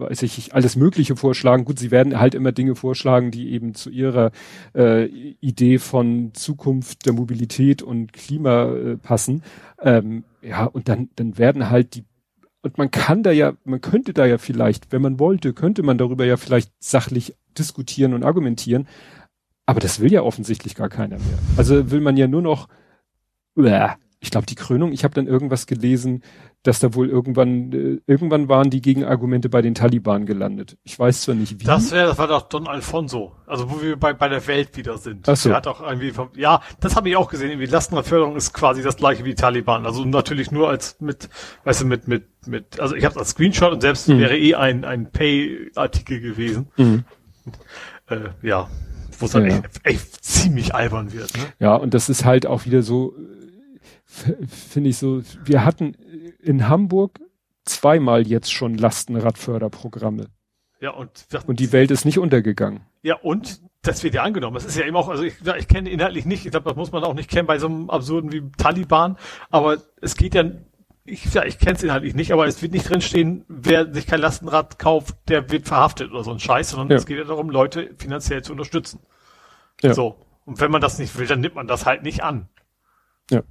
weiß 0.00 0.22
ich, 0.22 0.54
alles 0.54 0.76
Mögliche 0.76 1.16
vorschlagen. 1.16 1.64
Gut, 1.64 1.78
sie 1.78 1.90
werden 1.90 2.18
halt 2.18 2.34
immer 2.34 2.52
Dinge 2.52 2.74
vorschlagen, 2.74 3.30
die 3.30 3.50
eben 3.50 3.74
zu 3.74 3.90
ihrer 3.90 4.32
äh, 4.74 5.06
Idee 5.40 5.78
von 5.78 6.32
Zukunft 6.34 7.06
der 7.06 7.12
Mobilität 7.12 7.82
und 7.82 8.12
Klima 8.12 8.72
äh, 8.72 8.96
passen. 8.96 9.42
Ähm, 9.80 10.24
ja, 10.42 10.64
und 10.64 10.88
dann, 10.88 11.10
dann 11.16 11.38
werden 11.38 11.70
halt 11.70 11.94
die 11.94 12.04
und 12.62 12.76
man 12.76 12.90
kann 12.90 13.22
da 13.22 13.30
ja, 13.30 13.54
man 13.64 13.80
könnte 13.80 14.12
da 14.12 14.26
ja 14.26 14.36
vielleicht, 14.36 14.92
wenn 14.92 15.00
man 15.00 15.18
wollte, 15.18 15.54
könnte 15.54 15.82
man 15.82 15.96
darüber 15.96 16.26
ja 16.26 16.36
vielleicht 16.36 16.70
sachlich 16.78 17.34
diskutieren 17.56 18.12
und 18.12 18.22
argumentieren. 18.22 18.86
Aber 19.64 19.80
das 19.80 20.00
will 20.00 20.12
ja 20.12 20.22
offensichtlich 20.22 20.74
gar 20.74 20.88
keiner 20.88 21.16
mehr. 21.16 21.38
Also 21.56 21.90
will 21.90 22.00
man 22.00 22.16
ja 22.16 22.26
nur 22.26 22.42
noch, 22.42 22.68
ich 24.22 24.30
glaube, 24.30 24.46
die 24.46 24.54
Krönung, 24.54 24.92
ich 24.92 25.02
habe 25.02 25.14
dann 25.14 25.26
irgendwas 25.26 25.66
gelesen, 25.66 26.22
dass 26.62 26.78
da 26.78 26.94
wohl 26.94 27.08
irgendwann, 27.08 27.72
äh, 27.72 28.00
irgendwann 28.06 28.50
waren 28.50 28.68
die 28.68 28.82
Gegenargumente 28.82 29.48
bei 29.48 29.62
den 29.62 29.74
Taliban 29.74 30.26
gelandet. 30.26 30.76
Ich 30.84 30.98
weiß 30.98 31.22
zwar 31.22 31.34
nicht 31.34 31.58
wie. 31.58 31.64
Das 31.64 31.90
wäre, 31.90 32.08
das 32.08 32.18
war 32.18 32.28
doch 32.28 32.42
Don 32.42 32.68
Alfonso. 32.68 33.32
Also 33.46 33.70
wo 33.70 33.80
wir 33.80 33.96
bei, 33.96 34.12
bei 34.12 34.28
der 34.28 34.46
Welt 34.46 34.76
wieder 34.76 34.98
sind. 34.98 35.26
Ach 35.26 35.36
so. 35.36 35.48
Der 35.48 35.56
hat 35.56 35.66
auch 35.66 35.80
irgendwie, 35.80 36.10
vom, 36.10 36.28
ja, 36.36 36.60
das 36.80 36.96
habe 36.96 37.08
ich 37.08 37.16
auch 37.16 37.30
gesehen. 37.30 37.48
Irgendwie 37.48 37.66
Lastenradförderung 37.66 38.36
ist 38.36 38.52
quasi 38.52 38.82
das 38.82 38.96
gleiche 38.96 39.24
wie 39.24 39.34
Taliban. 39.34 39.86
Also 39.86 40.04
natürlich 40.04 40.50
nur 40.50 40.68
als 40.68 41.00
mit, 41.00 41.30
weißt 41.64 41.80
du, 41.80 41.86
mit, 41.86 42.06
mit, 42.06 42.24
mit, 42.46 42.78
also 42.78 42.94
ich 42.94 43.06
habe 43.06 43.18
als 43.18 43.30
Screenshot 43.30 43.72
und 43.72 43.80
selbst 43.80 44.06
mhm. 44.08 44.18
wäre 44.18 44.36
eh 44.36 44.54
ein, 44.54 44.84
ein 44.84 45.10
Pay-Artikel 45.10 46.20
gewesen. 46.20 46.68
Mhm. 46.76 47.04
Äh, 48.10 48.28
ja, 48.42 48.68
wo 49.18 49.24
es 49.24 49.32
dann 49.32 49.46
ja. 49.46 49.56
echt, 49.56 49.80
echt 49.84 50.24
ziemlich 50.24 50.74
albern 50.74 51.14
wird. 51.14 51.34
Ne? 51.38 51.44
Ja, 51.58 51.74
und 51.74 51.94
das 51.94 52.10
ist 52.10 52.26
halt 52.26 52.44
auch 52.44 52.66
wieder 52.66 52.82
so, 52.82 53.14
finde 54.10 54.90
ich 54.90 54.98
so, 54.98 55.22
wir 55.44 55.64
hatten 55.64 55.94
in 56.40 56.68
Hamburg 56.68 57.20
zweimal 57.64 58.26
jetzt 58.26 58.52
schon 58.52 58.76
Lastenradförderprogramme. 58.76 60.26
Ja, 60.80 60.90
und, 60.90 61.26
und 61.46 61.60
die 61.60 61.72
Welt 61.72 61.90
ist 61.90 62.04
nicht 62.04 62.18
untergegangen. 62.18 62.80
Ja, 63.02 63.16
und 63.16 63.60
das 63.82 64.02
wird 64.02 64.14
ja 64.14 64.22
angenommen. 64.22 64.54
Das 64.54 64.64
ist 64.64 64.76
ja 64.76 64.86
eben 64.86 64.96
auch, 64.96 65.08
also 65.08 65.22
ich, 65.22 65.34
ich 65.58 65.68
kenne 65.68 65.90
inhaltlich 65.90 66.24
nicht, 66.24 66.44
ich 66.44 66.50
glaube, 66.50 66.68
das 66.68 66.76
muss 66.76 66.92
man 66.92 67.04
auch 67.04 67.14
nicht 67.14 67.30
kennen 67.30 67.46
bei 67.46 67.58
so 67.58 67.66
einem 67.66 67.90
absurden 67.90 68.32
wie 68.32 68.42
Taliban, 68.56 69.16
aber 69.50 69.78
es 70.00 70.16
geht 70.16 70.34
ja, 70.34 70.44
ich, 71.04 71.32
ja, 71.32 71.44
ich 71.44 71.58
kenne 71.58 71.76
es 71.76 71.82
inhaltlich 71.82 72.14
nicht, 72.14 72.32
aber 72.32 72.46
es 72.46 72.60
wird 72.62 72.72
nicht 72.72 72.88
drinstehen, 72.88 73.44
wer 73.48 73.92
sich 73.92 74.06
kein 74.06 74.20
Lastenrad 74.20 74.78
kauft, 74.78 75.16
der 75.28 75.50
wird 75.50 75.66
verhaftet 75.68 76.10
oder 76.10 76.24
so 76.24 76.30
ein 76.30 76.40
Scheiß, 76.40 76.70
sondern 76.70 76.90
ja. 76.90 76.96
es 76.96 77.06
geht 77.06 77.18
ja 77.18 77.24
darum, 77.24 77.50
Leute 77.50 77.94
finanziell 77.98 78.42
zu 78.42 78.52
unterstützen. 78.52 79.00
Ja. 79.82 79.94
So. 79.94 80.16
Und 80.44 80.60
wenn 80.60 80.70
man 80.70 80.80
das 80.80 80.98
nicht 80.98 81.16
will, 81.18 81.26
dann 81.26 81.40
nimmt 81.40 81.54
man 81.54 81.66
das 81.66 81.86
halt 81.86 82.02
nicht 82.02 82.22
an. 82.22 82.48
Ja. 83.30 83.42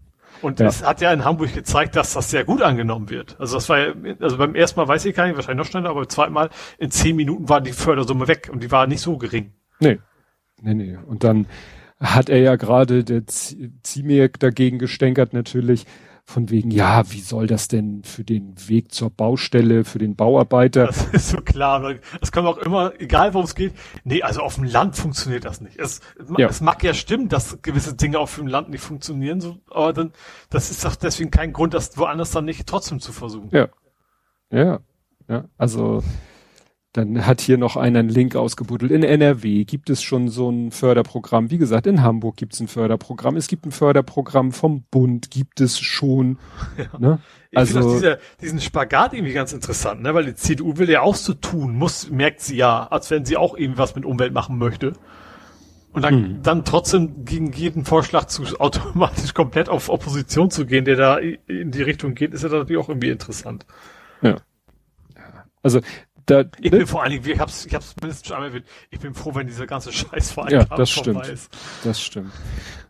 Und 0.42 0.60
ja. 0.60 0.68
es 0.68 0.84
hat 0.86 1.02
ja 1.02 1.12
in 1.12 1.26
Hamburg 1.26 1.54
gezeigt, 1.54 1.96
dass 1.96 2.14
das 2.14 2.30
sehr 2.30 2.44
gut 2.44 2.62
angenommen 2.62 3.10
wird. 3.10 3.40
Also 3.40 3.56
das 3.56 3.70
war 3.70 3.80
ja, 3.80 3.94
also 4.20 4.38
beim 4.38 4.56
ersten 4.56 4.80
Mal 4.80 4.88
weiß 4.88 5.06
ich 5.06 5.16
gar 5.16 5.28
nicht, 5.28 5.36
wahrscheinlich 5.36 5.66
noch 5.66 5.72
schneller, 5.72 5.90
aber 5.90 6.02
beim 6.02 6.10
zweiten 6.10 6.34
Mal 6.34 6.50
in 6.78 6.92
zehn 6.92 7.16
Minuten 7.16 7.50
war 7.50 7.62
die 7.62 7.74
Fördersumme 7.74 8.28
weg 8.28 8.50
und 8.52 8.64
die 8.64 8.72
war 8.72 8.88
nicht 8.88 9.02
so 9.02 9.18
gering. 9.18 9.54
Nee. 9.80 10.00
Nee, 10.62 10.74
nee. 10.74 10.98
Und 11.08 11.24
dann 11.24 11.48
hat 12.00 12.30
er 12.30 12.40
ja 12.40 12.56
gerade 12.56 13.04
der 13.04 13.24
Ziemiak 13.28 14.40
dagegen 14.40 14.80
gestänkert 14.80 15.34
natürlich, 15.34 15.86
von 16.30 16.52
wegen, 16.52 16.70
ja, 16.70 17.12
wie 17.12 17.22
soll 17.22 17.48
das 17.48 17.68
denn 17.68 18.04
für 18.04 18.24
den 18.24 18.54
Weg 18.68 18.92
zur 18.92 19.10
Baustelle, 19.10 19.84
für 19.84 19.98
den 19.98 20.16
Bauarbeiter? 20.16 20.86
Das 20.86 21.06
ist 21.08 21.30
so 21.30 21.38
klar. 21.42 21.96
Das 22.20 22.32
kann 22.32 22.46
auch 22.46 22.60
immer, 22.60 22.94
egal 23.00 23.34
worum 23.34 23.46
es 23.46 23.56
geht, 23.56 23.74
nee, 24.04 24.22
also 24.22 24.42
auf 24.42 24.56
dem 24.56 24.66
Land 24.66 24.96
funktioniert 24.96 25.44
das 25.44 25.60
nicht. 25.60 25.80
Es, 25.80 26.02
ja. 26.38 26.48
es 26.48 26.62
mag 26.62 26.84
ja 26.84 26.94
stimmen, 26.94 27.30
dass 27.30 27.62
gewisse 27.64 27.96
Dinge 27.96 28.20
auf 28.20 28.36
dem 28.36 28.46
Land 28.46 28.70
nicht 28.70 28.82
funktionieren, 28.82 29.42
so, 29.42 29.58
aber 29.72 29.92
dann, 29.92 30.14
das 30.52 30.70
ist 30.70 30.86
doch 30.86 30.96
deswegen 30.96 31.32
kein 31.32 31.52
Grund, 31.52 31.74
das 31.74 31.98
woanders 31.98 32.30
dann 32.30 32.46
nicht 32.46 32.68
trotzdem 32.68 33.00
zu 33.00 33.12
versuchen. 33.12 33.50
Ja. 33.52 33.70
Ja. 34.52 34.80
Ja. 35.28 35.46
Also, 35.58 36.04
dann 36.94 37.28
hat 37.28 37.40
hier 37.40 37.58
noch 37.60 37.78
einer 37.78 38.00
einen 38.00 38.10
Link 38.10 38.36
ausgebuddelt. 38.36 38.92
In 38.92 39.04
NRW 39.04 39.64
gibt 39.64 39.92
es 39.92 40.02
schon 40.02 40.28
so 40.28 40.50
ein 40.50 40.72
Förderprogramm. 40.72 41.52
Wie 41.52 41.60
gesagt, 41.60 41.86
in 41.86 42.02
Hamburg 42.02 42.38
gibt 42.38 42.54
es 42.54 42.60
ein 42.60 42.68
Förderprogramm. 42.68 43.36
Es 43.36 43.48
gibt 43.48 43.66
ein 43.68 43.72
Förderprogramm 43.72 44.52
vom 44.52 44.84
Bund, 44.90 45.30
gibt 45.30 45.62
es 45.62 45.80
schon. 45.80 46.40
Ja. 46.78 46.86
Ne? 47.00 47.20
Ich 47.52 47.58
also 47.58 47.94
dieser, 47.94 48.18
diesen 48.42 48.60
Spagat 48.60 49.14
irgendwie 49.14 49.34
ganz 49.34 49.54
interessant, 49.54 50.02
ne? 50.02 50.14
weil 50.14 50.26
die 50.26 50.36
CDU 50.36 50.78
will 50.78 50.90
ja 50.90 51.02
auch 51.02 51.16
so 51.16 51.34
tun, 51.34 51.76
muss, 51.76 52.10
merkt 52.12 52.42
sie 52.42 52.58
ja, 52.58 52.88
als 52.88 53.10
wenn 53.10 53.26
sie 53.26 53.38
auch 53.38 53.58
irgendwas 53.58 53.96
mit 53.96 54.06
Umwelt 54.06 54.34
machen 54.34 54.58
möchte. 54.58 54.94
Und 55.92 56.04
dann, 56.04 56.14
hm. 56.14 56.44
dann 56.44 56.66
trotzdem 56.66 57.26
gegen 57.26 57.52
jeden 57.54 57.86
Vorschlag 57.86 58.26
zu 58.26 58.44
automatisch 58.60 59.34
komplett 59.34 59.70
auf 59.70 59.90
Opposition 59.90 60.52
zu 60.52 60.66
gehen, 60.66 60.86
der 60.86 60.96
da 60.96 61.18
in 61.18 61.72
die 61.72 61.82
Richtung 61.82 62.16
geht, 62.16 62.34
ist 62.34 62.44
ja 62.44 62.50
natürlich 62.50 62.82
auch 62.82 62.90
irgendwie 62.90 63.10
interessant. 63.10 63.66
Ja. 64.22 64.38
Also 65.62 65.82
da, 66.30 66.44
ich 66.60 66.72
ne? 66.72 66.80
bin 66.80 66.88
vor 66.88 67.04
allen 67.04 67.12
Dingen, 67.12 67.26
ich 67.26 67.40
hab's, 67.40 67.66
ich 67.66 67.74
hab's 67.74 67.96
mindestens 68.02 68.28
schon 68.28 68.36
einmal 68.36 68.50
erwähnt, 68.50 68.66
ich 68.92 69.00
bin 69.00 69.14
froh, 69.14 69.34
wenn 69.34 69.48
dieser 69.48 69.68
ganze 69.68 69.92
Scheiß 69.92 70.32
vor 70.32 70.46
allem 70.46 70.60
ja, 70.60 70.66
das 70.66 70.90
stimmt. 70.90 71.28
ist. 71.28 71.52
Das 71.84 72.02
stimmt. 72.02 72.32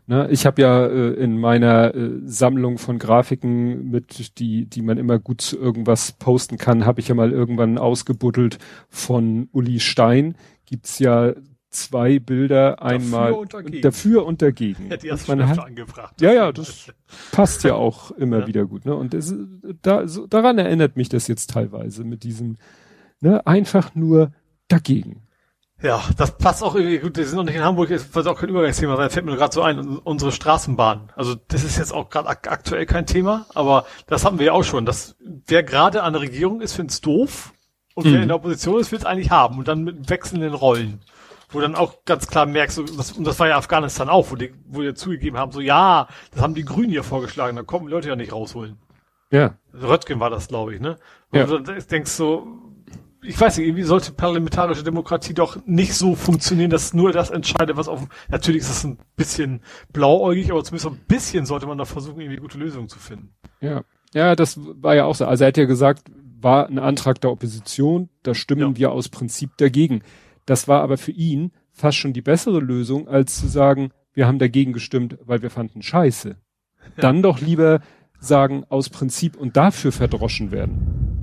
Ne, 0.06 0.28
ich 0.30 0.44
habe 0.44 0.60
ja 0.60 0.86
äh, 0.86 1.12
in 1.14 1.38
meiner 1.38 1.94
äh, 1.94 2.10
Sammlung 2.24 2.78
von 2.78 2.98
Grafiken 2.98 3.90
mit, 3.90 4.38
die, 4.38 4.66
die 4.66 4.82
man 4.82 4.98
immer 4.98 5.18
gut 5.18 5.40
zu 5.40 5.56
irgendwas 5.56 6.12
posten 6.12 6.58
kann, 6.58 6.84
habe 6.84 7.00
ich 7.00 7.08
ja 7.08 7.14
mal 7.14 7.30
irgendwann 7.30 7.78
ausgebuddelt 7.78 8.58
von 8.88 9.48
Uli 9.52 9.78
Stein. 9.78 10.36
Gibt's 10.66 10.98
ja 10.98 11.32
zwei 11.70 12.18
Bilder, 12.18 12.82
einmal 12.82 13.30
dafür 13.30 13.38
und 13.38 13.52
dagegen. 13.54 13.82
Dafür 13.82 14.26
und 14.26 14.42
dagegen. 14.42 14.90
Ja, 15.02 15.16
man 15.28 15.48
hat, 15.48 15.58
angebracht. 15.60 16.20
Ja, 16.20 16.32
ja, 16.32 16.52
das 16.52 16.92
passt 17.32 17.62
ja 17.62 17.74
auch 17.74 18.10
immer 18.10 18.40
ja. 18.40 18.46
wieder 18.48 18.66
gut. 18.66 18.84
Ne? 18.84 18.94
Und 18.94 19.14
das, 19.14 19.32
da, 19.82 20.08
so, 20.08 20.26
daran 20.26 20.58
erinnert 20.58 20.96
mich 20.96 21.08
das 21.08 21.28
jetzt 21.28 21.50
teilweise 21.50 22.02
mit 22.02 22.24
diesem 22.24 22.56
ne, 23.20 23.46
einfach 23.46 23.94
nur 23.94 24.32
dagegen. 24.68 25.26
Ja, 25.82 26.02
das 26.18 26.36
passt 26.36 26.62
auch 26.62 26.74
irgendwie 26.74 26.98
gut. 26.98 27.16
Wir 27.16 27.26
sind 27.26 27.36
noch 27.36 27.44
nicht 27.44 27.54
in 27.54 27.64
Hamburg, 27.64 27.88
das 27.88 28.14
wird 28.14 28.28
auch 28.28 28.38
kein 28.38 28.50
Übergangsthema 28.50 28.96
sein, 28.96 29.08
fällt 29.08 29.24
mir 29.24 29.36
gerade 29.36 29.54
so 29.54 29.62
ein. 29.62 29.98
Unsere 29.98 30.30
Straßenbahn. 30.30 31.10
Also 31.16 31.34
das 31.48 31.64
ist 31.64 31.78
jetzt 31.78 31.92
auch 31.92 32.10
gerade 32.10 32.28
ak 32.28 32.50
aktuell 32.50 32.84
kein 32.84 33.06
Thema, 33.06 33.46
aber 33.54 33.86
das 34.06 34.24
haben 34.24 34.38
wir 34.38 34.46
ja 34.46 34.52
auch 34.52 34.64
schon. 34.64 34.84
Das, 34.84 35.16
wer 35.46 35.62
gerade 35.62 36.02
an 36.02 36.12
der 36.12 36.22
Regierung 36.22 36.60
ist, 36.60 36.74
find's 36.74 37.00
doof. 37.00 37.54
Und 37.94 38.06
mhm. 38.06 38.12
wer 38.12 38.22
in 38.22 38.28
der 38.28 38.36
Opposition 38.36 38.78
ist, 38.78 38.92
will's 38.92 39.06
eigentlich 39.06 39.30
haben. 39.30 39.58
Und 39.58 39.68
dann 39.68 39.82
mit 39.82 40.10
wechselnden 40.10 40.54
Rollen. 40.54 41.00
Wo 41.48 41.60
dann 41.60 41.74
auch 41.74 42.04
ganz 42.04 42.28
klar 42.28 42.46
merkst, 42.46 42.76
so, 42.76 42.84
das, 42.84 43.12
und 43.12 43.26
das 43.26 43.40
war 43.40 43.48
ja 43.48 43.56
Afghanistan 43.56 44.08
auch, 44.08 44.30
wo 44.30 44.36
die, 44.36 44.54
wo 44.66 44.82
die 44.82 44.94
zugegeben 44.94 45.36
haben, 45.36 45.50
so 45.50 45.60
ja, 45.60 46.06
das 46.32 46.42
haben 46.42 46.54
die 46.54 46.64
Grünen 46.64 46.90
hier 46.90 47.02
vorgeschlagen, 47.02 47.56
da 47.56 47.64
kommen 47.64 47.88
Leute 47.88 48.08
ja 48.08 48.14
nicht 48.14 48.32
rausholen. 48.32 48.78
Ja. 49.32 49.54
Röttgen 49.74 50.20
war 50.20 50.30
das, 50.30 50.46
glaube 50.46 50.74
ich, 50.74 50.80
ne? 50.80 50.96
Und 51.32 51.38
ja. 51.38 51.46
du 51.46 51.58
denkst 51.58 52.12
so, 52.12 52.46
ich 53.22 53.40
weiß 53.40 53.58
nicht, 53.58 53.66
irgendwie 53.66 53.82
sollte 53.82 54.12
parlamentarische 54.12 54.82
Demokratie 54.82 55.34
doch 55.34 55.58
nicht 55.66 55.94
so 55.94 56.14
funktionieren, 56.14 56.70
dass 56.70 56.94
nur 56.94 57.12
das 57.12 57.30
entscheidet, 57.30 57.76
was 57.76 57.88
auf, 57.88 58.06
natürlich 58.28 58.62
ist 58.62 58.70
das 58.70 58.84
ein 58.84 58.98
bisschen 59.16 59.60
blauäugig, 59.92 60.50
aber 60.50 60.64
zumindest 60.64 60.86
ein 60.86 61.04
bisschen 61.06 61.46
sollte 61.46 61.66
man 61.66 61.78
da 61.78 61.84
versuchen, 61.84 62.20
irgendwie 62.20 62.40
gute 62.40 62.58
Lösungen 62.58 62.88
zu 62.88 62.98
finden. 62.98 63.34
Ja. 63.60 63.82
Ja, 64.12 64.34
das 64.34 64.58
war 64.58 64.96
ja 64.96 65.04
auch 65.04 65.14
so. 65.14 65.24
Also 65.24 65.44
er 65.44 65.48
hat 65.48 65.56
ja 65.56 65.66
gesagt, 65.66 66.10
war 66.40 66.66
ein 66.66 66.78
Antrag 66.78 67.20
der 67.20 67.30
Opposition, 67.30 68.08
da 68.22 68.34
stimmen 68.34 68.72
ja. 68.72 68.76
wir 68.76 68.92
aus 68.92 69.08
Prinzip 69.08 69.56
dagegen. 69.56 70.02
Das 70.46 70.66
war 70.66 70.82
aber 70.82 70.98
für 70.98 71.12
ihn 71.12 71.52
fast 71.72 71.98
schon 71.98 72.12
die 72.12 72.22
bessere 72.22 72.58
Lösung, 72.58 73.06
als 73.06 73.38
zu 73.38 73.46
sagen, 73.46 73.92
wir 74.12 74.26
haben 74.26 74.38
dagegen 74.38 74.72
gestimmt, 74.72 75.18
weil 75.24 75.42
wir 75.42 75.50
fanden 75.50 75.82
Scheiße. 75.82 76.30
Ja. 76.30 76.36
Dann 76.96 77.22
doch 77.22 77.40
lieber 77.40 77.80
sagen, 78.18 78.64
aus 78.68 78.88
Prinzip 78.88 79.36
und 79.36 79.56
dafür 79.56 79.92
verdroschen 79.92 80.50
werden. 80.50 81.19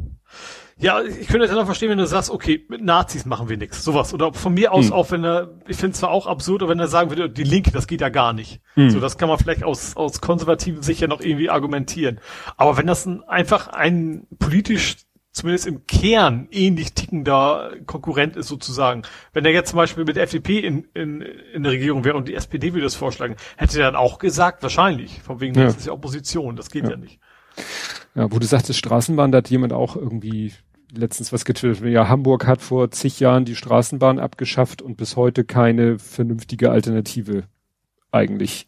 Ja, 0.80 1.02
ich 1.02 1.28
könnte 1.28 1.40
das 1.40 1.50
dann 1.50 1.60
auch 1.60 1.66
verstehen, 1.66 1.90
wenn 1.90 1.98
du 1.98 2.06
sagst, 2.06 2.30
okay, 2.30 2.64
mit 2.70 2.84
Nazis 2.84 3.26
machen 3.26 3.50
wir 3.50 3.58
nichts, 3.58 3.84
sowas. 3.84 4.14
Oder 4.14 4.32
von 4.34 4.54
mir 4.54 4.72
aus 4.72 4.88
hm. 4.88 4.94
auch, 4.94 5.10
wenn 5.10 5.24
er, 5.24 5.56
ich 5.68 5.78
finde 5.78 5.94
es 5.94 6.00
zwar 6.00 6.12
auch 6.12 6.28
absurd, 6.28 6.62
aber 6.62 6.72
wenn 6.72 6.80
er 6.80 6.88
sagen 6.88 7.10
würde, 7.10 7.30
die 7.30 7.44
Linke, 7.44 7.72
das 7.72 7.88
geht 7.88 8.02
ja 8.02 8.10
gar 8.10 8.34
nicht. 8.34 8.62
Hm. 8.76 8.92
So, 8.92 9.00
das 9.00 9.18
kann 9.18 9.28
man 9.28 9.40
vielleicht 9.40 9.64
aus, 9.64 9.98
aus 9.98 10.22
konservativen 10.22 10.84
Sicht 10.84 11.02
ja 11.02 11.08
noch 11.08 11.22
irgendwie 11.22 11.50
argumentieren. 11.50 12.20
Aber 12.58 12.78
wenn 12.78 12.86
das 12.86 13.08
ein, 13.08 13.24
einfach 13.24 13.70
ein 13.70 14.28
politisch 14.38 14.98
zumindest 15.32 15.68
im 15.68 15.86
Kern 15.86 16.48
ähnlich 16.52 16.94
tickender 16.94 17.72
Konkurrent 17.86 18.36
ist 18.36 18.48
sozusagen. 18.48 19.04
Wenn 19.34 19.46
er 19.46 19.52
jetzt 19.52 19.70
zum 19.70 19.78
Beispiel 19.78 20.04
mit 20.04 20.16
der 20.16 20.24
FDP 20.24 20.60
in, 20.60 20.88
in, 20.96 21.22
in 21.22 21.64
der 21.64 21.74
Regierung 21.74 22.04
wäre 22.04 22.18
und 22.18 22.28
die 22.28 22.34
SPD 22.34 22.74
würde 22.74 22.86
das 22.86 22.96
vorschlagen, 22.96 23.36
hätte 23.56 23.80
er 23.80 23.86
dann 23.86 23.96
auch 23.96 24.18
gesagt, 24.18 24.64
wahrscheinlich, 24.64 25.22
von 25.22 25.40
wegen, 25.40 25.54
ja. 25.56 25.66
das 25.66 25.78
ist 25.78 25.86
ja 25.86 25.94
Opposition, 25.94 26.56
das 26.56 26.72
geht 26.72 26.86
ja, 26.86 26.92
ja 26.92 26.98
nicht. 26.98 27.20
Ja, 28.16 28.32
wo 28.32 28.40
du 28.40 28.48
sagtest 28.48 28.80
Straßenbahn, 28.80 29.32
da 29.32 29.38
hat 29.38 29.50
jemand 29.50 29.74
auch 29.74 29.96
irgendwie 29.96 30.54
letztens 30.92 31.34
was 31.34 31.46
getwittert. 31.46 31.84
Ja, 31.90 32.08
Hamburg 32.08 32.48
hat 32.48 32.62
vor 32.62 32.92
zig 32.92 33.20
Jahren 33.20 33.46
die 33.46 33.56
Straßenbahn 33.56 34.20
abgeschafft 34.20 34.82
und 34.82 34.98
bis 34.98 35.16
heute 35.16 35.44
keine 35.44 36.00
vernünftige 36.00 36.72
Alternative 36.72 37.44
eigentlich. 38.12 38.68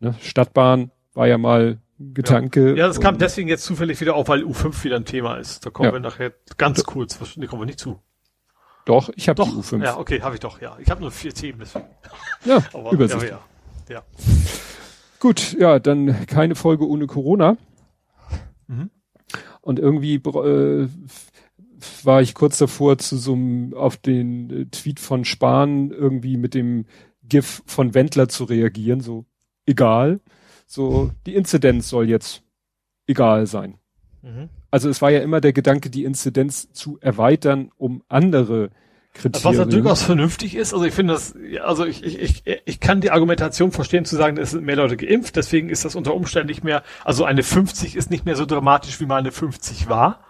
Ne? 0.00 0.14
Stadtbahn 0.20 0.90
war 1.14 1.26
ja 1.26 1.38
mal 1.38 1.78
Gedanke. 1.98 2.70
Ja, 2.70 2.76
ja 2.76 2.86
das 2.86 3.00
kam 3.00 3.18
deswegen 3.18 3.48
jetzt 3.48 3.64
zufällig 3.64 4.00
wieder 4.00 4.14
auf, 4.14 4.28
weil 4.28 4.44
U5 4.44 4.84
wieder 4.84 4.96
ein 4.96 5.04
Thema 5.04 5.36
ist. 5.36 5.66
Da 5.66 5.70
kommen 5.70 5.88
ja. 5.88 5.92
wir 5.92 6.00
nachher 6.00 6.32
ganz 6.56 6.84
kurz, 6.84 7.36
ne, 7.36 7.46
kommen 7.48 7.62
wir 7.62 7.66
nicht 7.66 7.80
zu. 7.80 8.00
Doch, 8.84 9.10
ich 9.16 9.28
habe 9.28 9.42
die 9.42 9.50
U5. 9.50 9.84
Ja, 9.84 9.98
okay, 9.98 10.22
habe 10.22 10.36
ich 10.36 10.40
doch, 10.40 10.60
ja. 10.60 10.76
Ich 10.80 10.88
habe 10.90 11.00
nur 11.00 11.10
vier 11.10 11.34
Themen, 11.34 11.58
deswegen. 11.60 11.86
Ja, 12.44 12.62
Aber, 12.72 12.92
Übersicht. 12.92 13.24
Ja, 13.24 13.40
ja, 13.88 13.94
ja. 13.96 14.02
Gut, 15.18 15.56
ja, 15.58 15.80
dann 15.80 16.26
keine 16.26 16.54
Folge 16.54 16.86
ohne 16.88 17.08
Corona. 17.08 17.56
Mhm. 18.68 18.90
Und 19.60 19.78
irgendwie 19.80 20.14
äh, 20.14 20.88
war 22.04 22.22
ich 22.22 22.34
kurz 22.34 22.58
davor 22.58 22.98
zu 22.98 23.16
so 23.16 23.34
einem, 23.34 23.74
auf 23.74 23.96
den 23.96 24.50
äh, 24.50 24.64
Tweet 24.66 25.00
von 25.00 25.24
Spahn 25.24 25.90
irgendwie 25.90 26.36
mit 26.36 26.54
dem 26.54 26.86
GIF 27.22 27.62
von 27.66 27.94
Wendler 27.94 28.28
zu 28.28 28.44
reagieren, 28.44 29.00
so 29.00 29.26
egal. 29.66 30.20
So, 30.66 31.10
die 31.26 31.34
Inzidenz 31.34 31.88
soll 31.88 32.08
jetzt 32.08 32.42
egal 33.06 33.46
sein. 33.46 33.78
Mhm. 34.22 34.48
Also 34.70 34.88
es 34.90 35.00
war 35.00 35.10
ja 35.10 35.20
immer 35.20 35.40
der 35.40 35.52
Gedanke, 35.52 35.88
die 35.90 36.04
Inzidenz 36.04 36.70
zu 36.72 36.98
erweitern, 37.00 37.70
um 37.76 38.02
andere 38.08 38.70
Kriterien. 39.14 39.44
Was 39.44 39.56
ja 39.56 39.64
durchaus 39.64 40.02
vernünftig 40.02 40.54
ist. 40.54 40.74
Also 40.74 40.84
ich 40.84 40.92
finde 40.92 41.14
das, 41.14 41.34
also 41.62 41.86
ich, 41.86 42.04
ich, 42.04 42.20
ich, 42.46 42.62
ich 42.64 42.80
kann 42.80 43.00
die 43.00 43.10
Argumentation 43.10 43.72
verstehen 43.72 44.04
zu 44.04 44.16
sagen, 44.16 44.36
es 44.36 44.50
sind 44.50 44.64
mehr 44.64 44.76
Leute 44.76 44.96
geimpft, 44.96 45.36
deswegen 45.36 45.70
ist 45.70 45.84
das 45.84 45.94
unter 45.94 46.14
Umständen 46.14 46.48
nicht 46.48 46.64
mehr, 46.64 46.82
also 47.04 47.24
eine 47.24 47.42
50 47.42 47.96
ist 47.96 48.10
nicht 48.10 48.26
mehr 48.26 48.36
so 48.36 48.46
dramatisch, 48.46 49.00
wie 49.00 49.06
mal 49.06 49.16
eine 49.16 49.32
50 49.32 49.88
war. 49.88 50.20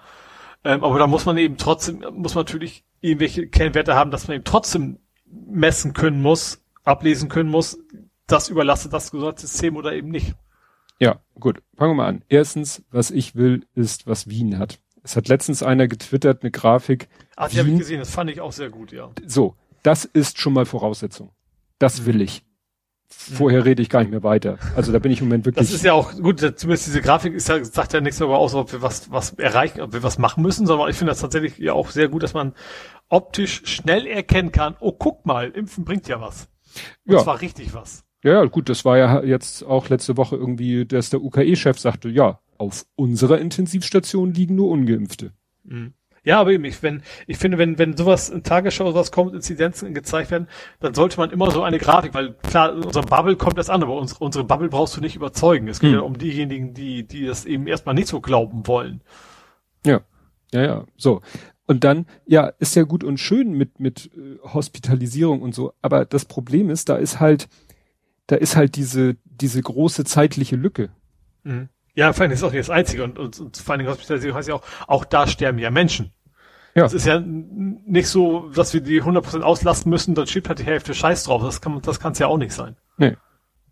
Ähm, 0.65 0.85
aber 0.85 0.99
da 0.99 1.07
muss 1.07 1.25
man 1.25 1.39
eben 1.39 1.57
trotzdem, 1.57 2.05
muss 2.13 2.35
man 2.35 2.45
natürlich 2.45 2.85
irgendwelche 3.01 3.47
Kennwerte 3.49 3.95
haben, 3.95 4.11
dass 4.11 4.29
man 4.29 4.37
eben 4.37 4.45
trotzdem 4.45 4.99
messen 5.25 5.93
können 5.93 6.21
muss, 6.21 6.63
ablesen 6.85 7.29
können 7.29 7.51
muss, 7.51 7.79
das 8.27 8.49
überlastet 8.49 8.93
das 8.93 9.11
Gesundheitssystem 9.11 9.77
oder 9.77 9.93
eben 9.93 10.11
nicht. 10.11 10.35
Ja, 10.99 11.21
gut. 11.39 11.63
Fangen 11.77 11.93
wir 11.93 12.03
mal 12.03 12.09
an. 12.09 12.25
Erstens, 12.29 12.85
was 12.91 13.11
ich 13.11 13.37
will, 13.37 13.67
ist, 13.75 14.07
was 14.07 14.29
Wien 14.29 14.59
hat. 14.59 14.81
Es 15.03 15.17
hat 15.17 15.29
letztens 15.29 15.63
einer 15.63 15.87
getwittert, 15.87 16.43
eine 16.43 16.51
Grafik. 16.51 17.09
Ach, 17.37 17.49
die 17.49 17.59
habe 17.59 17.71
ich 17.71 17.79
gesehen, 17.79 18.01
das 18.01 18.11
fand 18.11 18.31
ich 18.31 18.41
auch 18.41 18.53
sehr 18.53 18.69
gut, 18.69 18.93
ja. 18.93 19.11
So, 19.27 19.55
das 19.83 20.05
ist 20.05 20.39
schon 20.39 20.53
mal 20.53 20.67
Voraussetzung. 20.67 21.31
Das 21.79 22.05
will 22.05 22.21
ich. 22.21 22.45
Vorher 23.11 23.65
rede 23.65 23.81
ich 23.81 23.89
gar 23.89 24.01
nicht 24.01 24.11
mehr 24.11 24.23
weiter. 24.23 24.59
Also 24.77 24.93
da 24.93 24.99
bin 24.99 25.11
ich 25.11 25.21
im 25.21 25.29
Moment 25.29 25.47
wirklich. 25.47 25.67
Das 25.67 25.75
ist 25.75 25.85
ja 25.85 25.95
auch 25.95 26.15
gut, 26.17 26.41
zumindest 26.41 26.87
diese 26.87 27.01
Grafik 27.01 27.35
ist 27.35 27.49
ja, 27.49 27.65
sagt 27.65 27.95
ja 27.95 28.01
nichts 28.01 28.19
darüber 28.19 28.39
aus, 28.39 28.55
ob 28.55 28.73
wir 28.73 28.83
was, 28.83 29.11
was 29.11 29.33
erreichen, 29.35 29.81
ob 29.81 29.93
wir 29.93 30.03
was 30.03 30.19
machen 30.19 30.43
müssen, 30.43 30.67
sondern 30.67 30.91
ich 30.91 30.97
finde 30.97 31.13
das 31.13 31.21
tatsächlich 31.21 31.59
ja 31.59 31.73
auch 31.73 31.91
sehr 31.91 32.09
gut, 32.09 32.23
dass 32.23 32.35
man 32.35 32.55
optisch 33.09 33.63
schnell 33.65 34.07
erkennen 34.07 34.53
kann, 34.53 34.77
oh, 34.81 34.93
guck 34.93 35.25
mal, 35.25 35.51
Impfen 35.51 35.85
bringt 35.85 36.07
ja 36.09 36.21
was. 36.21 36.49
Und 37.07 37.15
ja. 37.15 37.23
zwar 37.23 37.41
richtig 37.41 37.75
was. 37.75 38.05
Ja, 38.23 38.45
gut, 38.45 38.69
das 38.69 38.85
war 38.85 38.99
ja 38.99 39.23
jetzt 39.23 39.63
auch 39.63 39.89
letzte 39.89 40.17
Woche 40.17 40.37
irgendwie, 40.37 40.85
dass 40.85 41.11
der 41.11 41.23
UKE-Chef 41.23 41.79
sagte, 41.79 42.09
ja, 42.09 42.41
auf 42.59 42.85
unserer 42.97 43.39
Intensivstation 43.39 44.35
liegen 44.35 44.57
nur 44.57 44.69
Ungeimpfte. 44.69 45.33
Mhm. 45.65 45.95
Ja, 46.25 46.41
aber 46.41 46.53
eben, 46.53 46.65
ich, 46.65 46.83
wenn, 46.83 47.03
ich 47.27 47.39
finde, 47.39 47.59
wenn, 47.59 47.79
wenn 47.79 47.97
sowas 47.97 48.29
in 48.29 48.43
Tagesschau 48.43 48.91
sowas 48.91 49.13
kommt, 49.13 49.35
Inzidenzen 49.35 49.95
gezeigt 49.95 50.31
werden, 50.31 50.49
dann 50.81 50.95
sollte 50.95 51.19
man 51.19 51.31
immer 51.31 51.51
so 51.51 51.63
eine 51.63 51.79
Grafik, 51.79 52.15
weil 52.15 52.35
klar, 52.35 52.75
unser 52.75 53.03
Bubble 53.03 53.37
kommt 53.37 53.59
das 53.59 53.71
an, 53.71 53.83
aber 53.83 53.97
unsere, 53.97 54.25
unsere 54.25 54.45
Bubble 54.45 54.69
brauchst 54.69 54.97
du 54.97 55.01
nicht 55.01 55.17
überzeugen. 55.17 55.69
Es 55.69 55.81
geht 55.81 55.91
mhm. 55.91 55.97
ja 55.97 56.03
um 56.03 56.19
diejenigen, 56.19 56.75
die, 56.75 57.07
die 57.07 57.27
das 57.27 57.45
eben 57.45 57.67
erstmal 57.67 57.95
nicht 57.95 58.09
so 58.09 58.21
glauben 58.21 58.67
wollen. 58.67 59.03
Ja. 59.85 60.01
Ja, 60.53 60.63
ja. 60.63 60.85
So. 60.97 61.23
Und 61.67 61.85
dann, 61.85 62.07
ja, 62.27 62.47
ist 62.59 62.77
ja 62.77 62.85
gut 62.85 63.05
und 63.05 63.19
schön 63.19 63.53
mit, 63.53 63.79
mit 63.79 64.11
äh, 64.17 64.39
Hospitalisierung 64.43 65.43
und 65.43 65.55
so, 65.55 65.75
aber 65.83 66.07
das 66.07 66.25
Problem 66.25 66.71
ist, 66.71 66.89
da 66.89 66.97
ist 66.97 67.21
halt, 67.21 67.49
da 68.27 68.37
ist 68.37 68.57
halt 68.57 68.77
diese, 68.77 69.17
diese 69.25 69.61
große 69.61 70.05
zeitliche 70.05 70.57
Lücke. 70.57 70.89
Mhm. 71.45 71.69
Ja, 71.99 72.13
vor 72.13 72.23
allem 72.23 72.31
ist 72.31 72.45
auch 72.45 72.53
nicht 72.53 72.61
das 72.61 72.71
Einzige 72.71 73.03
und, 73.03 73.19
und, 73.19 73.41
und 73.41 73.57
vor 73.57 73.75
allem 73.75 73.89
Hospitalisierung 73.89 74.37
heißt 74.37 74.49
ja 74.49 74.55
auch, 74.55 74.63
auch 74.87 75.05
da 75.05 75.27
sterben 75.27 75.59
ja 75.59 75.69
Menschen. 75.73 76.13
Ja. 76.77 76.85
Es 76.85 76.93
ist 76.93 77.07
ja 77.07 77.19
nicht 77.19 78.07
so, 78.07 78.51
dass 78.51 78.73
wir 78.73 78.81
die 78.81 79.03
100% 79.03 79.41
auslasten 79.41 79.91
müssen, 79.91 80.15
dann 80.15 80.29
schiebt 80.29 80.49
halt 80.49 80.61
die 80.61 80.65
Hälfte 80.65 80.95
Scheiß 80.95 81.25
drauf. 81.25 81.43
Das 81.43 81.61
kann 81.61 81.83
das 81.83 81.99
kann's 81.99 82.21
ja 82.21 82.29
auch 82.29 82.39
nicht 82.39 82.53
sein. 82.53 82.77
Nee. 82.99 83.17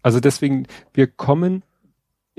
Also 0.03 0.19
deswegen, 0.19 0.67
wir 0.93 1.07
kommen, 1.07 1.63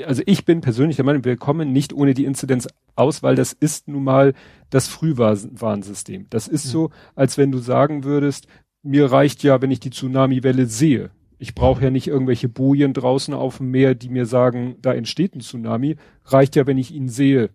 also 0.04 0.24
ich 0.26 0.44
bin 0.44 0.60
persönlich 0.60 0.98
der 0.98 1.06
Meinung, 1.06 1.24
wir 1.24 1.38
kommen 1.38 1.72
nicht 1.72 1.94
ohne 1.94 2.14
die 2.14 2.26
Inzidenz 2.26 2.68
aus, 2.98 3.24
weil 3.24 3.36
das 3.36 3.54
ist 3.54 3.88
nun 3.88 4.04
mal 4.04 4.34
das 4.70 4.90
Frühwarnsystem. 4.90 6.28
Das 6.30 6.50
ist 6.50 6.66
mhm. 6.66 6.70
so, 6.70 6.90
als 7.16 7.38
wenn 7.38 7.54
du 7.54 7.60
sagen 7.60 8.04
würdest, 8.04 8.48
mir 8.84 9.10
reicht 9.10 9.42
ja, 9.42 9.62
wenn 9.62 9.72
ich 9.72 9.80
die 9.80 9.92
Tsunami-Welle 9.92 10.66
sehe. 10.66 11.12
Ich 11.40 11.54
brauche 11.54 11.84
ja 11.84 11.90
nicht 11.92 12.08
irgendwelche 12.08 12.50
Bojen 12.50 12.94
draußen 12.94 13.34
auf 13.34 13.58
dem 13.58 13.70
Meer, 13.72 13.96
die 13.96 14.10
mir 14.10 14.26
sagen, 14.26 14.78
da 14.82 14.94
entsteht 14.94 15.36
ein 15.36 15.42
Tsunami. 15.42 15.98
Reicht 16.26 16.56
ja, 16.56 16.66
wenn 16.66 16.78
ich 16.78 16.94
ihn 16.94 17.10
sehe. 17.10 17.52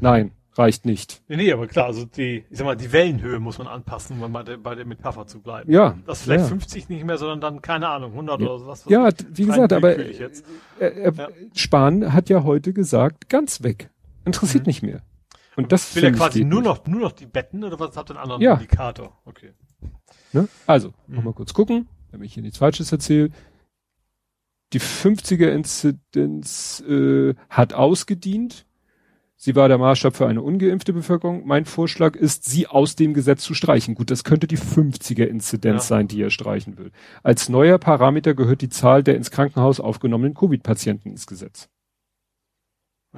Nein, 0.00 0.32
reicht 0.54 0.84
nicht. 0.84 1.22
Nee, 1.28 1.36
nee, 1.36 1.52
aber 1.52 1.68
klar, 1.68 1.86
also 1.86 2.04
die, 2.04 2.44
ich 2.50 2.58
sag 2.58 2.64
mal, 2.64 2.76
die 2.76 2.92
Wellenhöhe 2.92 3.38
muss 3.38 3.58
man 3.58 3.68
anpassen, 3.68 4.20
um 4.20 4.32
bei 4.32 4.42
der, 4.42 4.56
bei 4.56 4.74
der 4.74 4.84
Metapher 4.84 5.26
zu 5.26 5.40
bleiben. 5.40 5.70
Ja. 5.70 5.96
Das 6.06 6.22
vielleicht 6.22 6.44
ja. 6.44 6.48
50 6.48 6.88
nicht 6.88 7.04
mehr, 7.04 7.18
sondern 7.18 7.40
dann, 7.40 7.62
keine 7.62 7.88
Ahnung, 7.88 8.12
100 8.12 8.40
ja. 8.40 8.46
oder 8.48 8.66
was. 8.66 8.84
was 8.84 8.90
ja, 8.90 9.08
wie 9.30 9.46
gesagt, 9.46 9.72
aber 9.72 9.96
äh, 9.96 10.30
äh, 10.80 11.12
ja. 11.16 11.28
Spahn 11.54 12.12
hat 12.12 12.28
ja 12.28 12.42
heute 12.42 12.72
gesagt, 12.72 13.28
ganz 13.28 13.62
weg. 13.62 13.90
Interessiert 14.24 14.64
mhm. 14.64 14.70
nicht 14.70 14.82
mehr. 14.82 15.02
Und 15.56 15.72
das 15.72 15.94
will 15.96 16.04
er 16.04 16.12
quasi 16.12 16.44
nur 16.44 16.62
noch, 16.62 16.86
nur 16.86 17.00
noch 17.00 17.12
die 17.12 17.26
Betten 17.26 17.64
oder 17.64 17.78
was 17.80 17.96
hat 17.96 18.10
einen 18.10 18.18
anderen 18.18 18.42
ja. 18.42 18.54
Indikator? 18.54 19.16
Okay. 19.24 19.52
Ne? 20.32 20.48
Also, 20.66 20.92
mhm. 21.06 21.16
nochmal 21.16 21.32
kurz 21.32 21.54
gucken 21.54 21.88
damit 22.10 22.26
ich 22.26 22.34
hier 22.34 22.42
nichts 22.42 22.58
Falsches 22.58 22.92
erzähle, 22.92 23.30
die 24.72 24.80
50er-Inzidenz 24.80 26.84
äh, 26.86 27.34
hat 27.48 27.72
ausgedient. 27.72 28.66
Sie 29.40 29.54
war 29.54 29.68
der 29.68 29.78
Maßstab 29.78 30.16
für 30.16 30.26
eine 30.26 30.42
ungeimpfte 30.42 30.92
Bevölkerung. 30.92 31.46
Mein 31.46 31.64
Vorschlag 31.64 32.16
ist, 32.16 32.44
sie 32.44 32.66
aus 32.66 32.96
dem 32.96 33.14
Gesetz 33.14 33.44
zu 33.44 33.54
streichen. 33.54 33.94
Gut, 33.94 34.10
das 34.10 34.24
könnte 34.24 34.48
die 34.48 34.58
50er-Inzidenz 34.58 35.74
ja. 35.74 35.80
sein, 35.80 36.08
die 36.08 36.20
er 36.20 36.30
streichen 36.30 36.76
will. 36.76 36.90
Als 37.22 37.48
neuer 37.48 37.78
Parameter 37.78 38.34
gehört 38.34 38.62
die 38.62 38.68
Zahl 38.68 39.04
der 39.04 39.14
ins 39.14 39.30
Krankenhaus 39.30 39.78
aufgenommenen 39.78 40.34
Covid-Patienten 40.34 41.10
ins 41.10 41.28
Gesetz. 41.28 41.68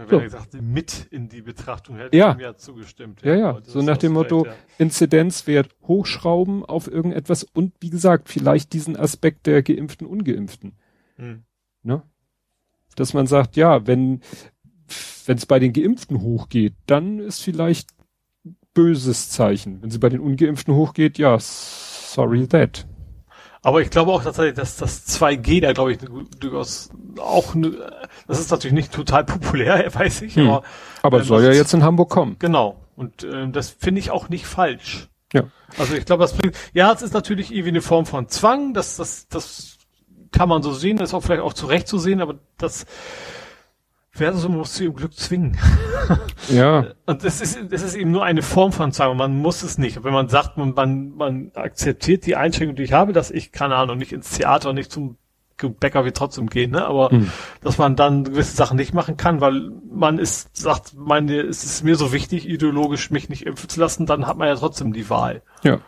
Wenn 0.00 0.08
so. 0.08 0.16
er 0.16 0.22
gesagt, 0.22 0.60
mit 0.60 1.06
in 1.10 1.28
die 1.28 1.42
Betrachtung 1.42 1.96
hätte 1.96 2.16
ja. 2.16 2.34
mir 2.34 2.56
zugestimmt. 2.56 3.22
Ja, 3.22 3.34
ja. 3.34 3.60
So 3.62 3.82
nach 3.82 3.98
dem 3.98 4.12
Motto, 4.12 4.46
ja. 4.46 4.54
Inzidenzwert 4.78 5.74
hochschrauben 5.82 6.64
auf 6.64 6.90
irgendetwas 6.90 7.44
und 7.44 7.74
wie 7.80 7.90
gesagt, 7.90 8.28
vielleicht 8.28 8.72
diesen 8.72 8.96
Aspekt 8.96 9.46
der 9.46 9.62
Geimpften, 9.62 10.06
Ungeimpften. 10.06 10.72
Hm. 11.16 11.44
Ne? 11.82 12.02
Dass 12.96 13.14
man 13.14 13.26
sagt, 13.26 13.56
ja, 13.56 13.86
wenn 13.86 14.20
wenn 15.26 15.36
es 15.36 15.46
bei 15.46 15.58
den 15.58 15.72
Geimpften 15.72 16.22
hochgeht, 16.22 16.74
dann 16.86 17.20
ist 17.20 17.40
vielleicht 17.40 17.90
böses 18.74 19.30
Zeichen. 19.30 19.82
Wenn 19.82 19.90
sie 19.90 19.98
bei 19.98 20.08
den 20.08 20.20
Ungeimpften 20.20 20.74
hochgeht, 20.74 21.18
ja, 21.18 21.38
sorry 21.38 22.46
that. 22.48 22.86
Aber 23.62 23.82
ich 23.82 23.90
glaube 23.90 24.12
auch 24.12 24.22
tatsächlich, 24.22 24.54
dass 24.54 24.76
das 24.76 25.06
2G 25.06 25.60
da, 25.60 25.72
glaube 25.72 25.92
ich, 25.92 25.98
durchaus 26.38 26.90
auch, 27.18 27.54
das 28.26 28.40
ist 28.40 28.50
natürlich 28.50 28.74
nicht 28.74 28.92
total 28.92 29.24
populär, 29.26 29.94
weiß 29.94 30.22
ich, 30.22 30.36
hm. 30.36 30.48
aber. 30.48 30.62
Aber 31.02 31.20
äh, 31.20 31.24
soll 31.24 31.44
ja 31.44 31.52
jetzt 31.52 31.74
in 31.74 31.82
Hamburg 31.82 32.10
kommen. 32.10 32.36
Genau. 32.38 32.76
Und 32.96 33.24
äh, 33.24 33.48
das 33.50 33.70
finde 33.70 34.00
ich 34.00 34.10
auch 34.10 34.28
nicht 34.28 34.46
falsch. 34.46 35.08
Ja. 35.32 35.44
Also 35.78 35.94
ich 35.94 36.04
glaube, 36.04 36.22
das 36.22 36.34
bringt, 36.34 36.56
ja, 36.72 36.92
es 36.92 37.02
ist 37.02 37.14
natürlich 37.14 37.50
irgendwie 37.52 37.70
eine 37.70 37.82
Form 37.82 38.06
von 38.06 38.28
Zwang, 38.28 38.74
das, 38.74 38.96
das, 38.96 39.28
das 39.28 39.78
kann 40.32 40.48
man 40.48 40.62
so 40.62 40.72
sehen, 40.72 40.96
das 40.96 41.10
ist 41.10 41.14
auch 41.14 41.22
vielleicht 41.22 41.42
auch 41.42 41.52
zurecht 41.52 41.86
zu 41.86 41.98
sehen, 41.98 42.20
aber 42.20 42.36
das, 42.58 42.86
Versus 44.20 44.46
muss 44.50 44.74
zu 44.74 44.84
ihrem 44.84 44.96
Glück 44.96 45.14
zwingen. 45.14 45.56
Ja. 46.48 46.86
Und 47.06 47.22
es 47.22 47.40
ist, 47.40 47.56
es 47.70 47.82
ist 47.82 47.94
eben 47.94 48.10
nur 48.10 48.24
eine 48.24 48.42
Form 48.42 48.72
von 48.72 48.90
Zwang. 48.90 49.16
Man 49.16 49.38
muss 49.38 49.62
es 49.62 49.78
nicht. 49.78 50.02
Wenn 50.02 50.12
man 50.12 50.28
sagt, 50.28 50.56
man, 50.56 50.74
man, 50.74 51.10
man 51.10 51.52
akzeptiert 51.54 52.26
die 52.26 52.34
Einschränkung, 52.34 52.74
die 52.74 52.82
ich 52.82 52.92
habe, 52.92 53.12
dass 53.12 53.30
ich, 53.30 53.52
keine 53.52 53.76
Ahnung, 53.76 53.98
nicht 53.98 54.12
ins 54.12 54.36
Theater, 54.36 54.72
nicht 54.72 54.90
zum 54.90 55.16
Bäcker 55.68 56.04
wie 56.04 56.12
trotzdem 56.12 56.48
gehen, 56.48 56.70
ne? 56.70 56.84
Aber 56.84 57.12
mhm. 57.12 57.30
dass 57.62 57.78
man 57.78 57.96
dann 57.96 58.24
gewisse 58.24 58.56
Sachen 58.56 58.76
nicht 58.76 58.94
machen 58.94 59.16
kann, 59.16 59.40
weil 59.40 59.70
man 59.90 60.18
ist, 60.18 60.56
sagt, 60.56 60.94
meine, 60.96 61.40
es 61.40 61.64
ist 61.64 61.84
mir 61.84 61.96
so 61.96 62.12
wichtig, 62.12 62.48
ideologisch 62.48 63.10
mich 63.10 63.28
nicht 63.28 63.46
impfen 63.46 63.68
zu 63.68 63.80
lassen, 63.80 64.06
dann 64.06 64.26
hat 64.26 64.38
man 64.38 64.48
ja 64.48 64.54
trotzdem 64.54 64.92
die 64.92 65.10
Wahl. 65.10 65.42
Ja. 65.62 65.80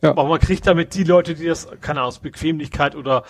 Ja. 0.00 0.10
Aber 0.10 0.24
man 0.24 0.38
kriegt 0.38 0.66
damit 0.66 0.94
die 0.94 1.04
Leute, 1.04 1.34
die 1.34 1.46
das, 1.46 1.68
keine 1.80 2.00
Ahnung, 2.00 2.08
aus 2.08 2.18
Bequemlichkeit 2.20 2.94
oder 2.94 3.24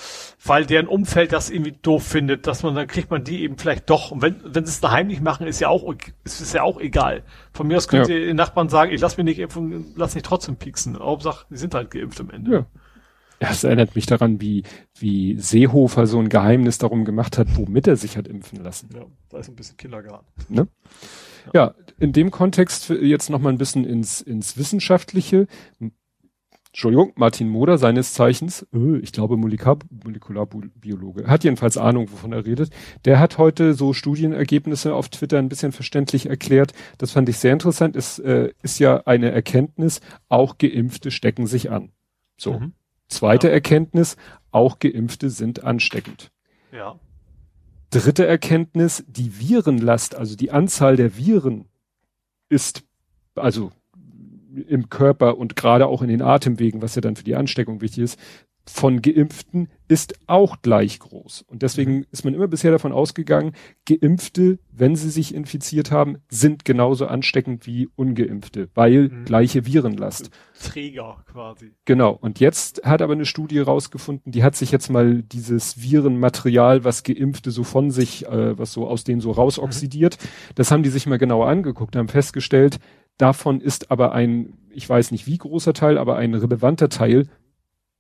weil 0.45 0.67
deren 0.67 0.87
Umfeld 0.87 1.33
das 1.33 1.51
irgendwie 1.51 1.73
doof 1.73 2.07
findet, 2.07 2.47
dass 2.47 2.63
man, 2.63 2.75
dann 2.75 2.87
kriegt 2.87 3.11
man 3.11 3.25
die 3.25 3.43
eben 3.43 3.57
vielleicht 3.57 3.89
doch. 3.89 4.11
Und 4.11 4.23
wenn, 4.23 4.41
wenn 4.45 4.67
sie 4.67 4.71
es 4.71 4.81
daheim 4.81 5.07
nicht 5.07 5.23
machen, 5.23 5.47
ist 5.47 5.61
ja 5.61 5.69
auch, 5.69 5.91
ist, 6.25 6.41
ist 6.41 6.55
ja 6.55 6.63
auch 6.63 6.79
egal. 6.79 7.23
Von 7.53 7.69
mir 7.69 7.79
aus 7.79 7.89
könnt 7.89 8.09
ja. 8.09 8.17
ihr 8.17 8.27
den 8.27 8.37
Nachbarn 8.37 8.69
sagen, 8.69 8.93
ich 8.93 9.01
lass 9.01 9.17
mich 9.17 9.25
nicht 9.25 9.39
impfen, 9.39 9.95
lass 9.97 10.15
mich 10.15 10.25
trotzdem 10.25 10.57
pieksen. 10.57 10.99
Hauptsache, 10.99 11.47
die 11.51 11.57
sind 11.57 11.75
halt 11.75 11.91
geimpft 11.91 12.21
am 12.21 12.31
Ende. 12.31 12.53
Ja. 12.53 12.67
Ja, 13.41 13.51
es 13.51 13.65
erinnert 13.65 13.95
mich 13.95 14.07
daran, 14.07 14.41
wie, 14.41 14.63
wie 14.99 15.39
Seehofer 15.39 16.07
so 16.07 16.19
ein 16.19 16.29
Geheimnis 16.29 16.79
darum 16.79 17.05
gemacht 17.05 17.37
hat, 17.37 17.57
womit 17.57 17.87
er 17.87 17.97
sich 17.97 18.17
hat 18.17 18.29
impfen 18.29 18.63
lassen. 18.63 18.89
Ja, 18.95 19.05
da 19.29 19.39
ist 19.39 19.49
ein 19.49 19.57
bisschen 19.57 19.77
Kindergarten. 19.77 20.27
Ne? 20.49 20.69
Ja. 21.53 21.67
ja, 21.67 21.75
in 21.99 22.13
dem 22.13 22.31
Kontext 22.31 22.89
jetzt 22.89 23.29
noch 23.29 23.41
mal 23.41 23.51
ein 23.51 23.59
bisschen 23.59 23.85
ins, 23.85 24.21
ins 24.21 24.57
Wissenschaftliche. 24.57 25.47
Entschuldigung, 26.77 27.13
Martin 27.17 27.49
Moder, 27.49 27.79
seines 27.79 28.13
Zeichens, 28.13 28.67
äh, 28.75 28.99
ich 28.99 29.13
glaube 29.13 29.39
Molekular, 29.39 29.79
Molekularbiologe, 30.05 31.27
hat 31.27 31.43
jedenfalls 31.43 31.79
Ahnung, 31.79 32.13
wovon 32.13 32.33
er 32.33 32.45
redet. 32.45 32.71
Der 33.07 33.19
hat 33.19 33.39
heute 33.39 33.73
so 33.73 33.95
Studienergebnisse 33.95 34.95
auf 34.95 35.09
Twitter 35.09 35.39
ein 35.39 35.49
bisschen 35.49 35.73
verständlich 35.73 36.27
erklärt. 36.27 36.75
Das 36.99 37.13
fand 37.13 37.31
ich 37.31 37.39
sehr 37.39 37.55
interessant. 37.55 37.97
Es 37.97 38.19
äh, 38.19 38.51
ist 38.63 38.79
ja 38.79 39.03
eine 39.07 39.31
Erkenntnis, 39.31 40.03
auch 40.29 40.59
Geimpfte 40.59 41.11
stecken 41.11 41.47
sich 41.47 41.71
an. 41.71 41.93
So. 42.39 42.59
Mhm. 42.59 42.73
Zweite 43.09 43.49
ja. 43.49 43.55
Erkenntnis, 43.55 44.17
auch 44.51 44.79
Geimpfte 44.79 45.31
sind 45.31 45.65
ansteckend. 45.65 46.31
Ja. 46.73 46.99
Dritte 47.91 48.27
Erkenntnis, 48.27 49.05
die 49.07 49.39
Virenlast, 49.39 50.15
also 50.15 50.37
die 50.37 50.51
Anzahl 50.51 50.97
der 50.97 51.17
Viren 51.17 51.67
ist, 52.49 52.85
also 53.35 53.71
im 54.69 54.89
Körper 54.89 55.39
und 55.39 55.57
gerade 55.57 55.87
auch 55.87 56.03
in 56.03 56.09
den 56.09 56.23
Atemwegen, 56.23 56.83
was 56.83 56.95
ja 56.95 57.01
dann 57.01 57.17
für 57.17 57.25
die 57.25 57.37
Ansteckung 57.37 57.81
wichtig 57.81 58.05
ist, 58.05 58.19
von 58.69 59.01
Geimpften 59.01 59.69
ist 59.89 60.19
auch 60.27 60.61
gleich 60.61 60.99
groß. 60.99 61.45
Und 61.47 61.63
deswegen 61.63 61.99
mhm. 61.99 62.07
ist 62.11 62.25
man 62.25 62.35
immer 62.35 62.49
bisher 62.49 62.73
davon 62.73 62.93
ausgegangen, 62.93 63.53
Geimpfte, 63.85 64.59
wenn 64.73 64.97
sie 64.97 65.11
sich 65.11 65.35
infiziert 65.35 65.93
haben, 65.93 66.19
sind 66.29 66.65
genauso 66.65 67.07
ansteckend 67.07 67.67
wie 67.67 67.89
Ungeimpfte, 67.95 68.69
weil 68.75 69.09
mhm. 69.09 69.25
gleiche 69.25 69.65
Virenlast. 69.65 70.31
Träger 70.61 71.25
quasi. 71.31 71.73
Genau. 71.85 72.19
Und 72.21 72.41
jetzt 72.41 72.83
hat 72.85 73.03
aber 73.03 73.13
eine 73.13 73.27
Studie 73.27 73.61
rausgefunden, 73.61 74.33
die 74.33 74.43
hat 74.43 74.57
sich 74.57 74.73
jetzt 74.73 74.91
mal 74.91 75.23
dieses 75.23 75.81
Virenmaterial, 75.81 76.83
was 76.83 77.05
Geimpfte 77.05 77.53
so 77.53 77.63
von 77.63 77.91
sich, 77.91 78.27
äh, 78.27 78.59
was 78.59 78.73
so 78.73 78.89
aus 78.89 79.05
denen 79.05 79.21
so 79.21 79.31
rausoxidiert, 79.31 80.19
mhm. 80.21 80.29
das 80.57 80.71
haben 80.73 80.83
die 80.83 80.91
sich 80.91 81.07
mal 81.07 81.19
genauer 81.19 81.49
angeguckt, 81.49 81.95
haben 81.95 82.09
festgestellt, 82.09 82.79
davon 83.19 83.61
ist 83.61 83.91
aber 83.91 84.13
ein, 84.13 84.55
ich 84.71 84.89
weiß 84.89 85.13
nicht 85.13 85.27
wie 85.27 85.39
großer 85.39 85.73
Teil, 85.73 85.99
aber 85.99 86.17
ein 86.17 86.35
relevanter 86.35 86.89
Teil 86.89 87.29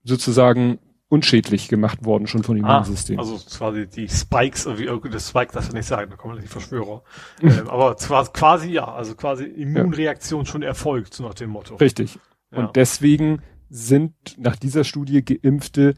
sozusagen 0.06 0.78
unschädlich 1.08 1.68
gemacht 1.68 2.04
worden 2.04 2.26
schon 2.26 2.42
von 2.42 2.56
dem 2.56 2.64
ah, 2.64 2.78
Immunsystem. 2.78 3.18
Also 3.18 3.38
quasi 3.56 3.86
die 3.86 4.08
Spikes, 4.08 4.66
wie 4.76 4.86
das 5.10 5.28
Spike 5.28 5.52
das 5.52 5.68
ja 5.68 5.74
nicht 5.74 5.86
sagen, 5.86 6.10
da 6.10 6.16
kommen 6.16 6.40
die 6.40 6.48
Verschwörer. 6.48 7.02
ähm, 7.42 7.68
aber 7.68 7.96
zwar 7.96 8.26
quasi 8.32 8.70
ja, 8.70 8.92
also 8.92 9.14
quasi 9.14 9.44
Immunreaktion 9.44 10.44
ja. 10.44 10.46
schon 10.46 10.62
erfolgt, 10.62 11.14
so 11.14 11.22
nach 11.24 11.34
dem 11.34 11.50
Motto. 11.50 11.76
Richtig. 11.76 12.18
Ja. 12.50 12.58
Und 12.58 12.76
deswegen 12.76 13.42
sind 13.68 14.14
nach 14.38 14.56
dieser 14.56 14.84
Studie 14.84 15.24
Geimpfte 15.24 15.94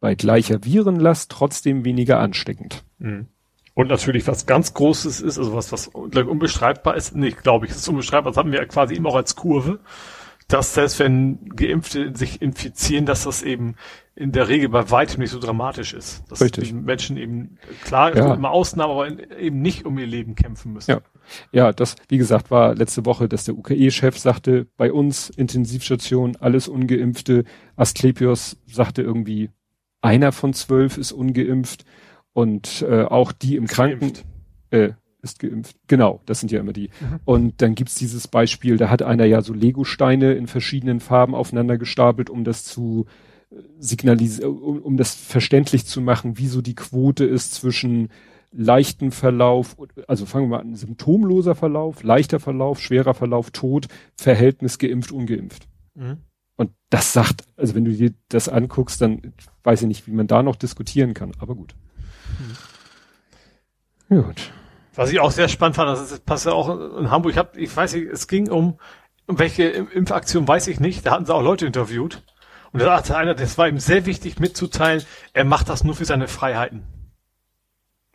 bei 0.00 0.14
gleicher 0.14 0.64
Virenlast 0.64 1.30
trotzdem 1.30 1.84
weniger 1.84 2.20
ansteckend. 2.20 2.84
Mhm. 2.98 3.28
Und 3.74 3.88
natürlich 3.88 4.26
was 4.26 4.46
ganz 4.46 4.72
Großes 4.72 5.20
ist, 5.20 5.38
also 5.38 5.54
was, 5.54 5.70
was 5.70 5.88
unbestreitbar 5.88 6.96
ist, 6.96 7.14
nicht, 7.14 7.42
glaube 7.42 7.66
ich, 7.66 7.72
ist 7.72 7.86
unbestreitbar, 7.88 8.32
das 8.32 8.38
haben 8.38 8.50
wir 8.50 8.64
quasi 8.66 8.94
immer 8.94 9.10
auch 9.10 9.16
als 9.16 9.36
Kurve, 9.36 9.80
dass 10.48 10.74
selbst 10.74 10.98
wenn 11.00 11.48
Geimpfte 11.56 12.16
sich 12.16 12.40
infizieren, 12.40 13.04
dass 13.04 13.24
das 13.24 13.42
eben 13.42 13.74
in 14.14 14.32
der 14.32 14.48
Regel 14.48 14.68
bei 14.68 14.90
weitem 14.90 15.20
nicht 15.20 15.30
so 15.30 15.38
dramatisch 15.38 15.92
ist. 15.92 16.24
Dass 16.30 16.40
Richtig. 16.40 16.68
die 16.68 16.74
Menschen 16.74 17.16
eben, 17.16 17.58
klar, 17.84 18.16
ja. 18.16 18.34
immer 18.34 18.50
Ausnahmen, 18.50 18.92
aber 18.92 19.38
eben 19.38 19.60
nicht 19.60 19.84
um 19.84 19.98
ihr 19.98 20.06
Leben 20.06 20.34
kämpfen 20.34 20.72
müssen. 20.72 20.90
Ja. 20.90 21.00
Ja, 21.50 21.72
das, 21.72 21.96
wie 22.08 22.18
gesagt, 22.18 22.52
war 22.52 22.76
letzte 22.76 23.04
Woche, 23.04 23.28
dass 23.28 23.44
der 23.44 23.56
UKE-Chef 23.56 24.16
sagte, 24.16 24.68
bei 24.76 24.92
uns 24.92 25.28
Intensivstation, 25.28 26.36
alles 26.36 26.68
Ungeimpfte. 26.68 27.44
Asklepios 27.74 28.56
sagte 28.66 29.02
irgendwie, 29.02 29.50
einer 30.00 30.30
von 30.30 30.52
zwölf 30.54 30.98
ist 30.98 31.10
ungeimpft 31.10 31.84
und 32.32 32.86
äh, 32.88 33.02
auch 33.02 33.32
die 33.32 33.56
im 33.56 33.66
Kranken, 33.66 34.12
äh, 34.70 34.90
ist 35.30 35.38
geimpft. 35.38 35.76
Genau, 35.88 36.20
das 36.26 36.40
sind 36.40 36.50
ja 36.50 36.60
immer 36.60 36.72
die. 36.72 36.90
Mhm. 37.00 37.20
Und 37.24 37.62
dann 37.62 37.74
gibt's 37.74 37.96
dieses 37.96 38.28
Beispiel, 38.28 38.76
da 38.76 38.88
hat 38.88 39.02
einer 39.02 39.24
ja 39.24 39.42
so 39.42 39.52
Lego-Steine 39.52 40.32
in 40.32 40.46
verschiedenen 40.46 41.00
Farben 41.00 41.34
aufeinander 41.34 41.78
gestapelt, 41.78 42.30
um 42.30 42.44
das 42.44 42.64
zu 42.64 43.06
äh, 43.50 43.56
signalisieren, 43.78 44.58
um, 44.58 44.80
um 44.80 44.96
das 44.96 45.14
verständlich 45.14 45.86
zu 45.86 46.00
machen, 46.00 46.38
wie 46.38 46.48
so 46.48 46.62
die 46.62 46.74
Quote 46.74 47.24
ist 47.24 47.54
zwischen 47.54 48.08
leichten 48.52 49.10
Verlauf, 49.10 49.76
also 50.08 50.24
fangen 50.24 50.46
wir 50.46 50.56
mal 50.56 50.62
an, 50.62 50.74
symptomloser 50.74 51.54
Verlauf, 51.54 52.02
leichter 52.02 52.40
Verlauf, 52.40 52.80
schwerer 52.80 53.14
Verlauf, 53.14 53.50
Tod, 53.50 53.88
Verhältnis 54.16 54.78
geimpft, 54.78 55.12
ungeimpft. 55.12 55.68
Mhm. 55.94 56.18
Und 56.56 56.70
das 56.88 57.12
sagt, 57.12 57.44
also 57.56 57.74
wenn 57.74 57.84
du 57.84 57.92
dir 57.92 58.14
das 58.28 58.48
anguckst, 58.48 59.00
dann 59.00 59.34
weiß 59.62 59.82
ich 59.82 59.88
nicht, 59.88 60.06
wie 60.06 60.12
man 60.12 60.26
da 60.26 60.42
noch 60.42 60.56
diskutieren 60.56 61.12
kann, 61.12 61.32
aber 61.38 61.54
gut. 61.54 61.74
Mhm. 64.08 64.22
Gut. 64.22 64.52
Was 64.96 65.12
ich 65.12 65.20
auch 65.20 65.30
sehr 65.30 65.48
spannend 65.48 65.76
fand, 65.76 65.90
das 65.90 66.18
passt 66.20 66.46
ja 66.46 66.52
auch 66.52 66.68
in 66.98 67.10
Hamburg. 67.10 67.32
Ich, 67.32 67.38
hab, 67.38 67.56
ich 67.56 67.74
weiß 67.74 67.94
nicht, 67.94 68.08
es 68.08 68.26
ging 68.26 68.50
um, 68.50 68.78
um 69.26 69.38
welche 69.38 69.64
Impfaktion, 69.64 70.48
weiß 70.48 70.66
ich 70.68 70.80
nicht. 70.80 71.06
Da 71.06 71.12
hatten 71.12 71.26
sie 71.26 71.34
auch 71.34 71.42
Leute 71.42 71.66
interviewt. 71.66 72.22
Und 72.72 72.82
da 72.82 72.96
hatte 72.96 73.16
einer, 73.16 73.34
das 73.34 73.56
war 73.56 73.68
ihm 73.68 73.78
sehr 73.78 74.04
wichtig 74.06 74.38
mitzuteilen, 74.38 75.02
er 75.32 75.44
macht 75.44 75.68
das 75.68 75.84
nur 75.84 75.94
für 75.94 76.04
seine 76.04 76.28
Freiheiten. 76.28 76.82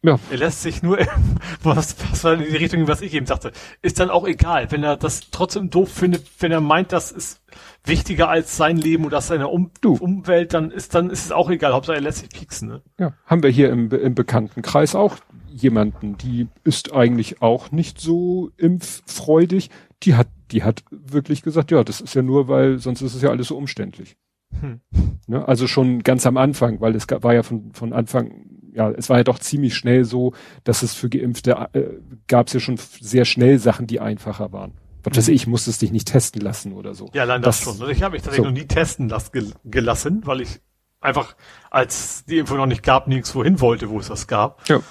Ja. 0.03 0.19
Er 0.31 0.37
lässt 0.37 0.63
sich 0.63 0.81
nur, 0.81 0.97
was, 1.63 1.95
was 2.11 2.23
war 2.23 2.33
in 2.33 2.39
die 2.39 2.57
Richtung, 2.57 2.87
was 2.87 3.01
ich 3.01 3.13
eben 3.13 3.27
sagte, 3.27 3.51
ist 3.83 3.99
dann 3.99 4.09
auch 4.09 4.27
egal, 4.27 4.71
wenn 4.71 4.83
er 4.83 4.97
das 4.97 5.29
trotzdem 5.29 5.69
doof 5.69 5.91
findet, 5.91 6.25
wenn 6.39 6.51
er 6.51 6.61
meint, 6.61 6.91
das 6.91 7.11
ist 7.11 7.41
wichtiger 7.85 8.27
als 8.27 8.57
sein 8.57 8.77
Leben 8.77 9.05
oder 9.05 9.21
seine 9.21 9.47
um 9.47 9.71
du. 9.81 9.95
Umwelt, 9.95 10.53
dann 10.53 10.71
ist 10.71 10.95
dann 10.95 11.11
ist 11.11 11.25
es 11.25 11.31
auch 11.31 11.49
egal, 11.51 11.73
Hauptsache 11.73 11.97
er 11.97 12.01
lässt 12.01 12.19
sich 12.19 12.29
pieksen. 12.29 12.69
Ne? 12.69 12.81
Ja, 12.99 13.13
haben 13.27 13.43
wir 13.43 13.51
hier 13.51 13.69
im, 13.69 13.91
im 13.91 14.15
Bekanntenkreis 14.15 14.95
auch 14.95 15.17
jemanden, 15.61 16.17
die 16.17 16.47
ist 16.63 16.93
eigentlich 16.93 17.41
auch 17.41 17.71
nicht 17.71 17.99
so 17.99 18.51
impffreudig. 18.57 19.69
Die 20.03 20.15
hat, 20.15 20.27
die 20.51 20.63
hat 20.63 20.83
wirklich 20.89 21.41
gesagt, 21.43 21.71
ja, 21.71 21.83
das 21.83 22.01
ist 22.01 22.15
ja 22.15 22.21
nur, 22.21 22.47
weil 22.47 22.79
sonst 22.79 23.01
ist 23.01 23.15
es 23.15 23.21
ja 23.21 23.29
alles 23.29 23.47
so 23.47 23.57
umständlich. 23.57 24.17
Hm. 24.59 24.81
Ne? 25.27 25.47
Also 25.47 25.67
schon 25.67 26.03
ganz 26.03 26.25
am 26.25 26.37
Anfang, 26.37 26.81
weil 26.81 26.95
es 26.95 27.07
war 27.09 27.33
ja 27.33 27.43
von, 27.43 27.71
von 27.73 27.93
Anfang, 27.93 28.45
ja, 28.73 28.89
es 28.91 29.09
war 29.09 29.17
ja 29.17 29.23
doch 29.23 29.39
ziemlich 29.39 29.75
schnell 29.75 30.05
so, 30.05 30.33
dass 30.63 30.83
es 30.83 30.93
für 30.93 31.09
Geimpfte 31.09 31.69
äh, 31.73 31.83
gab 32.27 32.47
es 32.47 32.53
ja 32.53 32.59
schon 32.59 32.77
sehr 32.77 33.25
schnell 33.25 33.59
Sachen, 33.59 33.87
die 33.87 33.99
einfacher 33.99 34.51
waren. 34.51 34.73
Was 35.03 35.17
weiß 35.17 35.27
mhm. 35.29 35.33
ich, 35.33 35.47
musste 35.47 35.69
es 35.71 35.79
dich 35.79 35.91
nicht 35.91 36.07
testen 36.07 36.41
lassen 36.41 36.73
oder 36.73 36.93
so. 36.93 37.09
Ja, 37.13 37.23
allein 37.23 37.41
das, 37.41 37.57
das 37.57 37.63
schon. 37.63 37.73
Also 37.73 37.87
ich 37.87 38.03
habe 38.03 38.13
mich 38.13 38.21
tatsächlich 38.21 38.45
so. 38.45 38.51
noch 38.51 38.57
nie 38.57 38.67
testen 38.67 39.09
las 39.09 39.31
gelassen, 39.63 40.21
weil 40.25 40.41
ich 40.41 40.61
einfach, 40.99 41.35
als 41.69 42.23
die 42.25 42.37
Info 42.37 42.55
noch 42.55 42.67
nicht 42.67 42.83
gab, 42.83 43.07
nirgendwo 43.07 43.43
hin 43.43 43.59
wollte, 43.59 43.89
wo 43.89 43.99
es 43.99 44.07
das 44.07 44.27
gab. 44.27 44.67
Ja. 44.69 44.81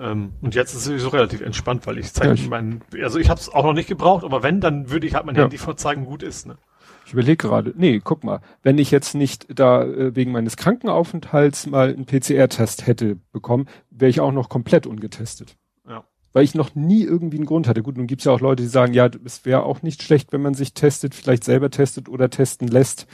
Ähm, 0.00 0.32
und 0.40 0.54
jetzt 0.54 0.72
ist 0.72 0.78
es 0.78 0.84
sowieso 0.84 1.08
relativ 1.08 1.42
entspannt, 1.42 1.86
weil 1.86 1.98
ich 1.98 2.12
zeige 2.12 2.34
ja, 2.34 2.48
meinen, 2.48 2.80
also 3.02 3.18
ich 3.18 3.28
habe 3.28 3.38
es 3.38 3.50
auch 3.50 3.64
noch 3.64 3.74
nicht 3.74 3.88
gebraucht, 3.88 4.24
aber 4.24 4.42
wenn, 4.42 4.60
dann 4.60 4.90
würde 4.90 5.06
ich 5.06 5.14
halt 5.14 5.26
mein 5.26 5.34
ja. 5.34 5.42
Handy 5.42 5.58
vorzeigen, 5.58 6.06
gut 6.06 6.22
ist. 6.22 6.46
Ne? 6.46 6.56
Ich 7.04 7.12
überlege 7.12 7.36
gerade, 7.36 7.74
nee, 7.76 8.00
guck 8.02 8.24
mal, 8.24 8.40
wenn 8.62 8.78
ich 8.78 8.90
jetzt 8.90 9.14
nicht 9.14 9.46
da 9.52 9.84
äh, 9.84 10.16
wegen 10.16 10.32
meines 10.32 10.56
Krankenaufenthalts 10.56 11.66
mal 11.66 11.92
einen 11.92 12.06
PCR-Test 12.06 12.86
hätte 12.86 13.16
bekommen, 13.32 13.66
wäre 13.90 14.08
ich 14.08 14.20
auch 14.20 14.32
noch 14.32 14.48
komplett 14.48 14.86
ungetestet. 14.86 15.56
Ja. 15.86 16.04
Weil 16.32 16.44
ich 16.44 16.54
noch 16.54 16.74
nie 16.74 17.02
irgendwie 17.02 17.36
einen 17.36 17.46
Grund 17.46 17.68
hatte. 17.68 17.82
Gut, 17.82 17.98
nun 17.98 18.06
gibt's 18.06 18.24
ja 18.24 18.32
auch 18.32 18.40
Leute, 18.40 18.62
die 18.62 18.68
sagen, 18.68 18.94
ja, 18.94 19.10
es 19.24 19.44
wäre 19.44 19.64
auch 19.64 19.82
nicht 19.82 20.02
schlecht, 20.02 20.32
wenn 20.32 20.40
man 20.40 20.54
sich 20.54 20.72
testet, 20.72 21.14
vielleicht 21.14 21.44
selber 21.44 21.70
testet 21.70 22.08
oder 22.08 22.30
testen 22.30 22.68
lässt 22.68 23.06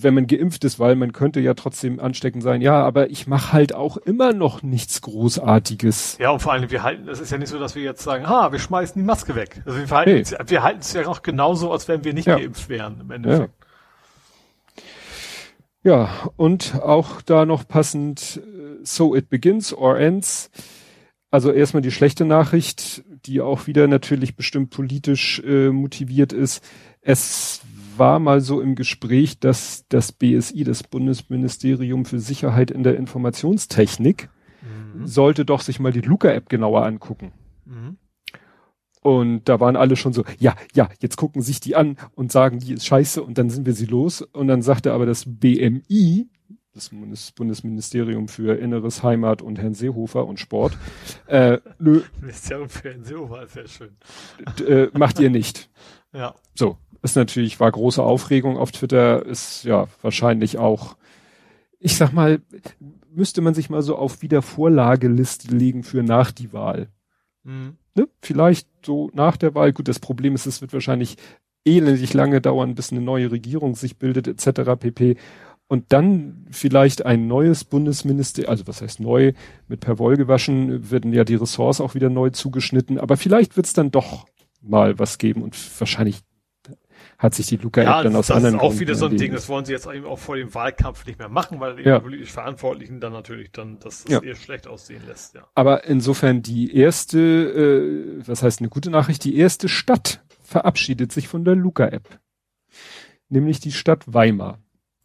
wenn 0.00 0.14
man 0.14 0.26
geimpft 0.26 0.64
ist, 0.64 0.78
weil 0.78 0.96
man 0.96 1.12
könnte 1.12 1.40
ja 1.40 1.54
trotzdem 1.54 2.00
ansteckend 2.00 2.42
sein. 2.42 2.60
Ja, 2.60 2.82
aber 2.82 3.10
ich 3.10 3.26
mache 3.26 3.52
halt 3.52 3.74
auch 3.74 3.96
immer 3.96 4.32
noch 4.32 4.62
nichts 4.62 5.00
Großartiges. 5.02 6.18
Ja, 6.18 6.30
und 6.30 6.40
vor 6.40 6.52
allem, 6.52 6.70
wir 6.70 6.82
halten, 6.82 7.08
es 7.08 7.20
ist 7.20 7.30
ja 7.30 7.38
nicht 7.38 7.48
so, 7.48 7.58
dass 7.58 7.74
wir 7.74 7.82
jetzt 7.82 8.02
sagen, 8.02 8.28
ha, 8.28 8.52
wir 8.52 8.58
schmeißen 8.58 9.00
die 9.00 9.06
Maske 9.06 9.34
weg. 9.34 9.62
Also 9.64 9.78
wir 9.78 9.88
verhalten, 9.88 10.24
nee. 10.30 10.50
wir 10.50 10.62
halten 10.62 10.80
es 10.80 10.92
ja 10.92 11.02
noch 11.02 11.22
genauso, 11.22 11.72
als 11.72 11.88
wenn 11.88 12.04
wir 12.04 12.14
nicht 12.14 12.26
ja. 12.26 12.36
geimpft 12.36 12.68
wären 12.68 13.00
im 13.00 13.10
Endeffekt. 13.10 13.54
Ja. 15.82 15.96
ja, 15.96 16.08
und 16.36 16.80
auch 16.82 17.22
da 17.22 17.46
noch 17.46 17.66
passend, 17.66 18.40
so 18.82 19.14
it 19.14 19.28
begins 19.28 19.72
or 19.72 19.98
ends. 19.98 20.50
Also 21.30 21.50
erstmal 21.50 21.82
die 21.82 21.90
schlechte 21.90 22.24
Nachricht, 22.24 23.02
die 23.26 23.40
auch 23.40 23.66
wieder 23.66 23.88
natürlich 23.88 24.36
bestimmt 24.36 24.70
politisch 24.70 25.40
äh, 25.44 25.70
motiviert 25.70 26.32
ist. 26.32 26.62
Es 27.00 27.62
war 27.98 28.18
mal 28.18 28.40
so 28.40 28.60
im 28.60 28.74
Gespräch, 28.74 29.38
dass 29.38 29.86
das 29.88 30.12
BSI, 30.12 30.64
das 30.64 30.82
Bundesministerium 30.82 32.04
für 32.04 32.18
Sicherheit 32.18 32.70
in 32.70 32.82
der 32.82 32.96
Informationstechnik, 32.96 34.28
mhm. 34.62 35.06
sollte 35.06 35.44
doch 35.44 35.60
sich 35.60 35.80
mal 35.80 35.92
die 35.92 36.00
Luca-App 36.00 36.48
genauer 36.48 36.84
angucken. 36.84 37.32
Mhm. 37.64 37.98
Und 39.02 39.50
da 39.50 39.60
waren 39.60 39.76
alle 39.76 39.96
schon 39.96 40.14
so, 40.14 40.24
ja, 40.38 40.56
ja, 40.72 40.88
jetzt 40.98 41.16
gucken 41.16 41.42
sich 41.42 41.60
die 41.60 41.76
an 41.76 41.98
und 42.14 42.32
sagen, 42.32 42.58
die 42.58 42.72
ist 42.72 42.86
scheiße 42.86 43.22
und 43.22 43.36
dann 43.36 43.50
sind 43.50 43.66
wir 43.66 43.74
sie 43.74 43.84
los. 43.84 44.22
Und 44.22 44.48
dann 44.48 44.62
sagte 44.62 44.94
aber 44.94 45.04
das 45.04 45.24
BMI, 45.26 46.26
das 46.72 46.90
Bundesministerium 47.32 48.28
für 48.28 48.58
Inneres, 48.58 49.02
Heimat 49.02 49.42
und 49.42 49.58
Herrn 49.58 49.74
Seehofer 49.74 50.26
und 50.26 50.40
Sport, 50.40 50.78
äh, 51.26 51.58
nö. 51.78 52.02
Ministerium 52.20 52.70
für 52.70 52.90
Herrn 52.90 53.04
Seehofer 53.04 53.42
ist 53.42 53.52
sehr 53.52 53.68
schön. 53.68 53.96
Äh, 54.66 54.88
macht 54.98 55.20
ihr 55.20 55.28
nicht. 55.28 55.68
Ja. 56.14 56.34
So, 56.54 56.78
ist 57.04 57.16
natürlich, 57.16 57.60
war 57.60 57.70
große 57.70 58.02
Aufregung 58.02 58.56
auf 58.56 58.72
Twitter, 58.72 59.24
ist 59.24 59.64
ja 59.64 59.86
wahrscheinlich 60.02 60.58
auch, 60.58 60.96
ich 61.78 61.96
sag 61.96 62.12
mal, 62.12 62.40
müsste 63.14 63.42
man 63.42 63.54
sich 63.54 63.70
mal 63.70 63.82
so 63.82 63.96
auf 63.96 64.22
Wiedervorlageliste 64.22 65.54
legen 65.54 65.82
für 65.82 66.02
nach 66.02 66.32
die 66.32 66.52
Wahl. 66.52 66.88
Mhm. 67.44 67.76
Ne? 67.94 68.08
Vielleicht 68.22 68.68
so 68.84 69.10
nach 69.12 69.36
der 69.36 69.54
Wahl. 69.54 69.72
Gut, 69.72 69.86
das 69.86 70.00
Problem 70.00 70.34
ist, 70.34 70.46
es 70.46 70.62
wird 70.62 70.72
wahrscheinlich 70.72 71.16
elendig 71.64 72.14
lange 72.14 72.40
dauern, 72.40 72.74
bis 72.74 72.90
eine 72.90 73.00
neue 73.00 73.30
Regierung 73.30 73.74
sich 73.74 73.98
bildet, 73.98 74.26
etc. 74.26 74.72
pp. 74.78 75.16
Und 75.66 75.92
dann 75.92 76.46
vielleicht 76.50 77.06
ein 77.06 77.26
neues 77.26 77.64
Bundesministerium, 77.64 78.50
also 78.50 78.66
was 78.66 78.82
heißt 78.82 79.00
neu, 79.00 79.32
mit 79.68 79.80
per 79.80 79.98
Woll 79.98 80.16
gewaschen, 80.16 80.90
werden 80.90 81.12
ja 81.12 81.24
die 81.24 81.36
Ressorts 81.36 81.80
auch 81.80 81.94
wieder 81.94 82.10
neu 82.10 82.30
zugeschnitten, 82.30 82.98
aber 82.98 83.16
vielleicht 83.16 83.56
wird 83.56 83.66
es 83.66 83.72
dann 83.72 83.90
doch 83.90 84.26
mal 84.60 84.98
was 84.98 85.18
geben 85.18 85.42
und 85.42 85.56
wahrscheinlich 85.80 86.20
hat 87.18 87.34
sich 87.34 87.46
die 87.46 87.56
Luca-App 87.56 87.86
ja, 87.86 88.02
dann 88.02 88.16
aus 88.16 88.28
das 88.28 88.36
anderen 88.36 88.58
Das 88.58 88.62
ist 88.62 88.76
auch 88.76 88.80
wieder 88.80 88.94
so 88.94 89.06
ein 89.06 89.16
Ding, 89.16 89.32
das 89.32 89.48
wollen 89.48 89.64
sie 89.64 89.72
jetzt 89.72 89.86
eben 89.86 90.06
auch 90.06 90.18
vor 90.18 90.36
dem 90.36 90.54
Wahlkampf 90.54 91.06
nicht 91.06 91.18
mehr 91.18 91.28
machen, 91.28 91.60
weil 91.60 91.76
die 91.76 91.82
politisch 91.82 92.32
Verantwortlichen 92.32 93.00
dann 93.00 93.12
natürlich 93.12 93.52
dann 93.52 93.78
das, 93.78 94.04
das 94.04 94.12
ja. 94.12 94.22
eher 94.22 94.34
schlecht 94.34 94.66
aussehen 94.66 95.02
lässt. 95.06 95.34
Ja. 95.34 95.46
Aber 95.54 95.84
insofern 95.84 96.42
die 96.42 96.76
erste, 96.76 97.18
äh, 97.18 98.26
was 98.26 98.42
heißt 98.42 98.60
eine 98.60 98.68
gute 98.68 98.90
Nachricht, 98.90 99.24
die 99.24 99.36
erste 99.36 99.68
Stadt 99.68 100.22
verabschiedet 100.42 101.12
sich 101.12 101.28
von 101.28 101.44
der 101.44 101.56
Luca-App. 101.56 102.20
Nämlich 103.28 103.60
die 103.60 103.72
Stadt 103.72 104.12
Weimar. 104.12 104.58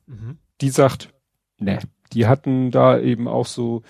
Mhm. 0.07 0.38
Die 0.61 0.69
sagt, 0.69 1.14
ne, 1.57 1.80
die 2.14 2.27
hatten 2.27 2.72
da 2.72 2.99
eben 2.99 3.27
auch 3.27 3.45
so 3.45 3.84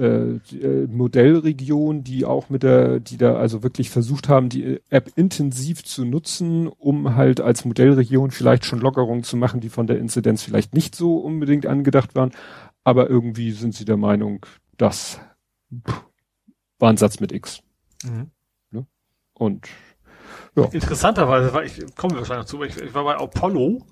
äh, 0.00 0.40
äh, 0.56 0.86
Modellregion, 0.86 2.02
die 2.02 2.24
auch 2.24 2.48
mit 2.48 2.62
der, 2.62 3.00
die 3.00 3.18
da 3.18 3.34
also 3.34 3.62
wirklich 3.62 3.90
versucht 3.90 4.30
haben, 4.30 4.48
die 4.48 4.80
App 4.88 5.12
intensiv 5.14 5.84
zu 5.84 6.06
nutzen, 6.06 6.68
um 6.68 7.16
halt 7.16 7.42
als 7.42 7.66
Modellregion 7.66 8.30
vielleicht 8.30 8.64
schon 8.64 8.80
Lockerungen 8.80 9.24
zu 9.24 9.36
machen, 9.36 9.60
die 9.60 9.68
von 9.68 9.86
der 9.86 9.98
Inzidenz 9.98 10.42
vielleicht 10.42 10.72
nicht 10.72 10.94
so 10.94 11.18
unbedingt 11.18 11.66
angedacht 11.66 12.14
waren. 12.14 12.30
Aber 12.82 13.10
irgendwie 13.10 13.52
sind 13.52 13.74
sie 13.74 13.84
der 13.84 13.98
Meinung, 13.98 14.46
das 14.78 15.20
war 16.78 16.88
ein 16.88 16.96
Satz 16.96 17.20
mit 17.20 17.30
X. 17.30 17.60
Mhm. 18.02 18.30
Ne? 18.70 18.86
Und 19.34 19.68
ja. 20.56 20.64
Interessanterweise 20.72 21.52
war 21.52 21.62
ich, 21.62 21.74
kommen 21.94 22.14
wir 22.14 22.20
wahrscheinlich 22.20 22.50
noch 22.50 22.58
zu, 22.58 22.62
ich, 22.62 22.76
ich 22.78 22.94
war 22.94 23.04
bei 23.04 23.16
Apollo 23.16 23.86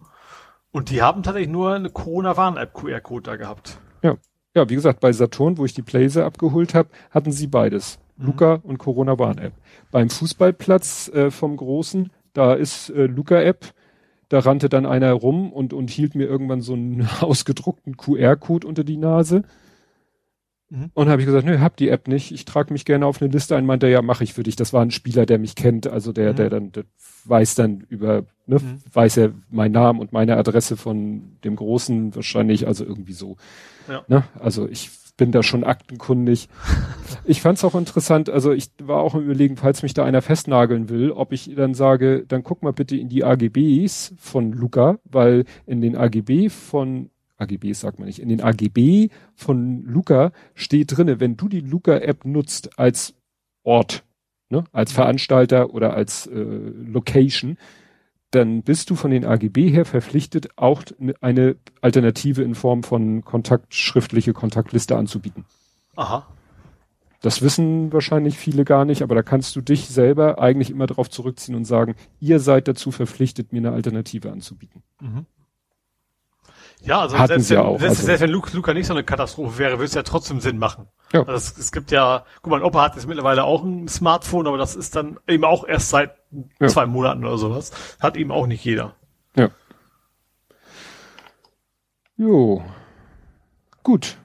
und 0.71 0.89
die 0.89 1.03
haben 1.03 1.23
tatsächlich 1.23 1.53
nur 1.53 1.75
eine 1.75 1.91
Corona-Warn-App 1.91 2.73
QR-Code 2.73 3.31
da 3.31 3.37
gehabt. 3.37 3.79
Ja 4.03 4.17
ja, 4.59 4.69
wie 4.69 4.75
gesagt, 4.75 5.01
bei 5.01 5.13
Saturn, 5.13 5.57
wo 5.57 5.65
ich 5.65 5.75
die 5.75 5.83
Playse 5.83 6.25
abgeholt 6.25 6.75
habe, 6.75 6.89
hatten 7.11 7.33
sie 7.33 7.47
beides. 7.47 7.99
Mhm. 8.17 8.27
Luca 8.27 8.61
und 8.63 8.79
Corona 8.79 9.19
Warn 9.19 9.39
App. 9.39 9.53
Beim 9.91 10.11
Fußballplatz 10.11 11.09
äh, 11.15 11.31
vom 11.31 11.57
Großen, 11.57 12.11
da 12.35 12.55
ist 12.55 12.91
äh, 12.91 13.07
Luca 13.07 13.41
App. 13.41 13.73
Da 14.29 14.41
rannte 14.41 14.69
dann 14.69 14.85
einer 14.85 15.13
rum 15.13 15.53
und, 15.53 15.73
und 15.73 15.89
hielt 15.89 16.15
mir 16.15 16.27
irgendwann 16.27 16.61
so 16.61 16.75
einen 16.75 17.09
ausgedruckten 17.21 17.97
QR-Code 17.97 18.67
unter 18.67 18.85
die 18.85 18.99
Nase. 18.99 19.45
Mhm. 20.71 20.91
Und 20.93 21.09
habe 21.09 21.23
ich 21.23 21.27
gesagt, 21.27 21.47
nö, 21.47 21.61
hab 21.61 21.77
die 21.77 21.89
App 21.89 22.09
nicht. 22.09 22.33
Ich 22.33 22.45
trage 22.45 22.73
mich 22.73 22.85
gerne 22.85 23.07
auf 23.07 23.23
eine 23.23 23.31
Liste 23.31 23.57
ein. 23.57 23.65
Meinte, 23.65 23.89
ja, 23.89 24.03
mache 24.03 24.25
ich 24.25 24.35
für 24.35 24.43
dich. 24.43 24.57
Das 24.57 24.73
war 24.73 24.83
ein 24.83 24.91
Spieler, 24.91 25.25
der 25.25 25.39
mich 25.39 25.55
kennt, 25.55 25.87
also 25.87 26.13
der, 26.13 26.33
mhm. 26.33 26.37
der 26.37 26.51
dann 26.51 26.73
der 26.73 26.85
weiß 27.25 27.55
dann 27.55 27.87
über, 27.89 28.25
ne, 28.47 28.57
mhm. 28.57 28.79
weiß 28.93 29.19
er 29.19 29.33
meinen 29.51 29.73
Namen 29.73 30.01
und 30.01 30.13
meine 30.13 30.37
Adresse 30.37 30.77
von 30.77 31.37
dem 31.45 31.57
Großen 31.57 32.15
wahrscheinlich, 32.15 32.67
also 32.67 32.85
irgendwie 32.85 33.13
so. 33.13 33.37
Ja. 33.89 34.05
Ne? 34.09 34.25
Also 34.39 34.69
ich 34.69 34.91
bin 35.17 35.33
da 35.33 35.43
schon 35.43 35.65
aktenkundig. 35.65 36.49
ich 37.25 37.43
fand 37.43 37.59
es 37.59 37.65
auch 37.65 37.75
interessant, 37.75 38.31
also 38.31 38.53
ich 38.53 38.71
war 38.81 39.03
auch 39.03 39.15
im 39.15 39.25
Überlegen, 39.25 39.57
falls 39.57 39.83
mich 39.83 39.93
da 39.93 40.05
einer 40.05 40.23
festnageln 40.23 40.89
will, 40.89 41.11
ob 41.11 41.33
ich 41.33 41.55
dann 41.55 41.75
sage, 41.75 42.25
dann 42.27 42.43
guck 42.43 42.63
mal 42.63 42.73
bitte 42.73 42.97
in 42.97 43.09
die 43.09 43.25
AGBs 43.25 44.15
von 44.17 44.53
Luca, 44.53 44.99
weil 45.05 45.45
in 45.67 45.81
den 45.81 45.97
AGB 45.97 46.49
von 46.49 47.11
AGBs 47.39 47.81
sagt 47.81 47.99
man 47.99 48.07
nicht, 48.07 48.21
in 48.21 48.29
den 48.29 48.41
AGB 48.41 49.09
von 49.35 49.85
Luca 49.85 50.33
steht 50.55 50.97
drinne, 50.97 51.21
wenn 51.21 51.37
du 51.37 51.49
die 51.49 51.61
Luca-App 51.61 52.25
nutzt 52.25 52.79
als 52.79 53.15
Ort, 53.63 54.05
ne, 54.51 54.65
als 54.73 54.93
Veranstalter 54.93 55.73
oder 55.73 55.95
als 55.95 56.27
äh, 56.27 56.35
Location, 56.35 57.59
dann 58.31 58.63
bist 58.63 58.91
du 58.91 58.95
von 58.95 59.11
den 59.11 59.25
AGB 59.25 59.71
her 59.71 59.85
verpflichtet, 59.85 60.49
auch 60.57 60.83
eine 61.21 61.57
Alternative 61.81 62.43
in 62.43 62.55
Form 62.55 62.83
von 62.83 63.25
Kontakt, 63.25 63.75
schriftliche 63.75 64.33
Kontaktliste 64.33 64.97
anzubieten. 64.97 65.45
Aha. 65.97 66.27
Das 67.21 67.43
wissen 67.43 67.93
wahrscheinlich 67.93 68.39
viele 68.39 68.65
gar 68.65 68.85
nicht, 68.85 69.03
aber 69.03 69.15
da 69.15 69.23
kannst 69.23 69.57
du 69.57 69.61
dich 69.61 69.89
selber 69.89 70.39
eigentlich 70.39 70.71
immer 70.71 70.87
darauf 70.87 71.11
zurückziehen 71.11 71.57
und 71.57 71.65
sagen, 71.65 71.97
ihr 72.21 72.39
seid 72.39 72.69
dazu 72.69 72.93
verpflichtet, 72.93 73.53
mir 73.53 73.59
eine 73.59 73.73
Alternative 73.73 74.31
anzubieten. 74.31 74.83
Mhm. 75.01 75.27
Ja, 76.83 77.01
also 77.01 77.19
Hatten 77.19 77.41
selbst, 77.41 77.51
wenn, 77.51 77.59
auch, 77.59 77.81
selbst, 77.81 77.97
also. 77.97 78.07
selbst 78.07 78.21
wenn 78.23 78.31
Luca, 78.31 78.51
Luca 78.55 78.73
nicht 78.73 78.87
so 78.87 78.93
eine 78.93 79.03
Katastrophe 79.03 79.59
wäre, 79.59 79.73
würde 79.73 79.87
es 79.87 79.95
ja 79.95 80.05
trotzdem 80.05 80.41
Sinn 80.41 80.59
machen. 80.59 80.87
Ja. 81.13 81.21
Also 81.21 81.33
es, 81.33 81.59
es 81.59 81.73
gibt 81.73 81.91
ja, 81.91 82.25
guck 82.41 82.53
mal, 82.53 82.63
Opa 82.63 82.83
hat 82.83 82.95
jetzt 82.95 83.09
mittlerweile 83.09 83.43
auch 83.43 83.65
ein 83.65 83.89
Smartphone, 83.89 84.47
aber 84.47 84.59
das 84.59 84.77
ist 84.77 84.95
dann 84.95 85.19
eben 85.27 85.45
auch 85.45 85.67
erst 85.67 85.89
seit 85.89 86.18
ja. 86.61 86.69
zwei 86.69 86.87
Monaten 86.87 87.25
oder 87.25 87.39
sowas. 87.39 87.73
Hat 88.01 88.17
eben 88.17 88.31
auch 88.31 88.47
nicht 88.47 88.65
jeder. 88.65 88.95
Ja. 89.37 89.51
Jo. 92.17 92.63
Gut. 93.83 94.19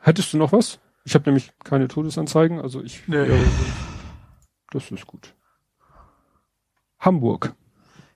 Hättest 0.00 0.32
du 0.32 0.38
noch 0.38 0.52
was? 0.52 0.78
Ich 1.04 1.14
habe 1.14 1.24
nämlich 1.26 1.52
keine 1.64 1.88
Todesanzeigen, 1.88 2.60
also 2.60 2.82
ich. 2.82 3.06
Nee. 3.08 3.26
Ja, 3.26 3.36
das 4.70 4.90
ist 4.90 5.06
gut. 5.06 5.34
Hamburg. 6.98 7.54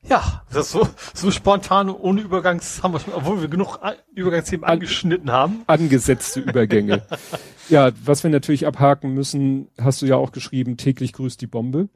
Ja, 0.06 0.43
das 0.52 0.66
ist 0.66 0.73
so, 0.73 0.86
so 1.15 1.31
spontan 1.31 1.89
ohne 1.89 2.20
Übergangs 2.20 2.82
haben 2.82 2.93
wir 2.93 3.01
schon, 3.01 3.15
obwohl 3.15 3.40
wir 3.40 3.48
genug 3.48 3.78
Übergangsthemen 4.15 4.65
angeschnitten 4.65 5.32
haben. 5.32 5.62
Angesetzte 5.66 6.40
Übergänge. 6.40 7.02
ja, 7.70 7.90
was 8.05 8.23
wir 8.23 8.31
natürlich 8.31 8.66
abhaken 8.66 9.15
müssen, 9.15 9.69
hast 9.81 10.02
du 10.02 10.06
ja 10.06 10.16
auch 10.16 10.32
geschrieben, 10.32 10.77
täglich 10.77 11.15
grüßt 11.15 11.40
die 11.40 11.47
Bombe. 11.47 11.89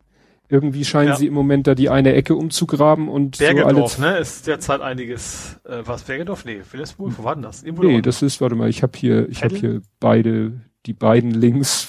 Irgendwie 0.50 0.84
scheinen 0.84 1.10
ja. 1.10 1.16
sie 1.16 1.26
im 1.26 1.34
Moment 1.34 1.66
da 1.66 1.74
die 1.74 1.90
eine 1.90 2.14
Ecke 2.14 2.34
umzugraben 2.34 3.08
und 3.08 3.36
Bergedorf, 3.38 3.96
so 3.96 4.02
ne? 4.02 4.16
Ist 4.18 4.46
derzeit 4.46 4.80
einiges. 4.80 5.60
Äh, 5.64 5.82
was 5.84 6.04
Bergedorf? 6.04 6.46
Nee, 6.46 6.62
Willesburg, 6.70 7.12
wo 7.18 7.24
war 7.24 7.34
denn 7.34 7.42
das? 7.42 7.62
Irgendwo 7.62 7.84
nee, 7.84 8.00
das 8.00 8.22
ist, 8.22 8.40
warte 8.40 8.54
mal, 8.54 8.70
ich 8.70 8.82
habe 8.82 8.96
hier, 8.96 9.28
ich 9.28 9.44
habe 9.44 9.54
hier 9.54 9.82
beide, 10.00 10.60
die 10.86 10.94
beiden 10.94 11.32
Links. 11.32 11.88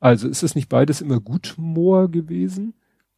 Also 0.00 0.28
ist 0.28 0.42
es 0.42 0.56
nicht 0.56 0.68
beides 0.68 1.00
immer 1.00 1.20
Gutmoor 1.20 2.10
gewesen? 2.10 2.74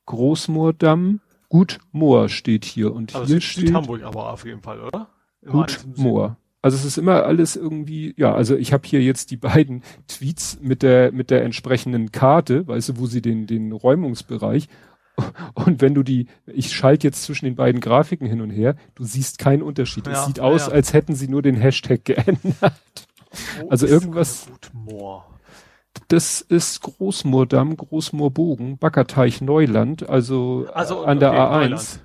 Großmoordamm? 0.06 1.20
Gut 1.48 1.78
Moor 1.92 2.28
steht 2.28 2.64
hier 2.64 2.92
und 2.92 3.14
also 3.14 3.26
hier 3.26 3.40
steht 3.40 3.72
Hamburg 3.72 4.02
aber 4.02 4.32
auf 4.32 4.44
jeden 4.44 4.60
Fall, 4.60 4.80
oder? 4.80 5.08
Gut 5.46 5.84
Moor. 5.96 6.36
Also 6.64 6.78
es 6.78 6.86
ist 6.86 6.96
immer 6.96 7.24
alles 7.24 7.56
irgendwie, 7.56 8.14
ja, 8.16 8.34
also 8.34 8.56
ich 8.56 8.72
habe 8.72 8.88
hier 8.88 9.02
jetzt 9.02 9.30
die 9.30 9.36
beiden 9.48 9.82
Tweets 10.08 10.58
mit 10.62 10.82
der 10.82 11.12
mit 11.12 11.30
der 11.30 11.44
entsprechenden 11.44 12.10
Karte, 12.10 12.66
weißt 12.66 12.88
du, 12.88 12.98
wo 12.98 13.06
sie 13.06 13.20
den 13.20 13.46
den 13.46 13.70
Räumungsbereich 13.72 14.68
und 15.54 15.82
wenn 15.82 15.94
du 15.94 16.02
die, 16.02 16.26
ich 16.46 16.72
schalte 16.72 17.06
jetzt 17.06 17.22
zwischen 17.22 17.44
den 17.44 17.54
beiden 17.54 17.82
Grafiken 17.82 18.26
hin 18.26 18.40
und 18.40 18.48
her, 18.48 18.76
du 18.94 19.04
siehst 19.04 19.38
keinen 19.38 19.62
Unterschied. 19.62 20.06
Ja, 20.06 20.14
es 20.14 20.24
sieht 20.24 20.40
aus, 20.40 20.68
ja. 20.68 20.72
als 20.72 20.94
hätten 20.94 21.14
sie 21.14 21.28
nur 21.28 21.42
den 21.42 21.56
Hashtag 21.56 22.02
geändert. 22.04 22.72
Wo 23.60 23.68
also 23.68 23.86
irgendwas. 23.86 24.48
Moor? 24.72 25.26
das 26.08 26.40
ist 26.40 26.80
Großmoordamm, 26.82 27.76
Großmoorbogen, 27.76 28.78
Backerteich 28.78 29.40
Neuland, 29.40 30.08
also, 30.08 30.66
also 30.72 31.04
an 31.04 31.20
der 31.20 31.30
okay, 31.30 31.40
A1. 31.40 31.60
Neuland. 31.60 32.03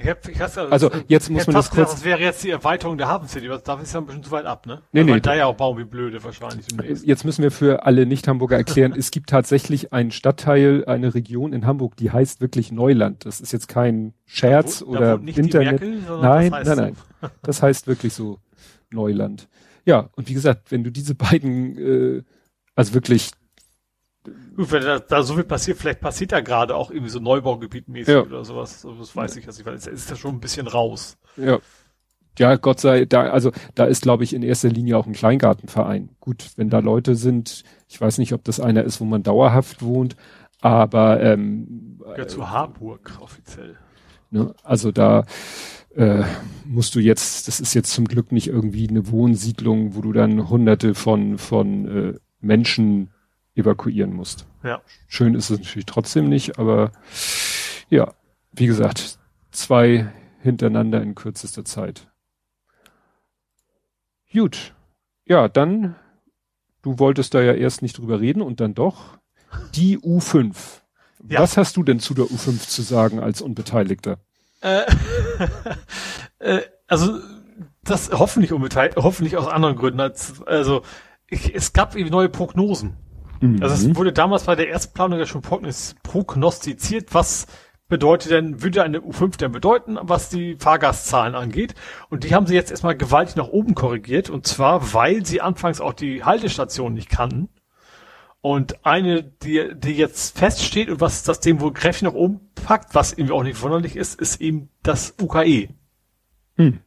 Ich 0.00 0.08
hab, 0.08 0.26
ich 0.28 0.40
hasse, 0.40 0.62
also, 0.62 0.88
also 0.88 1.04
jetzt 1.08 1.28
muss 1.30 1.46
man 1.46 1.54
das 1.54 1.70
kurz. 1.70 1.92
Das 1.92 2.04
wäre 2.04 2.20
jetzt 2.20 2.42
die 2.42 2.50
Erweiterung 2.50 2.96
der 2.96 3.08
Hafen 3.08 3.28
City, 3.28 3.48
da 3.48 3.80
ist 3.80 3.92
ja 3.92 4.00
ein 4.00 4.06
bisschen 4.06 4.22
zu 4.22 4.30
weit 4.30 4.46
ab, 4.46 4.66
ne? 4.66 4.82
Nee, 4.92 5.04
nee. 5.04 5.20
Da 5.20 5.34
ja 5.34 5.46
auch 5.46 5.56
bauen 5.56 5.78
wie 5.78 5.84
blöde 5.84 6.22
wahrscheinlich. 6.24 6.66
Demnächst. 6.66 7.06
Jetzt 7.06 7.24
müssen 7.24 7.42
wir 7.42 7.50
für 7.50 7.84
alle 7.84 8.06
Nicht-Hamburger 8.06 8.56
erklären, 8.56 8.94
es 8.96 9.10
gibt 9.10 9.28
tatsächlich 9.30 9.92
einen 9.92 10.10
Stadtteil, 10.10 10.84
eine 10.86 11.14
Region 11.14 11.52
in 11.52 11.66
Hamburg, 11.66 11.96
die 11.96 12.10
heißt 12.10 12.40
wirklich 12.40 12.72
Neuland. 12.72 13.26
Das 13.26 13.40
ist 13.40 13.52
jetzt 13.52 13.68
kein 13.68 14.14
Scherz 14.26 14.80
da, 14.80 14.86
oder 14.86 15.18
da 15.18 15.24
Internet. 15.24 15.80
Merkel, 15.80 16.02
nein, 16.20 16.50
nein, 16.50 16.76
nein. 16.76 16.96
Das 17.42 17.62
heißt 17.62 17.86
wirklich 17.86 18.14
so 18.14 18.38
Neuland. 18.90 19.48
Ja, 19.84 20.08
und 20.16 20.28
wie 20.28 20.34
gesagt, 20.34 20.70
wenn 20.72 20.84
du 20.84 20.90
diese 20.90 21.14
beiden 21.14 21.76
äh, 22.18 22.22
also 22.80 22.94
wirklich. 22.94 23.30
Gut, 24.56 24.70
wenn 24.72 24.82
da, 24.82 24.98
da 24.98 25.22
so 25.22 25.34
viel 25.34 25.44
passiert, 25.44 25.78
vielleicht 25.78 26.00
passiert 26.00 26.32
da 26.32 26.40
gerade 26.40 26.76
auch 26.76 26.90
irgendwie 26.90 27.10
so 27.10 27.20
Neubaugebietmäßig 27.20 28.14
ja. 28.14 28.22
oder 28.22 28.44
sowas. 28.44 28.86
Das 28.98 29.16
weiß 29.16 29.36
ich 29.36 29.46
jetzt 29.46 29.56
nicht, 29.56 29.66
weil 29.66 29.74
es 29.74 29.86
ist 29.86 30.10
ja 30.10 30.16
schon 30.16 30.34
ein 30.34 30.40
bisschen 30.40 30.66
raus. 30.66 31.16
Ja. 31.36 31.58
Ja, 32.38 32.56
Gott 32.56 32.80
sei 32.80 33.04
da, 33.06 33.22
also 33.24 33.50
da 33.74 33.84
ist, 33.84 34.02
glaube 34.02 34.24
ich, 34.24 34.32
in 34.32 34.42
erster 34.42 34.68
Linie 34.68 34.96
auch 34.96 35.06
ein 35.06 35.12
Kleingartenverein. 35.12 36.10
Gut, 36.20 36.52
wenn 36.56 36.70
da 36.70 36.78
Leute 36.78 37.16
sind, 37.16 37.64
ich 37.88 38.00
weiß 38.00 38.18
nicht, 38.18 38.32
ob 38.32 38.44
das 38.44 38.60
einer 38.60 38.84
ist, 38.84 39.00
wo 39.00 39.04
man 39.04 39.22
dauerhaft 39.22 39.82
wohnt, 39.82 40.16
aber 40.60 41.20
ähm, 41.20 42.00
ja, 42.16 42.26
zu 42.26 42.48
Harburg 42.48 43.18
offiziell. 43.20 43.76
Ne, 44.30 44.54
also 44.62 44.92
da 44.92 45.24
äh, 45.94 46.22
musst 46.64 46.94
du 46.94 47.00
jetzt, 47.00 47.48
das 47.48 47.60
ist 47.60 47.74
jetzt 47.74 47.92
zum 47.92 48.06
Glück 48.06 48.32
nicht 48.32 48.46
irgendwie 48.46 48.88
eine 48.88 49.10
Wohnsiedlung, 49.10 49.94
wo 49.94 50.00
du 50.00 50.12
dann 50.12 50.48
hunderte 50.48 50.94
von, 50.94 51.36
von 51.36 51.88
äh, 51.88 52.18
Menschen 52.40 53.10
evakuieren 53.54 54.12
musst. 54.12 54.46
Ja. 54.62 54.80
Schön 55.08 55.34
ist 55.34 55.50
es 55.50 55.58
natürlich 55.58 55.86
trotzdem 55.86 56.28
nicht, 56.28 56.58
aber 56.58 56.92
ja, 57.88 58.14
wie 58.52 58.66
gesagt, 58.66 59.18
zwei 59.50 60.12
hintereinander 60.40 61.02
in 61.02 61.14
kürzester 61.14 61.64
Zeit. 61.64 62.08
Gut. 64.32 64.74
Ja, 65.26 65.48
dann, 65.48 65.96
du 66.82 66.98
wolltest 66.98 67.34
da 67.34 67.42
ja 67.42 67.52
erst 67.52 67.82
nicht 67.82 67.98
drüber 67.98 68.20
reden 68.20 68.42
und 68.42 68.60
dann 68.60 68.74
doch. 68.74 69.18
Die 69.74 69.98
U5. 69.98 70.54
Ja. 71.28 71.40
Was 71.40 71.56
hast 71.56 71.76
du 71.76 71.82
denn 71.82 72.00
zu 72.00 72.14
der 72.14 72.26
U5 72.26 72.66
zu 72.66 72.82
sagen 72.82 73.20
als 73.20 73.42
Unbeteiligter? 73.42 74.18
Äh, 74.60 74.82
äh, 76.38 76.60
also, 76.86 77.18
das 77.82 78.10
hoffentlich 78.12 78.52
unbeteiligt, 78.52 78.96
hoffentlich 78.96 79.36
aus 79.36 79.48
anderen 79.48 79.76
Gründen 79.76 80.00
als, 80.00 80.42
also, 80.42 80.82
ich, 81.26 81.54
es 81.54 81.72
gab 81.72 81.94
irgendwie 81.94 82.10
neue 82.10 82.28
Prognosen. 82.28 82.96
Mhm. 83.40 83.62
Also 83.62 83.74
es 83.74 83.96
wurde 83.96 84.12
damals 84.12 84.44
bei 84.44 84.54
der 84.54 84.68
Erstplanung 84.68 85.18
ja 85.18 85.26
schon 85.26 85.42
prognostiziert, 85.42 87.12
was 87.14 87.46
bedeutet 87.88 88.30
denn, 88.30 88.62
würde 88.62 88.82
eine 88.82 89.00
U5 89.00 89.36
denn 89.36 89.52
bedeuten, 89.52 89.98
was 90.00 90.28
die 90.30 90.56
Fahrgastzahlen 90.56 91.34
angeht. 91.34 91.74
Und 92.08 92.24
die 92.24 92.34
haben 92.34 92.46
sie 92.46 92.54
jetzt 92.54 92.70
erstmal 92.70 92.96
gewaltig 92.96 93.36
nach 93.36 93.48
oben 93.48 93.74
korrigiert. 93.74 94.30
Und 94.30 94.46
zwar, 94.46 94.94
weil 94.94 95.26
sie 95.26 95.42
anfangs 95.42 95.80
auch 95.80 95.92
die 95.92 96.24
Haltestation 96.24 96.94
nicht 96.94 97.10
kannten. 97.10 97.48
Und 98.42 98.86
eine, 98.86 99.22
die, 99.22 99.72
die 99.74 99.92
jetzt 99.92 100.38
feststeht 100.38 100.88
und 100.88 101.00
was 101.02 101.24
das 101.24 101.40
dem 101.40 101.60
wohl 101.60 101.74
kräftig 101.74 102.04
nach 102.04 102.14
oben 102.14 102.40
packt, 102.54 102.94
was 102.94 103.12
irgendwie 103.12 103.32
auch 103.34 103.42
nicht 103.42 103.58
verwunderlich 103.58 103.96
ist, 103.96 104.18
ist 104.18 104.40
eben 104.40 104.70
das 104.82 105.14
UKE. 105.20 105.68
Hm. 106.56 106.80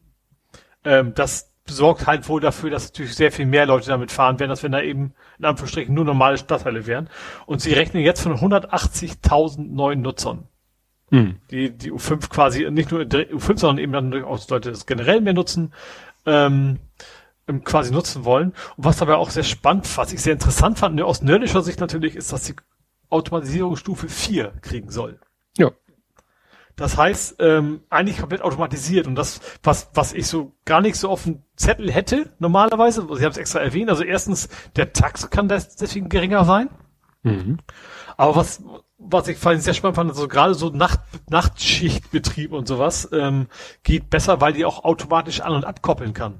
Ähm, 0.83 1.13
das 1.13 1.52
sorgt 1.67 2.07
halt 2.07 2.27
wohl 2.27 2.41
dafür, 2.41 2.69
dass 2.69 2.85
natürlich 2.89 3.15
sehr 3.15 3.31
viel 3.31 3.45
mehr 3.45 3.65
Leute 3.65 3.87
damit 3.87 4.11
fahren 4.11 4.39
werden, 4.39 4.51
als 4.51 4.63
wenn 4.63 4.73
da 4.73 4.81
eben 4.81 5.13
in 5.39 5.45
Anführungsstrichen 5.45 5.93
nur 5.93 6.05
normale 6.05 6.37
Stadtteile 6.37 6.85
wären. 6.85 7.09
Und 7.45 7.61
sie 7.61 7.73
rechnen 7.73 8.03
jetzt 8.03 8.21
von 8.21 8.33
180.000 8.33 9.73
neuen 9.73 10.01
Nutzern. 10.01 10.47
Hm. 11.09 11.37
Die, 11.51 11.71
die 11.71 11.91
U5 11.91 12.29
quasi 12.29 12.69
nicht 12.69 12.91
nur 12.91 13.01
U5, 13.01 13.59
sondern 13.59 13.77
eben 13.77 13.93
dann 13.93 14.11
durchaus 14.11 14.49
Leute 14.49 14.71
das 14.71 14.85
generell 14.85 15.21
mehr 15.21 15.33
nutzen. 15.33 15.73
Ähm, 16.25 16.79
ähm, 17.47 17.63
quasi 17.63 17.91
nutzen 17.91 18.23
wollen. 18.25 18.53
Und 18.77 18.85
was 18.85 18.97
dabei 18.97 19.15
auch 19.15 19.29
sehr 19.29 19.43
spannend, 19.43 19.97
was 19.97 20.13
ich 20.13 20.21
sehr 20.21 20.33
interessant 20.33 20.79
fand, 20.79 21.01
aus 21.01 21.21
nerdischer 21.21 21.61
Sicht 21.61 21.79
natürlich, 21.79 22.15
ist, 22.15 22.31
dass 22.31 22.43
die 22.43 22.55
Automatisierungsstufe 23.09 24.07
4 24.07 24.53
kriegen 24.61 24.89
soll. 24.89 25.19
Das 26.75 26.97
heißt, 26.97 27.35
ähm, 27.39 27.81
eigentlich 27.89 28.17
komplett 28.17 28.41
automatisiert 28.41 29.05
und 29.05 29.15
das, 29.15 29.41
was, 29.61 29.89
was 29.93 30.13
ich 30.13 30.27
so 30.27 30.53
gar 30.65 30.81
nicht 30.81 30.95
so 30.95 31.09
auf 31.09 31.23
dem 31.23 31.43
Zettel 31.55 31.91
hätte, 31.91 32.33
normalerweise, 32.39 33.01
Sie 33.01 33.23
haben 33.23 33.31
es 33.31 33.37
extra 33.37 33.59
erwähnt, 33.59 33.89
also 33.89 34.03
erstens, 34.03 34.49
der 34.75 34.91
Tax 34.91 35.29
kann 35.29 35.47
deswegen 35.47 36.09
geringer 36.09 36.45
sein. 36.45 36.69
Mhm. 37.21 37.59
Aber 38.17 38.35
was, 38.35 38.63
was 38.97 39.27
ich 39.27 39.37
sehr 39.37 39.73
spannend 39.73 39.95
fand, 39.95 40.09
also 40.09 40.27
gerade 40.27 40.55
so 40.55 40.69
Nacht, 40.69 40.99
Nachtschichtbetrieb 41.29 42.51
und 42.51 42.67
sowas, 42.67 43.07
ähm, 43.11 43.47
geht 43.83 44.09
besser, 44.09 44.41
weil 44.41 44.53
die 44.53 44.65
auch 44.65 44.83
automatisch 44.83 45.41
an- 45.41 45.53
und 45.53 45.65
abkoppeln 45.65 46.13
kann. 46.13 46.39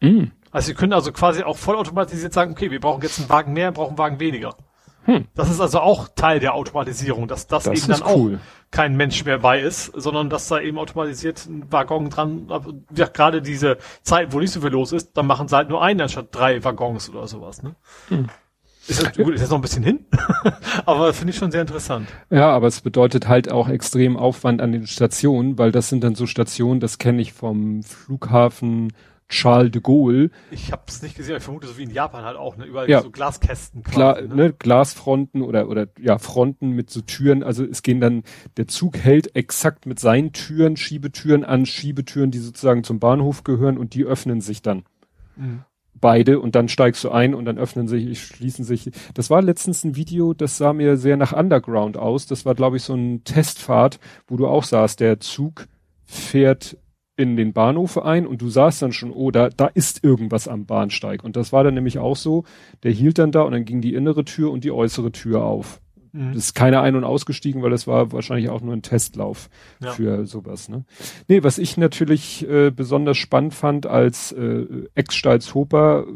Mhm. 0.00 0.32
Also 0.50 0.66
Sie 0.68 0.74
können 0.74 0.92
also 0.92 1.12
quasi 1.12 1.42
auch 1.42 1.56
vollautomatisiert 1.56 2.32
sagen, 2.32 2.52
okay, 2.52 2.70
wir 2.70 2.80
brauchen 2.80 3.02
jetzt 3.02 3.18
einen 3.18 3.28
Wagen 3.28 3.52
mehr, 3.52 3.72
brauchen 3.72 3.90
einen 3.90 3.98
Wagen 3.98 4.20
weniger. 4.20 4.54
Hm. 5.04 5.26
Das 5.34 5.50
ist 5.50 5.60
also 5.60 5.80
auch 5.80 6.08
Teil 6.14 6.38
der 6.38 6.54
Automatisierung, 6.54 7.26
dass 7.26 7.46
das, 7.46 7.64
das 7.64 7.78
eben 7.78 7.92
dann 7.92 8.02
cool. 8.14 8.36
auch 8.36 8.70
kein 8.70 8.96
Mensch 8.96 9.24
mehr 9.24 9.38
bei 9.38 9.60
ist, 9.60 9.86
sondern 9.94 10.30
dass 10.30 10.48
da 10.48 10.60
eben 10.60 10.78
automatisiert 10.78 11.46
ein 11.46 11.70
Waggon 11.70 12.08
dran, 12.08 12.48
ja, 12.96 13.06
gerade 13.06 13.42
diese 13.42 13.78
Zeit, 14.02 14.32
wo 14.32 14.40
nicht 14.40 14.52
so 14.52 14.60
viel 14.60 14.70
los 14.70 14.92
ist, 14.92 15.16
dann 15.16 15.26
machen 15.26 15.48
sie 15.48 15.56
halt 15.56 15.68
nur 15.68 15.82
einen 15.82 16.00
anstatt 16.00 16.28
drei 16.30 16.62
Waggons 16.64 17.10
oder 17.10 17.26
sowas. 17.26 17.62
Ne? 17.62 17.74
Hm. 18.08 18.28
Ist, 18.88 19.00
das, 19.00 19.16
gut, 19.16 19.34
ist 19.34 19.42
jetzt 19.42 19.50
noch 19.50 19.58
ein 19.58 19.62
bisschen 19.62 19.84
hin, 19.84 20.06
aber 20.86 21.12
finde 21.12 21.32
ich 21.32 21.38
schon 21.38 21.52
sehr 21.52 21.60
interessant. 21.60 22.08
Ja, 22.30 22.50
aber 22.50 22.66
es 22.66 22.80
bedeutet 22.80 23.28
halt 23.28 23.50
auch 23.52 23.68
extrem 23.68 24.16
Aufwand 24.16 24.60
an 24.60 24.72
den 24.72 24.88
Stationen, 24.88 25.56
weil 25.56 25.70
das 25.70 25.88
sind 25.88 26.02
dann 26.02 26.16
so 26.16 26.26
Stationen, 26.26 26.80
das 26.80 26.98
kenne 26.98 27.22
ich 27.22 27.32
vom 27.32 27.84
Flughafen 27.84 28.92
Charles 29.32 29.70
de 29.70 29.80
Gaulle. 29.80 30.30
Ich 30.50 30.72
habe 30.72 30.82
es 30.86 31.02
nicht 31.02 31.16
gesehen, 31.16 31.36
ich 31.36 31.42
vermute 31.42 31.66
so 31.66 31.78
wie 31.78 31.84
in 31.84 31.90
Japan 31.90 32.24
halt 32.24 32.36
auch, 32.36 32.56
ne? 32.56 32.66
überall 32.66 32.88
ja. 32.88 33.00
so 33.00 33.10
Glaskästen. 33.10 33.82
Quasi, 33.82 33.94
Klar, 33.94 34.20
ne? 34.20 34.34
ne? 34.34 34.52
Glasfronten 34.52 35.42
oder 35.42 35.68
oder 35.68 35.88
ja 35.98 36.18
Fronten 36.18 36.70
mit 36.70 36.90
so 36.90 37.00
Türen. 37.00 37.42
Also 37.42 37.64
es 37.64 37.82
gehen 37.82 38.00
dann 38.00 38.24
der 38.58 38.68
Zug 38.68 38.98
hält 38.98 39.34
exakt 39.34 39.86
mit 39.86 39.98
seinen 39.98 40.32
Türen 40.32 40.76
Schiebetüren 40.76 41.44
an 41.44 41.64
Schiebetüren, 41.64 42.30
die 42.30 42.38
sozusagen 42.38 42.84
zum 42.84 43.00
Bahnhof 43.00 43.42
gehören 43.42 43.78
und 43.78 43.94
die 43.94 44.04
öffnen 44.04 44.42
sich 44.42 44.60
dann. 44.60 44.84
Mhm. 45.36 45.62
Beide 45.94 46.40
und 46.40 46.54
dann 46.54 46.68
steigst 46.68 47.02
du 47.04 47.10
ein 47.10 47.34
und 47.34 47.46
dann 47.46 47.58
öffnen 47.58 47.88
sich, 47.88 48.22
schließen 48.22 48.64
sich. 48.64 48.90
Das 49.14 49.30
war 49.30 49.40
letztens 49.40 49.82
ein 49.84 49.96
Video, 49.96 50.34
das 50.34 50.58
sah 50.58 50.72
mir 50.72 50.96
sehr 50.96 51.16
nach 51.16 51.32
Underground 51.32 51.96
aus. 51.96 52.26
Das 52.26 52.44
war, 52.44 52.54
glaube 52.54 52.76
ich, 52.76 52.82
so 52.82 52.94
ein 52.94 53.24
Testfahrt, 53.24 53.98
wo 54.26 54.36
du 54.36 54.46
auch 54.46 54.64
sahst, 54.64 55.00
der 55.00 55.20
Zug 55.20 55.68
fährt 56.04 56.76
in 57.22 57.36
den 57.36 57.52
Bahnhof 57.52 57.96
ein 57.98 58.26
und 58.26 58.42
du 58.42 58.48
sahst 58.48 58.82
dann 58.82 58.92
schon, 58.92 59.12
oh, 59.12 59.30
da, 59.30 59.48
da 59.48 59.66
ist 59.66 60.02
irgendwas 60.04 60.48
am 60.48 60.66
Bahnsteig. 60.66 61.24
Und 61.24 61.36
das 61.36 61.52
war 61.52 61.64
dann 61.64 61.74
nämlich 61.74 61.98
auch 61.98 62.16
so, 62.16 62.44
der 62.82 62.92
hielt 62.92 63.18
dann 63.18 63.32
da 63.32 63.42
und 63.42 63.52
dann 63.52 63.64
ging 63.64 63.80
die 63.80 63.94
innere 63.94 64.24
Tür 64.24 64.50
und 64.50 64.64
die 64.64 64.72
äußere 64.72 65.12
Tür 65.12 65.44
auf. 65.44 65.80
Mhm. 66.12 66.34
Das 66.34 66.44
ist 66.44 66.54
keiner 66.54 66.82
ein- 66.82 66.96
und 66.96 67.04
ausgestiegen, 67.04 67.62
weil 67.62 67.70
das 67.70 67.86
war 67.86 68.12
wahrscheinlich 68.12 68.50
auch 68.50 68.60
nur 68.60 68.74
ein 68.74 68.82
Testlauf 68.82 69.48
ja. 69.80 69.92
für 69.92 70.26
sowas. 70.26 70.68
Ne? 70.68 70.84
Nee, 71.28 71.42
was 71.42 71.58
ich 71.58 71.76
natürlich 71.76 72.48
äh, 72.48 72.70
besonders 72.70 73.16
spannend 73.16 73.54
fand 73.54 73.86
als 73.86 74.32
äh, 74.32 74.66
Ex-Stalzhoper, 74.94 76.06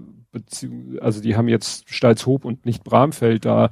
also 1.01 1.23
die 1.23 1.37
haben 1.37 1.49
jetzt 1.49 1.89
Stalzhoop 1.89 2.45
und 2.45 2.67
nicht 2.67 2.85
Bramfeld 2.85 3.47
da 3.47 3.71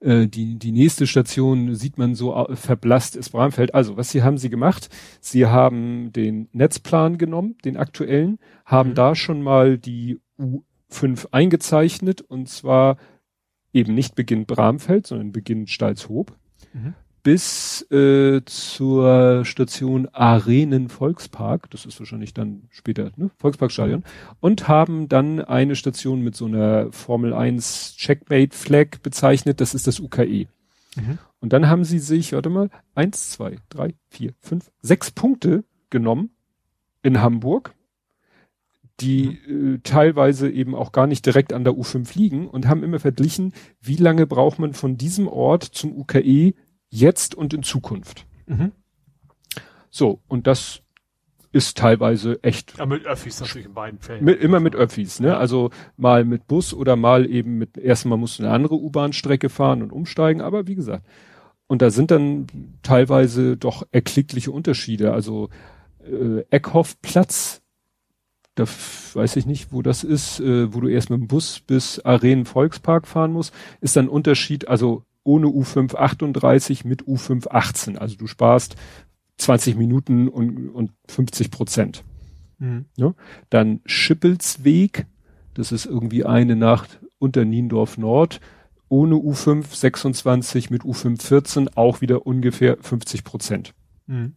äh, 0.00 0.26
die, 0.26 0.58
die 0.58 0.72
nächste 0.72 1.06
Station 1.06 1.74
sieht 1.74 1.98
man 1.98 2.14
so 2.14 2.34
äh, 2.34 2.56
verblasst 2.56 3.16
ist 3.16 3.30
Bramfeld. 3.30 3.74
Also, 3.74 3.96
was 3.96 4.10
sie 4.10 4.22
haben 4.22 4.38
sie 4.38 4.50
gemacht? 4.50 4.88
Sie 5.20 5.46
haben 5.46 6.12
den 6.12 6.48
Netzplan 6.52 7.18
genommen, 7.18 7.56
den 7.64 7.76
aktuellen, 7.76 8.38
haben 8.64 8.90
mhm. 8.90 8.94
da 8.94 9.14
schon 9.14 9.42
mal 9.42 9.78
die 9.78 10.20
U5 10.38 11.28
eingezeichnet 11.32 12.20
und 12.22 12.48
zwar 12.48 12.96
eben 13.72 13.94
nicht 13.94 14.14
Beginn 14.14 14.46
Bramfeld, 14.46 15.06
sondern 15.06 15.32
Beginn 15.32 15.66
Stalzhoop. 15.66 16.36
Mhm 16.72 16.94
bis 17.22 17.82
äh, 17.90 18.42
zur 18.44 19.44
Station 19.44 20.08
Arenen 20.12 20.88
Volkspark, 20.88 21.70
das 21.70 21.86
ist 21.86 21.98
wahrscheinlich 21.98 22.34
dann 22.34 22.64
später, 22.70 23.12
ne? 23.16 23.30
Volksparkstadion, 23.38 24.04
und 24.40 24.68
haben 24.68 25.08
dann 25.08 25.40
eine 25.40 25.76
Station 25.76 26.22
mit 26.22 26.34
so 26.36 26.46
einer 26.46 26.92
Formel 26.92 27.34
1 27.34 27.96
Checkmate 27.96 28.56
Flag 28.56 29.00
bezeichnet, 29.02 29.60
das 29.60 29.74
ist 29.74 29.86
das 29.86 30.00
UKE. 30.00 30.46
Mhm. 30.96 31.18
Und 31.40 31.52
dann 31.52 31.68
haben 31.68 31.84
sie 31.84 31.98
sich, 31.98 32.32
warte 32.32 32.50
mal, 32.50 32.70
eins, 32.94 33.30
zwei, 33.30 33.56
drei, 33.68 33.94
vier, 34.08 34.34
fünf, 34.38 34.70
sechs 34.82 35.10
Punkte 35.10 35.64
genommen 35.88 36.30
in 37.02 37.20
Hamburg, 37.20 37.74
die 39.00 39.40
mhm. 39.46 39.74
äh, 39.74 39.78
teilweise 39.82 40.50
eben 40.50 40.74
auch 40.74 40.92
gar 40.92 41.06
nicht 41.06 41.24
direkt 41.24 41.52
an 41.52 41.64
der 41.64 41.74
U5 41.74 42.16
liegen 42.16 42.48
und 42.48 42.68
haben 42.68 42.82
immer 42.82 43.00
verglichen, 43.00 43.52
wie 43.80 43.96
lange 43.96 44.26
braucht 44.26 44.58
man 44.58 44.74
von 44.74 44.96
diesem 44.96 45.28
Ort 45.28 45.64
zum 45.64 45.96
UKE 45.96 46.54
jetzt 46.90 47.34
und 47.34 47.54
in 47.54 47.62
Zukunft. 47.62 48.26
Mhm. 48.46 48.72
So, 49.90 50.20
und 50.28 50.46
das 50.46 50.82
ist 51.52 51.76
teilweise 51.76 52.42
echt. 52.42 52.78
Ja, 52.78 52.86
mit 52.86 53.06
Öffis 53.06 53.40
natürlich 53.40 53.66
in 53.66 53.74
beiden 53.74 53.98
Fällen. 53.98 54.24
Mit, 54.24 54.40
immer 54.40 54.60
mit 54.60 54.76
Öffis, 54.76 55.18
ne? 55.18 55.36
Also 55.36 55.70
mal 55.96 56.24
mit 56.24 56.46
Bus 56.46 56.72
oder 56.72 56.94
mal 56.94 57.28
eben 57.28 57.58
mit, 57.58 57.76
erstmal 57.76 58.18
musst 58.18 58.38
du 58.38 58.44
eine 58.44 58.52
andere 58.52 58.76
U-Bahn-Strecke 58.76 59.48
fahren 59.48 59.82
und 59.82 59.92
umsteigen, 59.92 60.42
aber 60.42 60.68
wie 60.68 60.76
gesagt. 60.76 61.06
Und 61.66 61.82
da 61.82 61.90
sind 61.90 62.10
dann 62.10 62.46
teilweise 62.82 63.56
doch 63.56 63.84
erklickliche 63.90 64.52
Unterschiede. 64.52 65.12
Also 65.12 65.50
äh, 66.04 66.40
Eckhoffplatz, 66.50 67.62
da 68.54 68.64
weiß 69.14 69.36
ich 69.36 69.46
nicht, 69.46 69.72
wo 69.72 69.82
das 69.82 70.04
ist, 70.04 70.40
äh, 70.40 70.72
wo 70.72 70.80
du 70.80 70.88
erst 70.88 71.10
mit 71.10 71.20
dem 71.20 71.28
Bus 71.28 71.60
bis 71.60 71.98
Arenen 72.00 72.44
Volkspark 72.44 73.08
fahren 73.08 73.32
musst, 73.32 73.52
ist 73.80 73.96
dann 73.96 74.08
Unterschied, 74.08 74.68
also 74.68 75.04
ohne 75.30 75.46
U5 75.46 75.94
38 75.94 76.84
mit 76.84 77.04
U5 77.04 77.46
18. 77.48 77.96
Also 77.96 78.16
du 78.16 78.26
sparst 78.26 78.74
20 79.38 79.76
Minuten 79.76 80.26
und, 80.26 80.70
und 80.70 80.90
50 81.06 81.52
Prozent. 81.52 82.02
Mhm. 82.58 82.86
Ja? 82.96 83.14
Dann 83.48 83.80
Schippelsweg, 83.86 85.06
das 85.54 85.70
ist 85.70 85.86
irgendwie 85.86 86.24
eine 86.24 86.56
Nacht 86.56 86.98
unter 87.20 87.44
Niendorf 87.44 87.96
Nord, 87.96 88.40
ohne 88.88 89.14
U5 89.14 89.72
26 89.72 90.70
mit 90.70 90.82
U5 90.82 91.22
14 91.22 91.76
auch 91.76 92.00
wieder 92.00 92.26
ungefähr 92.26 92.76
50 92.80 93.22
Prozent. 93.22 93.72
Mhm. 94.08 94.34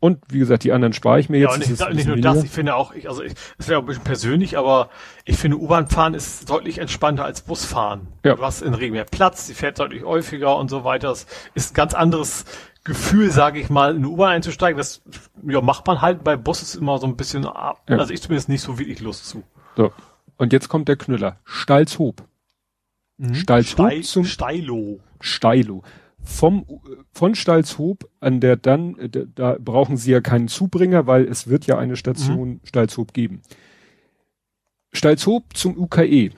Und 0.00 0.20
wie 0.30 0.38
gesagt, 0.38 0.62
die 0.62 0.72
anderen 0.72 0.92
spare 0.92 1.18
ich 1.18 1.28
mir 1.28 1.38
jetzt. 1.38 1.52
Ja, 1.52 1.58
nicht, 1.58 1.70
nicht 1.70 2.06
nur 2.06 2.16
weniger. 2.16 2.34
das, 2.34 2.44
ich 2.44 2.50
finde 2.50 2.76
auch, 2.76 2.94
ich, 2.94 3.08
also 3.08 3.22
ich, 3.22 3.34
das 3.56 3.68
wäre 3.68 3.80
ein 3.80 3.86
bisschen 3.86 4.04
persönlich, 4.04 4.56
aber 4.56 4.90
ich 5.24 5.36
finde 5.36 5.58
U-Bahn 5.58 5.88
fahren 5.88 6.14
ist 6.14 6.48
deutlich 6.48 6.78
entspannter 6.78 7.24
als 7.24 7.40
Busfahren. 7.40 8.06
Ja. 8.24 8.36
Du 8.36 8.42
hast 8.42 8.62
in 8.62 8.70
der 8.70 8.80
Regel 8.80 8.92
mehr 8.92 9.04
Platz, 9.04 9.48
sie 9.48 9.54
fährt 9.54 9.80
deutlich 9.80 10.04
häufiger 10.04 10.56
und 10.56 10.70
so 10.70 10.84
weiter. 10.84 11.08
Das 11.08 11.26
ist 11.54 11.72
ein 11.72 11.74
ganz 11.74 11.94
anderes 11.94 12.44
Gefühl, 12.84 13.32
sage 13.32 13.58
ich 13.58 13.70
mal, 13.70 13.90
in 13.90 13.98
eine 13.98 14.08
U-Bahn 14.08 14.30
einzusteigen. 14.30 14.78
Das 14.78 15.02
ja, 15.44 15.60
macht 15.60 15.86
man 15.88 16.00
halt 16.00 16.22
bei 16.22 16.36
Bus 16.36 16.62
ist 16.62 16.76
immer 16.76 16.98
so 16.98 17.06
ein 17.06 17.16
bisschen, 17.16 17.42
ja. 17.42 17.76
also 17.88 18.12
ich 18.12 18.22
zumindest 18.22 18.48
nicht 18.48 18.62
so 18.62 18.78
wirklich 18.78 19.00
Lust 19.00 19.26
zu. 19.26 19.42
So. 19.76 19.92
Und 20.36 20.52
jetzt 20.52 20.68
kommt 20.68 20.86
der 20.86 20.96
Knüller. 20.96 21.40
Stalzhoop. 21.44 22.22
Mhm. 23.16 23.34
Stalzhoop 23.34 23.88
Steil, 23.88 24.02
zum 24.02 24.24
Steilo. 24.24 25.00
Steilo 25.20 25.82
vom 26.28 26.66
von 27.10 27.34
Stalzhoop 27.34 28.08
an 28.20 28.40
der 28.40 28.56
dann 28.56 28.96
da, 29.34 29.56
brauchen 29.58 29.96
Sie 29.96 30.12
ja 30.12 30.20
keinen 30.20 30.46
Zubringer, 30.46 31.06
weil 31.06 31.26
es 31.26 31.48
wird 31.48 31.66
ja 31.66 31.78
eine 31.78 31.96
Station 31.96 32.48
mhm. 32.48 32.60
Stalzhoop 32.64 33.14
geben. 33.14 33.40
Stalzhoop 34.92 35.56
zum 35.56 35.78
UKE 35.78 36.30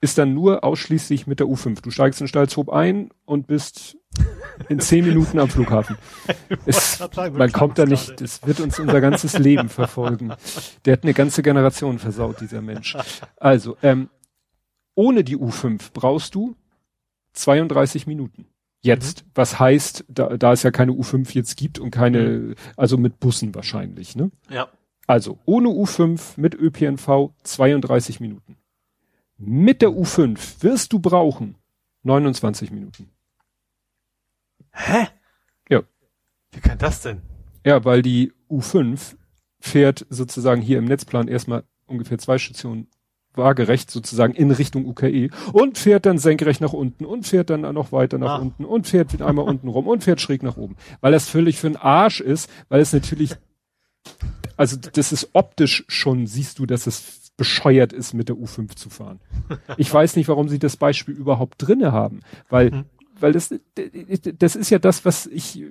ist 0.00 0.18
dann 0.18 0.34
nur 0.34 0.64
ausschließlich 0.64 1.26
mit 1.26 1.40
der 1.40 1.46
U5. 1.46 1.82
Du 1.82 1.90
steigst 1.90 2.20
in 2.20 2.28
Stalzhoop 2.28 2.70
ein 2.70 3.10
und 3.26 3.46
bist 3.46 3.98
in 4.68 4.80
zehn 4.80 5.04
Minuten 5.04 5.38
am 5.38 5.50
Flughafen. 5.50 5.96
Es, 6.64 6.98
man 7.32 7.52
kommt 7.52 7.78
da 7.78 7.84
nicht, 7.84 8.20
es 8.20 8.44
wird 8.46 8.60
uns 8.60 8.78
unser 8.78 9.00
ganzes 9.00 9.38
Leben 9.38 9.68
verfolgen. 9.68 10.32
Der 10.84 10.94
hat 10.94 11.02
eine 11.02 11.14
ganze 11.14 11.42
Generation 11.42 11.98
versaut, 11.98 12.40
dieser 12.40 12.62
Mensch. 12.62 12.96
Also, 13.36 13.76
ähm, 13.82 14.08
ohne 14.94 15.22
die 15.22 15.36
U5 15.36 15.90
brauchst 15.92 16.34
du 16.34 16.56
32 17.34 18.06
Minuten. 18.06 18.46
Jetzt, 18.86 19.24
mhm. 19.24 19.30
was 19.34 19.58
heißt, 19.58 20.04
da, 20.08 20.36
da 20.36 20.52
es 20.52 20.62
ja 20.62 20.70
keine 20.70 20.92
U5 20.92 21.34
jetzt 21.34 21.56
gibt 21.56 21.78
und 21.78 21.90
keine, 21.90 22.28
mhm. 22.28 22.54
also 22.76 22.96
mit 22.96 23.18
Bussen 23.18 23.54
wahrscheinlich, 23.54 24.14
ne? 24.14 24.30
Ja. 24.48 24.68
Also 25.06 25.38
ohne 25.44 25.68
U5 25.68 26.34
mit 26.36 26.54
ÖPNV 26.54 27.30
32 27.42 28.20
Minuten. 28.20 28.56
Mit 29.38 29.82
der 29.82 29.90
U5 29.90 30.62
wirst 30.62 30.92
du 30.92 30.98
brauchen 30.98 31.56
29 32.04 32.70
Minuten. 32.70 33.10
Hä? 34.72 35.08
Ja. 35.68 35.82
Wie 36.52 36.60
kann 36.60 36.78
das 36.78 37.02
denn? 37.02 37.22
Ja, 37.64 37.84
weil 37.84 38.02
die 38.02 38.32
U5 38.48 39.16
fährt 39.58 40.06
sozusagen 40.10 40.62
hier 40.62 40.78
im 40.78 40.84
Netzplan 40.84 41.28
erstmal 41.28 41.64
ungefähr 41.86 42.18
zwei 42.18 42.38
Stationen 42.38 42.88
waagerecht 43.36 43.90
sozusagen 43.90 44.34
in 44.34 44.50
Richtung 44.50 44.86
UKE 44.86 45.30
und 45.52 45.78
fährt 45.78 46.06
dann 46.06 46.18
senkrecht 46.18 46.60
nach 46.60 46.72
unten 46.72 47.04
und 47.04 47.26
fährt 47.26 47.50
dann 47.50 47.60
noch 47.60 47.92
weiter 47.92 48.18
nach 48.18 48.38
ah. 48.38 48.42
unten 48.42 48.64
und 48.64 48.86
fährt 48.86 49.20
einmal 49.22 49.46
unten 49.46 49.68
rum 49.68 49.86
und 49.86 50.04
fährt 50.04 50.20
schräg 50.20 50.42
nach 50.42 50.56
oben. 50.56 50.76
Weil 51.00 51.12
das 51.12 51.28
völlig 51.28 51.58
für 51.58 51.68
den 51.68 51.76
Arsch 51.76 52.20
ist, 52.20 52.50
weil 52.68 52.80
es 52.80 52.92
natürlich, 52.92 53.36
also 54.56 54.76
das 54.76 55.12
ist 55.12 55.30
optisch 55.32 55.84
schon, 55.88 56.26
siehst 56.26 56.58
du, 56.58 56.66
dass 56.66 56.86
es 56.86 57.26
bescheuert 57.36 57.92
ist, 57.92 58.14
mit 58.14 58.28
der 58.28 58.36
U5 58.36 58.76
zu 58.76 58.90
fahren. 58.90 59.20
Ich 59.76 59.92
weiß 59.92 60.16
nicht, 60.16 60.28
warum 60.28 60.48
sie 60.48 60.58
das 60.58 60.76
Beispiel 60.76 61.14
überhaupt 61.14 61.56
drinne 61.58 61.92
haben, 61.92 62.20
weil, 62.48 62.70
mhm. 62.70 62.84
weil 63.20 63.32
das, 63.32 63.54
das 64.38 64.56
ist 64.56 64.70
ja 64.70 64.78
das, 64.78 65.04
was 65.04 65.26
ich, 65.26 65.62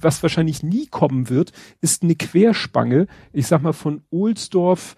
was 0.00 0.22
wahrscheinlich 0.22 0.62
nie 0.62 0.86
kommen 0.86 1.28
wird, 1.28 1.52
ist 1.80 2.02
eine 2.02 2.14
Querspange, 2.14 3.06
ich 3.32 3.46
sag 3.46 3.62
mal 3.62 3.72
von 3.72 4.02
Ohlsdorf 4.10 4.96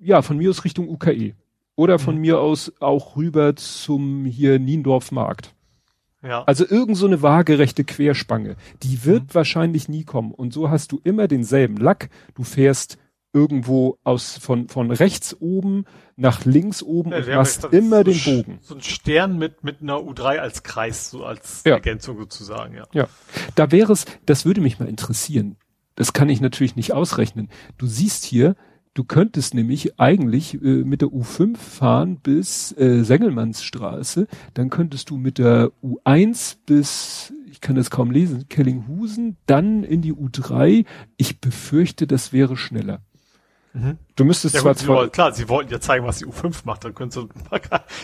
ja, 0.00 0.22
von 0.22 0.38
mir 0.38 0.50
aus 0.50 0.64
Richtung 0.64 0.88
UKE. 0.88 1.34
Oder 1.76 1.98
von 1.98 2.16
mhm. 2.16 2.20
mir 2.22 2.40
aus 2.40 2.72
auch 2.80 3.16
rüber 3.16 3.54
zum 3.54 4.24
hier 4.24 4.58
Niendorf 4.58 5.12
Markt. 5.12 5.54
Ja. 6.22 6.42
Also 6.44 6.66
irgend 6.68 6.96
so 6.96 7.06
eine 7.06 7.22
waagerechte 7.22 7.84
Querspange. 7.84 8.56
Die 8.82 9.04
wird 9.04 9.22
mhm. 9.22 9.34
wahrscheinlich 9.34 9.88
nie 9.88 10.04
kommen. 10.04 10.32
Und 10.32 10.52
so 10.52 10.70
hast 10.70 10.90
du 10.90 11.00
immer 11.04 11.28
denselben 11.28 11.76
Lack. 11.76 12.10
Du 12.34 12.42
fährst 12.42 12.98
irgendwo 13.32 13.98
aus 14.04 14.38
von 14.38 14.68
von 14.68 14.90
rechts 14.90 15.36
oben 15.38 15.84
nach 16.16 16.44
links 16.44 16.82
oben 16.82 17.12
ja, 17.12 17.18
und 17.18 17.28
hast 17.28 17.64
immer 17.66 17.98
so 17.98 18.02
den 18.04 18.20
Bogen. 18.24 18.58
So 18.62 18.74
ein 18.74 18.80
Stern 18.80 19.38
mit 19.38 19.62
mit 19.62 19.82
einer 19.82 19.98
U3 19.98 20.38
als 20.38 20.62
Kreis, 20.62 21.10
so 21.10 21.24
als 21.24 21.62
ja. 21.64 21.74
Ergänzung 21.74 22.18
sozusagen, 22.18 22.74
ja. 22.74 22.86
Ja. 22.92 23.08
Da 23.54 23.70
wäre 23.70 23.92
es, 23.92 24.06
das 24.26 24.46
würde 24.46 24.60
mich 24.60 24.80
mal 24.80 24.88
interessieren. 24.88 25.56
Das 25.94 26.12
kann 26.12 26.28
ich 26.28 26.40
natürlich 26.40 26.74
nicht 26.74 26.92
ausrechnen. 26.92 27.48
Du 27.76 27.86
siehst 27.86 28.24
hier, 28.24 28.54
Du 28.98 29.04
könntest 29.04 29.54
nämlich 29.54 30.00
eigentlich 30.00 30.54
äh, 30.54 30.82
mit 30.82 31.02
der 31.02 31.10
U5 31.10 31.56
fahren 31.56 32.16
bis 32.16 32.76
äh, 32.76 33.04
Sengelmannsstraße, 33.04 34.26
dann 34.54 34.70
könntest 34.70 35.10
du 35.10 35.16
mit 35.16 35.38
der 35.38 35.70
U1 35.84 36.56
bis, 36.66 37.32
ich 37.48 37.60
kann 37.60 37.76
das 37.76 37.90
kaum 37.90 38.10
lesen, 38.10 38.48
Kellinghusen, 38.48 39.36
dann 39.46 39.84
in 39.84 40.02
die 40.02 40.12
U3. 40.12 40.84
Ich 41.16 41.40
befürchte, 41.40 42.08
das 42.08 42.32
wäre 42.32 42.56
schneller. 42.56 43.02
Mhm. 43.72 43.98
Du 44.16 44.24
müsstest 44.24 44.56
ja, 44.56 44.62
zwar, 44.62 44.72
gut, 44.72 44.82
zwar 44.82 44.96
wollen, 44.96 45.12
klar, 45.12 45.32
sie 45.32 45.48
wollten 45.48 45.70
ja 45.70 45.78
zeigen, 45.78 46.04
was 46.04 46.18
die 46.18 46.26
U5 46.26 46.62
macht, 46.64 46.84
dann 46.84 46.92
könntest 46.92 47.18
du 47.18 47.28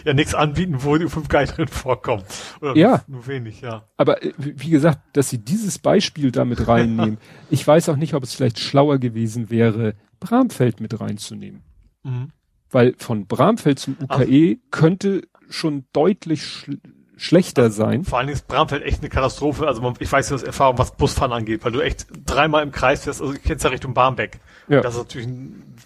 ja 0.05 0.15
nichts 0.15 0.33
anbieten, 0.33 0.77
wo 0.85 0.97
die 0.97 1.07
U5 1.07 1.29
gar 1.29 1.41
nicht 1.41 1.57
drin 1.57 1.67
vorkommt. 1.67 2.27
Oder 2.61 2.77
ja. 2.77 3.03
Nur 3.09 3.27
wenig, 3.27 3.63
ja. 3.63 3.83
Aber 3.97 4.23
äh, 4.23 4.33
wie 4.37 4.71
gesagt, 4.71 5.01
dass 5.15 5.29
sie 5.29 5.39
dieses 5.39 5.81
Beispiel 5.81 6.31
damit 6.31 6.69
reinnehmen, 6.69 7.19
ich 7.51 7.67
weiß 7.67 7.89
auch 7.89 7.97
nicht, 7.97 8.15
ob 8.15 8.23
es 8.23 8.33
vielleicht 8.33 8.61
schlauer 8.61 8.99
gewesen 8.99 9.51
wäre, 9.51 9.97
Bramfeld 10.25 10.81
mit 10.81 10.99
reinzunehmen. 11.01 11.63
Mhm. 12.03 12.31
Weil 12.71 12.95
von 12.99 13.27
Bramfeld 13.27 13.79
zum 13.79 13.97
UKE 14.01 14.57
Ach. 14.57 14.71
könnte 14.71 15.23
schon 15.49 15.85
deutlich 15.93 16.45
schl 16.45 16.79
schlechter 17.17 17.63
also, 17.63 17.77
sein. 17.77 18.03
Vor 18.03 18.19
allen 18.19 18.27
Dingen 18.27 18.37
ist 18.37 18.49
Bramfeld 18.49 18.83
echt 18.83 19.01
eine 19.01 19.09
Katastrophe. 19.09 19.69
Also 19.69 19.81
man, 19.81 19.95
ich 20.01 20.11
weiß 20.11 20.31
ja 20.31 20.35
aus 20.35 20.43
Erfahrung, 20.43 20.79
was 20.79 20.97
Busfahren 20.97 21.33
angeht, 21.33 21.65
weil 21.65 21.71
du 21.71 21.81
echt 21.81 22.09
dreimal 22.27 22.65
im 22.65 22.73
Kreis 22.73 23.05
fährst. 23.05 23.23
Also 23.23 23.35
ich 23.35 23.43
kenn's 23.43 23.63
ja 23.63 23.71
Richtung 23.71 23.95
Barmbek. 23.95 24.41
Ja. 24.69 24.81
Das 24.81 24.95
ist 24.95 25.01
natürlich 25.01 25.29
ein 25.29 25.77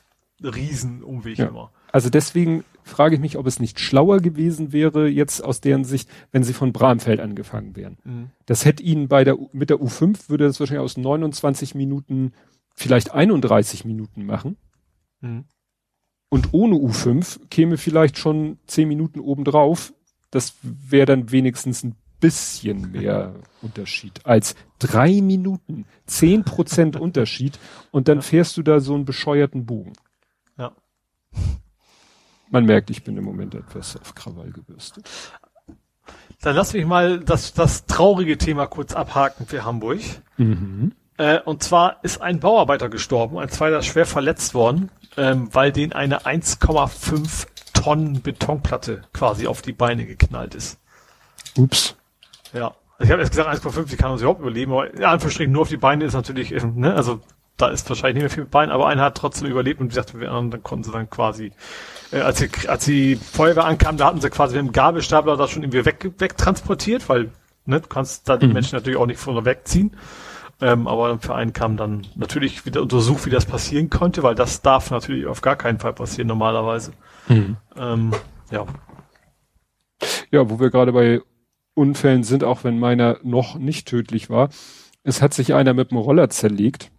Riesenumweg 0.43 1.37
ja. 1.37 1.49
immer. 1.49 1.71
Also 1.93 2.09
deswegen 2.09 2.65
frage 2.83 3.15
ich 3.15 3.21
mich, 3.21 3.37
ob 3.37 3.47
es 3.47 3.61
nicht 3.61 3.79
schlauer 3.79 4.21
gewesen 4.21 4.73
wäre, 4.73 5.09
jetzt 5.09 5.45
aus 5.45 5.61
deren 5.61 5.85
Sicht, 5.85 6.09
wenn 6.33 6.43
sie 6.43 6.53
von 6.55 6.73
Bramfeld 6.73 7.21
angefangen 7.21 7.77
wären. 7.77 7.99
Mhm. 8.05 8.31
Das 8.47 8.65
hätte 8.65 8.83
ihnen 8.83 9.09
bei 9.09 9.25
der, 9.25 9.37
mit 9.53 9.71
der 9.71 9.79
U5 9.79 10.29
würde 10.29 10.47
das 10.47 10.59
wahrscheinlich 10.59 10.85
aus 10.85 10.97
29 10.97 11.75
Minuten 11.75 12.33
vielleicht 12.79 13.13
31 13.13 13.85
Minuten 13.85 14.25
machen. 14.25 14.57
Mhm. 15.21 15.45
Und 16.29 16.53
ohne 16.53 16.77
U5 16.77 17.49
käme 17.49 17.77
vielleicht 17.77 18.19
schon 18.19 18.59
10 18.67 18.87
Minuten 18.87 19.21
obendrauf. 19.21 19.93
Das 20.31 20.55
wäre 20.63 21.07
dann 21.07 21.33
wenigstens 21.33 21.83
ein 21.83 21.97
bisschen 22.21 22.93
mehr 22.93 23.35
Unterschied 23.63 24.25
als 24.25 24.55
drei 24.79 25.21
Minuten, 25.21 25.87
zehn 26.07 26.45
Prozent 26.45 26.97
Unterschied 27.01 27.59
und 27.91 28.09
dann 28.09 28.23
fährst 28.23 28.57
du 28.57 28.63
da 28.63 28.81
so 28.81 28.95
einen 28.95 29.05
bescheuerten 29.05 29.67
Bogen. 29.67 29.95
Ja. 30.57 30.73
Man 32.51 32.65
merkt, 32.65 32.91
ich 32.91 33.03
bin 33.03 33.17
im 33.17 33.25
Moment 33.25 33.55
etwas 33.55 33.97
auf 33.97 34.15
Krawall 34.15 34.53
gebürstet. 34.53 35.09
Dann 36.41 36.55
lass 36.55 36.73
mich 36.73 36.87
mal 36.87 37.21
das, 37.21 37.53
das 37.55 37.87
traurige 37.87 38.39
Thema 38.39 38.67
kurz 38.67 38.93
abhaken 38.93 39.47
für 39.47 39.65
Hamburg. 39.65 40.01
Mhm. 40.37 40.93
Äh, 41.19 41.41
und 41.41 41.63
zwar 41.63 41.99
ist 42.03 42.23
ein 42.23 42.41
Bauarbeiter 42.41 42.89
gestorben, 42.89 43.39
ein 43.39 43.49
zweiter 43.51 43.83
schwer 43.83 44.07
verletzt 44.07 44.55
worden, 44.55 44.91
ähm, 45.17 45.49
weil 45.53 45.73
den 45.73 45.93
eine 45.93 46.23
1,5 46.23 47.47
Tonnen 47.75 48.23
Betonplatte 48.23 49.03
quasi 49.13 49.47
auf 49.47 49.61
die 49.61 49.73
Beine 49.73 50.07
geknallt 50.07 50.55
ist. 50.55 50.79
Ups. 51.57 51.97
Ja. 52.53 52.75
Also 52.99 53.05
ich 53.05 53.11
habe 53.11 53.23
erst 53.23 53.33
gesagt 53.33 53.49
1,5, 53.49 53.91
die 53.91 53.97
kann 53.97 54.13
uns 54.13 54.23
überhaupt 54.23 54.41
überleben, 54.41 54.73
aber 54.73 54.93
in 54.93 55.05
Anführungsstrichen 55.05 55.53
nur 55.53 55.63
auf 55.63 55.69
die 55.69 55.77
Beine 55.77 56.05
ist 56.05 56.15
natürlich, 56.15 56.53
äh, 56.53 56.65
ne, 56.65 56.95
also 56.95 57.21
da 57.57 57.69
ist 57.69 57.89
wahrscheinlich 57.89 58.15
nicht 58.15 58.23
mehr 58.23 58.31
viel 58.31 58.45
mit 58.45 58.53
Beinen, 58.53 58.71
aber 58.71 58.87
einer 58.87 59.03
hat 59.03 59.17
trotzdem 59.17 59.49
überlebt 59.49 59.81
und 59.81 59.87
wie 59.87 59.89
gesagt, 59.91 60.19
wir 60.19 60.29
anderen, 60.29 60.53
dann 60.53 60.63
konnten 60.63 60.85
sie 60.85 60.93
dann 60.93 61.11
quasi, 61.11 61.53
äh, 62.13 62.21
als, 62.21 62.39
die, 62.39 62.69
als 62.69 62.85
die 62.85 63.17
Feuerwehr 63.17 63.65
ankam, 63.65 63.97
da 63.97 64.07
hatten 64.07 64.21
sie 64.21 64.31
quasi 64.31 64.57
mit 64.57 64.67
dem 64.67 64.73
Gabelstapler 64.73 65.37
das 65.37 65.51
schon 65.51 65.65
irgendwie 65.65 65.85
weg, 65.85 66.13
wegtransportiert, 66.19 67.09
weil 67.09 67.33
ne, 67.67 67.81
du 67.81 67.89
kannst 67.89 68.29
da 68.29 68.37
die 68.37 68.47
mhm. 68.47 68.53
Menschen 68.53 68.77
natürlich 68.77 68.99
auch 68.99 69.07
nicht 69.07 69.19
vorne 69.19 69.45
wegziehen. 69.45 69.97
Ähm, 70.61 70.89
aber 70.89 71.11
im 71.11 71.21
Verein 71.21 71.53
kam 71.53 71.77
dann 71.77 72.07
natürlich 72.17 72.67
wieder 72.67 72.83
untersucht, 72.83 73.27
wie 73.27 73.31
das 73.31 73.47
passieren 73.47 73.91
konnte, 73.91 74.23
weil 74.23 74.35
das 74.35 74.61
darf 74.61 74.91
natürlich 74.91 75.27
auf 75.27 75.41
gar 75.41 75.57
keinen 75.57 75.79
Fall 75.79 75.93
passieren 75.93 76.27
normalerweise. 76.27 76.93
Mhm. 77.29 77.57
Ähm, 77.77 78.13
ja. 78.51 78.67
Ja, 80.31 80.51
wo 80.51 80.59
wir 80.59 80.71
gerade 80.71 80.93
bei 80.93 81.21
Unfällen 81.75 82.25
sind, 82.25 82.43
auch 82.43 82.65
wenn 82.65 82.79
meiner 82.79 83.19
noch 83.23 83.57
nicht 83.57 83.87
tödlich 83.87 84.31
war. 84.31 84.49
Es 85.05 85.23
hat 85.23 85.33
sich 85.33 85.55
einer 85.55 85.75
mit 85.75 85.93
dem 85.93 85.99
Roller 85.99 86.29
zerlegt. 86.29 86.91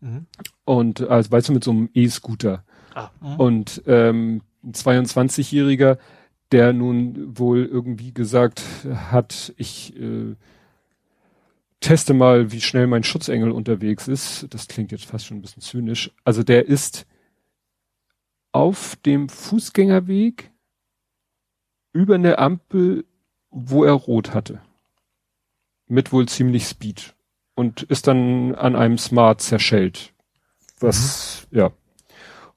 Mhm. 0.00 0.26
Und 0.64 1.00
also 1.08 1.30
weißt 1.32 1.48
du, 1.48 1.52
mit 1.52 1.64
so 1.64 1.72
einem 1.72 1.90
E-Scooter. 1.94 2.64
Ah, 2.94 3.10
mhm. 3.20 3.36
und 3.36 3.82
ähm, 3.86 4.42
ein 4.62 4.72
22-Jähriger, 4.72 5.98
der 6.52 6.72
nun 6.72 7.36
wohl 7.38 7.64
irgendwie 7.64 8.14
gesagt 8.14 8.62
hat, 9.10 9.52
ich 9.56 9.96
äh, 10.00 10.36
teste 11.80 12.14
mal, 12.14 12.52
wie 12.52 12.60
schnell 12.60 12.86
mein 12.86 13.04
Schutzengel 13.04 13.50
unterwegs 13.50 14.08
ist. 14.08 14.46
Das 14.50 14.68
klingt 14.68 14.92
jetzt 14.92 15.06
fast 15.06 15.26
schon 15.26 15.38
ein 15.38 15.42
bisschen 15.42 15.62
zynisch. 15.62 16.10
Also 16.24 16.42
der 16.42 16.66
ist 16.66 17.06
auf 18.52 18.96
dem 18.96 19.28
Fußgängerweg 19.28 20.50
über 21.92 22.16
eine 22.16 22.38
Ampel, 22.38 23.04
wo 23.50 23.84
er 23.84 23.92
rot 23.92 24.34
hatte. 24.34 24.60
Mit 25.86 26.12
wohl 26.12 26.28
ziemlich 26.28 26.64
Speed. 26.66 27.14
Und 27.54 27.82
ist 27.82 28.06
dann 28.06 28.54
an 28.54 28.76
einem 28.76 28.98
Smart 28.98 29.40
zerschellt. 29.40 30.12
Was, 30.80 31.48
mhm. 31.50 31.58
ja. 31.58 31.72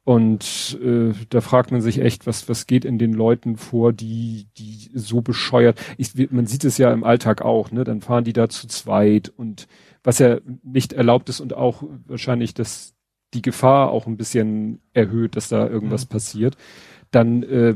Und 0.03 0.79
äh, 0.83 1.13
da 1.29 1.41
fragt 1.41 1.71
man 1.71 1.81
sich 1.81 1.99
echt, 1.99 2.25
was, 2.25 2.49
was 2.49 2.65
geht 2.65 2.85
in 2.85 2.97
den 2.97 3.13
Leuten 3.13 3.55
vor, 3.57 3.93
die, 3.93 4.47
die 4.57 4.89
so 4.95 5.21
bescheuert. 5.21 5.79
Ich, 5.97 6.13
man 6.31 6.47
sieht 6.47 6.63
es 6.63 6.79
ja 6.79 6.91
im 6.91 7.03
Alltag 7.03 7.43
auch, 7.43 7.71
ne? 7.71 7.83
Dann 7.83 8.01
fahren 8.01 8.23
die 8.23 8.33
da 8.33 8.49
zu 8.49 8.67
zweit 8.67 9.29
und 9.29 9.67
was 10.03 10.17
ja 10.17 10.39
nicht 10.63 10.93
erlaubt 10.93 11.29
ist 11.29 11.39
und 11.39 11.53
auch 11.53 11.83
wahrscheinlich 12.07 12.55
das 12.55 12.95
die 13.33 13.41
Gefahr 13.41 13.91
auch 13.91 14.07
ein 14.07 14.17
bisschen 14.17 14.81
erhöht, 14.93 15.35
dass 15.35 15.47
da 15.47 15.67
irgendwas 15.67 16.05
mhm. 16.05 16.09
passiert. 16.09 16.57
Dann 17.11 17.43
äh, 17.43 17.75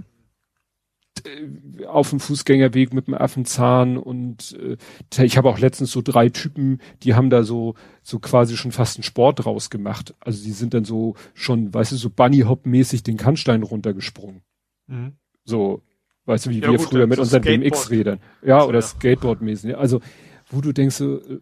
auf 1.88 2.10
dem 2.10 2.20
Fußgängerweg 2.20 2.94
mit 2.94 3.08
dem 3.08 3.14
Affenzahn 3.14 3.98
und 3.98 4.58
äh, 4.60 5.24
ich 5.24 5.38
habe 5.38 5.50
auch 5.50 5.60
letztens 5.60 5.92
so 5.92 6.02
drei 6.02 6.30
Typen, 6.30 6.80
die 7.04 7.16
haben 7.16 7.30
da 7.30 7.44
so 7.44 7.76
so 8.02 8.20
quasi 8.20 8.56
schon 8.58 8.72
fast 8.72 8.98
einen 8.98 9.04
Sport 9.04 9.46
draus 9.46 9.70
gemacht. 9.70 10.14
Also 10.20 10.44
die 10.44 10.52
sind 10.52 10.74
dann 10.74 10.86
so 10.86 11.16
schon, 11.34 11.74
weißt 11.74 11.92
du, 11.92 11.96
so 11.96 12.10
Bunny 12.10 12.42
Hop 12.42 12.66
mäßig 12.66 13.04
den 13.04 13.18
Kannstein 13.18 13.64
runtergesprungen. 13.64 14.42
Mhm. 14.88 15.14
So, 15.44 15.82
weißt 16.26 16.46
du, 16.46 16.50
wie 16.52 16.60
ja, 16.60 16.72
wir 16.72 16.78
gut, 16.78 16.88
früher 16.88 17.08
mit 17.08 17.18
so 17.18 17.24
unseren 17.24 17.42
BMX 17.42 17.90
Rädern. 17.90 18.20
Ja, 18.44 18.64
oder 18.64 18.80
ja. 18.80 18.82
Skateboard 18.82 19.42
mäßig. 19.42 19.78
Also, 19.78 20.02
wo 20.50 20.62
du 20.62 20.72
denkst 20.72 20.96
so 20.96 21.18
äh, 21.18 21.40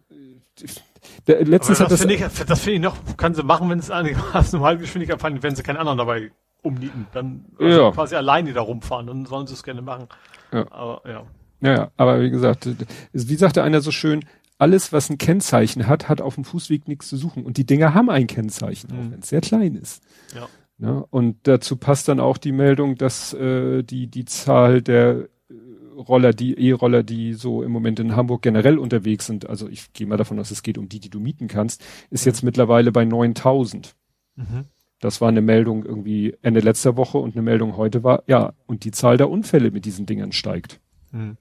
der, 1.26 1.44
letztens 1.44 1.78
das 1.78 1.84
hat 1.84 1.92
das 1.92 2.00
finde 2.00 2.14
ich, 2.14 2.20
das 2.20 2.60
finde 2.60 2.76
ich 2.76 2.80
noch, 2.80 2.96
kann 3.16 3.34
sie 3.34 3.42
machen, 3.42 3.68
wenn 3.68 3.78
es 3.78 3.90
einigermaßen 3.90 4.52
normal 4.58 4.78
Geschwindigkeit 4.78 5.20
fahren, 5.20 5.42
wenn 5.42 5.54
sie 5.54 5.62
keinen 5.62 5.76
anderen 5.76 5.98
dabei 5.98 6.30
umnieten. 6.64 7.06
Dann 7.12 7.44
also 7.58 7.82
ja. 7.82 7.90
quasi 7.92 8.16
alleine 8.16 8.52
da 8.52 8.62
rumfahren, 8.62 9.06
dann 9.06 9.26
sollen 9.26 9.46
sie 9.46 9.54
es 9.54 9.62
gerne 9.62 9.82
machen. 9.82 10.08
Ja. 10.52 10.66
Aber, 10.72 11.02
ja. 11.08 11.24
Ja, 11.60 11.90
aber 11.96 12.20
wie 12.20 12.30
gesagt, 12.30 12.68
wie 13.12 13.36
sagte 13.36 13.62
einer 13.62 13.80
so 13.80 13.90
schön, 13.90 14.24
alles, 14.58 14.92
was 14.92 15.10
ein 15.10 15.18
Kennzeichen 15.18 15.86
hat, 15.86 16.08
hat 16.08 16.20
auf 16.20 16.36
dem 16.36 16.44
Fußweg 16.44 16.88
nichts 16.88 17.08
zu 17.08 17.16
suchen. 17.16 17.44
Und 17.44 17.56
die 17.56 17.66
Dinger 17.66 17.94
haben 17.94 18.10
ein 18.10 18.26
Kennzeichen, 18.26 18.90
mhm. 18.92 18.98
auch 18.98 19.12
wenn 19.12 19.20
es 19.20 19.28
sehr 19.28 19.40
klein 19.40 19.74
ist. 19.74 20.02
Ja. 20.34 20.48
ja. 20.78 21.04
Und 21.10 21.38
dazu 21.44 21.76
passt 21.76 22.08
dann 22.08 22.20
auch 22.20 22.38
die 22.38 22.52
Meldung, 22.52 22.96
dass 22.96 23.32
äh, 23.34 23.82
die, 23.82 24.06
die 24.06 24.24
Zahl 24.26 24.82
der 24.82 25.28
äh, 25.48 25.54
Roller, 25.96 26.32
die 26.32 26.54
E-Roller, 26.54 27.02
die 27.02 27.34
so 27.34 27.62
im 27.62 27.72
Moment 27.72 27.98
in 27.98 28.14
Hamburg 28.14 28.42
generell 28.42 28.78
unterwegs 28.78 29.26
sind, 29.26 29.48
also 29.48 29.68
ich 29.68 29.92
gehe 29.92 30.06
mal 30.06 30.16
davon 30.16 30.38
aus, 30.38 30.50
es 30.50 30.62
geht 30.62 30.78
um 30.78 30.88
die, 30.88 31.00
die 31.00 31.10
du 31.10 31.20
mieten 31.20 31.48
kannst, 31.48 31.84
ist 32.10 32.24
jetzt 32.24 32.42
mittlerweile 32.42 32.92
bei 32.92 33.04
9000. 33.04 33.94
Mhm. 34.36 34.66
Das 35.00 35.20
war 35.20 35.28
eine 35.28 35.42
Meldung 35.42 35.84
irgendwie 35.84 36.36
Ende 36.42 36.60
letzter 36.60 36.96
Woche 36.96 37.18
und 37.18 37.34
eine 37.34 37.42
Meldung 37.42 37.76
heute 37.76 38.04
war, 38.04 38.22
ja, 38.26 38.52
und 38.66 38.84
die 38.84 38.90
Zahl 38.90 39.16
der 39.16 39.28
Unfälle 39.28 39.70
mit 39.70 39.84
diesen 39.84 40.06
Dingern 40.06 40.32
steigt. 40.32 40.80
Mhm. 41.12 41.36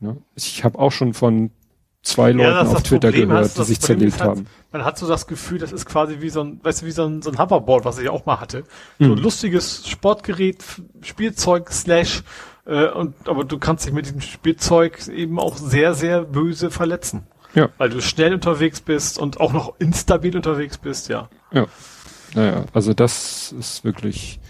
Ja, 0.00 0.16
ich 0.34 0.64
habe 0.64 0.78
auch 0.78 0.92
schon 0.92 1.14
von 1.14 1.50
zwei 2.02 2.32
Leuten 2.32 2.50
ja, 2.50 2.60
auf 2.62 2.82
Twitter 2.82 3.08
Problem 3.08 3.28
gehört, 3.30 3.44
hast, 3.44 3.58
die 3.58 3.64
sich 3.64 3.80
zerlegt 3.80 4.22
haben. 4.22 4.46
Man 4.70 4.84
hat 4.84 4.98
so 4.98 5.08
das 5.08 5.26
Gefühl, 5.26 5.58
das 5.58 5.72
ist 5.72 5.86
quasi 5.86 6.20
wie 6.20 6.28
so 6.28 6.42
ein, 6.42 6.60
weißt 6.62 6.82
du, 6.82 6.86
wie 6.86 6.90
so 6.90 7.04
ein, 7.04 7.22
so 7.22 7.30
ein 7.30 7.38
Hoverboard, 7.38 7.84
was 7.84 7.98
ich 7.98 8.08
auch 8.08 8.26
mal 8.26 8.40
hatte. 8.40 8.64
So 8.98 9.06
ein 9.06 9.10
mhm. 9.12 9.18
lustiges 9.18 9.88
Sportgerät, 9.88 10.62
Spielzeug, 11.00 11.70
Slash, 11.72 12.22
äh, 12.66 12.88
und, 12.88 13.28
aber 13.28 13.44
du 13.44 13.58
kannst 13.58 13.86
dich 13.86 13.92
mit 13.92 14.06
diesem 14.06 14.20
Spielzeug 14.20 15.06
eben 15.08 15.38
auch 15.38 15.56
sehr, 15.56 15.94
sehr 15.94 16.22
böse 16.22 16.70
verletzen. 16.70 17.26
Ja. 17.54 17.68
Weil 17.78 17.88
du 17.88 18.00
schnell 18.00 18.34
unterwegs 18.34 18.80
bist 18.80 19.18
und 19.18 19.40
auch 19.40 19.52
noch 19.52 19.74
instabil 19.78 20.34
unterwegs 20.34 20.78
bist, 20.78 21.08
ja. 21.08 21.28
Ja. 21.52 21.66
Naja, 22.34 22.64
also 22.72 22.94
das 22.94 23.52
ist 23.52 23.84
wirklich, 23.84 24.40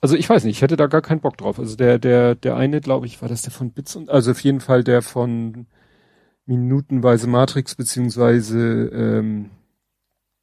also 0.00 0.16
ich 0.16 0.28
weiß 0.28 0.44
nicht, 0.44 0.56
ich 0.56 0.62
hätte 0.62 0.76
da 0.76 0.86
gar 0.86 1.02
keinen 1.02 1.20
Bock 1.20 1.36
drauf. 1.36 1.58
Also 1.58 1.76
der, 1.76 1.98
der, 1.98 2.34
der 2.34 2.56
eine, 2.56 2.80
glaube 2.80 3.06
ich, 3.06 3.20
war 3.20 3.28
das 3.28 3.42
der 3.42 3.52
von 3.52 3.72
Bits 3.72 3.96
und, 3.96 4.10
also 4.10 4.30
auf 4.30 4.40
jeden 4.40 4.60
Fall 4.60 4.84
der 4.84 5.02
von 5.02 5.66
Minutenweise 6.46 7.26
Matrix 7.26 7.74
beziehungsweise 7.74 8.58
ähm, 8.92 9.50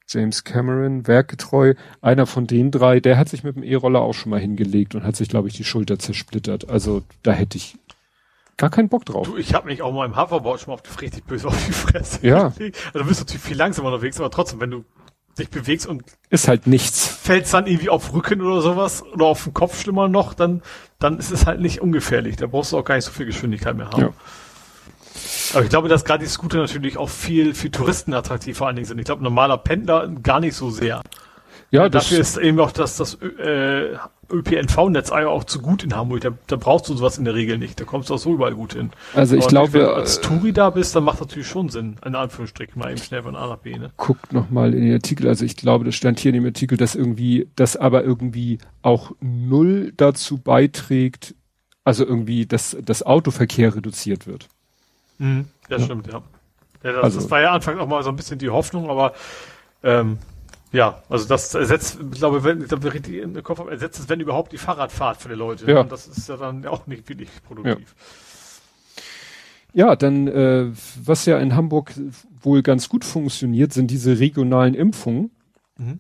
James 0.10 0.44
Cameron, 0.44 1.06
werkgetreu. 1.08 1.74
Einer 2.02 2.26
von 2.26 2.48
den 2.48 2.72
drei, 2.72 3.00
der 3.00 3.18
hat 3.18 3.30
sich 3.30 3.44
mit 3.44 3.56
dem 3.56 3.64
E-Roller 3.64 4.02
auch 4.02 4.14
schon 4.14 4.30
mal 4.30 4.40
hingelegt 4.40 4.96
und 4.96 5.04
hat 5.04 5.16
sich, 5.16 5.28
glaube 5.28 5.50
ich, 5.50 5.56
die 5.56 5.66
Schulter 5.66 6.00
zersplittert. 6.00 6.70
Also 6.70 7.04
da 7.24 7.34
hätte 7.34 7.58
ich 7.58 7.78
gar 8.56 8.70
keinen 8.70 8.90
Bock 8.90 9.06
drauf. 9.06 9.28
Du, 9.28 9.38
ich 9.38 9.54
habe 9.54 9.68
mich 9.68 9.82
auch 9.82 9.94
mal 9.94 10.06
im 10.06 10.16
Hoverboard 10.16 10.62
schon 10.62 10.72
mal 10.72 10.76
auf 10.76 10.82
die, 10.82 10.98
richtig 11.00 11.26
böse 11.26 11.48
auf 11.48 11.66
die 11.66 11.74
Fresse 11.74 12.26
ja. 12.26 12.50
gelegt. 12.50 12.78
Also 12.88 13.00
du 13.00 13.06
bist 13.06 13.20
natürlich 13.20 13.44
viel 13.44 13.58
langsamer 13.58 13.90
unterwegs, 13.90 14.20
aber 14.20 14.32
trotzdem, 14.32 14.60
wenn 14.60 14.72
du 14.72 14.86
dich 15.38 15.50
bewegst 15.50 15.88
und 15.88 16.04
ist 16.30 16.48
halt 16.48 16.68
nichts. 16.68 17.08
Fällst 17.08 17.54
dann 17.54 17.68
irgendwie 17.68 17.90
auf 17.90 18.14
Rücken 18.14 18.42
oder 18.42 18.62
sowas 18.62 19.04
oder 19.04 19.26
auf 19.26 19.44
den 19.44 19.54
Kopf 19.54 19.82
schlimmer 19.82 20.08
noch, 20.08 20.34
dann, 20.34 20.62
dann 21.00 21.18
ist 21.18 21.32
es 21.32 21.46
halt 21.46 21.62
nicht 21.62 21.82
ungefährlich. 21.82 22.36
Da 22.36 22.48
brauchst 22.48 22.72
du 22.72 22.78
auch 22.78 22.86
gar 22.86 22.96
nicht 22.96 23.06
so 23.06 23.12
viel 23.12 23.26
Geschwindigkeit 23.26 23.76
mehr 23.76 23.90
haben. 23.90 24.02
Ja. 24.02 24.14
Aber 25.54 25.64
ich 25.64 25.70
glaube, 25.70 25.88
dass 25.88 26.06
gerade 26.06 26.24
die 26.24 26.30
Scooter 26.30 26.58
natürlich 26.58 26.98
auch 26.98 27.10
viel 27.10 27.54
für 27.54 27.72
Touristen 27.72 28.14
attraktiv 28.14 28.58
vor 28.58 28.68
allen 28.68 28.76
Dingen 28.76 28.88
sind. 28.88 29.00
Ich 29.00 29.06
glaube, 29.06 29.24
normaler 29.24 29.58
Pendler 29.58 30.08
gar 30.08 30.40
nicht 30.40 30.56
so 30.56 30.70
sehr. 30.70 31.02
Ja, 31.72 31.90
das 31.90 32.06
dafür 32.06 32.20
ist 32.20 32.38
eben 32.38 32.60
auch 32.60 32.72
das, 32.72 32.98
das 32.98 33.16
äh, 33.16 33.98
ÖPNV-Netz 34.32 35.12
auch 35.12 35.44
zu 35.44 35.62
gut 35.62 35.84
in 35.84 35.96
Hamburg. 35.96 36.22
Da, 36.22 36.32
da 36.48 36.56
brauchst 36.56 36.90
du 36.90 36.96
sowas 36.96 37.18
in 37.18 37.26
der 37.26 37.36
Regel 37.36 37.58
nicht. 37.58 37.80
Da 37.80 37.86
kommst 37.86 38.10
du 38.10 38.16
auch 38.16 38.20
so 38.20 38.34
überall 38.34 38.54
gut 38.54 38.74
hin. 38.74 38.92
Also 39.14 39.36
ich 39.36 39.48
glaube, 39.48 39.74
wenn 39.74 39.82
du 39.82 39.94
als 39.94 40.22
Touri 40.22 40.54
da 40.54 40.70
bist, 40.70 40.96
dann 40.96 41.04
macht 41.04 41.22
das 41.22 41.28
natürlich 41.28 41.48
schon 41.48 41.70
Sinn, 41.70 41.98
in 42.06 42.16
Anführungsstrichen 42.16 42.80
mal 42.80 42.92
eben 42.92 43.02
schnell 43.02 43.24
von 43.24 43.36
A 43.36 43.48
nach 43.48 43.58
B. 43.58 43.78
Ne? 43.78 43.92
Guckt 43.98 44.34
nochmal 44.34 44.74
in 44.74 44.82
den 44.82 44.94
Artikel. 44.94 45.28
Also 45.28 45.46
ich 45.46 45.56
glaube, 45.56 45.86
das 45.86 45.96
stand 45.96 46.20
hier 46.20 46.30
in 46.30 46.42
dem 46.42 46.46
Artikel, 46.46 46.78
dass 46.78 46.96
irgendwie, 46.96 47.50
dass 47.56 47.78
aber 47.78 48.04
irgendwie 48.04 48.60
auch 48.82 49.12
null 49.22 49.94
dazu 49.96 50.38
beiträgt, 50.38 51.36
also 51.84 52.06
irgendwie, 52.06 52.46
dass 52.46 52.76
das 52.84 53.04
Autoverkehr 53.04 53.76
reduziert 53.76 54.28
wird. 54.28 54.48
Mhm, 55.20 55.46
das 55.70 55.80
ja. 55.80 55.86
stimmt, 55.86 56.08
ja. 56.08 56.22
ja 56.84 56.92
das, 56.92 57.04
also, 57.04 57.22
das 57.22 57.32
war 57.32 57.42
ja 57.42 57.52
anfangs 57.52 57.80
auch 57.80 57.88
mal 57.88 58.04
so 58.04 58.10
ein 58.10 58.16
bisschen 58.16 58.40
die 58.40 58.50
Hoffnung, 58.50 58.90
aber 58.90 59.14
ähm, 59.84 60.18
ja, 60.72 61.02
also 61.10 61.28
das 61.28 61.54
ersetzt, 61.54 61.98
ich 62.12 62.20
glaube, 62.20 62.44
wenn 62.44 62.62
ich 62.62 62.68
glaube, 62.68 62.94
richtig 62.94 63.22
den 63.22 63.44
Kopf 63.44 63.60
habe, 63.60 63.72
ersetzt 63.72 64.00
es, 64.00 64.10
wenn 64.10 64.20
überhaupt, 64.20 64.52
die 64.52 64.58
Fahrradfahrt 64.58 65.22
für 65.22 65.30
die 65.30 65.36
Leute. 65.36 65.70
Ja. 65.70 65.82
Und 65.82 65.92
das 65.92 66.08
ist 66.08 66.28
ja 66.28 66.38
dann 66.38 66.66
auch 66.66 66.88
nicht 66.88 67.08
wirklich 67.08 67.30
produktiv. 67.48 67.96
Ja, 69.74 69.88
ja 69.88 69.96
dann, 69.96 70.28
äh, 70.28 70.68
was 71.04 71.26
ja 71.26 71.40
in 71.40 71.56
Hamburg 71.56 71.94
wohl 72.42 72.64
ganz 72.64 72.90
gut 72.90 73.06
funktioniert, 73.06 73.74
sind 73.74 73.92
diese 73.92 74.20
regionalen 74.20 74.74
Impfungen. 74.74 75.32
Mhm. 75.78 76.00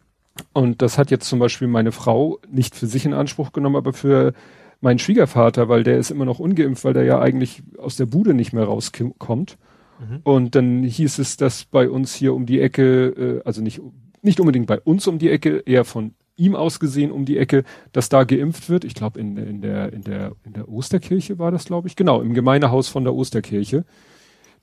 Und 0.53 0.81
das 0.81 0.97
hat 0.97 1.11
jetzt 1.11 1.27
zum 1.27 1.39
Beispiel 1.39 1.67
meine 1.67 1.91
Frau 1.91 2.39
nicht 2.49 2.75
für 2.75 2.87
sich 2.87 3.05
in 3.05 3.13
Anspruch 3.13 3.53
genommen, 3.53 3.75
aber 3.75 3.93
für 3.93 4.33
meinen 4.81 4.99
Schwiegervater, 4.99 5.69
weil 5.69 5.83
der 5.83 5.97
ist 5.97 6.11
immer 6.11 6.25
noch 6.25 6.39
ungeimpft, 6.39 6.83
weil 6.83 6.93
der 6.93 7.03
ja 7.03 7.19
eigentlich 7.19 7.63
aus 7.77 7.95
der 7.95 8.05
Bude 8.05 8.33
nicht 8.33 8.53
mehr 8.53 8.65
rauskommt. 8.65 9.57
Mhm. 9.99 10.19
Und 10.23 10.55
dann 10.55 10.83
hieß 10.83 11.19
es, 11.19 11.37
dass 11.37 11.65
bei 11.65 11.89
uns 11.89 12.13
hier 12.13 12.33
um 12.33 12.45
die 12.45 12.61
Ecke, 12.61 13.07
äh, 13.07 13.41
also 13.43 13.61
nicht 13.61 13.81
nicht 14.21 14.39
unbedingt 14.39 14.67
bei 14.67 14.79
uns 14.79 15.07
um 15.07 15.19
die 15.19 15.29
Ecke, 15.29 15.63
eher 15.65 15.85
von 15.85 16.13
ihm 16.35 16.55
aus 16.55 16.79
gesehen 16.79 17.11
um 17.11 17.25
die 17.25 17.37
Ecke, 17.37 17.63
dass 17.91 18.09
da 18.09 18.23
geimpft 18.23 18.69
wird. 18.69 18.83
Ich 18.83 18.93
glaube 18.93 19.19
in, 19.19 19.37
in 19.37 19.61
der 19.61 19.91
in 19.91 20.03
der 20.03 20.33
in 20.43 20.53
der 20.53 20.69
Osterkirche 20.69 21.39
war 21.39 21.51
das, 21.51 21.65
glaube 21.65 21.87
ich. 21.87 21.95
Genau, 21.95 22.21
im 22.21 22.33
Gemeindehaus 22.33 22.87
von 22.87 23.03
der 23.03 23.15
Osterkirche. 23.15 23.85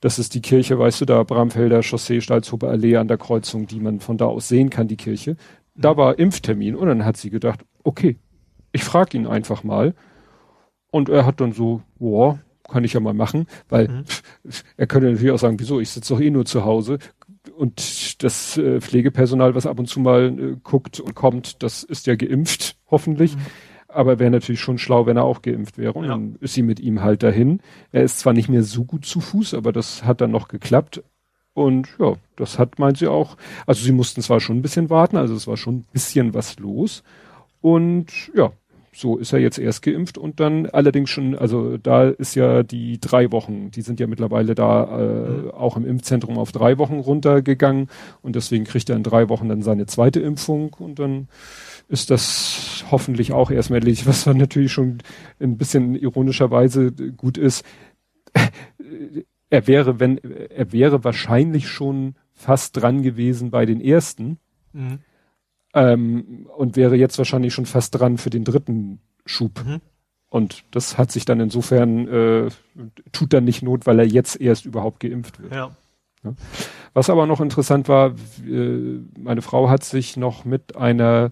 Das 0.00 0.18
ist 0.18 0.34
die 0.34 0.42
Kirche, 0.42 0.78
weißt 0.78 1.00
du, 1.00 1.04
da 1.06 1.22
Bramfelder 1.22 1.82
Chaussee, 1.82 2.20
Stalzhofer 2.20 2.68
Allee 2.68 2.96
an 2.96 3.08
der 3.08 3.16
Kreuzung, 3.16 3.66
die 3.66 3.80
man 3.80 4.00
von 4.00 4.18
da 4.18 4.26
aus 4.26 4.48
sehen 4.48 4.70
kann, 4.70 4.86
die 4.86 4.96
Kirche. 4.96 5.36
Da 5.74 5.94
mhm. 5.94 5.96
war 5.96 6.18
Impftermin 6.18 6.76
und 6.76 6.88
dann 6.88 7.04
hat 7.04 7.16
sie 7.16 7.30
gedacht, 7.30 7.64
okay, 7.82 8.18
ich 8.72 8.84
frage 8.84 9.16
ihn 9.16 9.26
einfach 9.26 9.64
mal. 9.64 9.94
Und 10.90 11.08
er 11.08 11.26
hat 11.26 11.40
dann 11.40 11.52
so, 11.52 11.82
boah, 11.98 12.38
kann 12.68 12.84
ich 12.84 12.92
ja 12.92 13.00
mal 13.00 13.14
machen, 13.14 13.46
weil 13.68 13.88
mhm. 13.88 14.04
er 14.76 14.86
könnte 14.86 15.10
natürlich 15.10 15.32
auch 15.32 15.38
sagen, 15.38 15.58
wieso, 15.58 15.80
ich 15.80 15.90
sitze 15.90 16.14
doch 16.14 16.20
eh 16.20 16.30
nur 16.30 16.44
zu 16.44 16.64
Hause, 16.64 16.98
und 17.56 18.22
das 18.22 18.56
äh, 18.56 18.80
Pflegepersonal, 18.80 19.54
was 19.54 19.66
ab 19.66 19.78
und 19.78 19.86
zu 19.86 20.00
mal 20.00 20.38
äh, 20.38 20.56
guckt 20.62 21.00
und 21.00 21.14
kommt, 21.14 21.62
das 21.62 21.82
ist 21.82 22.06
ja 22.06 22.16
geimpft, 22.16 22.76
hoffentlich. 22.90 23.36
Mhm. 23.36 23.40
Aber 23.88 24.18
wäre 24.18 24.30
natürlich 24.30 24.60
schon 24.60 24.78
schlau, 24.78 25.06
wenn 25.06 25.16
er 25.16 25.24
auch 25.24 25.40
geimpft 25.42 25.78
wäre. 25.78 25.92
Und 25.92 26.04
ja. 26.04 26.10
dann 26.10 26.36
ist 26.40 26.54
sie 26.54 26.62
mit 26.62 26.80
ihm 26.80 27.02
halt 27.02 27.22
dahin. 27.22 27.60
Er 27.92 28.02
ist 28.02 28.18
zwar 28.18 28.32
nicht 28.32 28.48
mehr 28.48 28.64
so 28.64 28.84
gut 28.84 29.06
zu 29.06 29.20
Fuß, 29.20 29.54
aber 29.54 29.72
das 29.72 30.04
hat 30.04 30.20
dann 30.20 30.32
noch 30.32 30.48
geklappt. 30.48 31.02
Und 31.52 31.88
ja, 32.00 32.14
das 32.34 32.58
hat, 32.58 32.80
meint 32.80 32.98
sie 32.98 33.06
auch. 33.06 33.36
Also 33.66 33.84
sie 33.84 33.92
mussten 33.92 34.20
zwar 34.20 34.40
schon 34.40 34.56
ein 34.56 34.62
bisschen 34.62 34.90
warten, 34.90 35.16
also 35.16 35.34
es 35.34 35.46
war 35.46 35.56
schon 35.56 35.76
ein 35.76 35.86
bisschen 35.92 36.34
was 36.34 36.58
los. 36.58 37.04
Und 37.60 38.08
ja, 38.34 38.52
so 38.94 39.16
ist 39.18 39.32
er 39.32 39.40
jetzt 39.40 39.58
erst 39.58 39.82
geimpft 39.82 40.18
und 40.18 40.40
dann 40.40 40.66
allerdings 40.66 41.10
schon, 41.10 41.36
also 41.36 41.76
da 41.76 42.08
ist 42.08 42.34
ja 42.34 42.62
die 42.62 43.00
drei 43.00 43.32
Wochen, 43.32 43.70
die 43.70 43.82
sind 43.82 43.98
ja 43.98 44.06
mittlerweile 44.06 44.54
da 44.54 45.00
äh, 45.00 45.28
mhm. 45.28 45.50
auch 45.50 45.76
im 45.76 45.84
Impfzentrum 45.84 46.38
auf 46.38 46.52
drei 46.52 46.78
Wochen 46.78 47.00
runtergegangen 47.00 47.88
und 48.22 48.36
deswegen 48.36 48.64
kriegt 48.64 48.88
er 48.88 48.96
in 48.96 49.02
drei 49.02 49.28
Wochen 49.28 49.48
dann 49.48 49.62
seine 49.62 49.86
zweite 49.86 50.20
Impfung 50.20 50.72
und 50.74 50.98
dann 50.98 51.28
ist 51.88 52.10
das 52.10 52.84
hoffentlich 52.90 53.32
auch 53.32 53.50
erstmal 53.50 53.80
erledigt, 53.80 54.06
was 54.06 54.24
dann 54.24 54.38
natürlich 54.38 54.72
schon 54.72 54.98
ein 55.40 55.58
bisschen 55.58 55.96
ironischerweise 55.96 56.92
gut 56.92 57.36
ist. 57.36 57.64
er 59.50 59.66
wäre, 59.66 59.98
wenn, 60.00 60.18
er 60.18 60.72
wäre 60.72 61.04
wahrscheinlich 61.04 61.68
schon 61.68 62.14
fast 62.32 62.76
dran 62.76 63.02
gewesen 63.02 63.50
bei 63.50 63.66
den 63.66 63.80
ersten. 63.80 64.38
Mhm 64.72 65.00
ähm, 65.74 66.46
und 66.56 66.76
wäre 66.76 66.96
jetzt 66.96 67.18
wahrscheinlich 67.18 67.52
schon 67.52 67.66
fast 67.66 67.98
dran 67.98 68.16
für 68.16 68.30
den 68.30 68.44
dritten 68.44 69.00
Schub. 69.26 69.64
Mhm. 69.66 69.80
Und 70.28 70.64
das 70.70 70.98
hat 70.98 71.12
sich 71.12 71.24
dann 71.24 71.40
insofern, 71.40 72.08
äh, 72.08 72.48
tut 73.12 73.32
dann 73.32 73.44
nicht 73.44 73.62
Not, 73.62 73.86
weil 73.86 73.98
er 74.00 74.06
jetzt 74.06 74.40
erst 74.40 74.64
überhaupt 74.64 75.00
geimpft 75.00 75.40
wird. 75.40 75.52
Ja. 75.52 75.76
ja. 76.24 76.34
Was 76.92 77.10
aber 77.10 77.26
noch 77.26 77.40
interessant 77.40 77.88
war, 77.88 78.14
äh, 78.44 78.98
meine 79.18 79.42
Frau 79.42 79.68
hat 79.68 79.84
sich 79.84 80.16
noch 80.16 80.44
mit 80.44 80.76
einer 80.76 81.30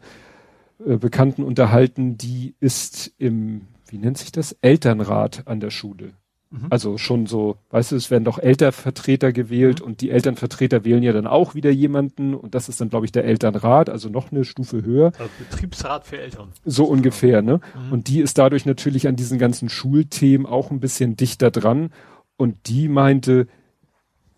äh, 0.86 0.96
Bekannten 0.96 1.42
unterhalten, 1.42 2.16
die 2.16 2.54
ist 2.60 3.12
im, 3.18 3.68
wie 3.88 3.98
nennt 3.98 4.18
sich 4.18 4.32
das, 4.32 4.56
Elternrat 4.60 5.46
an 5.46 5.60
der 5.60 5.70
Schule. 5.70 6.12
Mhm. 6.52 6.66
Also 6.70 6.98
schon 6.98 7.26
so, 7.26 7.56
weißt 7.70 7.92
du, 7.92 7.96
es 7.96 8.10
werden 8.10 8.24
doch 8.24 8.38
Elternvertreter 8.38 9.32
gewählt 9.32 9.80
mhm. 9.80 9.86
und 9.86 10.00
die 10.00 10.10
Elternvertreter 10.10 10.84
wählen 10.84 11.02
ja 11.02 11.12
dann 11.12 11.26
auch 11.26 11.54
wieder 11.54 11.70
jemanden 11.70 12.34
und 12.34 12.54
das 12.54 12.68
ist 12.68 12.80
dann, 12.80 12.90
glaube 12.90 13.06
ich, 13.06 13.12
der 13.12 13.24
Elternrat, 13.24 13.88
also 13.88 14.08
noch 14.08 14.30
eine 14.30 14.44
Stufe 14.44 14.84
höher. 14.84 15.12
Also 15.18 15.30
Betriebsrat 15.38 16.06
für 16.06 16.20
Eltern. 16.20 16.48
So 16.64 16.84
ungefähr, 16.84 17.42
ne? 17.42 17.60
Mhm. 17.86 17.92
Und 17.92 18.08
die 18.08 18.20
ist 18.20 18.36
dadurch 18.38 18.66
natürlich 18.66 19.08
an 19.08 19.16
diesen 19.16 19.38
ganzen 19.38 19.68
Schulthemen 19.68 20.46
auch 20.46 20.70
ein 20.70 20.80
bisschen 20.80 21.16
dichter 21.16 21.50
dran 21.50 21.90
und 22.36 22.68
die 22.68 22.88
meinte, 22.88 23.46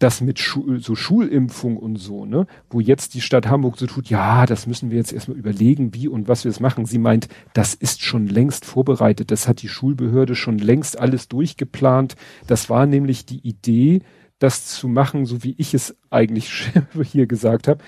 das 0.05 0.21
mit 0.21 0.39
Schu 0.39 0.79
so 0.81 0.95
Schulimpfung 0.95 1.79
und 1.79 1.97
so, 1.97 2.27
ne, 2.27 2.47
wo 2.69 2.79
jetzt 2.79 3.15
die 3.15 3.23
Stadt 3.23 3.49
Hamburg 3.49 3.79
so 3.79 3.87
tut, 3.87 4.11
ja, 4.11 4.45
das 4.45 4.67
müssen 4.67 4.91
wir 4.91 4.99
jetzt 4.99 5.15
erstmal 5.15 5.39
überlegen, 5.39 5.95
wie 5.95 6.09
und 6.09 6.29
was 6.29 6.45
wir 6.45 6.51
es 6.51 6.61
machen. 6.61 6.85
Sie 6.85 6.99
meint, 6.99 7.29
das 7.55 7.73
ist 7.73 8.03
schon 8.03 8.27
längst 8.27 8.67
vorbereitet, 8.67 9.31
das 9.31 9.49
hat 9.49 9.63
die 9.63 9.69
Schulbehörde 9.69 10.35
schon 10.35 10.59
längst 10.59 11.01
alles 11.01 11.29
durchgeplant. 11.29 12.17
Das 12.47 12.69
war 12.69 12.85
nämlich 12.85 13.25
die 13.25 13.39
Idee, 13.49 14.03
das 14.39 14.67
zu 14.67 14.89
machen, 14.89 15.25
so 15.25 15.43
wie 15.43 15.55
ich 15.57 15.73
es 15.73 15.97
eigentlich 16.11 16.71
hier 17.03 17.27
gesagt 17.27 17.67
habe. 17.67 17.83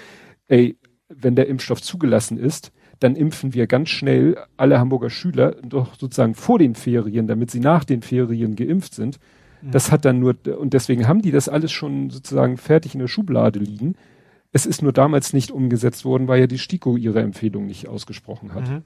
Ey, 0.48 0.78
wenn 1.10 1.36
der 1.36 1.48
Impfstoff 1.48 1.82
zugelassen 1.82 2.38
ist, 2.38 2.72
dann 2.98 3.14
impfen 3.14 3.52
wir 3.52 3.66
ganz 3.66 3.90
schnell 3.90 4.38
alle 4.56 4.80
Hamburger 4.80 5.10
Schüler 5.10 5.56
doch 5.62 5.97
sozusagen 5.98 6.34
vor 6.34 6.59
den 6.59 6.76
Ferien, 6.76 7.26
damit 7.26 7.51
sie 7.51 7.60
nach 7.60 7.84
den 7.84 8.01
Ferien 8.01 8.56
geimpft 8.56 8.94
sind. 8.94 9.18
Das 9.72 9.90
hat 9.90 10.05
dann 10.05 10.20
nur, 10.20 10.36
und 10.59 10.74
deswegen 10.74 11.09
haben 11.09 11.22
die 11.22 11.30
das 11.30 11.48
alles 11.48 11.72
schon 11.72 12.10
sozusagen 12.10 12.56
fertig 12.56 12.94
in 12.94 13.01
der 13.01 13.09
Schublade 13.09 13.59
liegen. 13.59 13.94
Es 14.52 14.66
ist 14.66 14.82
nur 14.82 14.93
damals 14.93 15.32
nicht 15.32 15.51
umgesetzt 15.51 16.05
worden, 16.05 16.28
weil 16.28 16.40
ja 16.40 16.47
die 16.47 16.59
STIKO 16.59 16.97
ihre 16.97 17.20
Empfehlung 17.20 17.66
nicht 17.66 17.88
ausgesprochen 17.88 18.55
hat. 18.55 18.68
Mhm. 18.68 18.82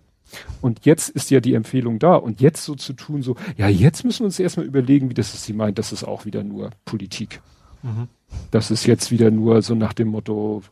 Und 0.61 0.85
jetzt 0.85 1.09
ist 1.09 1.31
ja 1.31 1.41
die 1.41 1.55
Empfehlung 1.55 1.99
da. 1.99 2.15
Und 2.15 2.41
jetzt 2.41 2.65
so 2.65 2.75
zu 2.75 2.93
tun, 2.93 3.23
so, 3.23 3.37
ja, 3.57 3.69
jetzt 3.69 4.05
müssen 4.05 4.21
wir 4.21 4.27
uns 4.27 4.39
erstmal 4.39 4.67
überlegen, 4.67 5.11
wie 5.11 5.15
das 5.15 5.35
ist. 5.35 5.45
Sie 5.45 5.53
meint, 5.53 5.79
das 5.79 5.93
ist 5.93 6.05
auch 6.05 6.25
wieder 6.25 6.45
nur 6.45 6.71
Politik. 6.85 7.41
Mhm. 7.83 8.09
Das 8.51 8.71
ist 8.71 8.87
jetzt 8.87 9.11
wieder 9.11 9.31
nur 9.31 9.63
so 9.63 9.75
nach 9.75 9.93
dem 9.93 10.09
Motto, 10.09 10.63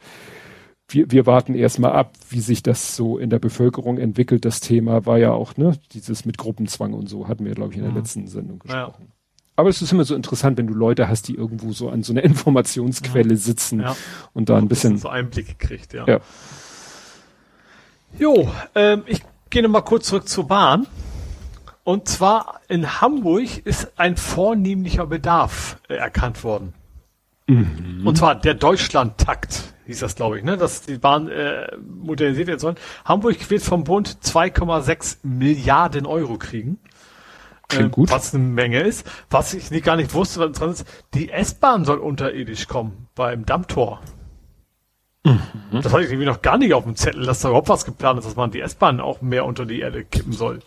wir, 0.89 1.11
wir 1.11 1.27
warten 1.27 1.55
erstmal 1.55 1.93
ab, 1.93 2.15
wie 2.31 2.41
sich 2.41 2.63
das 2.63 2.97
so 2.97 3.19
in 3.19 3.31
der 3.31 3.39
Bevölkerung 3.39 3.99
entwickelt. 3.99 4.45
Das 4.45 4.61
Thema 4.61 5.07
war 5.07 5.19
ja 5.19 5.33
auch, 5.33 5.57
ne, 5.57 5.79
dieses 5.93 6.25
mit 6.25 6.39
Gruppenzwang 6.39 6.95
und 6.95 7.09
so, 7.09 7.29
hatten 7.29 7.45
wir, 7.45 7.55
glaube 7.55 7.73
ich, 7.73 7.79
in 7.79 7.83
der 7.83 7.93
mhm. 7.93 7.99
letzten 7.99 8.27
Sendung 8.27 8.59
gesprochen. 8.59 9.07
Ja. 9.09 9.18
Aber 9.59 9.71
es 9.71 9.83
ist 9.83 9.91
immer 9.91 10.05
so 10.05 10.15
interessant, 10.15 10.57
wenn 10.57 10.69
du 10.69 10.73
Leute 10.73 11.09
hast, 11.09 11.27
die 11.27 11.35
irgendwo 11.35 11.73
so 11.73 11.89
an 11.89 12.05
so 12.05 12.13
einer 12.13 12.23
Informationsquelle 12.25 13.37
sitzen 13.37 13.81
ja. 13.81 13.97
und 14.33 14.49
da 14.49 14.57
ein 14.57 14.69
bisschen, 14.69 14.93
bisschen 14.93 15.03
so 15.03 15.09
Einblicke 15.09 15.57
kriegt, 15.59 15.95
ja. 15.95 16.07
ja. 16.07 16.21
Jo, 18.17 18.53
ähm, 18.77 19.03
ich 19.07 19.21
gehe 19.51 19.65
noch 19.65 19.71
mal 19.71 19.81
kurz 19.81 20.07
zurück 20.07 20.29
zur 20.29 20.47
Bahn. 20.47 20.87
Und 21.83 22.07
zwar 22.07 22.61
in 22.69 23.01
Hamburg 23.01 23.67
ist 23.67 23.99
ein 23.99 24.17
vornehmlicher 24.17 25.07
Bedarf 25.07 25.79
äh, 25.89 25.95
erkannt 25.95 26.45
worden. 26.45 26.73
Mhm. 27.49 28.07
Und 28.07 28.17
zwar 28.17 28.37
der 28.37 28.55
Deutschlandtakt 28.55 29.75
hieß 29.87 29.99
das, 29.99 30.15
glaube 30.15 30.39
ich, 30.39 30.45
ne, 30.45 30.57
dass 30.57 30.83
die 30.83 30.99
Bahn 30.99 31.29
äh, 31.29 31.67
modernisiert 31.79 32.47
werden 32.47 32.61
soll. 32.61 32.75
Hamburg 33.05 33.51
wird 33.51 33.63
vom 33.63 33.83
Bund 33.83 34.19
2,6 34.23 35.17
Milliarden 35.25 36.07
Euro 36.07 36.39
kriegen. 36.39 36.79
Klingt 37.69 37.93
gut. 37.93 38.11
Was 38.11 38.35
eine 38.35 38.43
Menge 38.43 38.81
ist. 38.81 39.07
Was 39.31 39.53
ich 39.53 39.71
nicht, 39.71 39.85
gar 39.85 39.97
nicht 39.97 40.15
wusste, 40.15 40.41
was 40.41 40.53
dran 40.59 40.71
ist, 40.71 40.87
die 41.15 41.31
S-Bahn 41.31 41.85
soll 41.85 41.99
unterirdisch 41.99 42.67
kommen 42.67 43.09
beim 43.15 43.45
Dammtor. 43.45 44.01
Mhm. 45.25 45.41
Das 45.83 45.93
hatte 45.93 46.05
ich 46.05 46.11
irgendwie 46.11 46.27
noch 46.27 46.43
gar 46.43 46.57
nicht 46.57 46.73
auf 46.73 46.85
dem 46.85 46.97
Zettel, 46.97 47.27
dass 47.27 47.41
da 47.41 47.49
überhaupt 47.49 47.69
was 47.69 47.85
geplant 47.85 48.19
ist, 48.19 48.27
dass 48.27 48.37
man 48.37 48.51
die 48.51 48.61
S-Bahn 48.61 49.01
auch 49.01 49.21
mehr 49.21 49.45
unter 49.45 49.67
die 49.67 49.81
Erde 49.81 50.05
kippen 50.05 50.33
soll. 50.33 50.61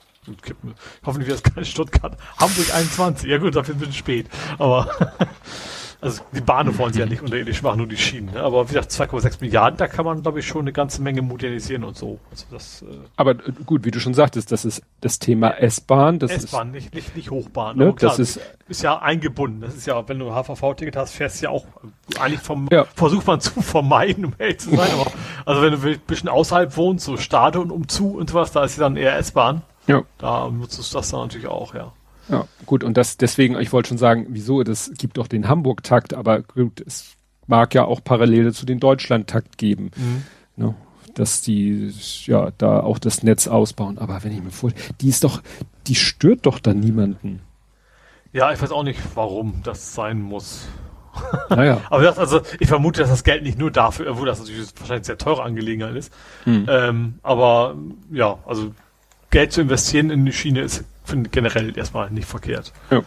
Kippen. 0.44 0.76
Hoffentlich 1.04 1.30
wird 1.30 1.44
es 1.44 1.54
kein 1.54 1.66
Stuttgart. 1.66 2.16
Hamburg 2.38 2.72
21. 2.74 3.28
Ja 3.28 3.40
gut, 3.40 3.56
dafür 3.56 3.74
ein 3.74 3.80
bisschen 3.80 3.96
spät. 3.96 4.28
Aber 4.60 4.88
Also 6.02 6.24
die 6.32 6.42
Bahnhof 6.42 6.80
wollen 6.80 6.94
sie 6.94 7.00
ja 7.00 7.06
nicht 7.06 7.22
unterirdisch 7.22 7.62
machen, 7.62 7.78
nur 7.78 7.88
die 7.88 7.96
Schienen. 7.96 8.34
Ne? 8.34 8.42
Aber 8.42 8.68
wie 8.68 8.74
gesagt, 8.74 8.92
2,6 8.92 9.38
Milliarden, 9.40 9.78
da 9.78 9.88
kann 9.88 10.04
man, 10.04 10.24
glaube 10.24 10.40
ich, 10.40 10.48
schon 10.48 10.62
eine 10.62 10.74
ganze 10.74 11.00
Menge 11.04 11.22
modernisieren 11.22 11.84
und 11.84 11.96
so. 11.96 12.20
Also 12.32 12.46
das, 12.50 12.82
äh 12.82 12.86
Aber 13.18 13.32
äh, 13.32 13.52
gut, 13.68 13.86
wie 13.86 13.92
du 13.92 14.00
schon 14.00 14.16
sagtest, 14.16 14.52
das 14.52 14.66
ist 14.66 14.82
das 15.02 15.20
Thema 15.20 15.52
S-Bahn. 15.60 16.20
S-Bahn, 16.20 16.72
nicht, 16.72 16.96
nicht, 16.96 17.16
nicht 17.16 17.30
Hochbahn. 17.30 17.78
Ne? 17.78 17.94
Klar, 17.94 18.10
das 18.10 18.18
ist, 18.18 18.40
ist 18.68 18.82
ja 18.82 19.00
eingebunden. 19.00 19.62
Das 19.62 19.76
ist 19.76 19.86
ja, 19.86 20.10
wenn 20.10 20.18
du 20.18 20.32
ein 20.32 20.44
HVV-Ticket 20.44 20.96
hast, 20.96 21.14
fährst 21.14 21.40
du 21.40 21.46
ja 21.46 21.50
auch 21.52 21.68
eigentlich 22.20 22.42
vom, 22.42 22.68
ja. 22.72 22.86
versucht 22.96 23.28
man 23.28 23.40
zu 23.40 23.62
vermeiden, 23.62 24.26
um 24.26 24.34
ehrlich 24.40 24.60
zu 24.60 24.76
sein. 24.76 24.90
Aber, 24.94 25.12
also 25.46 25.62
wenn 25.62 25.80
du 25.80 25.88
ein 25.88 26.00
bisschen 26.08 26.30
außerhalb 26.30 26.76
wohnst, 26.78 27.06
so 27.06 27.16
Stade 27.18 27.60
und 27.60 27.72
umzu 27.72 28.16
und 28.18 28.32
sowas, 28.32 28.52
da 28.52 28.64
ist 28.64 28.78
ja 28.78 28.84
dann 28.84 28.98
eher 28.98 29.18
S-Bahn. 29.20 29.62
Ja. 29.86 30.02
Da 30.18 30.50
nutzt 30.50 30.80
du 30.80 30.98
das 30.98 31.10
dann 31.10 31.22
natürlich 31.22 31.48
auch, 31.48 31.76
ja. 31.76 31.94
Ja, 32.32 32.48
gut, 32.66 32.84
und 32.84 32.96
das 32.96 33.18
deswegen, 33.18 33.60
ich 33.60 33.74
wollte 33.74 33.90
schon 33.90 33.98
sagen, 33.98 34.28
wieso, 34.30 34.64
das 34.64 34.92
gibt 34.98 35.18
doch 35.18 35.28
den 35.28 35.50
Hamburg-Takt, 35.50 36.14
aber 36.14 36.42
gut, 36.42 36.82
es 36.86 37.16
mag 37.48 37.76
ja 37.76 37.84
auch 37.84 38.04
Parallele 38.04 38.54
zu 38.54 38.66
den 38.66 38.80
Deutschland-Takt 38.80 39.58
geben. 39.58 39.92
Mhm. 39.96 40.24
Ne? 40.56 40.76
Dass 41.14 41.42
die 41.42 41.94
ja 42.26 42.52
da 42.58 42.80
auch 42.80 42.98
das 42.98 43.22
Netz 43.22 43.48
ausbauen. 43.48 43.98
Aber 43.98 44.24
wenn 44.24 44.32
ich 44.32 44.42
mir 44.42 44.52
vor, 44.52 44.72
die 45.02 45.10
ist 45.10 45.26
doch, 45.26 45.42
die 45.88 45.96
stört 45.96 46.46
doch 46.46 46.60
dann 46.60 46.80
niemanden. 46.80 47.42
Ja, 48.32 48.54
ich 48.54 48.62
weiß 48.62 48.72
auch 48.72 48.84
nicht, 48.84 49.02
warum 49.16 49.62
das 49.64 49.94
sein 49.94 50.22
muss. 50.22 50.68
Naja. 51.50 51.82
aber 51.90 52.04
das, 52.04 52.18
also 52.18 52.40
ich 52.60 52.70
vermute, 52.70 53.02
dass 53.02 53.10
das 53.10 53.26
Geld 53.26 53.44
nicht 53.44 53.60
nur 53.60 53.72
dafür, 53.72 54.10
obwohl 54.10 54.28
das 54.28 54.40
natürlich 54.40 54.70
wahrscheinlich 54.80 55.06
sehr 55.06 55.18
teure 55.18 55.44
Angelegenheit 55.44 55.96
ist. 55.96 56.14
Mhm. 56.46 56.66
Ähm, 56.70 57.20
aber 57.24 57.76
ja, 58.10 58.38
also 58.46 58.72
Geld 59.30 59.52
zu 59.52 59.62
investieren 59.62 60.10
in 60.10 60.26
die 60.26 60.32
Schiene 60.32 60.62
ist 60.62 60.86
finde 61.04 61.30
generell 61.30 61.78
erstmal 61.78 62.10
nicht 62.12 62.28
verkehrt. 62.28 62.74
Ja. 62.90 63.04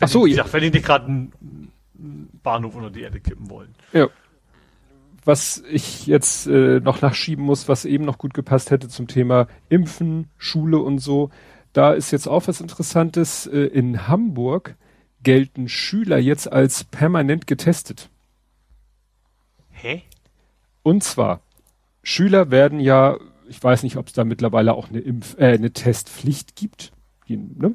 Ach 0.00 0.08
so, 0.08 0.26
ja. 0.26 0.44
Wenn 0.52 0.62
die 0.62 0.70
nicht 0.70 0.86
gerade 0.86 1.06
einen 1.06 1.72
Bahnhof 2.42 2.74
unter 2.74 2.90
die 2.90 3.02
Erde 3.02 3.20
kippen 3.20 3.50
wollen. 3.50 3.74
Ja. 3.92 4.08
Was 5.24 5.62
ich 5.68 6.06
jetzt 6.06 6.46
äh, 6.46 6.80
noch 6.80 7.02
nachschieben 7.02 7.44
muss, 7.44 7.68
was 7.68 7.84
eben 7.84 8.04
noch 8.04 8.18
gut 8.18 8.32
gepasst 8.34 8.70
hätte 8.70 8.88
zum 8.88 9.08
Thema 9.08 9.48
Impfen, 9.68 10.28
Schule 10.38 10.78
und 10.78 10.98
so, 10.98 11.30
da 11.72 11.92
ist 11.92 12.12
jetzt 12.12 12.28
auch 12.28 12.46
was 12.46 12.60
Interessantes. 12.60 13.46
Äh, 13.46 13.66
in 13.66 14.06
Hamburg 14.06 14.76
gelten 15.22 15.68
Schüler 15.68 16.18
jetzt 16.18 16.52
als 16.52 16.84
permanent 16.84 17.46
getestet. 17.46 18.08
Hä? 19.72 20.02
Und 20.82 21.02
zwar, 21.02 21.40
Schüler 22.04 22.52
werden 22.52 22.78
ja 22.78 23.16
ich 23.48 23.62
weiß 23.62 23.82
nicht, 23.82 23.96
ob 23.96 24.08
es 24.08 24.12
da 24.12 24.24
mittlerweile 24.24 24.74
auch 24.74 24.88
eine 24.88 25.00
Impf, 25.00 25.36
äh, 25.38 25.54
eine 25.54 25.72
Testpflicht 25.72 26.56
gibt. 26.56 26.92
Die, 27.28 27.36
ne? 27.36 27.74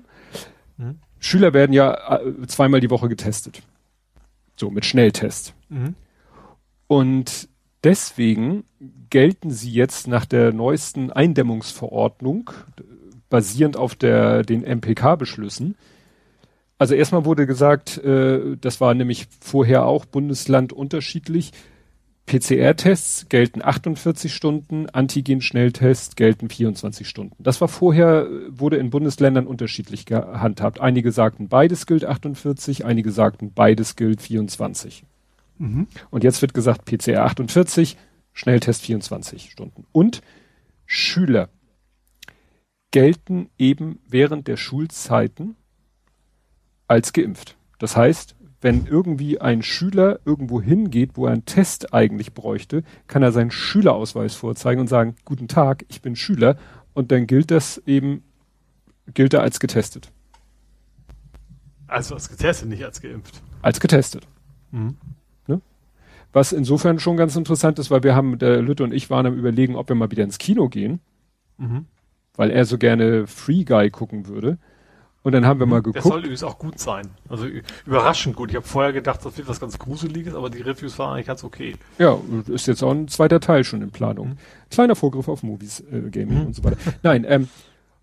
mhm. 0.78 1.00
Schüler 1.20 1.54
werden 1.54 1.74
ja 1.74 2.20
äh, 2.20 2.48
zweimal 2.48 2.80
die 2.80 2.90
Woche 2.90 3.10
getestet. 3.10 3.62
So, 4.56 4.70
mit 4.70 4.86
Schnelltest. 4.86 5.54
Mhm. 5.70 5.96
Und 6.88 7.50
deswegen 7.84 8.64
gelten 9.10 9.52
sie 9.52 9.72
jetzt 9.72 10.08
nach 10.08 10.26
der 10.26 10.54
neuesten 10.54 11.12
Eindämmungsverordnung, 11.12 12.52
basierend 13.30 13.78
auf 13.78 13.96
der, 13.96 14.44
den 14.44 14.64
MPK-Beschlüssen. 14.64 15.76
Also 16.78 16.96
erstmal 16.96 17.26
wurde 17.26 17.46
gesagt, 17.46 17.98
äh, 18.00 18.58
das 18.60 18.82
war 18.82 18.94
nämlich 18.94 19.28
vorher 19.40 19.86
auch 19.86 20.06
Bundesland 20.06 20.74
unterschiedlich, 20.74 21.52
PCR-Tests 22.32 23.28
gelten 23.28 23.62
48 23.62 24.34
Stunden, 24.34 24.90
Antigen-Schnelltests 24.90 26.16
gelten 26.16 26.48
24 26.48 27.10
Stunden. 27.10 27.36
Das 27.44 27.60
war 27.60 27.68
vorher, 27.68 28.26
wurde 28.48 28.78
in 28.78 28.90
Bundesländern 28.90 29.46
unterschiedlich 29.46 30.06
gehandhabt. 30.06 30.80
Einige 30.80 31.12
sagten, 31.12 31.50
beides 31.50 31.86
gilt 31.86 32.06
48, 32.06 32.86
einige 32.86 33.12
sagten, 33.12 33.52
beides 33.52 33.98
gilt 33.98 34.22
24. 34.22 35.04
Mhm. 35.58 35.88
Und 36.10 36.24
jetzt 36.24 36.42
wird 36.42 36.54
gesagt, 36.54 36.86
PCR 36.86 37.26
48, 37.26 37.98
Schnelltest 38.32 38.84
24 38.84 39.52
Stunden. 39.52 39.86
Und 39.92 40.22
Schüler 40.86 41.50
gelten 42.92 43.50
eben 43.58 44.00
während 44.08 44.48
der 44.48 44.56
Schulzeiten 44.56 45.58
als 46.88 47.12
geimpft. 47.12 47.58
Das 47.78 47.98
heißt, 47.98 48.36
wenn 48.62 48.86
irgendwie 48.86 49.42
ein 49.42 49.64
Schüler 49.64 50.20
irgendwo 50.24 50.62
hingeht, 50.62 51.12
wo 51.16 51.26
er 51.26 51.34
einen 51.34 51.46
Test 51.46 51.94
eigentlich 51.94 52.34
bräuchte, 52.34 52.84
kann 53.08 53.24
er 53.24 53.32
seinen 53.32 53.52
Schülerausweis 53.52 54.36
vorzeigen 54.36 54.82
und 54.82 54.88
sagen, 54.88 55.16
guten 55.26 55.48
Tag, 55.48 55.84
ich 55.90 56.02
bin 56.02 56.16
Schüler 56.16 56.58
und 56.94 57.12
dann 57.12 57.28
gilt 57.28 57.52
das 57.52 57.82
eben, 57.86 58.24
gilt 59.14 59.34
er 59.34 59.42
als 59.42 59.60
getestet. 59.60 60.12
Also 61.88 62.16
als 62.16 62.30
getestet, 62.30 62.70
nicht 62.70 62.86
als 62.86 63.02
geimpft. 63.02 63.42
Als 63.62 63.80
getestet. 63.80 64.28
Mhm. 64.72 64.96
Ne? 65.48 65.60
Was 66.32 66.54
insofern 66.54 67.00
schon 67.00 67.18
ganz 67.18 67.36
interessant 67.36 67.80
ist, 67.80 67.90
weil 67.90 68.04
wir 68.04 68.16
haben, 68.16 68.38
der 68.38 68.62
Lütte 68.62 68.84
und 68.84 68.94
ich 68.94 69.10
waren 69.10 69.26
am 69.26 69.38
überlegen, 69.38 69.76
ob 69.76 69.90
wir 69.90 69.96
mal 69.96 70.12
wieder 70.12 70.24
ins 70.24 70.38
Kino 70.38 70.70
gehen, 70.70 71.00
mhm. 71.58 71.86
weil 72.36 72.52
er 72.52 72.66
so 72.66 72.78
gerne 72.78 73.26
Free 73.26 73.64
Guy 73.64 73.90
gucken 73.90 74.28
würde. 74.28 74.60
Und 75.24 75.34
dann 75.34 75.46
haben 75.46 75.60
wir 75.60 75.68
mal 75.68 75.84
geguckt. 75.84 75.98
Der 75.98 76.02
soll 76.02 76.20
übrigens 76.22 76.44
auch 76.44 76.58
gut 76.58 76.80
sein. 76.80 77.10
Also 77.30 77.46
überraschend 77.86 78.36
gut. 78.36 78.50
Ich 78.50 78.56
habe 78.56 78.66
vorher 78.66 78.92
gedacht, 78.92 79.24
das 79.24 79.38
wird 79.38 79.48
was 79.48 79.60
ganz 79.60 79.78
Gruseliges, 79.78 80.34
aber 80.34 80.50
die 80.50 80.62
Reviews 80.62 80.98
waren 80.98 81.14
eigentlich 81.14 81.28
ganz 81.28 81.44
okay. 81.44 81.76
Ja, 82.00 82.18
ist 82.48 82.68
jetzt 82.68 82.82
auch 82.82 82.92
ein 82.92 83.08
zweiter 83.08 83.40
Teil 83.40 83.64
schon 83.64 83.84
in 83.84 83.92
Planung. 83.92 84.30
Mhm. 84.30 84.38
Kleiner 84.72 84.96
Vorgriff 84.96 85.28
auf 85.28 85.44
Movies 85.44 85.82
äh, 85.92 86.10
Gaming 86.10 86.40
mhm. 86.40 86.46
und 86.48 86.56
so 86.56 86.64
weiter. 86.64 86.78
Nein, 87.04 87.26
ähm, 87.28 87.50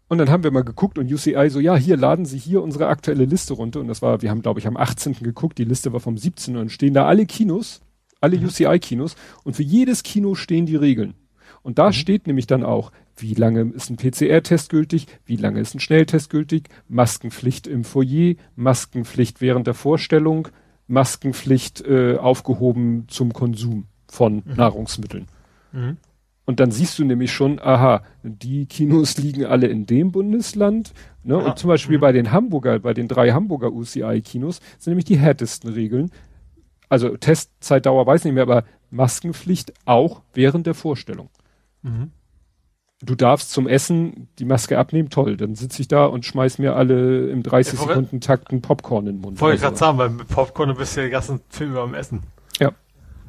und 0.09 0.19
dann 0.19 0.31
haben 0.31 0.43
wir 0.43 0.51
mal 0.51 0.65
geguckt 0.65 0.97
und 0.97 1.13
UCI 1.13 1.51
so, 1.51 1.61
ja, 1.61 1.77
hier 1.77 1.97
laden 1.97 2.25
Sie 2.25 2.39
hier 2.39 2.63
unsere 2.63 2.87
aktuelle 2.87 3.27
Liste 3.27 3.53
runter. 3.55 3.81
Und 3.81 3.89
das 3.89 4.01
war, 4.01 4.23
wir 4.23 4.31
haben, 4.31 4.41
glaube 4.41 4.59
ich, 4.59 4.67
am 4.67 4.77
18. 4.77 5.15
geguckt, 5.21 5.59
die 5.59 5.65
Liste 5.65 5.93
war 5.93 6.01
vom 6.01 6.17
17. 6.17 6.57
und 6.57 6.71
stehen 6.71 6.95
da 6.95 7.07
alle 7.07 7.27
Kinos, 7.27 7.83
alle 8.21 8.39
mhm. 8.39 8.47
UCI-Kinos. 8.47 9.17
Und 9.45 9.55
für 9.55 9.63
jedes 9.63 10.03
Kino 10.03 10.35
stehen 10.35 10.65
die 10.65 10.77
Regeln. 10.77 11.15
Und 11.63 11.79
da 11.79 11.89
mhm. 11.89 11.93
steht 11.93 12.27
nämlich 12.27 12.47
dann 12.47 12.63
auch, 12.63 12.91
wie 13.21 13.35
lange 13.35 13.73
ist 13.75 13.91
ein 13.91 13.97
PCR-Test 13.97 14.71
gültig, 14.71 15.07
wie 15.25 15.37
lange 15.37 15.61
ist 15.61 15.75
ein 15.75 15.81
Schnelltest 15.81 16.31
gültig, 16.31 16.69
Maskenpflicht 16.89 17.67
im 17.67 17.85
Foyer, 17.85 18.35
Maskenpflicht 18.57 19.41
während 19.41 19.67
der 19.67 19.75
Vorstellung, 19.75 20.49
Maskenpflicht 20.87 21.83
äh, 21.83 22.17
aufgehoben 22.17 23.07
zum 23.09 23.33
Konsum 23.33 23.87
von 24.09 24.43
mhm. 24.45 24.55
Nahrungsmitteln. 24.57 25.27
Mhm. 25.73 25.99
Und 26.45 26.61
dann 26.61 26.71
siehst 26.71 26.99
du 26.99 27.05
nämlich 27.05 27.31
schon, 27.31 27.59
aha, 27.59 28.03
die 28.23 28.67
Kinos 28.67 29.19
liegen 29.19 29.45
alle 29.45 29.67
in 29.67 29.85
dem 29.85 30.13
Bundesland. 30.13 30.95
Ne? 31.23 31.35
Ja. 31.35 31.41
Und 31.41 31.59
zum 31.59 31.69
Beispiel 31.69 31.99
mhm. 31.99 32.01
bei 32.01 32.13
den 32.13 32.33
Hamburger, 32.33 32.79
bei 32.79 32.95
den 32.95 33.07
drei 33.07 33.33
Hamburger 33.33 33.73
UCI-Kinos 33.73 34.61
sind 34.79 34.93
nämlich 34.93 35.05
die 35.05 35.19
härtesten 35.19 35.71
Regeln. 35.71 36.11
Also 36.89 37.17
Testzeitdauer 37.17 38.07
weiß 38.07 38.25
nicht 38.25 38.33
mehr, 38.33 38.45
aber 38.45 38.65
Maskenpflicht 38.91 39.75
auch 39.85 40.23
während 40.33 40.67
der 40.67 40.75
Vorstellung. 40.75 41.29
Mhm 41.83 42.13
du 43.03 43.15
darfst 43.15 43.51
zum 43.53 43.67
Essen 43.67 44.29
die 44.39 44.45
Maske 44.45 44.79
abnehmen, 44.79 45.11
toll. 45.11 45.37
Dann 45.37 45.55
sitze 45.55 45.83
ich 45.83 45.89
da 45.89 46.07
und 46.07 46.25
schmeiß 46.25 46.59
mir 46.59 46.75
alle 46.77 47.29
im 47.29 47.43
30 47.43 47.79
ja, 47.79 47.87
Sekunden 47.87 48.21
Takt 48.21 48.51
einen 48.51 48.63
Popcorn 48.63 49.07
in 49.07 49.17
den 49.17 49.21
Mund. 49.21 49.41
Wollte 49.41 49.57
ich 49.57 49.63
gerade 49.63 49.77
sagen, 49.77 49.99
weil 49.99 50.11
mit 50.11 50.29
Popcorn 50.29 50.75
bist 50.77 50.97
du 50.97 51.01
ja 51.01 51.07
den 51.07 51.13
ganzen 51.13 51.41
Film 51.49 51.71
über 51.73 51.83
am 51.83 51.95
Essen. 51.95 52.23
Ja, 52.59 52.73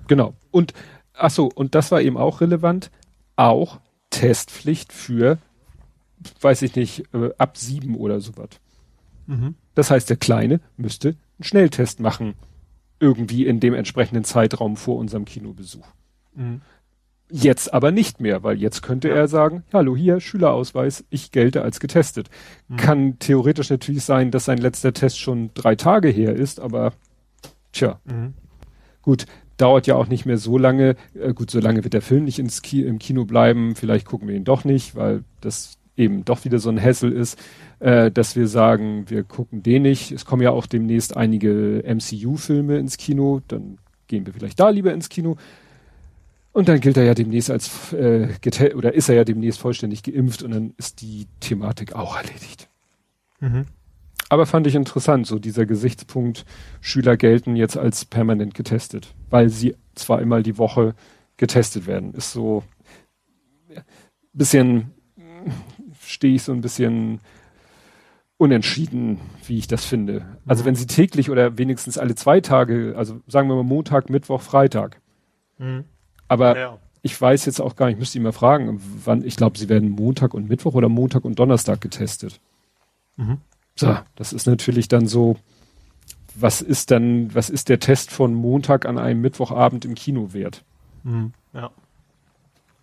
genau. 0.07 0.33
Und 0.51 0.73
ach 1.13 1.31
so, 1.31 1.49
und 1.53 1.75
das 1.75 1.91
war 1.91 2.01
eben 2.01 2.17
auch 2.17 2.41
relevant. 2.41 2.91
Auch 3.35 3.79
Testpflicht 4.09 4.91
für, 4.91 5.37
weiß 6.41 6.63
ich 6.63 6.75
nicht, 6.75 7.05
äh, 7.13 7.29
ab 7.37 7.57
sieben 7.57 7.95
oder 7.95 8.19
sowas. 8.19 8.49
Mhm. 9.27 9.55
Das 9.75 9.91
heißt, 9.91 10.09
der 10.09 10.17
Kleine 10.17 10.59
müsste 10.77 11.09
einen 11.09 11.43
Schnelltest 11.43 11.99
machen, 11.99 12.33
irgendwie 12.99 13.45
in 13.45 13.59
dem 13.59 13.73
entsprechenden 13.73 14.23
Zeitraum 14.23 14.75
vor 14.75 14.97
unserem 14.97 15.25
Kinobesuch. 15.25 15.85
Mhm. 16.35 16.61
Jetzt 17.31 17.73
aber 17.73 17.91
nicht 17.91 18.19
mehr, 18.19 18.43
weil 18.43 18.57
jetzt 18.57 18.81
könnte 18.81 19.09
ja. 19.09 19.15
er 19.15 19.27
sagen, 19.27 19.63
hallo 19.71 19.95
hier, 19.95 20.19
Schülerausweis, 20.19 21.05
ich 21.11 21.31
gelte 21.31 21.61
als 21.61 21.79
getestet. 21.79 22.29
Mhm. 22.67 22.77
Kann 22.77 23.19
theoretisch 23.19 23.69
natürlich 23.69 24.03
sein, 24.03 24.31
dass 24.31 24.45
sein 24.45 24.57
letzter 24.57 24.93
Test 24.93 25.19
schon 25.19 25.51
drei 25.53 25.75
Tage 25.75 26.09
her 26.09 26.35
ist, 26.35 26.59
aber 26.59 26.93
tja. 27.71 27.99
Mhm. 28.05 28.33
Gut, 29.03 29.25
dauert 29.57 29.85
ja 29.85 29.95
auch 29.95 30.07
nicht 30.07 30.25
mehr 30.25 30.37
so 30.37 30.57
lange. 30.57 30.95
Äh, 31.13 31.33
gut, 31.33 31.51
so 31.51 31.59
lange 31.59 31.83
wird 31.83 31.93
der 31.93 32.01
Film 32.01 32.25
nicht 32.25 32.39
ins 32.39 32.63
Ki 32.63 32.81
im 32.83 32.97
Kino 32.97 33.25
bleiben. 33.25 33.75
Vielleicht 33.75 34.07
gucken 34.07 34.27
wir 34.27 34.35
ihn 34.35 34.43
doch 34.43 34.63
nicht, 34.63 34.95
weil 34.95 35.23
das 35.41 35.77
eben 35.95 36.25
doch 36.25 36.45
wieder 36.45 36.59
so 36.59 36.69
ein 36.69 36.81
Hassel 36.81 37.11
ist, 37.11 37.37
äh, 37.79 38.09
dass 38.09 38.35
wir 38.35 38.47
sagen, 38.47 39.09
wir 39.09 39.23
gucken 39.23 39.61
den 39.61 39.83
nicht. 39.83 40.11
Es 40.11 40.25
kommen 40.25 40.41
ja 40.41 40.51
auch 40.51 40.65
demnächst 40.65 41.15
einige 41.15 41.83
MCU-Filme 41.85 42.77
ins 42.77 42.97
Kino. 42.97 43.41
Dann 43.47 43.77
gehen 44.07 44.25
wir 44.25 44.33
vielleicht 44.33 44.59
da 44.59 44.69
lieber 44.69 44.93
ins 44.93 45.09
Kino. 45.09 45.37
Und 46.51 46.67
dann 46.67 46.79
gilt 46.79 46.97
er 46.97 47.03
ja 47.03 47.13
demnächst 47.13 47.51
als 47.51 47.93
äh, 47.93 48.27
oder 48.73 48.93
ist 48.93 49.09
er 49.09 49.15
ja 49.15 49.23
demnächst 49.23 49.59
vollständig 49.59 50.03
geimpft 50.03 50.43
und 50.43 50.51
dann 50.51 50.73
ist 50.77 51.01
die 51.01 51.27
Thematik 51.39 51.93
auch 51.93 52.15
erledigt. 52.15 52.69
Mhm. 53.39 53.65
Aber 54.29 54.45
fand 54.45 54.67
ich 54.67 54.75
interessant, 54.75 55.25
so 55.25 55.39
dieser 55.39 55.65
Gesichtspunkt, 55.65 56.45
Schüler 56.81 57.17
gelten 57.17 57.55
jetzt 57.55 57.77
als 57.77 58.05
permanent 58.05 58.53
getestet, 58.53 59.15
weil 59.29 59.49
sie 59.49 59.75
zwar 59.95 60.19
einmal 60.19 60.43
die 60.43 60.57
Woche 60.57 60.93
getestet 61.37 61.87
werden. 61.87 62.13
Ist 62.13 62.31
so 62.31 62.63
ja, 63.73 63.81
bisschen, 64.33 64.91
stehe 66.03 66.35
ich 66.35 66.43
so 66.43 66.51
ein 66.51 66.61
bisschen 66.61 67.21
unentschieden, 68.37 69.19
wie 69.45 69.57
ich 69.57 69.67
das 69.67 69.83
finde. 69.83 70.37
Also 70.45 70.63
mhm. 70.63 70.67
wenn 70.67 70.75
sie 70.75 70.87
täglich 70.87 71.29
oder 71.29 71.57
wenigstens 71.57 71.97
alle 71.97 72.15
zwei 72.15 72.39
Tage, 72.39 72.93
also 72.95 73.21
sagen 73.27 73.49
wir 73.49 73.55
mal 73.55 73.63
Montag, 73.63 74.09
Mittwoch, 74.09 74.41
Freitag. 74.41 75.01
Mhm. 75.57 75.85
Aber 76.29 76.57
ja. 76.57 76.77
ich 77.01 77.19
weiß 77.19 77.45
jetzt 77.45 77.59
auch 77.59 77.75
gar 77.75 77.87
nicht, 77.87 77.99
müsste 77.99 78.17
ich 78.17 78.23
mal 78.23 78.31
fragen, 78.31 78.81
wann, 79.03 79.25
ich 79.25 79.35
glaube, 79.35 79.57
sie 79.57 79.67
werden 79.67 79.89
Montag 79.89 80.33
und 80.33 80.47
Mittwoch 80.47 80.75
oder 80.75 80.87
Montag 80.87 81.25
und 81.25 81.37
Donnerstag 81.37 81.81
getestet. 81.81 82.39
Mhm. 83.17 83.39
So, 83.75 83.97
das 84.15 84.33
ist 84.33 84.45
natürlich 84.45 84.87
dann 84.87 85.07
so, 85.07 85.35
was 86.35 86.61
ist 86.61 86.91
dann, 86.91 87.33
was 87.33 87.49
ist 87.49 87.69
der 87.69 87.79
Test 87.79 88.11
von 88.11 88.33
Montag 88.33 88.85
an 88.85 88.97
einem 88.97 89.21
Mittwochabend 89.21 89.85
im 89.85 89.95
Kino 89.95 90.33
wert? 90.33 90.63
Mhm, 91.03 91.33
ja. 91.53 91.71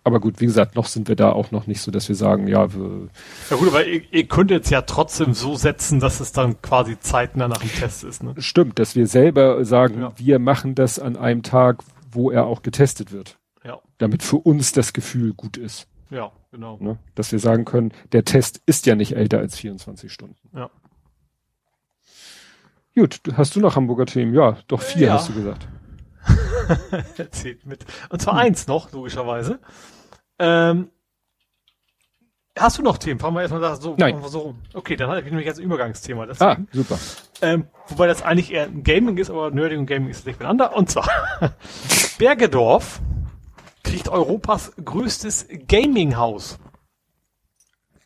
Aber 0.03 0.21
gut, 0.21 0.39
wie 0.39 0.45
gesagt, 0.45 0.75
noch 0.75 0.85
sind 0.85 1.09
wir 1.09 1.17
da 1.17 1.33
auch 1.33 1.51
noch 1.51 1.67
nicht 1.67 1.81
so, 1.81 1.91
dass 1.91 2.07
wir 2.07 2.15
sagen, 2.15 2.47
ja, 2.47 2.73
wir 2.73 3.09
Ja 3.49 3.57
gut, 3.57 3.67
aber 3.67 3.85
ihr, 3.85 4.01
ihr 4.11 4.25
könnt 4.25 4.51
jetzt 4.51 4.69
ja 4.69 4.81
trotzdem 4.81 5.33
so 5.33 5.55
setzen, 5.55 5.99
dass 5.99 6.21
es 6.21 6.31
dann 6.31 6.61
quasi 6.61 6.97
zeitnah 6.97 7.49
nach 7.49 7.57
dem 7.57 7.71
Test 7.73 8.05
ist, 8.05 8.23
ne? 8.23 8.33
Stimmt, 8.37 8.79
dass 8.79 8.95
wir 8.95 9.05
selber 9.05 9.65
sagen, 9.65 9.99
ja. 9.99 10.13
wir 10.15 10.39
machen 10.39 10.75
das 10.75 10.97
an 10.97 11.17
einem 11.17 11.43
Tag, 11.43 11.83
wo 12.17 12.31
er 12.31 12.45
auch 12.45 12.61
getestet 12.61 13.11
wird. 13.11 13.37
Ja. 13.63 13.79
Damit 13.99 14.23
für 14.23 14.37
uns 14.37 14.71
das 14.71 14.91
Gefühl 14.91 15.33
gut 15.33 15.55
ist. 15.57 15.87
Ja, 16.09 16.31
genau. 16.51 16.77
Ne? 16.79 16.97
Dass 17.15 17.31
wir 17.31 17.39
sagen 17.39 17.65
können, 17.65 17.91
der 18.11 18.25
Test 18.25 18.61
ist 18.65 18.85
ja 18.85 18.95
nicht 18.95 19.15
älter 19.15 19.39
als 19.39 19.57
24 19.57 20.11
Stunden. 20.11 20.35
Ja. 20.53 20.69
Gut, 22.95 23.21
hast 23.33 23.55
du 23.55 23.59
noch 23.59 23.75
Hamburger 23.75 24.05
Themen? 24.05 24.33
Ja, 24.33 24.57
doch 24.67 24.81
vier 24.81 25.07
ja. 25.07 25.13
hast 25.13 25.29
du 25.29 25.33
gesagt. 25.33 25.67
Erzählt 27.17 27.65
mit. 27.65 27.85
Und 28.09 28.21
zwar 28.21 28.33
hm. 28.33 28.39
eins 28.39 28.67
noch, 28.67 28.91
logischerweise. 28.91 29.59
Ähm, 30.39 30.89
hast 32.59 32.77
du 32.77 32.81
noch 32.81 32.97
Themen? 32.97 33.19
Fangen 33.19 33.35
wir 33.35 33.41
erstmal 33.41 33.61
da 33.61 33.75
so, 33.75 33.95
Nein. 33.97 34.21
so 34.27 34.39
rum. 34.39 34.59
Okay, 34.73 34.95
dann 34.95 35.09
habe 35.09 35.19
ich 35.19 35.25
nämlich 35.25 35.45
jetzt 35.45 35.59
ein 35.59 35.63
Übergangsthema. 35.63 36.25
Deswegen. 36.25 36.49
Ah, 36.49 36.57
super. 36.71 36.99
Ähm, 37.41 37.67
wobei 37.87 38.07
das 38.07 38.21
eigentlich 38.23 38.51
eher 38.51 38.65
ein 38.65 38.83
Gaming 38.83 39.17
ist, 39.17 39.29
aber 39.29 39.51
Nerding 39.51 39.79
und 39.79 39.85
Gaming 39.85 40.09
ist 40.09 40.25
nicht 40.25 40.39
miteinander. 40.39 40.75
Und 40.75 40.89
zwar 40.89 41.09
Bergedorf 42.17 43.01
kriegt 43.83 44.09
Europas 44.09 44.73
größtes 44.83 45.47
Gaming-Haus. 45.67 46.59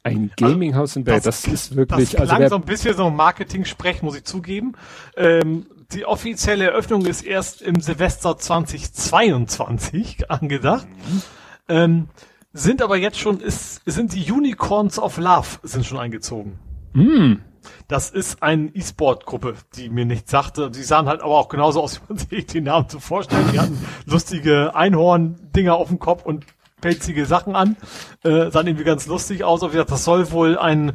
Ein 0.04 0.32
Gaming-Haus 0.36 0.96
in 0.96 1.04
Berg, 1.04 1.24
das, 1.24 1.44
das, 1.44 1.54
ist 1.54 1.76
wirklich. 1.76 2.12
Das 2.12 2.22
also 2.22 2.30
klang 2.30 2.44
also 2.44 2.56
so 2.56 2.62
ein 2.62 2.66
bisschen 2.66 2.96
so 2.96 3.10
Marketing-Sprech, 3.10 4.02
muss 4.02 4.16
ich 4.16 4.24
zugeben. 4.24 4.74
Ähm, 5.16 5.68
die 5.94 6.06
offizielle 6.06 6.66
Eröffnung 6.66 7.06
ist 7.06 7.22
erst 7.22 7.62
im 7.62 7.82
Silvester 7.82 8.38
2022 8.38 10.30
angedacht. 10.32 10.88
Mhm. 10.88 11.22
Ähm, 11.70 12.08
sind 12.54 12.82
aber 12.82 12.98
jetzt 12.98 13.20
schon, 13.20 13.40
ist, 13.40 13.82
sind 13.86 14.14
die 14.14 14.32
Unicorns 14.32 15.00
of 15.00 15.18
Love 15.18 15.60
sind 15.64 15.86
schon 15.86 16.00
eingezogen. 16.00 16.60
Mhm. 16.94 17.42
Das 17.88 18.10
ist 18.10 18.42
eine 18.42 18.70
E-Sport-Gruppe, 18.70 19.56
die 19.76 19.90
mir 19.90 20.06
nichts 20.06 20.32
sagte. 20.32 20.72
Die 20.72 20.84
sahen 20.84 21.08
halt 21.08 21.22
aber 21.22 21.38
auch 21.38 21.50
genauso 21.50 21.82
aus, 21.82 22.02
wie 22.08 22.14
man 22.14 22.18
sich 22.18 22.46
die 22.48 22.62
Namen 22.62 22.90
zu 22.90 23.00
vorstellen. 23.00 23.50
Die 23.54 23.60
hatten 23.60 23.78
lustige 24.06 24.76
Einhorn-Dinger 24.76 25.76
auf 25.76 25.90
dem 25.90 26.00
Kopf 26.00 26.26
und 26.26 26.46
pelzige 26.82 27.26
Sachen 27.26 27.56
an. 27.56 27.78
Äh, 28.24 28.50
sahen 28.50 28.68
irgendwie 28.68 28.86
ganz 28.86 29.06
lustig 29.06 29.44
aus. 29.44 29.64
Aber 29.64 29.84
das 29.84 30.04
soll 30.04 30.32
wohl 30.32 30.58
ein, 30.58 30.94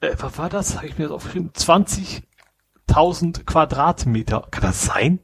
äh, 0.00 0.14
was 0.18 0.38
war 0.38 0.48
das? 0.48 0.76
Habe 0.76 0.86
ich 0.86 0.96
mir 0.98 1.04
das 1.04 1.12
aufgeschrieben? 1.12 1.50
20.000 1.52 3.44
Quadratmeter. 3.44 4.46
Kann 4.50 4.62
das 4.62 4.84
sein? 4.84 5.18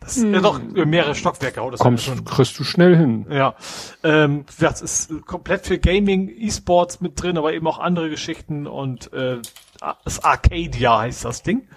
Das 0.00 0.16
hm. 0.16 0.34
ja 0.34 0.40
doch 0.40 0.60
mehrere 0.60 1.14
Stockwerke. 1.14 1.60
Das 1.70 1.80
Kommst, 1.80 2.04
schon, 2.04 2.24
kriegst 2.24 2.58
du 2.58 2.64
schnell 2.64 2.96
hin. 2.96 3.26
Ja, 3.30 3.54
ähm, 4.02 4.44
das 4.58 4.82
ist 4.82 5.26
komplett 5.26 5.66
für 5.66 5.78
Gaming, 5.78 6.28
E-Sports 6.28 7.00
mit 7.00 7.20
drin, 7.22 7.38
aber 7.38 7.52
eben 7.52 7.66
auch 7.66 7.78
andere 7.78 8.10
Geschichten 8.10 8.66
und 8.66 9.12
äh, 9.12 9.38
das 10.04 10.24
Arcadia 10.24 11.00
heißt 11.00 11.24
das 11.24 11.42
Ding. 11.42 11.68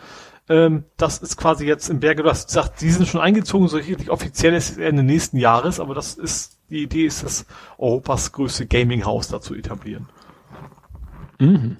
Ähm, 0.49 0.83
das 0.97 1.19
ist 1.19 1.37
quasi 1.37 1.65
jetzt 1.65 1.89
im 1.89 1.99
Berge, 1.99 2.23
du 2.23 2.29
hast 2.29 2.47
gesagt, 2.47 2.81
die 2.81 2.89
sind 2.89 3.07
schon 3.07 3.21
eingezogen, 3.21 3.67
so 3.67 3.77
richtig 3.77 4.09
offiziell 4.09 4.53
ist 4.53 4.71
es 4.71 4.77
Ende 4.77 5.03
nächsten 5.03 5.37
Jahres, 5.37 5.79
aber 5.79 5.95
das 5.95 6.15
ist, 6.15 6.59
die 6.69 6.83
Idee 6.83 7.05
ist 7.05 7.23
das 7.23 7.45
Europas 7.77 8.31
größte 8.33 8.67
Gaming-Haus 8.67 9.29
da 9.29 9.39
zu 9.39 9.55
etablieren. 9.55 10.09
Mhm. 11.39 11.77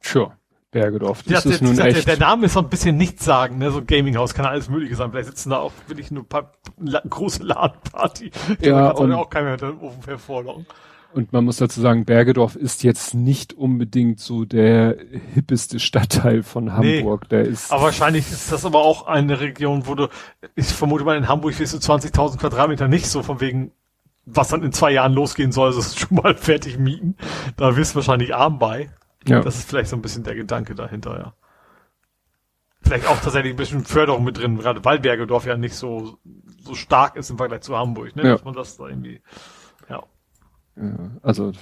Sure. 0.00 0.36
Bergedorf. 0.70 1.22
Das 1.24 1.46
ist 1.46 1.62
nun 1.62 1.78
echt. 1.78 2.06
Der, 2.06 2.18
Name 2.18 2.46
ist 2.46 2.52
so 2.52 2.60
ein 2.60 2.68
bisschen 2.68 2.96
nichts 2.96 3.24
sagen, 3.24 3.58
ne? 3.58 3.70
So 3.70 3.82
Gaming-Haus 3.84 4.34
kann 4.34 4.46
alles 4.46 4.68
Mögliche 4.68 4.94
sein. 4.94 5.10
Vielleicht 5.10 5.28
sitzen 5.28 5.50
da 5.50 5.58
auch 5.58 5.72
wirklich 5.86 6.10
nur 6.10 6.22
ein 6.22 6.28
paar 6.28 6.52
la 6.78 7.02
große 7.08 7.42
Ladenparty. 7.42 8.30
Ja, 8.60 8.90
und 8.90 9.12
auch 9.12 9.30
keiner 9.30 9.56
den 9.56 9.78
Ofen 9.78 10.04
hervorlocken. 10.04 10.66
Und 11.12 11.32
man 11.32 11.44
muss 11.44 11.56
dazu 11.56 11.80
sagen, 11.80 12.04
Bergedorf 12.04 12.54
ist 12.54 12.84
jetzt 12.84 13.14
nicht 13.14 13.52
unbedingt 13.52 14.20
so 14.20 14.44
der 14.44 14.96
hippeste 15.34 15.80
Stadtteil 15.80 16.44
von 16.44 16.72
Hamburg. 16.72 17.22
Nee, 17.22 17.28
der 17.30 17.44
ist. 17.46 17.72
Aber 17.72 17.84
wahrscheinlich 17.84 18.30
ist 18.30 18.52
das 18.52 18.64
aber 18.64 18.78
auch 18.78 19.06
eine 19.06 19.40
Region, 19.40 19.88
wo 19.88 19.96
du, 19.96 20.08
ich 20.54 20.66
vermute 20.66 21.04
mal 21.04 21.16
in 21.16 21.26
Hamburg 21.26 21.58
wirst 21.58 21.74
du 21.74 21.78
20.000 21.78 22.38
Quadratmeter 22.38 22.86
nicht 22.86 23.08
so 23.08 23.24
von 23.24 23.40
wegen, 23.40 23.72
was 24.24 24.48
dann 24.48 24.62
in 24.62 24.72
zwei 24.72 24.92
Jahren 24.92 25.12
losgehen 25.12 25.50
soll, 25.50 25.74
das 25.74 25.86
ist 25.86 25.98
schon 26.00 26.16
mal 26.16 26.36
fertig 26.36 26.78
mieten. 26.78 27.16
Da 27.56 27.76
wirst 27.76 27.92
du 27.92 27.96
wahrscheinlich 27.96 28.34
arm 28.34 28.60
bei. 28.60 28.88
Ja. 29.26 29.40
Das 29.40 29.56
ist 29.56 29.68
vielleicht 29.68 29.90
so 29.90 29.96
ein 29.96 30.02
bisschen 30.02 30.24
der 30.24 30.34
Gedanke 30.34 30.74
dahinter, 30.74 31.18
ja. 31.18 31.34
Vielleicht 32.82 33.06
auch 33.06 33.20
tatsächlich 33.20 33.52
ein 33.52 33.56
bisschen 33.56 33.84
Förderung 33.84 34.24
mit 34.24 34.38
drin, 34.38 34.58
gerade 34.58 34.84
weil 34.84 34.98
Bergedorf 34.98 35.44
ja 35.44 35.56
nicht 35.56 35.74
so, 35.74 36.18
so 36.62 36.74
stark 36.74 37.16
ist 37.16 37.30
im 37.30 37.36
Vergleich 37.36 37.60
zu 37.60 37.76
Hamburg, 37.76 38.16
ne? 38.16 38.22
Ja. 38.22 38.32
Dass 38.32 38.44
man 38.44 38.54
das 38.54 38.76
da 38.78 38.88
irgendwie, 38.88 39.20
ja. 39.88 40.02
ja. 40.76 41.10
Also, 41.22 41.52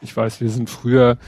ich 0.00 0.16
weiß, 0.16 0.40
wir 0.40 0.50
sind 0.50 0.68
früher, 0.68 1.18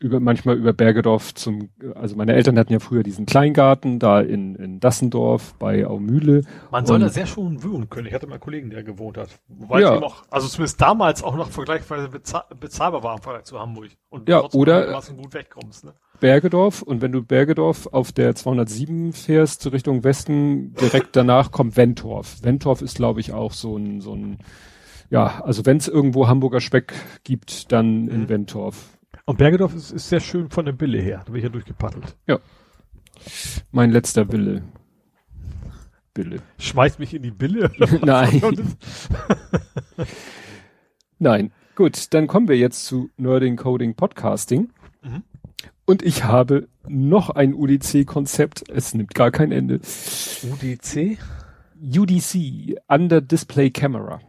über, 0.00 0.20
manchmal 0.20 0.56
über 0.56 0.72
Bergedorf 0.72 1.34
zum, 1.34 1.70
also 1.94 2.16
meine 2.16 2.34
Eltern 2.34 2.58
hatten 2.58 2.72
ja 2.72 2.78
früher 2.78 3.02
diesen 3.02 3.26
Kleingarten 3.26 3.98
da 3.98 4.20
in, 4.20 4.54
in 4.54 4.80
Dassendorf 4.80 5.54
bei 5.58 5.86
Aumühle. 5.86 6.42
Man 6.70 6.86
soll 6.86 7.00
da 7.00 7.08
sehr 7.08 7.26
schon 7.26 7.62
wohnen 7.62 7.88
können. 7.88 8.06
Ich 8.06 8.14
hatte 8.14 8.26
mal 8.26 8.34
einen 8.34 8.40
Kollegen, 8.40 8.70
der 8.70 8.82
gewohnt 8.82 9.16
hat. 9.16 9.28
Wobei 9.48 9.80
ja. 9.80 9.98
noch, 9.98 10.24
also 10.30 10.48
zumindest 10.48 10.80
damals 10.80 11.22
auch 11.22 11.36
noch 11.36 11.50
vergleichsweise 11.50 12.08
bezahl 12.08 12.44
bezahlbar 12.58 13.02
war 13.02 13.16
im 13.16 13.22
Vergleich 13.22 13.44
zu 13.44 13.58
Hamburg. 13.58 13.90
Und 14.10 14.28
ja, 14.28 14.42
oder 14.52 15.00
gut 15.16 15.34
wegkommst, 15.34 15.84
ne? 15.84 15.94
Bergedorf 16.20 16.82
und 16.82 17.00
wenn 17.00 17.12
du 17.12 17.22
Bergedorf 17.22 17.86
auf 17.92 18.12
der 18.12 18.34
207 18.34 19.12
fährst 19.12 19.70
Richtung 19.70 20.04
Westen, 20.04 20.74
direkt 20.74 21.14
danach 21.14 21.52
kommt 21.52 21.76
Wentorf. 21.76 22.42
Wentorf 22.42 22.82
ist 22.82 22.96
glaube 22.96 23.20
ich 23.20 23.32
auch 23.32 23.52
so 23.52 23.76
ein, 23.76 24.00
so 24.00 24.14
ein, 24.14 24.38
ja, 25.10 25.42
also 25.44 25.64
wenn 25.64 25.76
es 25.76 25.88
irgendwo 25.88 26.26
Hamburger 26.26 26.60
Speck 26.60 26.94
gibt, 27.24 27.70
dann 27.72 28.04
mhm. 28.04 28.10
in 28.10 28.28
Wentorf. 28.28 28.97
Und 29.28 29.36
Bergedorf 29.36 29.74
ist, 29.74 29.90
ist 29.90 30.08
sehr 30.08 30.20
schön 30.20 30.48
von 30.48 30.64
der 30.64 30.72
Bille 30.72 30.98
her. 30.98 31.20
Da 31.26 31.32
bin 31.32 31.36
ich 31.36 31.42
ja 31.42 31.50
durchgepaddelt. 31.50 32.16
Ja. 32.26 32.38
Mein 33.72 33.90
letzter 33.90 34.32
Wille. 34.32 34.62
Bille. 36.14 36.40
Schmeißt 36.58 36.98
mich 36.98 37.12
in 37.12 37.22
die 37.22 37.30
Bille? 37.30 37.70
Nein. 38.02 38.40
Nein. 41.18 41.52
Gut, 41.74 42.14
dann 42.14 42.26
kommen 42.26 42.48
wir 42.48 42.56
jetzt 42.56 42.86
zu 42.86 43.10
Nerding 43.18 43.56
Coding 43.56 43.96
Podcasting. 43.96 44.70
Mhm. 45.02 45.22
Und 45.84 46.02
ich 46.02 46.24
habe 46.24 46.66
noch 46.86 47.28
ein 47.28 47.52
UDC-Konzept. 47.52 48.70
Es 48.70 48.94
nimmt 48.94 49.14
gar 49.14 49.30
kein 49.30 49.52
Ende. 49.52 49.80
UDC? 50.42 51.18
UDC, 51.78 52.78
Under 52.88 53.20
Display 53.20 53.68
Camera. 53.68 54.20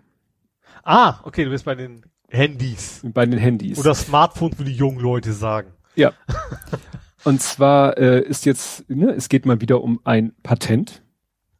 Ah, 0.84 1.21
okay, 1.23 1.45
du 1.45 1.51
bist 1.51 1.63
bei 1.63 1.76
den 1.76 2.01
Handys. 2.30 3.01
Bei 3.03 3.26
den 3.26 3.39
Handys. 3.39 3.80
Oder 3.80 3.95
Smartphone, 3.95 4.51
wie 4.57 4.65
die 4.65 4.76
jungen 4.76 4.99
Leute 4.99 5.34
sagen. 5.34 5.72
Ja. 5.95 6.14
Und 7.23 7.41
zwar 7.41 7.97
äh, 7.97 8.22
ist 8.22 8.45
jetzt, 8.45 8.89
ne, 8.89 9.11
es 9.11 9.30
geht 9.30 9.45
mal 9.45 9.61
wieder 9.61 9.81
um 9.81 9.99
ein 10.03 10.34
Patent, 10.43 11.03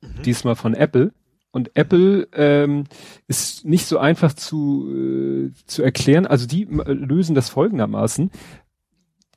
mhm. 0.02 0.24
diesmal 0.24 0.56
von 0.56 0.74
Apple. 0.74 1.12
Und 1.52 1.76
Apple 1.76 2.28
ähm, 2.34 2.84
ist 3.28 3.66
nicht 3.66 3.86
so 3.86 3.98
einfach 3.98 4.34
zu, 4.34 4.88
äh, 4.90 5.52
zu 5.66 5.82
erklären. 5.84 6.28
Also 6.28 6.46
die 6.46 6.64
äh, 6.64 6.94
lösen 6.94 7.36
das 7.36 7.50
folgendermaßen. 7.50 8.32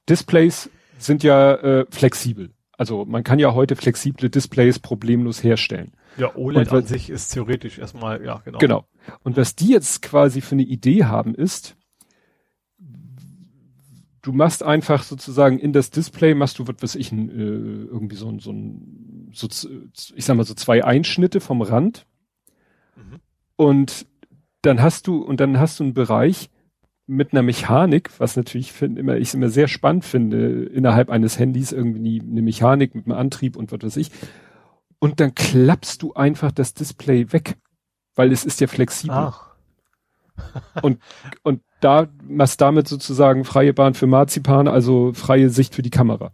Displays 0.08 0.70
sind 0.98 1.22
ja 1.22 1.54
äh, 1.54 1.86
flexibel. 1.90 2.50
Also 2.82 3.04
man 3.04 3.22
kann 3.22 3.38
ja 3.38 3.54
heute 3.54 3.76
flexible 3.76 4.28
Displays 4.28 4.80
problemlos 4.80 5.44
herstellen. 5.44 5.92
Ja, 6.16 6.34
OLED 6.34 6.72
und, 6.72 6.78
an 6.78 6.84
sich 6.84 7.10
ist 7.10 7.28
theoretisch 7.28 7.78
erstmal, 7.78 8.24
ja, 8.24 8.42
genau. 8.44 8.58
Genau. 8.58 8.86
Und 9.22 9.36
was 9.36 9.54
die 9.54 9.68
jetzt 9.68 10.02
quasi 10.02 10.40
für 10.40 10.56
eine 10.56 10.64
Idee 10.64 11.04
haben, 11.04 11.36
ist, 11.36 11.76
du 14.20 14.32
machst 14.32 14.64
einfach 14.64 15.04
sozusagen 15.04 15.60
in 15.60 15.72
das 15.72 15.90
Display, 15.92 16.34
machst 16.34 16.58
du, 16.58 16.66
was 16.66 16.74
weiß 16.80 16.96
ich, 16.96 17.12
äh, 17.12 17.14
irgendwie 17.14 18.16
so 18.16 18.28
ein, 18.28 18.40
so 18.40 18.50
ein, 18.50 19.30
so, 19.32 19.46
ich 20.16 20.24
sag 20.24 20.36
mal 20.36 20.42
so 20.42 20.54
zwei 20.54 20.84
Einschnitte 20.84 21.38
vom 21.38 21.62
Rand. 21.62 22.04
Mhm. 22.96 23.20
Und 23.54 24.06
dann 24.62 24.82
hast 24.82 25.06
du, 25.06 25.22
und 25.22 25.38
dann 25.38 25.60
hast 25.60 25.78
du 25.78 25.84
einen 25.84 25.94
Bereich 25.94 26.50
mit 27.06 27.32
einer 27.32 27.42
Mechanik, 27.42 28.10
was 28.18 28.36
natürlich 28.36 28.72
find, 28.72 28.98
immer, 28.98 29.16
ich 29.16 29.34
immer 29.34 29.48
sehr 29.48 29.68
spannend 29.68 30.04
finde, 30.04 30.64
innerhalb 30.64 31.10
eines 31.10 31.38
Handys 31.38 31.72
irgendwie 31.72 32.20
eine 32.20 32.42
Mechanik 32.42 32.94
mit 32.94 33.06
einem 33.06 33.16
Antrieb 33.16 33.56
und 33.56 33.72
was 33.72 33.82
weiß 33.82 33.96
ich 33.96 34.10
und 35.02 35.18
dann 35.18 35.34
klappst 35.34 36.00
du 36.02 36.14
einfach 36.14 36.52
das 36.52 36.74
Display 36.74 37.32
weg, 37.32 37.56
weil 38.14 38.30
es 38.30 38.44
ist 38.44 38.60
ja 38.60 38.68
flexibel. 38.68 39.16
Ach. 39.16 39.48
und, 40.82 41.02
und 41.42 41.60
da 41.80 42.06
machst 42.22 42.60
damit 42.60 42.86
sozusagen 42.86 43.44
freie 43.44 43.74
Bahn 43.74 43.94
für 43.94 44.06
Marzipan, 44.06 44.68
also 44.68 45.12
freie 45.12 45.50
Sicht 45.50 45.74
für 45.74 45.82
die 45.82 45.90
Kamera. 45.90 46.30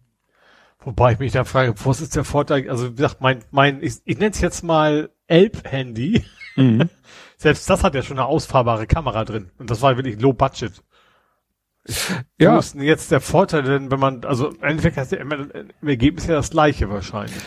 Wobei 0.81 1.12
ich 1.12 1.19
mich 1.19 1.32
da 1.32 1.45
frage, 1.45 1.74
was 1.82 2.03
ist 2.03 2.15
der 2.15 2.24
Vorteil? 2.24 2.69
Also 2.69 2.90
wie 2.90 2.97
gesagt, 2.97 3.23
mein, 3.23 3.43
mein, 3.51 3.82
ich, 3.82 4.03
ich 4.05 4.19
nenne 4.19 4.32
es 4.32 4.40
jetzt 4.43 4.62
mal 4.62 5.09
Elb-Handy. 5.28 6.27
Mhm. 6.57 6.90
Selbst 7.39 7.70
das 7.70 7.85
hat 7.85 7.94
ja 7.94 8.02
schon 8.02 8.19
eine 8.19 8.27
ausfahrbare 8.27 8.86
Kamera 8.86 9.24
drin. 9.24 9.51
Und 9.59 9.70
das 9.70 9.81
war 9.81 9.97
wirklich 9.97 10.20
low 10.20 10.32
budget. 10.32 10.82
Ja. 12.39 12.55
Wo 12.55 12.59
ist 12.59 12.74
denn 12.74 12.82
jetzt 12.82 13.10
der 13.10 13.20
Vorteil 13.20 13.62
denn, 13.62 13.90
wenn 13.90 14.01
man, 14.01 14.24
also 14.24 14.48
im 14.48 14.62
Endeffekt 14.62 14.97
hast 14.97 15.12
du 15.12 15.16
im 15.16 15.89
Ergebnis 15.89 16.27
ja 16.27 16.35
das 16.35 16.51
gleiche 16.51 16.90
wahrscheinlich. 16.90 17.40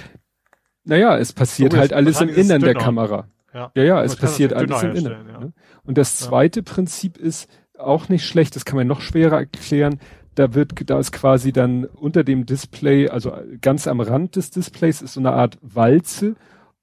Naja, 0.84 1.18
es 1.18 1.34
passiert 1.34 1.74
so, 1.74 1.78
halt 1.78 1.94
alles 1.94 2.22
im 2.22 2.30
Innern 2.30 2.62
der 2.62 2.74
Kamera. 2.74 3.28
Ja, 3.54 3.72
ja, 3.76 3.84
ja 3.84 4.04
es 4.04 4.16
passiert 4.16 4.54
alles 4.54 4.82
im 4.82 4.96
Innern. 4.96 5.28
Ja. 5.28 5.40
Ne? 5.40 5.54
Und 5.84 5.98
das 5.98 6.18
zweite 6.18 6.62
ja. 6.62 6.74
Prinzip 6.74 7.18
ist 7.18 7.50
auch 7.78 8.10
nicht 8.10 8.26
schlecht, 8.26 8.56
das 8.56 8.66
kann 8.66 8.78
man 8.78 8.88
noch 8.88 9.02
schwerer 9.02 9.40
erklären. 9.40 10.00
Da 10.36 10.54
wird, 10.54 10.90
da 10.90 10.98
ist 10.98 11.12
quasi 11.12 11.52
dann 11.52 11.84
unter 11.86 12.24
dem 12.24 12.46
Display, 12.46 13.10
also 13.10 13.34
ganz 13.60 13.88
am 13.88 14.00
Rand 14.00 14.38
des 14.38 14.50
Displays 14.50 15.02
ist 15.02 15.14
so 15.14 15.20
eine 15.20 15.34
Art 15.34 15.58
Walze 15.62 16.36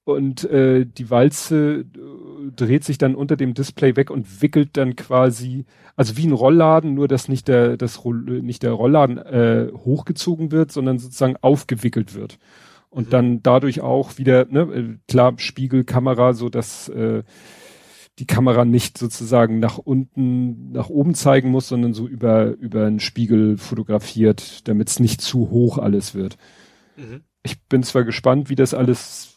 und 0.03 0.43
äh, 0.45 0.85
die 0.85 1.09
Walze 1.09 1.85
dreht 2.55 2.83
sich 2.83 2.97
dann 2.97 3.15
unter 3.15 3.35
dem 3.35 3.53
Display 3.53 3.95
weg 3.95 4.09
und 4.11 4.41
wickelt 4.41 4.77
dann 4.77 4.95
quasi, 4.95 5.65
also 5.95 6.17
wie 6.17 6.27
ein 6.27 6.33
Rollladen, 6.33 6.93
nur 6.93 7.07
dass 7.07 7.27
nicht 7.27 7.47
der, 7.47 7.77
das 7.77 8.03
nicht 8.05 8.63
der 8.63 8.71
Rollladen 8.71 9.17
äh, 9.17 9.71
hochgezogen 9.73 10.51
wird, 10.51 10.71
sondern 10.71 10.99
sozusagen 10.99 11.37
aufgewickelt 11.41 12.15
wird 12.15 12.39
und 12.89 13.07
mhm. 13.07 13.11
dann 13.11 13.43
dadurch 13.43 13.81
auch 13.81 14.17
wieder, 14.17 14.45
ne, 14.49 14.61
äh, 14.61 14.97
klar, 15.07 15.33
Spiegelkamera, 15.37 16.33
so 16.33 16.49
dass 16.49 16.89
äh, 16.89 17.23
die 18.19 18.27
Kamera 18.27 18.65
nicht 18.65 18.97
sozusagen 18.97 19.59
nach 19.59 19.77
unten, 19.77 20.71
nach 20.71 20.89
oben 20.89 21.15
zeigen 21.15 21.49
muss, 21.49 21.69
sondern 21.69 21.93
so 21.93 22.07
über, 22.07 22.47
über 22.57 22.85
einen 22.85 22.99
Spiegel 22.99 23.57
fotografiert, 23.57 24.67
damit 24.67 24.89
es 24.89 24.99
nicht 24.99 25.21
zu 25.21 25.49
hoch 25.49 25.77
alles 25.77 26.15
wird. 26.15 26.37
Mhm. 26.97 27.21
Ich 27.43 27.63
bin 27.67 27.83
zwar 27.83 28.03
gespannt, 28.03 28.49
wie 28.49 28.55
das 28.55 28.73
alles 28.73 29.28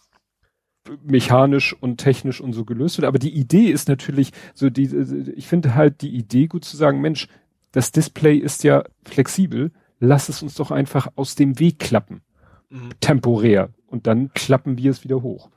mechanisch 1.05 1.75
und 1.79 1.99
technisch 1.99 2.41
und 2.41 2.53
so 2.53 2.65
gelöst 2.65 2.99
wird, 2.99 3.07
aber 3.07 3.19
die 3.19 3.35
Idee 3.35 3.67
ist 3.67 3.89
natürlich 3.89 4.33
so 4.55 4.71
die, 4.71 5.33
ich 5.37 5.47
finde 5.47 5.75
halt 5.75 6.03
die 6.03 6.15
Idee 6.15 6.47
gut 6.47 6.65
zu 6.65 6.77
sagen, 6.77 7.01
Mensch, 7.01 7.29
das 7.73 7.93
Display 7.93 8.37
ist 8.37 8.65
ja 8.65 8.85
flexibel, 9.05 9.73
lass 9.99 10.29
es 10.29 10.43
uns 10.43 10.55
doch 10.55 10.71
einfach 10.71 11.09
aus 11.17 11.35
dem 11.35 11.59
Weg 11.59 11.79
klappen 11.79 12.23
mhm. 12.73 12.91
temporär. 13.01 13.71
Und 13.87 14.07
dann 14.07 14.33
klappen 14.33 14.79
wir 14.79 14.91
es 14.91 15.05
wieder 15.05 15.23
hoch. 15.23 15.51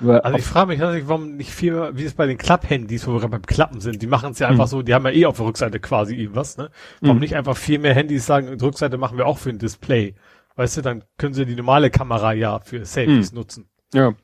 Nur 0.00 0.24
also 0.24 0.38
ich 0.38 0.44
frage 0.44 0.68
mich 0.68 0.78
natürlich, 0.78 1.08
warum 1.08 1.36
nicht 1.36 1.50
viel, 1.50 1.90
wie 1.94 2.04
es 2.04 2.14
bei 2.14 2.26
den 2.26 2.36
Klapp-Handys, 2.36 3.06
wo 3.06 3.12
wir 3.12 3.20
gerade 3.20 3.30
beim 3.30 3.46
Klappen 3.46 3.80
sind, 3.80 4.02
die 4.02 4.06
machen 4.06 4.32
es 4.32 4.38
ja 4.38 4.48
einfach 4.48 4.66
mhm. 4.66 4.70
so, 4.70 4.82
die 4.82 4.94
haben 4.94 5.04
ja 5.06 5.12
eh 5.12 5.26
auf 5.26 5.36
der 5.36 5.46
Rückseite 5.46 5.80
quasi 5.80 6.14
irgendwas, 6.14 6.56
ne? 6.56 6.70
Warum 7.00 7.16
mhm. 7.16 7.20
nicht 7.20 7.36
einfach 7.36 7.56
viel 7.56 7.78
mehr 7.78 7.94
Handys 7.94 8.26
sagen, 8.26 8.58
die 8.58 8.64
Rückseite 8.64 8.98
machen 8.98 9.18
wir 9.18 9.26
auch 9.26 9.38
für 9.38 9.50
ein 9.50 9.58
Display? 9.58 10.14
Weißt 10.56 10.76
du, 10.76 10.82
dann 10.82 11.04
können 11.16 11.34
sie 11.34 11.46
die 11.46 11.54
normale 11.54 11.90
Kamera 11.90 12.32
ja 12.32 12.58
für 12.60 12.84
Selfies 12.84 13.32
mhm. 13.32 13.38
nutzen. 13.38 13.68
Ja. 13.94 14.14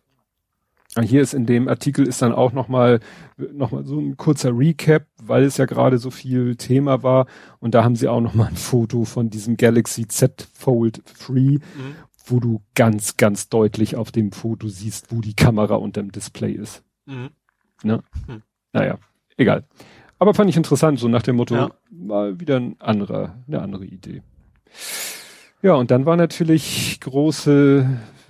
Hier 1.03 1.23
ist 1.23 1.35
in 1.35 1.45
dem 1.45 1.69
Artikel 1.69 2.07
ist 2.07 2.23
dann 2.23 2.33
auch 2.33 2.53
nochmal 2.53 3.01
noch 3.37 3.73
mal 3.73 3.85
so 3.85 3.99
ein 3.99 4.17
kurzer 4.17 4.57
Recap, 4.57 5.07
weil 5.21 5.43
es 5.43 5.57
ja 5.57 5.65
gerade 5.65 5.99
so 5.99 6.11
viel 6.11 6.55
Thema 6.57 7.03
war. 7.03 7.27
Und 7.59 7.75
da 7.75 7.83
haben 7.83 7.97
sie 7.97 8.09
auch 8.09 8.21
nochmal 8.21 8.49
ein 8.49 8.57
Foto 8.57 9.05
von 9.05 9.29
diesem 9.29 9.57
Galaxy 9.57 10.07
Z 10.07 10.47
Fold 10.53 11.03
3, 11.27 11.33
mhm 11.33 11.61
wo 12.27 12.41
du 12.41 12.63
ganz, 12.75 13.17
ganz 13.17 13.49
deutlich 13.49 13.97
auf 13.97 14.11
dem 14.11 14.33
Foto 14.33 14.69
siehst, 14.69 15.13
wo 15.13 15.21
die 15.21 15.35
Kamera 15.35 15.77
unter 15.77 16.03
dem 16.03 16.13
Display 16.13 16.53
ist. 16.53 16.83
Mhm. 17.07 17.31
Ne? 17.83 18.03
Mhm. 18.27 18.43
Naja, 18.73 18.99
egal. 19.37 19.65
Aber 20.19 20.35
fand 20.35 20.49
ich 20.49 20.57
interessant, 20.57 20.99
so 20.99 21.09
nach 21.09 21.23
dem 21.23 21.37
Motto, 21.37 21.55
ja. 21.55 21.71
mal 21.91 22.41
wieder 22.41 22.57
ein 22.57 22.81
anderer, 22.81 23.37
eine 23.47 23.61
andere 23.61 23.85
Idee. 23.85 24.23
Ja, 25.63 25.75
und 25.75 25.91
dann 25.91 26.07
war 26.07 26.17
natürlich 26.17 26.99
große, 27.01 27.87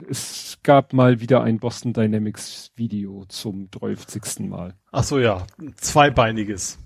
es 0.08 0.53
gab 0.64 0.92
mal 0.92 1.20
wieder 1.20 1.42
ein 1.42 1.60
Boston 1.60 1.92
Dynamics 1.92 2.72
Video 2.74 3.24
zum 3.28 3.70
30. 3.70 4.48
Mal. 4.48 4.74
Ach 4.90 5.04
so, 5.04 5.20
ja, 5.20 5.46
zweibeiniges. 5.76 6.78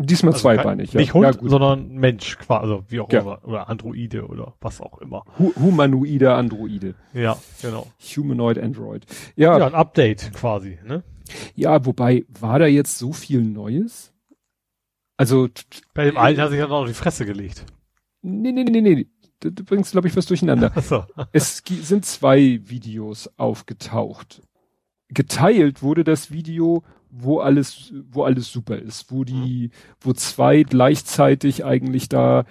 Diesmal 0.00 0.32
also 0.34 0.42
zweibeinig, 0.42 0.92
ja. 0.92 1.00
Nicht 1.00 1.12
Hund, 1.12 1.24
ja, 1.24 1.48
sondern 1.48 1.88
Mensch, 1.88 2.38
quasi, 2.38 2.62
also 2.62 2.84
wie 2.86 3.00
auch 3.00 3.10
ja. 3.10 3.20
immer, 3.20 3.44
oder 3.44 3.68
Androide 3.68 4.28
oder 4.28 4.54
was 4.60 4.80
auch 4.80 4.98
immer. 4.98 5.24
Hu 5.38 5.52
humanoide 5.56 6.34
Androide. 6.34 6.94
Ja, 7.14 7.36
genau. 7.60 7.88
Humanoid 7.98 8.58
Android. 8.58 9.04
Ja. 9.34 9.58
ja, 9.58 9.66
ein 9.66 9.74
Update 9.74 10.32
quasi, 10.34 10.78
ne? 10.84 11.02
Ja, 11.56 11.84
wobei, 11.84 12.24
war 12.28 12.60
da 12.60 12.66
jetzt 12.66 12.96
so 12.96 13.12
viel 13.12 13.42
Neues? 13.42 14.12
Also. 15.16 15.48
Bei 15.94 16.04
dem 16.04 16.16
alten 16.16 16.40
hat 16.40 16.50
sich 16.50 16.60
ja 16.60 16.68
noch 16.68 16.86
die 16.86 16.94
Fresse 16.94 17.26
gelegt. 17.26 17.64
Nee, 18.22 18.52
nee, 18.52 18.62
nee, 18.62 18.80
nee. 18.80 19.06
Du, 19.40 19.50
du 19.50 19.64
bringst, 19.64 19.92
glaube 19.92 20.08
ich, 20.08 20.16
was 20.16 20.26
durcheinander. 20.26 20.72
So. 20.82 21.04
es 21.32 21.62
sind 21.66 22.04
zwei 22.04 22.60
Videos 22.64 23.30
aufgetaucht. 23.36 24.42
Geteilt 25.08 25.82
wurde 25.82 26.04
das 26.04 26.30
Video 26.30 26.82
wo 27.10 27.40
alles, 27.40 27.92
wo 28.10 28.24
alles 28.24 28.52
super 28.52 28.76
ist, 28.76 29.10
wo 29.10 29.24
die, 29.24 29.70
wo 30.00 30.12
zwei 30.12 30.62
gleichzeitig 30.62 31.64
eigentlich 31.64 32.08
da 32.08 32.44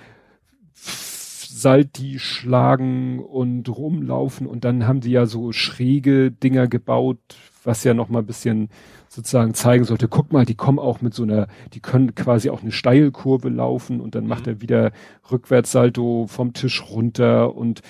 Salti 0.74 2.20
schlagen 2.20 3.20
und 3.20 3.70
rumlaufen 3.70 4.48
und 4.48 4.64
dann 4.64 4.88
haben 4.88 5.02
die 5.02 5.12
ja 5.12 5.26
so 5.26 5.52
schräge 5.52 6.32
Dinger 6.32 6.68
gebaut, 6.68 7.20
was 7.68 7.84
ja 7.84 7.94
noch 7.94 8.10
mal 8.10 8.20
ein 8.20 8.26
bisschen 8.26 8.70
sozusagen 9.10 9.54
zeigen 9.54 9.84
sollte, 9.84 10.08
guck 10.08 10.32
mal, 10.32 10.46
die 10.46 10.56
kommen 10.56 10.80
auch 10.80 11.02
mit 11.02 11.14
so 11.14 11.24
einer, 11.24 11.48
die 11.74 11.80
können 11.80 12.16
quasi 12.16 12.50
auch 12.50 12.62
eine 12.62 12.72
Steilkurve 12.72 13.50
laufen 13.50 14.02
und 14.02 14.16
dann 14.16 14.24
mhm. 14.24 14.30
macht 14.30 14.48
er 14.48 14.62
wieder 14.62 14.92
Rückwärtssalto 15.32 16.26
vom 16.28 16.54
Tisch 16.54 16.84
runter 16.90 17.56
und 17.56 17.82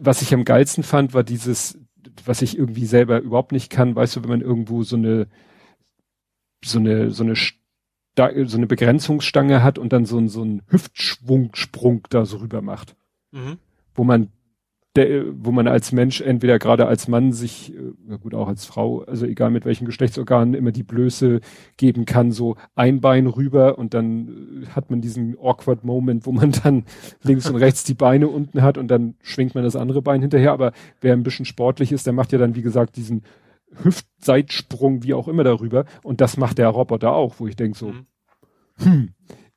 was 0.00 0.22
ich 0.22 0.34
am 0.34 0.44
geilsten 0.44 0.84
fand, 0.84 1.14
war 1.14 1.24
dieses, 1.24 1.78
was 2.24 2.42
ich 2.42 2.58
irgendwie 2.58 2.86
selber 2.86 3.20
überhaupt 3.20 3.52
nicht 3.52 3.70
kann, 3.70 3.96
weißt 3.96 4.16
du, 4.16 4.22
wenn 4.22 4.30
man 4.30 4.40
irgendwo 4.40 4.82
so 4.82 4.96
eine 4.96 5.26
so 6.64 6.78
eine, 6.78 7.10
so 7.10 7.24
eine, 7.24 7.34
so 8.48 8.56
eine 8.56 8.66
Begrenzungsstange 8.66 9.62
hat 9.62 9.78
und 9.78 9.92
dann 9.92 10.04
so, 10.04 10.18
ein 10.18 10.28
so 10.28 10.42
ein 10.42 10.62
Hüftschwungsprung 10.68 12.06
da 12.10 12.24
so 12.24 12.38
rüber 12.38 12.62
macht. 12.62 12.96
Mhm. 13.32 13.58
Wo 13.94 14.04
man 14.04 14.32
der, 14.96 15.24
wo 15.32 15.52
man 15.52 15.68
als 15.68 15.92
Mensch 15.92 16.20
entweder 16.20 16.58
gerade 16.58 16.86
als 16.86 17.06
Mann 17.08 17.32
sich, 17.32 17.74
äh, 17.74 17.92
ja 18.08 18.16
gut, 18.16 18.34
auch 18.34 18.48
als 18.48 18.64
Frau, 18.64 19.02
also 19.02 19.26
egal 19.26 19.50
mit 19.50 19.64
welchen 19.64 19.84
Geschlechtsorganen, 19.84 20.54
immer 20.54 20.72
die 20.72 20.82
Blöße 20.82 21.40
geben 21.76 22.06
kann, 22.06 22.32
so 22.32 22.56
ein 22.74 23.00
Bein 23.00 23.26
rüber 23.26 23.78
und 23.78 23.94
dann 23.94 24.62
äh, 24.62 24.66
hat 24.68 24.90
man 24.90 25.00
diesen 25.00 25.36
awkward 25.38 25.84
Moment, 25.84 26.26
wo 26.26 26.32
man 26.32 26.52
dann 26.52 26.84
links 27.22 27.48
und 27.48 27.56
rechts 27.56 27.84
die 27.84 27.94
Beine 27.94 28.28
unten 28.28 28.62
hat 28.62 28.78
und 28.78 28.88
dann 28.88 29.14
schwingt 29.22 29.54
man 29.54 29.64
das 29.64 29.76
andere 29.76 30.02
Bein 30.02 30.22
hinterher. 30.22 30.52
Aber 30.52 30.72
wer 31.00 31.12
ein 31.12 31.22
bisschen 31.22 31.44
sportlich 31.44 31.92
ist, 31.92 32.06
der 32.06 32.12
macht 32.12 32.32
ja 32.32 32.38
dann, 32.38 32.54
wie 32.54 32.62
gesagt, 32.62 32.96
diesen 32.96 33.22
Hüftseitsprung, 33.82 35.02
wie 35.02 35.14
auch 35.14 35.28
immer 35.28 35.44
darüber. 35.44 35.84
Und 36.02 36.20
das 36.20 36.36
macht 36.36 36.58
der 36.58 36.68
Roboter 36.68 37.12
auch, 37.12 37.34
wo 37.38 37.46
ich 37.46 37.56
denke 37.56 37.78
so, 37.78 37.88
mhm. 37.88 38.06
hm, 38.78 39.08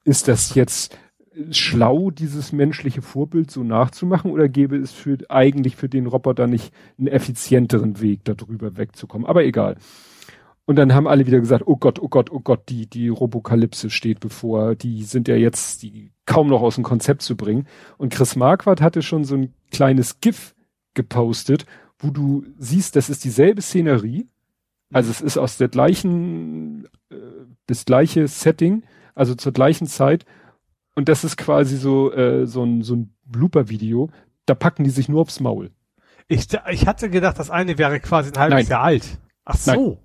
ist 0.03 0.27
das 0.27 0.55
jetzt 0.55 0.97
schlau, 1.51 2.11
dieses 2.11 2.51
menschliche 2.51 3.01
Vorbild 3.01 3.51
so 3.51 3.63
nachzumachen 3.63 4.31
oder 4.31 4.49
gäbe 4.49 4.77
es 4.77 4.91
für 4.91 5.17
eigentlich 5.29 5.75
für 5.75 5.89
den 5.89 6.07
Roboter 6.07 6.47
nicht 6.47 6.73
einen 6.97 7.07
effizienteren 7.07 8.01
Weg, 8.01 8.23
darüber 8.23 8.77
wegzukommen? 8.77 9.27
Aber 9.27 9.43
egal. 9.43 9.77
Und 10.65 10.75
dann 10.75 10.93
haben 10.93 11.07
alle 11.07 11.25
wieder 11.25 11.39
gesagt, 11.39 11.63
oh 11.65 11.77
Gott, 11.77 11.99
oh 11.99 12.09
Gott, 12.09 12.31
oh 12.31 12.41
Gott, 12.41 12.69
die, 12.69 12.87
die 12.87 13.09
Robokalypse 13.09 13.89
steht 13.89 14.19
bevor, 14.19 14.75
die 14.75 15.03
sind 15.03 15.27
ja 15.27 15.35
jetzt 15.35 15.81
die 15.81 16.11
kaum 16.25 16.47
noch 16.47 16.61
aus 16.61 16.75
dem 16.75 16.83
Konzept 16.83 17.23
zu 17.23 17.35
bringen. 17.35 17.67
Und 17.97 18.13
Chris 18.13 18.35
Marquardt 18.35 18.81
hatte 18.81 19.01
schon 19.01 19.23
so 19.23 19.35
ein 19.35 19.53
kleines 19.71 20.19
GIF 20.21 20.53
gepostet, 20.93 21.65
wo 21.97 22.11
du 22.11 22.45
siehst, 22.59 22.95
das 22.95 23.09
ist 23.09 23.23
dieselbe 23.23 23.61
Szenerie, 23.61 24.27
also 24.91 25.11
es 25.11 25.21
ist 25.21 25.37
aus 25.37 25.57
der 25.57 25.67
gleichen, 25.67 26.85
äh, 27.09 27.15
das 27.67 27.85
gleiche 27.85 28.27
Setting, 28.27 28.83
also 29.15 29.35
zur 29.35 29.51
gleichen 29.51 29.87
Zeit. 29.87 30.25
Und 30.99 31.07
das 31.07 31.23
ist 31.23 31.37
quasi 31.37 31.77
so, 31.77 32.11
äh, 32.11 32.45
so 32.45 32.61
ein, 32.61 32.81
so 32.81 32.93
ein 32.93 33.13
Blooper-Video. 33.23 34.09
Da 34.45 34.53
packen 34.53 34.83
die 34.83 34.89
sich 34.89 35.07
nur 35.07 35.21
aufs 35.21 35.39
Maul. 35.39 35.71
Ich, 36.27 36.47
ich 36.69 36.87
hatte 36.87 37.09
gedacht, 37.09 37.39
das 37.39 37.49
eine 37.49 37.77
wäre 37.77 38.01
quasi 38.01 38.31
ein 38.33 38.37
halbes 38.37 38.55
Nein. 38.63 38.67
Jahr 38.67 38.81
alt. 38.83 39.17
Ach 39.45 39.55
so. 39.55 39.71
Nein. 39.71 39.97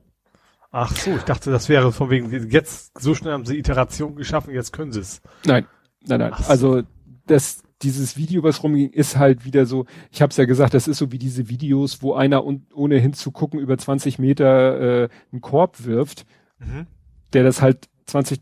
Ach 0.71 0.95
so, 0.97 1.17
ich 1.17 1.25
dachte, 1.25 1.51
das 1.51 1.69
wäre 1.69 1.91
von 1.91 2.11
wegen, 2.11 2.31
jetzt, 2.49 2.97
so 2.97 3.17
schnell 3.17 3.33
haben 3.33 3.45
sie 3.45 3.59
Iteration 3.59 4.15
geschaffen, 4.15 4.55
jetzt 4.55 4.73
können 4.73 4.93
sie 4.93 5.01
es. 5.01 5.21
Nein, 5.45 5.67
nein, 6.07 6.21
nein. 6.21 6.33
So. 6.39 6.45
Also 6.49 6.83
das, 7.27 7.65
dieses 7.83 8.17
Video, 8.17 8.45
was 8.45 8.63
rumging, 8.63 8.91
ist 8.91 9.17
halt 9.17 9.45
wieder 9.45 9.67
so, 9.67 9.87
ich 10.13 10.23
habe 10.23 10.31
es 10.31 10.37
ja 10.37 10.45
gesagt, 10.45 10.75
das 10.75 10.87
ist 10.87 10.99
so 10.99 11.11
wie 11.11 11.19
diese 11.19 11.49
Videos, 11.49 12.03
wo 12.03 12.15
einer 12.15 12.45
un, 12.45 12.69
ohne 12.73 12.99
hinzugucken 12.99 13.59
über 13.59 13.77
20 13.77 14.21
Meter 14.21 15.03
äh, 15.05 15.09
einen 15.33 15.41
Korb 15.41 15.85
wirft, 15.85 16.25
Mhm. 16.61 16.87
der 17.33 17.43
das 17.43 17.61
halt 17.61 17.89
20.000 18.09 18.39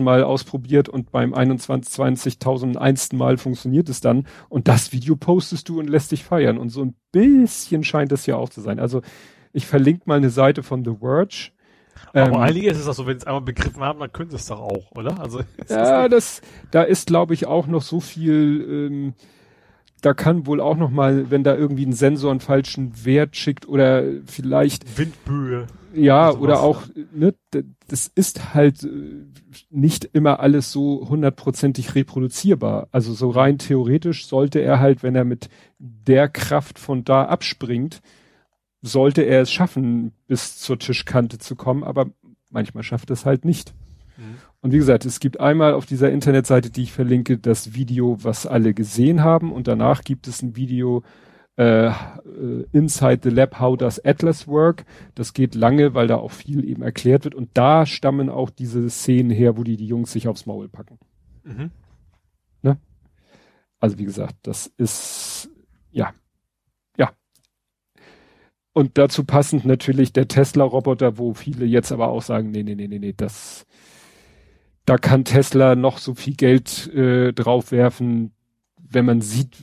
Mal 0.00 0.22
ausprobiert 0.22 0.88
und 0.88 1.10
beim 1.10 1.34
21, 1.34 1.92
20.001. 1.94 3.16
Mal 3.16 3.36
funktioniert 3.36 3.88
es 3.88 4.00
dann 4.00 4.26
und 4.48 4.68
das 4.68 4.92
Video 4.92 5.16
postest 5.16 5.68
du 5.68 5.78
und 5.80 5.88
lässt 5.88 6.12
dich 6.12 6.24
feiern 6.24 6.58
und 6.58 6.68
so 6.70 6.82
ein 6.84 6.94
bisschen 7.12 7.84
scheint 7.84 8.12
es 8.12 8.26
ja 8.26 8.36
auch 8.36 8.48
zu 8.48 8.60
sein. 8.60 8.78
Also 8.78 9.02
ich 9.52 9.66
verlinke 9.66 10.02
mal 10.06 10.16
eine 10.16 10.30
Seite 10.30 10.62
von 10.62 10.84
The 10.84 10.96
Verge. 11.00 11.50
Aber 12.14 12.26
Ähm, 12.26 12.34
einige 12.36 12.70
ist 12.70 12.78
es 12.78 12.88
auch 12.88 12.94
so, 12.94 13.06
wenn 13.06 13.18
sie 13.18 13.22
es 13.22 13.26
einmal 13.26 13.42
begriffen 13.42 13.82
haben, 13.82 14.00
dann 14.00 14.12
können 14.12 14.30
sie 14.30 14.36
es 14.36 14.46
doch 14.46 14.60
auch, 14.60 14.90
oder? 14.92 15.20
Also, 15.20 15.40
das 15.58 15.68
Ja, 15.70 16.02
nicht- 16.02 16.12
das, 16.12 16.40
da 16.70 16.82
ist, 16.82 17.06
glaube 17.06 17.34
ich, 17.34 17.46
auch 17.46 17.66
noch 17.66 17.82
so 17.82 18.00
viel, 18.00 18.64
ähm, 18.68 19.14
da 20.00 20.14
kann 20.14 20.46
wohl 20.46 20.60
auch 20.60 20.76
noch 20.76 20.90
mal, 20.90 21.30
wenn 21.30 21.44
da 21.44 21.54
irgendwie 21.54 21.86
ein 21.86 21.92
Sensor 21.92 22.30
einen 22.30 22.40
falschen 22.40 23.04
Wert 23.04 23.36
schickt 23.36 23.68
oder 23.68 24.02
vielleicht, 24.26 24.98
Windböe. 24.98 25.66
Ja, 25.94 26.32
Sowas, 26.32 26.42
oder 26.42 26.60
auch, 26.60 26.82
ne, 27.12 27.34
das 27.88 28.10
ist 28.14 28.54
halt 28.54 28.84
äh, 28.84 29.26
nicht 29.70 30.04
immer 30.04 30.40
alles 30.40 30.72
so 30.72 31.08
hundertprozentig 31.08 31.94
reproduzierbar. 31.94 32.88
Also 32.90 33.12
so 33.12 33.30
rein 33.30 33.58
theoretisch 33.58 34.26
sollte 34.26 34.60
er 34.60 34.80
halt, 34.80 35.02
wenn 35.02 35.14
er 35.14 35.24
mit 35.24 35.48
der 35.78 36.28
Kraft 36.28 36.78
von 36.78 37.04
da 37.04 37.24
abspringt, 37.24 38.00
sollte 38.82 39.22
er 39.22 39.42
es 39.42 39.52
schaffen, 39.52 40.12
bis 40.26 40.58
zur 40.58 40.78
Tischkante 40.78 41.38
zu 41.38 41.56
kommen, 41.56 41.84
aber 41.84 42.10
manchmal 42.50 42.82
schafft 42.82 43.10
es 43.10 43.24
halt 43.24 43.44
nicht. 43.44 43.72
Mhm. 44.16 44.38
Und 44.60 44.72
wie 44.72 44.78
gesagt, 44.78 45.04
es 45.04 45.20
gibt 45.20 45.40
einmal 45.40 45.74
auf 45.74 45.86
dieser 45.86 46.10
Internetseite, 46.10 46.70
die 46.70 46.82
ich 46.82 46.92
verlinke, 46.92 47.38
das 47.38 47.74
Video, 47.74 48.18
was 48.22 48.46
alle 48.46 48.74
gesehen 48.74 49.22
haben. 49.22 49.52
Und 49.52 49.66
danach 49.66 50.02
gibt 50.02 50.28
es 50.28 50.42
ein 50.42 50.56
Video 50.56 51.02
äh, 51.56 51.86
äh, 51.86 51.92
Inside 52.72 53.20
the 53.24 53.30
Lab, 53.30 53.60
How 53.60 53.76
Does 53.76 54.04
Atlas 54.04 54.48
Work? 54.48 54.84
Das 55.14 55.32
geht 55.34 55.54
lange, 55.54 55.94
weil 55.94 56.06
da 56.06 56.16
auch 56.16 56.32
viel 56.32 56.64
eben 56.68 56.82
erklärt 56.82 57.24
wird. 57.24 57.34
Und 57.34 57.50
da 57.54 57.86
stammen 57.86 58.28
auch 58.28 58.50
diese 58.50 58.88
Szenen 58.88 59.30
her, 59.30 59.56
wo 59.56 59.62
die 59.62 59.76
die 59.76 59.86
Jungs 59.86 60.12
sich 60.12 60.28
aufs 60.28 60.46
Maul 60.46 60.68
packen. 60.68 60.98
Mhm. 61.44 61.70
Also 63.82 63.98
wie 63.98 64.04
gesagt, 64.04 64.36
das 64.44 64.68
ist 64.76 65.50
ja, 65.90 66.14
ja. 66.96 67.10
Und 68.72 68.96
dazu 68.96 69.24
passend 69.24 69.64
natürlich 69.64 70.12
der 70.12 70.28
Tesla-Roboter, 70.28 71.18
wo 71.18 71.34
viele 71.34 71.66
jetzt 71.66 71.90
aber 71.90 72.06
auch 72.06 72.22
sagen, 72.22 72.52
nee, 72.52 72.62
nee, 72.62 72.76
nee, 72.76 72.86
nee, 72.86 73.00
nee, 73.00 73.12
das, 73.16 73.66
da 74.84 74.98
kann 74.98 75.24
Tesla 75.24 75.74
noch 75.74 75.98
so 75.98 76.14
viel 76.14 76.36
Geld 76.36 76.94
äh, 76.94 77.32
draufwerfen, 77.32 78.32
wenn 78.78 79.04
man 79.04 79.20
sieht, 79.20 79.56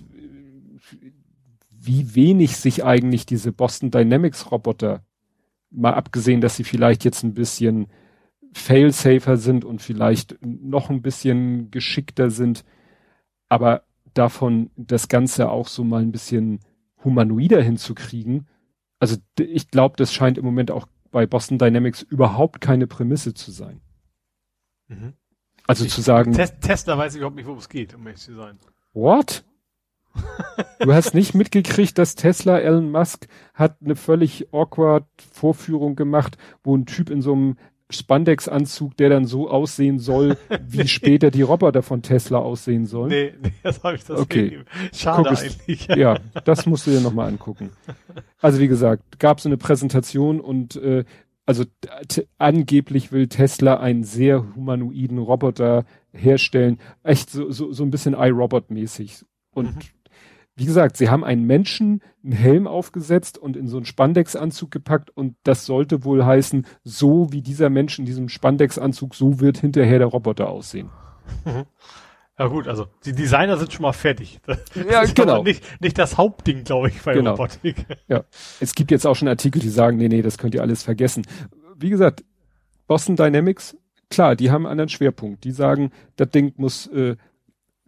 wie 1.90 2.14
wenig 2.14 2.58
sich 2.58 2.86
eigentlich 2.86 3.26
diese 3.26 3.52
Boston 3.52 3.90
Dynamics 3.90 4.52
Roboter, 4.52 5.04
mal 5.72 5.96
abgesehen, 5.96 6.40
dass 6.40 6.56
sie 6.56 6.64
vielleicht 6.64 7.04
jetzt 7.04 7.24
ein 7.24 7.34
bisschen 7.34 7.88
fail-safer 8.54 9.38
sind 9.38 9.66
und 9.66 9.82
vielleicht 9.82 10.38
noch 10.46 10.92
ein 10.92 11.02
bisschen 11.02 11.72
geschickter 11.72 12.30
sind, 12.30 12.64
aber 13.48 13.84
davon 14.14 14.70
das 14.76 15.08
Ganze 15.08 15.50
auch 15.50 15.68
so 15.68 15.84
mal 15.84 16.04
ein 16.04 16.12
bisschen 16.12 16.60
humanoider 17.04 17.60
hinzukriegen. 17.62 18.48
Also 19.00 19.18
ich 19.40 19.70
glaube, 19.72 19.96
das 19.98 20.14
scheint 20.14 20.38
im 20.38 20.46
Moment 20.46 20.70
auch 20.70 20.88
bei 21.10 21.26
Boston 21.26 21.58
Dynamics 21.58 22.04
überhaupt 22.04 22.62
keine 22.62 22.86
Prämisse 22.86 23.34
zu 23.34 23.50
sein. 23.50 23.82
Mhm. 24.90 25.14
Also 25.66 25.86
Ich- 25.86 25.94
zu 25.94 26.02
sagen, 26.02 26.34
Tes 26.34 26.54
Tesla 26.60 26.98
weiß 27.00 27.16
überhaupt 27.16 27.36
nicht, 27.36 27.46
worum 27.46 27.60
es 27.60 27.70
geht, 27.70 27.96
um 27.96 28.06
ehrlich 28.06 28.22
zu 28.22 28.36
sein. 28.36 28.60
what? 28.94 29.44
Du 30.80 30.94
hast 30.94 31.14
nicht 31.14 31.34
mitgekriegt, 31.36 31.98
dass 31.98 32.16
Tesla, 32.16 32.58
Elon 32.60 32.92
Musk 32.92 33.28
hat 33.54 33.78
eine 33.84 33.96
völlig 33.96 34.48
awkward 34.54 35.06
Vorführung 35.32 35.96
gemacht, 35.96 36.38
wo 36.64 36.76
ein 36.76 36.86
Typ 36.86 37.10
in 37.10 37.22
so 37.22 37.34
einem 37.34 37.58
Spandex-Anzug, 37.92 38.96
der 38.98 39.10
dann 39.10 39.26
so 39.26 39.50
aussehen 39.50 40.00
soll, 40.00 40.38
wie 40.68 40.88
später 40.88 41.32
die 41.32 41.42
Roboter 41.42 41.82
von 41.84 42.02
Tesla 42.02 42.38
aussehen 42.40 42.86
sollen. 42.86 43.10
Nee, 43.10 43.34
nee, 43.42 43.52
das 43.64 43.84
habe 43.84 43.96
ich 43.98 44.06
das 44.06 44.20
Okay. 44.22 44.60
nicht. 44.84 44.96
Schade 44.96 45.24
Guck 45.24 45.32
es- 45.34 45.44
eigentlich. 45.44 45.88
Ja, 45.98 46.18
das 46.46 46.66
musst 46.66 46.88
du 46.88 46.92
dir 46.92 47.02
nochmal 47.02 47.28
angucken. 47.28 47.72
Also 48.40 48.60
wie 48.60 48.68
gesagt, 48.68 49.20
gab 49.20 49.40
so 49.42 49.50
eine 49.50 49.58
Präsentation 49.58 50.40
und 50.40 50.76
äh, 50.78 51.04
also 51.46 51.66
angeblich 52.38 53.12
will 53.12 53.28
Tesla 53.28 53.80
einen 53.80 54.04
sehr 54.04 54.56
humanoiden 54.56 55.18
Roboter 55.18 55.84
herstellen. 56.14 56.80
Echt 57.04 57.30
so, 57.32 57.52
so, 57.52 57.72
so 57.74 57.84
ein 57.84 57.92
bisschen 57.92 58.14
iRobot-mäßig. 58.16 59.26
Und 59.54 59.76
Mhm. 59.76 59.80
Wie 60.60 60.66
gesagt, 60.66 60.98
sie 60.98 61.10
haben 61.10 61.24
einen 61.24 61.46
Menschen 61.46 62.02
einen 62.24 62.34
Helm 62.34 62.68
aufgesetzt 62.68 63.38
und 63.38 63.56
in 63.56 63.68
so 63.68 63.78
einen 63.78 63.86
Spandex-Anzug 63.86 64.72
gepackt 64.72 65.10
und 65.10 65.36
das 65.44 65.66
sollte 65.66 66.04
wohl 66.04 66.26
heißen, 66.26 66.68
so 66.84 67.32
wie 67.32 67.42
dieser 67.42 67.70
Mensch 67.70 67.98
in 67.98 68.06
diesem 68.06 68.28
Spandex-Anzug, 68.30 69.16
so 69.16 69.40
wird 69.40 69.58
hinterher 69.58 70.00
der 70.00 70.08
Roboter 70.08 70.50
aussehen. 70.50 70.90
Ja 72.38 72.48
gut, 72.48 72.70
also 72.70 72.88
die 73.04 73.12
Designer 73.12 73.58
sind 73.58 73.74
schon 73.74 73.82
mal 73.82 73.92
fertig. 73.92 74.40
Das 74.46 74.60
Ja, 74.90 75.02
ist 75.02 75.14
genau. 75.14 75.44
Nicht, 75.44 75.62
nicht 75.82 75.98
das 75.98 76.18
Hauptding, 76.18 76.64
glaube 76.64 76.88
ich, 76.88 77.02
bei 77.02 77.14
Genau. 77.14 77.32
Robotik. 77.32 77.86
Ja, 78.08 78.24
es 78.62 78.76
gibt 78.76 78.92
jetzt 78.92 79.06
auch 79.06 79.16
schon 79.16 79.28
Artikel, 79.28 79.62
die 79.62 79.68
sagen, 79.68 79.98
nee, 79.98 80.08
nee, 80.08 80.22
das 80.22 80.38
könnt 80.38 80.56
ihr 80.56 80.62
alles 80.62 80.82
vergessen. 80.82 81.26
Wie 81.78 81.90
gesagt, 81.90 82.24
Boston 82.88 83.18
Dynamics, 83.18 83.76
klar, 84.10 84.38
die 84.38 84.52
haben 84.52 84.66
einen 84.66 84.72
anderen 84.72 84.88
Schwerpunkt. 84.90 85.44
Die 85.44 85.52
sagen, 85.52 85.92
das 86.16 86.30
Ding 86.30 86.54
muss, 86.56 86.88
äh, 86.88 87.18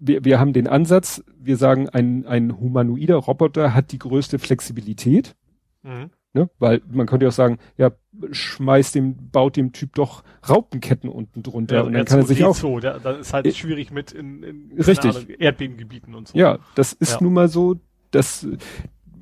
wir, 0.04 0.26
wir 0.26 0.40
haben 0.40 0.52
den 0.52 0.68
Ansatz, 0.68 1.24
wir 1.40 1.58
sagen, 1.58 1.88
ein, 1.88 2.26
ein 2.26 2.60
humanoider 2.60 3.16
Roboter 3.18 3.74
hat 3.76 3.92
die 3.92 4.00
größte 4.00 4.40
Flexibilität, 4.40 5.36
Mhm. 5.84 6.10
ne? 6.34 6.50
weil 6.60 6.82
man 6.92 7.06
könnte 7.08 7.26
ja 7.26 7.30
auch 7.30 7.34
sagen, 7.34 7.58
ja, 7.78 7.92
schmeißt 8.32 8.96
dem, 8.96 9.16
baut 9.32 9.56
dem 9.58 9.72
Typ 9.74 9.94
doch 9.96 10.24
Raupenketten 10.48 11.10
unten 11.10 11.44
drunter 11.44 11.86
und 11.86 11.94
dann 11.94 12.06
kann 12.06 12.20
er 12.20 12.26
sich 12.26 12.44
auch 12.44 12.56
So, 12.56 12.80
da, 12.80 13.00
da 13.00 13.12
ist 13.12 13.32
halt 13.34 13.46
Äh, 13.46 13.52
schwierig 13.54 13.92
mit 13.92 14.12
in, 14.12 14.44
in 14.44 14.72
Richtig. 14.80 15.16
Ahnung, 15.16 15.30
Erdbebengebieten 15.40 16.14
und 16.16 16.28
so. 16.30 16.38
Ja, 16.38 16.58
das 16.76 16.94
ist 16.94 17.14
Ja. 17.14 17.18
nun 17.22 17.34
mal 17.34 17.48
so, 17.48 17.78
das 18.12 18.48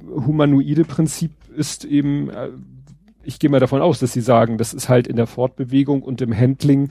humanoide 0.09 0.85
Prinzip 0.85 1.31
ist 1.55 1.85
eben, 1.85 2.29
äh, 2.29 2.49
ich 3.23 3.39
gehe 3.39 3.49
mal 3.49 3.59
davon 3.59 3.81
aus, 3.81 3.99
dass 3.99 4.13
sie 4.13 4.21
sagen, 4.21 4.57
das 4.57 4.73
ist 4.73 4.89
halt 4.89 5.07
in 5.07 5.15
der 5.17 5.27
Fortbewegung 5.27 6.01
und 6.03 6.21
im 6.21 6.35
Handling. 6.35 6.89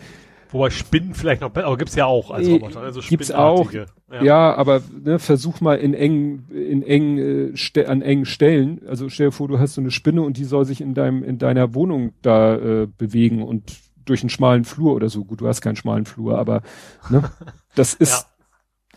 Wobei 0.51 0.71
Spinnen 0.71 1.15
vielleicht 1.15 1.43
noch 1.43 1.51
besser, 1.51 1.67
aber 1.67 1.77
gibt's 1.77 1.95
ja 1.95 2.07
auch 2.07 2.31
als 2.31 2.49
Roboter. 2.49 2.81
Also 2.81 3.01
gibt's 3.01 3.31
auch. 3.31 3.67
Spinnenartige. 3.67 4.25
Ja, 4.25 4.55
aber 4.55 4.81
ne, 5.05 5.19
versuch 5.19 5.61
mal 5.61 5.77
in 5.77 5.93
engen, 5.93 6.47
in 6.51 6.83
engen, 6.83 7.55
äh, 7.55 7.85
an 7.85 8.01
engen 8.01 8.25
Stellen. 8.25 8.81
Also 8.89 9.11
stell 9.11 9.27
dir 9.27 9.33
vor, 9.33 9.49
du 9.49 9.59
hast 9.59 9.75
so 9.75 9.81
eine 9.81 9.91
Spinne 9.91 10.23
und 10.23 10.39
die 10.39 10.45
soll 10.45 10.65
sich 10.65 10.81
in 10.81 10.95
deinem, 10.95 11.23
in 11.23 11.39
deiner 11.39 11.75
Wohnung 11.75 12.13
da 12.23 12.55
äh, 12.55 12.87
bewegen 12.87 13.43
und 13.43 13.77
durch 14.07 14.23
einen 14.23 14.31
schmalen 14.31 14.65
Flur 14.65 14.95
oder 14.95 15.11
so. 15.11 15.25
Gut, 15.25 15.43
du 15.43 15.47
hast 15.47 15.61
keinen 15.61 15.77
schmalen 15.77 16.07
Flur, 16.07 16.39
aber 16.39 16.63
ne, 17.11 17.31
das 17.75 17.93
ist, 17.95 18.27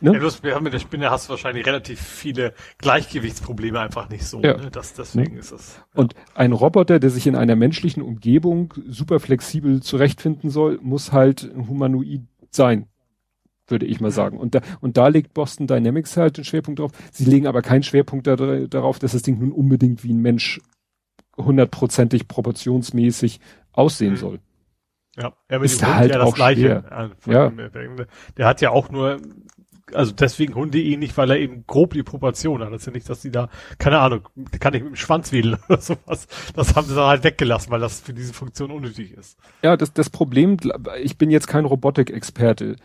Ja, 0.02 0.12
ne? 0.14 0.20
bloß 0.20 0.44
wir 0.44 0.56
haben 0.56 0.64
mit 0.64 0.74
der 0.74 0.80
Spinne 0.80 1.12
hast 1.12 1.28
du 1.28 1.32
wahrscheinlich 1.32 1.66
relativ 1.66 2.00
viele 2.02 2.54
Gleichgewichtsprobleme 2.80 3.80
einfach 3.80 4.10
nicht 4.10 4.26
so. 4.26 4.42
Ja. 4.42 4.58
Ne? 4.58 4.70
Das, 4.72 4.94
deswegen 4.94 5.38
ist 5.38 5.52
es. 5.52 5.80
Und 5.94 6.16
ein 6.34 6.52
Roboter, 6.54 7.00
der 7.00 7.10
sich 7.10 7.28
in 7.28 7.36
einer 7.36 7.56
menschlichen 7.56 8.02
Umgebung 8.02 8.74
super 8.88 9.20
flexibel 9.20 9.82
zurechtfinden 9.82 10.50
soll, 10.50 10.80
muss 10.82 11.12
halt 11.12 11.44
ein 11.44 11.68
humanoid 11.68 12.22
sein, 12.50 12.88
würde 13.68 13.86
ich 13.86 14.02
mal 14.02 14.12
sagen. 14.12 14.38
Und 14.40 14.56
da, 14.56 14.62
und 14.82 14.98
da 14.98 15.08
legt 15.08 15.34
Boston 15.34 15.68
Dynamics 15.68 16.18
halt 16.18 16.38
den 16.38 16.44
Schwerpunkt 16.46 16.80
drauf. 16.80 16.92
Sie 17.12 17.26
legen 17.26 17.46
aber 17.48 17.62
keinen 17.62 17.84
Schwerpunkt 17.84 18.26
da, 18.28 18.36
darauf, 18.36 19.00
dass 19.00 19.12
das 19.14 19.22
Ding 19.22 19.40
nun 19.40 19.52
unbedingt 19.52 20.04
wie 20.04 20.14
ein 20.14 20.22
Mensch 20.22 20.60
hundertprozentig 21.38 22.28
proportionsmäßig 22.28 23.40
aussehen 23.72 24.14
Mhm. 24.14 24.18
soll. 24.18 24.40
Ja, 25.18 25.34
ja 25.50 25.56
aber 25.58 25.66
Ist 25.66 25.82
die 25.82 25.86
Hund 25.86 25.96
halt 25.96 26.12
ja 26.12 26.18
das 26.20 26.28
auch 26.28 26.36
Gleiche. 26.36 26.62
schwer. 26.62 27.12
Ja, 27.28 27.52
Ja. 27.52 28.06
Der 28.38 28.48
hat 28.48 28.62
ja 28.62 28.70
auch 28.72 28.90
nur 28.90 29.18
also 29.94 30.12
deswegen 30.12 30.56
Hunde 30.56 30.80
ihn 30.80 31.00
nicht, 31.00 31.18
weil 31.18 31.32
er 31.32 31.40
eben 31.40 31.66
grob 31.68 31.94
die 31.94 32.04
Proportion 32.04 32.62
hat. 32.62 32.72
Das 32.72 32.82
ist 32.82 32.86
ja 32.88 32.92
nicht, 32.92 33.10
dass 33.10 33.22
die 33.22 33.32
da, 33.32 33.50
keine 33.78 34.00
Ahnung, 34.00 34.28
kann 34.60 34.74
ich 34.74 34.82
mit 34.82 34.92
dem 34.92 34.96
Schwanz 34.96 35.32
wedeln 35.32 35.58
oder 35.70 35.82
sowas. 35.82 36.28
Das 36.56 36.76
haben 36.76 36.88
sie 36.88 36.96
dann 36.96 37.08
halt 37.08 37.24
weggelassen, 37.24 37.72
weil 37.72 37.80
das 37.80 38.00
für 38.00 38.14
diese 38.14 38.34
Funktion 38.34 38.72
unnötig 38.72 39.14
ist. 39.14 39.38
Ja, 39.62 39.78
das, 39.78 39.94
das 39.94 40.10
Problem, 40.10 40.58
ich 41.02 41.18
bin 41.18 41.30
jetzt 41.30 41.48
kein 41.48 41.66
Robotikexperte. 41.66 42.76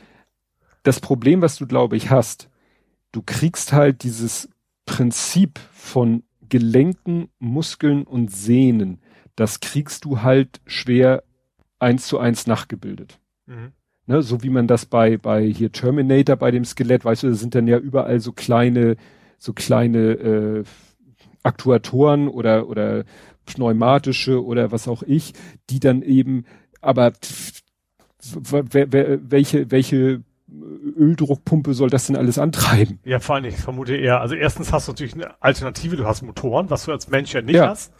Das 0.82 1.00
Problem, 1.00 1.42
was 1.42 1.56
du, 1.56 1.66
glaube 1.66 1.96
ich, 1.96 2.10
hast, 2.10 2.48
du 3.12 3.22
kriegst 3.22 3.72
halt 3.72 4.02
dieses 4.02 4.48
Prinzip 4.84 5.58
von 5.72 6.22
Gelenken, 6.48 7.28
Muskeln 7.38 8.04
und 8.04 8.30
Sehnen, 8.30 9.00
das 9.34 9.60
kriegst 9.60 10.04
du 10.04 10.22
halt 10.22 10.60
schwer 10.66 11.24
eins 11.78 12.06
zu 12.06 12.18
eins 12.18 12.46
nachgebildet. 12.46 13.18
Mhm. 13.46 13.72
Ne, 14.08 14.22
so 14.22 14.42
wie 14.44 14.50
man 14.50 14.68
das 14.68 14.86
bei, 14.86 15.16
bei 15.16 15.44
hier 15.44 15.72
Terminator, 15.72 16.36
bei 16.36 16.52
dem 16.52 16.64
Skelett, 16.64 17.04
weißt 17.04 17.24
du, 17.24 17.28
da 17.28 17.34
sind 17.34 17.56
dann 17.56 17.66
ja 17.66 17.78
überall 17.78 18.20
so 18.20 18.32
kleine, 18.32 18.96
so 19.36 19.52
kleine 19.52 19.98
äh, 19.98 20.64
Aktuatoren 21.42 22.28
oder, 22.28 22.68
oder 22.68 23.04
pneumatische 23.46 24.44
oder 24.44 24.70
was 24.70 24.86
auch 24.86 25.02
ich, 25.02 25.32
die 25.70 25.80
dann 25.80 26.02
eben, 26.02 26.44
aber 26.80 27.12
welche, 28.70 29.70
welche 29.70 30.22
Öldruckpumpe 30.96 31.74
soll 31.74 31.90
das 31.90 32.06
denn 32.06 32.16
alles 32.16 32.38
antreiben? 32.38 33.00
Ja, 33.04 33.18
vor 33.18 33.36
allem, 33.36 33.44
ich 33.46 33.56
vermute 33.56 33.96
eher, 33.96 34.20
also 34.20 34.34
erstens 34.34 34.72
hast 34.72 34.86
du 34.86 34.92
natürlich 34.92 35.14
eine 35.14 35.42
Alternative, 35.42 35.96
du 35.96 36.06
hast 36.06 36.22
Motoren, 36.22 36.70
was 36.70 36.84
du 36.84 36.92
als 36.92 37.08
Mensch 37.08 37.34
ja 37.34 37.42
nicht 37.42 37.56
ja. 37.56 37.68
hast. 37.68 37.92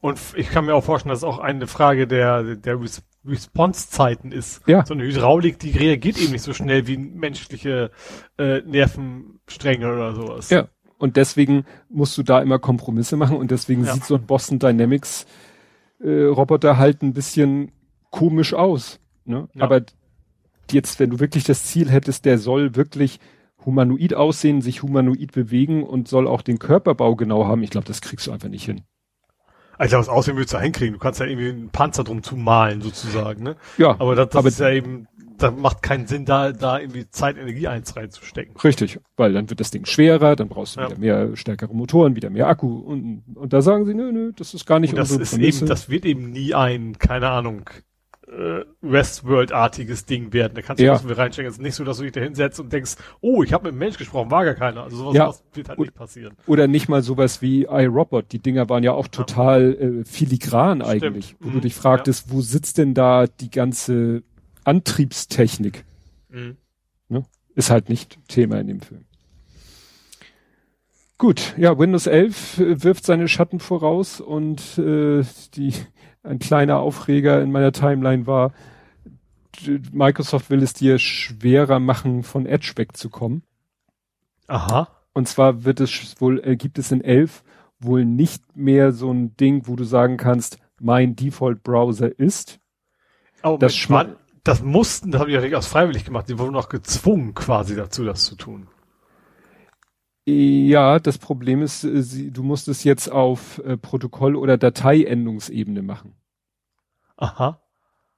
Und 0.00 0.18
ich 0.36 0.50
kann 0.50 0.66
mir 0.66 0.74
auch 0.74 0.84
vorstellen, 0.84 1.10
dass 1.10 1.20
es 1.20 1.24
auch 1.24 1.38
eine 1.38 1.66
Frage 1.66 2.06
der, 2.06 2.56
der 2.56 2.80
Response-Zeiten 3.26 4.32
ist. 4.32 4.62
Ja. 4.66 4.84
So 4.84 4.94
eine 4.94 5.04
Hydraulik, 5.04 5.58
die 5.58 5.70
reagiert 5.70 6.20
eben 6.20 6.32
nicht 6.32 6.42
so 6.42 6.52
schnell 6.52 6.86
wie 6.86 6.96
menschliche 6.96 7.90
äh, 8.38 8.60
Nervenstränge 8.60 9.92
oder 9.92 10.14
sowas. 10.14 10.50
Ja. 10.50 10.68
Und 10.98 11.16
deswegen 11.16 11.64
musst 11.88 12.16
du 12.16 12.22
da 12.22 12.40
immer 12.40 12.58
Kompromisse 12.58 13.16
machen 13.16 13.36
und 13.36 13.50
deswegen 13.50 13.84
ja. 13.84 13.92
sieht 13.92 14.04
so 14.04 14.14
ein 14.14 14.26
Boston 14.26 14.58
Dynamics 14.58 15.26
äh, 16.00 16.24
Roboter 16.24 16.78
halt 16.78 17.02
ein 17.02 17.12
bisschen 17.12 17.72
komisch 18.10 18.54
aus. 18.54 19.00
Ne? 19.24 19.48
Ja. 19.54 19.64
Aber 19.64 19.82
jetzt, 20.70 21.00
wenn 21.00 21.10
du 21.10 21.20
wirklich 21.20 21.44
das 21.44 21.64
Ziel 21.64 21.90
hättest, 21.90 22.24
der 22.24 22.38
soll 22.38 22.74
wirklich 22.76 23.20
humanoid 23.64 24.14
aussehen, 24.14 24.60
sich 24.60 24.82
humanoid 24.82 25.32
bewegen 25.32 25.82
und 25.84 26.08
soll 26.08 26.28
auch 26.28 26.42
den 26.42 26.58
Körperbau 26.58 27.16
genau 27.16 27.46
haben, 27.46 27.62
ich 27.62 27.70
glaube, 27.70 27.86
das 27.86 28.00
kriegst 28.00 28.26
du 28.26 28.32
einfach 28.32 28.48
nicht 28.48 28.64
hin. 28.64 28.82
Ich 29.80 29.88
glaube, 29.88 30.04
das 30.04 30.08
Aussehen 30.08 30.36
willst 30.36 30.54
du 30.54 30.58
hinkriegen. 30.58 30.94
Du 30.94 30.98
kannst 30.98 31.20
ja 31.20 31.26
irgendwie 31.26 31.50
einen 31.50 31.70
Panzer 31.70 32.04
drum 32.04 32.22
zumalen, 32.22 32.80
sozusagen, 32.80 33.42
ne? 33.42 33.56
Ja. 33.78 33.96
Aber 33.98 34.14
das, 34.14 34.28
das 34.28 34.36
aber 34.36 34.48
ist 34.48 34.60
ja 34.60 34.70
eben, 34.70 35.08
da 35.38 35.50
macht 35.50 35.82
keinen 35.82 36.06
Sinn, 36.06 36.24
da, 36.24 36.52
da 36.52 36.78
irgendwie 36.78 37.08
Zeit, 37.10 37.36
Energie 37.36 37.68
eins 37.68 37.96
reinzustecken. 37.96 38.56
Richtig, 38.56 39.00
weil 39.16 39.32
dann 39.32 39.50
wird 39.50 39.60
das 39.60 39.70
Ding 39.70 39.84
schwerer, 39.84 40.36
dann 40.36 40.48
brauchst 40.48 40.76
du 40.76 40.80
ja. 40.80 40.90
wieder 40.90 40.98
mehr 40.98 41.36
stärkere 41.36 41.74
Motoren, 41.74 42.16
wieder 42.16 42.30
mehr 42.30 42.48
Akku 42.48 42.78
und, 42.78 43.24
und 43.34 43.52
da 43.52 43.62
sagen 43.62 43.84
sie, 43.86 43.94
nö, 43.94 44.12
nö, 44.12 44.32
das 44.34 44.54
ist 44.54 44.66
gar 44.66 44.78
nicht 44.78 44.92
und 44.92 44.98
das 44.98 45.10
ist 45.10 45.36
eben, 45.36 45.66
das 45.66 45.88
wird 45.88 46.04
eben 46.04 46.30
nie 46.30 46.54
ein, 46.54 46.98
keine 46.98 47.30
Ahnung, 47.30 47.68
äh, 48.34 48.64
Westworld-artiges 48.80 50.04
Ding 50.06 50.32
werden. 50.32 50.54
Da 50.54 50.62
kannst 50.62 50.80
du 50.80 50.84
ja. 50.84 50.92
was 50.92 51.16
reinstecken. 51.16 51.48
Es 51.48 51.56
ist 51.56 51.62
nicht 51.62 51.74
so, 51.74 51.84
dass 51.84 51.98
du 51.98 52.02
dich 52.04 52.12
da 52.12 52.20
hinsetzt 52.20 52.60
und 52.60 52.72
denkst, 52.72 52.96
oh, 53.20 53.42
ich 53.42 53.52
habe 53.52 53.64
mit 53.64 53.72
einem 53.72 53.78
Mensch 53.78 53.96
gesprochen, 53.96 54.30
war 54.30 54.44
gar 54.44 54.54
keiner. 54.54 54.82
Also 54.82 54.96
sowas, 54.96 55.14
ja. 55.14 55.34
wird 55.56 55.68
halt 55.68 55.78
nicht 55.78 55.94
passieren. 55.94 56.34
Oder 56.46 56.66
nicht 56.66 56.88
mal 56.88 57.02
sowas 57.02 57.42
wie 57.42 57.62
iRobot. 57.62 58.32
Die 58.32 58.40
Dinger 58.40 58.68
waren 58.68 58.82
ja 58.82 58.92
auch 58.92 59.08
total 59.08 59.74
äh, 59.74 60.04
filigran 60.04 60.80
Stimmt. 60.80 61.04
eigentlich. 61.04 61.36
Wo 61.40 61.48
mhm. 61.48 61.52
du 61.54 61.60
dich 61.60 61.74
fragtest, 61.74 62.26
ja. 62.26 62.32
wo 62.32 62.40
sitzt 62.40 62.78
denn 62.78 62.94
da 62.94 63.26
die 63.26 63.50
ganze 63.50 64.22
Antriebstechnik? 64.64 65.84
Mhm. 66.28 66.56
Ne? 67.08 67.24
Ist 67.54 67.70
halt 67.70 67.88
nicht 67.88 68.18
Thema 68.28 68.58
in 68.60 68.66
dem 68.66 68.80
Film. 68.80 69.04
Gut, 71.16 71.54
ja, 71.56 71.78
Windows 71.78 72.06
11 72.06 72.58
äh, 72.58 72.82
wirft 72.82 73.06
seine 73.06 73.28
Schatten 73.28 73.60
voraus 73.60 74.20
und 74.20 74.78
äh, 74.78 75.22
die 75.54 75.72
ein 76.24 76.38
kleiner 76.38 76.78
Aufreger 76.78 77.40
in 77.42 77.52
meiner 77.52 77.72
Timeline 77.72 78.26
war, 78.26 78.52
Microsoft 79.92 80.50
will 80.50 80.62
es 80.62 80.72
dir 80.72 80.98
schwerer 80.98 81.78
machen, 81.78 82.22
von 82.22 82.46
Edge 82.46 82.72
wegzukommen. 82.76 83.42
Aha. 84.48 84.88
Und 85.12 85.28
zwar 85.28 85.64
wird 85.64 85.80
es 85.80 86.20
wohl, 86.20 86.40
äh, 86.44 86.56
gibt 86.56 86.78
es 86.78 86.90
in 86.90 87.02
11 87.02 87.44
wohl 87.78 88.04
nicht 88.04 88.56
mehr 88.56 88.92
so 88.92 89.12
ein 89.12 89.36
Ding, 89.36 89.66
wo 89.66 89.76
du 89.76 89.84
sagen 89.84 90.16
kannst, 90.16 90.58
mein 90.80 91.14
Default-Browser 91.14 92.18
ist. 92.18 92.58
Aber 93.42 93.58
das, 93.58 93.76
Schma 93.76 94.06
das 94.42 94.62
mussten, 94.62 95.10
das 95.10 95.20
habe 95.20 95.30
ich 95.30 95.50
ja 95.50 95.58
aus 95.58 95.66
freiwillig 95.66 96.04
gemacht, 96.04 96.28
die 96.28 96.38
wurden 96.38 96.52
noch 96.52 96.68
gezwungen 96.68 97.34
quasi 97.34 97.76
dazu, 97.76 98.04
das 98.04 98.24
zu 98.24 98.36
tun. 98.36 98.68
Ja, 100.26 100.98
das 100.98 101.18
Problem 101.18 101.62
ist, 101.62 101.84
äh, 101.84 102.30
du 102.30 102.42
musst 102.42 102.68
es 102.68 102.84
jetzt 102.84 103.10
auf 103.10 103.58
äh, 103.58 103.76
Protokoll- 103.76 104.36
oder 104.36 104.56
Dateiendungsebene 104.56 105.82
machen. 105.82 106.14
Aha. 107.16 107.60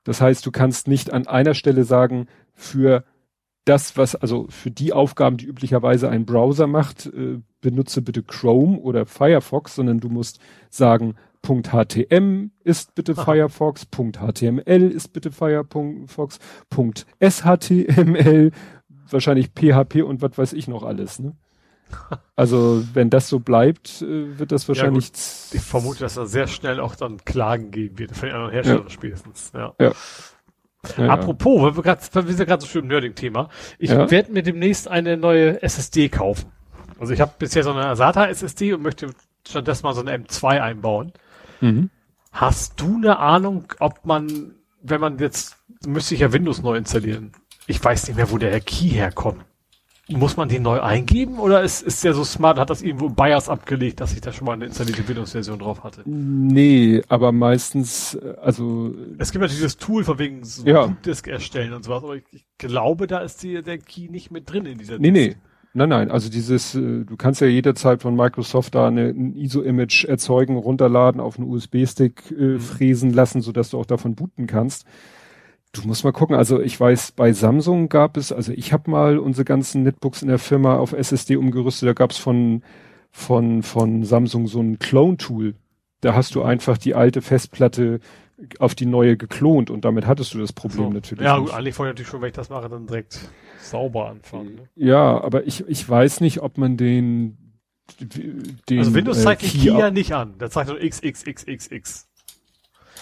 Das 0.05 0.21
heißt, 0.21 0.47
du 0.47 0.53
kannst 0.53 0.87
nicht 0.87 1.13
an 1.13 1.27
einer 1.27 1.55
Stelle 1.55 1.85
sagen, 1.85 2.29
für 2.55 3.05
das, 3.65 3.97
was, 3.97 4.15
also 4.15 4.47
für 4.49 4.71
die 4.71 4.93
Aufgaben, 4.93 5.37
die 5.37 5.47
üblicherweise 5.47 6.09
ein 6.09 6.25
Browser 6.25 6.69
macht, 6.69 7.07
äh, 7.07 7.41
benutze 7.61 8.03
bitte 8.03 8.23
Chrome 8.23 8.79
oder 8.79 9.05
Firefox, 9.05 9.75
sondern 9.75 9.99
du 9.99 10.09
musst 10.09 10.39
sagen, 10.71 11.17
.htm 11.43 12.53
ist 12.63 12.95
bitte 12.95 13.13
Aha. 13.17 13.25
Firefox, 13.25 13.89
.html 13.91 14.91
ist 14.91 15.13
bitte 15.13 15.33
Firefox, 15.33 16.39
.shtml, 17.21 18.53
wahrscheinlich 19.11 19.51
PHP 19.51 20.03
und 20.03 20.23
was 20.23 20.39
weiß 20.39 20.53
ich 20.53 20.69
noch 20.69 20.85
alles, 20.85 21.19
ne? 21.19 21.37
Also 22.35 22.85
wenn 22.93 23.11
das 23.11 23.29
so 23.29 23.39
bleibt, 23.41 24.03
äh, 24.03 24.39
wird 24.39 24.53
das 24.53 24.69
wahrscheinlich. 24.69 25.09
Ja, 25.09 25.57
ich 25.57 25.63
vermute, 25.63 26.01
dass 26.01 26.15
da 26.15 26.27
sehr 26.27 26.47
schnell 26.47 26.81
auch 26.81 26.95
dann 26.95 27.25
Klagen 27.25 27.71
geben 27.71 27.99
wird, 27.99 28.17
von 28.17 28.29
den 28.29 28.35
anderen 28.35 28.53
Herstellern 28.53 28.85
ja. 28.85 28.91
spätestens. 28.91 29.53
Ja. 29.55 29.75
ja. 29.81 29.93
ja 30.99 31.09
Apropos, 31.09 31.63
weil 31.63 31.77
wir, 31.77 31.83
grad, 31.83 32.15
wir 32.15 32.23
sind 32.23 32.39
ja 32.39 32.45
gerade 32.45 32.63
so 32.63 32.69
schön 32.69 32.83
im 32.83 32.89
Nerding-Thema. 32.89 33.49
Ich 33.79 33.91
werde 33.91 34.33
mir 34.33 34.43
demnächst 34.43 34.89
eine 34.89 35.17
neue 35.17 35.63
SSD 35.63 36.09
kaufen. 36.09 36.53
Also 36.99 37.13
ich 37.13 37.21
habe 37.21 37.33
bisher 37.39 37.63
so 37.63 37.73
eine 37.73 37.95
SATA 37.97 38.27
SSD 38.27 38.75
und 38.75 38.83
möchte 38.83 39.11
stattdessen 39.47 39.85
mal 39.85 39.95
so 39.95 40.01
eine 40.01 40.17
M2 40.17 40.61
einbauen. 40.61 41.13
Mhm. 41.61 41.91
Hast 42.33 42.81
du 42.81 42.97
eine 42.97 43.19
Ahnung, 43.19 43.65
ob 43.79 44.05
man, 44.05 44.55
wenn 44.83 45.01
man 45.01 45.19
jetzt, 45.19 45.57
müsste 45.87 46.15
ich 46.15 46.21
ja 46.21 46.33
Windows 46.33 46.63
neu 46.63 46.77
installieren. 46.77 47.33
Ich 47.67 47.83
weiß 47.83 48.09
nicht 48.09 48.17
mehr, 48.17 48.31
wo 48.31 48.39
der 48.39 48.61
Key 48.61 48.89
herkommt. 48.91 49.45
Muss 50.09 50.37
man 50.37 50.49
den 50.49 50.63
neu 50.63 50.81
eingeben 50.81 51.41
oder 51.41 51.63
ist, 51.63 51.83
ist 51.83 52.05
der 52.05 52.15
so 52.15 52.23
smart, 52.23 52.61
hat 52.61 52.71
das 52.71 52.81
irgendwo 52.81 53.09
BIOS 53.09 53.49
abgelegt, 53.49 54.01
dass 54.01 54.13
ich 54.13 54.21
da 54.21 54.33
schon 54.33 54.47
mal 54.47 54.53
eine 54.53 54.67
installierte 54.67 55.07
Windows-Version 55.09 55.59
drauf 55.59 55.83
hatte? 55.83 56.03
Nee, 56.05 57.03
aber 57.09 57.33
meistens, 57.33 58.15
äh, 58.15 58.35
also. 58.41 58.95
Es 59.19 59.33
gibt 59.33 59.43
natürlich 59.43 59.65
das 59.65 59.79
Tool 59.79 60.05
von 60.05 60.21
wegen 60.21 60.45
so 60.45 60.65
ja. 60.65 60.97
Disk 61.05 61.27
erstellen 61.27 61.73
und 61.73 61.83
sowas, 61.83 62.05
aber 62.05 62.17
ich, 62.17 62.23
ich, 62.31 62.45
glaube, 62.57 63.09
da 63.09 63.19
ist 63.19 63.43
die, 63.43 63.61
der 63.63 63.79
Key 63.79 64.09
nicht 64.09 64.31
mit 64.31 64.49
drin 64.51 64.65
in 64.65 64.79
dieser 64.79 64.99
Nee, 64.99 65.11
Disk. 65.11 65.37
nee. 65.37 65.43
Nein, 65.75 65.89
nein, 65.91 66.11
also 66.11 66.31
dieses, 66.31 66.75
äh, 66.77 67.05
du 67.05 67.17
kannst 67.17 67.41
ja 67.41 67.49
jederzeit 67.49 68.01
von 68.01 68.15
Microsoft 68.15 68.77
da 68.77 68.87
eine, 68.87 69.09
ein 69.09 69.35
ISO-Image 69.35 70.05
erzeugen, 70.05 70.57
runterladen, 70.57 71.21
auf 71.21 71.37
einen 71.39 71.51
USB-Stick 71.51 72.31
äh, 72.31 72.35
mhm. 72.35 72.61
fräsen 72.61 73.13
lassen, 73.13 73.41
sodass 73.41 73.71
du 73.71 73.79
auch 73.81 73.85
davon 73.87 74.15
booten 74.15 74.47
kannst. 74.47 74.87
Du 75.83 75.87
musst 75.87 76.05
mal 76.05 76.13
gucken, 76.13 76.37
also 76.37 76.61
ich 76.61 76.79
weiß, 76.79 77.13
bei 77.13 77.33
Samsung 77.33 77.89
gab 77.89 78.17
es, 78.17 78.33
also 78.33 78.53
ich 78.53 78.73
habe 78.73 78.91
mal 78.91 79.19
unsere 79.19 79.45
ganzen 79.45 79.83
Netbooks 79.83 80.23
in 80.23 80.29
der 80.29 80.39
Firma 80.39 80.79
auf 80.79 80.93
SSD 80.93 81.37
umgerüstet, 81.37 81.89
da 81.89 81.93
gab 81.93 82.11
es 82.11 82.19
von, 82.19 82.63
von, 83.11 83.63
von 83.63 84.05
Samsung 84.05 84.47
so 84.47 84.61
ein 84.61 84.79
Clone-Tool. 84.79 85.55
Da 86.01 86.15
hast 86.15 86.35
du 86.35 86.43
einfach 86.43 86.79
die 86.79 86.95
alte 86.95 87.23
Festplatte 87.23 88.01
auf 88.59 88.75
die 88.75 88.87
neue 88.87 89.17
geklont 89.17 89.71
und 89.71 89.85
damit 89.85 90.07
hattest 90.07 90.35
du 90.35 90.39
das 90.39 90.53
Problem 90.53 90.89
so. 90.89 90.91
natürlich. 90.91 91.25
Ja, 91.25 91.39
gut, 91.39 91.55
eigentlich 91.55 91.75
vorher 91.75 91.93
natürlich 91.93 92.11
schon, 92.11 92.21
wenn 92.21 92.29
ich 92.29 92.35
das 92.35 92.51
mache, 92.51 92.69
dann 92.69 92.87
direkt 92.87 93.31
sauber 93.61 94.09
anfangen. 94.11 94.57
Ne? 94.57 94.69
Ja, 94.77 95.21
aber 95.23 95.47
ich, 95.47 95.67
ich 95.69 95.89
weiß 95.89 96.21
nicht, 96.21 96.43
ob 96.43 96.59
man 96.59 96.77
den, 96.77 97.39
den 98.69 98.79
Also 98.79 98.95
Windows 98.95 99.19
äh, 99.19 99.23
zeigt 99.23 99.43
Key 99.43 99.71
ja 99.71 99.91
nicht 99.91 100.13
an. 100.13 100.37
Der 100.39 100.51
zeigt 100.51 100.69
nur 100.69 100.79
XXXXX. 100.79 102.09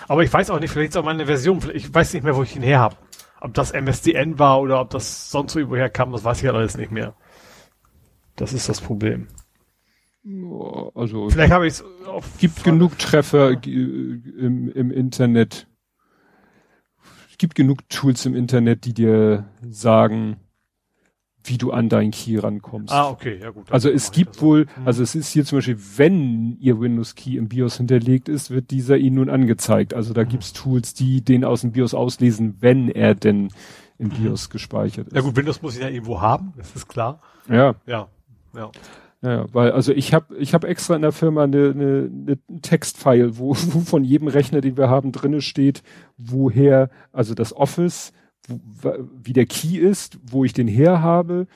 Aber 0.09 0.23
ich 0.23 0.33
weiß 0.33 0.51
auch 0.51 0.61
nicht, 0.61 0.71
vielleicht 0.71 0.91
ist 0.91 0.97
auch 0.97 1.05
meine 1.05 1.27
Version, 1.27 1.61
ich 1.73 1.93
weiß 1.93 2.15
nicht 2.15 2.23
mehr, 2.23 2.37
wo 2.37 2.43
ich 2.43 2.57
ihn 2.57 2.63
her 2.63 2.81
habe. 2.81 2.97
Ob 3.41 3.55
das 3.55 3.73
MSDN 3.73 4.39
war 4.39 4.61
oder 4.61 4.81
ob 4.81 4.91
das 4.91 5.31
sonst 5.31 5.55
irgendwo 5.55 5.77
herkam, 5.77 6.13
das 6.13 6.25
weiß 6.25 6.39
ich 6.39 6.47
halt 6.47 6.57
alles 6.57 6.77
nicht 6.77 6.91
mehr. 6.91 7.15
Das 8.37 8.53
ist 8.53 8.69
das 8.69 8.81
Problem. 8.81 9.29
Also 10.95 11.29
vielleicht 11.29 11.53
habe 11.53 11.67
ich 11.67 11.75
es 11.75 11.85
gibt 12.39 12.65
genug 12.65 12.99
Treffer 12.99 13.63
im, 13.67 14.73
im 14.75 14.91
Internet. 14.91 15.69
Es 17.31 17.37
gibt 17.37 17.55
genug 17.55 17.87
Tools 17.91 18.25
im 18.25 18.35
Internet, 18.35 18.87
die 18.87 18.95
dir 18.95 19.51
sagen, 19.61 20.37
wie 21.45 21.59
du 21.59 21.71
an 21.71 21.89
deinen 21.89 22.11
Key 22.11 22.39
rankommst. 22.39 22.93
Ah, 22.93 23.11
okay, 23.11 23.39
ja 23.41 23.51
gut. 23.51 23.71
Also 23.71 23.91
es 23.91 24.11
gibt 24.11 24.41
wohl, 24.41 24.67
hm. 24.75 24.87
also 24.87 25.03
es 25.03 25.15
ist 25.15 25.31
hier 25.31 25.45
zum 25.45 25.59
Beispiel, 25.59 25.79
wenn 25.97 26.57
ihr 26.59 26.81
Windows 26.81 27.15
Key 27.15 27.37
im 27.37 27.49
BIOS 27.49 27.77
hinterlegt 27.77 28.29
ist, 28.29 28.51
wird 28.51 28.71
dieser 28.71 28.97
Ihnen 28.97 29.17
nun 29.17 29.31
angezeigt. 29.31 29.95
Also 29.95 30.15
da 30.15 30.23
hm. 30.23 30.29
gibt's 30.29 30.53
Tools, 30.53 30.95
die 30.95 31.23
den 31.23 31.45
aus 31.45 31.61
dem 31.61 31.73
BIOS 31.73 31.95
auslesen, 31.95 32.57
wenn 32.61 32.89
er 32.89 33.15
denn 33.15 33.51
im 33.99 34.09
mhm. 34.09 34.13
BIOS 34.13 34.51
gespeichert 34.51 35.09
ist. 35.09 35.15
Ja 35.15 35.21
gut, 35.21 35.37
Windows 35.37 35.63
muss 35.63 35.77
ich 35.77 35.83
ja 35.83 35.89
irgendwo 35.89 36.21
haben, 36.21 36.53
das 36.57 36.75
ist 36.75 36.89
klar. 36.89 37.21
Ja. 37.49 37.75
Ja. 37.87 38.09
Ja. 38.55 38.71
Ja, 39.23 39.47
weil 39.55 39.73
also 39.73 39.91
ich 39.93 40.13
habe 40.13 40.37
ich 40.37 40.53
hab 40.53 40.65
extra 40.65 40.95
in 40.95 41.01
der 41.01 41.13
Firma 41.13 41.45
eine, 41.45 41.71
eine, 41.71 42.11
eine 42.27 42.61
Textfile, 42.61 43.39
wo, 43.39 43.51
wo 43.57 43.81
von 43.81 44.05
jedem 44.05 44.29
Rechner, 44.29 44.61
den 44.61 44.77
wir 44.77 44.91
haben, 44.91 45.13
drinne 45.13 45.41
steht, 45.41 45.83
woher, 46.19 46.91
also 47.11 47.35
das 47.35 47.57
Office, 47.57 48.13
wie 49.23 49.33
der 49.33 49.47
Key 49.47 49.79
ist, 49.79 50.19
wo 50.23 50.45
ich 50.45 50.53
den 50.53 50.69
her 50.69 51.03
habe. 51.03 51.47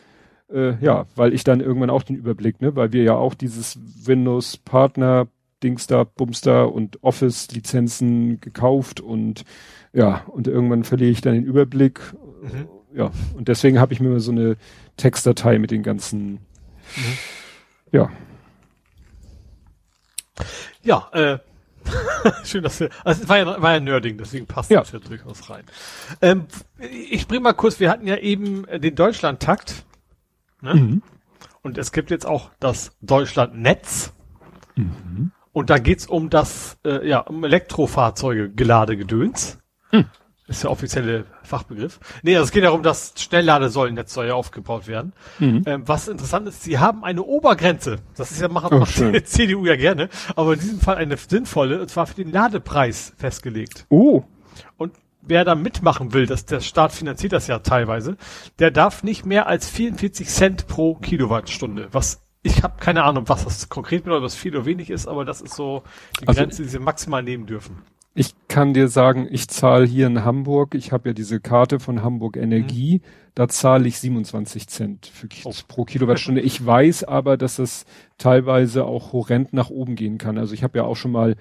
Äh, 0.53 0.83
ja, 0.83 1.07
weil 1.15 1.35
ich 1.35 1.45
dann 1.45 1.61
irgendwann 1.61 1.91
auch 1.91 2.03
den 2.03 2.17
Überblick, 2.17 2.61
ne, 2.61 2.75
weil 2.75 2.93
wir 2.93 3.03
ja 3.03 3.15
auch 3.15 3.35
dieses 3.35 3.79
Windows 4.07 4.57
Partner 4.57 5.29
Dingster, 5.63 6.05
Bumster 6.05 6.73
und 6.73 7.03
Office 7.03 7.51
Lizenzen 7.51 8.41
gekauft 8.41 9.01
und 9.01 9.45
ja, 9.93 10.23
und 10.29 10.47
irgendwann 10.47 10.85
verliere 10.85 11.11
ich 11.11 11.21
dann 11.21 11.35
den 11.35 11.45
Überblick. 11.45 12.01
Mhm. 12.43 12.69
Ja, 12.97 13.11
und 13.37 13.49
deswegen 13.49 13.79
habe 13.79 13.93
ich 13.93 14.01
mir 14.01 14.21
so 14.21 14.31
eine 14.31 14.57
Textdatei 14.97 15.59
mit 15.59 15.71
den 15.71 15.83
ganzen 15.83 16.33
mhm 16.97 17.19
ja. 17.93 18.11
Ja, 20.83 21.09
äh, 21.13 21.39
schön, 22.45 22.63
dass 22.63 22.81
wir, 22.81 22.91
also 23.05 23.23
es 23.23 23.29
war 23.29 23.39
ja, 23.39 23.63
war 23.63 23.75
ja 23.75 23.81
Nerding, 23.81 24.19
deswegen 24.19 24.47
passt 24.47 24.71
ja. 24.71 24.81
das 24.81 24.93
ja 24.93 24.99
durchaus 24.99 25.51
rein. 25.51 25.65
Ähm, 26.23 26.47
ich 26.79 27.27
bring 27.27 27.43
mal 27.43 27.53
kurz, 27.53 27.81
wir 27.81 27.91
hatten 27.91 28.07
ja 28.07 28.17
eben 28.17 28.67
den 28.67 28.95
Deutschlandtakt, 28.95 29.85
ne? 30.61 30.75
Mhm. 30.75 31.03
Und 31.63 31.77
es 31.77 31.93
gibt 31.93 32.11
jetzt 32.11 32.27
auch 32.27 32.51
das 32.61 32.93
Deutschlandnetz. 33.03 34.13
Mhm. 34.77 35.33
Und 35.53 35.71
da 35.71 35.79
geht's 35.79 36.07
um 36.07 36.31
das, 36.31 36.79
äh, 36.85 37.07
ja, 37.07 37.21
um 37.21 37.45
Elektrofahrzeuge, 37.45 38.51
Geladegedöns. 38.51 39.59
Mhm. 39.93 40.07
Ist 40.49 40.63
der 40.63 40.71
offizielle 40.71 41.27
Fachbegriff. 41.43 42.01
Nee, 42.23 42.35
also 42.35 42.47
es 42.47 42.53
geht 42.53 42.65
darum, 42.65 42.83
dass 42.83 43.13
Schnellladesäulennetz 43.19 44.15
soll 44.15 44.29
ja 44.29 44.35
aufgebaut 44.35 44.87
werden. 44.87 45.13
Mhm. 45.39 45.63
Ähm, 45.67 45.83
was 45.87 46.09
interessant 46.09 46.49
ist, 46.49 46.63
sie 46.63 46.79
haben 46.79 47.05
eine 47.05 47.23
Obergrenze. 47.23 47.97
Das 48.17 48.31
ist 48.31 48.41
ja 48.41 48.49
machen 48.49 48.71
oh, 48.73 48.79
macht 48.79 48.99
die 48.99 49.25
CDU 49.25 49.67
ja 49.67 49.77
gerne, 49.77 50.09
aber 50.37 50.55
in 50.55 50.61
diesem 50.61 50.81
Fall 50.81 50.97
eine 50.97 51.19
sinnvolle, 51.19 51.83
und 51.83 51.91
zwar 51.91 52.07
für 52.07 52.15
den 52.15 52.33
Ladepreis 52.33 53.13
festgelegt. 53.19 53.85
Oh. 53.91 54.25
Und 54.79 54.95
wer 55.21 55.45
da 55.45 55.55
mitmachen 55.55 56.15
will, 56.15 56.25
dass 56.25 56.47
der 56.47 56.61
Staat 56.61 56.93
finanziert 56.93 57.35
das 57.35 57.47
ja 57.47 57.59
teilweise, 57.59 58.17
der 58.59 58.71
darf 58.71 59.03
nicht 59.03 59.27
mehr 59.27 59.49
als 59.49 59.69
44 59.69 60.29
Cent 60.29 60.67
pro 60.67 60.95
Kilowattstunde, 60.95 61.89
was 61.93 62.23
ich 62.43 62.63
habe 62.63 62.79
keine 62.79 63.05
Ahnung, 63.05 63.29
was 63.29 63.45
das 63.45 63.69
konkret 63.69 64.05
bedeutet, 64.05 64.25
was 64.25 64.35
viel 64.35 64.57
oder 64.57 64.65
wenig 64.65 64.89
ist, 64.91 65.07
aber 65.07 65.25
das 65.25 65.41
ist 65.41 65.55
so 65.55 65.83
die 66.21 66.29
also, 66.29 66.41
Grenze, 66.41 66.63
die 66.63 66.69
sie 66.69 66.79
maximal 66.79 67.23
nehmen 67.23 67.47
dürfen. 67.47 67.83
Ich 68.19 68.35
kann 68.49 68.75
dir 68.75 68.89
sagen, 68.89 69.29
ich 69.31 69.47
zahle 69.47 69.87
hier 69.87 70.09
in 70.09 70.25
Hamburg, 70.25 70.75
ich 70.75 70.91
habe 70.91 71.11
ja 71.11 71.13
diese 71.13 71.39
Karte 71.39 71.79
von 71.79 72.03
Hamburg 72.03 72.37
Energie, 72.37 72.95
mhm. 72.99 73.09
da 73.37 73.47
zahle 73.47 73.87
ich 73.87 74.01
27 74.01 74.67
Cent 74.67 75.07
für, 75.07 75.29
oh. 75.45 75.53
pro 75.69 75.85
Kilowattstunde. 75.85 76.41
Ich 76.41 76.67
weiß 76.67 77.05
aber, 77.05 77.37
dass 77.37 77.57
das 77.57 77.85
teilweise 78.19 78.87
auch 78.87 79.13
horrend 79.13 79.53
nach 79.53 79.71
oben 79.71 79.95
gehen 79.95 80.19
kann. 80.19 80.37
Also 80.37 80.53
ich 80.53 80.65
habe 80.65 80.79
ja 80.79 80.85
auch 80.85 80.97
schon 80.97 81.13
mal 81.13 81.37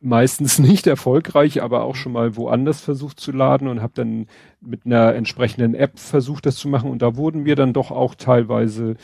meistens 0.00 0.58
nicht 0.58 0.88
erfolgreich, 0.88 1.62
aber 1.62 1.84
auch 1.84 1.94
schon 1.94 2.10
mal 2.10 2.34
woanders 2.34 2.80
versucht 2.80 3.20
zu 3.20 3.30
laden 3.30 3.68
und 3.68 3.80
habe 3.80 3.92
dann 3.94 4.26
mit 4.60 4.86
einer 4.86 5.14
entsprechenden 5.14 5.76
App 5.76 6.00
versucht, 6.00 6.46
das 6.46 6.56
zu 6.56 6.68
machen. 6.68 6.90
Und 6.90 7.00
da 7.00 7.14
wurden 7.14 7.44
mir 7.44 7.54
dann 7.54 7.72
doch 7.72 7.92
auch 7.92 8.16
teilweise 8.16 8.96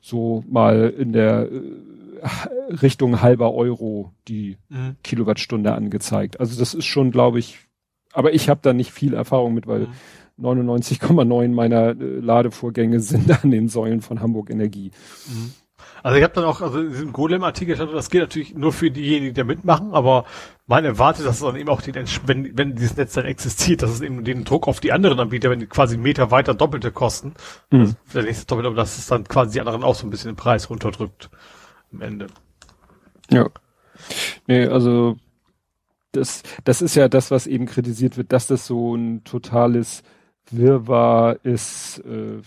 so 0.00 0.44
mal 0.46 0.94
in 0.96 1.12
der 1.12 1.50
äh, 1.50 1.60
Richtung 2.82 3.22
halber 3.22 3.54
Euro 3.54 4.12
die 4.28 4.58
mhm. 4.68 4.96
Kilowattstunde 5.02 5.72
angezeigt. 5.72 6.40
Also 6.40 6.58
das 6.58 6.74
ist 6.74 6.86
schon, 6.86 7.10
glaube 7.10 7.38
ich, 7.38 7.58
aber 8.12 8.32
ich 8.32 8.48
habe 8.48 8.60
da 8.62 8.72
nicht 8.72 8.92
viel 8.92 9.14
Erfahrung 9.14 9.54
mit, 9.54 9.66
weil 9.66 9.88
mhm. 10.38 10.46
99,9 10.46 11.48
meiner 11.48 11.90
äh, 11.90 11.94
Ladevorgänge 11.94 13.00
sind 13.00 13.44
an 13.44 13.50
den 13.50 13.68
Säulen 13.68 14.02
von 14.02 14.20
Hamburg 14.20 14.50
Energie. 14.50 14.90
Mhm. 15.28 15.52
Also 16.02 16.18
ich 16.18 16.22
habe 16.22 16.34
dann 16.34 16.44
auch, 16.44 16.60
also 16.60 16.80
in 16.80 16.90
diesem 16.90 17.12
Golem-Artikel 17.12 17.74
stand, 17.76 17.92
das 17.92 18.10
geht 18.10 18.20
natürlich 18.20 18.54
nur 18.54 18.72
für 18.72 18.90
diejenigen, 18.90 19.34
die 19.34 19.40
da 19.40 19.44
mitmachen, 19.44 19.92
aber 19.92 20.24
man 20.66 20.84
erwartet, 20.84 21.26
dass 21.26 21.36
es 21.36 21.42
dann 21.42 21.56
eben 21.56 21.68
auch 21.68 21.80
den, 21.80 21.94
wenn, 22.26 22.56
wenn 22.56 22.74
dieses 22.74 22.96
Netz 22.96 23.14
dann 23.14 23.24
existiert, 23.24 23.82
dass 23.82 23.90
es 23.90 24.00
eben 24.00 24.24
den 24.24 24.44
Druck 24.44 24.68
auf 24.68 24.80
die 24.80 24.92
anderen 24.92 25.18
Anbieter, 25.18 25.50
wenn 25.50 25.60
die 25.60 25.66
quasi 25.66 25.94
einen 25.94 26.02
Meter 26.02 26.30
weiter 26.30 26.54
doppelte 26.54 26.92
kosten, 26.92 27.34
mhm. 27.70 27.96
das, 28.12 28.24
nicht 28.24 28.50
doppelt, 28.50 28.66
aber 28.66 28.76
dass 28.76 28.98
es 28.98 29.06
dann 29.06 29.24
quasi 29.24 29.52
die 29.52 29.60
anderen 29.60 29.82
auch 29.82 29.94
so 29.94 30.06
ein 30.06 30.10
bisschen 30.10 30.30
den 30.30 30.36
Preis 30.36 30.68
runterdrückt 30.68 31.30
am 31.94 32.02
Ende. 32.02 32.26
Ja. 33.30 33.48
Nee, 34.46 34.66
also 34.66 35.16
das, 36.12 36.42
das 36.64 36.82
ist 36.82 36.94
ja 36.94 37.08
das, 37.08 37.30
was 37.30 37.46
eben 37.46 37.66
kritisiert 37.66 38.16
wird, 38.16 38.32
dass 38.32 38.46
das 38.46 38.66
so 38.66 38.94
ein 38.94 39.24
totales 39.24 40.02
Wirrwarr 40.50 41.38
ist, 41.44 41.98
äh, 42.04 42.40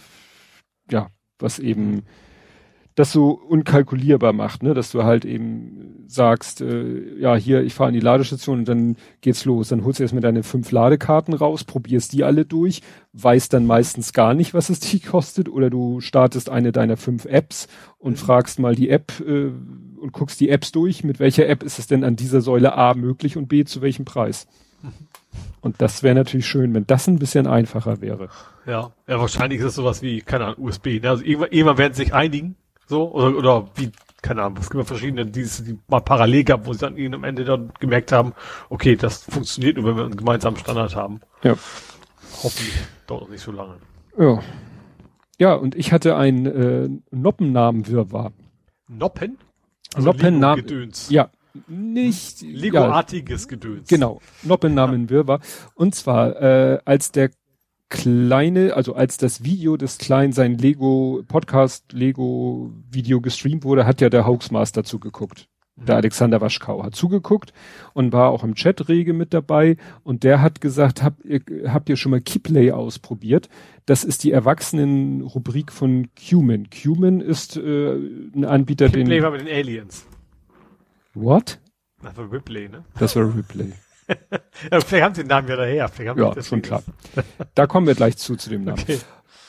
ja, 0.90 1.10
was 1.40 1.60
eben 1.60 2.04
das 2.98 3.12
so 3.12 3.30
unkalkulierbar 3.30 4.34
macht, 4.34 4.64
ne? 4.64 4.74
dass 4.74 4.92
du 4.92 5.04
halt 5.04 5.24
eben 5.24 6.04
sagst, 6.08 6.62
äh, 6.62 7.20
ja, 7.20 7.36
hier, 7.36 7.62
ich 7.62 7.76
fahre 7.76 7.92
in 7.92 7.94
die 7.94 8.00
Ladestation 8.00 8.60
und 8.60 8.68
dann 8.68 8.96
geht's 9.22 9.46
los. 9.46 9.70
Dann 9.70 9.86
holst 9.86 10.00
du 10.00 10.04
erstmal 10.04 10.24
deine 10.24 10.42
fünf 10.42 10.72
Ladekarten 10.72 11.36
raus, 11.36 11.64
probierst 11.64 12.12
die 12.14 12.24
alle 12.24 12.44
durch, 12.44 12.82
weißt 13.14 13.54
dann 13.54 13.68
meistens 13.68 14.14
gar 14.14 14.34
nicht, 14.34 14.56
was 14.56 14.72
es 14.72 14.80
die 14.92 15.00
kostet, 15.00 15.48
oder 15.48 15.70
du 15.70 16.02
startest 16.02 16.50
eine 16.50 16.72
deiner 16.72 16.98
fünf 16.98 17.26
Apps 17.26 17.68
und 18.00 18.14
mhm. 18.14 18.18
fragst 18.18 18.58
mal 18.58 18.74
die 18.74 18.90
App 18.90 19.14
äh, 19.20 19.52
und 20.02 20.12
guckst 20.12 20.40
die 20.40 20.50
Apps 20.50 20.72
durch, 20.72 21.04
mit 21.04 21.20
welcher 21.20 21.48
App 21.48 21.62
ist 21.62 21.78
es 21.78 21.86
denn 21.86 22.04
an 22.04 22.16
dieser 22.16 22.42
Säule 22.42 22.74
A 22.74 22.96
möglich 22.96 23.38
und 23.38 23.48
B 23.48 23.64
zu 23.64 23.82
welchem 23.84 24.06
Preis. 24.06 24.48
Mhm. 24.82 24.90
Und 25.62 25.82
das 25.84 26.02
wäre 26.02 26.16
natürlich 26.16 26.48
schön, 26.48 26.74
wenn 26.74 26.88
das 26.88 27.08
ein 27.08 27.20
bisschen 27.20 27.46
einfacher 27.46 28.02
wäre. 28.02 28.30
Ja, 28.66 28.92
ja, 29.08 29.20
wahrscheinlich 29.20 29.60
ist 29.60 29.68
es 29.68 29.76
sowas 29.76 30.02
wie, 30.02 30.22
keine 30.22 30.46
Ahnung, 30.46 30.66
USB. 30.66 31.00
Ne? 31.00 31.10
Also 31.10 31.24
irgendwann, 31.24 31.52
irgendwann 31.52 31.78
werden 31.78 31.94
sie 31.94 32.04
sich 32.06 32.14
einigen, 32.16 32.56
so, 32.88 33.12
oder, 33.12 33.38
oder 33.38 33.70
wie, 33.76 33.92
keine 34.22 34.44
Ahnung, 34.44 34.58
es 34.60 34.70
gibt 34.70 34.88
verschiedene, 34.88 35.26
die, 35.26 35.44
die 35.44 35.78
mal 35.88 36.02
parallel 36.02 36.44
gab, 36.44 36.66
wo 36.66 36.74
sie 36.74 36.80
dann 36.80 37.14
am 37.14 37.24
Ende 37.24 37.46
dann 37.46 37.72
gemerkt 37.80 38.12
haben, 38.12 38.34
okay, 38.70 38.96
das 38.96 39.24
funktioniert 39.24 39.78
nur, 39.78 39.86
wenn 39.86 39.96
wir 39.98 40.06
einen 40.06 40.18
gemeinsamen 40.18 40.58
Standard 40.58 40.96
haben. 40.96 41.22
Ja. 41.44 41.56
Hoffentlich 42.44 42.74
dauert 43.08 43.30
nicht 43.30 43.42
so 43.42 43.52
lange. 43.52 43.78
Ja. 44.18 44.40
Ja, 45.40 45.54
und 45.54 45.76
ich 45.76 45.92
hatte 45.92 46.16
einen 46.16 46.46
äh, 46.46 46.90
Noppennamen 47.12 47.88
Wirrwarr. 47.88 48.32
Noppen? 48.88 49.38
Also 49.94 50.12
Noppennamen. 50.12 50.66
Gedöns. 50.66 51.10
Ja, 51.10 51.30
nicht 51.68 52.42
Lego-artiges 52.42 53.44
ja, 53.44 53.50
Gedöns. 53.50 53.88
Genau, 53.88 54.22
Noppennamen 54.44 55.04
ja. 55.04 55.10
Wirrwarr. 55.10 55.40
Und 55.76 55.96
zwar 55.96 56.42
äh, 56.42 56.80
als 56.86 57.12
der 57.12 57.32
kleine, 57.90 58.74
also 58.76 58.96
als 58.96 59.18
das 59.18 59.44
Video 59.44 59.78
des 59.78 59.98
Kleinen 59.98 60.34
sein 60.34 60.58
Lego 60.58 61.24
Podcast 61.28 61.94
Lego 61.94 62.72
Video 62.90 63.22
gestreamt 63.22 63.64
wurde, 63.64 63.86
hat 63.86 64.02
ja 64.02 64.10
der 64.10 64.28
Hoaxmaster 64.28 64.84
zugeguckt. 64.84 65.48
Der 65.78 65.96
mhm. 65.96 66.00
Alexander 66.00 66.42
Waschkau 66.42 66.84
hat 66.84 66.96
zugeguckt 66.96 67.54
und 67.94 68.12
war 68.12 68.32
auch 68.32 68.44
im 68.44 68.56
Chat 68.56 68.90
rege 68.90 69.14
mit 69.14 69.34
dabei 69.34 69.78
und 70.04 70.24
der 70.24 70.42
hat 70.42 70.60
gesagt, 70.60 71.04
habt 71.04 71.24
ihr, 71.24 71.42
habt 71.72 71.88
ihr 71.90 71.98
schon 71.98 72.12
mal 72.12 72.22
Keyplay 72.22 72.72
ausprobiert? 72.72 73.48
Das 73.86 74.04
ist 74.04 74.24
die 74.24 74.32
Erwachsenen-Rubrik 74.32 75.72
von 75.72 76.10
Cumin. 76.16 76.70
Cumin 76.70 77.22
ist 77.22 77.58
äh, 77.58 77.94
ein 77.96 78.44
Anbieter, 78.44 78.88
Keyplay 78.88 79.04
den... 79.04 79.08
Keyplay 79.08 79.24
war 79.24 79.32
mit 79.32 79.42
den 79.42 79.48
Aliens. 79.48 80.08
What? 81.14 81.60
Das 82.02 82.18
war 82.18 82.32
Ripley, 82.32 82.70
ne? 82.70 82.84
Das 83.00 83.16
war 83.16 83.36
Ripley. 83.36 83.74
ja, 84.72 84.82
vielleicht 84.82 85.04
haben 85.04 85.16
sie 85.16 85.22
den 85.22 85.28
Namen 85.28 85.48
ja 85.48 85.56
daher. 85.56 85.92
Ja, 86.16 86.42
schon 86.42 86.62
klar. 86.62 86.84
da 87.56 87.68
kommen 87.68 87.88
wir 87.88 87.96
gleich 87.96 88.18
zu, 88.18 88.36
zu 88.36 88.50
dem 88.50 88.64
Namen. 88.64 88.80
Okay. 88.80 89.00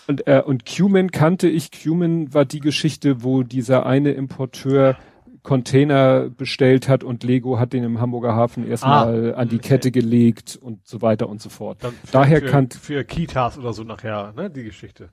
Und, 0.06 0.26
äh, 0.26 0.42
und 0.44 0.64
Cumin 0.64 1.10
kannte 1.10 1.48
ich. 1.48 1.70
Cumin 1.70 2.32
war 2.32 2.44
die 2.44 2.60
Geschichte, 2.60 3.22
wo 3.22 3.42
dieser 3.42 3.86
eine 3.86 4.12
Importeur 4.12 4.96
Container 5.42 6.28
bestellt 6.28 6.88
hat 6.88 7.04
und 7.04 7.24
Lego 7.24 7.58
hat 7.58 7.72
den 7.72 7.84
im 7.84 8.00
Hamburger 8.00 8.34
Hafen 8.34 8.68
erstmal 8.68 9.32
ah, 9.32 9.38
an 9.38 9.48
die 9.48 9.56
okay. 9.56 9.68
Kette 9.68 9.90
gelegt 9.90 10.58
und 10.60 10.86
so 10.86 11.00
weiter 11.00 11.28
und 11.28 11.40
so 11.40 11.48
fort. 11.48 11.84
Dann 11.84 11.92
für, 11.92 12.12
Daher 12.12 12.40
kann 12.42 12.70
für 12.70 13.04
Kitas 13.04 13.56
oder 13.56 13.72
so 13.72 13.84
nachher, 13.84 14.32
ne, 14.36 14.50
die 14.50 14.64
Geschichte. 14.64 15.10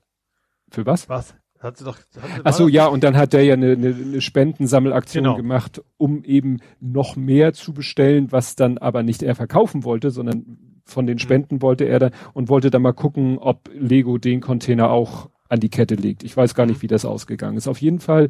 Für 0.70 0.84
was? 0.84 1.08
Was? 1.08 1.34
Hat 1.58 1.78
sie 1.78 1.84
doch, 1.84 1.96
hat 1.96 2.06
sie 2.12 2.20
Ach 2.44 2.52
so, 2.52 2.68
ja, 2.68 2.86
und 2.86 3.02
dann 3.02 3.16
hat 3.16 3.32
der 3.32 3.44
ja 3.44 3.54
eine, 3.54 3.72
eine, 3.72 3.94
eine 3.94 4.20
Spendensammelaktion 4.20 5.24
genau. 5.24 5.36
gemacht, 5.36 5.82
um 5.96 6.22
eben 6.24 6.58
noch 6.80 7.16
mehr 7.16 7.52
zu 7.52 7.72
bestellen, 7.72 8.30
was 8.30 8.56
dann 8.56 8.78
aber 8.78 9.02
nicht 9.02 9.22
er 9.22 9.34
verkaufen 9.34 9.84
wollte, 9.84 10.10
sondern 10.10 10.58
von 10.84 11.06
den 11.06 11.16
mhm. 11.16 11.20
Spenden 11.20 11.56
mhm. 11.56 11.62
wollte 11.62 11.84
er 11.84 11.98
dann 11.98 12.12
und 12.32 12.48
wollte 12.48 12.70
dann 12.70 12.82
mal 12.82 12.92
gucken, 12.92 13.38
ob 13.38 13.70
Lego 13.74 14.18
den 14.18 14.40
Container 14.40 14.90
auch 14.90 15.30
an 15.48 15.60
die 15.60 15.70
Kette 15.70 15.94
legt. 15.94 16.24
Ich 16.24 16.36
weiß 16.36 16.54
gar 16.54 16.66
nicht, 16.66 16.78
mhm. 16.78 16.82
wie 16.82 16.88
das 16.88 17.04
ausgegangen 17.04 17.56
ist. 17.56 17.68
Auf 17.68 17.80
jeden 17.80 18.00
Fall, 18.00 18.28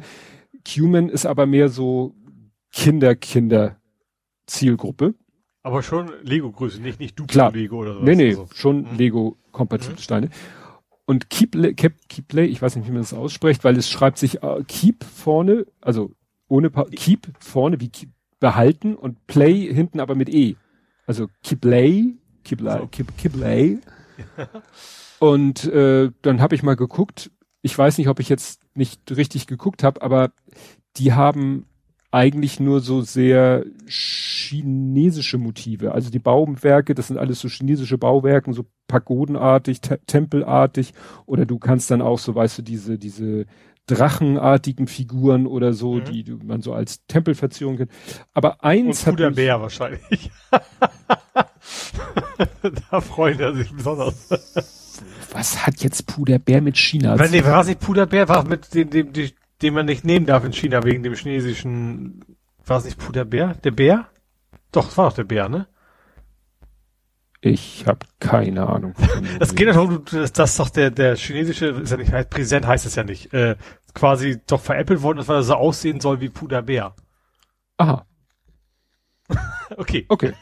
Cuman 0.65 1.09
ist 1.09 1.25
aber 1.25 1.45
mehr 1.45 1.69
so 1.69 2.15
Kinder-Kinder-Zielgruppe. 2.71 5.15
Aber 5.63 5.83
schon 5.83 6.11
Lego-Größe, 6.23 6.81
nicht, 6.81 6.99
nicht 6.99 7.19
Duplo 7.19 7.49
Lego 7.49 7.79
oder 7.79 7.95
so. 7.95 8.01
Nee, 8.01 8.15
nee, 8.15 8.29
also. 8.29 8.47
schon 8.53 8.83
mhm. 8.83 8.97
Lego-kompatible 8.97 9.99
Steine. 9.99 10.29
Und 11.07 11.29
Keep, 11.29 11.53
Keep, 11.77 12.09
Keep 12.09 12.27
Play, 12.27 12.45
ich 12.45 12.61
weiß 12.61 12.75
nicht, 12.75 12.87
wie 12.87 12.91
man 12.91 13.01
das 13.01 13.13
ausspricht, 13.13 13.63
weil 13.63 13.77
es 13.77 13.89
schreibt 13.89 14.17
sich 14.17 14.43
uh, 14.43 14.61
Keep 14.67 15.03
vorne, 15.03 15.65
also 15.81 16.11
ohne 16.49 16.69
pa 16.69 16.83
Keep 16.83 17.29
vorne 17.39 17.79
wie 17.79 17.89
keep, 17.89 18.09
behalten 18.39 18.95
und 18.95 19.25
Play 19.25 19.73
hinten 19.73 19.99
aber 19.99 20.15
mit 20.15 20.29
E. 20.29 20.57
Also 21.05 21.29
Keep 21.43 21.61
Play, 21.61 22.13
Keep, 22.43 22.61
so. 22.61 22.87
keep, 22.91 23.17
keep 23.17 23.33
Play. 23.33 23.79
Und 25.19 25.65
äh, 25.65 26.11
dann 26.21 26.41
habe 26.41 26.55
ich 26.55 26.63
mal 26.63 26.75
geguckt. 26.75 27.31
Ich 27.61 27.77
weiß 27.77 27.97
nicht, 27.97 28.07
ob 28.07 28.19
ich 28.19 28.29
jetzt 28.29 28.61
nicht 28.75 29.01
richtig 29.11 29.47
geguckt 29.47 29.83
habe, 29.83 30.01
aber 30.01 30.31
die 30.97 31.13
haben 31.13 31.65
eigentlich 32.11 32.59
nur 32.59 32.79
so 32.79 33.01
sehr 33.01 33.65
chinesische 33.87 35.37
Motive. 35.37 35.91
Also 35.91 36.09
die 36.09 36.19
Bauwerke, 36.19 36.95
das 36.95 37.07
sind 37.07 37.17
alles 37.17 37.39
so 37.39 37.49
chinesische 37.49 37.97
Bauwerke, 37.97 38.53
so 38.53 38.65
pagodenartig, 38.87 39.81
te 39.81 39.99
tempelartig. 40.07 40.93
Oder 41.25 41.45
du 41.45 41.59
kannst 41.59 41.91
dann 41.91 42.01
auch 42.01 42.19
so, 42.19 42.33
weißt 42.33 42.59
du, 42.59 42.61
diese, 42.61 42.97
diese 42.97 43.45
drachenartigen 43.87 44.87
Figuren 44.87 45.47
oder 45.47 45.73
so, 45.73 45.95
mhm. 45.95 46.05
die, 46.05 46.23
die 46.23 46.33
man 46.33 46.61
so 46.61 46.73
als 46.73 47.05
Tempelverzierung 47.07 47.77
kennt. 47.77 47.91
Aber 48.33 48.63
eins 48.63 49.05
Und 49.07 49.19
hat. 49.19 49.35
Bär 49.35 49.61
wahrscheinlich. 49.61 50.31
da 52.91 53.01
freut 53.01 53.39
er 53.39 53.53
sich 53.53 53.71
besonders. 53.73 54.29
Was 55.31 55.65
hat 55.65 55.83
jetzt 55.83 56.07
Puderbär 56.07 56.61
mit 56.61 56.77
China? 56.77 57.19
Wenn, 57.19 57.31
nee, 57.31 57.43
war 57.43 57.63
nicht 57.63 57.79
Puderbär, 57.79 58.27
war 58.29 58.45
mit 58.45 58.73
dem, 58.73 58.89
dem, 58.89 59.13
dem, 59.13 59.29
den 59.61 59.73
man 59.73 59.85
nicht 59.85 60.05
nehmen 60.05 60.25
darf 60.25 60.43
in 60.43 60.53
China 60.53 60.83
wegen 60.83 61.03
dem 61.03 61.15
chinesischen, 61.15 62.37
war 62.65 62.77
es 62.77 62.85
nicht 62.85 62.97
Puderbär? 62.97 63.55
Der 63.63 63.71
Bär? 63.71 64.07
Doch, 64.71 64.89
es 64.89 64.97
war 64.97 65.09
doch 65.09 65.15
der 65.15 65.23
Bär, 65.23 65.49
ne? 65.49 65.67
Ich 67.41 67.85
habe 67.85 68.05
keine 68.19 68.67
Ahnung. 68.67 68.93
Es 69.39 69.55
geht 69.55 69.67
darum, 69.67 70.03
das, 70.11 70.33
das 70.33 70.51
ist 70.51 70.59
doch 70.59 70.69
der, 70.69 70.91
der 70.91 71.15
chinesische, 71.15 71.67
ist 71.67 71.91
ja 71.91 71.97
nicht, 71.97 72.29
Präsident 72.29 72.67
heißt 72.67 72.85
es 72.85 72.95
ja 72.95 73.03
nicht, 73.03 73.33
äh, 73.33 73.55
quasi 73.93 74.41
doch 74.47 74.61
veräppelt 74.61 75.01
worden 75.01 75.19
ist, 75.19 75.27
weil 75.27 75.37
er 75.37 75.43
so 75.43 75.55
aussehen 75.55 75.99
soll 75.99 76.19
wie 76.19 76.29
Puderbär. 76.29 76.95
Aha. 77.77 78.05
okay. 79.77 80.05
Okay. 80.09 80.33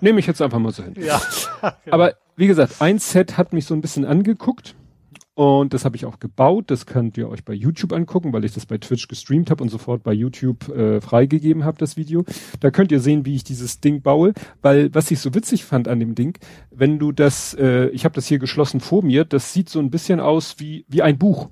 Nehme 0.00 0.20
ich 0.20 0.26
jetzt 0.26 0.40
einfach 0.40 0.58
mal 0.58 0.72
so 0.72 0.82
hin. 0.82 0.94
Ja. 0.96 1.20
Genau. 1.60 1.74
Aber 1.90 2.14
wie 2.36 2.46
gesagt, 2.46 2.80
ein 2.80 2.98
Set 2.98 3.36
hat 3.36 3.52
mich 3.52 3.66
so 3.66 3.74
ein 3.74 3.80
bisschen 3.80 4.04
angeguckt 4.04 4.74
und 5.38 5.72
das 5.72 5.84
habe 5.84 5.94
ich 5.94 6.04
auch 6.04 6.18
gebaut. 6.18 6.64
Das 6.66 6.84
könnt 6.84 7.16
ihr 7.16 7.28
euch 7.28 7.44
bei 7.44 7.52
YouTube 7.52 7.92
angucken, 7.92 8.32
weil 8.32 8.44
ich 8.44 8.54
das 8.54 8.66
bei 8.66 8.76
Twitch 8.76 9.06
gestreamt 9.06 9.52
habe 9.52 9.62
und 9.62 9.68
sofort 9.68 10.02
bei 10.02 10.12
YouTube 10.12 10.68
äh, 10.68 11.00
freigegeben 11.00 11.62
habe, 11.62 11.78
das 11.78 11.96
Video. 11.96 12.24
Da 12.58 12.72
könnt 12.72 12.90
ihr 12.90 12.98
sehen, 12.98 13.24
wie 13.24 13.36
ich 13.36 13.44
dieses 13.44 13.78
Ding 13.78 14.02
baue. 14.02 14.32
Weil 14.62 14.92
was 14.96 15.12
ich 15.12 15.20
so 15.20 15.34
witzig 15.34 15.64
fand 15.64 15.86
an 15.86 16.00
dem 16.00 16.16
Ding, 16.16 16.36
wenn 16.72 16.98
du 16.98 17.12
das, 17.12 17.54
äh, 17.54 17.86
ich 17.90 18.04
habe 18.04 18.16
das 18.16 18.26
hier 18.26 18.40
geschlossen 18.40 18.80
vor 18.80 19.04
mir, 19.04 19.24
das 19.24 19.52
sieht 19.52 19.68
so 19.68 19.78
ein 19.78 19.90
bisschen 19.90 20.18
aus 20.18 20.56
wie, 20.58 20.84
wie 20.88 21.02
ein 21.02 21.18
Buch. 21.18 21.50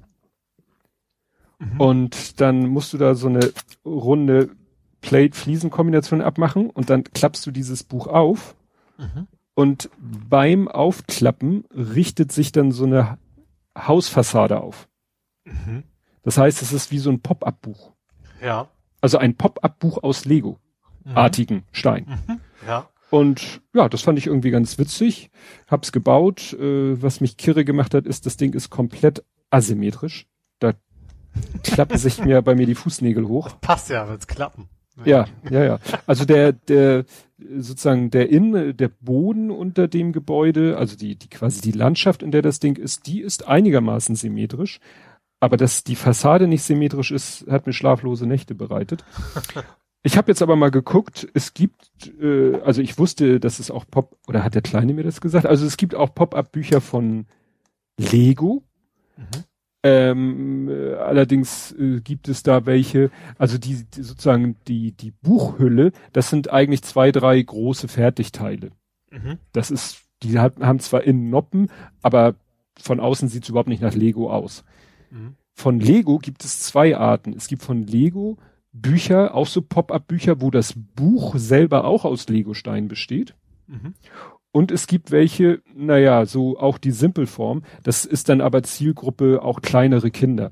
Mhm. 1.60 1.80
Und 1.80 2.40
dann 2.40 2.66
musst 2.66 2.92
du 2.92 2.98
da 2.98 3.14
so 3.14 3.28
eine 3.28 3.52
runde 3.84 4.50
Plate-Fliesen-Kombination 5.00 6.22
abmachen 6.22 6.70
und 6.70 6.90
dann 6.90 7.04
klappst 7.04 7.46
du 7.46 7.52
dieses 7.52 7.84
Buch 7.84 8.08
auf. 8.08 8.56
Mhm. 8.98 9.28
Und 9.54 9.90
beim 10.28 10.66
Aufklappen 10.66 11.66
richtet 11.70 12.32
sich 12.32 12.50
dann 12.50 12.72
so 12.72 12.84
eine 12.84 13.16
Hausfassade 13.76 14.60
auf. 14.60 14.88
Mhm. 15.44 15.84
Das 16.22 16.38
heißt, 16.38 16.62
es 16.62 16.72
ist 16.72 16.90
wie 16.90 16.98
so 16.98 17.10
ein 17.10 17.20
Pop-up-Buch. 17.20 17.92
Ja. 18.42 18.68
Also 19.00 19.18
ein 19.18 19.36
Pop-up-Buch 19.36 20.02
aus 20.02 20.24
Lego-artigen 20.24 21.56
mhm. 21.56 21.64
Stein. 21.72 22.06
Mhm. 22.26 22.40
Ja. 22.66 22.88
Und 23.10 23.60
ja, 23.72 23.88
das 23.88 24.02
fand 24.02 24.18
ich 24.18 24.26
irgendwie 24.26 24.50
ganz 24.50 24.78
witzig. 24.78 25.30
Hab's 25.68 25.92
gebaut. 25.92 26.52
Äh, 26.54 27.00
was 27.00 27.20
mich 27.20 27.36
kirre 27.36 27.64
gemacht 27.64 27.94
hat, 27.94 28.06
ist, 28.06 28.26
das 28.26 28.36
Ding 28.36 28.52
ist 28.54 28.70
komplett 28.70 29.24
asymmetrisch. 29.50 30.26
Da 30.58 30.72
klappen 31.62 31.98
sich 31.98 32.18
mir 32.24 32.42
bei 32.42 32.54
mir 32.54 32.66
die 32.66 32.74
Fußnägel 32.74 33.28
hoch. 33.28 33.48
Das 33.48 33.60
passt 33.60 33.88
ja, 33.90 34.08
wenn's 34.08 34.26
klappen. 34.26 34.68
Ja, 35.04 35.26
ja, 35.50 35.64
ja. 35.64 35.78
Also 36.06 36.24
der, 36.24 36.52
der, 36.52 37.04
sozusagen 37.58 38.10
der 38.10 38.30
Innen, 38.30 38.76
der 38.76 38.88
Boden 38.88 39.50
unter 39.50 39.88
dem 39.88 40.12
Gebäude, 40.12 40.76
also 40.78 40.96
die, 40.96 41.16
die 41.16 41.28
quasi 41.28 41.60
die 41.60 41.72
Landschaft, 41.72 42.22
in 42.22 42.30
der 42.30 42.42
das 42.42 42.60
Ding 42.60 42.76
ist, 42.76 43.06
die 43.06 43.20
ist 43.20 43.46
einigermaßen 43.46 44.16
symmetrisch. 44.16 44.80
Aber 45.38 45.56
dass 45.56 45.84
die 45.84 45.96
Fassade 45.96 46.46
nicht 46.46 46.62
symmetrisch 46.62 47.10
ist, 47.10 47.46
hat 47.48 47.66
mir 47.66 47.74
schlaflose 47.74 48.26
Nächte 48.26 48.54
bereitet. 48.54 49.04
Ich 50.02 50.16
habe 50.16 50.30
jetzt 50.30 50.40
aber 50.40 50.54
mal 50.54 50.70
geguckt, 50.70 51.26
es 51.34 51.52
gibt, 51.52 52.12
äh, 52.22 52.60
also 52.60 52.80
ich 52.80 52.96
wusste, 52.96 53.40
dass 53.40 53.58
es 53.58 53.72
auch 53.72 53.84
Pop, 53.90 54.16
oder 54.28 54.44
hat 54.44 54.54
der 54.54 54.62
Kleine 54.62 54.94
mir 54.94 55.02
das 55.02 55.20
gesagt? 55.20 55.46
Also 55.46 55.66
es 55.66 55.76
gibt 55.76 55.96
auch 55.96 56.14
Pop-up-Bücher 56.14 56.80
von 56.80 57.26
Lego. 57.98 58.62
Mhm. 59.16 59.44
Ähm, 59.88 60.68
äh, 60.68 60.94
allerdings 60.94 61.70
äh, 61.72 62.00
gibt 62.00 62.28
es 62.28 62.42
da 62.42 62.66
welche, 62.66 63.10
also 63.38 63.56
die, 63.56 63.84
die, 63.84 64.02
sozusagen 64.02 64.56
die, 64.66 64.90
die 64.92 65.12
Buchhülle, 65.12 65.92
das 66.12 66.28
sind 66.28 66.50
eigentlich 66.50 66.82
zwei, 66.82 67.12
drei 67.12 67.40
große 67.40 67.86
Fertigteile. 67.86 68.72
Mhm. 69.12 69.38
Das 69.52 69.70
ist, 69.70 70.02
die 70.24 70.40
hat, 70.40 70.58
haben 70.58 70.80
zwar 70.80 71.04
innen 71.04 71.30
Noppen, 71.30 71.70
aber 72.02 72.34
von 72.76 72.98
außen 72.98 73.28
sieht 73.28 73.44
es 73.44 73.48
überhaupt 73.48 73.68
nicht 73.68 73.82
nach 73.82 73.94
Lego 73.94 74.32
aus. 74.32 74.64
Mhm. 75.10 75.36
Von 75.52 75.78
Lego 75.78 76.18
gibt 76.18 76.44
es 76.44 76.62
zwei 76.62 76.96
Arten. 76.96 77.32
Es 77.32 77.46
gibt 77.46 77.62
von 77.62 77.86
Lego 77.86 78.38
Bücher, 78.72 79.34
auch 79.34 79.46
so 79.46 79.62
Pop-up-Bücher, 79.62 80.40
wo 80.40 80.50
das 80.50 80.74
Buch 80.74 81.36
selber 81.36 81.84
auch 81.84 82.04
aus 82.04 82.28
Lego-Steinen 82.28 82.88
besteht. 82.88 83.34
Mhm. 83.68 83.94
Und 84.56 84.70
es 84.70 84.86
gibt 84.86 85.10
welche, 85.10 85.60
naja, 85.74 86.24
so 86.24 86.58
auch 86.58 86.78
die 86.78 86.90
Simpelform. 86.90 87.62
Das 87.82 88.06
ist 88.06 88.30
dann 88.30 88.40
aber 88.40 88.62
Zielgruppe 88.62 89.42
auch 89.42 89.60
kleinere 89.60 90.10
Kinder. 90.10 90.50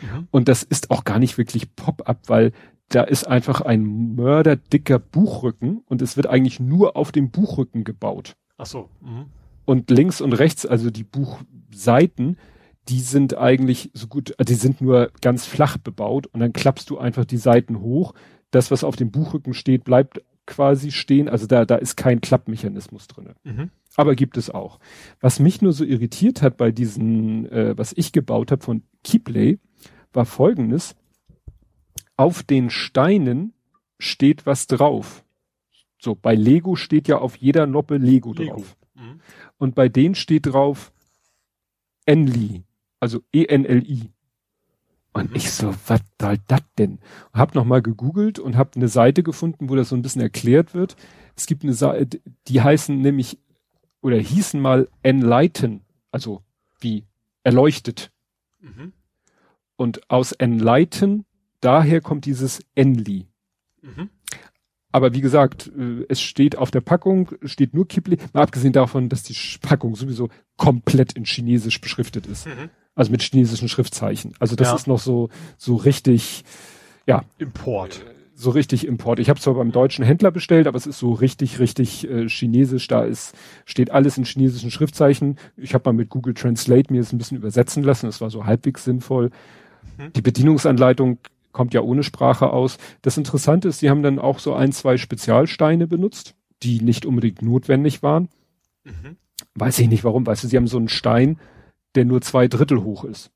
Mhm. 0.00 0.28
Und 0.30 0.48
das 0.48 0.62
ist 0.62 0.90
auch 0.90 1.04
gar 1.04 1.18
nicht 1.18 1.36
wirklich 1.36 1.76
Pop-up, 1.76 2.20
weil 2.28 2.52
da 2.88 3.02
ist 3.02 3.28
einfach 3.28 3.60
ein 3.60 4.14
mörderdicker 4.14 4.98
Buchrücken 4.98 5.82
und 5.84 6.00
es 6.00 6.16
wird 6.16 6.26
eigentlich 6.26 6.58
nur 6.58 6.96
auf 6.96 7.12
dem 7.12 7.30
Buchrücken 7.30 7.84
gebaut. 7.84 8.34
Ach 8.56 8.64
so. 8.64 8.88
Mhm. 9.02 9.26
Und 9.66 9.90
links 9.90 10.22
und 10.22 10.32
rechts, 10.32 10.64
also 10.64 10.90
die 10.90 11.04
Buchseiten, 11.04 12.38
die 12.88 13.00
sind 13.00 13.36
eigentlich 13.36 13.90
so 13.92 14.06
gut, 14.06 14.32
also 14.38 14.54
die 14.54 14.58
sind 14.58 14.80
nur 14.80 15.10
ganz 15.20 15.44
flach 15.44 15.76
bebaut 15.76 16.28
und 16.28 16.40
dann 16.40 16.54
klappst 16.54 16.88
du 16.88 16.96
einfach 16.96 17.26
die 17.26 17.36
Seiten 17.36 17.82
hoch. 17.82 18.14
Das, 18.50 18.70
was 18.70 18.84
auf 18.84 18.96
dem 18.96 19.10
Buchrücken 19.10 19.52
steht, 19.52 19.84
bleibt 19.84 20.22
quasi 20.46 20.92
stehen. 20.92 21.28
Also 21.28 21.46
da, 21.46 21.64
da 21.64 21.76
ist 21.76 21.96
kein 21.96 22.20
Klappmechanismus 22.20 23.06
drin. 23.06 23.30
Mhm. 23.44 23.70
Aber 23.96 24.14
gibt 24.14 24.36
es 24.36 24.50
auch. 24.50 24.78
Was 25.20 25.40
mich 25.40 25.62
nur 25.62 25.72
so 25.72 25.84
irritiert 25.84 26.42
hat 26.42 26.56
bei 26.56 26.72
diesen, 26.72 27.50
äh, 27.50 27.76
was 27.76 27.92
ich 27.96 28.12
gebaut 28.12 28.50
habe 28.50 28.62
von 28.62 28.82
Keyplay, 29.02 29.58
war 30.12 30.24
folgendes. 30.24 30.96
Auf 32.16 32.42
den 32.42 32.70
Steinen 32.70 33.52
steht 33.98 34.46
was 34.46 34.66
drauf. 34.66 35.24
So, 35.98 36.14
bei 36.14 36.34
Lego 36.34 36.76
steht 36.76 37.08
ja 37.08 37.18
auf 37.18 37.36
jeder 37.36 37.66
Noppe 37.66 37.96
Lego, 37.96 38.32
Lego. 38.32 38.56
drauf. 38.56 38.76
Mhm. 38.94 39.20
Und 39.58 39.74
bei 39.74 39.88
denen 39.88 40.14
steht 40.14 40.46
drauf 40.46 40.92
Enli, 42.04 42.64
also 43.00 43.20
E-N-L-I. 43.32 44.10
Und 45.14 45.34
ich 45.36 45.52
so, 45.52 45.72
was 45.86 46.00
soll 46.20 46.38
das 46.48 46.62
denn? 46.76 46.98
Hab 47.32 47.54
noch 47.54 47.64
mal 47.64 47.80
gegoogelt 47.80 48.40
und 48.40 48.56
hab 48.56 48.74
eine 48.74 48.88
Seite 48.88 49.22
gefunden, 49.22 49.70
wo 49.70 49.76
das 49.76 49.88
so 49.88 49.96
ein 49.96 50.02
bisschen 50.02 50.20
erklärt 50.20 50.74
wird. 50.74 50.96
Es 51.36 51.46
gibt 51.46 51.62
eine 51.62 51.72
Seite, 51.72 52.20
die 52.48 52.60
heißen 52.60 53.00
nämlich 53.00 53.38
oder 54.02 54.18
hießen 54.18 54.60
mal 54.60 54.88
Enlighten, 55.02 55.82
also 56.10 56.42
wie 56.80 57.06
erleuchtet. 57.44 58.10
Mhm. 58.60 58.92
Und 59.76 60.10
aus 60.10 60.32
Enlighten, 60.32 61.24
daher 61.60 62.00
kommt 62.00 62.24
dieses 62.24 62.60
Enli. 62.74 63.28
Mhm. 63.82 64.10
Aber 64.90 65.14
wie 65.14 65.20
gesagt, 65.20 65.70
äh, 65.76 66.04
es 66.08 66.20
steht 66.20 66.56
auf 66.58 66.72
der 66.72 66.80
Packung, 66.80 67.30
steht 67.44 67.72
nur 67.72 67.86
Kipli, 67.86 68.18
mal 68.32 68.42
abgesehen 68.42 68.72
davon, 68.72 69.08
dass 69.08 69.22
die 69.22 69.36
Packung 69.60 69.94
sowieso 69.94 70.28
komplett 70.56 71.12
in 71.12 71.24
Chinesisch 71.24 71.80
beschriftet 71.80 72.26
ist. 72.26 72.46
Mhm. 72.46 72.70
Also 72.94 73.10
mit 73.10 73.22
chinesischen 73.22 73.68
Schriftzeichen. 73.68 74.34
Also 74.38 74.56
das 74.56 74.68
ja. 74.68 74.74
ist 74.76 74.86
noch 74.86 75.00
so, 75.00 75.28
so 75.56 75.76
richtig, 75.76 76.44
ja. 77.06 77.24
Import. 77.38 78.04
So 78.36 78.50
richtig 78.50 78.86
Import. 78.86 79.20
Ich 79.20 79.28
habe 79.30 79.40
zwar 79.40 79.54
beim 79.54 79.72
deutschen 79.72 80.04
Händler 80.04 80.30
bestellt, 80.30 80.66
aber 80.66 80.76
es 80.76 80.86
ist 80.86 80.98
so 80.98 81.12
richtig, 81.12 81.58
richtig 81.58 82.08
äh, 82.08 82.28
chinesisch. 82.28 82.88
Da 82.88 83.04
ist, 83.04 83.34
steht 83.64 83.90
alles 83.90 84.18
in 84.18 84.24
chinesischen 84.24 84.70
Schriftzeichen. 84.70 85.38
Ich 85.56 85.74
habe 85.74 85.88
mal 85.88 85.92
mit 85.92 86.08
Google 86.08 86.34
Translate 86.34 86.92
mir 86.92 87.00
das 87.00 87.12
ein 87.12 87.18
bisschen 87.18 87.36
übersetzen 87.36 87.82
lassen. 87.82 88.06
Das 88.06 88.20
war 88.20 88.30
so 88.30 88.44
halbwegs 88.44 88.84
sinnvoll. 88.84 89.30
Mhm. 89.98 90.12
Die 90.14 90.22
Bedienungsanleitung 90.22 91.18
kommt 91.52 91.72
ja 91.72 91.80
ohne 91.80 92.02
Sprache 92.02 92.50
aus. 92.50 92.78
Das 93.02 93.16
Interessante 93.16 93.68
ist, 93.68 93.78
sie 93.78 93.88
haben 93.88 94.02
dann 94.02 94.18
auch 94.18 94.38
so 94.38 94.54
ein, 94.54 94.72
zwei 94.72 94.98
Spezialsteine 94.98 95.86
benutzt, 95.86 96.34
die 96.62 96.80
nicht 96.80 97.06
unbedingt 97.06 97.40
notwendig 97.40 98.02
waren. 98.02 98.28
Mhm. 98.84 99.16
Weiß 99.54 99.78
ich 99.78 99.88
nicht 99.88 100.04
warum. 100.04 100.26
Weißt 100.26 100.44
du, 100.44 100.48
sie 100.48 100.56
haben 100.56 100.66
so 100.66 100.76
einen 100.76 100.88
Stein, 100.88 101.38
der 101.94 102.04
nur 102.04 102.20
zwei 102.20 102.48
Drittel 102.48 102.82
hoch 102.82 103.04
ist. 103.04 103.30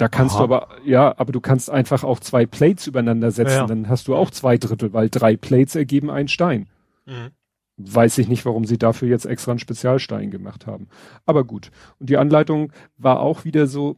Da 0.00 0.08
kannst 0.08 0.36
Aha. 0.36 0.46
du 0.46 0.54
aber, 0.54 0.68
ja, 0.84 1.14
aber 1.18 1.30
du 1.30 1.40
kannst 1.40 1.68
einfach 1.68 2.04
auch 2.04 2.20
zwei 2.20 2.46
Plates 2.46 2.86
übereinander 2.86 3.30
setzen, 3.30 3.50
ja, 3.50 3.60
ja. 3.60 3.66
dann 3.66 3.88
hast 3.88 4.08
du 4.08 4.16
auch 4.16 4.30
zwei 4.30 4.56
Drittel, 4.56 4.94
weil 4.94 5.10
drei 5.10 5.36
Plates 5.36 5.74
ergeben 5.74 6.10
einen 6.10 6.28
Stein. 6.28 6.68
Mhm. 7.04 7.32
Weiß 7.76 8.16
ich 8.18 8.26
nicht, 8.28 8.46
warum 8.46 8.64
sie 8.64 8.78
dafür 8.78 9.08
jetzt 9.08 9.26
extra 9.26 9.52
einen 9.52 9.58
Spezialstein 9.58 10.30
gemacht 10.30 10.66
haben. 10.66 10.88
Aber 11.26 11.44
gut. 11.44 11.70
Und 11.98 12.08
die 12.08 12.16
Anleitung 12.16 12.72
war 12.96 13.20
auch 13.20 13.44
wieder 13.44 13.66
so, 13.66 13.96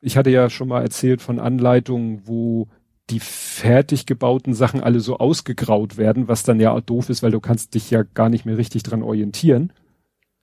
ich 0.00 0.16
hatte 0.16 0.30
ja 0.30 0.50
schon 0.50 0.68
mal 0.68 0.82
erzählt 0.82 1.20
von 1.20 1.40
Anleitungen, 1.40 2.22
wo 2.26 2.68
die 3.10 3.20
fertig 3.20 4.06
gebauten 4.06 4.54
Sachen 4.54 4.80
alle 4.80 5.00
so 5.00 5.18
ausgegraut 5.18 5.96
werden, 5.96 6.28
was 6.28 6.44
dann 6.44 6.60
ja 6.60 6.80
doof 6.80 7.08
ist, 7.10 7.24
weil 7.24 7.32
du 7.32 7.40
kannst 7.40 7.74
dich 7.74 7.90
ja 7.90 8.04
gar 8.04 8.28
nicht 8.28 8.46
mehr 8.46 8.56
richtig 8.56 8.84
dran 8.84 9.02
orientieren. 9.02 9.72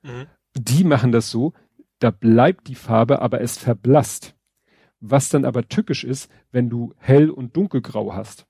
Mhm. 0.03 0.25
Die 0.57 0.83
machen 0.83 1.11
das 1.14 1.30
so, 1.32 1.53
da 2.00 2.11
bleibt 2.11 2.67
die 2.67 2.76
Farbe, 2.76 3.22
aber 3.22 3.42
es 3.42 3.58
verblasst. 3.58 4.35
Was 5.00 5.30
dann 5.30 5.45
aber 5.45 5.67
tückisch 5.67 6.03
ist, 6.03 6.30
wenn 6.51 6.69
du 6.69 6.93
hell 6.98 7.30
und 7.30 7.56
dunkelgrau 7.56 8.14
hast. 8.14 8.45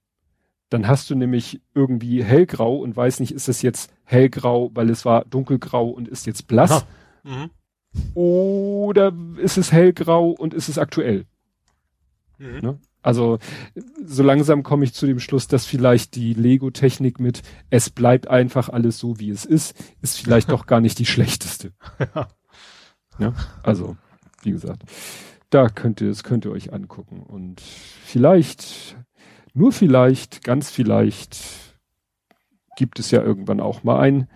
Dann 0.69 0.87
hast 0.87 1.09
du 1.09 1.15
nämlich 1.15 1.61
irgendwie 1.73 2.23
hellgrau 2.23 2.77
und 2.77 2.95
weiß 2.95 3.19
nicht, 3.19 3.31
ist 3.31 3.47
es 3.47 3.61
jetzt 3.61 3.93
hellgrau, 4.03 4.71
weil 4.73 4.89
es 4.89 5.05
war 5.05 5.25
dunkelgrau 5.25 5.87
und 5.89 6.07
ist 6.07 6.25
jetzt 6.25 6.47
blass. 6.47 6.85
Mhm. 7.23 7.49
Oder 8.13 9.13
ist 9.37 9.57
es 9.57 9.71
hellgrau 9.71 10.29
und 10.29 10.53
ist 10.53 10.69
es 10.69 10.77
aktuell? 10.77 11.25
Mhm. 12.37 12.59
Ne? 12.61 12.79
Also 13.01 13.39
so 14.03 14.23
langsam 14.23 14.63
komme 14.63 14.83
ich 14.83 14.93
zu 14.93 15.05
dem 15.05 15.19
Schluss, 15.19 15.47
dass 15.47 15.65
vielleicht 15.65 16.15
die 16.15 16.33
Lego-Technik 16.33 17.19
mit 17.19 17.41
es 17.69 17.89
bleibt 17.89 18.27
einfach 18.27 18.67
alles 18.69 18.99
so, 18.99 19.19
wie 19.19 19.29
es 19.29 19.45
ist, 19.45 19.81
ist 20.01 20.19
vielleicht 20.19 20.49
doch 20.51 20.65
gar 20.65 20.81
nicht 20.81 20.99
die 20.99 21.05
schlechteste. 21.05 21.71
ja. 22.13 22.27
Ja. 23.19 23.33
Also, 23.63 23.97
wie 24.43 24.51
gesagt, 24.51 24.83
da 25.49 25.69
könnt 25.69 26.01
ihr, 26.01 26.09
das 26.09 26.23
könnt 26.23 26.45
ihr 26.45 26.51
euch 26.51 26.73
angucken. 26.73 27.21
Und 27.21 27.61
vielleicht, 27.61 28.97
nur 29.53 29.71
vielleicht, 29.71 30.43
ganz 30.43 30.69
vielleicht, 30.69 31.37
gibt 32.77 32.99
es 32.99 33.11
ja 33.11 33.21
irgendwann 33.21 33.59
auch 33.59 33.83
mal 33.83 33.99
ein 33.99 34.27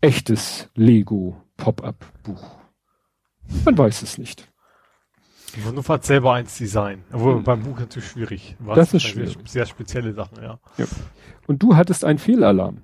echtes 0.00 0.68
Lego 0.74 1.40
Pop-up-Buch. 1.56 2.56
Man 3.64 3.78
weiß 3.78 4.02
es 4.02 4.18
nicht. 4.18 4.48
Nur 5.72 5.82
fahrt 5.82 6.04
selber 6.04 6.32
eins 6.32 6.56
design. 6.56 7.04
Obwohl 7.12 7.36
hm. 7.36 7.44
beim 7.44 7.62
Buch 7.62 7.78
natürlich 7.78 8.08
schwierig. 8.08 8.56
Was 8.58 8.76
das 8.76 8.94
ist 8.94 9.02
schwierig. 9.02 9.34
Sehr, 9.34 9.46
sehr, 9.46 9.66
spezielle 9.66 10.14
Sachen, 10.14 10.42
ja. 10.42 10.58
ja. 10.78 10.86
Und 11.46 11.62
du 11.62 11.76
hattest 11.76 12.04
einen 12.04 12.18
Fehlalarm. 12.18 12.78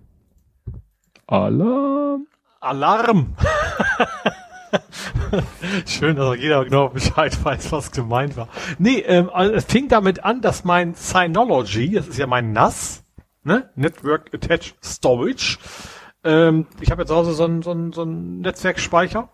Alarm. 1.26 2.26
Alarm. 2.60 3.34
Schön, 5.86 6.16
dass 6.16 6.36
jeder 6.36 6.64
genau 6.64 6.88
Bescheid 6.88 7.36
weiß, 7.44 7.72
was 7.72 7.90
gemeint 7.90 8.36
war. 8.36 8.48
Nee, 8.78 8.98
ähm, 9.00 9.30
also 9.30 9.52
es 9.54 9.64
fing 9.64 9.88
damit 9.88 10.24
an, 10.24 10.40
dass 10.40 10.64
mein 10.64 10.94
Synology, 10.94 11.92
das 11.92 12.08
ist 12.08 12.18
ja 12.18 12.26
mein 12.26 12.52
NAS, 12.52 13.04
ne? 13.44 13.70
Network 13.74 14.32
Attached 14.34 14.76
Storage, 14.84 15.58
ähm, 16.24 16.66
ich 16.80 16.90
habe 16.90 17.02
jetzt 17.02 17.08
zu 17.08 17.16
Hause 17.16 17.32
so 17.32 17.44
einen 17.44 17.62
so 17.62 17.70
einen, 17.70 17.92
so 17.92 18.02
einen 18.02 18.40
Netzwerkspeicher, 18.40 19.28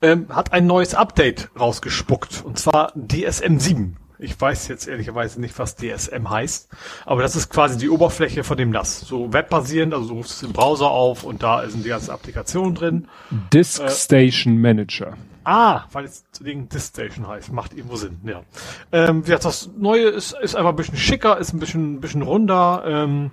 ähm, 0.00 0.26
hat 0.30 0.52
ein 0.52 0.66
neues 0.66 0.94
Update 0.94 1.50
rausgespuckt, 1.58 2.44
und 2.44 2.58
zwar 2.58 2.92
DSM 2.94 3.58
7. 3.58 3.96
Ich 4.18 4.40
weiß 4.40 4.68
jetzt 4.68 4.88
ehrlicherweise 4.88 5.40
nicht, 5.40 5.58
was 5.58 5.76
DSM 5.76 6.28
heißt, 6.28 6.68
aber 7.06 7.22
das 7.22 7.36
ist 7.36 7.50
quasi 7.50 7.78
die 7.78 7.88
Oberfläche 7.88 8.42
von 8.42 8.56
dem 8.56 8.70
NAS. 8.70 9.00
So 9.00 9.32
webbasierend, 9.32 9.94
also 9.94 10.08
du 10.08 10.14
rufst 10.14 10.32
es 10.32 10.42
im 10.42 10.52
Browser 10.52 10.90
auf 10.90 11.22
und 11.22 11.42
da 11.42 11.68
sind 11.68 11.84
die 11.84 11.88
ganzen 11.88 12.10
Applikationen 12.10 12.74
drin. 12.74 13.08
Disk 13.52 13.80
äh, 13.80 13.90
Station 13.90 14.58
Manager. 14.58 15.16
Ah, 15.44 15.84
weil 15.92 16.04
es 16.04 16.24
zu 16.32 16.42
Ding 16.42 16.68
Disk 16.68 16.88
Station 16.88 17.28
heißt. 17.28 17.52
Macht 17.52 17.74
irgendwo 17.74 17.96
Sinn, 17.96 18.18
ja. 18.24 18.42
Ähm, 18.90 19.22
wie 19.22 19.26
gesagt, 19.26 19.44
das 19.44 19.70
Neue 19.76 20.08
ist, 20.08 20.32
ist 20.32 20.56
einfach 20.56 20.70
ein 20.70 20.76
bisschen 20.76 20.98
schicker, 20.98 21.38
ist 21.38 21.52
ein 21.52 21.60
bisschen, 21.60 21.94
ein 21.94 22.00
bisschen 22.00 22.22
runder, 22.22 22.82
ähm, 22.86 23.30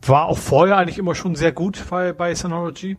war 0.00 0.26
auch 0.26 0.38
vorher 0.38 0.78
eigentlich 0.78 0.98
immer 0.98 1.14
schon 1.14 1.36
sehr 1.36 1.52
gut 1.52 1.84
bei, 1.90 2.12
bei 2.12 2.34
Synology. 2.34 2.96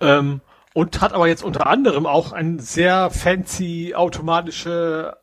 Ähm, 0.00 0.40
und 0.74 1.00
hat 1.00 1.12
aber 1.12 1.26
jetzt 1.26 1.42
unter 1.42 1.66
anderem 1.66 2.06
auch 2.06 2.32
eine 2.32 2.60
sehr 2.60 3.10
fancy 3.10 3.94
automatische 3.94 5.16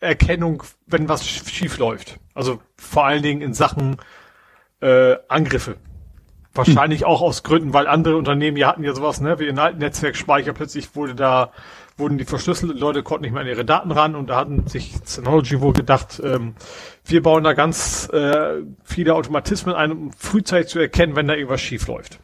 Erkennung, 0.00 0.62
wenn 0.86 1.08
was 1.08 1.26
schief 1.26 1.78
läuft. 1.78 2.18
Also 2.34 2.60
vor 2.76 3.04
allen 3.04 3.22
Dingen 3.22 3.42
in 3.42 3.54
Sachen 3.54 3.96
äh, 4.80 5.16
Angriffe. 5.28 5.76
Wahrscheinlich 6.52 7.02
hm. 7.02 7.06
auch 7.06 7.20
aus 7.20 7.44
Gründen, 7.44 7.72
weil 7.72 7.86
andere 7.86 8.16
Unternehmen 8.16 8.56
ja 8.56 8.68
hatten 8.68 8.82
ja 8.82 8.92
sowas, 8.92 9.20
ne, 9.20 9.38
wie 9.38 9.46
den 9.46 9.58
alten 9.58 9.78
Netzwerkspeicher, 9.78 10.52
plötzlich 10.52 10.96
wurde 10.96 11.14
da, 11.14 11.52
wurden 11.96 12.18
die 12.18 12.24
verschlüsselt 12.24 12.76
Leute 12.78 13.04
konnten 13.04 13.22
nicht 13.22 13.32
mehr 13.32 13.42
an 13.42 13.48
ihre 13.48 13.64
Daten 13.64 13.92
ran 13.92 14.16
und 14.16 14.30
da 14.30 14.36
hatten 14.36 14.66
sich 14.66 14.94
Synology 15.04 15.60
wohl 15.60 15.74
gedacht, 15.74 16.20
ähm, 16.24 16.54
wir 17.04 17.22
bauen 17.22 17.44
da 17.44 17.52
ganz 17.52 18.08
äh, 18.12 18.62
viele 18.82 19.14
Automatismen 19.14 19.76
ein, 19.76 19.92
um 19.92 20.12
frühzeitig 20.12 20.70
zu 20.70 20.80
erkennen, 20.80 21.14
wenn 21.14 21.28
da 21.28 21.34
irgendwas 21.34 21.60
schief 21.60 21.86
läuft. 21.86 22.18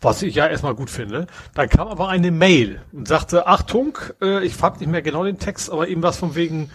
Was 0.00 0.22
ich 0.22 0.34
ja 0.34 0.46
erstmal 0.46 0.74
gut 0.74 0.90
finde. 0.90 1.26
Dann 1.54 1.68
kam 1.68 1.88
aber 1.88 2.08
eine 2.08 2.30
Mail 2.30 2.80
und 2.92 3.08
sagte, 3.08 3.46
Achtung, 3.46 3.98
äh, 4.22 4.44
ich 4.44 4.60
hab 4.62 4.80
nicht 4.80 4.90
mehr 4.90 5.02
genau 5.02 5.24
den 5.24 5.38
Text, 5.38 5.70
aber 5.70 5.88
eben 5.88 6.02
was 6.02 6.18
von 6.18 6.34
wegen 6.34 6.70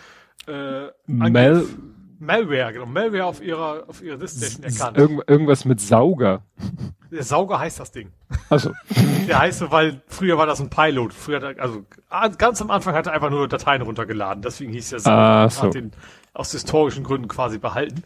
äh, 0.47 0.87
Mal 1.07 1.63
Malware, 2.23 2.73
genau, 2.73 2.85
Malware 2.85 3.25
auf 3.25 3.41
ihrer, 3.41 3.83
auf 3.87 4.01
ihrer 4.01 4.17
Diskstation 4.17 4.63
erkannt. 4.63 4.97
Irgend, 4.97 5.23
irgendwas 5.27 5.65
mit 5.65 5.81
Sauger. 5.81 6.41
Der 7.11 7.23
Sauger 7.23 7.59
heißt 7.59 7.79
das 7.79 7.91
Ding. 7.91 8.11
Also. 8.49 8.71
Der 9.27 9.39
heißt 9.39 9.59
so, 9.59 9.71
weil 9.71 10.01
früher 10.07 10.37
war 10.37 10.45
das 10.45 10.59
ein 10.59 10.69
Pilot. 10.69 11.13
Früher, 11.13 11.41
hat 11.41 11.57
er, 11.57 11.63
also 11.63 11.85
ganz 12.37 12.61
am 12.61 12.71
Anfang 12.71 12.95
hat 12.95 13.07
er 13.07 13.13
einfach 13.13 13.29
nur 13.29 13.47
Dateien 13.47 13.81
runtergeladen. 13.81 14.41
Deswegen 14.41 14.71
hieß 14.71 14.89
der 14.89 14.99
Sauger. 14.99 15.17
Ah, 15.17 15.49
so. 15.49 15.63
Hat 15.63 15.75
den 15.75 15.91
aus 16.33 16.51
historischen 16.51 17.03
Gründen 17.03 17.27
quasi 17.27 17.59
behalten. 17.59 18.03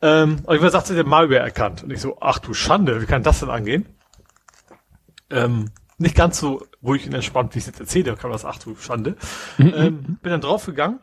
Ähm, 0.00 0.40
und 0.44 0.56
ich 0.56 0.70
sagte, 0.70 0.94
der 0.94 1.04
Malware 1.04 1.40
erkannt. 1.40 1.82
Und 1.82 1.90
ich 1.92 2.00
so, 2.00 2.18
ach 2.20 2.38
du 2.38 2.54
Schande, 2.54 3.02
wie 3.02 3.06
kann 3.06 3.22
das 3.22 3.40
denn 3.40 3.50
angehen? 3.50 3.86
Ähm, 5.30 5.70
nicht 5.98 6.14
ganz 6.14 6.38
so 6.38 6.66
ruhig 6.82 7.06
und 7.06 7.14
entspannt, 7.14 7.54
wie 7.54 7.58
ich 7.58 7.64
es 7.64 7.68
jetzt 7.68 7.80
erzähle, 7.80 8.16
kann 8.16 8.30
man 8.30 8.32
das, 8.32 8.44
ach 8.44 8.58
du 8.58 8.76
Schande. 8.76 9.16
Mhm. 9.58 9.74
Ähm, 9.76 10.18
bin 10.22 10.30
dann 10.30 10.40
draufgegangen 10.40 11.00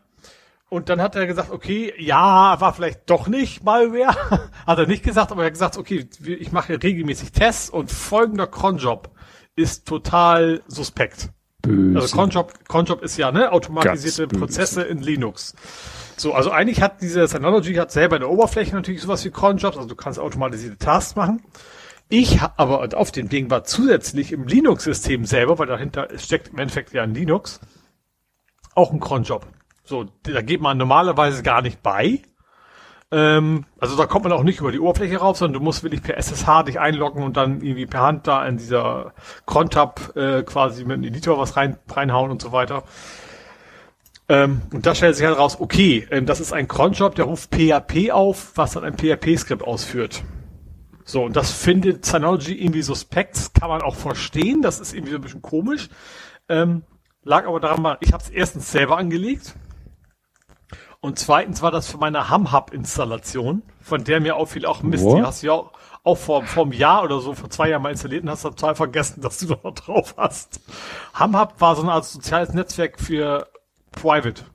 und 0.74 0.90
dann 0.90 1.02
hat 1.02 1.16
er 1.16 1.28
gesagt, 1.28 1.52
okay, 1.52 1.94
ja, 2.00 2.60
war 2.60 2.74
vielleicht 2.74 3.10
doch 3.10 3.28
nicht 3.28 3.64
Malware. 3.64 4.16
hat 4.66 4.80
er 4.80 4.88
nicht 4.88 5.04
gesagt, 5.04 5.32
aber 5.32 5.44
er 5.44 5.46
hat 5.48 5.54
gesagt, 5.54 5.78
okay, 5.78 6.08
ich 6.26 6.52
mache 6.52 6.82
regelmäßig 6.82 7.32
Tests 7.32 7.70
und 7.70 7.92
folgender 7.92 8.48
Cronjob 8.48 9.12
ist 9.56 9.88
total 9.88 10.64
suspekt. 10.68 11.30
Böse. 11.62 12.00
Also 12.00 12.16
Cronjob, 12.16 12.68
Cronjob 12.68 13.04
ist 13.04 13.18
ja, 13.18 13.32
ne, 13.32 13.52
automatisierte 13.52 14.28
Prozesse 14.28 14.82
in 14.82 15.00
Linux. 15.00 15.56
So, 16.18 16.34
also 16.34 16.50
eigentlich 16.50 16.82
hat 16.82 17.02
diese 17.02 17.28
Synology 17.28 17.76
hat 17.76 17.92
selber 17.92 18.16
in 18.16 18.22
der 18.22 18.32
Oberfläche 18.32 18.76
natürlich 18.76 19.02
sowas 19.02 19.24
wie 19.26 19.30
Cronjobs, 19.30 19.78
also 19.78 19.88
du 19.88 19.96
kannst 19.96 20.20
automatisierte 20.20 20.78
Tasks 20.78 21.16
machen. 21.16 21.44
Ich 22.16 22.40
aber 22.42 22.96
auf 22.96 23.10
dem 23.10 23.28
Ding 23.28 23.50
war 23.50 23.64
zusätzlich 23.64 24.34
im 24.34 24.46
Linux-System 24.46 25.26
selber, 25.26 25.58
weil 25.58 25.66
dahinter 25.66 26.10
steckt 26.20 26.50
im 26.50 26.60
Endeffekt 26.60 26.94
ja 26.94 27.02
ein 27.02 27.16
Linux, 27.16 27.60
auch 28.76 28.94
ein 28.94 29.00
Cronjob. 29.00 29.48
So, 29.84 30.06
da 30.22 30.44
geht 30.44 30.62
man 30.62 30.78
normalerweise 30.78 31.42
gar 31.42 31.64
nicht 31.64 31.82
bei. 31.82 32.22
Ähm, 33.12 33.66
also 33.80 33.98
da 33.98 34.06
kommt 34.06 34.26
man 34.26 34.32
auch 34.32 34.44
nicht 34.44 34.60
über 34.60 34.72
die 34.72 34.80
Oberfläche 34.80 35.18
rauf, 35.18 35.38
sondern 35.38 35.60
du 35.60 35.66
musst 35.66 35.82
wirklich 35.82 36.04
per 36.04 36.16
SSH 36.16 36.66
dich 36.68 36.80
einloggen 36.80 37.24
und 37.24 37.36
dann 37.36 37.62
irgendwie 37.62 37.88
per 37.88 38.02
Hand 38.02 38.28
da 38.28 38.46
in 38.46 38.58
dieser 38.58 39.16
Crontab 39.48 40.16
äh, 40.16 40.44
quasi 40.44 40.86
mit 40.86 40.94
einem 40.94 41.06
Editor 41.06 41.40
was 41.40 41.58
rein, 41.58 41.80
reinhauen 41.90 42.30
und 42.30 42.44
so 42.44 42.52
weiter. 42.52 42.84
Ähm, 44.30 44.62
und 44.72 44.86
da 44.86 44.94
stellt 44.94 45.16
sich 45.16 45.26
halt 45.26 45.40
raus, 45.40 45.58
okay, 45.60 46.08
ähm, 46.12 46.28
das 46.28 46.40
ist 46.40 46.54
ein 46.54 46.68
Cronjob, 46.68 47.16
der 47.16 47.26
ruft 47.26 47.50
PHP 47.56 48.12
auf, 48.12 48.52
was 48.54 48.74
dann 48.74 48.84
ein 48.84 48.98
PHP-Skript 48.98 49.64
ausführt. 49.64 50.24
So, 51.06 51.24
und 51.24 51.36
das 51.36 51.52
findet 51.52 52.06
Synology 52.06 52.54
irgendwie 52.54 52.82
suspekt, 52.82 53.54
kann 53.60 53.70
man 53.70 53.82
auch 53.82 53.96
verstehen, 53.96 54.62
das 54.62 54.80
ist 54.80 54.94
irgendwie 54.94 55.12
so 55.12 55.18
ein 55.18 55.22
bisschen 55.22 55.42
komisch. 55.42 55.90
Ähm, 56.50 56.84
lag 57.24 57.46
aber 57.46 57.60
daran, 57.60 57.98
ich 58.00 58.14
habe 58.14 58.24
es 58.24 58.30
erstens 58.30 58.72
selber 58.72 58.98
angelegt, 58.98 59.56
und 61.04 61.20
zweitens 61.20 61.62
war 61.62 61.70
das 61.70 61.92
für 61.92 61.98
meine 61.98 62.30
HamHub-Installation, 62.30 63.62
von 63.82 64.04
der 64.06 64.22
mir 64.22 64.38
auffiel, 64.38 64.66
auch 64.66 64.84
Mist, 64.84 65.04
What? 65.04 65.18
die 65.18 65.24
hast 65.24 65.44
du 65.44 65.48
ja 65.48 65.52
auch, 65.52 65.72
auch 66.06 66.18
vor, 66.18 66.44
vor 66.44 66.64
einem 66.64 66.72
Jahr 66.72 67.04
oder 67.04 67.20
so, 67.20 67.34
vor 67.34 67.50
zwei 67.50 67.68
Jahren 67.68 67.82
mal 67.82 67.90
installiert 67.90 68.24
und 68.24 68.30
hast 68.30 68.44
total 68.44 68.74
vergessen, 68.74 69.20
dass 69.20 69.38
du 69.40 69.48
da 69.54 69.58
noch 69.64 69.74
drauf 69.74 70.16
hast. 70.16 70.62
HamHub 71.14 71.60
war 71.60 71.76
so 71.76 71.82
eine 71.82 71.92
Art 71.92 72.06
soziales 72.06 72.54
Netzwerk 72.54 73.02
für 73.02 73.50
Private. 73.92 74.46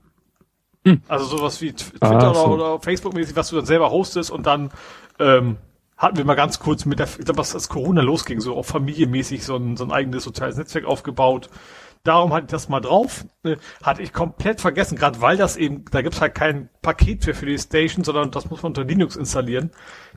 Hm. 0.85 1.03
Also 1.07 1.25
sowas 1.25 1.61
wie 1.61 1.71
Twitter 1.71 2.07
ah, 2.09 2.33
so. 2.33 2.45
oder, 2.45 2.71
oder 2.73 2.79
Facebook-mäßig, 2.81 3.35
was 3.35 3.49
du 3.49 3.57
dann 3.57 3.67
selber 3.67 3.91
hostest 3.91 4.31
und 4.31 4.47
dann 4.47 4.71
ähm, 5.19 5.57
hatten 5.99 6.17
wir 6.17 6.25
mal 6.25 6.33
ganz 6.33 6.57
kurz 6.59 6.85
mit 6.85 6.97
der, 6.97 7.07
ich 7.07 7.25
glaube, 7.25 7.37
was 7.37 7.53
als 7.53 7.69
Corona 7.69 8.01
losging, 8.01 8.39
so 8.39 8.55
auch 8.57 8.65
familienmäßig 8.65 9.45
so 9.45 9.55
ein, 9.55 9.77
so 9.77 9.83
ein 9.83 9.91
eigenes 9.91 10.23
soziales 10.23 10.57
Netzwerk 10.57 10.85
aufgebaut 10.85 11.49
Darum 12.03 12.31
hatte 12.31 12.45
ich 12.45 12.51
das 12.51 12.69
mal 12.69 12.79
drauf. 12.79 13.25
Äh, 13.43 13.57
hatte 13.83 14.01
ich 14.01 14.13
komplett 14.13 14.61
vergessen, 14.61 14.97
gerade 14.97 15.19
weil 15.21 15.37
das 15.37 15.57
eben, 15.57 15.83
da 15.91 16.01
gibt's 16.01 16.21
halt 16.21 16.33
kein 16.33 16.69
Paket 16.81 17.25
für 17.25 17.33
für 17.33 17.45
die 17.45 17.57
Station, 17.57 18.03
sondern 18.03 18.31
das 18.31 18.49
muss 18.49 18.63
man 18.63 18.69
unter 18.69 18.85
Linux 18.85 19.15
installieren. 19.15 19.71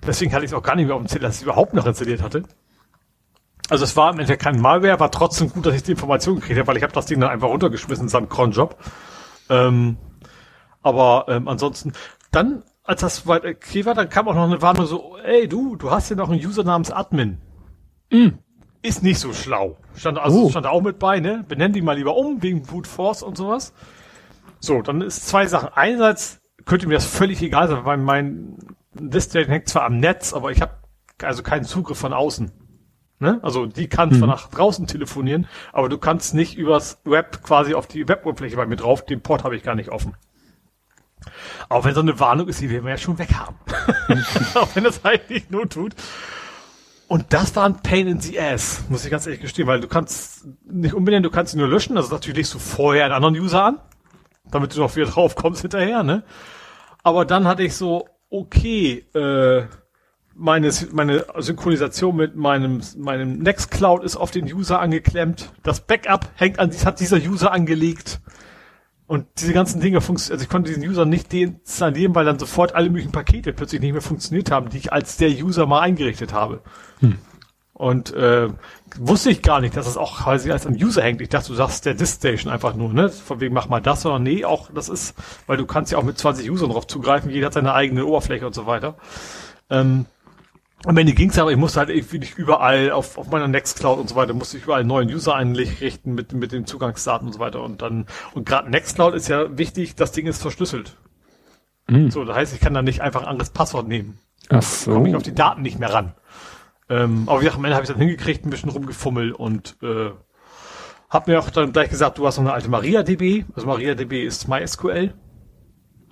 Deswegen 0.07 0.33
hatte 0.33 0.45
ich 0.45 0.53
es 0.53 0.57
auch 0.57 0.63
gar 0.63 0.77
nicht 0.77 0.87
mehr 0.87 0.95
auf 0.95 1.03
dem 1.03 1.09
Zettel, 1.09 1.27
dass 1.27 1.39
ich 1.39 1.43
überhaupt 1.43 1.75
noch 1.75 1.87
installiert 1.87 2.23
hatte. 2.23 2.45
Also 3.69 3.85
es 3.85 3.97
war 3.97 4.11
im 4.11 4.19
Endeffekt 4.19 4.43
kein 4.43 4.61
Malware, 4.61 5.01
war 5.01 5.11
trotzdem 5.11 5.51
gut, 5.51 5.67
dass 5.67 5.75
ich 5.75 5.83
die 5.83 5.93
Information 5.93 6.37
gekriegt 6.37 6.59
habe, 6.59 6.69
weil 6.69 6.77
ich 6.77 6.83
habe 6.83 6.93
das 6.93 7.07
Ding 7.07 7.21
dann 7.21 7.31
einfach 7.31 7.49
runtergeschmissen 7.49 8.05
in 8.05 8.09
seinem 8.09 8.29
Cronjob. 8.29 8.77
Ähm, 9.49 9.97
aber 10.83 11.27
ähm, 11.29 11.49
ansonsten, 11.49 11.93
dann, 12.31 12.63
als 12.93 13.01
das 13.01 13.27
weit 13.27 13.45
okay 13.45 13.85
war, 13.85 13.95
dann 13.95 14.09
kam 14.09 14.29
auch 14.29 14.35
noch 14.35 14.45
eine 14.45 14.63
Warnung 14.63 14.87
so, 14.87 15.17
ey 15.25 15.49
du, 15.49 15.77
du 15.77 15.91
hast 15.91 16.09
hier 16.09 16.17
noch 16.17 16.31
einen 16.31 16.45
User 16.45 16.65
namens 16.65 16.91
Admin. 16.91 17.39
Mm 18.11 18.31
ist 18.83 19.03
nicht 19.03 19.19
so 19.19 19.33
schlau. 19.33 19.77
Stand, 19.95 20.19
also 20.19 20.45
oh. 20.45 20.51
stand 20.51 20.67
auch 20.67 20.83
mit 20.83 20.99
bei, 20.99 21.21
ne? 21.21 21.45
Benenn 21.49 21.73
die 21.73 21.83
mal 21.83 21.97
lieber 21.97 22.17
um, 22.17 22.43
wegen 22.43 22.63
Brute 22.63 22.91
Force 22.91 23.23
und 23.23 23.37
sowas. 23.37 23.73
So, 24.59 24.83
dann 24.83 25.01
ist 25.01 25.29
zwei 25.29 25.47
Sachen. 25.47 25.71
Einerseits 25.75 26.41
könnte 26.65 26.89
mir 26.89 26.95
das 26.95 27.07
völlig 27.07 27.41
egal 27.43 27.69
sein, 27.69 27.85
weil 27.85 27.97
mein 27.97 28.59
Display 28.95 29.47
hängt 29.47 29.69
zwar 29.69 29.85
am 29.85 29.99
Netz, 29.99 30.33
aber 30.33 30.51
ich 30.51 30.61
habe 30.61 30.75
also 31.23 31.43
keinen 31.43 31.65
Zugriff 31.65 31.99
von 31.99 32.13
außen. 32.13 32.51
Ne? 33.21 33.39
Also 33.43 33.67
die 33.67 33.89
kann 33.89 34.11
zwar 34.11 34.23
mhm. 34.27 34.35
nach 34.35 34.49
draußen 34.49 34.89
telefonieren, 34.89 35.47
aber 35.73 35.89
du 35.89 35.97
kannst 35.99 36.35
nicht 36.35 36.57
übers 36.57 37.01
Web 37.05 37.43
quasi 37.45 37.75
auf 37.75 37.87
die 37.87 38.09
Web-Oberfläche 38.09 38.57
bei 38.57 38.67
mir 38.67 38.77
drauf. 38.77 39.05
Den 39.05 39.21
Port 39.21 39.45
habe 39.45 39.55
ich 39.57 39.63
gar 39.63 39.77
nicht 39.77 39.91
offen. 39.91 40.15
Auch 41.69 41.85
wenn 41.85 41.95
so 41.95 42.01
eine 42.01 42.19
Warnung 42.19 42.49
ist, 42.49 42.61
die 42.61 42.71
wir 42.71 42.83
ja 42.83 42.99
schon 42.99 43.19
weg 43.19 43.31
haben. 43.35 43.57
auch 44.55 44.69
wenn 44.75 44.85
das 44.85 45.03
halt 45.05 45.31
nicht 45.31 45.51
nur 45.51 45.69
tut. 45.69 45.95
Und 47.09 47.27
das 47.33 47.55
war 47.57 47.67
ein 47.67 47.83
Pain 47.83 48.07
in 48.07 48.21
the 48.21 48.41
Ass, 48.41 48.85
muss 48.89 49.05
ich 49.05 49.11
ganz 49.11 49.27
ehrlich 49.27 49.43
gestehen, 49.43 49.67
weil 49.67 49.81
du 49.81 49.89
kannst 49.89 50.47
nicht 50.65 50.95
unbedingt, 50.95 51.27
du 51.27 51.31
kannst 51.31 51.53
sie 51.53 51.59
nur 51.59 51.69
löschen, 51.69 51.99
also 51.99 52.11
natürlich 52.11 52.39
legst 52.39 52.55
du 52.55 52.59
vorher 52.59 53.05
einen 53.05 53.13
anderen 53.13 53.37
User 53.37 53.65
an, 53.65 53.79
damit 54.51 54.75
du 54.75 54.81
noch 54.81 54.97
wieder 54.97 55.07
drauf 55.07 55.35
kommst 55.35 55.61
hinterher, 55.61 56.03
ne? 56.03 56.23
Aber 57.03 57.27
dann 57.27 57.47
hatte 57.47 57.65
ich 57.65 57.75
so, 57.75 58.09
okay, 58.31 59.05
äh, 59.15 59.67
meine, 60.35 60.73
meine 60.93 61.27
Synchronisation 61.37 62.17
mit 62.17 62.37
meinem, 62.37 62.81
meinem 62.97 63.39
Nextcloud 63.39 64.03
ist 64.03 64.17
auf 64.17 64.31
den 64.31 64.47
User 64.47 64.81
angeklemmt. 64.81 65.53
Das 65.63 65.81
Backup 65.81 66.31
hängt 66.37 66.59
an, 66.59 66.71
hat 66.85 67.01
dieser 67.01 67.19
User 67.19 67.53
angelegt. 67.53 68.21
Und 69.07 69.27
diese 69.39 69.53
ganzen 69.53 69.81
Dinge 69.81 70.01
funktionieren, 70.01 70.37
also 70.37 70.45
ich 70.45 70.49
konnte 70.49 70.71
diesen 70.71 70.89
User 70.89 71.05
nicht 71.05 71.33
deinstallieren, 71.33 72.15
weil 72.15 72.25
dann 72.25 72.39
sofort 72.39 72.75
alle 72.75 72.89
möglichen 72.89 73.13
Pakete 73.13 73.53
plötzlich 73.53 73.81
nicht 73.81 73.93
mehr 73.93 74.01
funktioniert 74.01 74.51
haben, 74.51 74.71
die 74.71 74.79
ich 74.79 74.93
als 74.93 75.17
der 75.17 75.31
User 75.31 75.67
mal 75.67 75.81
eingerichtet 75.81 76.33
habe. 76.33 76.63
Hm. 77.01 77.19
Und 77.75 78.15
äh, 78.15 78.49
wusste 78.97 79.31
ich 79.31 79.43
gar 79.43 79.61
nicht, 79.61 79.77
dass 79.77 79.87
es 79.87 79.97
auch 79.97 80.21
quasi 80.21 80.53
als 80.53 80.67
am 80.67 80.75
User 80.75 81.03
hängt. 81.03 81.21
Ich 81.21 81.31
dachte, 81.31 81.49
du 81.49 81.55
sagst 81.55 81.85
der 81.85 81.95
Diskstation 81.95 82.53
einfach 82.53 82.75
nur, 82.75 82.93
ne? 82.93 83.09
Von 83.09 83.41
wegen 83.41 83.55
mach 83.55 83.69
mal 83.69 83.81
das, 83.81 84.03
sondern 84.03 84.23
nee, 84.23 84.45
auch 84.45 84.71
das 84.73 84.89
ist, 84.89 85.15
weil 85.47 85.57
du 85.57 85.67
kannst 85.67 85.91
ja 85.91 85.99
auch 85.99 86.05
mit 86.05 86.17
20 86.17 86.51
Usern 86.51 86.71
drauf 86.71 86.87
zugreifen, 86.87 87.31
jeder 87.31 87.47
hat 87.47 87.55
seine 87.55 87.75
eigene 87.75 88.07
Oberfläche 88.07 88.47
und 88.47 88.55
so 88.55 88.67
weiter. 88.67 88.97
Ähm, 89.69 90.07
am 90.85 90.97
Ende 90.97 91.13
ging's 91.13 91.39
aber, 91.39 91.51
ich 91.53 91.57
musste 91.57 91.81
halt 91.81 91.91
irgendwie 91.91 92.19
nicht 92.19 92.39
überall 92.39 92.91
auf, 92.91 93.19
auf 93.19 93.31
meiner 93.31 93.49
Nextcloud 93.49 93.99
und 93.99 94.09
so 94.09 94.17
weiter, 94.17 94.35
musste 94.35 94.57
ich 94.57 94.65
überall 94.65 94.81
einen 94.81 94.89
neuen 94.89 95.09
User 95.09 95.35
einrichten 95.35 96.15
mit, 96.15 96.33
mit 96.33 96.53
den 96.53 96.67
Zugangsdaten 96.67 97.27
und 97.27 97.33
so 97.33 97.39
weiter. 97.39 97.63
Und 97.63 97.83
dann, 97.83 98.07
und 98.35 98.47
gerade 98.47 98.71
Nextcloud 98.71 99.15
ist 99.15 99.29
ja 99.29 99.57
wichtig, 99.57 99.95
das 99.95 100.13
Ding 100.13 100.27
ist 100.27 100.43
verschlüsselt. 100.43 100.97
Mhm. 101.89 102.11
So, 102.11 102.25
das 102.25 102.37
heißt, 102.37 102.55
ich 102.55 102.61
kann 102.61 102.75
da 102.75 102.83
nicht 102.83 103.01
einfach 103.01 103.23
ein 103.23 103.29
anderes 103.29 103.51
Passwort 103.51 103.87
nehmen. 103.87 104.19
Ach 104.49 104.63
so. 104.63 104.95
Komme 104.95 105.09
ich 105.09 105.15
auf 105.15 105.23
die 105.23 105.35
Daten 105.35 105.63
nicht 105.63 105.79
mehr 105.79 105.93
ran. 105.93 106.15
Ähm, 106.89 107.25
aber 107.27 107.41
wie 107.41 107.45
gesagt, 107.45 107.59
am 107.59 107.65
Ende 107.65 107.77
habe 107.77 107.85
ich 107.85 107.91
dann 107.91 108.01
hingekriegt, 108.01 108.45
ein 108.45 108.51
bisschen 108.51 108.71
rumgefummelt 108.71 109.35
und 109.35 109.77
äh, 109.83 110.11
hab 111.09 111.27
mir 111.27 111.39
auch 111.39 111.51
dann 111.51 111.73
gleich 111.73 111.91
gesagt, 111.91 112.19
du 112.19 112.27
hast 112.27 112.39
noch 112.39 112.45
eine 112.45 112.55
alte 112.55 112.69
MariaDB. 112.69 113.45
Also 113.55 113.67
MariaDB 113.67 114.25
ist 114.25 114.49
MySQL 114.49 115.15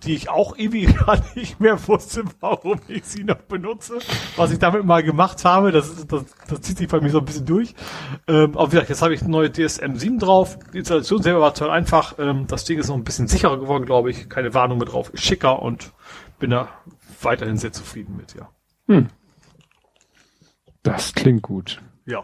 die 0.04 0.14
ich 0.14 0.28
auch 0.28 0.56
ewig 0.56 0.96
gar 1.06 1.18
nicht 1.34 1.60
mehr 1.60 1.76
wusste, 1.88 2.24
warum 2.40 2.80
ich 2.88 3.04
sie 3.04 3.24
noch 3.24 3.36
benutze. 3.36 3.98
Was 4.36 4.52
ich 4.52 4.58
damit 4.58 4.84
mal 4.84 5.02
gemacht 5.02 5.44
habe, 5.44 5.72
das, 5.72 5.88
ist, 5.88 6.12
das, 6.12 6.24
das 6.48 6.60
zieht 6.62 6.78
sich 6.78 6.88
bei 6.88 7.00
mir 7.00 7.10
so 7.10 7.18
ein 7.18 7.24
bisschen 7.24 7.46
durch. 7.46 7.74
Ähm, 8.26 8.56
aber 8.56 8.66
wie 8.66 8.70
gesagt, 8.72 8.88
jetzt 8.88 9.02
habe 9.02 9.14
ich 9.14 9.22
eine 9.22 9.30
neue 9.30 9.50
DSM 9.50 9.94
7 9.94 10.18
drauf. 10.18 10.58
Die 10.72 10.78
Installation 10.78 11.22
selber 11.22 11.40
war 11.40 11.54
toll 11.54 11.70
einfach. 11.70 12.18
Ähm, 12.18 12.46
das 12.46 12.64
Ding 12.64 12.78
ist 12.78 12.88
noch 12.88 12.96
ein 12.96 13.04
bisschen 13.04 13.28
sicherer 13.28 13.58
geworden, 13.58 13.84
glaube 13.84 14.10
ich. 14.10 14.28
Keine 14.28 14.54
Warnung 14.54 14.78
mehr 14.78 14.88
drauf. 14.88 15.10
Schicker 15.14 15.62
und 15.62 15.92
bin 16.38 16.50
da 16.50 16.68
weiterhin 17.22 17.56
sehr 17.56 17.72
zufrieden 17.72 18.16
mit, 18.16 18.34
ja. 18.34 18.48
Hm. 18.88 19.08
Das 20.82 21.12
klingt 21.14 21.42
gut. 21.42 21.82
Ja. 22.06 22.22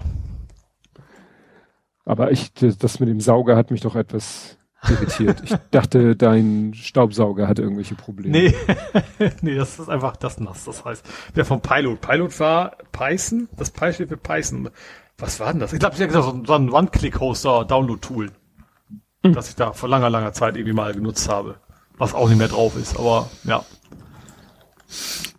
Aber 2.05 2.31
ich, 2.31 2.53
das 2.55 3.01
mit 3.01 3.09
dem 3.09 3.21
Sauger 3.21 3.57
hat 3.57 3.71
mich 3.71 3.81
doch 3.81 3.97
etwas 3.97 4.56
irritiert. 4.91 5.43
Ich 5.45 5.55
dachte, 5.71 6.17
dein 6.17 6.75
Staubsauger 6.75 7.49
hat 7.49 7.59
irgendwelche 7.59 7.95
Probleme. 7.95 8.37
Nee, 8.39 8.55
nee, 9.43 9.55
das 9.55 9.79
ist 9.79 9.89
einfach 9.89 10.17
das 10.17 10.39
nass. 10.41 10.65
Das 10.65 10.85
heißt, 10.85 11.05
der 11.35 11.45
vom 11.45 11.61
Pilot. 11.61 12.01
Pilot 12.01 12.41
war 12.41 12.77
Python, 12.93 13.49
das 13.57 13.71
Pi 13.71 13.93
steht 13.93 14.09
für 14.09 14.17
Python. 14.17 14.71
Was 15.19 15.41
war 15.41 15.53
denn 15.53 15.61
das? 15.61 15.73
Ich 15.73 15.79
glaube, 15.79 15.95
ich 15.95 16.01
habe 16.03 16.13
gesagt, 16.13 16.47
so 16.47 16.55
ein 16.55 16.71
One-Click-Hoster-Download-Tool, 16.71 18.31
hm. 19.23 19.33
das 19.33 19.49
ich 19.49 19.57
da 19.57 19.73
vor 19.73 19.89
langer, 19.89 20.11
langer 20.11 20.33
Zeit 20.33 20.57
irgendwie 20.57 20.75
mal 20.75 20.93
genutzt 20.93 21.29
habe. 21.29 21.57
Was 21.99 22.13
auch 22.13 22.29
nicht 22.29 22.39
mehr 22.39 22.49
drauf 22.49 22.77
ist, 22.77 22.99
aber 22.99 23.31
ja. 23.45 23.65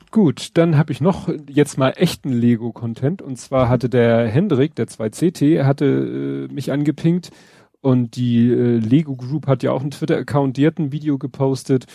Gut, 0.09 0.57
dann 0.57 0.77
habe 0.77 0.91
ich 0.91 1.01
noch 1.01 1.29
jetzt 1.47 1.77
mal 1.77 1.91
echten 1.95 2.31
Lego-Content. 2.31 3.21
Und 3.21 3.37
zwar 3.37 3.69
hatte 3.69 3.87
der 3.87 4.27
Hendrik, 4.27 4.73
der 4.73 4.87
2CT, 4.87 5.63
hatte 5.63 5.85
äh, 6.49 6.53
mich 6.53 6.71
angepinkt, 6.71 7.29
und 7.81 8.15
die 8.15 8.49
äh, 8.49 8.77
Lego 8.77 9.15
Group 9.15 9.47
hat 9.47 9.63
ja 9.63 9.71
auch 9.71 9.81
einen 9.81 9.91
Twitter-Account, 9.91 10.57
die 10.57 10.67
hat 10.67 10.79
ein 10.79 10.91
Video 10.91 11.17
gepostet. 11.17 11.85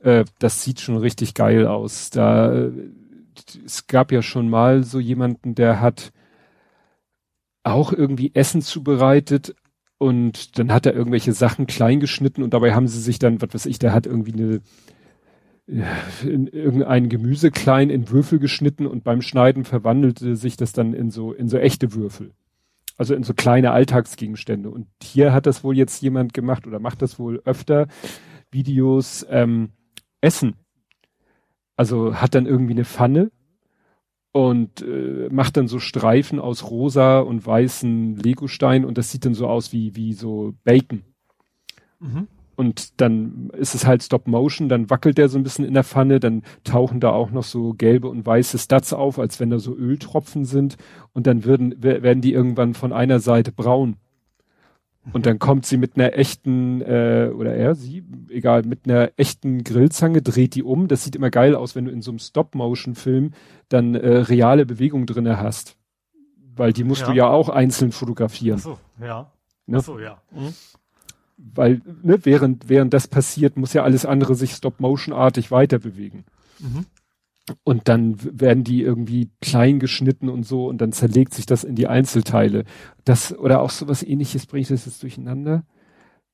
Äh, 0.00 0.24
das 0.38 0.62
sieht 0.62 0.80
schon 0.80 0.96
richtig 0.96 1.34
geil 1.34 1.66
aus. 1.66 2.10
Da 2.10 2.52
äh, 2.52 2.72
es 3.64 3.86
gab 3.86 4.12
ja 4.12 4.22
schon 4.22 4.48
mal 4.48 4.84
so 4.84 4.98
jemanden, 4.98 5.54
der 5.54 5.80
hat 5.80 6.12
auch 7.64 7.92
irgendwie 7.92 8.30
Essen 8.34 8.62
zubereitet 8.62 9.54
und 9.98 10.58
dann 10.58 10.72
hat 10.72 10.86
er 10.86 10.94
irgendwelche 10.94 11.32
Sachen 11.32 11.66
klein 11.66 12.00
geschnitten 12.00 12.42
und 12.42 12.54
dabei 12.54 12.74
haben 12.74 12.86
sie 12.86 13.00
sich 13.00 13.18
dann, 13.18 13.42
was 13.42 13.52
weiß 13.52 13.66
ich, 13.66 13.78
der 13.78 13.92
hat 13.92 14.06
irgendwie 14.06 14.32
eine 14.32 14.60
äh, 15.66 16.28
in 16.28 16.46
irgendein 16.46 17.08
Gemüse 17.08 17.50
klein 17.50 17.90
in 17.90 18.10
Würfel 18.10 18.38
geschnitten 18.38 18.86
und 18.86 19.04
beim 19.04 19.22
Schneiden 19.22 19.64
verwandelte 19.64 20.36
sich 20.36 20.56
das 20.56 20.72
dann 20.72 20.94
in 20.94 21.10
so 21.10 21.32
in 21.32 21.48
so 21.48 21.58
echte 21.58 21.94
Würfel. 21.94 22.32
Also 22.96 23.14
in 23.14 23.22
so 23.22 23.34
kleine 23.34 23.72
Alltagsgegenstände. 23.72 24.70
Und 24.70 24.86
hier 25.02 25.32
hat 25.32 25.46
das 25.46 25.62
wohl 25.64 25.76
jetzt 25.76 26.02
jemand 26.02 26.32
gemacht 26.34 26.66
oder 26.66 26.78
macht 26.78 27.02
das 27.02 27.18
wohl 27.18 27.42
öfter 27.44 27.88
Videos 28.50 29.26
ähm, 29.28 29.70
Essen. 30.20 30.54
Also 31.76 32.14
hat 32.14 32.34
dann 32.34 32.46
irgendwie 32.46 32.72
eine 32.72 32.84
Pfanne 32.84 33.30
und 34.32 34.82
äh, 34.82 35.28
macht 35.30 35.56
dann 35.56 35.68
so 35.68 35.78
Streifen 35.78 36.38
aus 36.38 36.70
rosa 36.70 37.20
und 37.20 37.46
weißen 37.46 38.16
Legostein 38.16 38.84
und 38.84 38.98
das 38.98 39.10
sieht 39.10 39.24
dann 39.24 39.34
so 39.34 39.46
aus 39.46 39.72
wie 39.72 39.94
wie 39.96 40.14
so 40.14 40.54
Bacon. 40.64 41.02
Mhm. 42.00 42.28
Und 42.56 43.00
dann 43.02 43.50
ist 43.50 43.74
es 43.74 43.86
halt 43.86 44.02
Stop 44.02 44.26
Motion, 44.26 44.70
dann 44.70 44.88
wackelt 44.88 45.18
der 45.18 45.28
so 45.28 45.38
ein 45.38 45.42
bisschen 45.42 45.66
in 45.66 45.74
der 45.74 45.84
Pfanne, 45.84 46.20
dann 46.20 46.42
tauchen 46.64 47.00
da 47.00 47.10
auch 47.10 47.30
noch 47.30 47.44
so 47.44 47.74
gelbe 47.74 48.08
und 48.08 48.24
weiße 48.24 48.58
Stats 48.58 48.94
auf, 48.94 49.18
als 49.18 49.38
wenn 49.38 49.50
da 49.50 49.58
so 49.58 49.76
Öltropfen 49.76 50.46
sind. 50.46 50.76
Und 51.12 51.26
dann 51.26 51.44
würden, 51.44 51.82
werden 51.82 52.22
die 52.22 52.32
irgendwann 52.32 52.72
von 52.72 52.94
einer 52.94 53.20
Seite 53.20 53.52
braun. 53.52 53.96
Und 55.12 55.26
dann 55.26 55.38
kommt 55.38 55.66
sie 55.66 55.76
mit 55.76 55.96
einer 55.96 56.14
echten, 56.14 56.80
äh, 56.80 57.30
oder 57.32 57.54
er, 57.54 57.76
sie, 57.76 58.02
egal, 58.28 58.62
mit 58.62 58.86
einer 58.86 59.10
echten 59.16 59.62
Grillzange, 59.62 60.20
dreht 60.20 60.56
die 60.56 60.64
um. 60.64 60.88
Das 60.88 61.04
sieht 61.04 61.14
immer 61.14 61.30
geil 61.30 61.54
aus, 61.54 61.76
wenn 61.76 61.84
du 61.84 61.92
in 61.92 62.02
so 62.02 62.10
einem 62.10 62.18
Stop-Motion-Film 62.18 63.32
dann 63.68 63.94
äh, 63.94 64.16
reale 64.16 64.66
Bewegung 64.66 65.06
drinne 65.06 65.38
hast. 65.38 65.76
Weil 66.56 66.72
die 66.72 66.82
musst 66.82 67.02
ja. 67.02 67.06
du 67.08 67.12
ja 67.12 67.28
auch 67.28 67.50
einzeln 67.50 67.92
fotografieren. 67.92 68.58
Ach 68.58 68.64
so, 68.64 68.78
ja. 69.00 69.30
Ne? 69.66 69.78
Ach 69.78 69.84
so, 69.84 70.00
ja. 70.00 70.22
Mhm 70.32 70.54
weil 71.36 71.82
ne, 72.02 72.24
während 72.24 72.68
während 72.68 72.94
das 72.94 73.08
passiert, 73.08 73.56
muss 73.56 73.72
ja 73.72 73.82
alles 73.82 74.06
andere 74.06 74.34
sich 74.34 74.52
Stop-Motion-artig 74.52 75.50
weiter 75.50 75.78
bewegen. 75.78 76.24
Mhm. 76.58 76.86
Und 77.62 77.88
dann 77.88 78.16
werden 78.40 78.64
die 78.64 78.82
irgendwie 78.82 79.30
klein 79.40 79.78
geschnitten 79.78 80.28
und 80.28 80.44
so 80.44 80.66
und 80.66 80.80
dann 80.80 80.92
zerlegt 80.92 81.32
sich 81.32 81.46
das 81.46 81.62
in 81.62 81.76
die 81.76 81.86
Einzelteile. 81.86 82.64
Das 83.04 83.36
oder 83.36 83.60
auch 83.60 83.70
sowas 83.70 84.02
ähnliches 84.02 84.46
bringt 84.46 84.70
das 84.70 84.86
jetzt 84.86 85.02
durcheinander. 85.02 85.64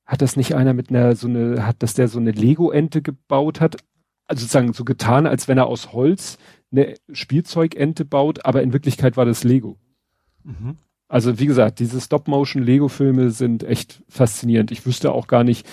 Hat 0.05 0.21
das 0.21 0.35
nicht 0.35 0.55
einer 0.55 0.73
mit 0.73 0.89
einer 0.89 1.15
so 1.15 1.27
eine 1.27 1.65
hat 1.67 1.83
dass 1.83 1.93
der 1.93 2.07
so 2.07 2.19
eine 2.19 2.31
Lego-Ente 2.31 3.01
gebaut 3.01 3.61
hat? 3.61 3.77
Also 4.25 4.41
sozusagen 4.41 4.73
so 4.73 4.85
getan, 4.85 5.27
als 5.27 5.47
wenn 5.47 5.57
er 5.57 5.67
aus 5.67 5.93
Holz 5.93 6.37
eine 6.71 6.95
Spielzeugente 7.11 8.05
baut, 8.05 8.45
aber 8.45 8.63
in 8.63 8.73
Wirklichkeit 8.73 9.15
war 9.15 9.25
das 9.25 9.43
Lego. 9.43 9.77
Mhm. 10.43 10.77
Also 11.13 11.37
wie 11.37 11.45
gesagt, 11.45 11.77
diese 11.77 12.01
Stop-Motion-Lego-Filme 12.01 13.29
sind 13.29 13.63
echt 13.63 14.01
faszinierend. 14.09 14.71
Ich 14.71 14.83
wüsste 14.83 15.11
auch 15.11 15.27
gar 15.27 15.43
nicht, 15.43 15.63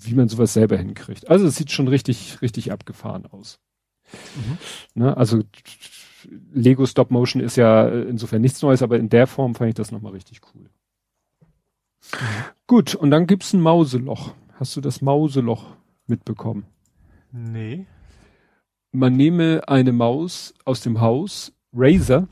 wie 0.00 0.14
man 0.14 0.28
sowas 0.28 0.52
selber 0.52 0.76
hinkriegt. 0.76 1.30
Also 1.30 1.46
es 1.46 1.54
sieht 1.54 1.70
schon 1.70 1.86
richtig, 1.86 2.42
richtig 2.42 2.72
abgefahren 2.72 3.26
aus. 3.26 3.60
Mhm. 4.34 4.58
Ne, 4.94 5.16
also 5.16 5.44
Lego 6.52 6.84
Stop 6.84 7.12
Motion 7.12 7.40
ist 7.40 7.54
ja 7.54 7.86
insofern 7.86 8.40
nichts 8.42 8.60
Neues, 8.60 8.82
aber 8.82 8.98
in 8.98 9.08
der 9.08 9.28
Form 9.28 9.54
fand 9.54 9.68
ich 9.68 9.76
das 9.76 9.92
nochmal 9.92 10.14
richtig 10.14 10.40
cool. 10.52 10.68
Gut, 12.66 12.96
und 12.96 13.12
dann 13.12 13.28
gibt's 13.28 13.52
ein 13.52 13.60
Mauseloch. 13.60 14.34
Hast 14.54 14.74
du 14.74 14.80
das 14.80 15.00
Mauseloch 15.00 15.76
mitbekommen? 16.08 16.64
Nee. 17.30 17.86
Man 18.90 19.12
nehme 19.12 19.68
eine 19.68 19.92
Maus 19.92 20.54
aus 20.64 20.80
dem 20.80 21.00
Haus, 21.00 21.52
Razer. 21.72 22.26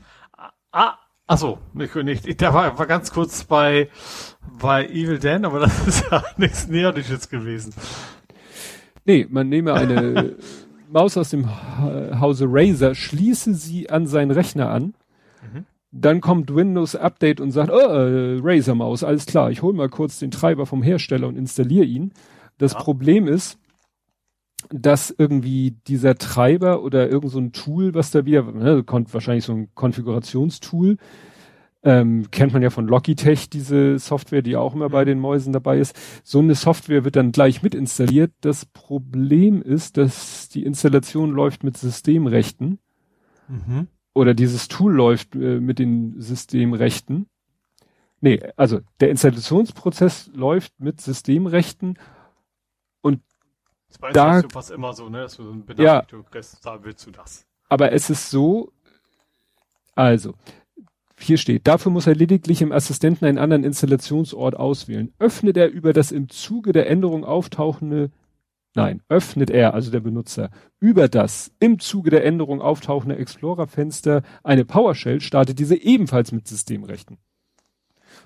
Ah, 0.73 0.97
Ach 1.25 1.37
so, 1.37 1.59
nicht, 1.73 1.95
nicht. 1.95 2.27
Ich 2.27 2.37
da 2.37 2.53
war, 2.53 2.77
war 2.77 2.85
ganz 2.85 3.11
kurz 3.11 3.45
bei, 3.45 3.89
bei 4.59 4.85
Evil 4.87 5.19
Dan, 5.19 5.45
aber 5.45 5.61
das 5.61 5.87
ist 5.87 6.05
ja 6.11 6.23
nichts 6.37 6.67
Näherliches 6.67 7.29
gewesen. 7.29 7.73
Nee, 9.05 9.27
man 9.29 9.49
nehme 9.49 9.73
eine 9.73 10.35
Maus 10.91 11.17
aus 11.17 11.29
dem 11.29 11.49
Hause 12.19 12.45
Razer, 12.49 12.93
schließe 12.93 13.53
sie 13.55 13.89
an 13.89 14.05
seinen 14.05 14.31
Rechner 14.31 14.69
an, 14.69 14.93
mhm. 15.41 15.65
dann 15.91 16.21
kommt 16.21 16.53
Windows 16.53 16.95
Update 16.95 17.41
und 17.41 17.51
sagt, 17.51 17.71
oh, 17.71 17.77
äh, 17.77 18.39
Razer 18.43 18.75
Maus, 18.75 19.03
alles 19.03 19.25
klar, 19.25 19.49
ich 19.49 19.61
hole 19.61 19.75
mal 19.75 19.89
kurz 19.89 20.19
den 20.19 20.29
Treiber 20.29 20.65
vom 20.65 20.83
Hersteller 20.83 21.27
und 21.27 21.37
installiere 21.37 21.85
ihn. 21.85 22.11
Das 22.57 22.73
ja. 22.73 22.79
Problem 22.79 23.27
ist, 23.27 23.57
dass 24.69 25.13
irgendwie 25.17 25.75
dieser 25.87 26.15
Treiber 26.15 26.83
oder 26.83 27.09
irgend 27.09 27.31
so 27.31 27.39
ein 27.39 27.51
Tool, 27.51 27.93
was 27.93 28.11
da 28.11 28.25
wieder, 28.25 28.43
ne, 28.43 28.83
wahrscheinlich 28.85 29.45
so 29.45 29.53
ein 29.53 29.69
Konfigurationstool, 29.75 30.97
Ähm, 31.85 32.31
kennt 32.31 32.53
man 32.53 32.61
ja 32.61 32.69
von 32.69 32.87
Logitech, 32.87 33.49
diese 33.49 33.99
Software, 33.99 34.41
die 34.41 34.55
auch 34.55 34.73
immer 34.73 34.87
bei 34.87 35.03
den 35.03 35.19
Mäusen 35.19 35.51
dabei 35.51 35.79
ist. 35.79 35.93
So 36.23 36.39
eine 36.39 36.55
Software 36.55 37.03
wird 37.03 37.17
dann 37.17 37.33
gleich 37.33 37.61
mit 37.61 37.75
installiert. 37.75 38.31
Das 38.39 38.65
Problem 38.65 39.61
ist, 39.61 39.97
dass 39.97 40.47
die 40.47 40.63
Installation 40.63 41.31
läuft 41.31 41.65
mit 41.65 41.75
Systemrechten. 41.75 42.79
Mhm. 43.49 43.87
Oder 44.13 44.33
dieses 44.33 44.69
Tool 44.69 44.93
läuft 44.93 45.35
äh, 45.35 45.59
mit 45.59 45.77
den 45.77 46.21
Systemrechten. 46.21 47.27
Nee, 48.21 48.39
also 48.55 48.79
der 49.01 49.09
Installationsprozess 49.09 50.31
läuft 50.33 50.79
mit 50.79 51.01
Systemrechten 51.01 51.99
und 53.01 53.19
das 54.01 54.13
da, 54.13 54.41
du 54.41 54.49
fast 54.49 54.71
immer 54.71 54.93
so, 54.93 55.09
ne, 55.09 55.21
dass 55.21 55.35
du 55.35 55.43
so 55.43 55.51
ein 55.51 55.65
Benachrichtigung 55.65 56.23
ja, 56.25 56.29
kriegst, 56.29 56.65
da 56.65 56.83
willst 56.83 57.05
du 57.05 57.11
das. 57.11 57.45
Aber 57.69 57.91
es 57.91 58.09
ist 58.09 58.29
so, 58.29 58.71
also, 59.95 60.33
hier 61.19 61.37
steht, 61.37 61.67
dafür 61.67 61.91
muss 61.91 62.07
er 62.07 62.15
lediglich 62.15 62.61
im 62.61 62.71
Assistenten 62.71 63.25
einen 63.25 63.37
anderen 63.37 63.63
Installationsort 63.63 64.55
auswählen. 64.55 65.13
Öffnet 65.19 65.57
er 65.57 65.69
über 65.69 65.93
das 65.93 66.11
im 66.11 66.29
Zuge 66.29 66.71
der 66.73 66.89
Änderung 66.89 67.23
auftauchende, 67.23 68.11
nein, 68.75 69.01
öffnet 69.09 69.49
er, 69.49 69.73
also 69.73 69.91
der 69.91 70.01
Benutzer, 70.01 70.49
über 70.79 71.07
das 71.07 71.51
im 71.59 71.79
Zuge 71.79 72.09
der 72.09 72.25
Änderung 72.25 72.61
auftauchende 72.61 73.17
Explorer-Fenster 73.17 74.23
eine 74.43 74.65
PowerShell, 74.65 75.21
startet 75.21 75.59
diese 75.59 75.75
ebenfalls 75.75 76.31
mit 76.31 76.47
Systemrechten. 76.47 77.17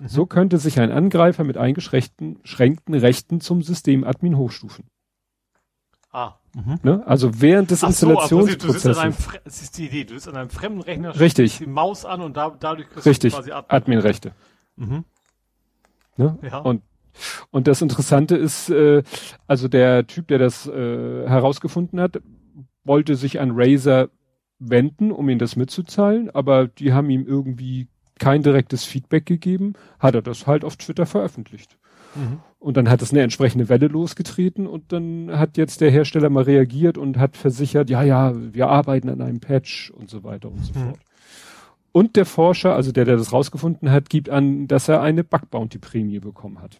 Mhm. 0.00 0.08
So 0.08 0.26
könnte 0.26 0.58
sich 0.58 0.80
ein 0.80 0.90
Angreifer 0.90 1.44
mit 1.44 1.56
eingeschränkten 1.56 2.94
Rechten 2.94 3.40
zum 3.40 3.62
Systemadmin 3.62 4.36
hochstufen. 4.36 4.86
Ah. 6.10 6.34
Mhm. 6.54 6.78
Ne? 6.82 7.02
Also 7.06 7.40
während 7.40 7.70
des 7.70 7.84
Ach 7.84 7.88
Installationsprozesses. 7.88 8.96
So, 8.96 9.00
also 9.00 9.16
das 9.44 9.62
ist 9.62 9.78
die 9.78 9.86
Idee, 9.86 10.04
du 10.04 10.14
bist 10.14 10.28
an 10.28 10.36
einem 10.36 10.50
fremden 10.50 10.80
Rechner, 10.80 11.18
Richtig. 11.20 11.58
die 11.58 11.66
Maus 11.66 12.04
an 12.04 12.22
und 12.22 12.36
da, 12.36 12.56
dadurch 12.58 12.88
kriegst 12.88 13.06
Richtig. 13.06 13.32
du 13.32 13.38
quasi 13.38 13.52
Admin-Rechte. 13.52 14.32
Admin 14.78 15.04
mhm. 16.16 16.24
ne? 16.24 16.38
ja. 16.42 16.58
Und 16.58 16.82
und 17.50 17.66
das 17.66 17.82
Interessante 17.82 18.36
ist, 18.36 18.70
äh, 18.70 19.02
also 19.46 19.66
der 19.66 20.06
Typ, 20.06 20.28
der 20.28 20.38
das 20.38 20.66
äh, 20.68 21.28
herausgefunden 21.28 22.00
hat, 22.00 22.20
wollte 22.84 23.16
sich 23.16 23.40
an 23.40 23.52
Razer 23.54 24.08
wenden, 24.58 25.12
um 25.12 25.28
ihm 25.28 25.38
das 25.38 25.56
mitzuteilen, 25.56 26.30
aber 26.30 26.66
die 26.68 26.92
haben 26.92 27.10
ihm 27.10 27.26
irgendwie 27.26 27.88
kein 28.18 28.42
direktes 28.42 28.84
Feedback 28.84 29.26
gegeben, 29.26 29.74
hat 29.98 30.14
er 30.14 30.22
das 30.22 30.46
halt 30.46 30.64
auf 30.64 30.76
Twitter 30.76 31.06
veröffentlicht. 31.06 31.78
Mhm. 32.14 32.40
Und 32.60 32.76
dann 32.76 32.90
hat 32.90 33.02
es 33.02 33.12
eine 33.12 33.22
entsprechende 33.22 33.68
Welle 33.68 33.86
losgetreten 33.86 34.66
und 34.66 34.92
dann 34.92 35.30
hat 35.38 35.56
jetzt 35.56 35.80
der 35.80 35.92
Hersteller 35.92 36.28
mal 36.28 36.42
reagiert 36.42 36.98
und 36.98 37.16
hat 37.16 37.36
versichert, 37.36 37.88
ja, 37.88 38.02
ja, 38.02 38.32
wir 38.34 38.68
arbeiten 38.68 39.08
an 39.08 39.20
einem 39.20 39.38
Patch 39.38 39.90
und 39.90 40.10
so 40.10 40.24
weiter 40.24 40.50
und 40.50 40.64
so 40.64 40.78
mhm. 40.78 40.84
fort. 40.86 40.98
Und 41.92 42.16
der 42.16 42.26
Forscher, 42.26 42.74
also 42.74 42.90
der, 42.90 43.04
der 43.04 43.16
das 43.16 43.32
rausgefunden 43.32 43.90
hat, 43.90 44.10
gibt 44.10 44.28
an, 44.28 44.66
dass 44.66 44.88
er 44.88 45.02
eine 45.02 45.22
Bug 45.24 45.50
Bounty 45.50 45.78
Prämie 45.78 46.18
bekommen 46.18 46.60
hat. 46.60 46.78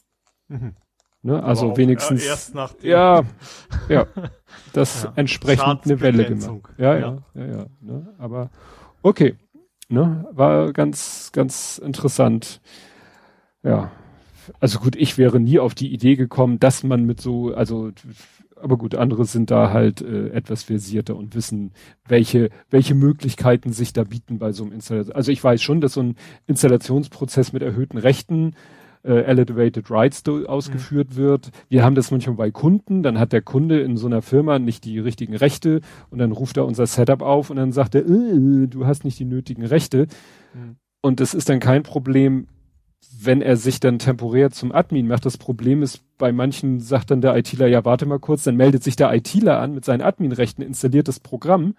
Mhm. 0.48 0.74
Ne, 1.22 1.42
also 1.42 1.76
wenigstens. 1.76 2.24
Erst 2.24 2.54
nach 2.54 2.74
ja, 2.80 3.22
ja, 3.88 4.06
das 4.72 5.04
ja, 5.04 5.12
entsprechend 5.16 5.84
eine 5.84 6.00
Welle 6.00 6.24
gemacht. 6.24 6.72
Ja, 6.76 6.96
ja, 6.96 7.18
ja, 7.34 7.44
ja. 7.44 7.66
ne, 7.80 8.14
aber 8.18 8.50
okay, 9.02 9.36
ne, 9.88 10.26
war 10.30 10.72
ganz, 10.72 11.30
ganz 11.32 11.78
interessant. 11.78 12.60
Ja, 13.64 13.90
also 14.60 14.78
gut, 14.78 14.96
ich 14.96 15.18
wäre 15.18 15.40
nie 15.40 15.58
auf 15.58 15.74
die 15.74 15.92
Idee 15.92 16.16
gekommen, 16.16 16.58
dass 16.58 16.82
man 16.82 17.04
mit 17.04 17.20
so, 17.20 17.54
also 17.54 17.90
aber 18.60 18.76
gut, 18.76 18.94
andere 18.94 19.24
sind 19.24 19.50
da 19.50 19.72
halt 19.72 20.00
äh, 20.02 20.30
etwas 20.30 20.64
versierter 20.64 21.16
und 21.16 21.34
wissen, 21.34 21.72
welche, 22.06 22.50
welche 22.70 22.94
Möglichkeiten 22.94 23.72
sich 23.72 23.92
da 23.92 24.04
bieten 24.04 24.38
bei 24.38 24.52
so 24.52 24.64
einem 24.64 24.72
Installation. 24.72 25.14
Also 25.14 25.32
ich 25.32 25.42
weiß 25.42 25.62
schon, 25.62 25.80
dass 25.80 25.94
so 25.94 26.02
ein 26.02 26.16
Installationsprozess 26.46 27.52
mit 27.52 27.62
erhöhten 27.62 27.98
Rechten, 27.98 28.54
äh, 29.04 29.22
Elevated 29.22 29.90
Rights 29.90 30.24
ausgeführt 30.28 31.10
mhm. 31.10 31.16
wird. 31.16 31.50
Wir 31.68 31.84
haben 31.84 31.94
das 31.94 32.10
manchmal 32.10 32.36
bei 32.36 32.50
Kunden, 32.50 33.02
dann 33.02 33.18
hat 33.18 33.32
der 33.32 33.42
Kunde 33.42 33.80
in 33.80 33.96
so 33.96 34.06
einer 34.06 34.22
Firma 34.22 34.58
nicht 34.58 34.84
die 34.84 34.98
richtigen 34.98 35.36
Rechte 35.36 35.80
und 36.10 36.18
dann 36.18 36.32
ruft 36.32 36.56
er 36.56 36.66
unser 36.66 36.86
Setup 36.86 37.22
auf 37.22 37.50
und 37.50 37.56
dann 37.56 37.72
sagt 37.72 37.94
er, 37.94 38.02
äh, 38.02 38.66
du 38.66 38.86
hast 38.86 39.04
nicht 39.04 39.18
die 39.18 39.24
nötigen 39.24 39.64
Rechte. 39.64 40.06
Mhm. 40.54 40.76
Und 41.00 41.20
das 41.20 41.32
ist 41.32 41.48
dann 41.48 41.60
kein 41.60 41.84
Problem, 41.84 42.48
wenn 43.20 43.42
er 43.42 43.56
sich 43.56 43.80
dann 43.80 43.98
temporär 43.98 44.50
zum 44.50 44.72
Admin 44.72 45.08
macht, 45.08 45.26
das 45.26 45.38
Problem 45.38 45.82
ist, 45.82 46.02
bei 46.18 46.32
manchen 46.32 46.80
sagt 46.80 47.10
dann 47.10 47.20
der 47.20 47.36
ITler, 47.36 47.66
ja, 47.66 47.84
warte 47.84 48.06
mal 48.06 48.18
kurz, 48.18 48.44
dann 48.44 48.56
meldet 48.56 48.82
sich 48.82 48.96
der 48.96 49.12
ITler 49.14 49.60
an 49.60 49.74
mit 49.74 49.84
seinen 49.84 50.02
Adminrechten, 50.02 50.64
installiert 50.64 51.08
das 51.08 51.20
Programm 51.20 51.74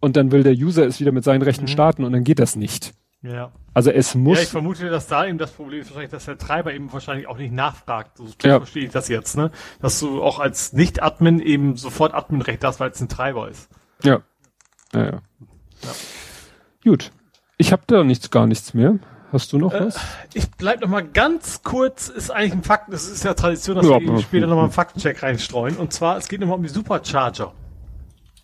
und 0.00 0.16
dann 0.16 0.32
will 0.32 0.42
der 0.42 0.54
User 0.54 0.86
es 0.86 1.00
wieder 1.00 1.12
mit 1.12 1.24
seinen 1.24 1.42
Rechten 1.42 1.64
mhm. 1.64 1.68
starten 1.68 2.04
und 2.04 2.12
dann 2.12 2.24
geht 2.24 2.38
das 2.38 2.56
nicht. 2.56 2.94
Ja. 3.22 3.52
Also 3.74 3.90
es 3.90 4.14
muss. 4.14 4.38
Ja, 4.38 4.44
ich 4.44 4.48
vermute, 4.48 4.88
dass 4.88 5.06
da 5.06 5.26
eben 5.26 5.36
das 5.36 5.52
Problem 5.52 5.80
ist 5.80 5.88
wahrscheinlich, 5.88 6.10
dass 6.10 6.24
der 6.24 6.38
Treiber 6.38 6.72
eben 6.72 6.92
wahrscheinlich 6.92 7.28
auch 7.28 7.36
nicht 7.36 7.52
nachfragt. 7.52 8.16
So 8.16 8.26
ja. 8.42 8.58
verstehe 8.58 8.84
ich 8.84 8.92
das 8.92 9.08
jetzt, 9.08 9.36
ne? 9.36 9.50
Dass 9.80 10.00
du 10.00 10.22
auch 10.22 10.38
als 10.38 10.72
Nicht-Admin 10.72 11.40
eben 11.40 11.76
sofort 11.76 12.14
Adminrecht 12.14 12.64
hast, 12.64 12.80
weil 12.80 12.90
es 12.90 13.00
ein 13.00 13.08
Treiber 13.08 13.48
ist. 13.48 13.68
Ja. 14.02 14.22
Ja, 14.94 15.04
ja. 15.04 15.22
ja. 15.82 15.90
Gut. 16.82 17.12
Ich 17.58 17.72
habe 17.72 17.82
da 17.86 18.02
nichts, 18.04 18.30
gar 18.30 18.46
nichts 18.46 18.72
mehr. 18.72 18.98
Hast 19.32 19.52
du 19.52 19.58
noch 19.58 19.72
äh, 19.72 19.86
was? 19.86 20.00
Ich 20.34 20.50
bleib 20.50 20.80
noch 20.80 20.88
mal 20.88 21.06
ganz 21.06 21.62
kurz, 21.62 22.08
ist 22.08 22.30
eigentlich 22.30 22.52
ein 22.52 22.62
Fakt, 22.62 22.92
das 22.92 23.08
ist 23.08 23.24
ja 23.24 23.34
Tradition, 23.34 23.76
dass 23.76 23.86
ja, 23.86 24.00
wir 24.00 24.18
später 24.20 24.46
noch 24.46 24.56
mal 24.56 24.64
einen 24.64 24.72
Faktencheck 24.72 25.22
reinstreuen. 25.22 25.76
Und 25.76 25.92
zwar, 25.92 26.16
es 26.16 26.28
geht 26.28 26.40
nochmal 26.40 26.56
um 26.56 26.62
die 26.62 26.68
Supercharger. 26.68 27.52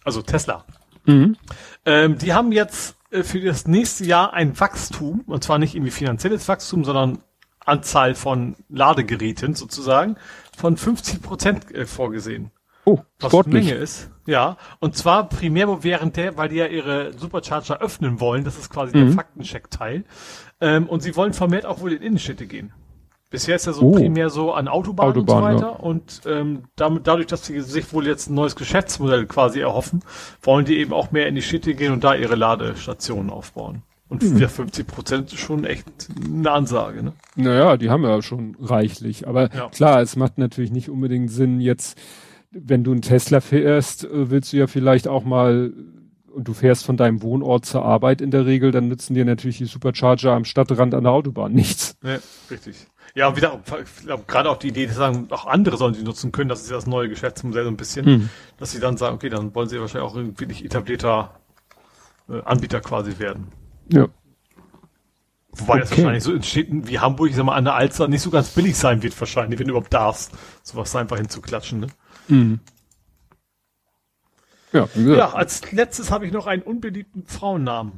Also 0.04 0.22
Tesla. 0.22 0.64
Mhm. 1.04 1.36
Ähm, 1.84 2.18
die 2.18 2.32
haben 2.32 2.52
jetzt 2.52 2.96
äh, 3.10 3.22
für 3.22 3.40
das 3.40 3.66
nächste 3.66 4.04
Jahr 4.04 4.32
ein 4.32 4.58
Wachstum, 4.58 5.22
und 5.26 5.42
zwar 5.42 5.58
nicht 5.58 5.74
irgendwie 5.74 5.90
finanzielles 5.90 6.48
Wachstum, 6.48 6.84
sondern 6.84 7.18
Anzahl 7.64 8.14
von 8.14 8.56
Ladegeräten 8.68 9.54
sozusagen, 9.54 10.16
von 10.56 10.76
50 10.76 11.22
Prozent 11.22 11.74
äh, 11.74 11.86
vorgesehen. 11.86 12.50
Oh, 12.84 13.00
was 13.18 13.30
sportlich. 13.30 13.66
Menge 13.66 13.78
ist. 13.78 14.10
Ja, 14.26 14.56
und 14.78 14.96
zwar 14.96 15.28
primär 15.28 15.82
während 15.82 16.16
der, 16.16 16.36
weil 16.36 16.48
die 16.48 16.56
ja 16.56 16.66
ihre 16.66 17.12
Supercharger 17.12 17.80
öffnen 17.80 18.20
wollen, 18.20 18.44
das 18.44 18.58
ist 18.58 18.70
quasi 18.70 18.96
mhm. 18.96 19.06
der 19.06 19.14
Faktencheck-Teil. 19.14 20.04
Ähm, 20.60 20.88
und 20.88 21.02
sie 21.02 21.16
wollen 21.16 21.32
vermehrt 21.32 21.66
auch 21.66 21.80
wohl 21.80 21.92
in 21.92 22.02
Innenstädte 22.02 22.46
gehen. 22.46 22.72
Bisher 23.28 23.56
ist 23.56 23.66
ja 23.66 23.72
so 23.72 23.82
oh. 23.82 23.92
primär 23.92 24.30
so 24.30 24.52
an 24.52 24.68
Autobahnen 24.68 25.16
Autobahn, 25.16 25.54
und 25.54 25.58
so 25.58 25.66
weiter. 25.66 25.72
Ja. 25.72 25.84
Und 25.84 26.20
ähm, 26.26 26.62
damit, 26.76 27.06
dadurch, 27.06 27.26
dass 27.26 27.44
sie 27.44 27.60
sich 27.60 27.92
wohl 27.92 28.06
jetzt 28.06 28.30
ein 28.30 28.34
neues 28.34 28.54
Geschäftsmodell 28.54 29.26
quasi 29.26 29.60
erhoffen, 29.60 30.02
wollen 30.42 30.64
die 30.64 30.78
eben 30.78 30.92
auch 30.92 31.10
mehr 31.10 31.26
in 31.26 31.34
die 31.34 31.42
Städte 31.42 31.74
gehen 31.74 31.92
und 31.92 32.04
da 32.04 32.14
ihre 32.14 32.36
Ladestationen 32.36 33.30
aufbauen. 33.30 33.82
Und 34.08 34.22
hm. 34.22 34.48
50 34.48 34.86
Prozent 34.86 35.32
ist 35.32 35.40
schon 35.40 35.64
echt 35.64 35.86
eine 36.24 36.52
Ansage, 36.52 37.02
ne? 37.02 37.12
Naja, 37.34 37.76
die 37.76 37.90
haben 37.90 38.04
ja 38.04 38.22
schon 38.22 38.56
reichlich. 38.60 39.26
Aber 39.26 39.52
ja. 39.52 39.68
klar, 39.70 40.00
es 40.00 40.14
macht 40.14 40.38
natürlich 40.38 40.70
nicht 40.70 40.88
unbedingt 40.88 41.30
Sinn, 41.32 41.60
jetzt, 41.60 41.98
wenn 42.52 42.84
du 42.84 42.92
einen 42.92 43.02
Tesla 43.02 43.40
fährst, 43.40 44.04
äh, 44.04 44.30
willst 44.30 44.52
du 44.52 44.58
ja 44.58 44.68
vielleicht 44.68 45.08
auch 45.08 45.24
mal 45.24 45.72
und 46.36 46.46
du 46.46 46.52
fährst 46.52 46.84
von 46.84 46.98
deinem 46.98 47.22
Wohnort 47.22 47.64
zur 47.64 47.82
Arbeit 47.82 48.20
in 48.20 48.30
der 48.30 48.44
Regel, 48.44 48.70
dann 48.70 48.88
nützen 48.88 49.14
dir 49.14 49.24
natürlich 49.24 49.56
die 49.56 49.64
Supercharger 49.64 50.32
am 50.32 50.44
Stadtrand 50.44 50.94
an 50.94 51.04
der 51.04 51.12
Autobahn 51.12 51.52
nichts. 51.52 51.96
Ja, 52.04 52.18
richtig. 52.50 52.86
Ja, 53.14 53.28
und 53.28 53.36
wieder, 53.38 53.58
gerade 54.26 54.50
auch 54.50 54.58
die 54.58 54.68
Idee, 54.68 54.86
dass 54.86 54.96
sagen, 54.96 55.28
auch 55.30 55.46
andere 55.46 55.78
sollen 55.78 55.94
sie 55.94 56.02
nutzen 56.02 56.32
können, 56.32 56.50
das 56.50 56.60
ist 56.60 56.70
ja 56.70 56.76
das 56.76 56.86
neue 56.86 57.08
Geschäftsmodell 57.08 57.64
so 57.64 57.70
ein 57.70 57.78
bisschen, 57.78 58.04
hm. 58.04 58.28
dass 58.58 58.72
sie 58.72 58.80
dann 58.80 58.98
sagen, 58.98 59.16
okay, 59.16 59.30
dann 59.30 59.54
wollen 59.54 59.70
sie 59.70 59.80
wahrscheinlich 59.80 60.10
auch 60.10 60.16
ein 60.16 60.38
wirklich 60.38 60.62
etablierter 60.62 61.40
äh, 62.28 62.42
Anbieter 62.44 62.80
quasi 62.80 63.18
werden. 63.18 63.48
Ja. 63.90 64.08
Wobei 65.52 65.74
okay. 65.74 65.80
das 65.80 65.90
wahrscheinlich 65.92 66.24
so 66.24 66.34
in 66.34 66.42
Städten 66.42 66.86
wie 66.86 66.98
Hamburg, 66.98 67.30
ich 67.30 67.36
sag 67.36 67.46
mal, 67.46 67.54
an 67.54 67.64
der 67.64 67.76
Alster 67.76 68.08
nicht 68.08 68.20
so 68.20 68.28
ganz 68.28 68.50
billig 68.50 68.76
sein 68.76 69.02
wird 69.02 69.18
wahrscheinlich, 69.18 69.58
wenn 69.58 69.68
du 69.68 69.72
überhaupt 69.72 69.94
darfst, 69.94 70.32
sowas 70.62 70.94
einfach 70.94 71.16
hinzuklatschen, 71.16 71.80
ne? 71.80 71.86
Mhm. 72.28 72.60
Ja, 74.72 74.88
ja, 74.94 75.32
als 75.32 75.72
letztes 75.72 76.10
habe 76.10 76.26
ich 76.26 76.32
noch 76.32 76.46
einen 76.46 76.62
unbeliebten 76.62 77.24
Frauennamen. 77.26 77.92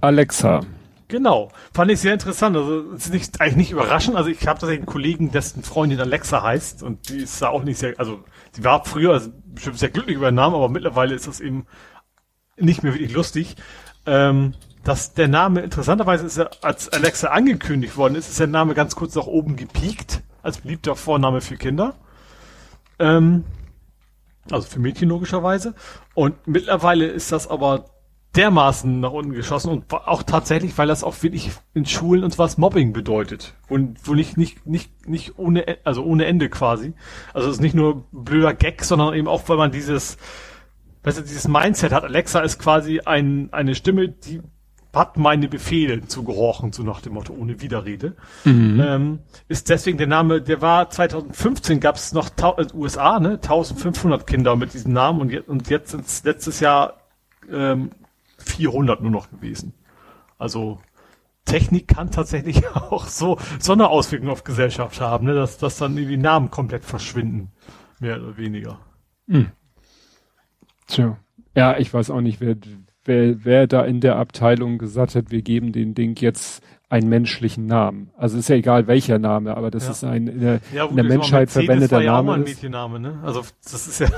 Alexa. 0.00 0.62
Genau, 1.08 1.50
fand 1.74 1.90
ich 1.90 2.00
sehr 2.00 2.12
interessant. 2.12 2.56
Also 2.56 2.92
ist 2.92 3.12
nicht 3.12 3.40
eigentlich 3.40 3.56
nicht 3.56 3.70
überraschend. 3.72 4.16
Also 4.16 4.30
ich 4.30 4.46
habe 4.46 4.60
tatsächlich 4.60 4.78
einen 4.78 4.86
Kollegen, 4.86 5.32
dessen 5.32 5.62
Freundin 5.62 6.00
Alexa 6.00 6.42
heißt 6.42 6.82
und 6.82 7.08
die 7.08 7.18
ist 7.18 7.42
da 7.42 7.48
auch 7.48 7.64
nicht 7.64 7.78
sehr, 7.78 7.98
also 7.98 8.22
sie 8.52 8.64
war 8.64 8.84
früher 8.84 9.12
also 9.12 9.30
bestimmt 9.46 9.78
sehr 9.78 9.90
glücklich 9.90 10.16
über 10.16 10.30
den 10.30 10.36
Namen, 10.36 10.54
aber 10.54 10.68
mittlerweile 10.68 11.14
ist 11.14 11.26
das 11.26 11.40
eben 11.40 11.66
nicht 12.56 12.82
mehr 12.82 12.94
wirklich 12.94 13.12
lustig. 13.12 13.56
Ähm, 14.06 14.54
dass 14.84 15.12
der 15.12 15.28
Name 15.28 15.60
interessanterweise 15.60 16.24
ist 16.24 16.38
er, 16.38 16.50
als 16.62 16.88
Alexa 16.88 17.28
angekündigt 17.28 17.96
worden 17.96 18.14
ist, 18.14 18.28
ist 18.28 18.40
der 18.40 18.46
Name 18.46 18.74
ganz 18.74 18.96
kurz 18.96 19.14
nach 19.14 19.26
oben 19.26 19.56
gepiekt 19.56 20.22
als 20.42 20.58
beliebter 20.58 20.96
Vorname 20.96 21.40
für 21.40 21.56
Kinder. 21.56 21.94
Ähm, 22.98 23.44
also 24.50 24.68
für 24.68 24.80
Mädchen 24.80 25.08
logischerweise. 25.08 25.74
Und 26.14 26.46
mittlerweile 26.46 27.06
ist 27.06 27.32
das 27.32 27.48
aber 27.48 27.86
dermaßen 28.36 29.00
nach 29.00 29.10
unten 29.10 29.32
geschossen 29.32 29.70
und 29.70 29.92
auch 29.92 30.22
tatsächlich, 30.22 30.78
weil 30.78 30.86
das 30.86 31.02
auch 31.02 31.20
wirklich 31.22 31.50
in 31.74 31.84
Schulen 31.84 32.22
und 32.22 32.38
was 32.38 32.58
Mobbing 32.58 32.92
bedeutet. 32.92 33.54
Und 33.68 34.06
wo 34.06 34.14
nicht, 34.14 34.36
nicht, 34.36 34.66
nicht, 34.66 35.08
nicht 35.08 35.38
ohne, 35.38 35.78
also 35.82 36.04
ohne 36.04 36.26
Ende 36.26 36.48
quasi. 36.48 36.94
Also 37.34 37.48
es 37.48 37.56
ist 37.56 37.62
nicht 37.62 37.74
nur 37.74 38.04
blöder 38.12 38.54
Gag, 38.54 38.84
sondern 38.84 39.14
eben 39.14 39.26
auch, 39.26 39.48
weil 39.48 39.56
man 39.56 39.72
dieses, 39.72 40.16
weißt 41.02 41.18
du, 41.18 41.22
dieses 41.22 41.48
Mindset 41.48 41.92
hat. 41.92 42.04
Alexa 42.04 42.40
ist 42.40 42.58
quasi 42.58 43.00
ein, 43.00 43.52
eine 43.52 43.74
Stimme, 43.74 44.08
die 44.08 44.40
hat 44.92 45.16
meine 45.16 45.48
Befehle 45.48 46.06
zu 46.06 46.24
gehorchen, 46.24 46.72
so 46.72 46.82
nach 46.82 47.00
dem 47.00 47.14
Motto, 47.14 47.32
ohne 47.32 47.60
Widerrede. 47.60 48.16
Mhm. 48.44 48.80
Ähm, 48.84 49.18
ist 49.48 49.68
deswegen 49.68 49.98
der 49.98 50.06
Name, 50.06 50.42
der 50.42 50.60
war 50.60 50.90
2015 50.90 51.80
gab 51.80 51.96
es 51.96 52.12
noch 52.12 52.30
in 52.58 52.66
äh, 52.66 52.74
USA, 52.74 53.20
ne, 53.20 53.34
1500 53.34 54.26
Kinder 54.26 54.56
mit 54.56 54.74
diesem 54.74 54.92
Namen 54.92 55.20
und 55.20 55.30
jetzt, 55.30 55.48
und 55.48 55.70
jetzt 55.70 55.90
sind 55.90 56.24
letztes 56.24 56.60
Jahr 56.60 57.00
ähm, 57.50 57.90
400 58.38 59.00
nur 59.02 59.10
noch 59.10 59.30
gewesen. 59.30 59.74
Also 60.38 60.80
Technik 61.44 61.88
kann 61.88 62.10
tatsächlich 62.10 62.66
auch 62.74 63.06
so, 63.06 63.38
so 63.58 63.72
eine 63.72 63.88
Auswirkung 63.88 64.28
auf 64.28 64.44
Gesellschaft 64.44 65.00
haben, 65.00 65.26
ne, 65.26 65.34
dass, 65.34 65.58
dass 65.58 65.78
dann 65.78 65.96
die 65.96 66.16
Namen 66.16 66.50
komplett 66.50 66.84
verschwinden. 66.84 67.52
Mehr 68.00 68.20
oder 68.20 68.36
weniger. 68.36 68.78
Hm. 69.28 69.52
Tja. 70.86 71.18
Ja, 71.54 71.76
ich 71.78 71.92
weiß 71.92 72.10
auch 72.10 72.20
nicht, 72.20 72.40
wer, 72.40 72.56
wer, 73.04 73.44
wer 73.44 73.66
da 73.66 73.84
in 73.84 74.00
der 74.00 74.16
Abteilung 74.16 74.78
gesagt 74.78 75.14
hat, 75.14 75.30
wir 75.30 75.42
geben 75.42 75.72
den 75.72 75.94
Ding 75.94 76.20
jetzt 76.20 76.62
einen 76.88 77.08
menschlichen 77.08 77.66
Namen. 77.66 78.10
Also 78.16 78.36
ist 78.36 78.48
ja 78.48 78.56
egal 78.56 78.88
welcher 78.88 79.18
Name, 79.18 79.56
aber 79.56 79.70
das 79.70 79.84
ja. 79.84 79.90
ist 79.92 80.04
ein 80.04 80.26
in 80.26 80.40
der, 80.40 80.60
ja, 80.74 80.86
in 80.86 80.96
der 80.96 81.04
Menschheit 81.04 81.50
verwendeter 81.50 82.00
ja 82.00 82.12
Name. 82.12 82.18
Auch 82.18 82.36
mal 82.36 82.40
ein 82.40 82.44
Mädchenname, 82.44 82.98
ne? 82.98 83.20
Also 83.22 83.44
das 83.62 83.86
ist 83.86 84.00
ja 84.00 84.08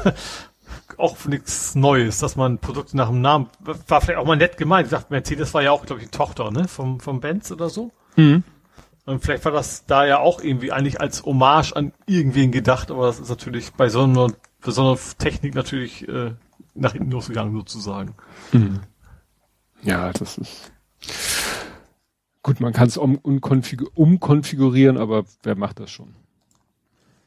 auch 0.97 1.25
nichts 1.27 1.75
Neues, 1.75 2.19
dass 2.19 2.35
man 2.35 2.59
Produkte 2.59 2.97
nach 2.97 3.09
dem 3.09 3.21
Namen 3.21 3.49
war 3.61 4.01
vielleicht 4.01 4.19
auch 4.19 4.27
mal 4.27 4.37
nett 4.37 4.57
gemeint. 4.57 4.87
Ich 4.87 4.91
dachte, 4.91 5.09
Mercedes 5.11 5.53
war 5.53 5.63
ja 5.63 5.71
auch, 5.71 5.85
glaube 5.85 6.01
ich, 6.01 6.09
die 6.09 6.17
Tochter, 6.17 6.51
ne? 6.51 6.67
Vom, 6.67 6.99
vom 6.99 7.21
Benz 7.21 7.53
oder 7.53 7.69
so. 7.69 7.91
Mhm. 8.17 8.43
Und 9.05 9.23
vielleicht 9.23 9.45
war 9.45 9.53
das 9.53 9.85
da 9.85 10.07
ja 10.07 10.21
auch 10.21 10.43
irgendwie 10.43 10.73
eigentlich 10.73 11.01
als 11.01 11.25
Hommage 11.25 11.73
an 11.75 11.93
irgendwen 12.07 12.53
gedacht, 12.53 12.91
aber 12.91 13.07
das 13.07 13.19
ist 13.19 13.29
natürlich 13.29 13.73
bei 13.73 13.89
so 13.89 14.05
einer, 14.05 14.29
bei 14.65 14.71
so 14.71 14.83
einer 14.83 14.99
Technik 15.19 15.55
natürlich 15.55 16.09
äh, 16.09 16.33
nach 16.75 16.93
hinten 16.93 17.11
losgegangen 17.11 17.55
sozusagen. 17.55 18.15
Mhm. 18.53 18.81
Ja, 19.83 20.13
das 20.13 20.39
ist 20.39 20.73
gut, 22.43 22.61
man 22.61 22.73
kann 22.73 22.89
es 22.89 22.97
um, 22.97 23.17
umkonfigurieren, 23.17 24.99
aber 24.99 25.25
wer 25.43 25.57
macht 25.57 25.81
das 25.81 25.91
schon? 25.91 26.15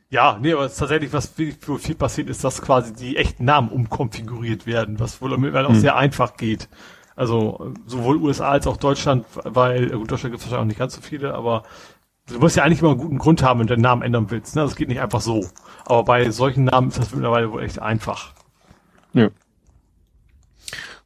Ja, 0.10 0.38
nee, 0.40 0.54
aber 0.54 0.72
tatsächlich, 0.72 1.12
was 1.14 1.28
viel, 1.28 1.54
viel 1.54 1.96
passiert, 1.96 2.30
ist, 2.30 2.44
dass 2.44 2.62
quasi 2.62 2.94
die 2.94 3.18
echten 3.18 3.46
Namen 3.46 3.70
umkonfiguriert 3.70 4.66
werden, 4.66 5.00
was 5.00 5.22
wohl 5.22 5.38
mittlerweile 5.38 5.68
auch 5.68 5.74
mhm. 5.74 5.80
sehr 5.80 5.96
einfach 5.96 6.38
geht. 6.38 6.70
Also 7.16 7.74
sowohl 7.86 8.18
USA 8.18 8.50
als 8.50 8.68
auch 8.68 8.78
Deutschland, 8.78 9.26
weil, 9.44 9.90
gut, 9.90 10.12
Deutschland 10.12 10.34
gibt 10.34 10.44
es 10.44 10.52
wahrscheinlich 10.52 10.62
auch 10.62 10.68
nicht 10.68 10.80
ganz 10.80 10.96
so 10.96 11.02
viele, 11.02 11.34
aber 11.34 11.64
du 12.28 12.40
musst 12.40 12.56
ja 12.56 12.64
eigentlich 12.64 12.82
immer 12.82 12.92
einen 12.92 13.00
guten 13.00 13.18
Grund 13.18 13.42
haben, 13.42 13.62
wenn 13.62 13.68
du 13.68 13.76
den 13.76 13.82
Namen 13.82 14.02
ändern 14.02 14.30
willst. 14.30 14.56
Ne? 14.56 14.62
Das 14.62 14.76
geht 14.76 14.90
nicht 14.90 15.00
einfach 15.00 15.22
so. 15.22 15.48
Aber 15.86 16.04
bei 16.04 16.30
solchen 16.30 16.66
Namen 16.66 16.90
ist 16.90 17.00
das 17.00 17.14
mittlerweile 17.14 17.52
wohl 17.52 17.64
echt 17.64 17.82
einfach. 17.82 18.34
Ja. 19.16 19.30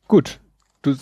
Gut. 0.07 0.39
Du, 0.81 0.95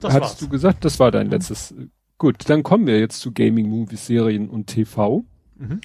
das 0.00 0.14
hattest 0.14 0.32
war's. 0.32 0.38
du 0.38 0.48
gesagt, 0.48 0.84
das 0.84 0.98
war 0.98 1.10
dein 1.10 1.26
mhm. 1.26 1.32
letztes. 1.32 1.74
Gut, 2.18 2.48
dann 2.48 2.62
kommen 2.62 2.86
wir 2.86 2.98
jetzt 2.98 3.20
zu 3.20 3.32
Gaming, 3.32 3.68
Movies, 3.68 4.06
Serien 4.06 4.48
und 4.48 4.66
TV. 4.66 5.24
Mhm. 5.56 5.80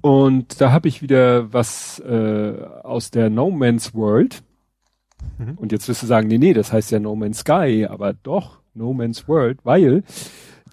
Und 0.00 0.60
da 0.60 0.72
habe 0.72 0.88
ich 0.88 1.02
wieder 1.02 1.52
was 1.52 2.00
äh, 2.00 2.62
aus 2.82 3.10
der 3.10 3.30
No 3.30 3.50
Man's 3.50 3.94
World. 3.94 4.42
Mhm. 5.38 5.54
Und 5.56 5.72
jetzt 5.72 5.88
wirst 5.88 6.02
du 6.02 6.06
sagen, 6.06 6.28
nee, 6.28 6.38
nee, 6.38 6.52
das 6.52 6.72
heißt 6.72 6.90
ja 6.90 6.98
No 6.98 7.14
Man's 7.14 7.40
Sky, 7.40 7.86
aber 7.88 8.12
doch 8.12 8.60
No 8.74 8.92
Man's 8.92 9.28
World, 9.28 9.60
weil 9.64 10.02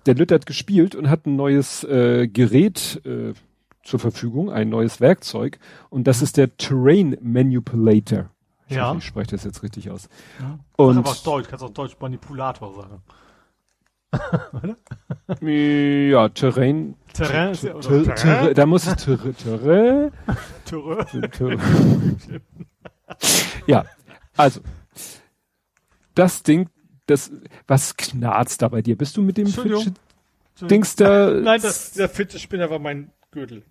der 0.05 0.15
Lütt 0.15 0.31
hat 0.31 0.45
gespielt 0.45 0.95
und 0.95 1.09
hat 1.09 1.25
ein 1.25 1.35
neues 1.35 1.83
äh, 1.83 2.27
Gerät 2.27 3.01
äh, 3.05 3.33
zur 3.83 3.99
Verfügung, 3.99 4.51
ein 4.51 4.69
neues 4.69 5.01
Werkzeug. 5.01 5.59
Und 5.89 6.07
das 6.07 6.19
mhm. 6.19 6.23
ist 6.23 6.37
der 6.37 6.57
Terrain 6.57 7.17
Manipulator. 7.21 8.31
Ich 8.67 8.75
ja. 8.75 8.89
Hoffe, 8.89 8.99
ich 8.99 9.05
spreche 9.05 9.31
das 9.31 9.43
jetzt 9.43 9.61
richtig 9.63 9.91
aus. 9.91 10.09
Ja. 10.39 10.59
Und 10.77 10.97
aber 10.97 11.15
Deutsch, 11.23 11.47
kannst 11.49 11.63
auch 11.63 11.69
Deutsch 11.69 11.95
Manipulator 11.99 12.73
sagen. 12.73 13.03
ja, 16.09 16.29
Terrain. 16.29 16.95
Terrain, 17.13 17.53
ter, 17.53 17.79
ter, 17.79 18.15
ter, 18.15 18.53
da 18.53 18.65
muss 18.65 18.87
es 18.87 18.95
Terrain. 19.03 20.11
Terrain. 20.65 22.17
ja, 23.67 23.85
also 24.35 24.61
das 26.13 26.43
Ding, 26.43 26.69
das 27.05 27.31
was 27.67 27.95
knarzt 27.97 28.61
da 28.61 28.69
bei 28.69 28.81
dir? 28.81 28.97
Bist 28.97 29.17
du 29.17 29.21
mit 29.21 29.37
dem 29.37 29.47
Fidget 29.47 29.93
Dings 30.61 30.95
da? 30.95 31.31
Nein, 31.31 31.61
das, 31.61 31.91
der 31.91 32.09
Fidget 32.09 32.41
Spinner 32.41 32.69
war 32.69 32.79
mein 32.79 33.11
Gürtel. 33.31 33.63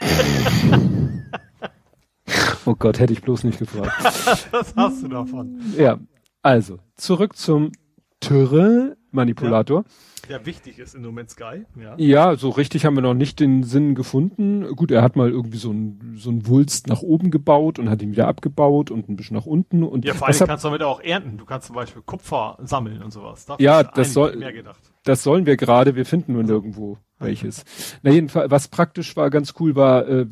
Oh 2.64 2.74
Gott, 2.74 2.98
hätte 2.98 3.12
ich 3.12 3.22
bloß 3.22 3.44
nicht 3.44 3.58
gefragt. 3.58 3.92
Was 4.52 4.74
hast 4.76 5.02
du 5.02 5.08
davon? 5.08 5.60
Ja, 5.76 5.98
also, 6.42 6.78
zurück 6.96 7.36
zum 7.36 7.72
Terrain-Manipulator. 8.20 9.84
Ja. 9.84 9.90
Der 10.28 10.44
wichtig 10.44 10.80
ist 10.80 10.94
in 10.94 11.02
No 11.02 11.12
Man's 11.12 11.32
Sky. 11.32 11.64
Ja. 11.80 11.94
ja, 11.98 12.36
so 12.36 12.50
richtig 12.50 12.84
haben 12.84 12.96
wir 12.96 13.02
noch 13.02 13.14
nicht 13.14 13.38
den 13.38 13.62
Sinn 13.62 13.94
gefunden. 13.94 14.66
Gut, 14.74 14.90
er 14.90 15.02
hat 15.02 15.14
mal 15.14 15.30
irgendwie 15.30 15.58
so 15.58 15.70
ein, 15.70 16.14
so 16.16 16.32
Wulst 16.48 16.88
nach 16.88 17.02
oben 17.02 17.30
gebaut 17.30 17.78
und 17.78 17.88
hat 17.88 18.02
ihn 18.02 18.10
wieder 18.10 18.26
abgebaut 18.26 18.90
und 18.90 19.08
ein 19.08 19.14
bisschen 19.14 19.36
nach 19.36 19.46
unten. 19.46 19.84
Und 19.84 20.04
ja, 20.04 20.14
vor 20.14 20.26
allem 20.26 20.38
kannst 20.38 20.64
du 20.64 20.68
damit 20.68 20.82
auch 20.82 21.00
ernten. 21.00 21.38
Du 21.38 21.44
kannst 21.44 21.68
zum 21.68 21.76
Beispiel 21.76 22.02
Kupfer 22.02 22.58
sammeln 22.64 23.02
und 23.02 23.12
sowas. 23.12 23.46
Dafür 23.46 23.64
ja, 23.64 23.82
das 23.84 24.12
soll, 24.12 24.42
das 25.04 25.22
sollen 25.22 25.46
wir 25.46 25.56
gerade. 25.56 25.94
Wir 25.94 26.04
finden 26.04 26.32
nur 26.32 26.42
nirgendwo 26.42 26.98
welches. 27.18 27.64
Na 28.02 28.10
jedenfalls, 28.10 28.50
was 28.50 28.68
praktisch 28.68 29.16
war, 29.16 29.30
ganz 29.30 29.54
cool 29.60 29.76
war, 29.76 30.08
äh, 30.08 30.26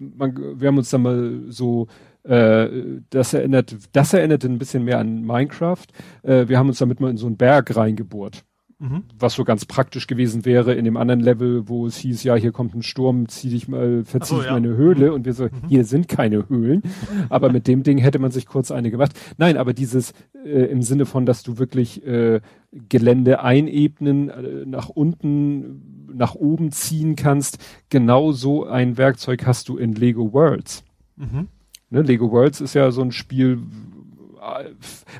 man, 0.00 0.60
wir 0.60 0.68
haben 0.68 0.78
uns 0.78 0.90
da 0.90 0.98
mal 0.98 1.42
so 1.48 1.88
äh, 2.24 2.68
das 3.10 3.32
erinnert, 3.32 3.76
das 3.92 4.12
erinnert 4.12 4.44
ein 4.44 4.58
bisschen 4.58 4.84
mehr 4.84 4.98
an 4.98 5.24
Minecraft. 5.24 5.86
Äh, 6.22 6.48
wir 6.48 6.58
haben 6.58 6.68
uns 6.68 6.78
damit 6.78 7.00
mal 7.00 7.10
in 7.10 7.16
so 7.16 7.26
einen 7.26 7.36
Berg 7.36 7.74
reingebohrt. 7.74 8.44
Mhm. 8.80 9.04
Was 9.18 9.34
so 9.34 9.42
ganz 9.42 9.64
praktisch 9.64 10.06
gewesen 10.06 10.44
wäre 10.44 10.72
in 10.74 10.84
dem 10.84 10.96
anderen 10.96 11.18
Level, 11.18 11.68
wo 11.68 11.88
es 11.88 11.96
hieß, 11.96 12.22
ja, 12.22 12.36
hier 12.36 12.52
kommt 12.52 12.76
ein 12.76 12.82
Sturm, 12.82 13.28
zieh 13.28 13.50
dich 13.50 13.66
mal, 13.66 14.04
verzieh 14.04 14.28
so, 14.28 14.36
dich 14.36 14.44
ja. 14.46 14.52
mal 14.52 14.58
in 14.58 14.66
eine 14.66 14.76
Höhle. 14.76 15.08
Mhm. 15.08 15.14
Und 15.14 15.24
wir 15.24 15.32
so, 15.32 15.44
mhm. 15.44 15.68
hier 15.68 15.84
sind 15.84 16.06
keine 16.06 16.48
Höhlen. 16.48 16.82
aber 17.28 17.50
mit 17.50 17.66
dem 17.66 17.82
Ding 17.82 17.98
hätte 17.98 18.20
man 18.20 18.30
sich 18.30 18.46
kurz 18.46 18.70
eine 18.70 18.92
gemacht. 18.92 19.18
Nein, 19.36 19.56
aber 19.56 19.72
dieses 19.72 20.12
äh, 20.44 20.66
im 20.66 20.82
Sinne 20.82 21.06
von, 21.06 21.26
dass 21.26 21.42
du 21.42 21.58
wirklich 21.58 22.06
äh, 22.06 22.40
Gelände 22.70 23.42
einebnen, 23.42 24.28
äh, 24.28 24.64
nach 24.64 24.90
unten, 24.90 25.97
nach 26.12 26.34
oben 26.34 26.72
ziehen 26.72 27.16
kannst. 27.16 27.58
Genau 27.90 28.32
so 28.32 28.66
ein 28.66 28.96
Werkzeug 28.96 29.46
hast 29.46 29.68
du 29.68 29.76
in 29.76 29.94
Lego 29.94 30.32
Worlds. 30.32 30.84
Mhm. 31.16 31.48
Ne, 31.90 32.02
Lego 32.02 32.30
Worlds 32.30 32.60
ist 32.60 32.74
ja 32.74 32.90
so 32.90 33.02
ein 33.02 33.12
Spiel, 33.12 33.62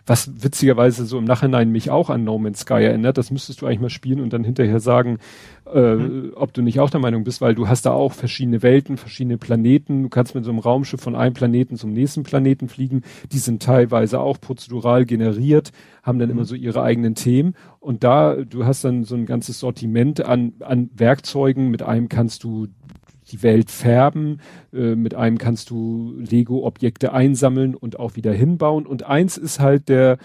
was 0.07 0.43
witzigerweise 0.43 1.05
so 1.05 1.19
im 1.19 1.25
Nachhinein 1.25 1.71
mich 1.71 1.91
auch 1.91 2.11
an 2.11 2.25
No 2.25 2.39
Man's 2.39 2.61
Sky 2.61 2.85
erinnert. 2.85 3.19
Das 3.19 3.31
müsstest 3.31 3.61
du 3.61 3.67
eigentlich 3.67 3.81
mal 3.81 3.91
spielen 3.91 4.21
und 4.21 4.33
dann 4.33 4.45
hinterher 4.45 4.81
sagen, 4.81 5.19
äh, 5.73 5.95
mhm. 5.95 6.33
ob 6.35 6.53
du 6.53 6.63
nicht 6.63 6.81
auch 6.81 6.91
der 6.91 7.01
Meinung 7.01 7.25
bist, 7.25 7.41
weil 7.41 7.55
du 7.55 7.69
hast 7.69 7.87
da 7.87 7.93
auch 7.93 8.13
verschiedene 8.13 8.63
Welten, 8.63 8.97
verschiedene 8.97 9.39
Planeten. 9.39 10.05
Du 10.05 10.09
kannst 10.09 10.35
mit 10.35 10.45
so 10.45 10.51
einem 10.51 10.61
Raumschiff 10.61 11.01
von 11.01 11.15
einem 11.15 11.35
Planeten 11.35 11.77
zum 11.77 11.93
nächsten 11.93 12.23
Planeten 12.23 12.69
fliegen. 12.69 13.03
Die 13.33 13.39
sind 13.39 13.63
teilweise 13.63 14.21
auch 14.21 14.41
prozedural 14.41 15.05
generiert, 15.05 15.73
haben 16.03 16.19
dann 16.19 16.29
mhm. 16.29 16.37
immer 16.37 16.45
so 16.45 16.55
ihre 16.55 16.83
eigenen 16.83 17.15
Themen. 17.15 17.55
Und 17.81 18.05
da, 18.05 18.37
du 18.37 18.65
hast 18.65 18.85
dann 18.85 19.05
so 19.05 19.15
ein 19.15 19.27
ganzes 19.27 19.61
Sortiment 19.61 20.25
an, 20.25 20.55
an 20.61 20.91
Werkzeugen. 20.95 21.71
Mit 21.71 21.83
einem 21.83 22.09
kannst 22.09 22.45
du 22.45 22.69
die 23.31 23.43
Welt 23.43 23.71
färben. 23.71 24.41
Äh, 24.73 24.95
mit 24.95 25.15
einem 25.15 25.39
kannst 25.39 25.71
du 25.71 26.15
Lego-Objekte 26.19 27.13
einsammeln 27.13 27.75
und 27.75 27.99
auch 27.99 28.17
wieder 28.17 28.33
hinbauen. 28.33 28.87
Und 28.87 29.05
eins 29.05 29.37
ist 29.37 29.61
halt 29.61 29.89
der, 29.89 30.19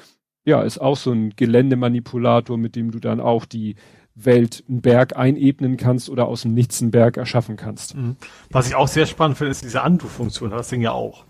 ja, 0.45 0.61
ist 0.61 0.79
auch 0.79 0.97
so 0.97 1.11
ein 1.11 1.33
Geländemanipulator, 1.35 2.57
mit 2.57 2.75
dem 2.75 2.91
du 2.91 2.99
dann 2.99 3.19
auch 3.19 3.45
die 3.45 3.75
Welt 4.15 4.63
einen 4.67 4.81
Berg 4.81 5.17
einebnen 5.17 5.77
kannst 5.77 6.09
oder 6.09 6.27
aus 6.27 6.43
dem 6.43 6.53
Nichts 6.53 6.81
einen 6.81 6.91
Berg 6.91 7.17
erschaffen 7.17 7.55
kannst. 7.55 7.95
Mhm. 7.95 8.15
Was 8.51 8.67
ich 8.67 8.75
auch 8.75 8.87
sehr 8.87 9.05
spannend 9.05 9.37
finde, 9.37 9.51
ist 9.51 9.63
diese 9.63 9.81
Undo-Funktion, 9.81 10.51
das 10.51 10.69
Ding 10.69 10.81
ja 10.81 10.91
auch 10.91 11.25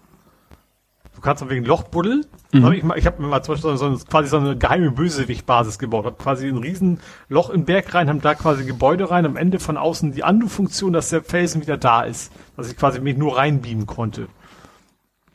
kannst 1.23 1.41
du 1.41 1.49
wegen 1.49 1.65
Lochbuddel. 1.65 2.25
Mhm. 2.51 2.65
Hab 2.65 2.73
ich 2.73 2.83
ich 2.83 3.05
habe 3.07 3.21
mir 3.21 3.27
mal 3.27 3.41
zum 3.41 3.55
Beispiel 3.55 3.77
so, 3.77 3.95
so, 3.95 4.05
quasi 4.05 4.29
so 4.29 4.37
eine 4.37 4.57
geheime 4.57 4.91
Bösewicht-Basis 4.91 5.79
gebaut. 5.79 6.05
Hab 6.05 6.19
quasi 6.19 6.47
ein 6.47 6.57
riesen 6.57 6.99
Loch 7.29 7.49
im 7.49 7.65
Berg 7.65 7.93
rein, 7.93 8.09
haben 8.09 8.21
da 8.21 8.35
quasi 8.35 8.65
Gebäude 8.65 9.09
rein, 9.09 9.25
am 9.25 9.37
Ende 9.37 9.59
von 9.59 9.77
außen 9.77 10.11
die 10.11 10.23
Andu-Funktion, 10.23 10.93
dass 10.93 11.09
der 11.09 11.23
Felsen 11.23 11.61
wieder 11.61 11.77
da 11.77 12.03
ist. 12.03 12.31
Dass 12.55 12.69
ich 12.69 12.77
quasi 12.77 12.99
mich 12.99 13.17
nur 13.17 13.37
reinbeamen 13.37 13.87
konnte. 13.87 14.27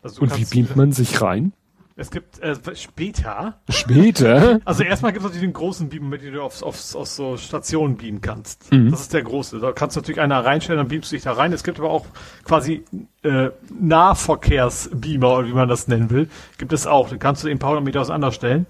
Also 0.02 0.23
Und 0.23 0.39
wie 0.39 0.44
beamt 0.44 0.76
man 0.76 0.92
sich 0.92 1.20
rein? 1.20 1.52
Es 2.01 2.12
gibt 2.12 2.39
äh, 2.39 2.55
später. 2.77 3.60
Später? 3.68 4.60
Also 4.65 4.85
erstmal 4.85 5.10
gibt 5.10 5.25
es 5.25 5.31
natürlich 5.31 5.49
den 5.49 5.52
großen 5.52 5.89
Beamer, 5.89 6.10
mit 6.10 6.23
dem 6.23 6.33
du 6.33 6.43
aufs, 6.43 6.62
aufs, 6.62 6.94
auf 6.94 7.09
so 7.09 7.36
Stationen 7.36 7.97
beamen 7.97 8.20
kannst. 8.20 8.73
Mhm. 8.73 8.93
Das 8.93 9.01
ist 9.01 9.15
der 9.15 9.25
große. 9.25 9.59
Da 9.59 9.73
kannst 9.73 9.97
du 9.97 10.01
natürlich 10.01 10.20
einer 10.20 10.44
reinstellen, 10.44 10.78
dann 10.78 10.86
beamst 10.86 11.10
du 11.10 11.17
dich 11.17 11.25
da 11.25 11.33
rein. 11.33 11.52
Es 11.52 11.65
gibt 11.65 11.81
aber 11.81 11.91
auch 11.91 12.07
quasi 12.44 12.85
äh, 13.25 13.51
Nahverkehrsbeamer, 13.81 15.39
oder 15.39 15.49
wie 15.49 15.52
man 15.52 15.68
das 15.68 15.89
nennen 15.89 16.09
will. 16.10 16.31
Gibt 16.57 16.73
es 16.73 16.86
auch. 16.86 17.09
Den 17.09 17.18
kannst 17.18 17.43
du 17.43 17.49
ein 17.49 17.59
paar 17.59 17.81
Meter 17.81 18.02
auseinander 18.02 18.31
stellen. 18.31 18.67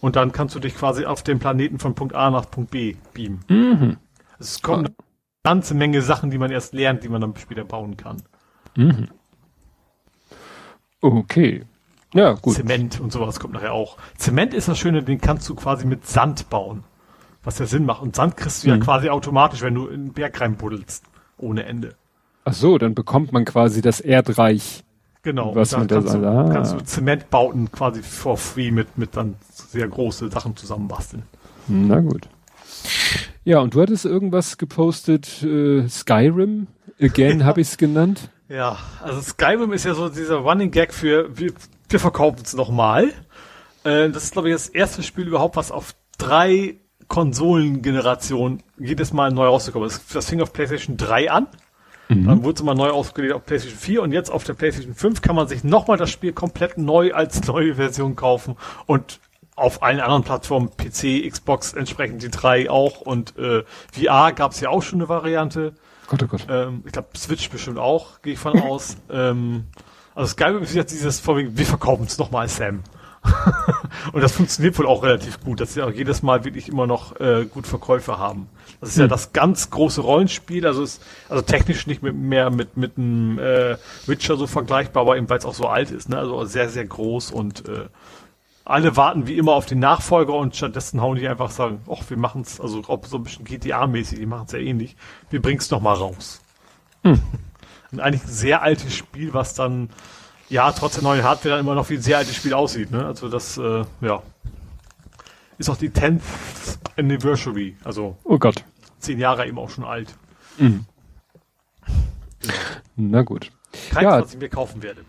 Und 0.00 0.16
dann 0.16 0.32
kannst 0.32 0.56
du 0.56 0.58
dich 0.58 0.74
quasi 0.74 1.04
auf 1.04 1.22
dem 1.22 1.38
Planeten 1.38 1.78
von 1.78 1.94
Punkt 1.94 2.16
A 2.16 2.30
nach 2.30 2.50
Punkt 2.50 2.72
B 2.72 2.96
beamen. 3.14 3.44
Mhm. 3.46 3.96
Es 4.40 4.60
kommt 4.60 4.88
eine 4.88 4.94
ganze 5.44 5.74
Menge 5.74 6.02
Sachen, 6.02 6.32
die 6.32 6.38
man 6.38 6.50
erst 6.50 6.74
lernt, 6.74 7.04
die 7.04 7.10
man 7.10 7.20
dann 7.20 7.36
später 7.36 7.64
bauen 7.64 7.96
kann. 7.96 8.24
Mhm. 8.76 9.06
Okay. 11.00 11.64
Ja, 12.14 12.32
gut. 12.32 12.54
Zement 12.54 13.00
und 13.00 13.12
sowas 13.12 13.38
kommt 13.38 13.54
nachher 13.54 13.72
auch. 13.72 13.96
Zement 14.16 14.54
ist 14.54 14.68
das 14.68 14.78
Schöne, 14.78 15.02
den 15.02 15.20
kannst 15.20 15.48
du 15.48 15.54
quasi 15.54 15.86
mit 15.86 16.06
Sand 16.06 16.50
bauen. 16.50 16.84
Was 17.42 17.58
ja 17.58 17.66
Sinn 17.66 17.86
macht. 17.86 18.02
Und 18.02 18.16
Sand 18.16 18.36
kriegst 18.36 18.64
du 18.64 18.68
mhm. 18.68 18.74
ja 18.76 18.80
quasi 18.80 19.08
automatisch, 19.08 19.62
wenn 19.62 19.74
du 19.74 19.86
in 19.86 20.06
den 20.06 20.12
Berg 20.12 20.40
reinbuddelst. 20.40 21.04
Ohne 21.38 21.64
Ende. 21.64 21.94
Ach 22.44 22.52
so, 22.52 22.76
dann 22.78 22.94
bekommt 22.94 23.32
man 23.32 23.44
quasi 23.44 23.80
das 23.80 24.00
Erdreich. 24.00 24.84
Genau. 25.22 25.54
Was 25.54 25.72
man 25.72 25.88
da 25.88 25.96
kannst, 25.96 26.14
du, 26.14 26.26
ah. 26.26 26.50
kannst 26.52 26.72
du 26.72 26.84
Zementbauten 26.84 27.70
quasi 27.70 28.02
for 28.02 28.36
free 28.36 28.70
mit, 28.70 28.96
mit 28.98 29.16
dann 29.16 29.36
sehr 29.52 29.86
große 29.86 30.30
Sachen 30.30 30.56
zusammenbasteln. 30.56 31.22
Na 31.68 32.00
gut. 32.00 32.28
Ja, 33.44 33.60
und 33.60 33.74
du 33.74 33.82
hattest 33.82 34.04
irgendwas 34.04 34.58
gepostet, 34.58 35.42
äh, 35.42 35.88
Skyrim, 35.88 36.66
again 37.00 37.44
habe 37.44 37.60
ich 37.60 37.68
es 37.68 37.76
genannt. 37.76 38.30
Ja, 38.48 38.78
also 39.02 39.20
Skyrim 39.20 39.72
ist 39.72 39.84
ja 39.84 39.94
so 39.94 40.08
dieser 40.08 40.36
Running 40.36 40.70
Gag 40.70 40.92
für, 40.92 41.36
wir, 41.38 41.52
wir 41.90 42.00
verkaufen 42.00 42.40
es 42.44 42.54
nochmal. 42.54 43.12
Äh, 43.84 44.10
das 44.10 44.24
ist, 44.24 44.32
glaube 44.32 44.48
ich, 44.48 44.54
das 44.54 44.68
erste 44.68 45.02
Spiel 45.02 45.26
überhaupt, 45.26 45.56
was 45.56 45.70
auf 45.70 45.94
drei 46.18 46.76
Konsolengenerationen 47.08 48.62
jedes 48.78 49.12
Mal 49.12 49.32
neu 49.32 49.46
rausgekommen 49.46 49.88
ist. 49.88 50.14
Das 50.14 50.28
fing 50.28 50.40
auf 50.40 50.52
PlayStation 50.52 50.96
3 50.96 51.30
an. 51.30 51.48
Mhm. 52.08 52.26
Dann 52.26 52.44
wurde 52.44 52.54
es 52.54 52.62
mal 52.62 52.74
neu 52.74 52.90
ausgelegt 52.90 53.34
auf 53.34 53.44
PlayStation 53.44 53.78
4 53.78 54.02
und 54.02 54.12
jetzt 54.12 54.30
auf 54.30 54.44
der 54.44 54.54
PlayStation 54.54 54.94
5 54.94 55.20
kann 55.20 55.36
man 55.36 55.48
sich 55.48 55.64
nochmal 55.64 55.96
das 55.96 56.10
Spiel 56.10 56.32
komplett 56.32 56.78
neu 56.78 57.12
als 57.12 57.46
neue 57.46 57.74
Version 57.74 58.16
kaufen 58.16 58.56
und 58.86 59.20
auf 59.56 59.82
allen 59.82 60.00
anderen 60.00 60.22
Plattformen, 60.22 60.70
PC, 60.70 61.28
Xbox 61.28 61.74
entsprechend 61.74 62.22
die 62.22 62.30
drei 62.30 62.70
auch 62.70 63.00
und 63.00 63.36
äh, 63.36 63.64
VR 63.92 64.32
gab 64.32 64.52
es 64.52 64.60
ja 64.60 64.70
auch 64.70 64.82
schon 64.82 65.00
eine 65.00 65.08
Variante. 65.08 65.74
Gott, 66.06 66.22
oh 66.22 66.26
Gott. 66.26 66.46
Ähm, 66.48 66.82
ich 66.86 66.92
glaube 66.92 67.08
Switch 67.16 67.50
bestimmt 67.50 67.78
auch, 67.78 68.22
gehe 68.22 68.32
ich 68.34 68.38
von 68.38 68.60
aus. 68.62 68.96
ähm, 69.10 69.66
also 70.20 70.32
Skyrim 70.32 70.62
ist 70.62 70.74
jetzt 70.74 70.92
dieses 70.92 71.18
vorwiegend, 71.18 71.56
wir 71.56 71.64
verkaufen 71.64 72.04
es 72.04 72.18
nochmal 72.18 72.46
Sam. 72.48 72.82
und 74.12 74.22
das 74.22 74.32
funktioniert 74.32 74.78
wohl 74.78 74.86
auch 74.86 75.02
relativ 75.02 75.40
gut, 75.40 75.60
dass 75.60 75.72
sie 75.72 75.82
auch 75.82 75.90
jedes 75.90 76.22
Mal 76.22 76.44
wirklich 76.44 76.68
immer 76.68 76.86
noch 76.86 77.18
äh, 77.20 77.46
gut 77.46 77.66
Verkäufe 77.66 78.18
haben. 78.18 78.48
Das 78.80 78.90
ist 78.90 78.96
hm. 78.96 79.02
ja 79.02 79.08
das 79.08 79.32
ganz 79.32 79.70
große 79.70 80.02
Rollenspiel, 80.02 80.66
also 80.66 80.82
ist 80.82 81.02
also 81.30 81.42
technisch 81.42 81.86
nicht 81.86 82.02
mit, 82.02 82.14
mehr 82.14 82.50
mit 82.50 82.76
mit 82.76 82.98
einem 82.98 83.38
äh, 83.38 83.76
Witcher 84.06 84.36
so 84.36 84.46
vergleichbar, 84.46 85.02
aber 85.02 85.16
eben 85.16 85.28
weil 85.28 85.38
es 85.38 85.46
auch 85.46 85.54
so 85.54 85.68
alt 85.68 85.90
ist, 85.90 86.10
ne? 86.10 86.18
Also 86.18 86.44
sehr 86.44 86.68
sehr 86.68 86.84
groß 86.86 87.30
und 87.30 87.66
äh, 87.68 87.86
alle 88.64 88.96
warten 88.96 89.26
wie 89.26 89.38
immer 89.38 89.52
auf 89.52 89.66
den 89.66 89.78
Nachfolger 89.78 90.34
und 90.34 90.54
stattdessen 90.54 91.00
hauen 91.00 91.16
die 91.16 91.28
einfach 91.28 91.50
sagen, 91.50 91.80
ach, 91.90 92.08
wir 92.08 92.18
machen 92.18 92.42
es, 92.42 92.60
also 92.60 92.82
ob 92.88 93.06
so 93.06 93.16
ein 93.16 93.22
bisschen 93.22 93.44
GTA-mäßig, 93.46 94.18
die 94.18 94.26
machen 94.26 94.44
es 94.46 94.52
ja 94.52 94.58
ähnlich, 94.58 94.96
wir 95.30 95.40
bringen 95.42 95.60
es 95.60 95.70
noch 95.70 95.80
mal 95.80 95.94
raus. 95.94 96.40
Hm. 97.04 97.20
Und 97.92 98.00
eigentlich 98.00 98.24
ein 98.24 98.28
sehr 98.28 98.62
altes 98.62 98.94
Spiel, 98.94 99.34
was 99.34 99.54
dann, 99.54 99.90
ja, 100.48 100.70
trotz 100.72 100.94
der 100.94 101.02
neuen 101.02 101.24
Hardware 101.24 101.56
dann 101.56 101.64
immer 101.64 101.74
noch 101.74 101.90
wie 101.90 101.94
ein 101.94 102.02
sehr 102.02 102.18
altes 102.18 102.36
Spiel 102.36 102.54
aussieht, 102.54 102.90
ne? 102.90 103.04
Also 103.04 103.28
das, 103.28 103.58
äh, 103.58 103.84
ja. 104.00 104.22
Ist 105.58 105.68
auch 105.68 105.76
die 105.76 105.90
10th 105.90 106.20
Anniversary, 106.96 107.76
also. 107.84 108.16
Oh 108.24 108.38
Gott. 108.38 108.64
Zehn 108.98 109.18
Jahre 109.18 109.46
eben 109.46 109.58
auch 109.58 109.70
schon 109.70 109.84
alt. 109.84 110.14
Mhm. 110.58 110.86
Na 112.96 113.22
gut. 113.22 113.50
Keins, 113.90 114.02
ja. 114.02 114.22
was 114.22 114.34
ich 114.34 114.40
mir 114.40 114.48
kaufen 114.48 114.82
werde. 114.82 115.02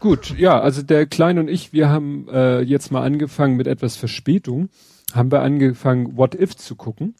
Gut, 0.00 0.36
ja, 0.36 0.60
also 0.60 0.82
der 0.82 1.06
Kleine 1.06 1.40
und 1.40 1.48
ich, 1.48 1.72
wir 1.72 1.88
haben 1.88 2.28
äh, 2.28 2.60
jetzt 2.60 2.92
mal 2.92 3.02
angefangen 3.02 3.56
mit 3.56 3.66
etwas 3.66 3.96
Verspätung, 3.96 4.68
haben 5.14 5.32
wir 5.32 5.40
angefangen, 5.40 6.16
What 6.16 6.34
If 6.34 6.56
zu 6.56 6.76
gucken. 6.76 7.14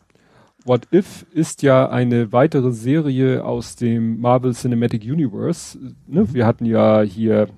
What 0.66 0.88
If 0.92 1.26
ist 1.30 1.62
ja 1.62 1.90
eine 1.90 2.32
weitere 2.32 2.72
Serie 2.72 3.44
aus 3.44 3.76
dem 3.76 4.20
Marvel 4.20 4.54
Cinematic 4.54 5.02
Universe. 5.02 5.78
Ne? 6.06 6.32
Wir 6.32 6.46
hatten 6.46 6.64
ja 6.64 7.02
hier, 7.02 7.48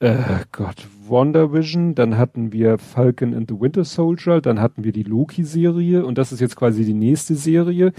äh, 0.00 0.16
Gott, 0.50 0.88
Wonder 1.06 1.52
Vision, 1.52 1.94
dann 1.94 2.18
hatten 2.18 2.52
wir 2.52 2.78
Falcon 2.78 3.34
and 3.34 3.48
the 3.48 3.60
Winter 3.60 3.84
Soldier, 3.84 4.40
dann 4.40 4.60
hatten 4.60 4.82
wir 4.82 4.90
die 4.90 5.04
Loki-Serie 5.04 6.04
und 6.04 6.18
das 6.18 6.32
ist 6.32 6.40
jetzt 6.40 6.56
quasi 6.56 6.84
die 6.84 6.92
nächste 6.92 7.36
Serie. 7.36 7.92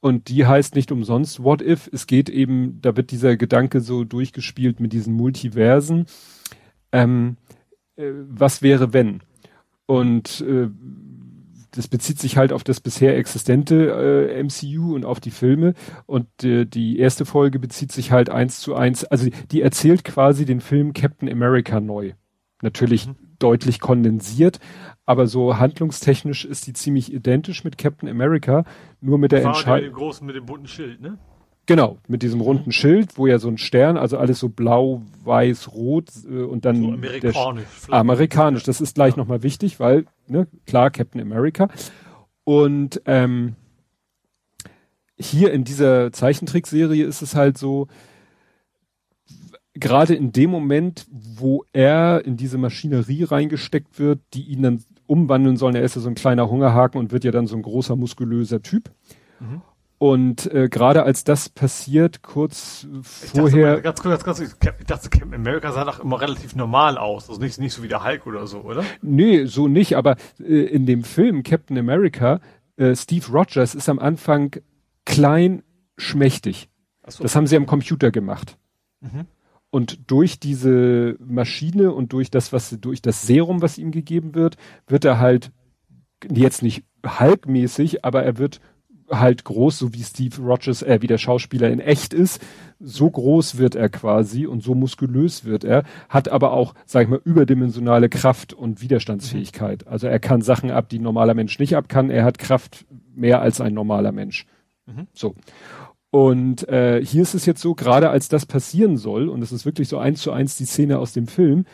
Und 0.00 0.28
die 0.28 0.44
heißt 0.44 0.74
nicht 0.74 0.92
umsonst 0.92 1.42
What 1.42 1.62
If. 1.62 1.88
Es 1.92 2.06
geht 2.06 2.28
eben, 2.28 2.80
da 2.82 2.94
wird 2.94 3.10
dieser 3.10 3.38
Gedanke 3.38 3.80
so 3.80 4.04
durchgespielt 4.04 4.80
mit 4.80 4.92
diesen 4.92 5.14
Multiversen. 5.14 6.04
Ähm, 6.92 7.36
äh, 7.96 8.10
was 8.28 8.60
wäre 8.60 8.92
wenn? 8.92 9.20
Und 9.86 10.42
äh, 10.42 10.68
das 11.72 11.88
bezieht 11.88 12.18
sich 12.18 12.36
halt 12.36 12.52
auf 12.52 12.64
das 12.64 12.80
bisher 12.80 13.16
existente 13.16 14.30
äh, 14.30 14.42
MCU 14.42 14.94
und 14.94 15.04
auf 15.04 15.20
die 15.20 15.30
Filme. 15.30 15.74
Und 16.06 16.26
äh, 16.42 16.64
die 16.64 16.98
erste 16.98 17.24
Folge 17.24 17.58
bezieht 17.58 17.92
sich 17.92 18.12
halt 18.12 18.30
eins 18.30 18.60
zu 18.60 18.74
eins, 18.74 19.04
also 19.04 19.28
die 19.50 19.62
erzählt 19.62 20.04
quasi 20.04 20.44
den 20.44 20.60
Film 20.60 20.92
Captain 20.92 21.30
America 21.30 21.80
neu. 21.80 22.12
Natürlich 22.62 23.06
mhm. 23.06 23.16
deutlich 23.38 23.80
kondensiert, 23.80 24.60
aber 25.06 25.26
so 25.26 25.58
handlungstechnisch 25.58 26.44
ist 26.44 26.66
die 26.66 26.72
ziemlich 26.72 27.12
identisch 27.12 27.64
mit 27.64 27.78
Captain 27.78 28.08
America, 28.08 28.64
nur 29.00 29.18
mit 29.18 29.32
der 29.32 29.42
Entscheidung. 29.44 29.88
Mit 29.88 29.92
dem 29.92 29.96
großen, 29.96 30.26
mit 30.26 30.36
dem 30.36 30.46
bunten 30.46 30.68
Schild, 30.68 31.00
ne? 31.00 31.18
Genau, 31.66 31.98
mit 32.08 32.22
diesem 32.22 32.40
runden 32.40 32.72
Schild, 32.72 33.16
wo 33.16 33.26
ja 33.26 33.38
so 33.38 33.48
ein 33.48 33.58
Stern, 33.58 33.96
also 33.96 34.18
alles 34.18 34.40
so 34.40 34.48
blau, 34.48 35.02
weiß, 35.24 35.72
rot 35.72 36.08
äh, 36.28 36.42
und 36.42 36.64
dann 36.64 36.82
so 36.82 36.88
amerikanisch. 36.88 37.64
Der, 37.86 37.94
amerikanisch, 37.94 38.64
das 38.64 38.80
ist 38.80 38.96
gleich 38.96 39.14
ja. 39.14 39.18
nochmal 39.18 39.42
wichtig, 39.42 39.78
weil, 39.78 40.06
ne, 40.26 40.48
klar, 40.66 40.90
Captain 40.90 41.20
America. 41.20 41.68
Und 42.44 43.00
ähm, 43.06 43.54
hier 45.16 45.52
in 45.52 45.64
dieser 45.64 46.12
Zeichentrickserie 46.12 47.04
ist 47.04 47.22
es 47.22 47.34
halt 47.34 47.58
so, 47.58 47.86
gerade 49.74 50.14
in 50.14 50.32
dem 50.32 50.50
Moment, 50.50 51.06
wo 51.10 51.64
er 51.72 52.24
in 52.24 52.36
diese 52.36 52.58
Maschinerie 52.58 53.24
reingesteckt 53.24 53.98
wird, 53.98 54.20
die 54.34 54.42
ihn 54.44 54.62
dann 54.62 54.84
umwandeln 55.06 55.56
sollen, 55.56 55.74
er 55.74 55.82
ist 55.82 55.96
ja 55.96 56.00
so 56.00 56.08
ein 56.08 56.14
kleiner 56.14 56.50
Hungerhaken 56.50 56.98
und 56.98 57.12
wird 57.12 57.24
ja 57.24 57.30
dann 57.30 57.46
so 57.46 57.56
ein 57.56 57.62
großer, 57.62 57.96
muskulöser 57.96 58.62
Typ. 58.62 58.90
Mhm. 59.40 59.62
Und 60.02 60.50
äh, 60.54 60.70
gerade 60.70 61.02
als 61.02 61.24
das 61.24 61.50
passiert, 61.50 62.22
kurz 62.22 62.88
ich 63.02 63.30
vorher. 63.32 63.72
Dachte, 63.72 63.82
ganz 63.82 64.00
kurz, 64.00 64.24
ganz 64.24 64.38
kurz, 64.38 64.54
ich 64.80 64.86
dachte, 64.86 65.10
Captain 65.10 65.34
America 65.34 65.72
sah 65.72 65.84
doch 65.84 66.00
immer 66.00 66.22
relativ 66.22 66.56
normal 66.56 66.96
aus. 66.96 67.28
Also 67.28 67.38
nicht, 67.38 67.60
nicht 67.60 67.74
so 67.74 67.82
wie 67.82 67.88
der 67.88 68.02
Hulk 68.02 68.26
oder 68.26 68.46
so, 68.46 68.60
oder? 68.60 68.82
Nee, 69.02 69.44
so 69.44 69.68
nicht, 69.68 69.98
aber 69.98 70.16
äh, 70.38 70.64
in 70.64 70.86
dem 70.86 71.04
Film 71.04 71.42
Captain 71.42 71.76
America, 71.76 72.40
äh, 72.78 72.96
Steve 72.96 73.30
Rogers 73.30 73.74
ist 73.74 73.90
am 73.90 73.98
Anfang 73.98 74.56
klein, 75.04 75.64
schmächtig. 75.98 76.70
So. 77.06 77.22
Das 77.22 77.36
haben 77.36 77.46
sie 77.46 77.58
am 77.58 77.66
Computer 77.66 78.10
gemacht. 78.10 78.56
Mhm. 79.00 79.26
Und 79.68 80.10
durch 80.10 80.40
diese 80.40 81.16
Maschine 81.20 81.92
und 81.92 82.14
durch 82.14 82.30
das, 82.30 82.54
was, 82.54 82.74
durch 82.80 83.02
das 83.02 83.26
Serum, 83.26 83.60
was 83.60 83.76
ihm 83.76 83.90
gegeben 83.90 84.34
wird, 84.34 84.56
wird 84.86 85.04
er 85.04 85.18
halt 85.18 85.52
jetzt 86.26 86.62
nicht 86.62 86.84
halkmäßig, 87.04 88.02
aber 88.02 88.22
er 88.22 88.38
wird 88.38 88.62
halt 89.10 89.44
groß, 89.44 89.78
so 89.78 89.92
wie 89.92 90.02
Steve 90.02 90.40
Rogers, 90.40 90.82
äh, 90.82 90.98
wie 91.02 91.06
der 91.06 91.18
Schauspieler 91.18 91.70
in 91.70 91.80
echt 91.80 92.14
ist. 92.14 92.40
So 92.78 93.10
groß 93.10 93.58
wird 93.58 93.74
er 93.74 93.88
quasi 93.88 94.46
und 94.46 94.62
so 94.62 94.74
muskulös 94.74 95.44
wird 95.44 95.64
er, 95.64 95.84
hat 96.08 96.28
aber 96.28 96.52
auch, 96.52 96.74
sag 96.86 97.02
ich 97.02 97.08
mal, 97.08 97.20
überdimensionale 97.24 98.08
Kraft 98.08 98.52
und 98.52 98.80
Widerstandsfähigkeit. 98.80 99.86
Also 99.86 100.06
er 100.06 100.18
kann 100.18 100.40
Sachen 100.40 100.70
ab, 100.70 100.88
die 100.88 100.98
ein 100.98 101.02
normaler 101.02 101.34
Mensch 101.34 101.58
nicht 101.58 101.76
ab 101.76 101.88
kann. 101.88 102.10
Er 102.10 102.24
hat 102.24 102.38
Kraft 102.38 102.86
mehr 103.14 103.42
als 103.42 103.60
ein 103.60 103.74
normaler 103.74 104.12
Mensch. 104.12 104.46
Mhm. 104.86 105.06
So. 105.12 105.34
Und 106.10 106.68
äh, 106.68 107.04
hier 107.04 107.22
ist 107.22 107.34
es 107.34 107.46
jetzt 107.46 107.60
so, 107.60 107.74
gerade 107.74 108.10
als 108.10 108.28
das 108.28 108.46
passieren 108.46 108.96
soll, 108.96 109.28
und 109.28 109.42
es 109.42 109.52
ist 109.52 109.64
wirklich 109.64 109.88
so 109.88 109.98
eins 109.98 110.22
zu 110.22 110.32
eins 110.32 110.56
die 110.56 110.64
Szene 110.64 110.98
aus 110.98 111.12
dem 111.12 111.26
Film, 111.26 111.66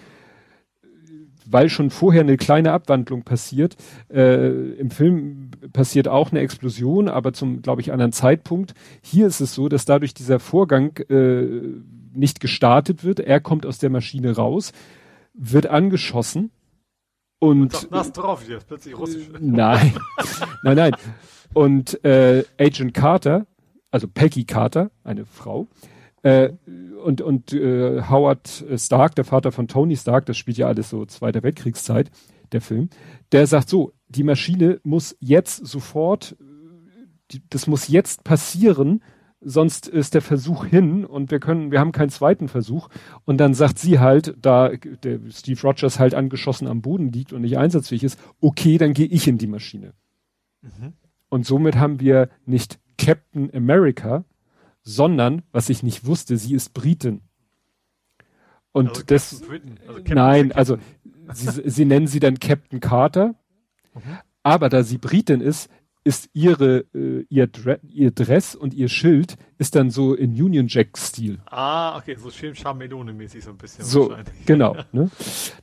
weil 1.52 1.68
schon 1.68 1.90
vorher 1.90 2.22
eine 2.22 2.36
kleine 2.36 2.72
Abwandlung 2.72 3.22
passiert. 3.22 3.76
Äh, 4.12 4.72
Im 4.74 4.90
Film 4.90 5.50
passiert 5.72 6.08
auch 6.08 6.30
eine 6.30 6.40
Explosion, 6.40 7.08
aber 7.08 7.32
zum, 7.32 7.62
glaube 7.62 7.80
ich, 7.80 7.92
anderen 7.92 8.12
Zeitpunkt. 8.12 8.74
Hier 9.02 9.26
ist 9.26 9.40
es 9.40 9.54
so, 9.54 9.68
dass 9.68 9.84
dadurch 9.84 10.14
dieser 10.14 10.38
Vorgang 10.38 10.96
äh, 11.08 11.46
nicht 12.12 12.40
gestartet 12.40 13.04
wird. 13.04 13.20
Er 13.20 13.40
kommt 13.40 13.66
aus 13.66 13.78
der 13.78 13.90
Maschine 13.90 14.36
raus, 14.36 14.72
wird 15.34 15.66
angeschossen 15.66 16.50
und. 17.38 17.74
und 17.74 17.88
das 17.90 18.12
drauf 18.12 18.42
hier, 18.46 18.58
plötzlich 18.66 18.96
russisch. 18.96 19.28
Nein, 19.40 19.94
nein, 20.62 20.76
nein. 20.76 20.92
Und 21.52 22.04
äh, 22.04 22.44
Agent 22.58 22.94
Carter 22.94 23.46
also 23.96 24.08
Peggy 24.08 24.44
Carter, 24.44 24.90
eine 25.04 25.24
Frau, 25.24 25.68
äh, 26.26 26.52
und, 27.04 27.20
und 27.20 27.52
äh, 27.52 28.02
Howard 28.10 28.64
Stark, 28.76 29.14
der 29.14 29.24
Vater 29.24 29.52
von 29.52 29.68
Tony 29.68 29.96
Stark, 29.96 30.26
das 30.26 30.36
spielt 30.36 30.58
ja 30.58 30.66
alles 30.66 30.90
so 30.90 31.06
Zweiter 31.06 31.44
Weltkriegszeit, 31.44 32.10
der 32.50 32.60
Film, 32.60 32.88
der 33.30 33.46
sagt 33.46 33.68
so, 33.68 33.92
die 34.08 34.24
Maschine 34.24 34.80
muss 34.82 35.16
jetzt 35.20 35.64
sofort, 35.64 36.36
die, 37.30 37.42
das 37.48 37.68
muss 37.68 37.86
jetzt 37.86 38.24
passieren, 38.24 39.04
sonst 39.40 39.86
ist 39.86 40.14
der 40.14 40.22
Versuch 40.22 40.64
hin 40.66 41.04
und 41.04 41.30
wir 41.30 41.38
können, 41.38 41.70
wir 41.70 41.78
haben 41.78 41.92
keinen 41.92 42.10
zweiten 42.10 42.48
Versuch. 42.48 42.88
Und 43.24 43.38
dann 43.38 43.54
sagt 43.54 43.78
sie 43.78 44.00
halt, 44.00 44.34
da 44.40 44.70
der 44.70 45.20
Steve 45.30 45.60
Rogers 45.62 46.00
halt 46.00 46.14
angeschossen 46.14 46.66
am 46.66 46.82
Boden 46.82 47.12
liegt 47.12 47.32
und 47.32 47.42
nicht 47.42 47.56
einsatzfähig 47.56 48.02
ist, 48.02 48.18
okay, 48.40 48.78
dann 48.78 48.94
gehe 48.94 49.06
ich 49.06 49.28
in 49.28 49.38
die 49.38 49.46
Maschine. 49.46 49.92
Mhm. 50.62 50.94
Und 51.28 51.46
somit 51.46 51.76
haben 51.76 52.00
wir 52.00 52.30
nicht 52.46 52.80
Captain 52.98 53.52
America, 53.54 54.24
sondern, 54.86 55.42
was 55.50 55.68
ich 55.68 55.82
nicht 55.82 56.06
wusste, 56.06 56.38
sie 56.38 56.54
ist 56.54 56.72
Britin. 56.72 57.20
Und 58.70 58.90
also 58.90 59.02
das, 59.06 59.42
also 59.88 60.14
nein, 60.14 60.52
also 60.52 60.78
sie, 61.32 61.68
sie 61.68 61.84
nennen 61.84 62.06
sie 62.06 62.20
dann 62.20 62.38
Captain 62.38 62.78
Carter. 62.78 63.34
Mhm. 63.94 64.18
Aber 64.44 64.68
da 64.68 64.84
sie 64.84 64.98
Britin 64.98 65.40
ist, 65.40 65.68
ist 66.04 66.30
ihre 66.34 66.84
äh, 66.94 67.26
ihr, 67.28 67.48
Dre 67.48 67.80
ihr 67.82 68.12
Dress 68.12 68.54
und 68.54 68.74
ihr 68.74 68.88
Schild 68.88 69.36
ist 69.58 69.74
dann 69.74 69.90
so 69.90 70.14
in 70.14 70.40
Union 70.40 70.68
Jack 70.68 70.96
Stil. 70.96 71.40
Ah, 71.46 71.98
okay, 71.98 72.14
so 72.16 72.30
schön 72.30 72.54
Charmelone 72.54 73.12
mäßig 73.12 73.42
so 73.42 73.50
ein 73.50 73.56
bisschen. 73.56 73.84
So, 73.84 74.14
genau. 74.46 74.76
Ne? 74.92 75.10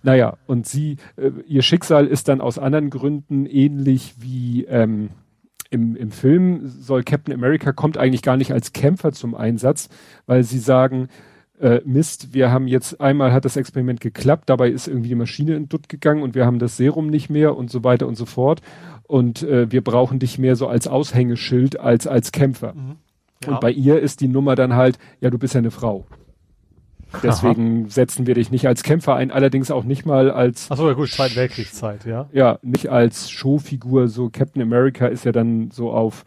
Naja, 0.02 0.38
und 0.48 0.68
sie 0.68 0.98
äh, 1.16 1.32
ihr 1.48 1.62
Schicksal 1.62 2.08
ist 2.08 2.28
dann 2.28 2.42
aus 2.42 2.60
anderen 2.60 2.90
Gründen 2.90 3.46
ähnlich 3.46 4.16
wie 4.20 4.66
ähm, 4.66 5.12
im, 5.74 5.96
im 5.96 6.12
Film 6.12 6.62
soll 6.68 7.04
Captain 7.04 7.34
America 7.34 7.74
kommt 7.74 7.98
eigentlich 7.98 8.22
gar 8.22 8.38
nicht 8.38 8.54
als 8.54 8.74
Kämpfer 8.74 9.12
zum 9.12 9.36
Einsatz, 9.36 9.90
weil 10.26 10.44
sie 10.44 10.60
sagen, 10.60 11.10
äh, 11.60 11.82
Mist, 11.86 12.34
wir 12.34 12.52
haben 12.52 12.68
jetzt 12.68 13.02
einmal 13.02 13.32
hat 13.32 13.46
das 13.46 13.58
Experiment 13.58 14.00
geklappt, 14.00 14.50
dabei 14.50 14.70
ist 14.70 14.88
irgendwie 14.88 15.10
die 15.10 15.16
Maschine 15.16 15.56
in 15.56 15.70
Dutt 15.70 15.90
gegangen 15.90 16.22
und 16.22 16.36
wir 16.36 16.46
haben 16.46 16.60
das 16.60 16.78
Serum 16.78 17.08
nicht 17.08 17.30
mehr 17.30 17.58
und 17.58 17.72
so 17.72 17.84
weiter 17.84 18.08
und 18.08 18.16
so 18.16 18.26
fort 18.26 18.62
und 19.04 19.44
äh, 19.44 19.72
wir 19.72 19.84
brauchen 19.84 20.20
dich 20.20 20.38
mehr 20.38 20.56
so 20.56 20.68
als 20.68 20.88
Aushängeschild 20.88 21.80
als 21.80 22.08
als 22.08 22.32
Kämpfer. 22.32 22.74
Mhm. 22.74 22.96
Ja. 23.44 23.54
Und 23.54 23.60
bei 23.60 23.72
ihr 23.72 24.00
ist 24.00 24.22
die 24.22 24.28
Nummer 24.28 24.56
dann 24.56 24.74
halt, 24.74 24.98
ja, 25.20 25.30
du 25.30 25.38
bist 25.38 25.54
ja 25.54 25.60
eine 25.60 25.72
Frau. 25.72 26.06
Deswegen 27.22 27.84
Aha. 27.84 27.90
setzen 27.90 28.26
wir 28.26 28.36
dich 28.36 28.52
nicht 28.52 28.68
als 28.68 28.84
Kämpfer 28.84 29.16
ein, 29.16 29.32
allerdings 29.32 29.72
auch 29.72 29.84
nicht 29.84 30.06
mal 30.06 30.32
als. 30.32 30.72
Achso, 30.72 30.88
ja 30.88 30.94
gut, 30.94 31.10
Zweite 31.10 31.36
Weltkriegszeit, 31.36 32.06
ja. 32.06 32.28
Ja, 32.32 32.60
nicht 32.62 32.90
als 32.90 33.30
Showfigur, 33.30 34.08
so 34.08 34.30
Captain 34.30 34.62
America 34.62 35.08
ist 35.08 35.26
ja 35.26 35.32
dann 35.32 35.70
so 35.72 35.92
auf 35.92 36.26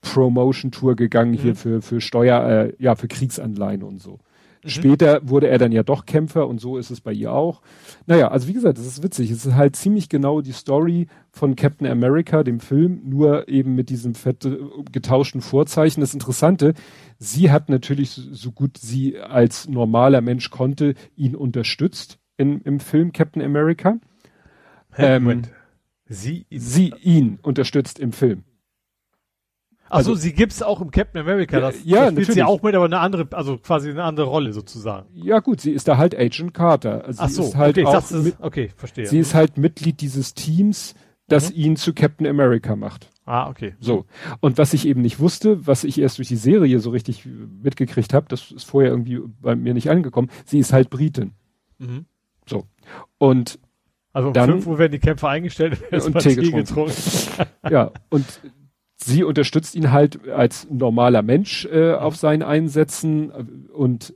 Promotion 0.00 0.70
Tour 0.70 0.96
gegangen 0.96 1.32
mhm. 1.32 1.38
hier 1.38 1.54
für, 1.56 1.82
für 1.82 2.00
Steuer, 2.00 2.42
äh, 2.44 2.72
ja, 2.78 2.94
für 2.94 3.08
Kriegsanleihen 3.08 3.82
und 3.82 4.00
so. 4.00 4.18
Mhm. 4.64 4.68
Später 4.68 5.28
wurde 5.28 5.48
er 5.48 5.58
dann 5.58 5.72
ja 5.72 5.82
doch 5.82 6.06
Kämpfer 6.06 6.48
und 6.48 6.60
so 6.60 6.78
ist 6.78 6.90
es 6.90 7.00
bei 7.00 7.12
ihr 7.12 7.32
auch. 7.32 7.60
Naja, 8.06 8.28
also 8.28 8.48
wie 8.48 8.54
gesagt, 8.54 8.78
das 8.78 8.86
ist 8.86 9.02
witzig. 9.02 9.30
Es 9.30 9.44
ist 9.44 9.54
halt 9.54 9.76
ziemlich 9.76 10.08
genau 10.08 10.40
die 10.40 10.52
Story 10.52 11.08
von 11.30 11.56
Captain 11.56 11.86
America, 11.86 12.42
dem 12.42 12.60
Film, 12.60 13.02
nur 13.04 13.48
eben 13.48 13.74
mit 13.74 13.90
diesem 13.90 14.14
fette, 14.14 14.58
getauschten 14.90 15.40
Vorzeichen. 15.40 16.00
Das 16.00 16.14
Interessante, 16.14 16.74
sie 17.18 17.50
hat 17.50 17.68
natürlich 17.68 18.10
so 18.10 18.52
gut 18.52 18.78
sie 18.78 19.18
als 19.18 19.68
normaler 19.68 20.20
Mensch 20.20 20.50
konnte, 20.50 20.94
ihn 21.16 21.36
unterstützt 21.36 22.18
in, 22.36 22.60
im 22.62 22.80
Film 22.80 23.12
Captain 23.12 23.42
America. 23.42 23.98
Ähm, 24.96 25.42
sie, 26.06 26.46
sie 26.50 26.92
ihn 27.02 27.38
unterstützt 27.42 27.98
im 27.98 28.12
Film. 28.12 28.44
Also, 29.90 30.12
also 30.12 30.22
sie 30.22 30.32
gibt's 30.32 30.62
auch 30.62 30.80
im 30.80 30.90
Captain 30.90 31.20
America. 31.20 31.60
Das, 31.60 31.84
ja, 31.84 32.10
das 32.10 32.12
spielt 32.12 32.32
sie 32.32 32.42
auch 32.42 32.62
mit, 32.62 32.74
aber 32.74 32.86
eine 32.86 32.98
andere, 33.00 33.28
also 33.32 33.58
quasi 33.58 33.90
eine 33.90 34.02
andere 34.02 34.26
Rolle 34.26 34.52
sozusagen. 34.52 35.08
Ja 35.14 35.40
gut, 35.40 35.60
sie 35.60 35.72
ist 35.72 35.88
da 35.88 35.98
halt 35.98 36.18
Agent 36.18 36.54
Carter. 36.54 37.04
Also 37.04 37.22
Ach 37.22 37.28
so, 37.28 37.42
ist 37.44 37.56
halt 37.56 37.78
okay, 37.78 37.86
auch 37.86 37.92
dachte, 37.92 38.16
mit, 38.16 38.36
okay, 38.40 38.70
verstehe. 38.76 39.06
Sie 39.06 39.18
ist 39.18 39.34
halt 39.34 39.58
Mitglied 39.58 40.00
dieses 40.00 40.34
Teams, 40.34 40.94
das 41.28 41.50
mhm. 41.50 41.56
ihn 41.56 41.76
zu 41.76 41.92
Captain 41.92 42.26
America 42.26 42.76
macht. 42.76 43.10
Ah, 43.26 43.48
okay. 43.48 43.74
So. 43.80 44.04
Und 44.40 44.58
was 44.58 44.74
ich 44.74 44.86
eben 44.86 45.00
nicht 45.00 45.18
wusste, 45.18 45.66
was 45.66 45.84
ich 45.84 45.98
erst 45.98 46.18
durch 46.18 46.28
die 46.28 46.36
Serie 46.36 46.78
so 46.80 46.90
richtig 46.90 47.26
mitgekriegt 47.26 48.12
habe, 48.12 48.26
das 48.28 48.50
ist 48.50 48.64
vorher 48.64 48.90
irgendwie 48.90 49.20
bei 49.40 49.54
mir 49.54 49.74
nicht 49.74 49.90
angekommen, 49.90 50.30
sie 50.44 50.58
ist 50.58 50.72
halt 50.72 50.90
Britin. 50.90 51.32
Mhm. 51.78 52.04
So. 52.46 52.66
Und 53.18 53.58
also 54.12 54.28
um 54.28 54.34
dann, 54.34 54.50
5 54.50 54.66
Uhr 54.66 54.78
werden 54.78 54.92
die 54.92 54.98
Kämpfer 54.98 55.28
eingestellt 55.28 55.80
und 55.92 56.18
Tee 56.18 56.34
getrunken. 56.34 56.56
getrunken. 56.56 56.92
ja, 57.70 57.90
und 58.10 58.24
sie 58.96 59.24
unterstützt 59.24 59.74
ihn 59.74 59.92
halt 59.92 60.28
als 60.28 60.68
normaler 60.70 61.22
Mensch 61.22 61.66
äh, 61.66 61.92
auf 61.92 62.16
seinen 62.16 62.42
Einsätzen 62.42 63.30
und 63.70 64.14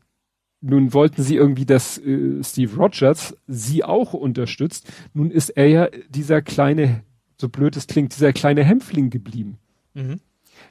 nun 0.61 0.93
wollten 0.93 1.23
sie 1.23 1.37
irgendwie, 1.37 1.67
dass 1.67 1.99
äh, 1.99 2.43
Steve 2.43 2.77
Rogers 2.77 3.37
sie 3.47 3.85
auch 3.85 4.13
unterstützt. 4.13 4.91
Nun 5.15 5.31
ist 5.31 5.51
er 5.51 5.69
ja 5.69 5.89
dieser 6.09 6.43
kleine, 6.43 7.05
so 7.41 7.49
blöd 7.49 7.77
es 7.77 7.87
klingt, 7.87 8.15
dieser 8.15 8.33
kleine 8.33 8.65
Hämpfling 8.65 9.11
geblieben. 9.11 9.59
Mhm. 9.95 10.21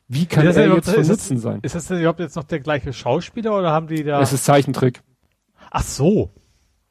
Wie 0.10 0.26
kann 0.26 0.45
er 0.45 0.76
jetzt 0.76 0.90
von 0.90 1.08
Nutzen 1.08 1.40
sein? 1.40 1.60
Ist 1.61 1.76
das 1.76 1.88
denn 1.88 2.00
überhaupt 2.00 2.19
jetzt 2.19 2.36
noch 2.36 2.44
der 2.44 2.60
gleiche 2.60 2.92
Schauspieler 2.92 3.58
oder 3.58 3.72
haben 3.72 3.88
die 3.88 4.03
da? 4.03 4.22
Es 4.22 4.34
ist 4.34 4.44
Zeichentrick. 4.44 5.02
Ach 5.72 5.84
so. 5.84 6.32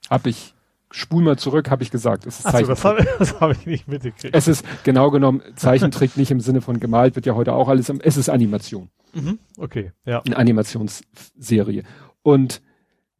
Hab 0.09 0.27
ich 0.27 0.55
spul 0.97 1.23
mal 1.23 1.37
zurück, 1.37 1.71
habe 1.71 1.83
ich 1.83 1.91
gesagt. 1.91 2.27
Es 2.27 2.41
ist 2.41 2.47
Ach 2.47 2.59
so, 2.59 2.67
das 2.67 2.85
habe 2.85 3.05
hab 3.41 3.51
ich 3.53 3.67
nicht 3.67 3.87
mitgekriegt. 3.87 4.35
Es 4.35 4.49
ist 4.49 4.65
genau 4.83 5.11
genommen 5.11 5.43
Zeichentrick 5.55 6.17
nicht 6.17 6.31
im 6.31 6.41
Sinne 6.41 6.63
von 6.63 6.81
gemalt, 6.81 7.17
wird 7.17 7.27
ja 7.27 7.35
heute 7.35 7.53
auch 7.53 7.69
alles, 7.69 7.89
es 7.89 8.17
ist 8.17 8.29
Animation. 8.29 8.89
Mhm, 9.13 9.39
okay, 9.59 9.93
ja. 10.05 10.23
Eine 10.23 10.37
Animationsserie. 10.37 11.83
Und 12.23 12.63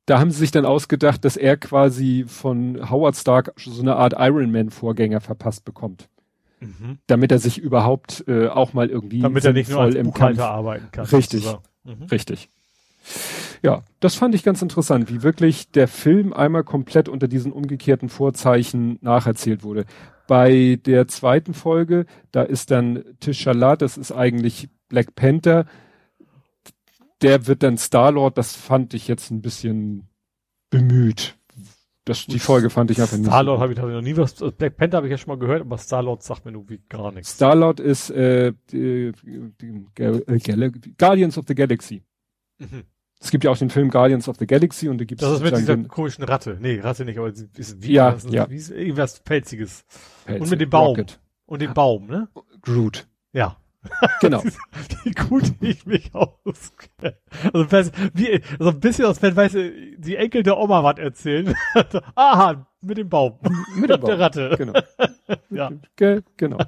da 0.07 0.21
haben 0.21 0.31
sie 0.31 0.39
sich 0.39 0.51
dann 0.51 0.65
ausgedacht, 0.65 1.25
dass 1.25 1.37
er 1.37 1.57
quasi 1.57 2.25
von 2.27 2.91
Howard 2.91 3.17
Stark 3.17 3.53
so 3.57 3.83
eine 3.83 3.97
Art 3.97 4.15
Iron 4.19 4.51
Man 4.51 4.71
Vorgänger 4.71 5.21
verpasst 5.21 5.65
bekommt. 5.65 6.09
Mhm. 6.61 6.99
Damit 7.07 7.31
er 7.33 7.39
sich 7.39 7.59
überhaupt 7.59 8.25
äh, 8.27 8.49
auch 8.49 8.73
mal 8.73 8.89
irgendwie 8.89 9.21
damit 9.21 9.45
er 9.45 9.53
nicht 9.53 9.69
nur 9.69 9.81
als 9.81 9.95
im 9.95 10.15
Kampf 10.15 10.39
arbeiten 10.39 10.89
kann. 10.91 11.05
Richtig, 11.05 11.47
mhm. 11.85 12.05
richtig. 12.11 12.49
Ja, 13.63 13.83
das 14.01 14.15
fand 14.15 14.35
ich 14.35 14.43
ganz 14.43 14.63
interessant, 14.63 15.11
wie 15.11 15.23
wirklich 15.23 15.71
der 15.71 15.89
Film 15.89 16.33
einmal 16.33 16.65
komplett 16.65 17.09
unter 17.09 17.29
diesen 17.29 17.53
umgekehrten 17.53 18.09
Vorzeichen 18.09 18.99
nacherzählt 19.01 19.63
wurde. 19.63 19.85
Bei 20.27 20.79
der 20.85 21.09
zweiten 21.09 21.55
Folge, 21.55 22.07
da 22.33 22.43
ist 22.43 22.71
dann 22.71 23.05
Tishala, 23.21 23.77
das 23.77 23.97
ist 23.97 24.13
eigentlich 24.13 24.69
Black 24.89 25.15
Panther, 25.15 25.67
der 27.23 27.47
wird 27.47 27.63
dann 27.63 27.79
Star-Lord, 27.79 28.37
das 28.37 28.55
fand 28.55 28.95
ich 28.95 29.09
jetzt 29.09 29.31
ein 29.31 29.41
bisschen 29.41 30.09
bemüht. 30.71 31.37
Das, 32.05 32.25
die 32.25 32.39
Folge 32.39 32.71
fand 32.71 32.93
ich 32.93 33.01
einfach 33.01 33.17
nicht. 33.17 33.27
Star-Lord 33.27 33.61
habe 33.61 33.73
ich, 33.73 33.79
hab 33.81 33.89
ich 33.89 33.95
noch 33.95 34.01
nie 34.01 34.17
was, 34.17 34.35
Black 34.35 34.77
Panther 34.77 34.99
habe 34.99 35.09
ich 35.09 35.11
ja 35.11 35.19
schon 35.19 35.29
mal 35.29 35.39
gehört, 35.39 35.63
aber 35.63 35.77
Star-Lord 35.77 36.23
sagt 36.23 36.45
mir 36.45 36.53
nur 36.53 36.69
wie 36.69 36.81
gar 36.89 37.11
nichts. 37.11 37.31
Star-Lord 37.31 37.81
ist 37.81 38.11
äh, 38.11 38.53
die, 38.71 39.13
die, 39.23 39.53
die, 39.61 40.95
Guardians 40.97 41.37
of 41.37 41.47
the 41.49 41.55
Galaxy. 41.55 42.05
Mhm. 42.59 42.85
Es 43.21 43.31
gibt 43.31 43.45
ja 43.45 43.51
auch 43.51 43.57
den 43.57 43.71
Film 43.71 43.89
Guardians 43.91 44.29
of 44.29 44.37
the 44.39 44.47
Galaxy 44.47 44.89
und 44.89 44.99
da 44.99 45.05
gibt 45.05 45.23
es. 45.23 45.29
Das 45.29 45.39
ist 45.39 45.45
mit 45.45 45.57
dieser 45.57 45.77
komischen 45.85 46.25
Ratte. 46.25 46.59
Nee, 46.61 46.81
Ratte 46.81 47.05
nicht, 47.05 47.19
aber 47.19 47.29
ist 47.29 47.83
wie 47.83 47.93
ja, 47.93 48.17
ja. 48.29 48.49
Wie, 48.51 48.57
irgendwas 48.57 49.21
Pelziges. 49.21 49.85
Pelzig. 50.25 50.43
Und 50.43 50.51
mit 50.51 50.61
dem 50.61 50.71
Baum. 50.71 50.89
Rocket. 50.89 51.21
Und 51.47 51.63
dem 51.63 51.75
Baum, 51.75 52.07
ne? 52.07 52.29
Groot. 52.61 53.07
Ja. 53.33 53.57
Genau. 54.21 54.43
wie 55.05 55.11
gut 55.13 55.53
ich 55.61 55.87
mich 55.87 56.11
auskenne. 56.15 57.17
Also, 57.53 57.91
wie, 58.15 58.43
also 58.59 58.71
ein 58.71 58.81
bisschen 58.81 59.05
aus, 59.07 59.23
wenn, 59.23 59.37
weißt 59.37 59.55
du, 59.55 59.73
die 59.99 60.17
Enkel 60.17 60.43
der 60.43 60.59
Oma 60.59 60.83
was 60.83 60.99
erzählen. 60.99 61.55
Aha, 62.15 62.67
mit 62.87 62.99
dem 62.99 63.09
Baum. 63.09 63.39
Mit 63.75 63.91
dem 63.91 64.01
Baum. 64.01 64.11
Der 64.11 64.19
Ratte. 64.19 64.55
Genau. 64.57 64.73
ja. 65.51 65.71
Ge 65.97 66.23
genau. 66.37 66.59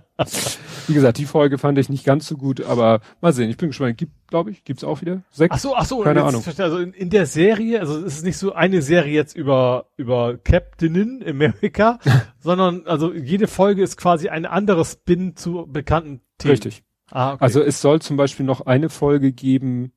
Wie 0.87 0.95
gesagt, 0.95 1.19
die 1.19 1.27
Folge 1.27 1.59
fand 1.59 1.79
ich 1.79 1.89
nicht 1.89 2.05
ganz 2.05 2.27
so 2.27 2.37
gut, 2.37 2.65
aber 2.65 3.01
mal 3.21 3.33
sehen. 3.33 3.51
Ich 3.51 3.57
bin 3.57 3.69
gespannt. 3.69 3.99
Gibt, 3.99 4.27
glaube 4.27 4.51
ich, 4.51 4.65
gibt's 4.65 4.85
auch 4.85 5.01
wieder 5.01 5.23
sechs. 5.31 5.55
Ach 5.55 5.59
so, 5.59 5.77
ach 5.77 5.85
so. 5.85 6.01
Keine 6.01 6.25
Ahnung. 6.25 6.43
Also 6.45 6.79
in, 6.79 6.93
in, 6.93 7.11
der 7.11 7.27
Serie, 7.27 7.81
also 7.81 7.99
es 7.99 8.17
ist 8.17 8.25
nicht 8.25 8.39
so 8.39 8.53
eine 8.53 8.83
Serie 8.83 9.13
jetzt 9.13 9.37
über 9.37 9.87
über 9.97 10.39
Captainin 10.39 11.25
America, 11.27 11.99
sondern 12.41 12.87
also 12.87 13.13
jede 13.13 13.47
Folge 13.47 13.83
ist 13.83 13.97
quasi 13.97 14.29
ein 14.29 14.47
anderes 14.47 14.93
Spin 14.93 15.37
zu 15.37 15.67
bekannten 15.69 16.21
Themen. 16.39 16.53
Richtig. 16.53 16.83
Ah, 17.11 17.35
okay. 17.35 17.45
Also 17.45 17.63
es 17.63 17.81
soll 17.81 18.01
zum 18.01 18.17
Beispiel 18.17 18.45
noch 18.45 18.67
eine 18.67 18.89
Folge 18.89 19.33
geben, 19.33 19.93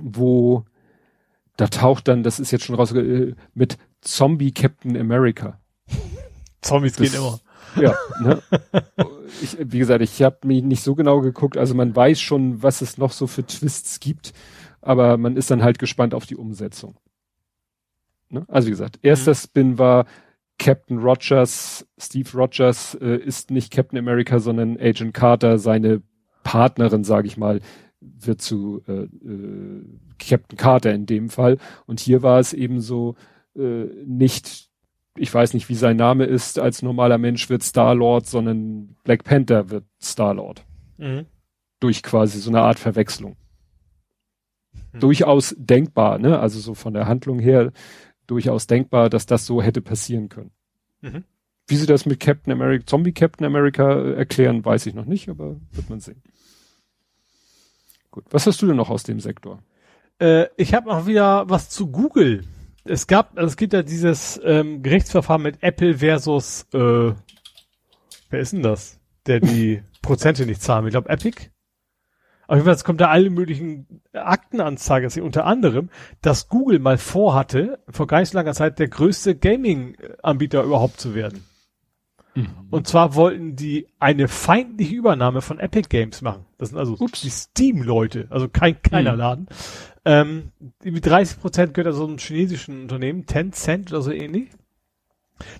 wo 0.00 0.64
da 1.56 1.68
taucht 1.68 2.08
dann, 2.08 2.22
das 2.22 2.40
ist 2.40 2.50
jetzt 2.50 2.64
schon 2.64 2.76
raus, 2.76 2.92
äh, 2.92 3.34
mit 3.54 3.78
Zombie 4.00 4.52
Captain 4.52 4.96
America. 4.96 5.60
Zombies 6.62 6.96
das, 6.96 7.12
gehen 7.12 7.20
immer. 7.20 7.40
Ja, 7.76 7.94
ne? 8.22 8.42
ich, 9.42 9.56
wie 9.60 9.78
gesagt, 9.78 10.02
ich 10.02 10.22
habe 10.22 10.46
mich 10.46 10.62
nicht 10.62 10.82
so 10.82 10.94
genau 10.94 11.20
geguckt. 11.20 11.56
Also 11.56 11.74
man 11.74 11.94
weiß 11.94 12.20
schon, 12.20 12.62
was 12.62 12.82
es 12.82 12.98
noch 12.98 13.12
so 13.12 13.26
für 13.26 13.46
Twists 13.46 14.00
gibt, 14.00 14.32
aber 14.80 15.16
man 15.16 15.36
ist 15.36 15.50
dann 15.50 15.62
halt 15.62 15.78
gespannt 15.78 16.14
auf 16.14 16.26
die 16.26 16.36
Umsetzung. 16.36 16.96
Ne? 18.28 18.44
Also 18.48 18.66
wie 18.66 18.72
gesagt, 18.72 18.98
erster 19.02 19.32
mhm. 19.32 19.36
Spin 19.36 19.78
war 19.78 20.06
Captain 20.58 20.98
Rogers, 20.98 21.86
Steve 21.98 22.28
Rogers 22.34 22.94
äh, 23.00 23.16
ist 23.16 23.50
nicht 23.50 23.72
Captain 23.72 23.98
America, 23.98 24.38
sondern 24.38 24.78
Agent 24.78 25.14
Carter, 25.14 25.58
seine 25.58 26.02
Partnerin, 26.42 27.04
sage 27.04 27.26
ich 27.26 27.36
mal, 27.36 27.60
wird 28.00 28.40
zu 28.40 28.82
äh, 28.88 29.02
äh, 29.02 29.84
Captain 30.18 30.56
Carter 30.56 30.92
in 30.92 31.06
dem 31.06 31.28
Fall. 31.28 31.58
Und 31.86 32.00
hier 32.00 32.22
war 32.22 32.38
es 32.40 32.52
eben 32.52 32.80
so 32.80 33.16
äh, 33.56 33.84
nicht, 34.06 34.68
ich 35.16 35.32
weiß 35.32 35.54
nicht, 35.54 35.68
wie 35.68 35.74
sein 35.74 35.96
Name 35.96 36.24
ist, 36.24 36.58
als 36.58 36.82
normaler 36.82 37.18
Mensch 37.18 37.48
wird 37.50 37.62
Star-Lord, 37.62 38.26
sondern 38.26 38.96
Black 39.04 39.24
Panther 39.24 39.70
wird 39.70 39.84
Star-Lord. 40.00 40.64
Mhm. 40.98 41.26
Durch 41.80 42.02
quasi 42.02 42.38
so 42.38 42.50
eine 42.50 42.62
Art 42.62 42.78
Verwechslung. 42.78 43.36
Mhm. 44.92 45.00
Durchaus 45.00 45.54
denkbar, 45.58 46.18
ne? 46.18 46.38
Also 46.38 46.60
so 46.60 46.74
von 46.74 46.94
der 46.94 47.06
Handlung 47.06 47.38
her 47.38 47.72
durchaus 48.26 48.66
denkbar, 48.66 49.10
dass 49.10 49.26
das 49.26 49.46
so 49.46 49.62
hätte 49.62 49.80
passieren 49.82 50.28
können. 50.28 50.52
Mhm. 51.00 51.24
Wie 51.66 51.76
sie 51.76 51.86
das 51.86 52.06
mit 52.06 52.20
Captain 52.20 52.52
America, 52.52 52.86
Zombie 52.86 53.12
Captain 53.12 53.46
America 53.46 53.92
äh, 53.92 54.14
erklären, 54.14 54.64
weiß 54.64 54.86
ich 54.86 54.94
noch 54.94 55.04
nicht, 55.06 55.28
aber 55.28 55.56
wird 55.72 55.90
man 55.90 56.00
sehen. 56.00 56.22
Gut. 58.12 58.24
Was 58.30 58.46
hast 58.46 58.60
du 58.62 58.66
denn 58.66 58.76
noch 58.76 58.90
aus 58.90 59.02
dem 59.02 59.18
Sektor? 59.20 59.58
Äh, 60.20 60.46
ich 60.56 60.74
habe 60.74 60.88
noch 60.88 61.06
wieder 61.06 61.48
was 61.48 61.70
zu 61.70 61.90
Google. 61.90 62.44
es 62.84 63.06
gab, 63.06 63.36
also 63.36 63.48
es 63.48 63.56
gibt 63.56 63.72
ja 63.72 63.82
dieses 63.82 64.40
ähm, 64.44 64.82
Gerichtsverfahren 64.82 65.42
mit 65.42 65.62
Apple 65.62 65.98
versus, 65.98 66.66
äh, 66.74 67.12
wer 68.30 68.40
ist 68.40 68.52
denn 68.52 68.62
das, 68.62 69.00
der 69.26 69.40
die 69.40 69.82
Prozente 70.02 70.46
nicht 70.46 70.62
zahlen? 70.62 70.86
Ich 70.86 70.92
glaube 70.92 71.08
Epic. 71.08 71.48
Auf 72.48 72.56
jeden 72.56 72.66
Fall 72.66 72.84
kommt 72.84 73.00
da 73.00 73.08
alle 73.08 73.30
möglichen 73.30 74.02
Aktenanzeigen, 74.12 75.06
also 75.06 75.22
unter 75.22 75.46
anderem, 75.46 75.88
dass 76.20 76.48
Google 76.48 76.80
mal 76.80 76.98
vorhatte, 76.98 77.78
vor 77.88 78.06
gar 78.06 78.20
nicht 78.20 78.30
so 78.30 78.36
langer 78.36 78.52
Zeit 78.52 78.78
der 78.78 78.88
größte 78.88 79.36
Gaming-Anbieter 79.36 80.62
überhaupt 80.62 81.00
zu 81.00 81.14
werden. 81.14 81.46
Mhm. 82.34 82.48
Und 82.70 82.86
zwar 82.86 83.14
wollten 83.14 83.56
die 83.56 83.86
eine 83.98 84.28
feindliche 84.28 84.94
Übernahme 84.94 85.42
von 85.42 85.58
Epic 85.58 85.88
Games 85.88 86.22
machen. 86.22 86.46
Das 86.58 86.70
sind 86.70 86.78
also 86.78 86.96
Ups. 86.98 87.20
die 87.20 87.30
Steam-Leute, 87.30 88.26
also 88.30 88.48
kein 88.48 88.80
keiner 88.82 89.12
mhm. 89.12 89.18
Laden. 89.18 89.46
Ähm, 90.04 90.52
mit 90.82 91.06
30 91.06 91.40
Prozent 91.40 91.74
gehört 91.74 91.92
also 91.92 92.06
einem 92.06 92.18
chinesischen 92.18 92.82
Unternehmen, 92.82 93.26
Tencent 93.26 93.92
oder 93.92 94.02
so 94.02 94.10
ähnlich. 94.10 94.48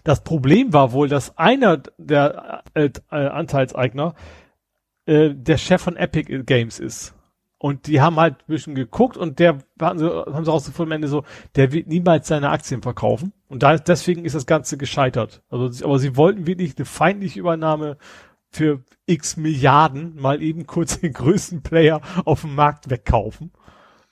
Das 0.04 0.24
Problem 0.24 0.72
war 0.72 0.92
wohl, 0.92 1.08
dass 1.08 1.36
einer 1.38 1.82
der 1.98 2.62
äh, 2.74 2.90
äh, 3.10 3.16
Anteilseigner 3.16 4.14
äh, 5.06 5.30
der 5.34 5.58
Chef 5.58 5.82
von 5.82 5.96
Epic 5.96 6.42
Games 6.44 6.78
ist. 6.78 7.14
Und 7.58 7.86
die 7.86 8.00
haben 8.00 8.16
halt 8.16 8.40
ein 8.40 8.52
bisschen 8.52 8.74
geguckt 8.74 9.16
und 9.16 9.38
der 9.38 9.58
haben 9.80 9.98
sie, 9.98 10.08
haben 10.08 10.44
sie 10.44 10.50
rausgefunden 10.50 10.92
am 10.92 10.96
Ende 10.96 11.08
so, 11.08 11.24
der 11.54 11.70
wird 11.70 11.86
niemals 11.86 12.26
seine 12.26 12.50
Aktien 12.50 12.82
verkaufen. 12.82 13.32
Und 13.52 13.62
da, 13.62 13.76
deswegen 13.76 14.24
ist 14.24 14.34
das 14.34 14.46
Ganze 14.46 14.78
gescheitert. 14.78 15.42
Also, 15.50 15.84
aber 15.84 15.98
sie 15.98 16.16
wollten 16.16 16.46
wirklich 16.46 16.74
eine 16.78 16.86
feindliche 16.86 17.38
Übernahme 17.38 17.98
für 18.50 18.82
x 19.04 19.36
Milliarden 19.36 20.18
mal 20.18 20.42
eben 20.42 20.66
kurz 20.66 20.98
den 21.00 21.12
größten 21.12 21.62
Player 21.62 22.00
auf 22.24 22.40
dem 22.40 22.54
Markt 22.54 22.88
wegkaufen. 22.88 23.52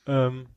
Ähm, 0.07 0.49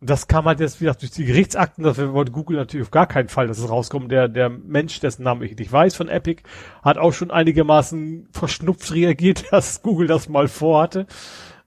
das 0.00 0.28
kam 0.28 0.46
halt 0.46 0.60
jetzt, 0.60 0.80
wie 0.80 0.86
gesagt, 0.86 1.02
durch 1.02 1.10
die 1.10 1.26
Gerichtsakten, 1.26 1.84
das 1.84 1.98
wollte 1.98 2.32
Google 2.32 2.56
natürlich 2.56 2.86
auf 2.86 2.90
gar 2.90 3.06
keinen 3.06 3.28
Fall, 3.28 3.48
dass 3.48 3.58
es 3.58 3.68
rauskommt. 3.68 4.10
Der, 4.10 4.28
der 4.28 4.48
Mensch, 4.48 4.98
dessen 5.00 5.22
Namen 5.22 5.42
ich 5.42 5.54
nicht 5.54 5.70
weiß, 5.70 5.94
von 5.94 6.08
Epic, 6.08 6.42
hat 6.82 6.96
auch 6.96 7.12
schon 7.12 7.30
einigermaßen 7.30 8.30
verschnupft 8.32 8.94
reagiert, 8.94 9.44
dass 9.50 9.82
Google 9.82 10.06
das 10.06 10.30
mal 10.30 10.48
vorhatte. 10.48 11.06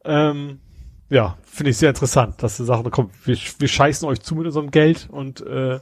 Ähm, 0.04 0.62
ja, 1.12 1.38
finde 1.44 1.70
ich 1.70 1.78
sehr 1.78 1.90
interessant, 1.90 2.42
dass 2.42 2.58
die 2.58 2.66
Sache 2.66 2.90
kommt, 2.90 3.28
wir, 3.28 3.38
wir 3.60 3.68
scheißen 3.68 4.10
euch 4.10 4.22
zu 4.22 4.34
mit 4.34 4.48
unserem 4.48 4.72
Geld 4.72 5.10
und 5.12 5.42
äh, 5.42 5.80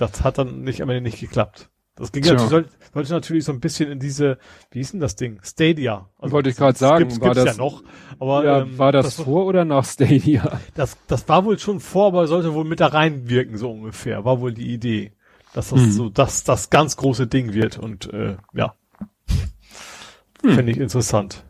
das 0.00 0.24
hat 0.24 0.38
dann 0.38 0.62
nicht 0.62 0.82
am 0.82 0.88
Ende 0.88 1.02
nicht 1.02 1.20
geklappt. 1.20 1.70
Das 1.96 2.12
ging 2.12 2.24
ja. 2.24 2.38
sollte, 2.38 2.70
sollte 2.94 3.12
natürlich 3.12 3.44
so 3.44 3.52
ein 3.52 3.60
bisschen 3.60 3.90
in 3.90 3.98
diese, 3.98 4.38
wie 4.70 4.80
ist 4.80 4.94
denn 4.94 5.00
das 5.00 5.16
Ding? 5.16 5.38
Stadia. 5.42 6.08
Also, 6.18 6.32
Wollte 6.32 6.48
ich 6.48 6.56
gerade 6.56 6.78
sagen, 6.78 7.08
gibt's, 7.08 7.20
war 7.20 7.34
das 7.34 7.44
ja 7.44 7.62
noch. 7.62 7.82
Aber 8.18 8.44
ja, 8.44 8.60
ähm, 8.62 8.78
war 8.78 8.90
das, 8.90 9.16
das 9.16 9.24
vor 9.26 9.44
oder 9.44 9.66
nach 9.66 9.84
Stadia? 9.84 10.60
Das, 10.74 10.96
das 11.08 11.28
war 11.28 11.44
wohl 11.44 11.58
schon 11.58 11.78
vor, 11.78 12.06
aber 12.06 12.26
sollte 12.26 12.54
wohl 12.54 12.64
mit 12.64 12.80
da 12.80 12.86
reinwirken 12.86 13.58
so 13.58 13.70
ungefähr. 13.70 14.24
War 14.24 14.40
wohl 14.40 14.54
die 14.54 14.72
Idee, 14.72 15.12
dass 15.52 15.70
das 15.70 15.80
hm. 15.80 15.92
so, 15.92 16.08
dass 16.08 16.42
das 16.42 16.70
ganz 16.70 16.96
große 16.96 17.26
Ding 17.26 17.52
wird 17.52 17.78
und 17.78 18.10
äh, 18.14 18.36
ja, 18.54 18.74
hm. 20.42 20.54
finde 20.54 20.72
ich 20.72 20.78
interessant. 20.78 21.44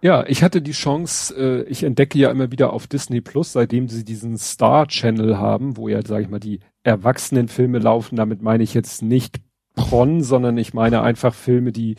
Ja, 0.00 0.24
ich 0.26 0.44
hatte 0.44 0.62
die 0.62 0.72
Chance, 0.72 1.34
äh, 1.36 1.62
ich 1.68 1.82
entdecke 1.82 2.18
ja 2.18 2.30
immer 2.30 2.52
wieder 2.52 2.72
auf 2.72 2.86
Disney 2.86 3.20
Plus, 3.20 3.52
seitdem 3.52 3.88
sie 3.88 4.04
diesen 4.04 4.36
Star 4.36 4.86
Channel 4.86 5.38
haben, 5.38 5.76
wo 5.76 5.88
ja, 5.88 6.02
sage 6.02 6.22
ich 6.22 6.28
mal, 6.28 6.38
die 6.38 6.60
Erwachsenenfilme 6.84 7.78
laufen. 7.78 8.14
Damit 8.16 8.40
meine 8.40 8.62
ich 8.62 8.74
jetzt 8.74 9.02
nicht 9.02 9.40
Pron, 9.74 10.22
sondern 10.22 10.56
ich 10.56 10.72
meine 10.72 11.02
einfach 11.02 11.34
Filme, 11.34 11.72
die 11.72 11.96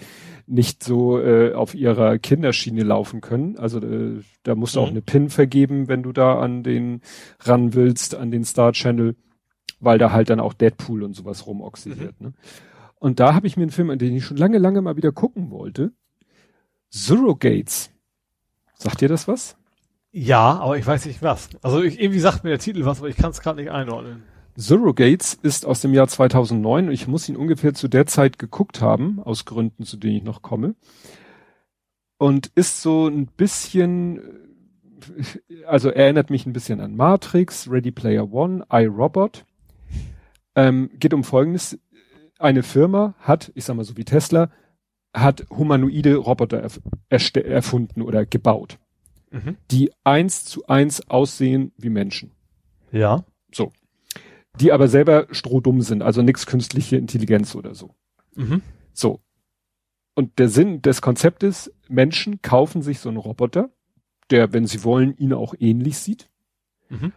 nicht 0.47 0.83
so 0.83 1.19
äh, 1.19 1.53
auf 1.53 1.75
ihrer 1.75 2.17
Kinderschiene 2.17 2.83
laufen 2.83 3.21
können. 3.21 3.57
Also 3.57 3.79
äh, 3.79 4.21
da 4.43 4.55
musst 4.55 4.75
du 4.75 4.79
mhm. 4.79 4.85
auch 4.85 4.89
eine 4.89 5.01
PIN 5.01 5.29
vergeben, 5.29 5.87
wenn 5.87 6.01
du 6.01 6.11
da 6.11 6.39
an 6.39 6.63
den 6.63 7.01
ran 7.41 7.73
willst, 7.73 8.15
an 8.15 8.31
den 8.31 8.43
Star 8.43 8.71
Channel, 8.71 9.15
weil 9.79 9.97
da 9.97 10.11
halt 10.11 10.29
dann 10.29 10.39
auch 10.39 10.53
Deadpool 10.53 11.03
und 11.03 11.15
sowas 11.15 11.45
rumoxidiert. 11.45 12.19
Mhm. 12.19 12.27
Ne? 12.27 12.33
Und 12.95 13.19
da 13.19 13.33
habe 13.33 13.47
ich 13.47 13.57
mir 13.57 13.63
einen 13.63 13.71
Film, 13.71 13.89
an 13.89 13.99
den 13.99 14.15
ich 14.15 14.25
schon 14.25 14.37
lange, 14.37 14.57
lange 14.57 14.81
mal 14.81 14.97
wieder 14.97 15.11
gucken 15.11 15.51
wollte. 15.51 15.91
Surrogates. 16.89 17.91
Sagt 18.75 19.01
dir 19.01 19.09
das 19.09 19.27
was? 19.27 19.55
Ja, 20.11 20.59
aber 20.59 20.77
ich 20.77 20.87
weiß 20.87 21.05
nicht 21.05 21.21
was. 21.21 21.49
Also 21.61 21.83
ich, 21.83 21.99
irgendwie 21.99 22.19
sagt 22.19 22.43
mir 22.43 22.49
der 22.49 22.59
Titel 22.59 22.85
was, 22.85 22.99
aber 22.99 23.09
ich 23.09 23.17
kann 23.17 23.31
es 23.31 23.41
gerade 23.41 23.61
nicht 23.61 23.71
einordnen. 23.71 24.23
Surrogates 24.55 25.35
ist 25.35 25.65
aus 25.65 25.81
dem 25.81 25.93
Jahr 25.93 26.07
2009 26.07 26.91
ich 26.91 27.07
muss 27.07 27.29
ihn 27.29 27.37
ungefähr 27.37 27.73
zu 27.73 27.87
der 27.87 28.07
Zeit 28.07 28.39
geguckt 28.39 28.81
haben, 28.81 29.19
aus 29.21 29.45
Gründen, 29.45 29.83
zu 29.85 29.97
denen 29.97 30.17
ich 30.17 30.23
noch 30.23 30.41
komme. 30.41 30.75
Und 32.17 32.51
ist 32.55 32.81
so 32.81 33.07
ein 33.07 33.27
bisschen, 33.27 34.19
also 35.65 35.89
erinnert 35.89 36.29
mich 36.29 36.45
ein 36.45 36.53
bisschen 36.53 36.81
an 36.81 36.95
Matrix, 36.95 37.69
Ready 37.69 37.91
Player 37.91 38.33
One, 38.33 38.65
iRobot. 38.69 39.45
Ähm, 40.55 40.89
geht 40.99 41.13
um 41.13 41.23
Folgendes. 41.23 41.79
Eine 42.39 42.63
Firma 42.63 43.13
hat, 43.19 43.51
ich 43.55 43.65
sag 43.65 43.75
mal 43.75 43.85
so 43.85 43.95
wie 43.95 44.05
Tesla, 44.05 44.49
hat 45.13 45.45
humanoide 45.49 46.15
Roboter 46.15 46.59
erf 46.59 46.79
erfunden 47.09 48.01
oder 48.01 48.25
gebaut, 48.25 48.77
mhm. 49.31 49.57
die 49.71 49.91
eins 50.03 50.45
zu 50.45 50.65
eins 50.67 51.09
aussehen 51.09 51.71
wie 51.77 51.89
Menschen. 51.89 52.31
Ja. 52.91 53.25
So. 53.51 53.71
Die 54.59 54.71
aber 54.71 54.87
selber 54.87 55.27
strohdumm 55.31 55.81
sind, 55.81 56.01
also 56.01 56.21
nix 56.21 56.45
künstliche 56.45 56.97
Intelligenz 56.97 57.55
oder 57.55 57.73
so. 57.73 57.95
Mhm. 58.35 58.61
So. 58.93 59.21
Und 60.15 60.37
der 60.37 60.49
Sinn 60.49 60.81
des 60.81 61.01
Konzeptes, 61.01 61.73
Menschen 61.87 62.41
kaufen 62.41 62.81
sich 62.81 62.99
so 62.99 63.09
einen 63.09 63.17
Roboter, 63.17 63.69
der, 64.31 64.53
wenn 64.53 64.67
sie 64.67 64.83
wollen, 64.83 65.15
ihnen 65.17 65.33
auch 65.33 65.55
ähnlich 65.59 65.97
sieht. 65.97 66.29
Mhm 66.89 67.13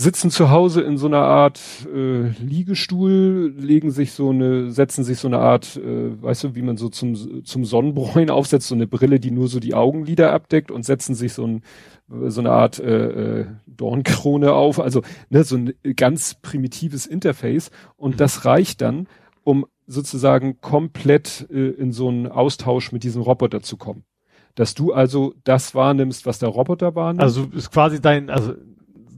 sitzen 0.00 0.30
zu 0.30 0.50
Hause 0.50 0.80
in 0.80 0.96
so 0.96 1.06
einer 1.06 1.22
Art 1.22 1.60
äh, 1.94 2.28
Liegestuhl, 2.42 3.54
legen 3.56 3.90
sich 3.90 4.12
so 4.12 4.30
eine, 4.30 4.70
setzen 4.70 5.04
sich 5.04 5.18
so 5.18 5.28
eine 5.28 5.38
Art, 5.38 5.76
äh, 5.76 6.22
weißt 6.22 6.44
du, 6.44 6.54
wie 6.54 6.62
man 6.62 6.78
so 6.78 6.88
zum, 6.88 7.44
zum 7.44 7.64
Sonnenbräuen 7.66 8.30
aufsetzt, 8.30 8.68
so 8.68 8.74
eine 8.74 8.86
Brille, 8.86 9.20
die 9.20 9.30
nur 9.30 9.48
so 9.48 9.60
die 9.60 9.74
Augenlider 9.74 10.32
abdeckt 10.32 10.70
und 10.70 10.86
setzen 10.86 11.14
sich 11.14 11.34
so, 11.34 11.46
ein, 11.46 11.62
so 12.08 12.40
eine 12.40 12.50
Art 12.50 12.78
äh, 12.78 13.40
äh, 13.40 13.46
Dornkrone 13.66 14.54
auf, 14.54 14.80
also 14.80 15.02
ne, 15.28 15.44
so 15.44 15.56
ein 15.56 15.74
ganz 15.96 16.34
primitives 16.40 17.04
Interface 17.04 17.70
und 17.98 18.14
mhm. 18.14 18.16
das 18.16 18.46
reicht 18.46 18.80
dann, 18.80 19.06
um 19.44 19.66
sozusagen 19.86 20.62
komplett 20.62 21.46
äh, 21.50 21.68
in 21.72 21.92
so 21.92 22.08
einen 22.08 22.26
Austausch 22.26 22.90
mit 22.90 23.04
diesem 23.04 23.20
Roboter 23.20 23.60
zu 23.60 23.76
kommen. 23.76 24.04
Dass 24.54 24.74
du 24.74 24.94
also 24.94 25.34
das 25.44 25.74
wahrnimmst, 25.74 26.24
was 26.24 26.38
der 26.38 26.48
Roboter 26.48 26.94
wahrnimmt. 26.94 27.22
Also 27.22 27.48
ist 27.52 27.70
quasi 27.70 28.00
dein, 28.00 28.30
also 28.30 28.54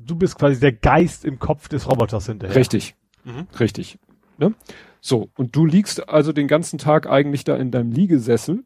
du 0.06 0.16
bist 0.16 0.39
quasi 0.39 0.60
der 0.60 0.72
Geist 0.72 1.24
im 1.24 1.39
Kopf 1.39 1.68
des 1.68 1.89
Roboters 1.89 2.26
hinterher. 2.26 2.56
Richtig. 2.56 2.94
Mhm. 3.24 3.47
Richtig. 3.58 3.98
Ne? 4.39 4.55
So, 5.00 5.31
und 5.36 5.56
du 5.56 5.66
liegst 5.66 6.08
also 6.08 6.32
den 6.32 6.48
ganzen 6.48 6.78
Tag 6.78 7.08
eigentlich 7.08 7.44
da 7.44 7.56
in 7.56 7.70
deinem 7.70 7.90
Liegesessel 7.90 8.64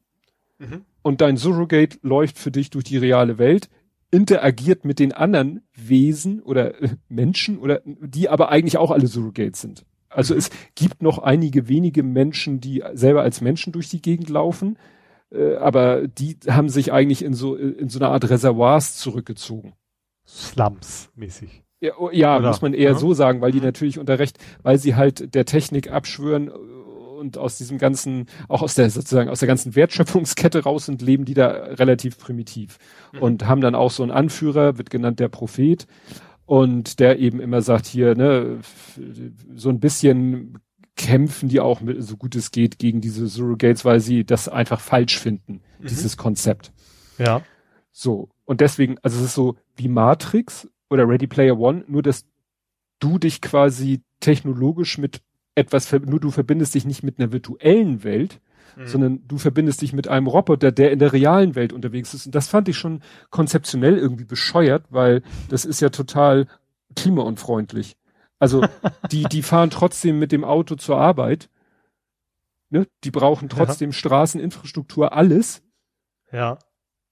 mhm. 0.59 0.85
und 1.03 1.21
dein 1.21 1.37
Surrogate 1.37 1.99
läuft 2.03 2.39
für 2.39 2.51
dich 2.51 2.71
durch 2.71 2.85
die 2.85 2.99
reale 2.99 3.39
Welt, 3.39 3.69
interagiert 4.11 4.85
mit 4.85 4.99
den 4.99 5.13
anderen 5.13 5.63
Wesen 5.75 6.43
oder 6.43 6.81
äh, 6.83 6.91
Menschen 7.09 7.59
oder 7.59 7.83
die 7.85 8.29
aber 8.29 8.51
eigentlich 8.51 8.79
auch 8.79 8.91
alle 8.91 9.07
Surrogates 9.07 9.61
sind. 9.61 9.87
Also 10.09 10.35
mhm. 10.35 10.39
es 10.39 10.51
gibt 10.75 11.03
noch 11.03 11.19
einige 11.19 11.69
wenige 11.69 12.03
Menschen, 12.03 12.61
die 12.61 12.83
selber 12.95 13.23
als 13.23 13.41
Menschen 13.41 13.73
durch 13.73 13.89
die 13.89 14.03
Gegend 14.03 14.29
laufen, 14.29 14.79
äh, 15.31 15.57
aber 15.57 16.07
die 16.07 16.37
haben 16.49 16.69
sich 16.69 16.93
eigentlich 16.93 17.25
in 17.25 17.35
so 17.35 17.57
in 17.57 17.89
so 17.89 17.99
einer 17.99 18.11
Art 18.11 18.29
Reservoirs 18.29 18.97
zurückgezogen. 18.97 19.75
Slums 20.27 21.11
mäßig. 21.15 21.63
Ja, 21.81 21.93
oh, 21.99 22.11
ja 22.13 22.41
muss 22.41 22.63
man 22.63 22.75
eher 22.75 22.93
ja. 22.93 22.99
so 22.99 23.15
sagen, 23.15 23.41
weil 23.41 23.53
die 23.53 23.59
mhm. 23.59 23.65
natürlich 23.65 23.99
unter 23.99 24.19
Recht, 24.19 24.39
weil 24.63 24.79
sie 24.79 24.95
halt 24.95 25.35
der 25.35 25.45
Technik 25.45 25.91
abschwören 25.91 26.49
und 26.49 27.39
aus 27.39 27.59
diesem 27.59 27.79
ganzen, 27.79 28.27
auch 28.49 28.63
aus 28.63 28.75
der 28.75 28.91
sozusagen 28.91 29.31
aus 29.31 29.41
der 29.41 29.49
ganzen 29.49 29.75
Wertschöpfungskette 29.75 30.65
raus 30.65 30.87
sind, 30.87 31.03
leben 31.03 31.25
die 31.25 31.35
da 31.35 31.49
relativ 31.49 32.19
primitiv 32.19 32.79
mhm. 33.13 33.23
und 33.23 33.47
haben 33.47 33.61
dann 33.61 33.75
auch 33.75 33.91
so 33.91 34.03
einen 34.03 34.13
Anführer, 34.13 34.79
wird 34.79 34.91
genannt 34.91 35.21
der 35.21 35.29
Prophet 35.29 35.87
und 36.45 37.01
der 37.01 37.19
eben 37.19 37.41
immer 37.41 37.63
sagt 37.63 37.87
hier, 37.87 38.15
ne, 38.15 38.59
so 39.55 39.69
ein 39.69 39.81
bisschen 39.81 40.59
kämpfen 40.97 41.49
die 41.49 41.61
auch 41.61 41.81
mit, 41.81 42.03
so 42.03 42.17
gut 42.17 42.35
es 42.37 42.51
geht 42.51 42.79
gegen 42.79 43.01
diese 43.01 43.27
Surrogates, 43.29 43.85
weil 43.85 44.01
sie 44.01 44.25
das 44.25 44.49
einfach 44.49 44.81
falsch 44.81 45.19
finden, 45.19 45.61
mhm. 45.79 45.87
dieses 45.89 46.17
Konzept. 46.17 46.73
Ja. 47.19 47.43
So. 47.99 48.29
Und 48.45 48.61
deswegen, 48.61 48.99
also 49.01 49.17
es 49.17 49.25
ist 49.25 49.35
so 49.35 49.57
wie 49.75 49.89
Matrix 49.89 50.69
oder 50.91 51.09
Ready 51.09 51.27
Player 51.27 51.59
One, 51.59 51.83
nur 51.89 52.03
dass 52.03 52.27
du 52.99 53.19
dich 53.19 53.41
quasi 53.41 54.03
technologisch 54.21 54.99
mit 54.99 55.23
etwas, 55.55 55.91
nur 55.91 56.21
du 56.21 56.31
verbindest 56.31 56.75
dich 56.75 56.85
nicht 56.85 57.03
mit 57.03 57.19
einer 57.19 57.33
virtuellen 57.33 58.05
Welt, 58.05 58.43
mhm. 58.77 58.87
sondern 58.87 59.27
du 59.27 59.39
verbindest 59.39 59.81
dich 59.81 59.95
mit 59.95 60.09
einem 60.09 60.27
Roboter, 60.27 60.73
der 60.73 60.93
in 60.93 60.99
der 60.99 61.15
realen 61.15 61.55
Welt 61.55 61.73
unterwegs 61.73 62.13
ist. 62.13 62.27
Und 62.27 62.35
das 62.35 62.49
fand 62.49 62.69
ich 62.69 62.77
schon 62.77 63.01
konzeptionell 63.31 63.97
irgendwie 63.97 64.27
bescheuert, 64.27 64.85
weil 64.91 65.23
das 65.49 65.65
ist 65.65 65.81
ja 65.81 65.89
total 65.89 66.49
klimaunfreundlich. 66.97 67.97
Also 68.39 68.63
die, 69.11 69.23
die 69.23 69.43
fahren 69.43 69.71
trotzdem 69.71 70.19
mit 70.19 70.33
dem 70.33 70.45
Auto 70.45 70.75
zur 70.75 70.99
Arbeit. 70.99 71.49
Ne? 72.69 72.87
Die 73.05 73.11
brauchen 73.11 73.49
trotzdem 73.49 73.89
ja. 73.89 73.95
Straßeninfrastruktur, 73.95 75.15
alles. 75.15 75.63
Ja 76.31 76.59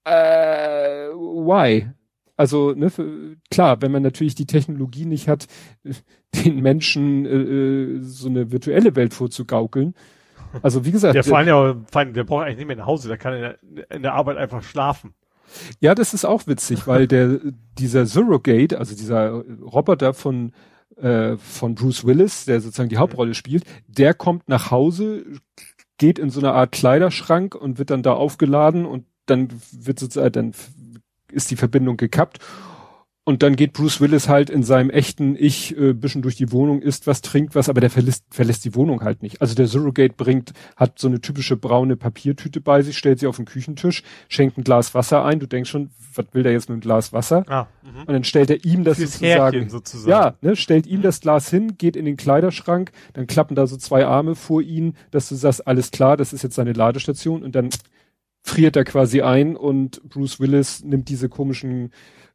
äh, 0.05 1.09
why? 1.13 1.87
Also 2.37 2.73
ne, 2.73 2.89
für, 2.89 3.37
klar, 3.49 3.81
wenn 3.81 3.91
man 3.91 4.03
natürlich 4.03 4.35
die 4.35 4.45
Technologie 4.45 5.05
nicht 5.05 5.27
hat, 5.27 5.47
den 6.45 6.61
Menschen 6.61 7.25
äh, 7.25 7.29
äh 7.29 7.99
so 8.01 8.27
eine 8.27 8.51
virtuelle 8.51 8.95
Welt 8.95 9.13
vorzugaukeln. 9.13 9.95
Also 10.61 10.85
wie 10.85 10.91
gesagt, 10.91 11.15
ja, 11.15 11.23
vor 11.23 11.37
allem, 11.37 11.47
ja, 11.47 11.75
vor 11.91 12.01
allem 12.01 12.13
der 12.13 12.23
braucht 12.23 12.45
eigentlich 12.45 12.57
nicht 12.57 12.67
mehr 12.67 12.75
nach 12.77 12.85
Hause, 12.85 13.07
der 13.07 13.17
kann 13.17 13.33
in 13.33 13.41
der, 13.41 13.91
in 13.91 14.01
der 14.03 14.13
Arbeit 14.13 14.37
einfach 14.37 14.63
schlafen. 14.63 15.13
Ja, 15.79 15.95
das 15.95 16.13
ist 16.13 16.25
auch 16.25 16.47
witzig, 16.47 16.87
weil 16.87 17.07
der 17.07 17.39
dieser 17.77 18.05
Surrogate, 18.05 18.77
also 18.77 18.95
dieser 18.95 19.43
Roboter 19.61 20.13
von 20.13 20.53
äh, 20.97 21.37
von 21.37 21.75
Bruce 21.75 22.05
Willis, 22.05 22.45
der 22.45 22.61
sozusagen 22.61 22.89
die 22.89 22.97
Hauptrolle 22.97 23.33
spielt, 23.33 23.63
der 23.87 24.13
kommt 24.13 24.47
nach 24.47 24.71
Hause, 24.71 25.25
geht 25.97 26.19
in 26.19 26.29
so 26.29 26.39
eine 26.39 26.53
Art 26.53 26.71
Kleiderschrank 26.71 27.55
und 27.55 27.77
wird 27.77 27.89
dann 27.89 28.03
da 28.03 28.13
aufgeladen 28.13 28.85
und 28.85 29.05
dann 29.25 29.49
wird 29.71 29.99
sozusagen 29.99 30.31
dann 30.31 30.51
ist 31.31 31.51
die 31.51 31.55
Verbindung 31.55 31.97
gekappt 31.97 32.39
und 33.27 33.41
dann 33.41 33.55
geht 33.55 33.73
Bruce 33.73 34.01
Willis 34.01 34.29
halt 34.29 34.51
in 34.51 34.61
seinem 34.61 34.91
echten 34.91 35.35
Ich 35.35 35.75
äh, 35.75 35.93
bisschen 35.93 36.21
durch 36.21 36.35
die 36.35 36.51
Wohnung, 36.51 36.83
isst 36.83 37.07
was, 37.07 37.21
trinkt 37.21 37.55
was, 37.55 37.69
aber 37.69 37.81
der 37.81 37.89
verlässt, 37.89 38.23
verlässt 38.29 38.63
die 38.65 38.75
Wohnung 38.75 39.01
halt 39.01 39.23
nicht. 39.23 39.41
Also 39.41 39.55
der 39.55 39.65
Surrogate 39.65 40.13
bringt, 40.15 40.53
hat 40.75 40.99
so 40.99 41.07
eine 41.07 41.19
typische 41.19 41.57
braune 41.57 41.97
Papiertüte 41.97 42.61
bei 42.61 42.83
sich, 42.83 42.95
stellt 42.95 43.19
sie 43.19 43.25
auf 43.25 43.37
den 43.37 43.45
Küchentisch, 43.45 44.03
schenkt 44.29 44.59
ein 44.59 44.63
Glas 44.63 44.93
Wasser 44.93 45.25
ein. 45.25 45.39
Du 45.39 45.47
denkst 45.47 45.71
schon, 45.71 45.89
was 46.13 46.27
will 46.33 46.43
der 46.43 46.51
jetzt 46.51 46.69
mit 46.69 46.75
einem 46.75 46.81
Glas 46.81 47.13
Wasser? 47.13 47.43
Ah, 47.47 47.65
mh. 47.81 48.01
und 48.01 48.13
dann 48.13 48.23
stellt 48.23 48.51
er 48.51 48.63
ihm 48.63 48.83
das 48.83 48.99
sozusagen, 48.99 49.69
sozusagen, 49.69 50.11
Ja, 50.11 50.35
ne, 50.41 50.55
stellt 50.55 50.85
ihm 50.85 51.01
das 51.01 51.19
Glas 51.19 51.49
hin, 51.49 51.79
geht 51.79 51.95
in 51.95 52.05
den 52.05 52.17
Kleiderschrank, 52.17 52.91
dann 53.13 53.25
klappen 53.25 53.55
da 53.55 53.65
so 53.65 53.75
zwei 53.77 54.05
Arme 54.05 54.35
vor 54.35 54.61
ihn, 54.61 54.95
dass 55.09 55.29
du 55.29 55.35
sagst, 55.35 55.65
alles 55.65 55.89
klar, 55.89 56.15
das 56.15 56.31
ist 56.31 56.43
jetzt 56.43 56.55
seine 56.55 56.73
Ladestation 56.73 57.41
und 57.41 57.55
dann 57.55 57.69
friert 58.45 58.75
er 58.75 58.83
quasi 58.83 59.21
ein 59.21 59.55
und 59.55 60.07
Bruce 60.07 60.39
Willis 60.39 60.83
nimmt 60.83 61.09
diese 61.09 61.29
komischen 61.29 61.91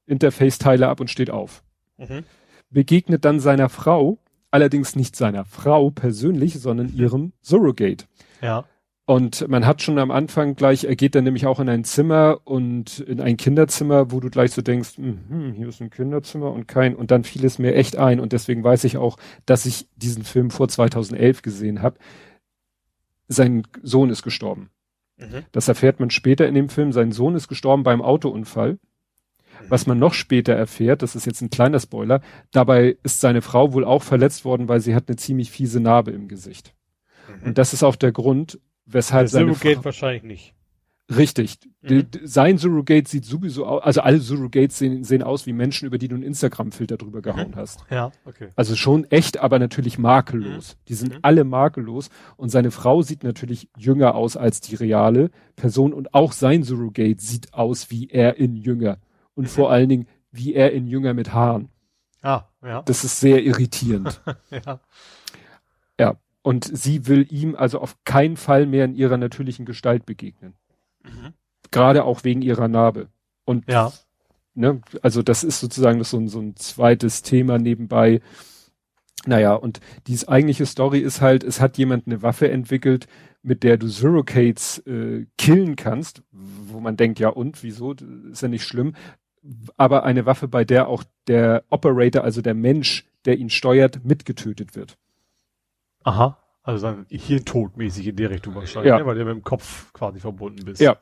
Interface-Teile 0.06 0.88
ab 0.88 0.98
und 0.98 1.08
steht 1.08 1.30
auf. 1.30 1.62
Mhm. 1.98 2.24
Begegnet 2.68 3.24
dann 3.24 3.38
seiner 3.38 3.68
Frau, 3.68 4.18
allerdings 4.50 4.96
nicht 4.96 5.14
seiner 5.14 5.44
Frau 5.44 5.90
persönlich, 5.90 6.58
sondern 6.58 6.88
mhm. 6.88 6.98
ihrem 6.98 7.32
Surrogate. 7.42 8.06
Ja. 8.42 8.64
Und 9.06 9.46
man 9.48 9.66
hat 9.66 9.82
schon 9.82 9.98
am 10.00 10.10
Anfang 10.10 10.56
gleich, 10.56 10.82
er 10.84 10.96
geht 10.96 11.14
dann 11.14 11.24
nämlich 11.24 11.46
auch 11.46 11.60
in 11.60 11.68
ein 11.68 11.84
Zimmer 11.84 12.40
und 12.44 12.98
in 13.00 13.20
ein 13.20 13.36
Kinderzimmer, 13.36 14.10
wo 14.10 14.18
du 14.18 14.30
gleich 14.30 14.50
so 14.50 14.62
denkst, 14.62 14.96
hm, 14.96 15.52
hier 15.56 15.68
ist 15.68 15.80
ein 15.80 15.90
Kinderzimmer 15.90 16.52
und 16.52 16.66
kein, 16.66 16.96
und 16.96 17.12
dann 17.12 17.22
fiel 17.22 17.44
es 17.44 17.60
mir 17.60 17.74
echt 17.76 17.96
ein 17.96 18.18
und 18.18 18.32
deswegen 18.32 18.64
weiß 18.64 18.82
ich 18.82 18.96
auch, 18.96 19.16
dass 19.46 19.64
ich 19.64 19.88
diesen 19.94 20.24
Film 20.24 20.50
vor 20.50 20.68
2011 20.68 21.42
gesehen 21.42 21.82
habe. 21.82 21.98
Sein 23.28 23.62
Sohn 23.82 24.10
ist 24.10 24.22
gestorben. 24.22 24.70
Mhm. 25.20 25.44
Das 25.52 25.68
erfährt 25.68 26.00
man 26.00 26.10
später 26.10 26.48
in 26.48 26.54
dem 26.54 26.68
Film. 26.68 26.92
Sein 26.92 27.12
Sohn 27.12 27.34
ist 27.34 27.48
gestorben 27.48 27.82
beim 27.82 28.02
Autounfall. 28.02 28.78
Was 29.68 29.86
man 29.86 29.98
noch 29.98 30.14
später 30.14 30.54
erfährt, 30.54 31.02
das 31.02 31.14
ist 31.14 31.26
jetzt 31.26 31.42
ein 31.42 31.50
kleiner 31.50 31.80
Spoiler, 31.80 32.22
dabei 32.50 32.96
ist 33.02 33.20
seine 33.20 33.42
Frau 33.42 33.74
wohl 33.74 33.84
auch 33.84 34.02
verletzt 34.02 34.46
worden, 34.46 34.68
weil 34.68 34.80
sie 34.80 34.94
hat 34.94 35.08
eine 35.08 35.16
ziemlich 35.16 35.50
fiese 35.50 35.80
Narbe 35.80 36.12
im 36.12 36.28
Gesicht. 36.28 36.74
Mhm. 37.28 37.48
Und 37.48 37.58
das 37.58 37.74
ist 37.74 37.82
auch 37.82 37.96
der 37.96 38.12
Grund, 38.12 38.58
weshalb 38.86 39.24
der 39.24 39.28
seine 39.28 39.54
Frau, 39.54 39.84
wahrscheinlich 39.84 40.22
nicht. 40.22 40.54
Richtig. 41.16 41.58
Mhm. 41.82 42.06
Sein 42.22 42.58
Surrogate 42.58 43.08
sieht 43.08 43.24
sowieso 43.24 43.66
aus, 43.66 43.82
also 43.82 44.00
alle 44.02 44.20
Surrogates 44.20 44.78
sehen, 44.78 45.02
sehen 45.02 45.22
aus 45.22 45.46
wie 45.46 45.52
Menschen, 45.52 45.86
über 45.86 45.98
die 45.98 46.08
du 46.08 46.14
einen 46.14 46.22
Instagram-Filter 46.22 46.96
drüber 46.96 47.20
gehauen 47.20 47.50
mhm. 47.50 47.56
hast. 47.56 47.84
Ja, 47.90 48.12
okay. 48.24 48.48
Also 48.54 48.76
schon 48.76 49.04
echt, 49.10 49.38
aber 49.38 49.58
natürlich 49.58 49.98
makellos. 49.98 50.74
Mhm. 50.74 50.84
Die 50.88 50.94
sind 50.94 51.14
mhm. 51.14 51.18
alle 51.22 51.44
makellos 51.44 52.10
und 52.36 52.50
seine 52.50 52.70
Frau 52.70 53.02
sieht 53.02 53.24
natürlich 53.24 53.68
jünger 53.76 54.14
aus 54.14 54.36
als 54.36 54.60
die 54.60 54.76
reale 54.76 55.30
Person 55.56 55.92
und 55.92 56.14
auch 56.14 56.32
sein 56.32 56.62
Surrogate 56.62 57.20
sieht 57.20 57.54
aus 57.54 57.90
wie 57.90 58.08
er 58.08 58.36
in 58.36 58.54
jünger 58.56 58.98
und 59.34 59.48
vor 59.48 59.70
allen 59.70 59.88
Dingen, 59.88 60.06
wie 60.32 60.54
er 60.54 60.72
in 60.72 60.86
Jünger 60.86 61.14
mit 61.14 61.32
Haaren. 61.32 61.70
Ah, 62.22 62.44
ja. 62.62 62.82
Das 62.82 63.04
ist 63.04 63.20
sehr 63.20 63.42
irritierend. 63.42 64.20
ja. 64.50 64.80
Ja. 65.98 66.16
Und 66.42 66.64
sie 66.64 67.06
will 67.06 67.26
ihm 67.30 67.54
also 67.54 67.80
auf 67.80 67.96
keinen 68.04 68.36
Fall 68.36 68.66
mehr 68.66 68.84
in 68.84 68.94
ihrer 68.94 69.16
natürlichen 69.16 69.66
Gestalt 69.66 70.06
begegnen. 70.06 70.54
Mhm. 71.02 71.34
Gerade 71.70 72.04
auch 72.04 72.24
wegen 72.24 72.42
ihrer 72.42 72.68
Narbe. 72.68 73.08
Und 73.44 73.70
ja. 73.70 73.92
ne, 74.54 74.80
also 75.02 75.22
das 75.22 75.44
ist 75.44 75.60
sozusagen 75.60 76.02
so 76.04 76.18
ein, 76.18 76.28
so 76.28 76.40
ein 76.40 76.56
zweites 76.56 77.22
Thema 77.22 77.58
nebenbei. 77.58 78.20
Naja, 79.26 79.54
und 79.54 79.80
die 80.06 80.18
eigentliche 80.28 80.66
Story 80.66 81.00
ist 81.00 81.20
halt, 81.20 81.44
es 81.44 81.60
hat 81.60 81.78
jemand 81.78 82.06
eine 82.06 82.22
Waffe 82.22 82.50
entwickelt, 82.50 83.06
mit 83.42 83.62
der 83.62 83.76
du 83.76 83.86
Surrogates 83.88 84.78
äh, 84.86 85.26
killen 85.38 85.76
kannst, 85.76 86.22
wo 86.30 86.80
man 86.80 86.96
denkt, 86.96 87.18
ja 87.18 87.28
und, 87.28 87.62
wieso, 87.62 87.92
ist 87.92 88.42
ja 88.42 88.48
nicht 88.48 88.64
schlimm 88.64 88.94
aber 89.76 90.04
eine 90.04 90.26
Waffe, 90.26 90.48
bei 90.48 90.64
der 90.64 90.88
auch 90.88 91.04
der 91.26 91.64
Operator, 91.70 92.24
also 92.24 92.42
der 92.42 92.54
Mensch, 92.54 93.06
der 93.24 93.38
ihn 93.38 93.50
steuert, 93.50 94.04
mitgetötet 94.04 94.74
wird. 94.74 94.96
Aha. 96.04 96.38
Also 96.62 96.86
dann 96.86 97.06
hier 97.08 97.44
todmäßig 97.44 98.08
in 98.08 98.16
der 98.16 98.30
Richtung 98.30 98.54
wahrscheinlich, 98.54 98.90
ja. 98.90 98.98
ne? 98.98 99.06
weil 99.06 99.16
du 99.16 99.24
mit 99.24 99.34
dem 99.34 99.42
Kopf 99.42 99.92
quasi 99.92 100.20
verbunden 100.20 100.64
bist. 100.64 100.80
Ja. 100.80 100.98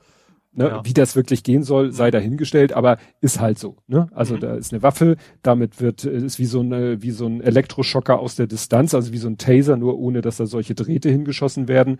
Ne, 0.52 0.68
ja. 0.68 0.84
Wie 0.84 0.94
das 0.94 1.14
wirklich 1.14 1.42
gehen 1.42 1.62
soll, 1.62 1.92
sei 1.92 2.10
dahingestellt, 2.10 2.72
aber 2.72 2.98
ist 3.20 3.38
halt 3.38 3.58
so. 3.58 3.76
Ne? 3.86 4.08
Also 4.12 4.36
mhm. 4.36 4.40
da 4.40 4.54
ist 4.54 4.72
eine 4.72 4.82
Waffe, 4.82 5.16
damit 5.42 5.80
wird, 5.80 6.04
ist 6.04 6.38
wie 6.38 6.46
so, 6.46 6.60
eine, 6.60 7.02
wie 7.02 7.10
so 7.10 7.26
ein 7.26 7.40
Elektroschocker 7.40 8.18
aus 8.18 8.34
der 8.34 8.46
Distanz, 8.46 8.94
also 8.94 9.12
wie 9.12 9.18
so 9.18 9.28
ein 9.28 9.36
Taser, 9.36 9.76
nur 9.76 9.98
ohne 9.98 10.20
dass 10.20 10.38
da 10.38 10.46
solche 10.46 10.74
Drähte 10.74 11.10
hingeschossen 11.10 11.68
werden. 11.68 11.98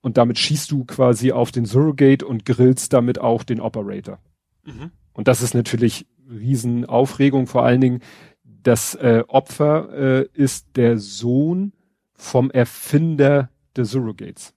Und 0.00 0.16
damit 0.16 0.38
schießt 0.38 0.70
du 0.70 0.84
quasi 0.84 1.32
auf 1.32 1.52
den 1.52 1.66
Surrogate 1.66 2.24
und 2.24 2.44
grillst 2.44 2.92
damit 2.92 3.20
auch 3.20 3.42
den 3.42 3.60
Operator. 3.60 4.20
Mhm. 4.64 4.90
Und 5.12 5.28
das 5.28 5.42
ist 5.42 5.54
natürlich 5.54 6.06
Riesenaufregung, 6.30 7.46
vor 7.46 7.64
allen 7.64 7.80
Dingen 7.80 8.00
das 8.62 8.94
äh, 8.96 9.22
Opfer 9.28 9.92
äh, 9.92 10.28
ist 10.32 10.76
der 10.76 10.98
Sohn 10.98 11.72
vom 12.16 12.50
Erfinder 12.50 13.50
der 13.76 13.84
Surrogates. 13.84 14.54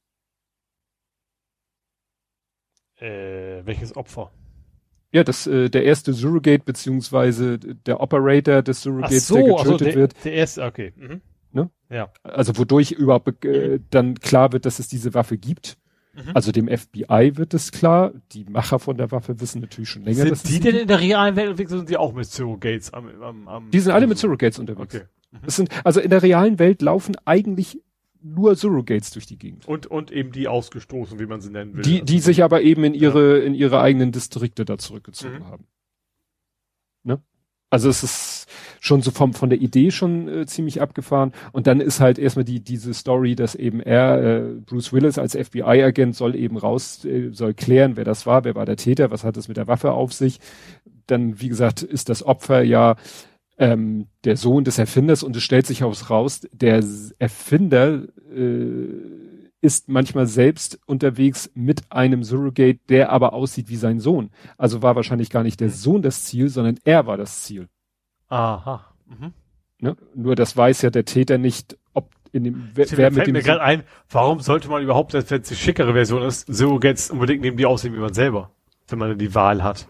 Äh, 2.98 3.66
welches 3.66 3.96
Opfer? 3.96 4.32
Ja, 5.12 5.24
das 5.24 5.48
äh, 5.48 5.70
der 5.70 5.86
erste 5.86 6.14
Surrogate 6.14 6.64
beziehungsweise 6.64 7.58
der 7.58 8.00
Operator 8.00 8.62
des 8.62 8.84
Surrogates, 8.84 9.28
so, 9.28 9.36
der 9.36 9.44
getötet 9.44 9.66
also 9.66 9.78
der, 9.78 9.96
wird. 9.96 10.26
Der 10.26 10.34
erste, 10.34 10.64
okay. 10.64 10.94
Mhm. 10.96 11.22
Ne? 11.52 11.70
Ja. 11.90 12.12
Also 12.24 12.58
wodurch 12.58 12.92
überhaupt 12.92 13.44
äh, 13.44 13.80
dann 13.90 14.16
klar 14.20 14.52
wird, 14.52 14.66
dass 14.66 14.80
es 14.80 14.88
diese 14.88 15.14
Waffe 15.14 15.38
gibt. 15.38 15.78
Mhm. 16.14 16.32
Also 16.36 16.52
dem 16.52 16.68
FBI 16.68 17.32
wird 17.36 17.54
es 17.54 17.72
klar. 17.72 18.12
Die 18.34 18.44
Macher 18.44 18.78
von 18.78 18.98
der 18.98 19.12
Waffe 19.12 19.40
wissen 19.40 19.62
natürlich 19.62 19.90
schon 19.90 20.04
länger. 20.04 20.36
Sind 20.36 20.48
die 20.48 20.60
denn 20.60 20.76
in 20.76 20.88
der 20.88 21.00
realen 21.00 21.36
Welt 21.36 21.50
unterwegs 21.50 21.72
sind 21.72 21.90
die 21.90 21.98
auch 21.98 22.14
mit 22.14 22.26
Surrogates 22.26 22.94
am, 22.94 23.10
am, 23.22 23.48
am 23.48 23.72
Die 23.72 23.80
sind 23.80 23.94
alle 23.94 24.06
mit 24.06 24.18
Surrogates 24.20 24.60
unterwegs. 24.60 24.96
Okay. 24.96 25.06
Mhm. 25.32 25.40
Sind, 25.48 25.86
also 25.86 26.00
in 26.00 26.10
der 26.10 26.24
realen 26.24 26.60
Welt 26.60 26.82
laufen 26.82 27.16
eigentlich 27.26 27.82
nur 28.22 28.56
Surrogates 28.56 29.12
durch 29.12 29.26
die 29.26 29.38
Gegend. 29.38 29.68
Und, 29.68 29.88
und 29.88 30.12
eben 30.12 30.32
die 30.32 30.48
ausgestoßen, 30.48 31.20
wie 31.20 31.26
man 31.26 31.42
sie 31.42 31.52
nennen 31.52 31.76
will. 31.76 31.84
Die, 31.84 32.04
die 32.04 32.20
sich 32.20 32.44
aber 32.44 32.62
eben 32.62 32.84
in 32.84 32.94
ihre, 32.94 33.40
ja. 33.40 33.46
in 33.46 33.54
ihre 33.54 33.80
eigenen 33.80 34.12
Distrikte 34.12 34.66
da 34.66 34.78
zurückgezogen 34.78 35.40
mhm. 35.40 35.46
haben. 35.46 35.68
Ne? 37.04 37.22
Also 37.70 37.90
es 37.90 38.04
ist 38.04 38.48
schon 38.80 39.02
so 39.02 39.12
vom, 39.12 39.34
von 39.34 39.50
der 39.50 39.62
Idee 39.62 39.92
schon 39.92 40.28
äh, 40.28 40.46
ziemlich 40.48 40.82
abgefahren. 40.82 41.34
Und 41.52 41.68
dann 41.68 41.80
ist 41.80 42.00
halt 42.00 42.18
erstmal 42.18 42.46
die, 42.46 42.62
diese 42.62 42.94
Story, 42.94 43.36
dass 43.36 43.56
eben 43.56 43.80
er, 43.80 44.22
äh, 44.22 44.42
Bruce 44.66 44.92
Willis 44.92 45.18
als 45.18 45.36
FBI-Agent 45.36 46.16
soll 46.16 46.36
eben 46.36 46.58
raus, 46.58 47.06
äh, 47.06 47.30
soll 47.32 47.54
klären, 47.54 47.96
wer 47.96 48.06
das 48.06 48.26
war, 48.26 48.44
wer 48.44 48.56
war 48.56 48.66
der 48.66 48.78
Täter, 48.78 49.12
was 49.12 49.24
hat 49.24 49.38
es 49.38 49.48
mit 49.48 49.58
der 49.58 49.68
Waffe 49.68 49.92
auf 49.92 50.14
sich. 50.14 50.40
Dann, 51.08 51.40
wie 51.40 51.50
gesagt, 51.50 51.84
ist 51.84 52.10
das 52.10 52.24
Opfer 52.24 52.64
ja 52.64 52.96
ähm, 53.60 54.08
der 54.24 54.38
Sohn 54.38 54.64
des 54.64 54.80
Erfinders 54.80 55.22
und 55.22 55.36
es 55.36 55.44
stellt 55.44 55.68
sich 55.68 55.84
aus 55.84 56.10
raus, 56.10 56.48
der 56.52 56.82
Erfinder 57.20 58.04
äh, 58.34 58.88
ist 59.62 59.90
manchmal 59.90 60.26
selbst 60.26 60.80
unterwegs 60.86 61.52
mit 61.54 61.92
einem 61.92 62.24
Surrogate, 62.24 62.80
der 62.88 63.12
aber 63.12 63.34
aussieht 63.34 63.68
wie 63.68 63.76
sein 63.76 64.00
Sohn. 64.00 64.32
Also 64.58 64.82
war 64.82 64.96
wahrscheinlich 64.96 65.30
gar 65.30 65.44
nicht 65.44 65.60
der 65.60 65.68
mhm. 65.68 65.74
Sohn 65.74 66.02
das 66.02 66.24
Ziel, 66.24 66.48
sondern 66.48 66.80
er 66.86 67.06
war 67.06 67.18
das 67.18 67.44
Ziel. 67.44 67.68
Aha. 68.30 68.86
Mhm. 69.06 69.34
Ne? 69.82 69.98
Nur 70.16 70.36
das 70.36 70.56
weiß 70.56 70.82
ja 70.82 70.90
der 70.90 71.04
Täter 71.04 71.38
nicht, 71.38 71.78
ob 71.94 72.10
in 72.32 72.46
dem 72.46 72.70
wer, 72.76 72.86
wer 72.92 73.12
mit 73.12 73.28
dem 73.28 73.34
mir 73.34 73.44
gerade 73.44 73.62
ein, 73.62 73.84
warum 74.10 74.40
sollte 74.40 74.70
man 74.70 74.82
überhaupt, 74.82 75.14
wenn 75.14 75.42
es 75.42 75.50
die 75.50 75.56
schickere 75.56 75.92
Version 75.92 76.22
ist, 76.22 76.48
Surrogates 76.48 77.12
unbedingt 77.12 77.42
neben 77.42 77.58
die 77.58 77.66
aussehen 77.66 77.94
wie 77.94 78.00
man 78.00 78.14
selber, 78.14 78.52
wenn 78.88 79.00
man 79.00 79.18
die 79.18 79.36
Wahl 79.36 79.64
hat. 79.64 79.88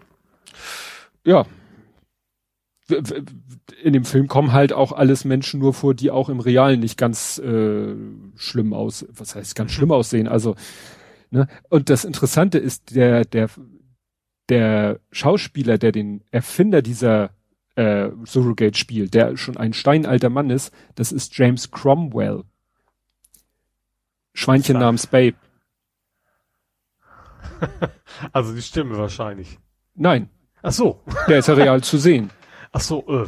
Ja, 1.24 1.46
in 2.90 3.92
dem 3.92 4.04
Film 4.04 4.28
kommen 4.28 4.52
halt 4.52 4.72
auch 4.72 4.92
alles 4.92 5.24
Menschen 5.24 5.60
nur 5.60 5.74
vor, 5.74 5.94
die 5.94 6.10
auch 6.10 6.28
im 6.28 6.40
Realen 6.40 6.80
nicht 6.80 6.98
ganz 6.98 7.38
äh, 7.38 7.94
schlimm 8.36 8.72
aus, 8.72 9.06
was 9.10 9.34
heißt 9.34 9.54
ganz 9.54 9.72
schlimm 9.72 9.92
aussehen. 9.92 10.28
Also, 10.28 10.56
ne? 11.30 11.48
Und 11.68 11.90
das 11.90 12.04
Interessante 12.04 12.58
ist, 12.58 12.94
der, 12.94 13.24
der, 13.24 13.48
der 14.48 15.00
Schauspieler, 15.10 15.78
der 15.78 15.92
den 15.92 16.22
Erfinder 16.30 16.82
dieser 16.82 17.30
äh, 17.76 18.10
Surrogate 18.24 18.76
spielt, 18.76 19.14
der 19.14 19.36
schon 19.36 19.56
ein 19.56 19.72
steinalter 19.72 20.30
Mann 20.30 20.50
ist, 20.50 20.72
das 20.94 21.12
ist 21.12 21.36
James 21.36 21.70
Cromwell. 21.70 22.44
Schweinchen 24.34 24.74
Sag. 24.74 24.80
namens 24.80 25.06
Babe. 25.06 25.36
also 28.32 28.54
die 28.54 28.62
Stimme 28.62 28.96
wahrscheinlich. 28.96 29.58
Nein, 29.94 30.30
Ach 30.62 30.72
so. 30.72 31.00
Der 31.28 31.38
ist 31.38 31.48
ja 31.48 31.54
real 31.54 31.82
zu 31.82 31.98
sehen. 31.98 32.30
Ach 32.72 32.80
so, 32.80 33.04
äh, 33.08 33.26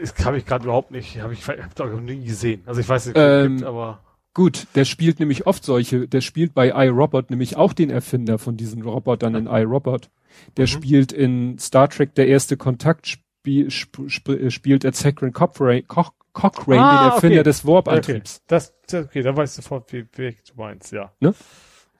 das 0.00 0.24
habe 0.24 0.38
ich 0.38 0.46
gerade 0.46 0.64
überhaupt 0.64 0.90
nicht, 0.90 1.20
habe 1.20 1.32
ich, 1.32 1.46
hab 1.46 1.58
ich 1.58 2.00
nie 2.00 2.24
gesehen. 2.24 2.62
Also 2.66 2.80
ich 2.80 2.88
weiß 2.88 3.06
nicht, 3.06 3.16
ähm, 3.18 3.56
gibt, 3.56 3.66
aber 3.66 4.00
gut, 4.34 4.66
der 4.74 4.84
spielt 4.84 5.18
nämlich 5.18 5.46
oft 5.46 5.64
solche, 5.64 6.06
der 6.06 6.20
spielt 6.20 6.54
bei 6.54 6.68
iRobot 6.68 7.30
nämlich 7.30 7.56
auch 7.56 7.72
den 7.72 7.90
Erfinder 7.90 8.38
von 8.38 8.56
diesen 8.56 8.82
Robotern 8.82 9.34
in 9.34 9.46
iRobot. 9.46 10.10
Der 10.56 10.64
mhm. 10.64 10.68
spielt 10.68 11.12
in 11.12 11.58
Star 11.58 11.88
Trek 11.88 12.14
der 12.14 12.28
erste 12.28 12.56
Kontakt 12.56 13.06
spiel, 13.06 13.66
sp, 13.74 14.06
sp, 14.06 14.50
spielt 14.50 14.84
at 14.84 14.94
Sacred 14.94 15.34
Cochrane, 15.34 15.82
Cochrane 15.82 16.80
ah, 16.80 17.08
den 17.08 17.12
Erfinder 17.12 17.40
okay. 17.40 17.42
des 17.44 17.66
Warp-Antriebs. 17.66 18.36
Okay. 18.36 18.44
Das, 18.48 18.74
okay, 18.92 19.22
da 19.22 19.36
weiß 19.36 19.50
ich 19.50 19.56
sofort, 19.56 19.92
wie, 19.92 20.06
wie 20.14 20.30
du 20.30 20.54
meinst, 20.56 20.92
ja. 20.92 21.12
Ne? 21.20 21.34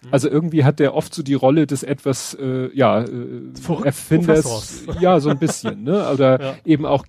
Mhm. 0.05 0.09
Also 0.13 0.29
irgendwie 0.29 0.65
hat 0.65 0.79
der 0.79 0.95
oft 0.95 1.15
so 1.15 1.23
die 1.23 1.35
Rolle 1.35 1.67
des 1.67 1.83
etwas, 1.83 2.35
äh, 2.35 2.71
ja, 2.75 3.03
äh, 3.03 3.85
Erfinders, 3.85 4.85
ja, 5.01 5.21
so 5.21 5.31
ein 5.31 5.39
bisschen, 5.39 5.83
ne? 5.83 6.11
Oder 6.11 6.41
ja. 6.41 6.55
eben 6.65 6.87
auch, 6.87 7.07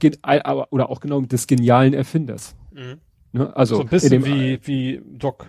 oder 0.69 0.89
auch 0.89 0.99
genau 0.99 1.21
des 1.21 1.47
genialen 1.47 1.93
Erfinders. 1.93 2.55
Mhm. 2.73 2.99
Ne? 3.31 3.55
Also 3.55 3.75
so 3.75 3.81
ein 3.81 3.87
bisschen 3.87 4.09
dem, 4.09 4.25
wie, 4.25 4.59
wie 4.63 5.01
Doc 5.17 5.47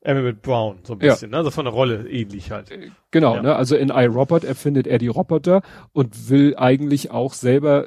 Emmett 0.00 0.42
Brown, 0.42 0.78
so 0.84 0.92
ein 0.92 0.98
bisschen, 0.98 1.30
ja. 1.30 1.32
ne? 1.32 1.38
Also 1.38 1.50
von 1.50 1.64
der 1.64 1.74
Rolle 1.74 2.08
ähnlich 2.08 2.50
halt. 2.50 2.70
Äh, 2.70 2.90
genau, 3.10 3.36
ja. 3.36 3.42
ne? 3.42 3.56
Also 3.56 3.76
in 3.76 3.88
iRobot 3.88 4.44
erfindet 4.44 4.86
er 4.86 4.98
die 4.98 5.08
Roboter 5.08 5.62
und 5.92 6.28
will 6.30 6.54
eigentlich 6.56 7.10
auch 7.10 7.34
selber 7.34 7.86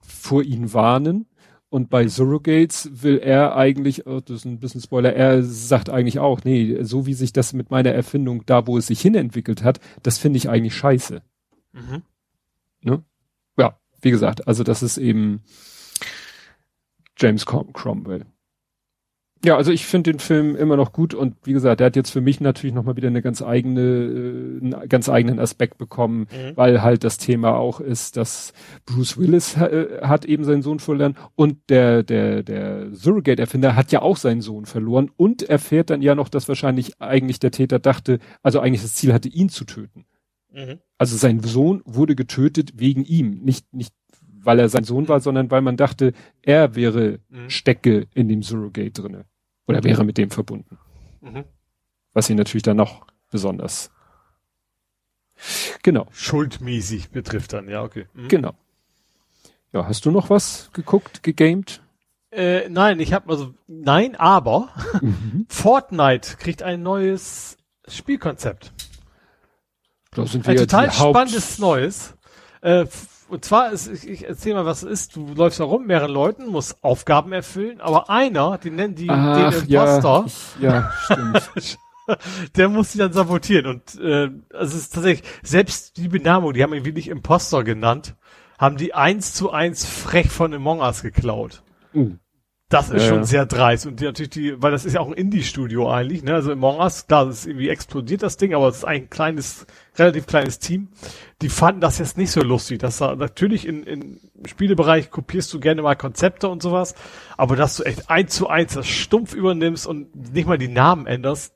vor 0.00 0.42
ihnen 0.42 0.72
warnen 0.72 1.26
und 1.70 1.88
bei 1.88 2.08
Surrogates 2.08 2.90
will 3.02 3.18
er 3.18 3.56
eigentlich, 3.56 4.06
oh, 4.06 4.20
das 4.20 4.38
ist 4.38 4.44
ein 4.44 4.58
bisschen 4.58 4.80
Spoiler, 4.80 5.14
er 5.14 5.42
sagt 5.42 5.88
eigentlich 5.88 6.18
auch, 6.18 6.42
nee, 6.44 6.82
so 6.82 7.06
wie 7.06 7.14
sich 7.14 7.32
das 7.32 7.52
mit 7.52 7.70
meiner 7.70 7.92
Erfindung 7.92 8.44
da, 8.44 8.66
wo 8.66 8.76
es 8.76 8.88
sich 8.88 9.00
hinentwickelt 9.00 9.62
hat, 9.62 9.80
das 10.02 10.18
finde 10.18 10.36
ich 10.36 10.48
eigentlich 10.48 10.74
scheiße. 10.74 11.22
Mhm. 11.72 12.02
Ne? 12.82 13.04
Ja, 13.56 13.78
wie 14.02 14.10
gesagt, 14.10 14.48
also 14.48 14.64
das 14.64 14.82
ist 14.82 14.98
eben 14.98 15.42
James 17.16 17.46
Cromwell. 17.46 18.26
Ja, 19.42 19.56
also 19.56 19.72
ich 19.72 19.86
finde 19.86 20.12
den 20.12 20.20
Film 20.20 20.54
immer 20.54 20.76
noch 20.76 20.92
gut 20.92 21.14
und 21.14 21.34
wie 21.44 21.54
gesagt, 21.54 21.80
der 21.80 21.86
hat 21.86 21.96
jetzt 21.96 22.10
für 22.10 22.20
mich 22.20 22.40
natürlich 22.40 22.74
nochmal 22.74 22.96
wieder 22.96 23.08
eine 23.08 23.22
ganz 23.22 23.40
eigene, 23.40 23.80
äh, 23.80 24.60
einen 24.60 24.88
ganz 24.88 25.08
eigenen 25.08 25.38
Aspekt 25.38 25.78
bekommen, 25.78 26.26
mhm. 26.30 26.56
weil 26.56 26.82
halt 26.82 27.04
das 27.04 27.16
Thema 27.16 27.56
auch 27.56 27.80
ist, 27.80 28.18
dass 28.18 28.52
Bruce 28.84 29.16
Willis 29.16 29.56
äh, 29.56 30.00
hat 30.02 30.26
eben 30.26 30.44
seinen 30.44 30.60
Sohn 30.60 30.78
verloren 30.78 31.16
und 31.36 31.56
der, 31.70 32.02
der, 32.02 32.42
der 32.42 32.92
Surrogate-Erfinder 32.92 33.76
hat 33.76 33.92
ja 33.92 34.02
auch 34.02 34.18
seinen 34.18 34.42
Sohn 34.42 34.66
verloren 34.66 35.10
und 35.16 35.42
erfährt 35.42 35.88
dann 35.88 36.02
ja 36.02 36.14
noch, 36.14 36.28
dass 36.28 36.46
wahrscheinlich 36.48 37.00
eigentlich 37.00 37.38
der 37.38 37.50
Täter 37.50 37.78
dachte, 37.78 38.18
also 38.42 38.60
eigentlich 38.60 38.82
das 38.82 38.94
Ziel 38.94 39.14
hatte, 39.14 39.30
ihn 39.30 39.48
zu 39.48 39.64
töten. 39.64 40.04
Mhm. 40.52 40.80
Also 40.98 41.16
sein 41.16 41.40
Sohn 41.40 41.80
wurde 41.86 42.14
getötet 42.14 42.72
wegen 42.76 43.04
ihm, 43.04 43.40
nicht, 43.42 43.72
nicht 43.72 43.94
weil 44.42 44.58
er 44.58 44.68
sein 44.68 44.84
Sohn 44.84 45.08
war, 45.08 45.20
sondern 45.20 45.50
weil 45.50 45.62
man 45.62 45.76
dachte, 45.76 46.12
er 46.42 46.74
wäre 46.74 47.20
mhm. 47.28 47.50
Stecke 47.50 48.06
in 48.14 48.28
dem 48.28 48.42
Surrogate 48.42 49.02
drinne. 49.02 49.24
Oder 49.66 49.84
wäre 49.84 50.04
mit 50.04 50.18
dem 50.18 50.30
verbunden. 50.30 50.78
Mhm. 51.20 51.44
Was 52.12 52.28
ihn 52.28 52.36
natürlich 52.36 52.62
dann 52.62 52.76
noch 52.76 53.06
besonders 53.30 53.90
genau 55.82 56.06
schuldmäßig 56.12 57.10
betrifft 57.10 57.52
dann, 57.52 57.68
ja, 57.68 57.82
okay. 57.82 58.06
Mhm. 58.14 58.28
Genau. 58.28 58.54
Ja, 59.72 59.86
hast 59.86 60.04
du 60.04 60.10
noch 60.10 60.30
was 60.30 60.70
geguckt, 60.72 61.22
gegamed? 61.22 61.80
Äh, 62.32 62.68
nein, 62.68 63.00
ich 63.00 63.12
habe 63.12 63.30
also 63.30 63.54
nein, 63.66 64.16
aber 64.16 64.68
mhm. 65.00 65.46
Fortnite 65.48 66.36
kriegt 66.36 66.62
ein 66.62 66.82
neues 66.82 67.56
Spielkonzept. 67.88 68.72
Da 70.12 70.26
sind 70.26 70.44
wir 70.44 70.52
ein 70.52 70.56
total 70.56 70.92
spannendes 70.92 71.58
Neues. 71.58 72.14
Äh, 72.62 72.86
und 73.30 73.44
zwar 73.44 73.70
ist, 73.70 73.86
ich, 73.86 74.08
ich 74.08 74.26
erzähl 74.26 74.54
mal, 74.54 74.66
was 74.66 74.82
es 74.82 74.90
ist. 74.90 75.16
Du 75.16 75.34
läufst 75.34 75.60
da 75.60 75.64
rum, 75.64 75.86
mehreren 75.86 76.10
Leuten, 76.10 76.46
musst 76.48 76.82
Aufgaben 76.82 77.32
erfüllen, 77.32 77.80
aber 77.80 78.10
einer, 78.10 78.58
die 78.58 78.70
nennen 78.70 78.94
die 78.94 79.08
Ach, 79.08 79.52
den 79.52 79.70
Imposter. 79.70 80.26
Ja, 80.60 80.72
ja 80.72 80.92
stimmt. 81.04 81.78
der 82.56 82.68
muss 82.68 82.92
sie 82.92 82.98
dann 82.98 83.12
sabotieren. 83.12 83.66
Und 83.66 84.00
äh, 84.00 84.30
also 84.52 84.76
es 84.76 84.82
ist 84.82 84.94
tatsächlich, 84.94 85.28
selbst 85.42 85.96
die 85.96 86.08
Benamung, 86.08 86.52
die 86.52 86.62
haben 86.62 86.72
irgendwie 86.72 86.92
nicht 86.92 87.08
Imposter 87.08 87.64
genannt, 87.64 88.16
haben 88.58 88.76
die 88.76 88.94
eins 88.94 89.32
zu 89.34 89.50
eins 89.50 89.86
frech 89.86 90.28
von 90.30 90.52
Among 90.52 90.80
Us 90.80 91.02
geklaut. 91.02 91.62
Uh. 91.94 92.16
Das 92.70 92.88
ist 92.88 93.02
ja, 93.02 93.08
schon 93.08 93.18
ja. 93.18 93.24
sehr 93.24 93.46
dreist. 93.46 93.86
Und 93.86 93.98
die, 93.98 94.04
natürlich 94.04 94.30
die, 94.30 94.62
weil 94.62 94.70
das 94.70 94.84
ist 94.84 94.94
ja 94.94 95.00
auch 95.00 95.08
ein 95.08 95.14
Indie-Studio 95.14 95.90
eigentlich, 95.90 96.22
ne? 96.22 96.34
Also 96.34 96.52
Among 96.52 96.78
Us, 96.78 97.08
klar, 97.08 97.26
das 97.26 97.40
ist 97.40 97.46
irgendwie 97.48 97.68
explodiert 97.68 98.22
das 98.22 98.36
Ding, 98.36 98.54
aber 98.54 98.68
es 98.68 98.78
ist 98.78 98.84
ein 98.84 99.10
kleines, 99.10 99.66
relativ 99.98 100.26
kleines 100.26 100.60
Team. 100.60 100.86
Die 101.42 101.48
fanden 101.48 101.80
das 101.80 101.98
jetzt 101.98 102.16
nicht 102.16 102.30
so 102.30 102.42
lustig. 102.42 102.78
Das 102.78 102.98
da, 102.98 103.16
natürlich 103.16 103.66
in, 103.66 103.82
in 103.82 104.20
Spielebereich 104.46 105.10
kopierst 105.10 105.52
du 105.52 105.58
gerne 105.58 105.82
mal 105.82 105.96
Konzepte 105.96 106.48
und 106.48 106.62
sowas, 106.62 106.94
aber 107.36 107.56
dass 107.56 107.76
du 107.76 107.82
echt 107.82 108.08
eins 108.08 108.36
zu 108.36 108.48
eins 108.48 108.74
das 108.74 108.86
stumpf 108.86 109.34
übernimmst 109.34 109.88
und 109.88 110.32
nicht 110.32 110.46
mal 110.46 110.56
die 110.56 110.68
Namen 110.68 111.08
änderst, 111.08 111.52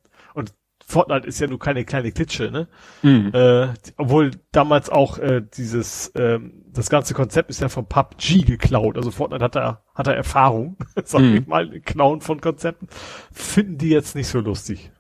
Fortnite 0.87 1.27
ist 1.27 1.41
ja 1.41 1.47
nur 1.47 1.59
keine 1.59 1.85
kleine 1.85 2.13
Klitsche, 2.13 2.51
ne? 2.51 2.69
Mhm. 3.03 3.31
Äh, 3.33 3.69
obwohl 3.97 4.33
damals 4.53 4.91
auch 4.91 5.19
äh, 5.19 5.43
dieses, 5.57 6.13
ähm, 6.15 6.65
das 6.73 6.91
ganze 6.91 7.15
Konzept 7.15 7.51
ist 7.51 7.61
ja 7.61 7.69
von 7.69 7.87
PUBG 7.87 8.45
geklaut. 8.45 8.97
Also 8.97 9.11
Fortnite 9.11 9.43
hat 9.43 9.57
da, 9.57 9.83
hat 9.95 10.07
da 10.07 10.13
Erfahrung, 10.13 10.77
sag 11.05 11.23
mhm. 11.23 11.37
ich 11.37 11.47
mal, 11.47 11.81
Klauen 11.81 12.21
von 12.21 12.41
Konzepten. 12.41 12.89
Finden 13.33 13.79
die 13.79 13.91
jetzt 13.91 14.15
nicht 14.15 14.29
so 14.29 14.41
lustig. 14.41 14.91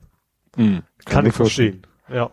Mhm. 0.56 0.82
Kann, 1.04 1.14
Kann 1.14 1.26
ich 1.26 1.34
verstehen. 1.34 1.86
Ja. 2.08 2.30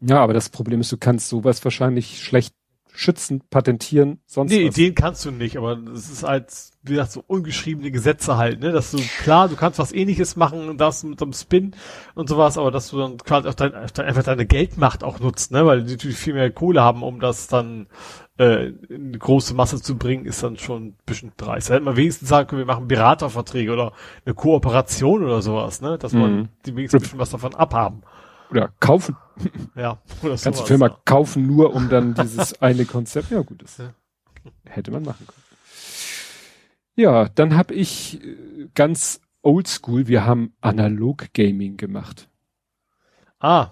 Ja, 0.00 0.20
aber 0.20 0.32
das 0.32 0.48
Problem 0.48 0.80
ist, 0.80 0.92
du 0.92 0.96
kannst 0.96 1.28
sowas 1.28 1.64
wahrscheinlich 1.64 2.22
schlecht 2.22 2.54
schützen, 2.98 3.44
patentieren, 3.48 4.18
sonst 4.26 4.50
Nee, 4.50 4.66
was. 4.66 4.76
Ideen 4.76 4.96
kannst 4.96 5.24
du 5.24 5.30
nicht, 5.30 5.56
aber 5.56 5.78
es 5.94 6.10
ist 6.10 6.24
halt, 6.24 6.52
wie 6.82 6.94
gesagt, 6.94 7.12
so 7.12 7.22
ungeschriebene 7.24 7.92
Gesetze 7.92 8.36
halt, 8.36 8.58
ne, 8.58 8.72
dass 8.72 8.90
du, 8.90 8.98
klar, 9.22 9.48
du 9.48 9.54
kannst 9.54 9.78
was 9.78 9.92
ähnliches 9.92 10.34
machen 10.34 10.76
das 10.78 11.04
mit 11.04 11.20
so 11.20 11.24
einem 11.24 11.32
Spin 11.32 11.76
und 12.16 12.28
sowas, 12.28 12.58
aber 12.58 12.72
dass 12.72 12.90
du 12.90 12.98
dann 12.98 13.16
quasi 13.18 13.46
auch 13.46 13.54
dein, 13.54 13.72
einfach 13.72 14.24
deine 14.24 14.46
Geldmacht 14.46 15.04
auch 15.04 15.20
nutzt, 15.20 15.52
ne, 15.52 15.64
weil 15.64 15.84
die 15.84 15.92
natürlich 15.92 16.16
viel 16.16 16.34
mehr 16.34 16.50
Kohle 16.50 16.82
haben, 16.82 17.04
um 17.04 17.20
das 17.20 17.46
dann 17.46 17.86
äh, 18.36 18.70
in 18.88 19.08
eine 19.10 19.18
große 19.18 19.54
Masse 19.54 19.80
zu 19.80 19.96
bringen, 19.96 20.24
ist 20.24 20.42
dann 20.42 20.56
schon 20.56 20.86
ein 20.86 20.96
bisschen 21.06 21.30
dreist. 21.36 21.70
Da 21.70 21.74
hätte 21.74 21.84
man 21.84 21.96
wenigstens 21.96 22.28
sagen 22.28 22.48
können, 22.48 22.58
wir 22.58 22.66
machen 22.66 22.88
Beraterverträge 22.88 23.72
oder 23.72 23.92
eine 24.26 24.34
Kooperation 24.34 25.22
oder 25.22 25.40
sowas, 25.40 25.80
ne, 25.80 25.98
dass 25.98 26.14
man 26.14 26.36
mhm. 26.36 26.48
die 26.66 26.74
wenigstens 26.74 26.98
ein 26.98 27.02
bisschen 27.02 27.18
was 27.20 27.30
davon 27.30 27.54
abhaben. 27.54 28.02
Oder 28.50 28.72
kaufen. 28.80 29.16
Ja. 29.76 29.98
Oder 30.22 30.30
Ganze 30.30 30.52
sowas, 30.52 30.68
Firma 30.68 30.86
ja. 30.88 30.98
kaufen 31.04 31.46
nur, 31.46 31.74
um 31.74 31.88
dann 31.88 32.14
dieses 32.14 32.54
eine 32.62 32.84
Konzept. 32.84 33.30
Ja, 33.30 33.42
gut, 33.42 33.62
das 33.62 33.78
ja. 33.78 33.92
hätte 34.64 34.90
man 34.90 35.04
machen 35.04 35.26
können. 35.26 35.42
Ja, 36.96 37.28
dann 37.28 37.56
habe 37.56 37.74
ich 37.74 38.22
äh, 38.24 38.68
ganz 38.74 39.20
oldschool, 39.42 40.08
wir 40.08 40.24
haben 40.24 40.54
Analog 40.60 41.32
Gaming 41.32 41.76
gemacht. 41.76 42.28
Ah, 43.38 43.68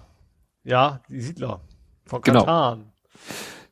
ja, 0.63 1.01
die 1.09 1.19
Siedler 1.19 1.61
von 2.05 2.21
genau. 2.21 2.39
Katan. 2.39 2.79
Genau. 2.79 2.91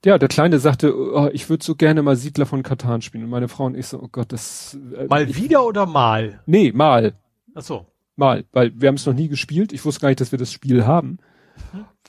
Ja, 0.06 0.19
der 0.19 0.27
Kleine 0.27 0.59
sagte, 0.59 0.95
oh, 0.95 1.30
ich 1.34 1.50
würde 1.50 1.66
so 1.66 1.75
gerne 1.75 2.03
mal 2.03 2.16
Siedler 2.16 2.45
von 2.45 2.61
Katan 2.61 3.01
spielen. 3.01 3.24
Und 3.24 3.32
meine 3.32 3.48
Frau 3.48 3.66
und 3.66 3.75
ich 3.75 3.88
so, 3.88 4.00
oh 4.00 4.08
Gott, 4.11 4.32
das. 4.32 4.77
Äh, 4.95 5.06
mal 5.06 5.27
ich, 5.27 5.35
wieder 5.35 5.66
oder 5.66 5.88
mal? 5.88 6.42
Nee, 6.45 6.72
mal. 6.72 7.14
Ach 7.56 7.64
so. 7.64 7.88
Mal, 8.15 8.45
weil 8.51 8.71
wir 8.79 8.87
haben 8.87 8.95
es 8.95 9.05
noch 9.05 9.13
nie 9.13 9.27
gespielt. 9.27 9.73
Ich 9.73 9.83
wusste 9.83 10.01
gar 10.01 10.09
nicht, 10.09 10.21
dass 10.21 10.31
wir 10.31 10.39
das 10.39 10.51
Spiel 10.51 10.85
haben. 10.85 11.17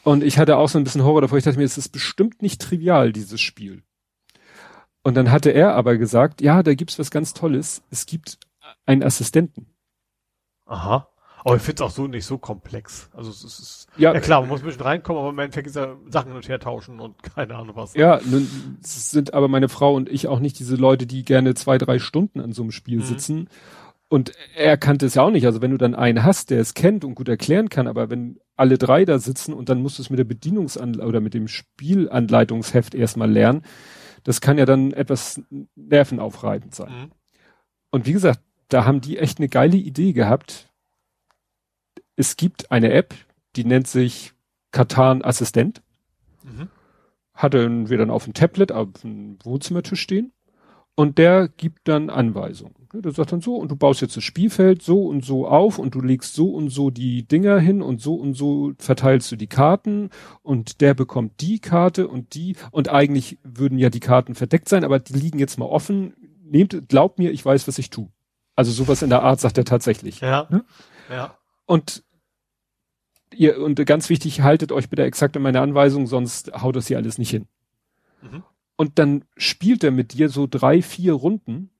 Und 0.05 0.23
ich 0.23 0.39
hatte 0.39 0.57
auch 0.57 0.69
so 0.69 0.79
ein 0.79 0.85
bisschen 0.85 1.03
Horror 1.03 1.23
davor. 1.23 1.39
Ich 1.39 1.45
dachte 1.45 1.59
mir, 1.59 1.65
es 1.65 1.79
ist 1.79 1.89
bestimmt 1.89 2.43
nicht 2.43 2.61
trivial, 2.61 3.13
dieses 3.13 3.41
Spiel. 3.41 3.83
Und 5.03 5.15
dann 5.15 5.31
hatte 5.31 5.51
er 5.51 5.75
aber 5.75 5.97
gesagt, 5.99 6.41
ja, 6.41 6.63
da 6.63 6.75
gibt's 6.75 6.99
was 6.99 7.11
ganz 7.11 7.35
Tolles. 7.35 7.83
Es 7.91 8.07
gibt 8.07 8.39
einen 8.87 9.03
Assistenten. 9.03 9.67
Aha. 10.67 11.09
Aber 11.45 11.55
ich 11.55 11.63
finde 11.63 11.85
es 11.85 11.89
auch 11.89 11.95
so 11.95 12.09
nicht 12.09 12.27
so 12.27 12.39
komplex. 12.39 13.09
Also 13.15 13.31
es 13.31 13.45
ist, 13.45 13.87
ja, 13.97 14.13
ja 14.13 14.19
klar, 14.19 14.41
man 14.41 14.49
muss 14.49 14.63
ein 14.63 14.67
bisschen 14.67 14.83
reinkommen, 14.83 15.21
aber 15.21 15.31
im 15.31 15.39
Endeffekt 15.39 15.69
ist 15.69 15.77
ja 15.77 15.95
Sachen 16.09 16.29
hin 16.29 16.37
und 16.37 16.49
her 16.49 16.59
tauschen 16.59 16.99
und 16.99 17.23
keine 17.35 17.55
Ahnung 17.55 17.77
was. 17.77 17.95
Ja, 17.95 18.21
nun 18.25 18.49
sind 18.81 19.33
aber 19.33 19.47
meine 19.47 19.69
Frau 19.69 19.95
und 19.95 20.09
ich 20.09 20.27
auch 20.27 20.41
nicht 20.41 20.59
diese 20.59 20.75
Leute, 20.75 21.07
die 21.07 21.25
gerne 21.25 21.55
zwei, 21.55 21.79
drei 21.79 22.01
Stunden 22.01 22.41
an 22.41 22.51
so 22.51 22.63
einem 22.63 22.73
Spiel 22.73 22.99
mhm. 22.99 23.05
sitzen 23.05 23.49
und 24.09 24.33
er 24.55 24.77
kannte 24.77 25.07
es 25.07 25.15
ja 25.15 25.23
auch 25.23 25.31
nicht. 25.31 25.47
Also 25.47 25.63
wenn 25.63 25.73
du 25.73 25.79
dann 25.79 25.95
einen 25.95 26.23
hast, 26.23 26.51
der 26.51 26.61
es 26.61 26.75
kennt 26.75 27.05
und 27.05 27.15
gut 27.15 27.29
erklären 27.29 27.69
kann, 27.69 27.89
aber 27.89 28.09
wenn 28.09 28.39
alle 28.55 28.79
drei 28.79 29.05
da 29.05 29.19
sitzen 29.19 29.53
und 29.53 29.69
dann 29.69 29.83
musst 29.83 29.99
du 29.99 30.03
es 30.03 30.11
mit 30.11 30.19
der 30.19 30.25
Bedienungsanleitung 30.25 31.09
oder 31.09 31.21
mit 31.21 31.35
dem 31.35 31.49
Spielanleitungsheft 31.49 32.95
erstmal 32.95 33.31
lernen, 33.31 33.63
das 34.23 34.41
kann 34.41 34.59
ja 34.59 34.65
dann 34.65 34.93
etwas 34.93 35.41
nervenaufreibend 35.75 36.75
sein. 36.75 36.93
Mhm. 36.93 37.11
Und 37.91 38.07
wie 38.07 38.13
gesagt, 38.13 38.41
da 38.69 38.85
haben 38.85 39.01
die 39.01 39.19
echt 39.19 39.39
eine 39.39 39.49
geile 39.49 39.77
Idee 39.77 40.13
gehabt. 40.13 40.69
Es 42.17 42.37
gibt 42.37 42.71
eine 42.71 42.93
App, 42.93 43.15
die 43.57 43.65
nennt 43.65 43.87
sich 43.87 44.33
Katan 44.71 45.25
Assistent. 45.25 45.83
Mhm. 46.43 46.69
Hatte 47.35 47.89
wir 47.89 47.99
dann 47.99 48.11
auf 48.11 48.25
dem 48.25 48.35
Tablet, 48.35 48.73
auf 48.73 48.89
dem 49.03 49.39
Wohnzimmertisch 49.45 50.01
stehen. 50.01 50.33
Und 50.97 51.19
der 51.19 51.49
gibt 51.49 51.89
dann 51.89 52.09
Anweisungen. 52.09 52.75
Der 52.95 53.13
sagt 53.13 53.31
dann 53.31 53.43
so, 53.43 53.57
und 53.57 53.71
du 53.71 53.77
baust 53.77 54.01
jetzt 54.01 54.17
das 54.17 54.25
Spielfeld 54.25 54.81
so 54.81 55.07
und 55.07 55.23
so 55.23 55.47
auf 55.47 55.79
und 55.79 55.95
du 55.95 56.01
legst 56.01 56.35
so 56.35 56.49
und 56.49 56.71
so 56.71 56.89
die 56.89 57.23
Dinger 57.29 57.59
hin 57.59 57.83
und 57.83 58.01
so 58.01 58.15
und 58.15 58.33
so 58.33 58.73
verteilst 58.79 59.31
du 59.31 59.37
die 59.37 59.47
Karten 59.47 60.09
und 60.43 60.81
der 60.81 60.95
bekommt 60.95 61.43
die 61.43 61.59
Karte 61.59 62.09
und 62.09 62.35
die 62.35 62.57
und 62.71 62.89
eigentlich 62.89 63.39
würden 63.45 63.79
ja 63.79 63.91
die 63.91 64.01
Karten 64.01 64.35
verdeckt 64.35 64.71
sein, 64.71 64.85
aber 64.85 64.99
die 64.99 65.13
liegen 65.13 65.39
jetzt 65.39 65.59
mal 65.59 65.67
offen. 65.67 66.15
Nehmt, 66.43 66.89
glaubt 66.89 67.19
mir, 67.19 67.31
ich 67.31 67.45
weiß, 67.45 67.69
was 67.69 67.77
ich 67.77 67.91
tue. 67.91 68.09
Also 68.55 68.73
sowas 68.73 69.03
in 69.03 69.11
der 69.11 69.23
Art 69.23 69.39
sagt 69.39 69.59
er 69.59 69.65
tatsächlich. 69.67 70.21
Ja. 70.21 70.49
Hm? 70.49 70.63
Ja. 71.11 71.37
Und 71.67 72.05
ihr, 73.35 73.61
und 73.61 73.85
ganz 73.85 74.09
wichtig, 74.09 74.41
haltet 74.41 74.73
euch 74.73 74.89
bitte 74.89 75.05
exakt 75.05 75.37
an 75.37 75.43
meine 75.43 75.61
Anweisung, 75.61 76.07
sonst 76.07 76.53
haut 76.63 76.77
das 76.77 76.87
hier 76.87 76.97
alles 76.97 77.19
nicht 77.19 77.31
hin. 77.31 77.47
Mhm. 78.23 78.43
Und 78.77 78.99
dann 78.99 79.25
spielt 79.37 79.83
er 79.85 79.91
mit 79.91 80.13
dir 80.13 80.29
so 80.29 80.47
drei, 80.47 80.83
vier 80.83 81.15
Runden 81.15 81.71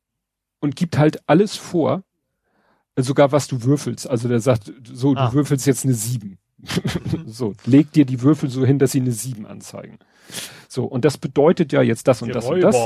und 0.61 0.77
gibt 0.77 0.99
halt 0.99 1.23
alles 1.29 1.57
vor, 1.57 2.03
sogar 2.97 3.33
was 3.33 3.49
du 3.49 3.63
würfelst. 3.63 4.09
Also 4.09 4.29
der 4.29 4.41
sagt, 4.41 4.73
so, 4.85 5.15
ah. 5.15 5.29
du 5.29 5.35
würfelst 5.35 5.67
jetzt 5.67 5.85
eine 5.85 5.95
sieben. 5.95 6.39
Mhm. 6.59 7.27
so, 7.27 7.55
leg 7.67 7.93
dir 7.93 8.07
die 8.07 8.23
Würfel 8.23 8.49
so 8.49 8.65
hin, 8.65 8.79
dass 8.79 8.93
sie 8.93 9.01
eine 9.01 9.13
sieben 9.13 9.47
anzeigen. 9.47 9.99
So, 10.69 10.85
und 10.85 11.05
das 11.05 11.19
bedeutet 11.19 11.73
ja 11.73 11.83
jetzt 11.83 12.09
das 12.09 12.23
und 12.23 12.29
die 12.29 12.35
das 12.35 12.47
Räuber. 12.47 12.57
und 12.57 12.63
das. 12.63 12.77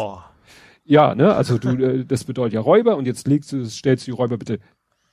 Ja, 0.85 1.15
ne, 1.15 1.35
also 1.35 1.59
du, 1.59 1.69
äh, 1.77 2.05
das 2.05 2.25
bedeutet 2.25 2.55
ja 2.55 2.61
Räuber 2.61 2.97
und 2.97 3.07
jetzt 3.07 3.29
legst 3.29 3.53
du, 3.53 3.65
stellst 3.65 4.07
du 4.07 4.11
die 4.11 4.17
Räuber 4.17 4.39
bitte 4.39 4.59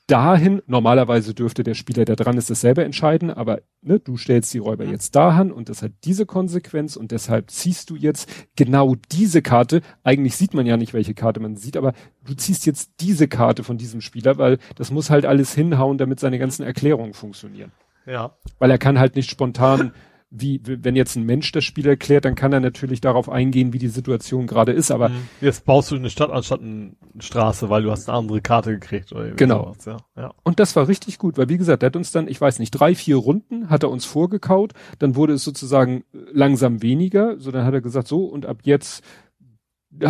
dahin. 0.08 0.62
Normalerweise 0.66 1.34
dürfte 1.34 1.64
der 1.64 1.74
Spieler, 1.74 2.06
der 2.06 2.16
dran 2.16 2.38
ist, 2.38 2.50
das 2.50 2.62
selber 2.62 2.84
entscheiden, 2.84 3.30
aber 3.30 3.62
ne, 3.82 4.00
du 4.00 4.18
stellst 4.18 4.54
die 4.54 4.58
Räuber 4.58 4.86
mhm. 4.86 4.92
jetzt 4.92 5.16
dahin 5.16 5.52
und 5.52 5.70
das 5.70 5.82
hat 5.82 5.92
diese 6.04 6.26
Konsequenz 6.26 6.96
und 6.96 7.12
deshalb 7.12 7.52
ziehst 7.52 7.90
du 7.90 7.96
jetzt 7.96 8.30
genau 8.56 8.96
diese 9.12 9.42
Karte. 9.42 9.82
Eigentlich 10.04 10.36
sieht 10.36 10.54
man 10.54 10.66
ja 10.66 10.78
nicht, 10.78 10.94
welche 10.94 11.14
Karte 11.14 11.40
man 11.40 11.58
sieht, 11.58 11.78
aber 11.78 11.94
du 12.26 12.34
ziehst 12.34 12.66
jetzt 12.66 12.92
diese 13.02 13.28
Karte 13.28 13.64
von 13.64 13.78
diesem 13.78 14.02
Spieler, 14.02 14.38
weil 14.38 14.58
das 14.76 14.92
muss 14.92 15.10
halt 15.10 15.26
alles 15.26 15.54
hinhauen, 15.54 15.98
damit 15.98 16.20
seine 16.20 16.40
ganzen 16.40 16.64
Erklärungen 16.64 17.14
funktionieren. 17.14 17.72
Ja. 18.06 18.32
Weil 18.60 18.72
er 18.72 18.78
kann 18.78 19.00
halt 19.00 19.16
nicht 19.16 19.30
spontan 19.30 19.92
wie, 20.30 20.62
wenn 20.66 20.98
jetzt 20.98 21.16
ein 21.16 21.24
Mensch 21.24 21.52
das 21.54 21.64
Spiel 21.64 21.88
erklärt, 21.88 22.26
dann 22.26 22.36
kann 22.36 22.52
er 22.52 22.60
natürlich 22.60 23.00
darauf 23.00 23.30
eingehen, 23.30 23.72
wie 23.72 23.78
die 23.78 23.88
Situation 23.88 24.46
gerade 24.46 24.74
ist, 24.74 24.92
aber. 24.92 25.10
Mhm. 25.10 25.30
Jetzt 25.40 25.64
baust 25.66 25.92
du 25.92 25.96
eine 25.96 26.10
Stadt 26.10 26.32
anstatt 26.32 26.60
eine 26.62 26.92
Straße, 27.20 27.70
weil 27.70 27.84
du 27.84 27.92
hast 27.92 28.10
eine 28.10 28.18
andere 28.18 28.42
Karte 28.42 28.72
gekriegt 28.72 29.14
oder 29.14 29.32
Genau. 29.32 29.74
Sowas, 29.74 29.86
ja. 29.86 29.98
ja. 30.18 30.34
Und 30.44 30.60
das 30.60 30.76
war 30.76 30.88
richtig 30.88 31.18
gut, 31.18 31.38
weil 31.38 31.48
wie 31.48 31.58
gesagt, 31.58 31.82
der 31.82 31.88
hat 31.88 31.96
uns 31.96 32.12
dann, 32.12 32.28
ich 32.28 32.42
weiß 32.42 32.60
nicht, 32.60 32.72
drei, 32.72 32.94
vier 32.94 33.16
Runden 33.16 33.70
hat 33.70 33.84
er 33.84 33.90
uns 33.90 34.06
vorgekaut, 34.06 34.74
dann 35.00 35.16
wurde 35.16 35.34
es 35.34 35.46
sozusagen 35.46 36.04
langsam 36.12 36.82
weniger, 36.82 37.40
so 37.40 37.52
dann 37.52 37.64
hat 37.64 37.74
er 37.74 37.82
gesagt, 37.82 38.08
so, 38.08 38.26
und 38.26 38.46
ab 38.46 38.60
jetzt 38.64 39.04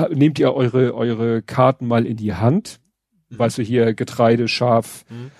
nehmt 0.09 0.39
ihr 0.39 0.53
eure, 0.53 0.95
eure 0.95 1.43
Karten 1.43 1.87
mal 1.87 2.05
in 2.05 2.17
die 2.17 2.33
Hand. 2.33 2.79
Mhm. 3.29 3.39
Weißt 3.39 3.59
du, 3.59 3.61
hier 3.61 3.93
Getreide, 3.93 4.47
Schaf, 4.47 5.05
mhm. 5.09 5.31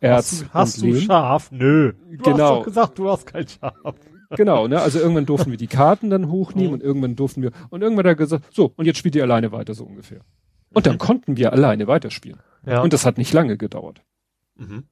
Erz. 0.00 0.44
Hast, 0.52 0.54
hast 0.54 0.82
du 0.82 0.94
Schaf? 0.96 1.50
Nö. 1.50 1.92
Du 1.92 2.16
genau. 2.16 2.32
hast 2.32 2.38
doch 2.38 2.64
gesagt, 2.64 2.98
du 2.98 3.10
hast 3.10 3.26
kein 3.26 3.46
Schaf. 3.46 3.94
Genau, 4.30 4.68
ne? 4.68 4.80
Also 4.80 4.98
irgendwann 4.98 5.26
durften 5.26 5.50
wir 5.50 5.58
die 5.58 5.66
Karten 5.68 6.10
dann 6.10 6.30
hochnehmen 6.30 6.68
mhm. 6.68 6.74
und 6.74 6.82
irgendwann 6.82 7.16
durften 7.16 7.42
wir, 7.42 7.52
und 7.70 7.82
irgendwann 7.82 8.04
hat 8.04 8.12
er 8.12 8.16
gesagt, 8.16 8.54
so, 8.54 8.72
und 8.76 8.86
jetzt 8.86 8.98
spielt 8.98 9.14
ihr 9.14 9.22
alleine 9.22 9.52
weiter, 9.52 9.74
so 9.74 9.84
ungefähr. 9.84 10.20
Und 10.72 10.86
dann 10.86 10.94
mhm. 10.94 10.98
konnten 10.98 11.36
wir 11.36 11.52
alleine 11.52 11.86
weiterspielen. 11.86 12.40
Ja. 12.66 12.82
Und 12.82 12.92
das 12.92 13.06
hat 13.06 13.18
nicht 13.18 13.32
lange 13.32 13.56
gedauert. 13.56 14.02
Mhm. 14.56 14.84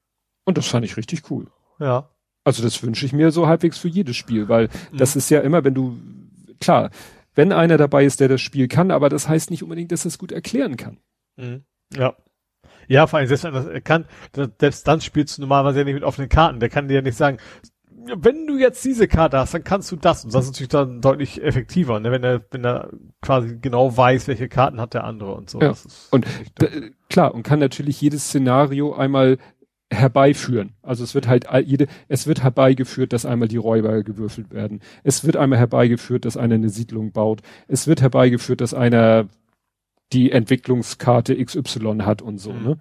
Und 0.44 0.58
das 0.58 0.66
fand 0.66 0.84
ich 0.84 0.96
richtig 0.96 1.30
cool. 1.30 1.48
Ja. 1.78 2.10
Also 2.44 2.62
das 2.62 2.82
wünsche 2.82 3.06
ich 3.06 3.12
mir 3.12 3.30
so 3.30 3.46
halbwegs 3.46 3.78
für 3.78 3.88
jedes 3.88 4.16
Spiel, 4.16 4.48
weil 4.48 4.68
mhm. 4.90 4.98
das 4.98 5.16
ist 5.16 5.30
ja 5.30 5.40
immer, 5.40 5.64
wenn 5.64 5.74
du, 5.74 5.96
klar, 6.60 6.90
wenn 7.34 7.52
einer 7.52 7.78
dabei 7.78 8.04
ist, 8.04 8.20
der 8.20 8.28
das 8.28 8.40
Spiel 8.40 8.68
kann, 8.68 8.90
aber 8.90 9.08
das 9.08 9.28
heißt 9.28 9.50
nicht 9.50 9.62
unbedingt, 9.62 9.92
dass 9.92 10.04
er 10.04 10.08
es 10.08 10.18
gut 10.18 10.32
erklären 10.32 10.76
kann. 10.76 10.98
Mhm. 11.36 11.64
Ja. 11.94 12.14
Ja, 12.88 13.06
vor 13.06 13.18
allem, 13.18 13.28
selbst 13.28 13.44
wenn 13.44 13.54
er 13.54 13.80
kann, 13.80 14.06
selbst 14.58 14.86
dann 14.86 15.00
spielst 15.00 15.38
du 15.38 15.42
normalerweise 15.42 15.78
ja 15.78 15.84
nicht 15.84 15.94
mit 15.94 16.02
offenen 16.02 16.28
Karten. 16.28 16.60
Der 16.60 16.68
kann 16.68 16.88
dir 16.88 16.94
ja 16.94 17.02
nicht 17.02 17.16
sagen, 17.16 17.38
wenn 18.16 18.46
du 18.46 18.58
jetzt 18.58 18.84
diese 18.84 19.08
Karte 19.08 19.38
hast, 19.38 19.54
dann 19.54 19.64
kannst 19.64 19.90
du 19.92 19.96
das. 19.96 20.24
Und 20.24 20.34
das 20.34 20.44
ist 20.44 20.52
natürlich 20.52 20.68
dann 20.68 21.00
deutlich 21.00 21.42
effektiver, 21.42 22.00
ne? 22.00 22.10
wenn 22.10 22.24
er, 22.24 22.42
wenn 22.50 22.64
er 22.64 22.90
quasi 23.20 23.58
genau 23.60 23.96
weiß, 23.96 24.28
welche 24.28 24.48
Karten 24.48 24.80
hat 24.80 24.94
der 24.94 25.04
andere 25.04 25.34
und 25.34 25.50
so. 25.50 25.60
Ja. 25.60 25.74
und 26.10 26.26
klar, 27.08 27.34
und 27.34 27.42
kann 27.42 27.58
natürlich 27.58 28.00
jedes 28.00 28.26
Szenario 28.28 28.94
einmal 28.94 29.38
herbeiführen. 29.92 30.72
Also 30.82 31.04
es 31.04 31.14
wird 31.14 31.28
halt 31.28 31.46
jede, 31.64 31.86
es 32.08 32.26
wird 32.26 32.42
herbeigeführt, 32.42 33.12
dass 33.12 33.26
einmal 33.26 33.48
die 33.48 33.58
Räuber 33.58 34.02
gewürfelt 34.02 34.52
werden. 34.52 34.80
Es 35.04 35.24
wird 35.24 35.36
einmal 35.36 35.58
herbeigeführt, 35.58 36.24
dass 36.24 36.36
einer 36.36 36.54
eine 36.54 36.70
Siedlung 36.70 37.12
baut. 37.12 37.42
Es 37.68 37.86
wird 37.86 38.00
herbeigeführt, 38.00 38.60
dass 38.60 38.74
einer 38.74 39.28
die 40.12 40.32
Entwicklungskarte 40.32 41.42
XY 41.42 42.00
hat 42.02 42.22
und 42.22 42.38
so, 42.38 42.52
mhm. 42.52 42.64
ne? 42.64 42.78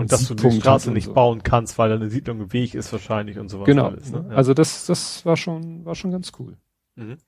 Und 0.00 0.12
dass 0.12 0.26
du 0.26 0.34
die 0.34 0.50
Straße 0.50 0.90
nicht 0.90 1.06
so. 1.06 1.14
bauen 1.14 1.42
kannst, 1.42 1.78
weil 1.78 1.90
da 1.90 1.96
eine 1.96 2.10
Siedlung 2.10 2.40
im 2.40 2.52
Weg 2.52 2.74
ist 2.74 2.92
wahrscheinlich 2.92 3.38
und 3.38 3.48
sowas. 3.48 3.66
Genau. 3.66 3.88
Alles, 3.88 4.10
ne? 4.10 4.24
ja. 4.28 4.34
Also 4.34 4.54
das, 4.54 4.86
das 4.86 5.24
war 5.26 5.36
schon, 5.36 5.84
war 5.84 5.94
schon 5.94 6.10
ganz 6.10 6.32
cool. 6.38 6.56
Mhm. 6.96 7.18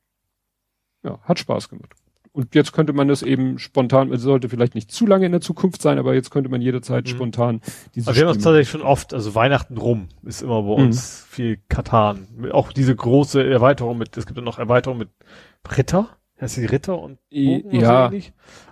Ja, 1.03 1.21
hat 1.23 1.39
Spaß 1.39 1.69
gemacht. 1.69 1.95
Und 2.35 2.55
jetzt 2.55 2.73
könnte 2.73 2.95
man 2.95 3.09
das 3.09 3.23
eben 3.23 3.59
spontan, 3.59 4.11
es 4.11 4.23
sollte 4.23 4.49
vielleicht 4.49 4.75
nicht 4.75 4.91
zu 4.91 5.07
lange 5.07 5.27
in 5.27 5.33
der 5.33 5.43
Zukunft 5.43 5.83
sein, 5.83 5.99
aber 5.99 6.15
jetzt 6.15 6.31
könnte 6.31 6.49
man 6.49 6.63
jederzeit 6.63 7.05
mhm. 7.05 7.09
spontan 7.09 7.61
diese. 7.95 8.09
Also 8.09 8.21
wir 8.21 8.27
haben 8.27 8.35
das 8.35 8.43
tatsächlich 8.43 8.71
schon 8.71 8.81
oft, 8.81 9.13
also 9.13 9.35
Weihnachten 9.35 9.77
rum 9.77 10.09
ist 10.23 10.41
immer 10.41 10.63
bei 10.63 10.73
uns 10.73 11.27
mhm. 11.27 11.35
viel 11.35 11.59
Katan. 11.69 12.27
Auch 12.53 12.73
diese 12.73 12.97
große 12.97 13.45
Erweiterung 13.45 13.99
mit, 13.99 14.17
es 14.17 14.25
gibt 14.25 14.39
ja 14.39 14.45
noch 14.45 14.59
Erweiterung 14.59 14.97
mit 14.97 15.11
Ritter. 15.77 16.09
Heißt 16.43 16.57
die 16.57 16.65
Ritter 16.65 17.01
und 17.01 17.19
Bogen 17.31 17.71
ja. 17.71 18.11
So 18.11 18.19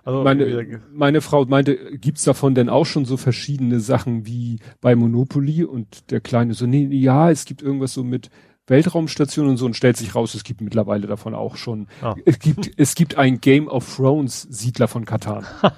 also 0.03 0.23
meine, 0.25 0.81
meine 0.93 1.21
Frau 1.21 1.45
meinte, 1.45 1.77
gibt's 1.99 2.25
davon 2.25 2.57
denn 2.57 2.69
auch 2.69 2.85
schon 2.85 3.05
so 3.05 3.17
verschiedene 3.17 3.79
Sachen 3.79 4.27
wie 4.27 4.59
bei 4.81 4.97
Monopoly 4.97 5.63
und 5.63 6.11
der 6.11 6.21
Kleine 6.21 6.55
so, 6.55 6.67
nee, 6.67 6.89
ja, 6.91 7.31
es 7.31 7.45
gibt 7.45 7.63
irgendwas 7.63 7.95
so 7.95 8.03
mit 8.03 8.29
Weltraumstation 8.67 9.49
und 9.49 9.57
so 9.57 9.67
und 9.67 9.77
stellt 9.77 9.97
sich 9.97 10.17
raus, 10.17 10.35
es 10.35 10.43
gibt 10.43 10.61
mittlerweile 10.61 11.07
davon 11.07 11.33
auch 11.33 11.57
schon. 11.57 11.87
Ah. 12.03 12.17
Es 12.25 12.41
gibt, 12.41 12.73
es 12.77 12.97
gibt 12.97 13.17
ein 13.17 13.41
Game 13.41 13.69
of 13.69 13.97
Thrones 13.97 14.49
Siedler 14.51 14.89
von 14.89 15.05
Katan. 15.05 15.47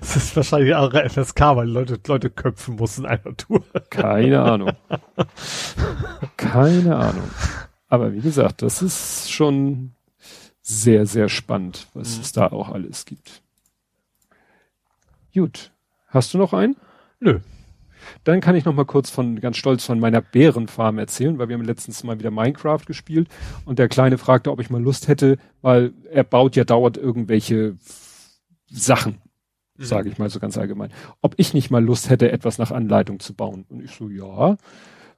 das 0.00 0.14
ist 0.14 0.36
wahrscheinlich 0.36 0.76
auch 0.76 0.92
FSK, 0.92 1.40
weil 1.56 1.68
Leute, 1.68 1.98
Leute 2.06 2.30
köpfen 2.30 2.76
mussten 2.76 3.02
in 3.02 3.08
einer 3.08 3.36
Tour. 3.36 3.64
Keine 3.90 4.40
Ahnung. 4.40 4.72
Keine 6.36 6.94
Ahnung. 6.94 7.28
Aber 7.88 8.12
wie 8.12 8.20
gesagt, 8.20 8.62
das 8.62 8.82
ist 8.82 9.32
schon 9.32 9.96
sehr, 10.66 11.04
sehr 11.04 11.28
spannend, 11.28 11.88
was 11.92 12.16
mhm. 12.16 12.22
es 12.22 12.32
da 12.32 12.46
auch 12.48 12.70
alles 12.70 13.04
gibt. 13.04 13.42
Gut. 15.34 15.70
Hast 16.08 16.32
du 16.32 16.38
noch 16.38 16.54
einen? 16.54 16.76
Nö. 17.20 17.40
Dann 18.24 18.40
kann 18.40 18.56
ich 18.56 18.64
noch 18.64 18.74
mal 18.74 18.84
kurz 18.84 19.10
von, 19.10 19.40
ganz 19.40 19.56
stolz 19.56 19.84
von 19.84 20.00
meiner 20.00 20.20
Bärenfarm 20.20 20.98
erzählen, 20.98 21.38
weil 21.38 21.48
wir 21.48 21.56
haben 21.56 21.64
letztens 21.64 22.02
mal 22.04 22.18
wieder 22.18 22.30
Minecraft 22.30 22.80
gespielt 22.86 23.28
und 23.64 23.78
der 23.78 23.88
Kleine 23.88 24.16
fragte, 24.18 24.50
ob 24.50 24.60
ich 24.60 24.70
mal 24.70 24.82
Lust 24.82 25.08
hätte, 25.08 25.38
weil 25.60 25.92
er 26.10 26.24
baut 26.24 26.56
ja 26.56 26.64
dauernd 26.64 26.96
irgendwelche 26.96 27.76
Sachen, 28.70 29.20
mhm. 29.76 29.84
sage 29.84 30.08
ich 30.08 30.18
mal 30.18 30.30
so 30.30 30.40
ganz 30.40 30.56
allgemein. 30.56 30.92
Ob 31.20 31.34
ich 31.36 31.52
nicht 31.52 31.70
mal 31.70 31.84
Lust 31.84 32.08
hätte, 32.08 32.32
etwas 32.32 32.58
nach 32.58 32.70
Anleitung 32.70 33.20
zu 33.20 33.34
bauen. 33.34 33.66
Und 33.68 33.82
ich 33.82 33.90
so, 33.90 34.08
ja. 34.08 34.56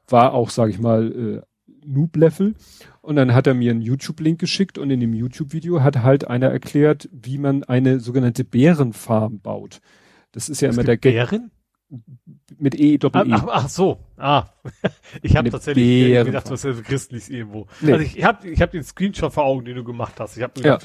War 0.08 0.34
auch, 0.34 0.50
sage 0.50 0.70
ich 0.70 0.78
mal, 0.78 1.42
äh, 1.42 1.42
Noob-Level. 1.86 2.54
Und 3.00 3.16
dann 3.16 3.34
hat 3.34 3.46
er 3.46 3.54
mir 3.54 3.70
einen 3.70 3.82
YouTube-Link 3.82 4.38
geschickt 4.38 4.78
und 4.78 4.90
in 4.90 5.00
dem 5.00 5.14
YouTube-Video 5.14 5.82
hat 5.82 6.02
halt 6.02 6.26
einer 6.26 6.48
erklärt, 6.48 7.08
wie 7.12 7.38
man 7.38 7.64
eine 7.64 8.00
sogenannte 8.00 8.44
Bärenfarm 8.44 9.40
baut. 9.40 9.80
Das 10.32 10.48
ist 10.48 10.60
ja 10.60 10.68
es 10.68 10.76
immer 10.76 10.84
der 10.84 10.96
Bären? 10.96 11.50
Mit 12.58 12.78
E 12.78 12.98
Doppel 12.98 13.28
E. 13.28 13.32
Ach, 13.32 13.46
ach 13.48 13.68
so, 13.68 13.98
ah. 14.16 14.46
Ich 15.22 15.36
habe 15.36 15.50
tatsächlich 15.50 16.24
gedacht, 16.24 16.50
was 16.50 16.64
ist 16.64 16.84
christlich 16.84 17.30
irgendwo. 17.30 17.66
Nee. 17.80 17.92
Also 17.92 18.04
ich, 18.04 18.24
habe 18.24 18.48
ich 18.48 18.60
hab 18.60 18.72
den 18.72 18.82
Screenshot 18.82 19.32
vor 19.32 19.44
Augen, 19.44 19.64
den 19.64 19.76
du 19.76 19.84
gemacht 19.84 20.14
hast. 20.18 20.36
Ich 20.36 20.42
habe 20.42 20.60
ja. 20.60 20.78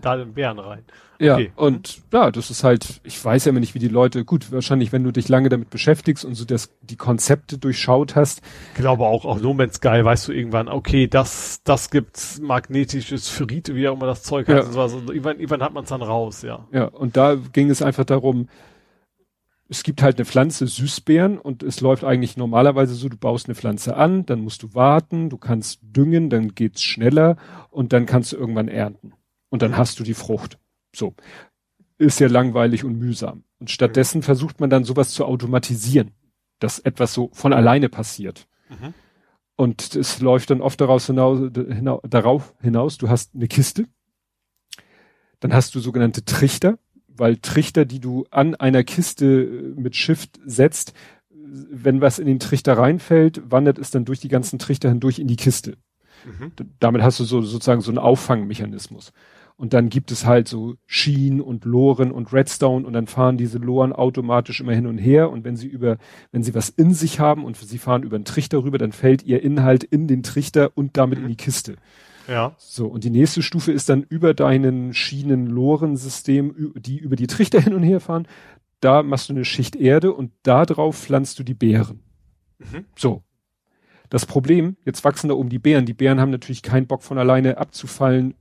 da 0.00 0.16
den 0.16 0.32
Bären 0.32 0.58
rein. 0.58 0.84
Ja, 1.18 1.34
okay. 1.34 1.52
und 1.56 2.02
ja, 2.12 2.30
das 2.30 2.50
ist 2.50 2.62
halt, 2.62 3.00
ich 3.02 3.22
weiß 3.22 3.46
ja 3.46 3.50
immer 3.50 3.60
nicht, 3.60 3.74
wie 3.74 3.78
die 3.78 3.88
Leute, 3.88 4.24
gut, 4.24 4.52
wahrscheinlich, 4.52 4.92
wenn 4.92 5.02
du 5.02 5.12
dich 5.12 5.28
lange 5.28 5.48
damit 5.48 5.70
beschäftigst 5.70 6.24
und 6.24 6.34
so 6.34 6.44
das, 6.44 6.70
die 6.82 6.96
Konzepte 6.96 7.56
durchschaut 7.56 8.16
hast. 8.16 8.42
Ich 8.74 8.80
glaube 8.80 9.04
auch, 9.04 9.24
auch 9.24 9.40
No 9.40 9.54
Man's 9.54 9.76
Sky, 9.76 10.04
weißt 10.04 10.28
du 10.28 10.32
irgendwann, 10.32 10.68
okay, 10.68 11.06
das, 11.06 11.62
das 11.64 11.90
gibt's 11.90 12.38
magnetisches 12.40 13.28
Ferrite, 13.28 13.74
wie 13.74 13.88
auch 13.88 13.94
immer 13.94 14.06
das 14.06 14.22
Zeug 14.24 14.46
heißt. 14.48 14.74
Ja. 14.74 14.80
Also, 14.80 14.98
irgendwann, 14.98 15.36
irgendwann 15.36 15.62
hat 15.62 15.72
man 15.72 15.84
es 15.84 15.88
dann 15.88 16.02
raus, 16.02 16.42
ja. 16.42 16.66
Ja, 16.70 16.84
und 16.84 17.16
da 17.16 17.34
ging 17.34 17.70
es 17.70 17.80
einfach 17.80 18.04
darum, 18.04 18.48
es 19.68 19.82
gibt 19.82 20.02
halt 20.02 20.16
eine 20.16 20.24
Pflanze 20.24 20.66
Süßbeeren 20.66 21.38
und 21.38 21.62
es 21.62 21.80
läuft 21.80 22.04
eigentlich 22.04 22.36
normalerweise 22.36 22.94
so, 22.94 23.08
du 23.08 23.16
baust 23.16 23.46
eine 23.46 23.54
Pflanze 23.54 23.96
an, 23.96 24.24
dann 24.26 24.40
musst 24.40 24.62
du 24.62 24.74
warten, 24.74 25.28
du 25.28 25.38
kannst 25.38 25.80
düngen, 25.82 26.30
dann 26.30 26.54
geht's 26.54 26.82
schneller 26.82 27.36
und 27.70 27.92
dann 27.92 28.06
kannst 28.06 28.32
du 28.32 28.36
irgendwann 28.36 28.68
ernten. 28.68 29.12
Und 29.48 29.62
dann 29.62 29.76
hast 29.76 29.98
du 29.98 30.04
die 30.04 30.14
Frucht. 30.14 30.58
So. 30.94 31.14
Ist 31.98 32.20
ja 32.20 32.28
langweilig 32.28 32.84
und 32.84 32.98
mühsam. 32.98 33.44
Und 33.58 33.70
stattdessen 33.70 34.22
versucht 34.22 34.60
man 34.60 34.70
dann 34.70 34.84
sowas 34.84 35.10
zu 35.10 35.24
automatisieren, 35.24 36.12
dass 36.58 36.78
etwas 36.78 37.12
so 37.14 37.30
von 37.32 37.52
alleine 37.52 37.88
passiert. 37.88 38.46
Mhm. 38.68 38.94
Und 39.56 39.96
es 39.96 40.20
läuft 40.20 40.50
dann 40.50 40.60
oft 40.60 40.80
daraus 40.80 41.06
hinaus, 41.06 41.40
hinaus, 41.54 42.02
darauf 42.08 42.54
hinaus, 42.60 42.98
du 42.98 43.08
hast 43.08 43.34
eine 43.34 43.48
Kiste, 43.48 43.86
dann 45.40 45.54
hast 45.54 45.74
du 45.74 45.80
sogenannte 45.80 46.24
Trichter, 46.24 46.78
weil 47.18 47.36
Trichter, 47.36 47.84
die 47.84 48.00
du 48.00 48.26
an 48.30 48.54
einer 48.54 48.84
Kiste 48.84 49.26
äh, 49.26 49.80
mit 49.80 49.96
Shift 49.96 50.38
setzt, 50.44 50.92
wenn 51.30 52.00
was 52.00 52.18
in 52.18 52.26
den 52.26 52.40
Trichter 52.40 52.76
reinfällt, 52.76 53.50
wandert 53.50 53.78
es 53.78 53.90
dann 53.90 54.04
durch 54.04 54.20
die 54.20 54.28
ganzen 54.28 54.58
Trichter 54.58 54.88
hindurch 54.88 55.18
in 55.18 55.28
die 55.28 55.36
Kiste. 55.36 55.76
Mhm. 56.24 56.52
Damit 56.80 57.02
hast 57.02 57.20
du 57.20 57.24
so 57.24 57.42
sozusagen 57.42 57.80
so 57.80 57.90
einen 57.90 57.98
Auffangmechanismus. 57.98 59.12
Und 59.58 59.72
dann 59.72 59.88
gibt 59.88 60.10
es 60.12 60.26
halt 60.26 60.48
so 60.48 60.74
Sheen 60.84 61.40
und 61.40 61.64
Loren 61.64 62.12
und 62.12 62.30
Redstone 62.32 62.86
und 62.86 62.92
dann 62.92 63.06
fahren 63.06 63.38
diese 63.38 63.56
Loren 63.56 63.94
automatisch 63.94 64.60
immer 64.60 64.74
hin 64.74 64.86
und 64.86 64.98
her 64.98 65.30
und 65.30 65.44
wenn 65.44 65.56
sie 65.56 65.66
über, 65.66 65.96
wenn 66.30 66.42
sie 66.42 66.54
was 66.54 66.68
in 66.68 66.92
sich 66.92 67.20
haben 67.20 67.42
und 67.42 67.56
sie 67.56 67.78
fahren 67.78 68.02
über 68.02 68.16
einen 68.16 68.26
Trichter 68.26 68.62
rüber, 68.62 68.76
dann 68.76 68.92
fällt 68.92 69.22
ihr 69.22 69.42
Inhalt 69.42 69.82
in 69.82 70.08
den 70.08 70.22
Trichter 70.22 70.72
und 70.74 70.98
damit 70.98 71.20
mhm. 71.20 71.24
in 71.24 71.30
die 71.30 71.36
Kiste. 71.36 71.76
Ja. 72.28 72.54
So, 72.58 72.86
und 72.86 73.04
die 73.04 73.10
nächste 73.10 73.42
Stufe 73.42 73.72
ist 73.72 73.88
dann 73.88 74.02
über 74.02 74.34
deinen 74.34 74.94
Schienen-Loren-System, 74.94 76.74
die 76.76 76.98
über 76.98 77.16
die 77.16 77.26
Trichter 77.26 77.60
hin 77.60 77.74
und 77.74 77.82
her 77.82 78.00
fahren. 78.00 78.26
Da 78.80 79.02
machst 79.02 79.28
du 79.28 79.32
eine 79.32 79.44
Schicht 79.44 79.76
Erde 79.76 80.12
und 80.12 80.32
da 80.42 80.66
drauf 80.66 80.96
pflanzt 80.96 81.38
du 81.38 81.42
die 81.42 81.54
Beeren. 81.54 82.02
Mhm. 82.58 82.84
So. 82.96 83.22
Das 84.08 84.26
Problem, 84.26 84.76
jetzt 84.84 85.04
wachsen 85.04 85.28
da 85.28 85.34
oben 85.34 85.48
die 85.48 85.58
Beeren. 85.58 85.86
Die 85.86 85.94
Beeren 85.94 86.20
haben 86.20 86.30
natürlich 86.30 86.62
keinen 86.62 86.86
Bock 86.86 87.02
von 87.02 87.18
alleine 87.18 87.58
abzufallen, 87.58 88.34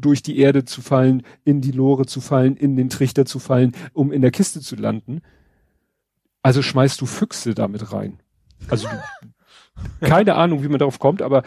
durch 0.00 0.22
die 0.22 0.38
Erde 0.38 0.64
zu 0.64 0.82
fallen, 0.82 1.22
in 1.44 1.60
die 1.60 1.70
Lore 1.70 2.06
zu 2.06 2.20
fallen, 2.20 2.56
in 2.56 2.76
den 2.76 2.88
Trichter 2.88 3.24
zu 3.24 3.38
fallen, 3.38 3.72
um 3.92 4.10
in 4.10 4.22
der 4.22 4.32
Kiste 4.32 4.60
zu 4.60 4.74
landen. 4.74 5.20
Also 6.42 6.62
schmeißt 6.62 7.00
du 7.00 7.06
Füchse 7.06 7.54
damit 7.54 7.92
rein. 7.92 8.20
Also 8.68 8.88
keine 10.00 10.34
Ahnung, 10.34 10.62
wie 10.62 10.68
man 10.68 10.78
darauf 10.78 10.98
kommt, 10.98 11.22
aber 11.22 11.42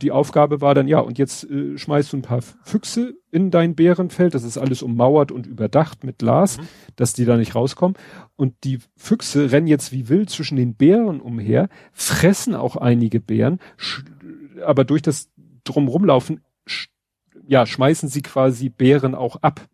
die 0.00 0.10
Aufgabe 0.10 0.60
war 0.60 0.74
dann, 0.74 0.88
ja, 0.88 1.00
und 1.00 1.18
jetzt 1.18 1.48
äh, 1.50 1.76
schmeißt 1.76 2.12
du 2.12 2.18
ein 2.18 2.22
paar 2.22 2.42
Füchse 2.42 3.14
in 3.30 3.50
dein 3.50 3.74
Bärenfeld, 3.74 4.34
das 4.34 4.44
ist 4.44 4.58
alles 4.58 4.82
ummauert 4.82 5.32
und 5.32 5.46
überdacht 5.46 6.04
mit 6.04 6.18
Glas, 6.18 6.58
mhm. 6.58 6.62
dass 6.96 7.12
die 7.12 7.24
da 7.24 7.36
nicht 7.36 7.54
rauskommen. 7.54 7.96
Und 8.36 8.54
die 8.64 8.78
Füchse 8.96 9.52
rennen 9.52 9.66
jetzt 9.66 9.92
wie 9.92 10.08
wild 10.08 10.30
zwischen 10.30 10.56
den 10.56 10.74
Bären 10.74 11.20
umher, 11.20 11.68
fressen 11.92 12.54
auch 12.54 12.76
einige 12.76 13.20
Bären, 13.20 13.58
aber 14.64 14.84
durch 14.84 15.02
das 15.02 15.30
drumrumlaufen, 15.64 16.40
ja, 17.46 17.66
schmeißen 17.66 18.08
sie 18.08 18.22
quasi 18.22 18.68
Bären 18.68 19.14
auch 19.14 19.36
ab. 19.42 19.66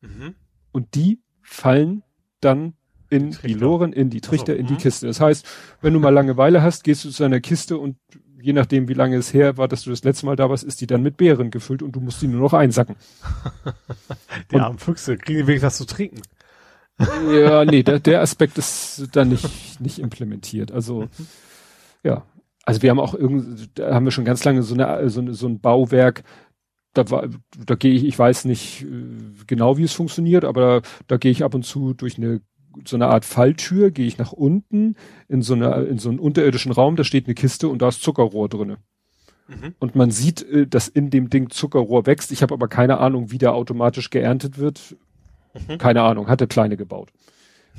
Mhm. 0.00 0.34
Und 0.72 0.94
die 0.94 1.20
fallen 1.42 2.02
dann 2.40 2.74
in 3.10 3.30
die, 3.30 3.48
die 3.48 3.54
Loren, 3.54 3.92
in 3.92 4.10
die 4.10 4.20
Trichter, 4.20 4.52
so, 4.52 4.58
in 4.58 4.66
die 4.66 4.74
mhm. 4.74 4.78
Kiste. 4.78 5.06
Das 5.06 5.20
heißt, 5.20 5.46
wenn 5.80 5.92
du 5.92 6.00
mal 6.00 6.10
Langeweile 6.10 6.62
hast, 6.62 6.84
gehst 6.84 7.04
du 7.04 7.10
zu 7.10 7.24
einer 7.24 7.40
Kiste 7.40 7.78
und 7.78 7.96
je 8.40 8.52
nachdem, 8.52 8.88
wie 8.88 8.94
lange 8.94 9.16
es 9.16 9.34
her 9.34 9.56
war, 9.56 9.68
dass 9.68 9.82
du 9.82 9.90
das 9.90 10.04
letzte 10.04 10.26
Mal 10.26 10.36
da 10.36 10.48
warst, 10.48 10.64
ist 10.64 10.80
die 10.80 10.86
dann 10.86 11.02
mit 11.02 11.16
Beeren 11.16 11.50
gefüllt 11.50 11.82
und 11.82 11.92
du 11.92 12.00
musst 12.00 12.22
die 12.22 12.28
nur 12.28 12.40
noch 12.40 12.52
einsacken. 12.52 12.96
die 14.52 14.56
armen 14.56 14.78
Füchse, 14.78 15.16
kriegen 15.16 15.40
die 15.40 15.46
wenigstens 15.46 15.66
was 15.66 15.76
zu 15.78 15.86
trinken. 15.86 16.22
ja, 17.32 17.64
nee, 17.64 17.82
der, 17.82 18.00
der 18.00 18.20
Aspekt 18.20 18.58
ist 18.58 19.08
da 19.12 19.24
nicht, 19.24 19.80
nicht 19.80 19.98
implementiert. 19.98 20.72
Also, 20.72 21.08
ja. 22.02 22.24
Also 22.64 22.82
wir 22.82 22.90
haben 22.90 23.00
auch 23.00 23.14
irgendwie, 23.14 23.66
da 23.74 23.94
haben 23.94 24.04
wir 24.04 24.10
schon 24.10 24.26
ganz 24.26 24.44
lange 24.44 24.62
so 24.62 24.74
eine, 24.74 25.08
so, 25.08 25.20
eine, 25.20 25.32
so 25.32 25.46
ein 25.46 25.58
Bauwerk, 25.58 26.22
da 26.92 27.10
war, 27.10 27.28
da 27.64 27.74
gehe 27.76 27.92
ich, 27.92 28.04
ich 28.04 28.18
weiß 28.18 28.44
nicht 28.44 28.82
äh, 28.82 29.44
genau, 29.46 29.78
wie 29.78 29.84
es 29.84 29.92
funktioniert, 29.92 30.44
aber 30.44 30.82
da 31.06 31.16
gehe 31.16 31.30
ich 31.30 31.44
ab 31.44 31.54
und 31.54 31.64
zu 31.64 31.94
durch 31.94 32.18
eine 32.18 32.40
so 32.86 32.96
eine 32.96 33.08
Art 33.08 33.24
Falltür, 33.24 33.90
gehe 33.90 34.06
ich 34.06 34.18
nach 34.18 34.32
unten 34.32 34.96
in 35.28 35.42
so 35.42 35.54
eine, 35.54 35.84
in 35.84 35.98
so 35.98 36.08
einen 36.08 36.18
unterirdischen 36.18 36.72
Raum, 36.72 36.96
da 36.96 37.04
steht 37.04 37.26
eine 37.26 37.34
Kiste 37.34 37.68
und 37.68 37.82
da 37.82 37.88
ist 37.88 38.02
Zuckerrohr 38.02 38.48
drinne. 38.48 38.78
Mhm. 39.48 39.74
Und 39.78 39.96
man 39.96 40.10
sieht, 40.10 40.42
äh, 40.42 40.66
dass 40.66 40.88
in 40.88 41.10
dem 41.10 41.30
Ding 41.30 41.50
Zuckerrohr 41.50 42.06
wächst. 42.06 42.32
Ich 42.32 42.42
habe 42.42 42.54
aber 42.54 42.68
keine 42.68 42.98
Ahnung, 42.98 43.30
wie 43.30 43.38
der 43.38 43.54
automatisch 43.54 44.10
geerntet 44.10 44.58
wird. 44.58 44.96
Mhm. 45.68 45.78
Keine 45.78 46.02
Ahnung, 46.02 46.28
hat 46.28 46.40
der 46.40 46.46
Kleine 46.46 46.76
gebaut. 46.76 47.10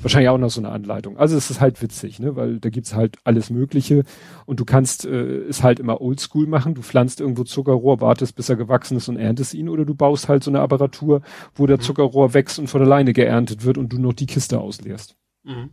Wahrscheinlich 0.02 0.30
auch 0.30 0.38
noch 0.38 0.50
so 0.50 0.60
eine 0.60 0.70
Anleitung. 0.70 1.18
Also 1.18 1.36
es 1.36 1.50
ist 1.50 1.60
halt 1.60 1.82
witzig, 1.82 2.20
ne, 2.20 2.34
weil 2.34 2.58
da 2.58 2.70
gibt's 2.70 2.94
halt 2.94 3.18
alles 3.24 3.50
Mögliche 3.50 4.04
und 4.46 4.58
du 4.58 4.64
kannst 4.64 5.04
äh, 5.04 5.42
es 5.42 5.62
halt 5.62 5.78
immer 5.78 6.00
oldschool 6.00 6.46
machen. 6.46 6.74
Du 6.74 6.82
pflanzt 6.82 7.20
irgendwo 7.20 7.44
Zuckerrohr, 7.44 8.00
wartest, 8.00 8.34
bis 8.34 8.48
er 8.48 8.56
gewachsen 8.56 8.96
ist 8.96 9.08
und 9.08 9.16
erntest 9.16 9.52
ihn 9.52 9.68
oder 9.68 9.84
du 9.84 9.94
baust 9.94 10.28
halt 10.28 10.42
so 10.42 10.50
eine 10.50 10.60
Apparatur, 10.60 11.20
wo 11.54 11.66
der 11.66 11.76
mhm. 11.76 11.82
Zuckerrohr 11.82 12.32
wächst 12.32 12.58
und 12.58 12.68
von 12.68 12.80
alleine 12.80 13.12
geerntet 13.12 13.64
wird 13.64 13.76
und 13.76 13.92
du 13.92 13.98
noch 13.98 14.14
die 14.14 14.26
Kiste 14.26 14.60
ausleerst. 14.60 15.16
Mhm. 15.44 15.70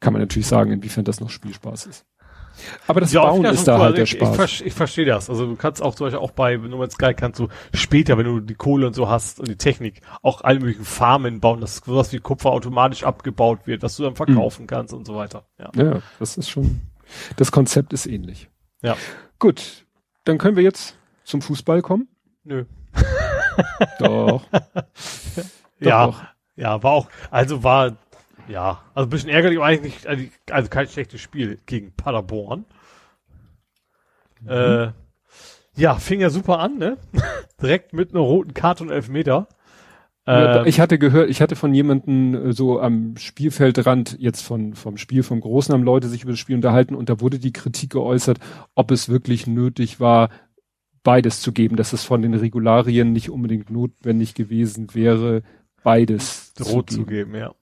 Kann 0.00 0.12
man 0.12 0.20
natürlich 0.20 0.46
sagen, 0.48 0.70
inwiefern 0.70 1.04
das 1.04 1.20
noch 1.20 1.30
Spielspaß 1.30 1.86
ist. 1.86 2.04
Aber 2.86 3.00
das 3.00 3.12
ja, 3.12 3.22
Bauen 3.22 3.44
ist 3.44 3.66
da 3.66 3.76
cool. 3.76 3.82
halt 3.82 3.98
der 3.98 4.06
Spaß. 4.06 4.44
Ich, 4.44 4.66
ich, 4.66 4.72
verstehe 4.74 5.04
das. 5.04 5.28
Also 5.30 5.46
du 5.46 5.56
kannst 5.56 5.82
auch 5.82 5.94
zum 5.94 6.06
Beispiel 6.06 6.20
auch 6.20 6.30
bei 6.30 6.56
No 6.56 6.76
Man's 6.76 6.94
Sky 6.94 7.14
kannst 7.14 7.40
du 7.40 7.48
später, 7.72 8.16
wenn 8.18 8.26
du 8.26 8.40
die 8.40 8.54
Kohle 8.54 8.86
und 8.86 8.94
so 8.94 9.08
hast 9.08 9.40
und 9.40 9.48
die 9.48 9.56
Technik, 9.56 10.00
auch 10.22 10.42
alle 10.42 10.60
möglichen 10.60 10.84
Farmen 10.84 11.40
bauen, 11.40 11.60
dass 11.60 11.76
sowas 11.76 12.12
wie 12.12 12.18
Kupfer 12.18 12.50
automatisch 12.50 13.04
abgebaut 13.04 13.66
wird, 13.66 13.82
dass 13.82 13.96
du 13.96 14.02
dann 14.02 14.16
verkaufen 14.16 14.62
mhm. 14.62 14.66
kannst 14.66 14.94
und 14.94 15.06
so 15.06 15.14
weiter. 15.14 15.44
Ja. 15.58 15.70
ja, 15.76 16.02
das 16.18 16.36
ist 16.36 16.50
schon, 16.50 16.80
das 17.36 17.52
Konzept 17.52 17.92
ist 17.92 18.06
ähnlich. 18.06 18.48
Ja. 18.82 18.96
Gut, 19.38 19.84
dann 20.24 20.38
können 20.38 20.56
wir 20.56 20.62
jetzt 20.62 20.96
zum 21.24 21.42
Fußball 21.42 21.82
kommen. 21.82 22.08
Nö. 22.44 22.64
Doch. 23.98 24.42
ja, 25.80 26.06
doch. 26.06 26.22
ja, 26.56 26.82
war 26.82 26.92
auch, 26.92 27.08
also 27.30 27.62
war 27.62 27.96
ja, 28.48 28.82
also 28.94 29.06
ein 29.06 29.10
bisschen 29.10 29.30
ärgerlich, 29.30 29.58
aber 29.58 29.66
eigentlich 29.66 30.04
nicht, 30.06 30.52
also 30.52 30.68
kein 30.68 30.88
schlechtes 30.88 31.20
Spiel 31.20 31.58
gegen 31.66 31.92
Paderborn. 31.94 32.64
Mhm. 34.40 34.48
Äh, 34.48 34.92
ja, 35.76 35.96
fing 35.96 36.20
ja 36.20 36.30
super 36.30 36.58
an, 36.60 36.78
ne? 36.78 36.98
Direkt 37.60 37.92
mit 37.92 38.10
einer 38.10 38.20
roten 38.20 38.54
Karte 38.54 38.84
und 38.84 38.90
Elfmeter. 38.90 39.48
Ähm, 40.26 40.66
ich 40.66 40.80
hatte 40.80 40.98
gehört, 40.98 41.28
ich 41.28 41.42
hatte 41.42 41.56
von 41.56 41.74
jemanden 41.74 42.34
äh, 42.34 42.52
so 42.52 42.80
am 42.80 43.16
Spielfeldrand 43.16 44.16
jetzt 44.18 44.42
von 44.42 44.74
vom 44.74 44.96
Spiel 44.96 45.22
vom 45.22 45.40
Großen 45.40 45.74
haben 45.74 45.82
Leute 45.82 46.08
sich 46.08 46.22
über 46.22 46.32
das 46.32 46.38
Spiel 46.38 46.56
unterhalten 46.56 46.94
und 46.94 47.10
da 47.10 47.20
wurde 47.20 47.38
die 47.38 47.52
Kritik 47.52 47.90
geäußert, 47.90 48.38
ob 48.74 48.90
es 48.90 49.10
wirklich 49.10 49.46
nötig 49.46 50.00
war, 50.00 50.30
beides 51.02 51.42
zu 51.42 51.52
geben, 51.52 51.76
dass 51.76 51.92
es 51.92 52.04
von 52.04 52.22
den 52.22 52.32
Regularien 52.32 53.12
nicht 53.12 53.28
unbedingt 53.28 53.68
notwendig 53.68 54.34
gewesen 54.34 54.94
wäre, 54.94 55.42
beides 55.82 56.54
rot 56.60 56.90
zu 56.90 57.04
geben. 57.04 57.04
zu 57.04 57.06
geben, 57.06 57.34
ja. 57.34 57.54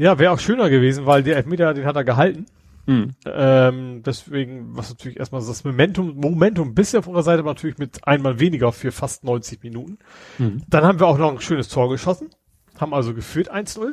Ja, 0.00 0.18
wäre 0.18 0.32
auch 0.32 0.38
schöner 0.38 0.70
gewesen, 0.70 1.04
weil 1.04 1.22
der 1.22 1.36
Elfmeter, 1.36 1.74
den 1.74 1.84
hat 1.84 1.94
er 1.94 2.04
gehalten. 2.04 2.46
Mhm. 2.86 3.10
Ähm, 3.26 4.02
deswegen, 4.02 4.74
was 4.74 4.88
natürlich 4.88 5.18
erstmal 5.18 5.42
das 5.44 5.62
Momentum, 5.62 6.16
Momentum 6.16 6.74
bisher 6.74 7.02
von 7.02 7.12
der 7.12 7.22
Seite 7.22 7.44
war 7.44 7.52
natürlich 7.52 7.76
mit 7.76 8.08
einmal 8.08 8.40
weniger 8.40 8.72
für 8.72 8.92
fast 8.92 9.24
90 9.24 9.62
Minuten. 9.62 9.98
Mhm. 10.38 10.62
Dann 10.70 10.84
haben 10.84 11.00
wir 11.00 11.06
auch 11.06 11.18
noch 11.18 11.30
ein 11.30 11.40
schönes 11.42 11.68
Tor 11.68 11.90
geschossen, 11.90 12.30
haben 12.78 12.94
also 12.94 13.12
geführt 13.12 13.52
1-0. 13.52 13.92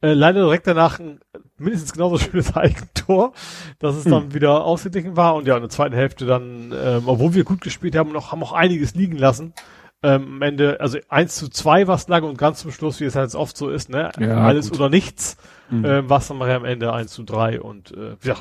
Äh, 0.00 0.14
leider 0.14 0.40
direkt 0.40 0.66
danach 0.66 0.98
ein 0.98 1.20
mindestens 1.58 1.92
genauso 1.92 2.18
schönes 2.30 2.56
Eigentor, 2.56 3.34
dass 3.78 3.94
es 3.94 4.04
mhm. 4.04 4.10
dann 4.10 4.34
wieder 4.34 4.64
ausgeglichen 4.64 5.16
war 5.16 5.36
und 5.36 5.46
ja, 5.46 5.54
in 5.54 5.62
der 5.62 5.70
zweiten 5.70 5.94
Hälfte 5.94 6.26
dann, 6.26 6.74
ähm, 6.76 7.04
obwohl 7.06 7.34
wir 7.34 7.44
gut 7.44 7.60
gespielt 7.60 7.94
haben, 7.94 8.10
noch, 8.10 8.32
haben 8.32 8.42
auch 8.42 8.52
einiges 8.52 8.96
liegen 8.96 9.16
lassen 9.16 9.54
ähm, 10.02 10.34
am 10.36 10.42
Ende, 10.42 10.80
also 10.80 10.98
eins 11.08 11.34
zu 11.34 11.48
zwei 11.48 11.88
war 11.88 11.96
es 11.96 12.06
lang 12.06 12.22
und 12.22 12.38
ganz 12.38 12.60
zum 12.60 12.70
Schluss, 12.70 13.00
wie 13.00 13.04
es 13.04 13.16
halt 13.16 13.34
oft 13.34 13.56
so 13.56 13.68
ist, 13.68 13.90
ne? 13.90 14.10
Ja, 14.20 14.44
Alles 14.44 14.70
gut. 14.70 14.78
oder 14.78 14.90
nichts, 14.90 15.36
mhm. 15.70 15.84
ähm, 15.84 16.10
war 16.10 16.18
es 16.18 16.28
dann 16.28 16.38
nachher 16.38 16.56
am 16.56 16.64
Ende 16.64 16.92
eins 16.92 17.12
zu 17.12 17.24
drei 17.24 17.60
und 17.60 17.92
äh, 17.96 18.16
ja, 18.22 18.36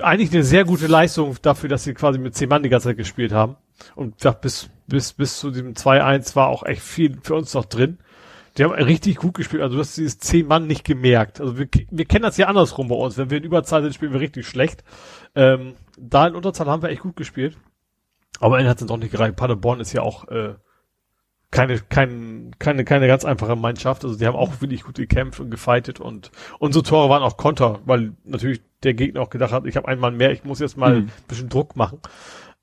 eigentlich 0.00 0.32
eine 0.32 0.42
sehr 0.42 0.64
gute 0.64 0.86
Leistung 0.86 1.36
dafür, 1.42 1.68
dass 1.68 1.84
sie 1.84 1.92
quasi 1.92 2.18
mit 2.18 2.34
zehn 2.34 2.48
Mann 2.48 2.62
die 2.62 2.70
ganze 2.70 2.88
Zeit 2.88 2.96
gespielt 2.96 3.32
haben. 3.32 3.56
Und 3.94 4.22
ja, 4.24 4.30
bis, 4.30 4.70
bis, 4.86 5.12
bis 5.12 5.38
zu 5.38 5.50
diesem 5.50 5.74
2-1 5.74 6.34
war 6.34 6.48
auch 6.48 6.64
echt 6.64 6.82
viel 6.82 7.18
für 7.22 7.34
uns 7.34 7.52
noch 7.52 7.66
drin. 7.66 7.98
Die 8.56 8.64
haben 8.64 8.72
richtig 8.72 9.16
gut 9.16 9.34
gespielt. 9.34 9.62
Also 9.62 9.76
du 9.76 9.80
hast 9.80 9.96
dieses 9.96 10.18
zehn 10.18 10.46
Mann 10.46 10.66
nicht 10.66 10.84
gemerkt. 10.84 11.40
Also 11.40 11.58
wir, 11.58 11.68
wir 11.90 12.04
kennen 12.04 12.22
das 12.22 12.36
ja 12.36 12.46
andersrum 12.46 12.88
bei 12.88 12.94
uns. 12.94 13.16
Wenn 13.16 13.30
wir 13.30 13.38
in 13.38 13.44
Überzahl 13.44 13.82
sind, 13.82 13.94
spielen 13.94 14.12
wir 14.12 14.20
richtig 14.20 14.46
schlecht. 14.46 14.84
Ähm, 15.34 15.74
da 15.98 16.26
in 16.26 16.34
Unterzahl 16.34 16.66
haben 16.66 16.82
wir 16.82 16.90
echt 16.90 17.02
gut 17.02 17.16
gespielt. 17.16 17.56
Aber 18.40 18.60
er 18.60 18.68
hat 18.68 18.80
es 18.80 18.86
doch 18.86 18.98
nicht 18.98 19.12
gereicht. 19.12 19.36
Paderborn 19.36 19.80
ist 19.80 19.92
ja 19.92 20.02
auch 20.02 20.28
äh, 20.28 20.54
keine, 21.52 21.78
kein, 21.78 22.50
keine, 22.58 22.84
keine 22.84 23.06
ganz 23.06 23.24
einfache 23.24 23.54
Mannschaft. 23.54 24.04
Also 24.04 24.16
die 24.18 24.26
haben 24.26 24.34
auch 24.34 24.60
wirklich 24.60 24.82
gut 24.82 24.96
gekämpft 24.96 25.38
und 25.38 25.50
gefightet 25.50 26.00
und 26.00 26.32
unsere 26.58 26.82
Tore 26.82 27.08
waren 27.08 27.22
auch 27.22 27.36
Konter, 27.36 27.78
weil 27.84 28.14
natürlich 28.24 28.62
der 28.82 28.94
Gegner 28.94 29.20
auch 29.20 29.30
gedacht 29.30 29.52
hat, 29.52 29.66
ich 29.66 29.76
habe 29.76 29.86
einen 29.86 30.00
Mann 30.00 30.16
mehr, 30.16 30.32
ich 30.32 30.42
muss 30.44 30.58
jetzt 30.58 30.76
mal 30.76 30.94
mhm. 30.94 31.06
ein 31.06 31.12
bisschen 31.28 31.48
Druck 31.50 31.76
machen. 31.76 32.00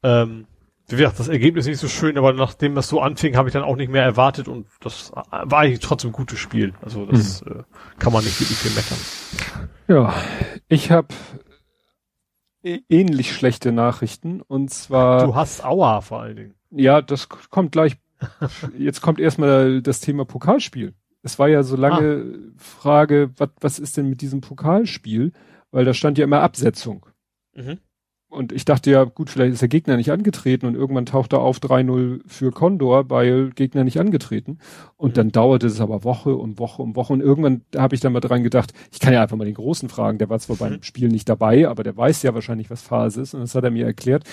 Ähm, 0.04 0.48
wie 0.88 0.96
gesagt, 0.96 1.20
das 1.20 1.28
Ergebnis 1.28 1.66
ist 1.66 1.70
nicht 1.70 1.80
so 1.80 1.88
schön, 1.88 2.18
aber 2.18 2.34
nachdem 2.34 2.74
das 2.74 2.90
so 2.90 3.00
anfing, 3.00 3.38
habe 3.38 3.48
ich 3.48 3.54
dann 3.54 3.62
auch 3.62 3.76
nicht 3.76 3.92
mehr 3.92 4.04
erwartet 4.04 4.48
und 4.48 4.66
das 4.82 5.12
war 5.12 5.60
eigentlich 5.60 5.80
trotzdem 5.82 6.10
ein 6.10 6.14
gutes 6.14 6.40
Spiel. 6.40 6.74
Also 6.82 7.06
das 7.06 7.46
mhm. 7.46 7.60
äh, 7.60 7.64
kann 8.00 8.12
man 8.12 8.24
nicht 8.24 8.40
wirklich 8.40 8.58
viel 8.58 8.72
meckern. 8.72 9.70
Ja, 9.88 10.14
ich 10.68 10.90
habe 10.90 11.10
ähnlich 12.64 13.36
schlechte 13.36 13.72
Nachrichten 13.72 14.42
und 14.42 14.72
zwar. 14.72 15.26
Du 15.26 15.36
hast 15.36 15.64
Aua 15.64 16.02
vor 16.02 16.22
allen 16.22 16.36
Dingen. 16.36 16.56
Ja, 16.72 17.04
das 17.04 17.30
kommt 17.30 17.72
gleich 17.72 17.98
Jetzt 18.78 19.02
kommt 19.02 19.20
erstmal 19.20 19.82
das 19.82 20.02
Thema 20.02 20.26
Pokalspiel. 20.26 20.94
Es 21.22 21.40
war 21.40 21.50
ja 21.50 21.64
so 21.64 21.76
lange 21.76 22.26
ah. 22.26 22.52
Frage, 22.58 23.32
wat, 23.38 23.52
was 23.62 23.80
ist 23.80 23.98
denn 23.98 24.10
mit 24.10 24.22
diesem 24.22 24.42
Pokalspiel? 24.42 25.34
Weil 25.72 25.86
da 25.86 25.94
stand 25.94 26.18
ja 26.18 26.24
immer 26.24 26.42
Absetzung. 26.42 27.06
Mhm. 27.56 27.80
und 28.30 28.52
ich 28.52 28.64
dachte 28.64 28.92
ja, 28.92 29.04
gut, 29.04 29.30
vielleicht 29.30 29.54
ist 29.54 29.62
der 29.62 29.70
Gegner 29.70 29.98
nicht 29.98 30.12
angetreten 30.12 30.68
und 30.68 30.76
irgendwann 30.76 31.08
taucht 31.08 31.34
er 31.34 31.40
auf 31.40 31.58
3-0 31.58 32.22
für 32.28 32.52
Condor, 32.52 33.10
weil 33.10 33.50
Gegner 33.50 33.84
nicht 33.84 34.00
angetreten. 34.00 34.60
Und 34.98 35.18
dann 35.18 35.32
dauerte 35.32 35.68
es 35.68 35.82
aber 35.82 36.04
Woche 36.04 36.36
und 36.36 36.60
Woche 36.60 36.84
und 36.84 36.96
Woche. 36.96 37.12
Und 37.12 37.22
irgendwann 37.22 37.64
habe 37.76 37.96
ich 37.96 38.02
dann 38.02 38.14
mal 38.14 38.20
dran 38.20 38.44
gedacht, 38.44 38.72
ich 38.92 39.00
kann 39.00 39.14
ja 39.14 39.24
einfach 39.24 39.36
mal 39.36 39.46
den 39.46 39.56
Großen 39.56 39.90
fragen, 39.90 40.20
der 40.20 40.30
war 40.30 40.40
zwar 40.40 40.58
beim 40.58 40.74
mhm. 40.74 40.84
Spiel 40.84 41.10
nicht 41.10 41.28
dabei, 41.28 41.68
aber 41.68 41.84
der 41.84 41.98
weiß 41.98 42.22
ja 42.24 42.34
wahrscheinlich, 42.36 42.70
was 42.70 42.84
Phase 42.84 43.22
ist. 43.22 43.34
Und 43.34 43.42
das 43.42 43.56
hat 43.56 43.64
er 43.64 43.72
mir 43.72 43.86
erklärt. 43.86 44.24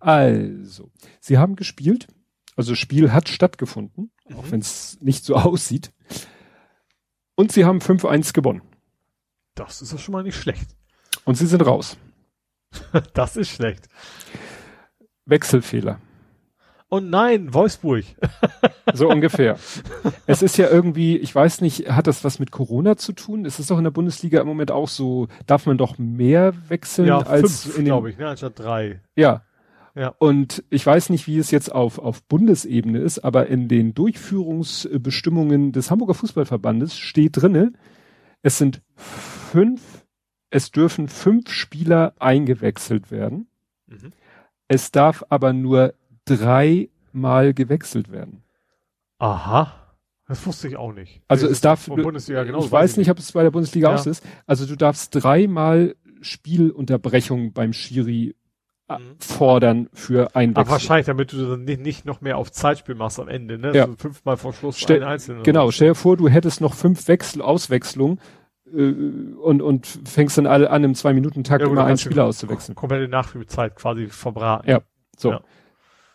Also, 0.00 0.90
sie 1.20 1.38
haben 1.38 1.56
gespielt. 1.56 2.08
Also 2.56 2.74
Spiel 2.74 3.12
hat 3.12 3.28
stattgefunden, 3.28 4.10
mhm. 4.28 4.36
auch 4.36 4.50
wenn 4.50 4.60
es 4.60 4.98
nicht 5.00 5.24
so 5.24 5.36
aussieht. 5.36 5.92
Und 7.34 7.52
sie 7.52 7.64
haben 7.64 7.78
5-1 7.78 8.32
gewonnen. 8.32 8.62
Das 9.54 9.82
ist 9.82 9.92
ja 9.92 9.98
schon 9.98 10.12
mal 10.12 10.22
nicht 10.22 10.36
schlecht. 10.36 10.76
Und 11.24 11.36
sie 11.36 11.46
sind 11.46 11.64
raus. 11.66 11.98
das 13.14 13.36
ist 13.36 13.50
schlecht. 13.50 13.88
Wechselfehler. 15.26 16.00
Oh 16.88 17.00
nein, 17.00 17.52
Wolfsburg. 17.52 18.04
so 18.94 19.08
ungefähr. 19.10 19.58
Es 20.26 20.42
ist 20.42 20.56
ja 20.56 20.68
irgendwie, 20.70 21.16
ich 21.16 21.34
weiß 21.34 21.60
nicht, 21.60 21.90
hat 21.90 22.06
das 22.06 22.22
was 22.22 22.38
mit 22.38 22.52
Corona 22.52 22.96
zu 22.96 23.12
tun? 23.12 23.44
Es 23.44 23.58
ist 23.58 23.70
doch 23.70 23.78
in 23.78 23.84
der 23.84 23.90
Bundesliga 23.90 24.40
im 24.40 24.46
Moment 24.46 24.70
auch 24.70 24.88
so, 24.88 25.26
darf 25.46 25.66
man 25.66 25.78
doch 25.78 25.98
mehr 25.98 26.54
wechseln 26.68 27.08
ja, 27.08 27.18
als 27.18 27.62
fünf, 27.62 27.78
in 27.78 27.84
glaube 27.86 28.10
ich, 28.10 28.18
ne, 28.18 28.28
anstatt 28.28 28.58
drei. 28.58 29.00
Ja. 29.16 29.42
Ja. 29.96 30.14
Und 30.18 30.62
ich 30.70 30.86
weiß 30.86 31.10
nicht, 31.10 31.26
wie 31.26 31.38
es 31.38 31.50
jetzt 31.50 31.72
auf, 31.72 31.98
auf 31.98 32.22
Bundesebene 32.22 32.98
ist, 32.98 33.20
aber 33.20 33.46
in 33.46 33.66
den 33.66 33.94
Durchführungsbestimmungen 33.94 35.72
des 35.72 35.90
Hamburger 35.90 36.14
Fußballverbandes 36.14 36.98
steht 36.98 37.40
drinne, 37.40 37.72
es 38.42 38.58
sind 38.58 38.82
fünf 38.94 40.06
es 40.50 40.70
dürfen 40.70 41.08
fünf 41.08 41.50
Spieler 41.50 42.14
eingewechselt 42.18 43.10
werden. 43.10 43.48
Mhm. 43.86 44.12
Es 44.68 44.90
darf 44.90 45.24
aber 45.28 45.52
nur 45.52 45.94
dreimal 46.24 47.54
gewechselt 47.54 48.10
werden. 48.10 48.42
Aha. 49.18 49.72
Das 50.26 50.44
wusste 50.44 50.66
ich 50.68 50.76
auch 50.76 50.92
nicht. 50.92 51.22
Also 51.28 51.46
es 51.46 51.60
darf, 51.60 51.86
Bundesliga 51.86 52.42
genau, 52.42 52.64
ich 52.64 52.72
weiß 52.72 52.96
nicht, 52.96 53.10
ob 53.10 53.18
es 53.18 53.32
bei 53.32 53.44
der 53.44 53.52
Bundesliga 53.52 53.90
ja. 53.90 53.96
auch 53.96 54.06
ist. 54.06 54.24
Also 54.46 54.66
du 54.66 54.76
darfst 54.76 55.14
dreimal 55.14 55.94
Spielunterbrechung 56.20 57.52
beim 57.52 57.72
Schiri 57.72 58.34
mhm. 58.88 59.16
fordern 59.18 59.88
für 59.92 60.34
ein 60.36 60.50
Wechsel. 60.50 60.64
Ach, 60.66 60.70
wahrscheinlich, 60.70 61.06
damit 61.06 61.32
du 61.32 61.48
dann 61.48 61.64
nicht, 61.64 61.80
nicht 61.80 62.04
noch 62.04 62.20
mehr 62.20 62.38
auf 62.38 62.52
Zeitspiel 62.52 62.94
machst 62.94 63.18
am 63.20 63.28
Ende, 63.28 63.58
ne? 63.58 63.72
Ja. 63.74 63.82
Also 63.82 63.96
fünfmal 63.96 64.36
vor 64.36 64.52
Schluss 64.52 64.78
stell, 64.78 65.02
einzelnen. 65.02 65.42
Genau, 65.42 65.70
stell 65.70 65.88
dir 65.88 65.94
vor, 65.94 66.16
du 66.16 66.28
hättest 66.28 66.60
noch 66.60 66.74
fünf 66.74 67.08
Wechsel, 67.08 67.42
Auswechslungen 67.42 68.20
äh, 68.72 68.92
und, 69.42 69.62
und 69.62 69.86
fängst 69.86 70.38
dann 70.38 70.46
alle 70.46 70.70
an, 70.70 70.84
im 70.84 70.94
Zwei-Minuten-Takt 70.94 71.62
ja, 71.62 71.68
immer 71.68 71.84
einen 71.84 71.98
Spieler 71.98 72.24
auszuwechseln. 72.24 72.74
Komplette 72.74 73.08
Nachspielzeit 73.08 73.76
quasi 73.76 74.06
verbraten. 74.06 74.68
Ja, 74.68 74.80
so. 75.16 75.32
Ja. 75.32 75.40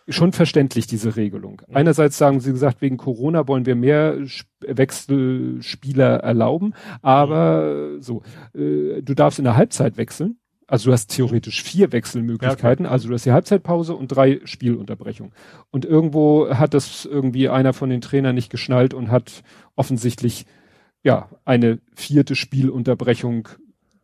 Schon 0.07 0.33
verständlich, 0.33 0.87
diese 0.87 1.15
Regelung. 1.15 1.61
Mhm. 1.67 1.77
Einerseits 1.77 2.17
sagen 2.17 2.39
sie 2.39 2.51
gesagt, 2.51 2.81
wegen 2.81 2.97
Corona 2.97 3.47
wollen 3.47 3.65
wir 3.65 3.75
mehr 3.75 4.17
Wechselspieler 4.59 6.17
erlauben, 6.17 6.73
aber 7.01 7.91
mhm. 7.93 8.01
so, 8.01 8.23
äh, 8.53 9.01
du 9.01 9.13
darfst 9.13 9.39
in 9.39 9.45
der 9.45 9.55
Halbzeit 9.55 9.97
wechseln. 9.97 10.40
Also 10.71 10.89
du 10.89 10.93
hast 10.93 11.07
theoretisch 11.07 11.63
vier 11.63 11.91
Wechselmöglichkeiten. 11.91 12.85
Ja, 12.85 12.91
also 12.91 13.09
du 13.09 13.13
hast 13.13 13.25
die 13.25 13.33
Halbzeitpause 13.33 13.93
und 13.93 14.07
drei 14.07 14.39
Spielunterbrechungen. 14.45 15.33
Und 15.69 15.83
irgendwo 15.83 16.49
hat 16.49 16.73
das 16.73 17.03
irgendwie 17.03 17.49
einer 17.49 17.73
von 17.73 17.89
den 17.89 17.99
Trainern 17.99 18.35
nicht 18.35 18.49
geschnallt 18.49 18.93
und 18.93 19.11
hat 19.11 19.43
offensichtlich 19.75 20.45
ja, 21.03 21.27
eine 21.43 21.79
vierte 21.93 22.37
Spielunterbrechung 22.37 23.49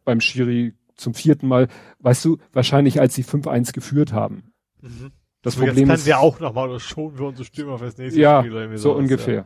beim 0.04 0.20
Schiri 0.20 0.74
zum 0.98 1.14
vierten 1.14 1.48
Mal, 1.48 1.70
weißt 2.00 2.26
du, 2.26 2.38
wahrscheinlich 2.52 3.00
als 3.00 3.16
sie 3.16 3.24
5-1 3.24 3.72
geführt 3.72 4.12
haben. 4.12 4.52
Mhm. 4.82 5.12
Das 5.44 5.54
so, 5.54 5.62
Problem 5.64 5.90
jetzt 5.90 6.00
ist. 6.00 6.08
ja 6.08 6.18
auch 6.18 6.42
nochmal, 6.42 6.68
oder 6.68 6.82
schonen 6.82 7.18
wir 7.18 7.28
unsere 7.28 7.46
Stürmer 7.46 7.80
fürs 7.80 7.98
nächste 7.98 8.20
ja, 8.20 8.42
Spiel. 8.42 8.54
Ja, 8.54 8.78
so 8.78 8.94
ungefähr. 8.94 9.34
Ja. 9.34 9.46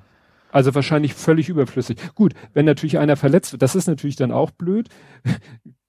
Also 0.51 0.74
wahrscheinlich 0.74 1.14
völlig 1.14 1.50
überflüssig. 1.50 2.00
Gut, 2.16 2.33
wenn 2.56 2.66
natürlich 2.66 2.98
einer 2.98 3.16
verletzt 3.16 3.51
wird, 3.51 3.61
das 3.61 3.75
ist 3.75 3.85
natürlich 3.85 4.16
dann 4.16 4.32
auch 4.32 4.50
blöd. 4.50 4.90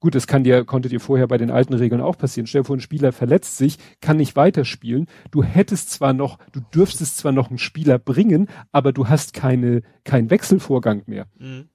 Gut, 0.03 0.17
das 0.17 0.27
kann 0.27 0.43
dir, 0.43 0.65
konnte 0.65 0.89
dir 0.89 0.99
vorher 0.99 1.29
bei 1.29 1.39
den 1.39 1.53
alten 1.53 1.75
Regeln 1.75 2.01
auch 2.01 2.19
passieren. 2.19 2.49
Stell 2.49 2.63
dir 2.63 2.67
vor, 2.67 2.77
ein 2.77 2.81
Spieler 2.81 3.13
verletzt 3.13 3.57
sich, 3.57 3.79
kann 4.01 4.17
nicht 4.17 4.35
weiterspielen. 4.35 5.07
Du 5.31 5.45
hättest 5.45 5.91
zwar 5.91 6.13
noch, 6.13 6.39
du 6.51 6.59
dürftest 6.75 7.19
zwar 7.19 7.31
noch 7.31 7.51
einen 7.51 7.59
Spieler 7.59 8.01
bringen, 8.01 8.49
aber 8.73 8.93
du 8.93 9.09
hast 9.09 9.33
keine, 9.33 9.83
keinen 10.03 10.29
Wechselvorgang 10.29 11.05
mehr. 11.07 11.27
Mhm. 11.39 11.69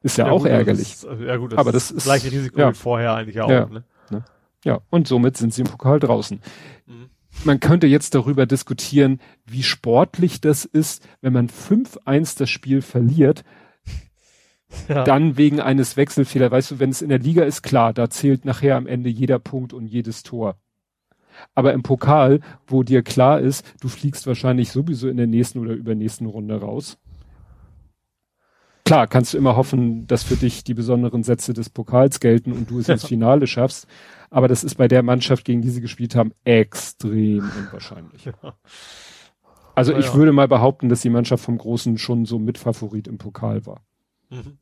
Ist 0.00 0.16
ja, 0.16 0.26
ja 0.26 0.30
auch 0.30 0.42
gut, 0.42 0.50
ärgerlich. 0.50 0.92
Ist, 0.92 1.08
ja 1.26 1.36
gut, 1.36 1.54
das 1.54 1.58
aber 1.58 1.72
das 1.72 1.90
ist 1.90 1.96
das 1.96 2.04
gleiche 2.04 2.30
Risiko 2.30 2.60
ja. 2.60 2.70
wie 2.70 2.74
vorher 2.74 3.14
eigentlich 3.14 3.40
auch. 3.40 3.50
Ja, 3.50 3.66
ne? 3.66 3.82
Ne? 4.10 4.24
ja, 4.64 4.78
und 4.90 5.08
somit 5.08 5.36
sind 5.36 5.52
sie 5.52 5.62
im 5.62 5.66
Pokal 5.66 5.98
draußen. 5.98 6.40
Mhm. 6.86 7.10
Man 7.42 7.58
könnte 7.58 7.88
jetzt 7.88 8.14
darüber 8.14 8.46
diskutieren, 8.46 9.20
wie 9.44 9.64
sportlich 9.64 10.40
das 10.40 10.64
ist, 10.64 11.04
wenn 11.20 11.32
man 11.32 11.48
5-1 11.48 12.38
das 12.38 12.48
Spiel 12.48 12.80
verliert, 12.80 13.42
ja. 14.88 15.04
Dann 15.04 15.36
wegen 15.36 15.60
eines 15.60 15.96
Wechselfehlers. 15.96 16.50
Weißt 16.50 16.70
du, 16.72 16.78
wenn 16.78 16.90
es 16.90 17.02
in 17.02 17.08
der 17.08 17.18
Liga 17.18 17.44
ist, 17.44 17.62
klar, 17.62 17.92
da 17.92 18.10
zählt 18.10 18.44
nachher 18.44 18.76
am 18.76 18.86
Ende 18.86 19.10
jeder 19.10 19.38
Punkt 19.38 19.72
und 19.72 19.86
jedes 19.86 20.22
Tor. 20.22 20.56
Aber 21.54 21.72
im 21.72 21.82
Pokal, 21.82 22.40
wo 22.66 22.82
dir 22.82 23.02
klar 23.02 23.40
ist, 23.40 23.64
du 23.80 23.88
fliegst 23.88 24.26
wahrscheinlich 24.26 24.70
sowieso 24.70 25.08
in 25.08 25.16
der 25.16 25.26
nächsten 25.26 25.58
oder 25.58 25.72
übernächsten 25.72 26.26
Runde 26.26 26.60
raus. 26.60 26.98
Klar, 28.84 29.06
kannst 29.06 29.32
du 29.32 29.38
immer 29.38 29.56
hoffen, 29.56 30.06
dass 30.06 30.24
für 30.24 30.36
dich 30.36 30.64
die 30.64 30.74
besonderen 30.74 31.22
Sätze 31.22 31.54
des 31.54 31.70
Pokals 31.70 32.20
gelten 32.20 32.52
und 32.52 32.70
du 32.70 32.80
es 32.80 32.88
ins 32.88 33.04
Finale 33.08 33.46
schaffst. 33.46 33.86
Aber 34.28 34.48
das 34.48 34.64
ist 34.64 34.74
bei 34.76 34.88
der 34.88 35.02
Mannschaft, 35.02 35.44
gegen 35.44 35.62
die 35.62 35.70
sie 35.70 35.80
gespielt 35.80 36.16
haben, 36.16 36.32
extrem 36.44 37.50
unwahrscheinlich. 37.58 38.24
Ja. 38.24 38.54
Also 39.74 39.96
ich 39.96 40.06
ja. 40.06 40.14
würde 40.14 40.32
mal 40.32 40.48
behaupten, 40.48 40.88
dass 40.88 41.00
die 41.00 41.10
Mannschaft 41.10 41.44
vom 41.44 41.58
Großen 41.58 41.96
schon 41.96 42.26
so 42.26 42.38
Mitfavorit 42.38 43.08
im 43.08 43.18
Pokal 43.18 43.64
war. 43.66 43.80
Mhm. 44.32 44.58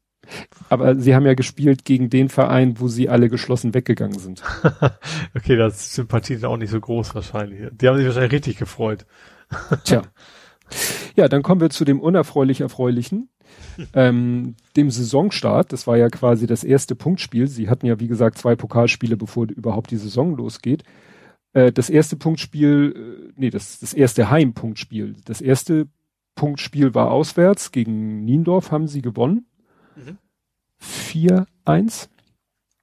Aber 0.69 0.97
sie 0.97 1.15
haben 1.15 1.27
ja 1.27 1.35
gespielt 1.35 1.85
gegen 1.85 2.11
den 2.11 2.29
Verein, 2.29 2.79
wo 2.79 2.89
sie 2.89 3.09
alle 3.09 3.29
geschlossen 3.29 3.75
weggegangen 3.75 4.19
sind. 4.19 4.43
okay, 5.35 5.57
das 5.57 5.81
ist 5.81 5.95
Sympathie 5.95 6.45
auch 6.45 6.57
nicht 6.57 6.71
so 6.71 6.81
groß 6.81 7.15
wahrscheinlich. 7.15 7.71
Die 7.73 7.89
haben 7.89 7.97
sich 7.97 8.07
wahrscheinlich 8.07 8.33
richtig 8.33 8.59
gefreut. 8.59 9.07
Tja. 9.85 10.03
Ja, 11.17 11.29
dann 11.29 11.43
kommen 11.43 11.61
wir 11.61 11.71
zu 11.71 11.85
dem 11.85 12.01
unerfreulich 12.01 12.61
Erfreulichen, 12.61 13.31
ähm, 13.95 14.55
dem 14.77 14.91
Saisonstart. 14.91 15.73
Das 15.73 15.87
war 15.87 15.97
ja 15.97 16.09
quasi 16.09 16.47
das 16.47 16.63
erste 16.63 16.95
Punktspiel. 16.95 17.49
Sie 17.49 17.69
hatten 17.69 17.87
ja, 17.87 17.99
wie 17.99 18.09
gesagt, 18.09 18.39
zwei 18.39 18.55
Pokalspiele, 18.55 19.17
bevor 19.17 19.49
überhaupt 19.49 19.91
die 19.91 19.97
Saison 19.97 20.37
losgeht. 20.37 20.85
Äh, 21.53 21.73
das 21.73 21.91
erste 21.91 22.17
Punktspiel, 22.17 23.29
äh, 23.29 23.33
nee, 23.37 23.51
das, 23.51 23.81
das 23.81 23.95
erste 23.95 24.31
Heimpunktspiel. 24.31 25.17
Das 25.25 25.41
erste 25.41 25.89
Punktspiel 26.37 26.95
war 26.95 27.11
auswärts. 27.11 27.73
Gegen 27.73 28.25
Niendorf 28.25 28.71
haben 28.71 28.87
sie 28.87 29.03
gewonnen. 29.03 29.47
4-1. 30.83 32.09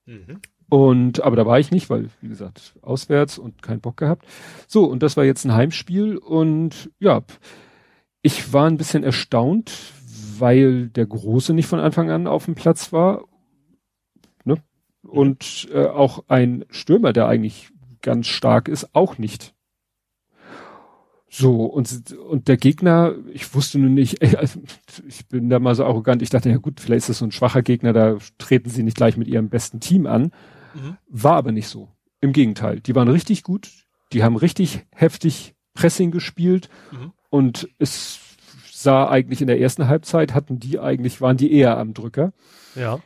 Mhm. 0.05 0.41
Und, 0.69 1.23
aber 1.23 1.35
da 1.35 1.45
war 1.45 1.59
ich 1.59 1.71
nicht, 1.71 1.89
weil, 1.89 2.09
wie 2.21 2.27
gesagt, 2.27 2.73
auswärts 2.81 3.37
und 3.37 3.61
keinen 3.61 3.79
Bock 3.79 3.97
gehabt. 3.97 4.25
So, 4.67 4.85
und 4.85 5.01
das 5.01 5.15
war 5.15 5.23
jetzt 5.23 5.45
ein 5.45 5.53
Heimspiel 5.53 6.17
und 6.17 6.91
ja, 6.99 7.23
ich 8.21 8.51
war 8.51 8.67
ein 8.67 8.77
bisschen 8.77 9.03
erstaunt, 9.03 9.71
weil 10.37 10.89
der 10.89 11.05
Große 11.05 11.53
nicht 11.53 11.67
von 11.67 11.79
Anfang 11.79 12.11
an 12.11 12.27
auf 12.27 12.45
dem 12.45 12.55
Platz 12.55 12.91
war. 12.91 13.23
Ne? 14.43 14.57
Und 15.03 15.69
äh, 15.71 15.85
auch 15.85 16.25
ein 16.27 16.65
Stürmer, 16.69 17.13
der 17.13 17.27
eigentlich 17.27 17.69
ganz 18.01 18.27
stark 18.27 18.67
ist, 18.67 18.93
auch 18.93 19.17
nicht. 19.17 19.53
So, 21.29 21.65
und, 21.65 22.15
und 22.29 22.47
der 22.47 22.57
Gegner, 22.57 23.15
ich 23.31 23.53
wusste 23.53 23.79
nur 23.79 23.89
nicht, 23.89 24.21
also, 24.37 24.61
ich 25.07 25.27
bin 25.27 25.49
da 25.49 25.59
mal 25.59 25.75
so 25.75 25.85
arrogant, 25.85 26.21
ich 26.21 26.29
dachte, 26.29 26.49
ja 26.49 26.57
gut, 26.57 26.79
vielleicht 26.79 26.99
ist 26.99 27.09
das 27.09 27.17
so 27.19 27.25
ein 27.25 27.31
schwacher 27.31 27.61
Gegner, 27.61 27.93
da 27.93 28.17
treten 28.37 28.69
sie 28.69 28.83
nicht 28.83 28.97
gleich 28.97 29.17
mit 29.17 29.27
ihrem 29.27 29.49
besten 29.49 29.79
Team 29.79 30.07
an. 30.07 30.31
Mhm. 30.73 30.97
War 31.07 31.35
aber 31.35 31.51
nicht 31.51 31.67
so. 31.67 31.89
Im 32.21 32.33
Gegenteil, 32.33 32.79
die 32.79 32.95
waren 32.95 33.07
richtig 33.07 33.43
gut, 33.43 33.69
die 34.13 34.23
haben 34.23 34.35
richtig 34.35 34.85
heftig 34.95 35.53
Pressing 35.73 36.09
gespielt 36.09 36.69
mhm. 36.91 37.11
und 37.29 37.69
es 37.77 38.19
sah 38.71 39.07
eigentlich 39.07 39.41
in 39.41 39.47
der 39.47 39.59
ersten 39.59 39.87
Halbzeit, 39.87 40.33
hatten 40.33 40.59
die 40.59 40.79
eigentlich, 40.79 41.21
waren 41.21 41.37
die 41.37 41.51
eher 41.51 41.77
am 41.77 41.93
Drücker. 41.93 42.33
Ja 42.75 42.99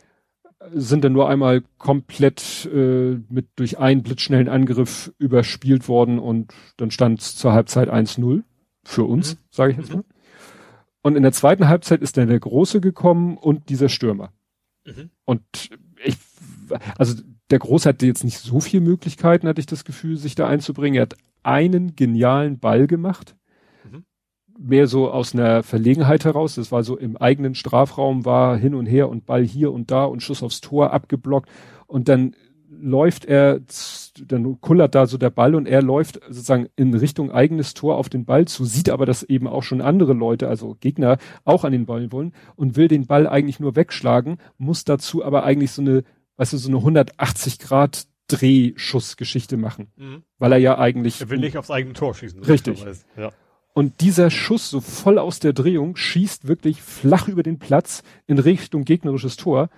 sind 0.73 1.03
dann 1.03 1.13
nur 1.13 1.29
einmal 1.29 1.63
komplett 1.77 2.69
äh, 2.73 3.17
mit 3.29 3.47
durch 3.55 3.79
einen 3.79 4.03
blitzschnellen 4.03 4.49
Angriff 4.49 5.11
überspielt 5.17 5.87
worden 5.87 6.19
und 6.19 6.53
dann 6.77 6.91
stand 6.91 7.19
es 7.19 7.35
zur 7.35 7.53
Halbzeit 7.53 7.89
1-0 7.89 8.43
für 8.83 9.03
uns, 9.03 9.35
mhm. 9.35 9.39
sage 9.49 9.71
ich 9.71 9.77
jetzt 9.77 9.89
mhm. 9.89 9.97
mal. 9.97 10.03
Und 11.03 11.15
in 11.15 11.23
der 11.23 11.31
zweiten 11.31 11.67
Halbzeit 11.67 12.01
ist 12.01 12.17
dann 12.17 12.27
der 12.27 12.39
Große 12.39 12.79
gekommen 12.79 13.37
und 13.37 13.69
dieser 13.69 13.89
Stürmer. 13.89 14.31
Mhm. 14.85 15.09
Und 15.25 15.41
ich, 16.03 16.17
also 16.97 17.21
der 17.49 17.59
Große 17.59 17.89
hatte 17.89 18.05
jetzt 18.05 18.23
nicht 18.23 18.37
so 18.37 18.59
viel 18.59 18.81
Möglichkeiten, 18.81 19.47
hatte 19.47 19.59
ich 19.59 19.65
das 19.65 19.83
Gefühl, 19.83 20.17
sich 20.17 20.35
da 20.35 20.47
einzubringen. 20.47 20.95
Er 20.95 21.03
hat 21.03 21.15
einen 21.43 21.95
genialen 21.95 22.59
Ball 22.59 22.85
gemacht 22.87 23.35
mehr 24.57 24.87
so 24.87 25.09
aus 25.09 25.33
einer 25.33 25.63
Verlegenheit 25.63 26.25
heraus. 26.25 26.55
Das 26.55 26.71
war 26.71 26.83
so 26.83 26.97
im 26.97 27.17
eigenen 27.17 27.55
Strafraum, 27.55 28.25
war 28.25 28.57
hin 28.57 28.75
und 28.75 28.85
her 28.85 29.09
und 29.09 29.25
Ball 29.25 29.43
hier 29.43 29.71
und 29.71 29.91
da 29.91 30.05
und 30.05 30.21
Schuss 30.21 30.43
aufs 30.43 30.61
Tor 30.61 30.93
abgeblockt. 30.93 31.49
Und 31.87 32.09
dann 32.09 32.35
läuft 32.69 33.25
er, 33.25 33.59
dann 34.25 34.59
kullert 34.61 34.95
da 34.95 35.05
so 35.05 35.17
der 35.17 35.29
Ball 35.29 35.55
und 35.55 35.67
er 35.67 35.81
läuft 35.81 36.21
sozusagen 36.27 36.67
in 36.75 36.93
Richtung 36.93 37.31
eigenes 37.31 37.73
Tor 37.73 37.97
auf 37.97 38.09
den 38.09 38.25
Ball 38.25 38.45
zu, 38.45 38.65
sieht 38.65 38.89
aber, 38.89 39.05
dass 39.05 39.23
eben 39.23 39.47
auch 39.47 39.63
schon 39.63 39.81
andere 39.81 40.13
Leute, 40.13 40.47
also 40.47 40.75
Gegner, 40.79 41.17
auch 41.43 41.63
an 41.63 41.73
den 41.73 41.85
Ball 41.85 42.11
wollen 42.11 42.33
und 42.55 42.77
will 42.77 42.87
den 42.87 43.05
Ball 43.05 43.27
eigentlich 43.27 43.59
nur 43.59 43.75
wegschlagen, 43.75 44.37
muss 44.57 44.83
dazu 44.83 45.23
aber 45.23 45.43
eigentlich 45.43 45.71
so 45.71 45.81
eine, 45.81 46.03
weißt 46.37 46.53
du, 46.53 46.57
so 46.57 46.69
eine 46.69 46.77
180 46.77 47.59
Grad 47.59 48.07
Drehschussgeschichte 48.27 49.57
machen. 49.57 49.91
Mhm. 49.97 50.23
Weil 50.37 50.53
er 50.53 50.57
ja 50.57 50.77
eigentlich. 50.79 51.21
Er 51.21 51.29
will 51.29 51.39
nicht 51.39 51.57
aufs 51.57 51.71
eigene 51.71 51.93
Tor 51.93 52.13
schießen. 52.13 52.41
Richtig. 52.43 52.85
Ja. 53.17 53.31
Und 53.73 54.01
dieser 54.01 54.29
Schuss 54.29 54.69
so 54.69 54.81
voll 54.81 55.17
aus 55.17 55.39
der 55.39 55.53
Drehung 55.53 55.95
schießt 55.95 56.47
wirklich 56.47 56.81
flach 56.81 57.27
über 57.27 57.43
den 57.43 57.59
Platz 57.59 58.03
in 58.27 58.37
Richtung 58.37 58.83
gegnerisches 58.83 59.37
Tor. 59.37 59.69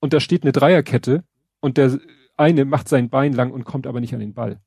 Und 0.00 0.12
da 0.12 0.20
steht 0.20 0.42
eine 0.42 0.52
Dreierkette 0.52 1.24
und 1.60 1.76
der 1.76 1.98
eine 2.36 2.64
macht 2.64 2.88
sein 2.88 3.08
Bein 3.08 3.32
lang 3.32 3.50
und 3.50 3.64
kommt 3.64 3.86
aber 3.86 4.00
nicht 4.00 4.14
an 4.14 4.20
den 4.20 4.34
Ball. 4.34 4.60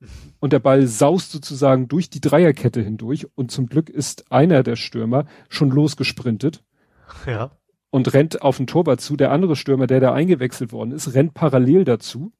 Und 0.40 0.54
der 0.54 0.60
Ball 0.60 0.86
saust 0.86 1.30
sozusagen 1.30 1.86
durch 1.86 2.08
die 2.08 2.22
Dreierkette 2.22 2.80
hindurch 2.80 3.26
und 3.34 3.50
zum 3.50 3.66
Glück 3.66 3.90
ist 3.90 4.32
einer 4.32 4.62
der 4.62 4.76
Stürmer 4.76 5.26
schon 5.50 5.68
losgesprintet. 5.68 6.64
Ja. 7.26 7.50
Und 7.90 8.14
rennt 8.14 8.40
auf 8.40 8.56
den 8.56 8.66
Torwart 8.66 9.02
zu. 9.02 9.18
Der 9.18 9.30
andere 9.30 9.56
Stürmer, 9.56 9.86
der 9.86 10.00
da 10.00 10.14
eingewechselt 10.14 10.72
worden 10.72 10.92
ist, 10.92 11.12
rennt 11.12 11.34
parallel 11.34 11.84
dazu. 11.84 12.32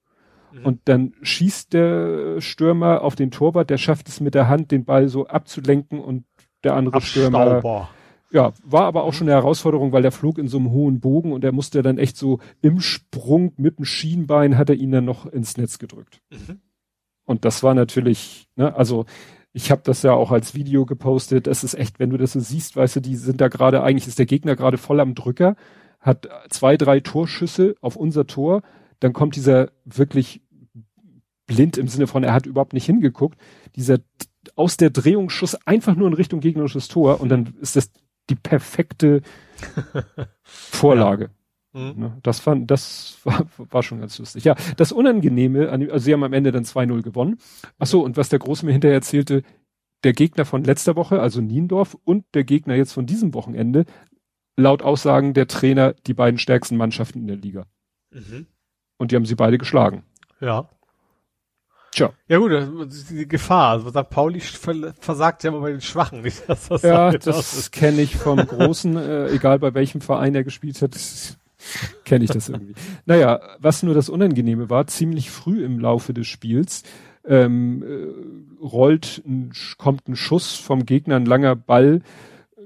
Mhm. 0.53 0.67
Und 0.67 0.81
dann 0.87 1.15
schießt 1.23 1.73
der 1.73 2.41
Stürmer 2.41 3.03
auf 3.03 3.17
den 3.17 3.31
Torwart, 3.31 3.70
der 3.70 3.79
schafft 3.79 4.09
es 4.09 4.20
mit 4.20 4.35
der 4.35 4.49
Hand, 4.49 4.70
den 4.70 4.85
Ball 4.85 5.09
so 5.09 5.27
abzulenken 5.27 6.01
und 6.01 6.25
der 6.65 6.75
andere 6.75 7.01
Stürmer 7.01 7.89
ja, 8.33 8.53
war 8.65 8.85
aber 8.85 9.03
auch 9.03 9.12
schon 9.12 9.29
eine 9.29 9.37
Herausforderung, 9.37 9.93
weil 9.93 10.03
der 10.03 10.12
flog 10.12 10.39
in 10.39 10.49
so 10.49 10.59
einem 10.59 10.70
hohen 10.70 11.01
Bogen 11.01 11.33
und 11.33 11.45
er 11.45 11.53
musste 11.53 11.83
dann 11.83 11.99
echt 11.99 12.17
so 12.17 12.39
im 12.62 12.81
Sprung 12.81 13.53
mit 13.57 13.79
dem 13.79 13.85
Schienbein 13.85 14.57
hat 14.57 14.70
er 14.70 14.77
ihn 14.77 14.93
dann 14.93 15.05
noch 15.05 15.27
ins 15.27 15.57
Netz 15.57 15.79
gedrückt. 15.79 16.20
Mhm. 16.31 16.61
Und 17.25 17.45
das 17.45 17.62
war 17.62 17.75
natürlich, 17.75 18.49
ne, 18.57 18.75
also 18.75 19.05
ich 19.53 19.70
habe 19.70 19.83
das 19.85 20.03
ja 20.03 20.12
auch 20.12 20.31
als 20.31 20.55
Video 20.55 20.87
gepostet. 20.87 21.49
Es 21.49 21.65
ist 21.65 21.75
echt, 21.75 21.99
wenn 21.99 22.11
du 22.11 22.17
das 22.17 22.33
so 22.33 22.41
siehst, 22.41 22.77
weißt 22.77 22.97
du, 22.97 23.01
die 23.01 23.17
sind 23.17 23.41
da 23.41 23.49
gerade, 23.49 23.83
eigentlich 23.83 24.07
ist 24.07 24.19
der 24.19 24.27
Gegner 24.27 24.55
gerade 24.55 24.79
voll 24.79 25.01
am 25.01 25.15
Drücker, 25.15 25.57
hat 25.99 26.29
zwei, 26.51 26.77
drei 26.77 27.01
Torschüsse 27.01 27.75
auf 27.81 27.97
unser 27.97 28.27
Tor, 28.27 28.62
dann 29.01 29.12
kommt 29.12 29.37
dieser 29.37 29.70
wirklich 29.85 30.43
blind 31.47 31.77
im 31.79 31.89
Sinne 31.89 32.07
von, 32.07 32.23
er 32.23 32.33
hat 32.33 32.47
überhaupt 32.47 32.73
nicht 32.73 32.87
hingeguckt, 32.87 33.39
dieser 33.75 33.99
aus 34.57 34.77
der 34.77 34.91
Drehungsschuss 34.91 35.55
einfach 35.67 35.97
nur 35.97 36.09
in 36.09 36.15
Richtung 36.15 36.41
gegnerisches 36.41 36.89
Tor 36.89 37.20
und 37.20 37.29
dann 37.29 37.55
ist 37.61 37.77
das 37.77 37.91
die 38.31 38.37
perfekte 38.37 39.23
Vorlage. 40.43 41.25
Ja. 41.25 41.31
Mhm. 41.73 42.01
Ne, 42.01 42.19
das 42.23 42.41
fand, 42.41 42.70
das 42.70 43.19
war, 43.25 43.47
war 43.57 43.83
schon 43.83 44.01
ganz 44.01 44.19
lustig. 44.19 44.45
Ja, 44.45 44.57
das 44.77 44.93
Unangenehme, 44.93 45.69
also 45.69 45.99
sie 45.99 46.12
haben 46.12 46.25
am 46.25 46.33
Ende 46.33 46.53
dann 46.53 46.65
2-0 46.65 47.03
gewonnen. 47.03 47.39
Ach 47.79 47.87
so, 47.87 48.03
und 48.03 48.17
was 48.17 48.29
der 48.29 48.41
Groß 48.41 48.65
mir 48.65 48.73
hinterher 48.73 48.97
erzählte, 48.97 49.43
der 50.03 50.12
Gegner 50.12 50.45
von 50.45 50.65
letzter 50.65 50.97
Woche, 50.97 51.20
also 51.20 51.41
Niendorf, 51.41 51.97
und 52.05 52.25
der 52.35 52.45
Gegner 52.45 52.75
jetzt 52.75 52.93
von 52.93 53.07
diesem 53.07 53.35
Wochenende, 53.35 53.85
laut 54.57 54.83
Aussagen 54.83 55.35
der 55.35 55.47
Trainer, 55.47 55.95
die 56.07 56.15
beiden 56.15 56.39
stärksten 56.39 56.77
Mannschaften 56.77 57.20
in 57.20 57.27
der 57.29 57.37
Liga. 57.37 57.67
Mhm. 58.12 58.47
Und 59.01 59.12
die 59.12 59.17
haben 59.17 59.25
sie 59.25 59.35
beide 59.35 59.57
geschlagen. 59.57 60.03
Ja. 60.41 60.69
Tja. 61.91 62.11
Ja 62.29 62.37
gut, 62.37 62.53
die 63.11 63.27
Gefahr. 63.27 63.70
Also 63.70 63.89
St. 63.89 64.11
Pauli 64.11 64.41
versagt 64.41 65.43
ja 65.43 65.49
immer 65.49 65.61
bei 65.61 65.70
den 65.70 65.81
Schwachen. 65.81 66.20
Nicht, 66.20 66.47
dass 66.47 66.69
das 66.69 66.83
ja, 66.83 67.11
das 67.11 67.70
kenne 67.70 68.03
ich 68.03 68.15
vom 68.15 68.37
Großen, 68.37 68.99
äh, 68.99 69.29
egal 69.29 69.59
bei 69.59 69.73
welchem 69.73 70.03
Verein 70.03 70.35
er 70.35 70.45
gespielt 70.45 70.83
hat, 70.83 70.95
kenne 72.05 72.25
ich 72.27 72.31
das 72.31 72.51
irgendwie. 72.51 72.75
naja, 73.07 73.41
was 73.59 73.83
nur 73.83 73.95
das 73.95 74.11
Unangenehme 74.11 74.69
war, 74.69 74.87
ziemlich 74.87 75.31
früh 75.31 75.65
im 75.65 75.79
Laufe 75.79 76.12
des 76.12 76.27
Spiels 76.27 76.83
ähm, 77.25 77.83
äh, 77.83 78.62
rollt, 78.62 79.23
ein, 79.27 79.53
kommt 79.79 80.09
ein 80.09 80.17
Schuss 80.17 80.57
vom 80.57 80.85
Gegner, 80.85 81.17
ein 81.17 81.25
langer 81.25 81.57
Ball, 81.57 82.03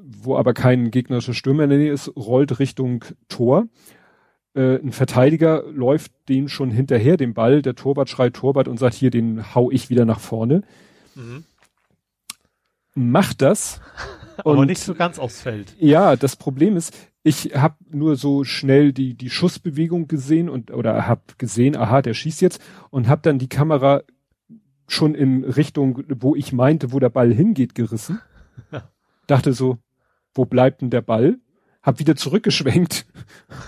wo 0.03 0.37
aber 0.37 0.53
kein 0.53 0.91
gegnerischer 0.91 1.35
Stürmer 1.35 1.63
in 1.63 1.71
der 1.71 1.79
Nähe 1.79 1.93
ist, 1.93 2.11
rollt 2.17 2.59
Richtung 2.59 3.05
Tor 3.29 3.69
äh, 4.55 4.77
ein 4.77 4.93
Verteidiger 4.93 5.65
läuft 5.71 6.13
den 6.29 6.49
schon 6.49 6.71
hinterher, 6.71 7.17
den 7.17 7.35
Ball, 7.35 7.63
der 7.63 7.75
Torwart 7.75 8.09
schreit 8.09 8.35
Torwart 8.35 8.69
und 8.69 8.79
sagt, 8.79 8.95
hier, 8.95 9.11
den 9.11 9.55
hau 9.55 9.71
ich 9.71 9.91
wieder 9.91 10.05
nach 10.05 10.21
vorne. 10.21 10.63
Mhm. 11.15 11.45
Macht 12.95 13.43
das. 13.43 13.81
Aber 14.39 14.59
und, 14.59 14.67
nicht 14.67 14.81
so 14.81 14.95
ganz 14.95 15.19
aufs 15.19 15.41
Feld. 15.43 15.75
Ja, 15.79 16.17
das 16.17 16.37
Problem 16.37 16.77
ist, 16.77 16.97
ich 17.23 17.55
habe 17.55 17.77
nur 17.91 18.17
so 18.17 18.45
schnell 18.45 18.93
die 18.93 19.15
die 19.15 19.31
Schussbewegung 19.31 20.09
gesehen 20.09 20.49
und 20.49 20.73
oder 20.73 21.07
habe 21.07 21.23
gesehen, 21.39 21.77
aha, 21.77 22.03
der 22.03 22.15
schießt 22.15 22.41
jetzt 22.41 22.61
und 22.91 23.09
habe 23.09 23.23
dann 23.23 23.39
die 23.39 23.49
Kamera 23.49 24.03
schon 24.89 25.15
in 25.15 25.45
Richtung, 25.45 26.03
wo 26.09 26.35
ich 26.35 26.53
meinte, 26.53 26.93
wo 26.93 26.99
der 26.99 27.11
Ball 27.11 27.33
hingeht, 27.33 27.75
gerissen. 27.75 28.21
Dachte 29.27 29.53
so, 29.53 29.79
wo 30.35 30.45
bleibt 30.45 30.83
denn 30.83 30.91
der 30.91 31.01
Ball? 31.01 31.39
hab 31.85 31.99
wieder 31.99 32.17
zurückgeschwenkt 32.17 33.07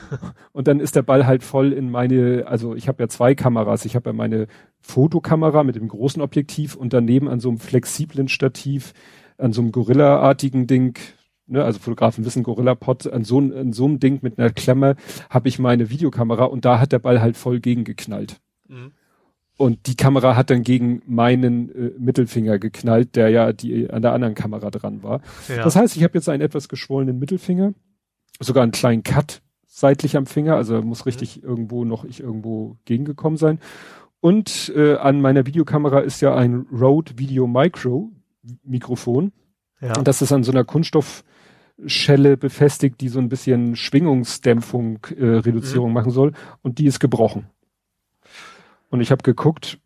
und 0.57 0.69
dann 0.69 0.81
ist 0.81 0.97
der 0.97 1.03
Ball 1.03 1.27
halt 1.27 1.43
voll 1.45 1.75
in 1.75 1.91
meine, 1.91 2.47
also 2.47 2.75
ich 2.75 2.89
habe 2.89 3.03
ja 3.03 3.09
zwei 3.11 3.35
Kameras, 3.35 3.85
ich 3.85 3.95
habe 3.95 4.09
ja 4.09 4.15
meine 4.15 4.47
Fotokamera 4.81 5.65
mit 5.65 5.77
dem 5.77 5.87
großen 5.87 6.23
Objektiv 6.23 6.77
und 6.77 6.95
daneben 6.95 7.29
an 7.29 7.41
so 7.41 7.51
einem 7.51 7.59
flexiblen 7.59 8.29
Stativ, 8.29 8.95
an 9.37 9.53
so 9.53 9.61
einem 9.61 9.71
Gorilla-artigen 9.71 10.67
Ding, 10.67 10.99
ne, 11.47 11.63
also 11.63 11.79
Fotografen 11.79 12.25
wissen 12.25 12.43
Gorilla-Pod, 12.43 13.07
an 13.13 13.23
so, 13.23 13.37
an 13.37 13.75
so 13.75 13.85
einem 13.85 14.01
Ding 14.01 14.21
mit 14.23 14.39
einer 14.39 14.49
Klemme 14.49 14.97
habe 15.29 15.51
ich 15.51 15.59
meine 15.59 15.91
Videokamera 15.91 16.45
und 16.45 16.65
da 16.65 16.81
hat 16.81 16.91
der 16.91 17.01
Ball 17.01 17.21
halt 17.21 17.37
voll 17.37 17.61
gegengeknallt. 17.61 18.41
Mhm. 18.67 18.93
Und 19.59 19.87
die 19.87 19.97
Kamera 19.97 20.37
hat 20.37 20.49
dann 20.49 20.63
gegen 20.63 21.03
meinen 21.05 21.69
äh, 21.69 21.93
Mittelfinger 21.99 22.59
geknallt, 22.59 23.15
der 23.15 23.29
ja 23.29 23.53
die 23.53 23.91
an 23.91 24.01
der 24.01 24.15
anderen 24.15 24.35
Kamera 24.35 24.71
dran 24.71 25.03
war. 25.03 25.21
Ja. 25.49 25.65
Das 25.65 25.77
heißt, 25.77 25.99
ich 25.99 26.03
habe 26.03 26.15
jetzt 26.15 26.31
einen 26.31 26.41
etwas 26.41 26.71
geschwollenen 26.71 27.19
Mittelfinger 27.19 27.75
sogar 28.41 28.63
einen 28.63 28.73
kleinen 28.73 29.03
Cut 29.03 29.43
seitlich 29.77 30.17
am 30.17 30.25
Finger, 30.25 30.57
also 30.57 30.81
muss 30.81 31.01
mhm. 31.01 31.09
richtig 31.09 31.43
mhm. 31.43 31.49
irgendwo 31.49 31.85
noch 31.85 32.05
ich 32.05 32.21
irgendwo 32.21 32.79
gegengekommen 32.87 33.37
sein. 33.37 33.61
Und 34.21 34.73
äh, 34.75 34.97
an 34.97 35.21
meiner 35.21 35.47
Videokamera 35.47 36.01
ist 36.01 36.23
ja 36.23 36.35
ein 36.35 36.67
Rode 36.73 37.19
Video 37.19 37.47
Micro 37.47 38.11
Mikrofon. 38.65 39.33
Ja. 39.81 39.99
Und 39.99 40.09
das 40.09 40.23
ist 40.23 40.33
an 40.33 40.45
so 40.45 40.51
einer 40.51 40.65
Kunststoffschelle 40.65 42.39
befestigt, 42.39 43.03
die 43.03 43.11
so 43.11 43.19
ein 43.19 43.29
bisschen 43.29 43.77
Schwingungsdämpfung, 43.77 45.05
äh, 45.15 45.25
Reduzierung 45.25 45.89
mhm. 45.89 45.95
machen 45.95 46.11
soll. 46.11 46.33
Und 46.63 46.79
die 46.79 46.87
ist 46.87 46.99
gebrochen. 46.99 47.51
Und 48.89 49.03
ich 49.03 49.11
habe 49.11 49.23
geguckt, 49.23 49.79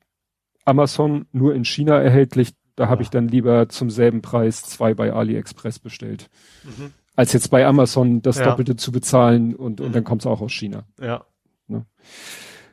Amazon 0.65 1.27
nur 1.33 1.53
in 1.53 1.65
China 1.65 1.99
erhältlich. 1.99 2.53
Da 2.77 2.89
habe 2.89 3.03
ich 3.03 3.11
dann 3.11 3.27
lieber 3.27 3.69
zum 3.69 3.91
selben 3.91 4.23
Preis 4.23 4.63
zwei 4.63 4.95
bei 4.95 5.13
AliExpress 5.13 5.81
bestellt. 5.81 6.31
Mhm 6.63 6.93
als 7.17 7.33
jetzt 7.33 7.51
bei 7.51 7.67
Amazon 7.67 8.23
das 8.23 8.39
ja. 8.39 8.45
Doppelte 8.45 8.77
zu 8.77 8.93
bezahlen 8.93 9.55
und, 9.55 9.81
und 9.81 9.89
mhm. 9.89 9.93
dann 9.93 10.05
kommt 10.05 10.23
es 10.23 10.27
auch 10.27 10.41
aus 10.41 10.53
China. 10.53 10.85
Ja. 11.01 11.25
Ne? 11.67 11.87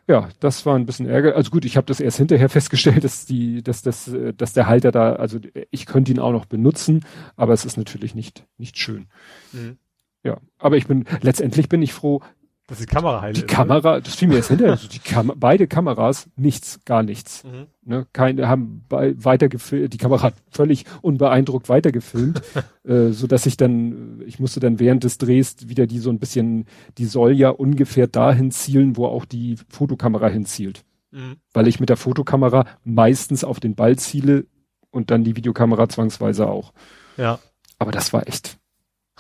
Ja, 0.08 0.30
das 0.40 0.66
war 0.66 0.76
ein 0.76 0.86
bisschen 0.86 1.06
Ärger. 1.06 1.36
Also 1.36 1.52
gut, 1.52 1.66
ich 1.66 1.76
habe 1.76 1.86
das 1.86 2.00
erst 2.00 2.18
hinterher 2.18 2.50
festgestellt, 2.50 3.04
dass 3.04 3.26
die, 3.26 3.62
dass 3.62 3.82
das, 3.82 4.10
dass 4.38 4.54
der 4.54 4.68
Halter 4.68 4.92
da, 4.92 5.14
also 5.14 5.40
ich 5.70 5.86
könnte 5.86 6.12
ihn 6.12 6.20
auch 6.20 6.32
noch 6.32 6.46
benutzen, 6.46 7.06
aber 7.36 7.54
es 7.54 7.66
ist 7.66 7.78
natürlich 7.78 8.16
nicht 8.16 8.46
nicht 8.58 8.78
schön. 8.78 9.08
Mhm. 9.52 9.78
Ja, 10.24 10.40
aber 10.58 10.78
ich 10.78 10.88
bin 10.88 11.06
letztendlich 11.22 11.70
bin 11.70 11.82
ich 11.82 11.94
froh, 11.94 12.22
dass 12.68 12.80
die 12.80 12.86
Kamera 12.86 13.22
heil 13.22 13.34
Die 13.34 13.42
ist, 13.42 13.48
Kamera, 13.48 13.96
ne? 13.96 14.02
das 14.02 14.16
fiel 14.16 14.28
mir 14.28 14.36
jetzt 14.36 14.50
hinterher. 14.50 14.74
Also 14.74 14.90
die 14.90 15.00
Kam 15.00 15.32
beide 15.38 15.68
Kameras, 15.68 16.30
nichts, 16.36 16.80
gar 16.84 17.02
nichts. 17.02 17.46
Mhm. 17.46 17.68
Ne, 17.86 18.06
keine, 18.12 18.50
haben 18.50 18.84
bei, 18.90 19.16
weiter 19.24 19.48
gefilmt, 19.48 19.94
die 19.94 19.98
Kamera 19.98 20.24
hat 20.24 20.34
völlig 20.52 20.84
unbeeindruckt 21.02 21.70
weitergefilmt, 21.70 22.42
äh, 22.84 23.12
so 23.12 23.26
dass 23.26 23.46
ich 23.46 23.56
dann, 23.56 24.22
ich 24.26 24.40
musste 24.40 24.60
dann 24.60 24.80
während 24.80 25.06
des 25.06 25.18
Drehs 25.18 25.56
wieder 25.70 25.88
die 25.88 26.00
so 26.00 26.10
ein 26.10 26.20
bisschen, 26.20 26.66
die 26.98 27.06
soll 27.06 27.32
ja 27.32 27.50
ungefähr 27.50 28.08
dahin 28.08 28.52
zielen, 28.52 28.98
wo 28.98 29.06
auch 29.06 29.24
die 29.24 29.56
Fotokamera 29.70 30.28
hinzielt. 30.28 30.84
Mhm. 31.12 31.38
Weil 31.54 31.68
ich 31.70 31.80
mit 31.80 31.88
der 31.88 31.98
Fotokamera 31.98 32.66
meistens 32.84 33.46
auf 33.46 33.62
den 33.62 33.76
Ball 33.76 33.96
ziele 33.98 34.46
und 34.92 35.10
dann 35.10 35.24
die 35.24 35.38
Videokamera 35.38 35.88
zwangsweise 35.88 36.48
auch. 36.48 36.74
Ja. 37.16 37.40
Aber 37.80 37.92
das 37.92 38.12
war 38.12 38.28
echt, 38.28 38.58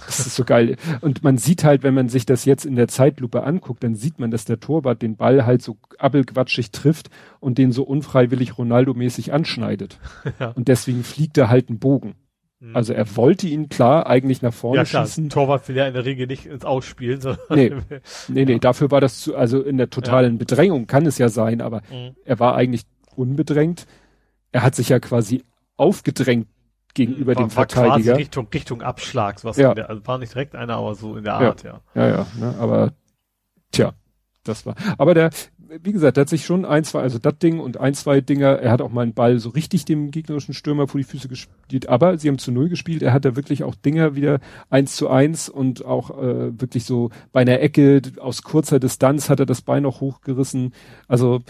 das 0.05 0.19
ist 0.19 0.35
so 0.35 0.43
geil. 0.43 0.75
Und 1.01 1.23
man 1.23 1.37
sieht 1.37 1.63
halt, 1.63 1.83
wenn 1.83 1.93
man 1.93 2.07
sich 2.07 2.25
das 2.25 2.45
jetzt 2.45 2.65
in 2.65 2.75
der 2.75 2.87
Zeitlupe 2.87 3.43
anguckt, 3.43 3.83
dann 3.83 3.95
sieht 3.95 4.19
man, 4.19 4.29
dass 4.29 4.45
der 4.45 4.59
Torwart 4.59 5.01
den 5.01 5.15
Ball 5.15 5.45
halt 5.45 5.61
so 5.61 5.77
abelquatschig 5.97 6.71
trifft 6.71 7.09
und 7.39 7.57
den 7.57 7.71
so 7.71 7.83
unfreiwillig 7.83 8.57
Ronaldo-mäßig 8.57 9.33
anschneidet. 9.33 9.99
Ja. 10.39 10.49
Und 10.49 10.67
deswegen 10.67 11.03
fliegt 11.03 11.37
er 11.37 11.49
halt 11.49 11.69
einen 11.69 11.79
Bogen. 11.79 12.15
Mhm. 12.59 12.75
Also 12.75 12.93
er 12.93 13.15
wollte 13.15 13.47
ihn 13.47 13.69
klar 13.69 14.07
eigentlich 14.07 14.41
nach 14.41 14.53
vorne 14.53 14.77
ja, 14.77 14.83
klar. 14.83 15.05
schießen. 15.05 15.29
Torwart 15.29 15.67
will 15.67 15.75
ja 15.75 15.87
in 15.87 15.93
der 15.93 16.05
Regel 16.05 16.27
nicht 16.27 16.45
ins 16.45 16.65
Ausspielen, 16.65 17.21
sondern 17.21 17.41
nee, 17.49 17.71
nee, 18.27 18.45
nee, 18.45 18.59
dafür 18.59 18.91
war 18.91 19.01
das 19.01 19.21
zu, 19.21 19.35
also 19.35 19.61
in 19.61 19.77
der 19.77 19.89
totalen 19.89 20.33
ja. 20.33 20.37
Bedrängung 20.39 20.85
kann 20.85 21.05
es 21.05 21.17
ja 21.17 21.29
sein, 21.29 21.61
aber 21.61 21.81
mhm. 21.91 22.15
er 22.25 22.39
war 22.39 22.55
eigentlich 22.55 22.83
unbedrängt. 23.15 23.87
Er 24.51 24.63
hat 24.63 24.75
sich 24.75 24.89
ja 24.89 24.99
quasi 24.99 25.43
aufgedrängt 25.77 26.47
gegenüber 26.97 27.35
war, 27.35 27.43
dem 27.43 27.49
Verteidiger. 27.49 27.95
Quasi 27.95 28.11
Richtung, 28.11 28.47
Richtung 28.53 28.81
Abschlags, 28.81 29.45
was 29.45 29.55
ja. 29.57 29.73
der, 29.73 29.89
also 29.89 30.05
war 30.05 30.17
nicht 30.17 30.33
direkt 30.33 30.55
einer, 30.55 30.75
aber 30.75 30.95
so 30.95 31.15
in 31.15 31.23
der 31.23 31.35
Art, 31.35 31.63
ja. 31.63 31.79
Ja, 31.95 32.07
ja, 32.07 32.09
ja 32.09 32.27
ne, 32.39 32.55
aber 32.59 32.93
tja, 33.71 33.93
das 34.43 34.65
war. 34.65 34.75
Aber 34.97 35.13
der, 35.13 35.29
wie 35.83 35.91
gesagt, 35.91 36.17
er 36.17 36.21
hat 36.21 36.29
sich 36.29 36.45
schon 36.45 36.65
ein, 36.65 36.83
zwei, 36.83 37.01
also 37.01 37.19
das 37.19 37.37
Ding 37.37 37.59
und 37.59 37.79
ein, 37.79 37.93
zwei 37.93 38.21
Dinger, 38.21 38.59
er 38.59 38.71
hat 38.71 38.81
auch 38.81 38.91
mal 38.91 39.01
einen 39.01 39.13
Ball 39.13 39.39
so 39.39 39.49
richtig 39.49 39.85
dem 39.85 40.11
gegnerischen 40.11 40.53
Stürmer 40.53 40.87
vor 40.87 40.99
die 40.99 41.05
Füße 41.05 41.27
gespielt, 41.27 41.87
aber 41.87 42.17
sie 42.17 42.27
haben 42.27 42.39
zu 42.39 42.51
null 42.51 42.69
gespielt, 42.69 43.03
er 43.03 43.13
hat 43.13 43.25
da 43.25 43.35
wirklich 43.35 43.63
auch 43.63 43.75
Dinger 43.75 44.15
wieder 44.15 44.39
eins 44.69 44.95
zu 44.95 45.09
eins 45.09 45.49
und 45.49 45.85
auch 45.85 46.11
äh, 46.11 46.59
wirklich 46.59 46.83
so 46.83 47.11
bei 47.31 47.41
einer 47.41 47.59
Ecke 47.59 48.01
aus 48.19 48.41
kurzer 48.41 48.79
Distanz 48.79 49.29
hat 49.29 49.39
er 49.39 49.45
das 49.45 49.61
Bein 49.61 49.83
noch 49.83 50.01
hochgerissen. 50.01 50.73
Also 51.07 51.41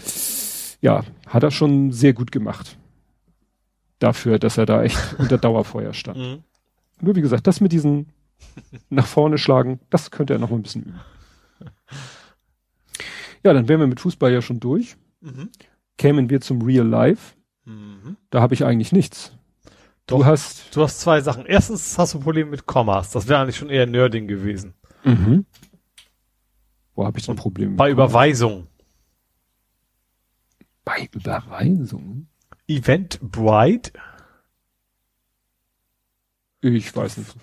ja, 0.80 1.02
hat 1.26 1.42
er 1.42 1.50
schon 1.50 1.92
sehr 1.92 2.12
gut 2.12 2.30
gemacht. 2.30 2.77
Dafür, 3.98 4.38
dass 4.38 4.58
er 4.58 4.66
da 4.66 4.82
echt 4.82 4.98
unter 5.18 5.38
Dauerfeuer 5.38 5.92
stand. 5.92 6.18
Mhm. 6.18 6.42
Nur 7.00 7.16
wie 7.16 7.20
gesagt, 7.20 7.46
das 7.46 7.60
mit 7.60 7.72
diesen 7.72 8.12
nach 8.90 9.06
vorne 9.06 9.38
schlagen, 9.38 9.80
das 9.90 10.10
könnte 10.10 10.32
er 10.34 10.38
noch 10.38 10.50
mal 10.50 10.56
ein 10.56 10.62
bisschen 10.62 10.82
üben. 10.82 11.00
Ja, 13.44 13.52
dann 13.52 13.68
wären 13.68 13.80
wir 13.80 13.86
mit 13.86 14.00
Fußball 14.00 14.32
ja 14.32 14.42
schon 14.42 14.60
durch. 14.60 14.96
Mhm. 15.20 15.50
Kämen 15.96 16.30
wir 16.30 16.40
zum 16.40 16.62
Real 16.62 16.86
Life. 16.86 17.34
Mhm. 17.64 18.16
Da 18.30 18.40
habe 18.40 18.54
ich 18.54 18.64
eigentlich 18.64 18.92
nichts. 18.92 19.32
Doch, 20.06 20.18
du 20.18 20.24
hast. 20.26 20.74
Du 20.74 20.82
hast 20.82 21.00
zwei 21.00 21.20
Sachen. 21.20 21.46
Erstens 21.46 21.98
hast 21.98 22.14
du 22.14 22.20
Probleme 22.20 22.50
mit 22.50 22.66
Kommas. 22.66 23.10
Das 23.10 23.28
wäre 23.28 23.40
eigentlich 23.40 23.56
schon 23.56 23.70
eher 23.70 23.86
Nerding 23.86 24.26
gewesen. 24.26 24.74
Mhm. 25.04 25.44
Wo 26.94 27.04
habe 27.06 27.18
ich 27.18 27.24
so 27.24 27.32
ein 27.32 27.36
Problem? 27.36 27.76
Bei 27.76 27.90
Überweisung. 27.90 28.66
Bei 30.84 31.08
Überweisung? 31.12 32.26
Eventbrite? 32.68 33.92
Ich 36.60 36.94
weiß 36.94 37.18
nicht. 37.18 37.34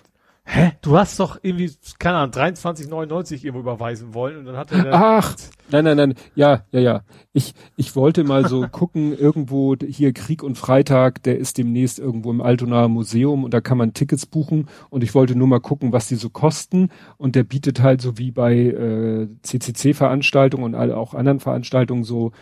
Hä? 0.48 0.74
Du 0.84 0.96
hast 0.96 1.20
doch 1.20 1.40
irgendwie, 1.42 1.72
keine 1.98 2.18
Ahnung, 2.18 2.32
23,99 2.36 3.44
irgendwo 3.44 3.62
überweisen 3.62 4.14
wollen 4.14 4.38
und 4.38 4.46
dann 4.46 4.56
hat 4.56 4.72
er. 4.72 4.94
Ach, 4.94 5.36
nein, 5.72 5.86
nein, 5.86 5.98
nein. 5.98 6.14
Ja, 6.36 6.66
ja, 6.72 6.80
ja. 6.80 7.02
Ich, 7.34 7.56
ich 7.78 7.96
wollte 7.96 8.24
mal 8.24 8.48
so 8.48 8.68
gucken, 8.72 9.18
irgendwo 9.18 9.76
hier 9.76 10.14
Krieg 10.14 10.44
und 10.44 10.56
Freitag, 10.56 11.24
der 11.24 11.40
ist 11.40 11.58
demnächst 11.58 11.98
irgendwo 11.98 12.30
im 12.30 12.42
Altonaer 12.42 12.90
Museum 12.90 13.44
und 13.44 13.56
da 13.56 13.62
kann 13.62 13.80
man 13.80 13.94
Tickets 13.94 14.28
buchen 14.28 14.68
und 14.92 15.04
ich 15.04 15.16
wollte 15.16 15.36
nur 15.36 15.48
mal 15.48 15.62
gucken, 15.62 15.92
was 15.92 16.08
die 16.08 16.16
so 16.16 16.30
kosten 16.30 16.90
und 17.18 17.36
der 17.36 17.44
bietet 17.44 17.82
halt 17.82 18.02
so 18.02 18.20
wie 18.20 18.30
bei 18.30 18.56
äh, 18.56 19.28
CCC-Veranstaltungen 19.42 20.76
und 20.76 20.76
auch 20.76 21.16
anderen 21.16 21.40
Veranstaltungen 21.40 22.04
so 22.04 22.34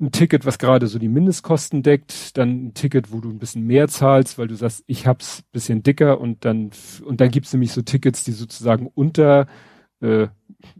ein 0.00 0.12
Ticket, 0.12 0.46
was 0.46 0.58
gerade 0.58 0.86
so 0.86 0.98
die 0.98 1.08
Mindestkosten 1.08 1.82
deckt, 1.82 2.36
dann 2.38 2.66
ein 2.66 2.74
Ticket, 2.74 3.12
wo 3.12 3.20
du 3.20 3.30
ein 3.30 3.38
bisschen 3.38 3.66
mehr 3.66 3.88
zahlst, 3.88 4.38
weil 4.38 4.48
du 4.48 4.54
sagst, 4.54 4.82
ich 4.86 5.06
hab's 5.06 5.42
bisschen 5.52 5.82
dicker 5.82 6.20
und 6.20 6.44
dann 6.44 6.70
und 7.04 7.20
dann 7.20 7.30
gibt's 7.30 7.52
nämlich 7.52 7.72
so 7.72 7.82
Tickets, 7.82 8.24
die 8.24 8.32
sozusagen 8.32 8.86
unter 8.86 9.46
äh, 10.00 10.28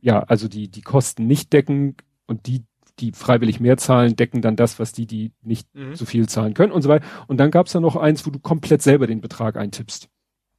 ja, 0.01 0.21
also 0.21 0.49
die 0.49 0.69
die 0.69 0.83
Kosten 0.83 1.27
nicht 1.27 1.53
decken 1.53 1.97
und 2.27 2.47
die 2.47 2.65
die 3.01 3.13
freiwillig 3.13 3.61
mehr 3.61 3.77
zahlen, 3.77 4.17
decken 4.17 4.43
dann 4.43 4.57
das, 4.57 4.79
was 4.79 4.93
die, 4.93 5.07
die 5.07 5.33
nicht 5.43 5.75
mhm. 5.75 5.95
so 5.95 6.05
viel 6.05 6.29
zahlen 6.29 6.55
können 6.55 6.73
und 6.73 6.83
so 6.83 6.89
weiter. 6.89 7.07
Und 7.27 7.39
dann 7.39 7.51
gab's 7.51 7.73
da 7.73 7.81
noch 7.81 7.97
eins, 7.97 8.27
wo 8.27 8.31
du 8.31 8.39
komplett 8.39 8.83
selber 8.83 9.07
den 9.07 9.21
Betrag 9.21 9.57
eintippst. 9.57 10.09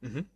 Mhm. 0.00 0.26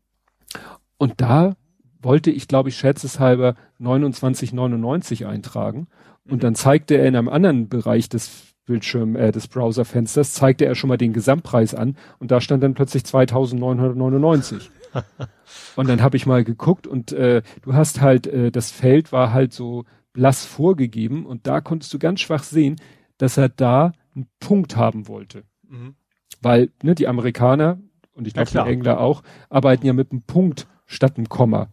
Und 0.99 1.21
da 1.21 1.57
wollte 2.01 2.31
ich, 2.31 2.49
glaube 2.49 2.69
ich, 2.69 2.77
schätzeshalber 2.77 3.57
29,99 3.81 5.27
eintragen. 5.27 5.89
Und 6.29 6.43
dann 6.43 6.55
zeigte 6.55 6.97
er 6.97 7.07
in 7.07 7.17
einem 7.17 7.29
anderen 7.29 7.69
Bereich 7.69 8.09
des 8.09 8.55
Bildschirm, 8.67 9.17
äh, 9.17 9.31
des 9.33 9.49
Browserfensters, 9.49 10.33
zeigte 10.33 10.67
er 10.67 10.75
schon 10.75 10.89
mal 10.89 10.97
den 10.97 11.13
Gesamtpreis 11.13 11.75
an 11.75 11.97
und 12.19 12.31
da 12.31 12.41
stand 12.41 12.63
dann 12.63 12.75
plötzlich 12.75 13.05
2999. 13.05 14.71
und 15.77 15.89
dann 15.89 16.03
habe 16.03 16.17
ich 16.17 16.27
mal 16.27 16.43
geguckt 16.43 16.87
und 16.87 17.13
äh, 17.13 17.43
du 17.63 17.75
hast 17.75 18.01
halt, 18.01 18.27
äh, 18.27 18.51
das 18.51 18.73
Feld 18.73 19.13
war 19.13 19.33
halt 19.33 19.53
so 19.53 19.85
blass 20.13 20.45
vorgegeben 20.45 21.27
und 21.27 21.47
da 21.47 21.61
konntest 21.61 21.95
du 21.95 21.99
ganz 21.99 22.21
schwach 22.21 22.43
sehen, 22.43 22.77
dass 23.19 23.37
er 23.37 23.49
da 23.49 23.93
einen 24.15 24.27
Punkt 24.41 24.77
haben 24.77 25.07
wollte. 25.07 25.45
Mhm. 25.69 25.95
Weil 26.43 26.71
ne, 26.83 26.95
die 26.95 27.07
Amerikaner 27.07 27.79
und 28.15 28.27
ich 28.27 28.35
glaube 28.35 28.51
ja, 28.51 28.65
die 28.65 28.71
Engländer 28.71 29.01
auch 29.01 29.23
arbeiten 29.49 29.87
ja 29.87 29.93
mit 29.93 30.11
einem 30.11 30.23
Punkt 30.23 30.67
statt 30.87 31.17
einem 31.17 31.29
Komma. 31.29 31.69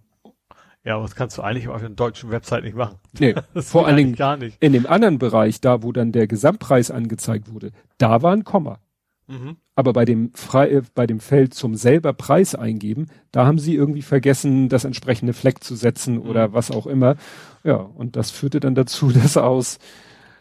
Ja, 0.86 0.96
aber 0.96 1.04
das 1.04 1.16
kannst 1.16 1.38
du 1.38 1.42
eigentlich 1.42 1.70
auf 1.70 1.82
einer 1.82 1.90
deutschen 1.90 2.30
Website 2.30 2.66
nicht 2.66 2.76
machen. 2.76 3.00
Nee, 3.18 3.34
vor 3.56 3.88
allen 3.88 3.98
Dingen 3.98 4.16
gar 4.16 4.38
nicht. 4.38 4.62
in 4.62 4.74
dem 4.74 4.86
anderen 4.86 5.18
Bereich, 5.18 5.62
da 5.62 5.82
wo 5.82 5.94
dann 5.94 6.12
der 6.12 6.28
Gesamtpreis 6.28 6.92
angezeigt 6.92 7.54
wurde, 7.54 7.72
da 7.98 8.22
war 8.22 8.34
ein 8.34 8.44
Komma. 8.44 8.80
Mhm. 9.28 9.56
Aber 9.76 9.94
bei 9.94 10.06
dem 10.06 10.34
frei, 10.34 10.70
äh, 10.70 10.82
bei 10.94 11.08
dem 11.08 11.22
Feld 11.22 11.54
zum 11.54 11.76
selber 11.76 12.12
Preis 12.14 12.56
eingeben, 12.56 13.08
da 13.32 13.46
haben 13.46 13.60
sie 13.60 13.76
irgendwie 13.76 14.02
vergessen, 14.02 14.68
das 14.68 14.84
entsprechende 14.84 15.32
Fleck 15.34 15.64
zu 15.64 15.76
setzen 15.76 16.16
mhm. 16.16 16.30
oder 16.30 16.52
was 16.54 16.70
auch 16.70 16.86
immer. 16.86 17.16
Ja, 17.64 17.76
und 17.76 18.18
das 18.18 18.32
führte 18.32 18.60
dann 18.60 18.76
dazu, 18.76 19.12
dass 19.12 19.38
aus 19.38 19.80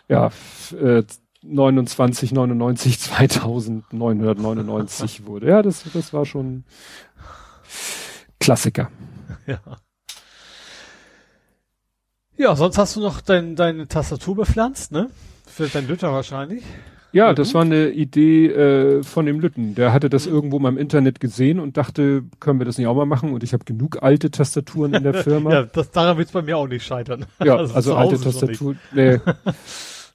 ja, 0.08 0.32
äh, 0.78 1.04
29, 1.44 2.32
99, 2.32 2.98
2999 2.98 5.26
wurde. 5.26 5.46
Ja, 5.48 5.62
das, 5.62 5.84
das 5.92 6.12
war 6.12 6.26
schon 6.26 6.64
Klassiker. 8.40 8.90
Ja. 9.46 9.60
Ja, 12.42 12.56
sonst 12.56 12.76
hast 12.76 12.96
du 12.96 13.00
noch 13.00 13.20
dein, 13.20 13.54
deine 13.54 13.86
Tastatur 13.86 14.34
bepflanzt, 14.34 14.90
ne? 14.90 15.10
Für 15.46 15.68
dein 15.68 15.86
Lütter 15.86 16.12
wahrscheinlich. 16.12 16.64
Ja, 17.12 17.30
mhm. 17.30 17.36
das 17.36 17.54
war 17.54 17.62
eine 17.62 17.90
Idee 17.90 18.48
äh, 18.48 19.04
von 19.04 19.26
dem 19.26 19.38
Lütten. 19.38 19.76
Der 19.76 19.92
hatte 19.92 20.10
das 20.10 20.26
mhm. 20.26 20.32
irgendwo 20.32 20.58
mal 20.58 20.70
im 20.70 20.76
Internet 20.76 21.20
gesehen 21.20 21.60
und 21.60 21.76
dachte, 21.76 22.24
können 22.40 22.58
wir 22.58 22.64
das 22.64 22.78
nicht 22.78 22.88
auch 22.88 22.96
mal 22.96 23.06
machen? 23.06 23.32
Und 23.32 23.44
ich 23.44 23.52
habe 23.52 23.64
genug 23.64 24.02
alte 24.02 24.32
Tastaturen 24.32 24.92
in 24.92 25.04
der 25.04 25.14
Firma. 25.22 25.52
ja, 25.52 25.62
das, 25.62 25.92
daran 25.92 26.18
wird 26.18 26.26
es 26.26 26.32
bei 26.32 26.42
mir 26.42 26.58
auch 26.58 26.66
nicht 26.66 26.84
scheitern. 26.84 27.26
Ja, 27.44 27.58
also, 27.58 27.74
also 27.74 27.94
alte 27.94 28.20
Tastatur. 28.20 28.74
Nee. 28.92 29.20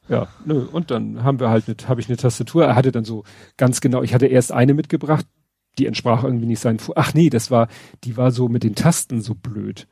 ja, 0.09 0.27
nö. 0.43 0.65
Und 0.69 0.91
dann 0.91 1.23
haben 1.23 1.39
wir 1.39 1.49
halt, 1.49 1.87
habe 1.87 2.01
ich 2.01 2.09
eine 2.09 2.17
Tastatur. 2.17 2.65
Er 2.65 2.75
hatte 2.75 2.91
dann 2.91 3.05
so 3.05 3.23
ganz 3.55 3.79
genau, 3.79 4.03
ich 4.03 4.13
hatte 4.13 4.25
erst 4.25 4.51
eine 4.51 4.73
mitgebracht, 4.73 5.25
die 5.77 5.85
entsprach 5.85 6.25
irgendwie 6.25 6.47
nicht 6.47 6.59
seinen. 6.59 6.79
Ach 6.95 7.13
nee, 7.13 7.29
das 7.29 7.51
war, 7.51 7.69
die 8.03 8.17
war 8.17 8.31
so 8.31 8.49
mit 8.49 8.63
den 8.63 8.75
Tasten 8.75 9.21
so 9.21 9.33
blöd 9.33 9.87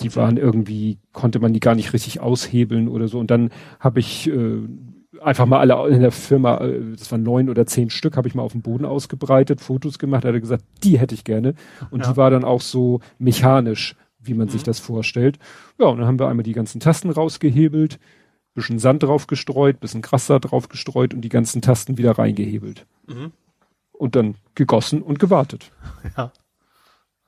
die 0.00 0.14
waren 0.14 0.36
irgendwie, 0.36 0.98
konnte 1.12 1.38
man 1.38 1.52
die 1.52 1.60
gar 1.60 1.74
nicht 1.74 1.92
richtig 1.92 2.20
aushebeln 2.20 2.88
oder 2.88 3.08
so. 3.08 3.18
Und 3.18 3.30
dann 3.30 3.50
habe 3.80 4.00
ich 4.00 4.28
äh, 4.28 4.58
einfach 5.22 5.46
mal 5.46 5.58
alle 5.58 5.88
in 5.94 6.02
der 6.02 6.12
Firma, 6.12 6.58
äh, 6.58 6.80
das 6.96 7.10
waren 7.10 7.22
neun 7.22 7.48
oder 7.48 7.66
zehn 7.66 7.88
Stück, 7.88 8.16
habe 8.16 8.28
ich 8.28 8.34
mal 8.34 8.42
auf 8.42 8.52
dem 8.52 8.62
Boden 8.62 8.84
ausgebreitet, 8.84 9.60
Fotos 9.60 9.98
gemacht, 9.98 10.24
hat 10.24 10.34
er 10.34 10.40
gesagt, 10.40 10.64
die 10.82 10.98
hätte 10.98 11.14
ich 11.14 11.24
gerne. 11.24 11.54
Und 11.90 12.04
ja. 12.04 12.10
die 12.10 12.16
war 12.16 12.30
dann 12.30 12.44
auch 12.44 12.60
so 12.60 13.00
mechanisch, 13.18 13.96
wie 14.18 14.34
man 14.34 14.48
mhm. 14.48 14.52
sich 14.52 14.62
das 14.62 14.80
vorstellt. 14.80 15.38
Ja, 15.78 15.86
und 15.86 15.98
dann 15.98 16.06
haben 16.06 16.18
wir 16.18 16.28
einmal 16.28 16.44
die 16.44 16.52
ganzen 16.52 16.80
Tasten 16.80 17.10
rausgehebelt, 17.10 17.98
bisschen 18.54 18.78
Sand 18.78 19.02
drauf 19.02 19.26
gestreut, 19.26 19.80
bisschen 19.80 20.02
Gras 20.02 20.26
da 20.26 20.38
drauf 20.38 20.68
gestreut 20.68 21.14
und 21.14 21.22
die 21.22 21.28
ganzen 21.30 21.62
Tasten 21.62 21.96
wieder 21.96 22.12
reingehebelt. 22.12 22.86
Mhm. 23.06 23.32
Und 23.92 24.14
dann 24.14 24.34
gegossen 24.54 25.00
und 25.00 25.18
gewartet. 25.18 25.70
Ja 26.16 26.32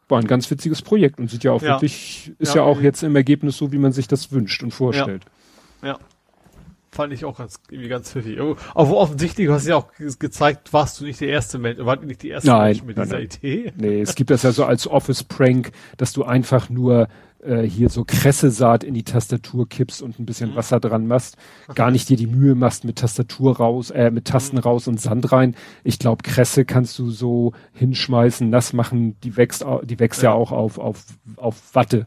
war 0.08 0.18
ein 0.18 0.26
ganz 0.26 0.50
witziges 0.50 0.82
Projekt 0.82 1.18
und 1.18 1.30
sieht 1.30 1.44
ja 1.44 1.52
auch 1.52 1.62
ja. 1.62 1.74
wirklich, 1.76 2.32
ist 2.38 2.54
ja, 2.54 2.62
ja 2.62 2.68
auch 2.68 2.80
jetzt 2.80 3.02
im 3.02 3.14
Ergebnis 3.16 3.56
so, 3.56 3.72
wie 3.72 3.78
man 3.78 3.92
sich 3.92 4.08
das 4.08 4.32
wünscht 4.32 4.62
und 4.62 4.72
vorstellt. 4.72 5.24
Ja. 5.82 5.88
ja. 5.88 5.98
Fand 6.90 7.12
ich 7.12 7.24
auch 7.26 7.36
ganz, 7.36 7.60
irgendwie 7.70 7.88
ganz 7.88 8.10
pfiffig. 8.10 8.40
Aber 8.40 8.96
offensichtlich, 8.96 9.46
du 9.46 9.52
hast 9.52 9.66
ja 9.66 9.76
auch 9.76 9.88
gezeigt, 10.18 10.72
warst 10.72 11.00
du 11.00 11.04
nicht 11.04 11.20
der 11.20 11.28
erste 11.28 11.58
Mensch, 11.58 11.78
war 11.80 11.96
nicht 11.96 12.22
die 12.22 12.30
erste 12.30 12.48
nein, 12.48 12.66
Mensch 12.68 12.82
mit 12.82 12.96
nein, 12.96 13.04
dieser 13.04 13.18
nein. 13.18 13.26
Idee. 13.26 13.72
Nee, 13.76 14.00
es 14.00 14.14
gibt 14.14 14.30
das 14.30 14.42
ja 14.42 14.52
so 14.52 14.64
als 14.64 14.86
Office-Prank, 14.86 15.70
dass 15.98 16.12
du 16.14 16.24
einfach 16.24 16.70
nur 16.70 17.08
äh, 17.48 17.68
hier 17.68 17.88
so 17.88 18.04
Kressesaat 18.04 18.84
in 18.84 18.94
die 18.94 19.02
Tastatur 19.02 19.68
kippst 19.68 20.02
und 20.02 20.18
ein 20.18 20.26
bisschen 20.26 20.50
mhm. 20.50 20.56
Wasser 20.56 20.80
dran 20.80 21.06
machst, 21.06 21.36
gar 21.74 21.90
nicht 21.90 22.08
dir 22.08 22.16
die 22.16 22.26
Mühe 22.26 22.54
machst 22.54 22.84
mit 22.84 22.96
Tastatur 22.96 23.56
raus, 23.56 23.90
äh, 23.90 24.10
mit 24.10 24.26
Tasten 24.26 24.56
mhm. 24.56 24.62
raus 24.62 24.86
und 24.88 25.00
Sand 25.00 25.32
rein. 25.32 25.56
Ich 25.84 25.98
glaube, 25.98 26.22
Kresse 26.22 26.64
kannst 26.64 26.98
du 26.98 27.10
so 27.10 27.52
hinschmeißen, 27.72 28.48
nass 28.48 28.72
machen, 28.72 29.18
die 29.22 29.36
wächst, 29.36 29.64
die 29.84 29.98
wächst 29.98 30.22
ja, 30.22 30.30
ja 30.30 30.36
auch 30.36 30.52
auf, 30.52 30.78
auf, 30.78 31.04
auf 31.36 31.74
Watte. 31.74 32.06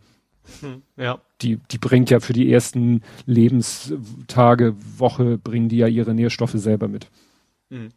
Mhm. 0.62 0.84
Ja. 0.96 1.20
Die, 1.42 1.58
die 1.72 1.78
bringt 1.78 2.10
ja 2.10 2.20
für 2.20 2.34
die 2.34 2.52
ersten 2.52 3.02
Lebenstage, 3.26 4.76
Woche, 4.98 5.38
bringen 5.38 5.70
die 5.70 5.78
ja 5.78 5.88
ihre 5.88 6.14
Nährstoffe 6.14 6.54
selber 6.54 6.88
mit. 6.88 7.10
Mhm. 7.70 7.90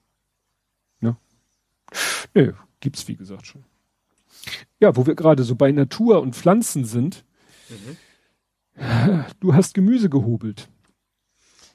Ne? 1.01 1.17
Nö, 2.35 2.53
gibt's 2.81 3.07
wie 3.07 3.17
gesagt 3.17 3.47
schon 3.47 3.65
ja, 4.81 4.97
wo 4.97 5.07
wir 5.07 5.15
gerade 5.15 5.43
so 5.45 5.55
bei 5.55 5.73
Natur 5.73 6.21
und 6.21 6.35
Pflanzen 6.35 6.85
sind, 6.85 7.25
mhm. 7.75 9.25
du 9.41 9.55
hast 9.55 9.75
Gemüse 9.75 10.09
gehobelt. 10.09 10.69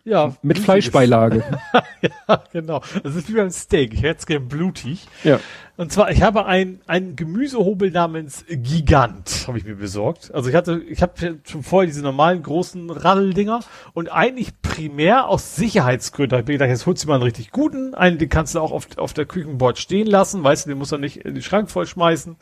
Ja. 0.05 0.35
Mit 0.41 0.57
Fleischbeilage. 0.57 1.43
ja, 2.01 2.43
genau. 2.51 2.81
Das 3.03 3.15
ist 3.15 3.29
wie 3.29 3.35
beim 3.35 3.51
Steak. 3.51 3.93
Ich 3.93 4.01
hätte 4.01 4.19
es 4.19 4.25
gern 4.25 4.47
blutig. 4.47 5.07
Ja. 5.23 5.39
Und 5.77 5.91
zwar, 5.91 6.11
ich 6.11 6.21
habe 6.21 6.45
ein, 6.45 6.81
ein 6.87 7.15
Gemüsehobel 7.15 7.91
namens 7.91 8.43
Gigant, 8.49 9.45
habe 9.47 9.57
ich 9.57 9.65
mir 9.65 9.75
besorgt. 9.75 10.33
Also 10.33 10.49
ich 10.49 10.55
hatte, 10.55 10.81
ich 10.81 11.01
habe 11.01 11.39
schon 11.45 11.63
vorher 11.63 11.87
diese 11.87 12.01
normalen 12.01 12.41
großen 12.43 12.89
Raddeldinger 12.89 13.61
und 13.93 14.11
eigentlich 14.11 14.61
primär 14.61 15.27
aus 15.27 15.55
Sicherheitsgründen. 15.55 16.39
Ich 16.39 16.47
mir 16.47 16.53
gedacht, 16.53 16.69
jetzt 16.69 16.85
holst 16.85 17.03
du 17.03 17.07
mal 17.07 17.15
einen 17.15 17.23
richtig 17.23 17.51
guten. 17.51 17.93
Einen, 17.93 18.17
den 18.17 18.29
kannst 18.29 18.55
du 18.55 18.59
auch 18.59 18.71
auf, 18.71 18.87
auf 18.97 19.13
der 19.13 19.25
Küchenboard 19.25 19.77
stehen 19.77 20.07
lassen. 20.07 20.43
Weißt 20.43 20.65
du, 20.65 20.69
den 20.69 20.79
muss 20.79 20.91
er 20.91 20.97
nicht 20.97 21.17
in 21.17 21.35
den 21.35 21.43
Schrank 21.43 21.69
vollschmeißen. 21.69 22.35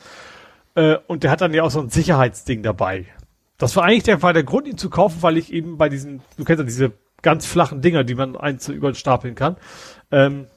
Äh, 0.75 0.97
und 1.07 1.23
der 1.23 1.31
hat 1.31 1.41
dann 1.41 1.53
ja 1.53 1.63
auch 1.63 1.71
so 1.71 1.81
ein 1.81 1.89
Sicherheitsding 1.89 2.63
dabei. 2.63 3.05
Das 3.57 3.75
war 3.75 3.83
eigentlich 3.83 4.03
der, 4.03 4.21
war 4.21 4.33
der 4.33 4.43
Grund, 4.43 4.67
ihn 4.67 4.77
zu 4.77 4.89
kaufen, 4.89 5.21
weil 5.21 5.37
ich 5.37 5.51
eben 5.51 5.77
bei 5.77 5.89
diesen, 5.89 6.21
du 6.37 6.43
kennst 6.43 6.59
ja 6.59 6.65
diese 6.65 6.93
ganz 7.21 7.45
flachen 7.45 7.81
Dinger, 7.81 8.03
die 8.03 8.15
man 8.15 8.37
über 8.69 8.93
stapeln 8.93 9.35
kann, 9.35 9.57
ähm, 10.11 10.47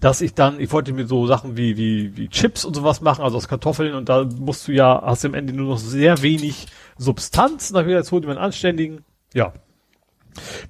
dass 0.00 0.20
ich 0.20 0.34
dann, 0.34 0.58
ich 0.58 0.72
wollte 0.72 0.92
mir 0.92 1.06
so 1.06 1.26
Sachen 1.26 1.56
wie, 1.56 1.76
wie, 1.76 2.16
wie 2.16 2.28
Chips 2.28 2.64
und 2.64 2.74
sowas 2.74 3.02
machen, 3.02 3.22
also 3.22 3.36
aus 3.36 3.48
Kartoffeln 3.48 3.94
und 3.94 4.08
da 4.08 4.24
musst 4.24 4.66
du 4.66 4.72
ja, 4.72 5.00
hast 5.04 5.22
du 5.22 5.28
am 5.28 5.34
Ende 5.34 5.52
nur 5.52 5.68
noch 5.68 5.78
sehr 5.78 6.22
wenig 6.22 6.66
Substanz, 6.98 7.70
und 7.70 7.76
dann 7.76 7.86
wieder 7.86 7.98
jetzt 7.98 8.10
hol 8.10 8.20
dir 8.20 8.28
einen 8.28 8.38
anständigen, 8.38 9.04
ja. 9.32 9.52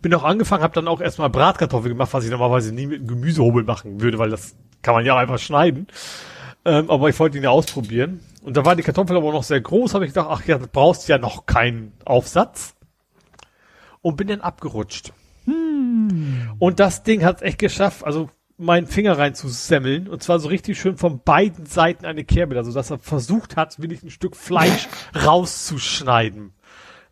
Bin 0.03 0.13
auch 0.15 0.25
angefangen, 0.25 0.65
habe 0.65 0.75
dann 0.75 0.89
auch 0.89 1.01
erstmal 1.01 1.31
Bratkartoffeln 1.31 1.95
gemacht, 1.95 2.13
was 2.13 2.25
ich 2.25 2.31
normalerweise 2.31 2.75
nie 2.75 2.87
mit 2.87 2.99
einem 2.99 3.09
Gemüsehobel 3.09 3.63
machen 3.63 4.01
würde, 4.01 4.19
weil 4.19 4.31
das 4.31 4.57
kann 4.83 4.95
man 4.95 5.07
ja 5.07 5.17
einfach 5.17 5.39
schneiden. 5.39 5.87
Ähm, 6.65 6.91
aber 6.91 7.09
ich 7.09 7.19
wollte 7.19 7.39
ihn 7.39 7.45
ja 7.45 7.51
ausprobieren. 7.51 8.21
Und 8.43 8.57
da 8.57 8.65
war 8.65 8.77
die 8.77 8.83
Kartoffel 8.83 9.17
aber 9.17 9.33
noch 9.33 9.43
sehr 9.43 9.61
groß, 9.61 9.95
habe 9.95 10.05
ich 10.05 10.13
gedacht, 10.13 10.29
ach 10.31 10.45
ja, 10.47 10.59
du 10.59 10.67
brauchst 10.67 11.09
ja 11.09 11.19
noch 11.19 11.47
keinen 11.47 11.93
Aufsatz. 12.05 12.75
Und 14.01 14.17
bin 14.17 14.29
dann 14.29 14.41
abgerutscht. 14.41 15.13
Hm. 15.45 16.55
Und 16.59 16.81
das 16.81 17.03
Ding 17.03 17.25
hat 17.25 17.37
es 17.37 17.43
echt 17.43 17.59
geschafft, 17.59 18.05
also 18.05 18.31
meinen 18.57 18.87
Finger 18.87 19.19
reinzusemmeln. 19.19 20.09
Und 20.09 20.23
zwar 20.23 20.39
so 20.39 20.49
richtig 20.49 20.81
schön 20.81 20.97
von 20.97 21.23
beiden 21.23 21.67
Seiten 21.67 22.07
eine 22.07 22.25
Kerbe, 22.25 22.57
also 22.57 22.73
dass 22.73 22.91
er 22.91 22.99
versucht 22.99 23.57
hat, 23.57 23.81
wirklich 23.81 24.03
ein 24.03 24.11
Stück 24.11 24.37
Fleisch 24.37 24.89
rauszuschneiden. 25.15 26.55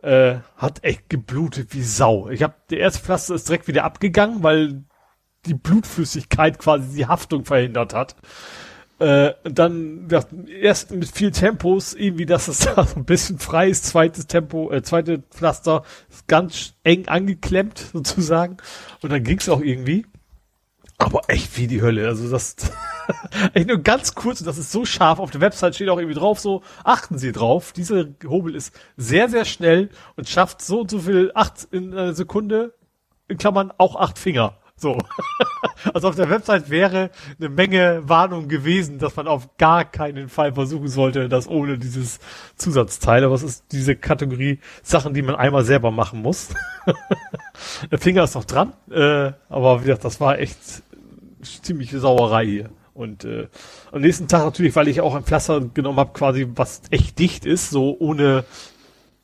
Äh, 0.03 0.39
hat 0.57 0.83
echt 0.83 1.11
geblutet 1.11 1.75
wie 1.75 1.83
Sau. 1.83 2.31
Ich 2.31 2.43
habe 2.43 2.55
der 2.70 2.79
erste 2.79 3.01
Pflaster 3.01 3.35
ist 3.35 3.49
direkt 3.49 3.69
wieder 3.69 3.85
abgegangen, 3.85 4.43
weil 4.43 4.85
die 5.45 5.55
Blutflüssigkeit 5.55 6.59
quasi 6.59 6.97
die 6.97 7.07
Haftung 7.07 7.45
verhindert 7.45 7.93
hat. 7.93 8.17
Äh, 9.01 9.33
dann 9.45 10.09
ja, 10.11 10.23
erst 10.61 10.91
mit 10.91 11.11
viel 11.11 11.31
Tempos, 11.31 11.95
irgendwie, 11.95 12.27
dass 12.27 12.49
es 12.49 12.59
da 12.77 12.85
so 12.85 12.97
ein 12.97 13.07
bisschen 13.07 13.39
frei 13.39 13.70
ist, 13.70 13.87
zweites 13.87 14.27
Tempo, 14.27 14.70
äh, 14.70 14.83
zweite 14.83 15.20
Pflaster 15.31 15.85
ganz 16.27 16.75
eng 16.85 17.09
angeklemmt 17.09 17.79
sozusagen. 17.93 18.59
Und 19.01 19.11
dann 19.11 19.25
ging's 19.25 19.49
auch 19.49 19.62
irgendwie. 19.62 20.05
Aber 20.99 21.23
echt 21.29 21.57
wie 21.57 21.67
die 21.67 21.81
Hölle. 21.81 22.07
Also 22.07 22.31
das 22.31 22.57
echt 23.55 23.69
nur 23.69 23.79
ganz 23.79 24.15
kurz, 24.15 24.41
und 24.41 24.47
das 24.47 24.59
ist 24.59 24.70
so 24.70 24.85
scharf. 24.85 25.19
Auf 25.19 25.31
der 25.31 25.41
Website 25.41 25.75
steht 25.75 25.89
auch 25.89 25.99
irgendwie 25.99 26.19
drauf, 26.19 26.39
so 26.39 26.62
achten 26.85 27.17
Sie 27.17 27.33
drauf. 27.33 27.73
Dieser 27.73 28.05
Hobel 28.27 28.55
ist 28.55 28.79
sehr, 28.99 29.31
sehr 29.31 29.47
schnell 29.47 29.89
und 30.17 30.29
schafft 30.29 30.61
so 30.61 30.81
und 30.81 30.91
so 30.91 30.99
viel 30.99 31.33
acht 31.35 31.67
in 31.70 31.95
einer 31.95 32.12
Sekunde, 32.12 32.75
in 33.29 33.39
Klammern 33.39 33.73
auch 33.79 33.97
acht 33.97 34.19
Finger. 34.19 34.59
So. 34.81 34.97
also 35.94 36.09
auf 36.09 36.17
der 36.17 36.31
Website 36.31 36.70
wäre 36.70 37.10
eine 37.39 37.50
Menge 37.50 38.09
Warnung 38.09 38.49
gewesen, 38.49 38.99
dass 38.99 39.15
man 39.15 39.28
auf 39.28 39.57
gar 39.59 39.84
keinen 39.84 40.31
Fall 40.31 40.55
versuchen 40.55 40.89
sollte, 40.89 41.28
das 41.28 41.47
ohne 41.49 41.76
dieses 41.76 42.18
Zusatzteil. 42.57 43.23
Aber 43.25 43.34
es 43.34 43.42
ist 43.42 43.67
diese 43.73 43.94
Kategorie 43.94 44.59
Sachen, 44.83 45.12
die 45.12 45.20
man 45.20 45.36
einmal 45.36 45.65
selber 45.65 45.91
machen 45.91 46.23
muss. 46.23 46.49
der 47.91 47.99
Finger 47.99 48.25
ist 48.25 48.34
noch 48.34 48.47
dran, 48.47 48.73
äh, 48.91 49.33
aber 49.50 49.81
wie 49.81 49.84
gesagt, 49.84 50.07
das 50.07 50.18
war 50.18 50.39
echt 50.39 50.59
ziemliche 51.42 52.00
Sauerei 52.00 52.47
hier. 52.47 52.70
Und 52.94 53.25
äh, 53.25 53.49
am 53.92 54.00
nächsten 54.00 54.28
Tag 54.28 54.44
natürlich, 54.44 54.75
weil 54.76 54.89
ich 54.89 55.02
auch 55.02 55.15
ein 55.15 55.25
Pflaster 55.25 55.60
genommen 55.60 55.99
habe, 55.99 56.12
quasi 56.12 56.49
was 56.55 56.83
echt 56.91 57.18
dicht 57.18 57.44
ist, 57.44 57.70
so 57.70 57.97
ohne 57.99 58.44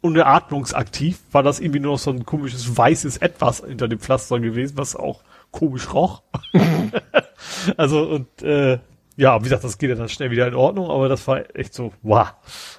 ohne 0.02 0.26
atmungsaktiv, 0.26 1.18
war 1.32 1.42
das 1.42 1.58
irgendwie 1.58 1.80
nur 1.80 1.92
noch 1.92 1.98
so 1.98 2.10
ein 2.10 2.24
komisches 2.24 2.76
weißes 2.76 3.16
Etwas 3.16 3.64
hinter 3.66 3.88
dem 3.88 3.98
Pflaster 3.98 4.38
gewesen, 4.38 4.76
was 4.76 4.94
auch 4.94 5.22
komisch 5.50 5.92
roch. 5.92 6.22
also 7.76 8.02
und 8.08 8.42
äh, 8.42 8.78
ja, 9.16 9.38
wie 9.40 9.44
gesagt, 9.44 9.64
das 9.64 9.78
geht 9.78 9.90
ja 9.90 9.96
dann 9.96 10.08
schnell 10.08 10.30
wieder 10.30 10.46
in 10.46 10.54
Ordnung, 10.54 10.90
aber 10.90 11.08
das 11.08 11.26
war 11.26 11.56
echt 11.56 11.72
so, 11.74 11.92
wow. 12.02 12.32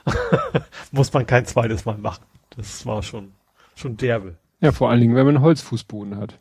Muss 0.91 1.11
man 1.13 1.25
kein 1.25 1.45
zweites 1.45 1.85
Mal 1.85 1.97
machen. 1.97 2.25
Das 2.55 2.85
war 2.85 3.01
schon, 3.01 3.33
schon 3.75 3.97
derbe. 3.97 4.37
Ja, 4.61 4.71
vor 4.71 4.89
allen 4.89 5.01
Dingen, 5.01 5.15
wenn 5.15 5.25
man 5.25 5.35
einen 5.35 5.45
Holzfußboden 5.45 6.17
hat. 6.17 6.39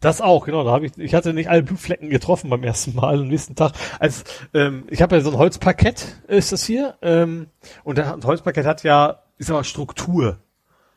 Das 0.00 0.20
auch, 0.20 0.46
genau. 0.46 0.64
Da 0.64 0.70
habe 0.70 0.86
ich, 0.86 0.96
ich 0.96 1.14
hatte 1.14 1.32
nicht 1.32 1.48
alle 1.48 1.62
Blutflecken 1.62 2.10
getroffen 2.10 2.50
beim 2.50 2.62
ersten 2.62 2.94
Mal. 2.94 3.20
Am 3.20 3.28
nächsten 3.28 3.54
Tag, 3.56 3.72
als 3.98 4.24
ähm, 4.54 4.84
ich 4.88 5.02
habe 5.02 5.16
ja 5.16 5.22
so 5.22 5.30
ein 5.30 5.38
Holzparkett, 5.38 6.22
ist 6.28 6.52
das 6.52 6.64
hier, 6.64 6.96
ähm, 7.02 7.48
und 7.84 7.98
der 7.98 8.18
Holzparkett 8.22 8.66
hat 8.66 8.82
ja, 8.84 9.22
ist 9.38 9.50
aber 9.50 9.64
Struktur. 9.64 10.38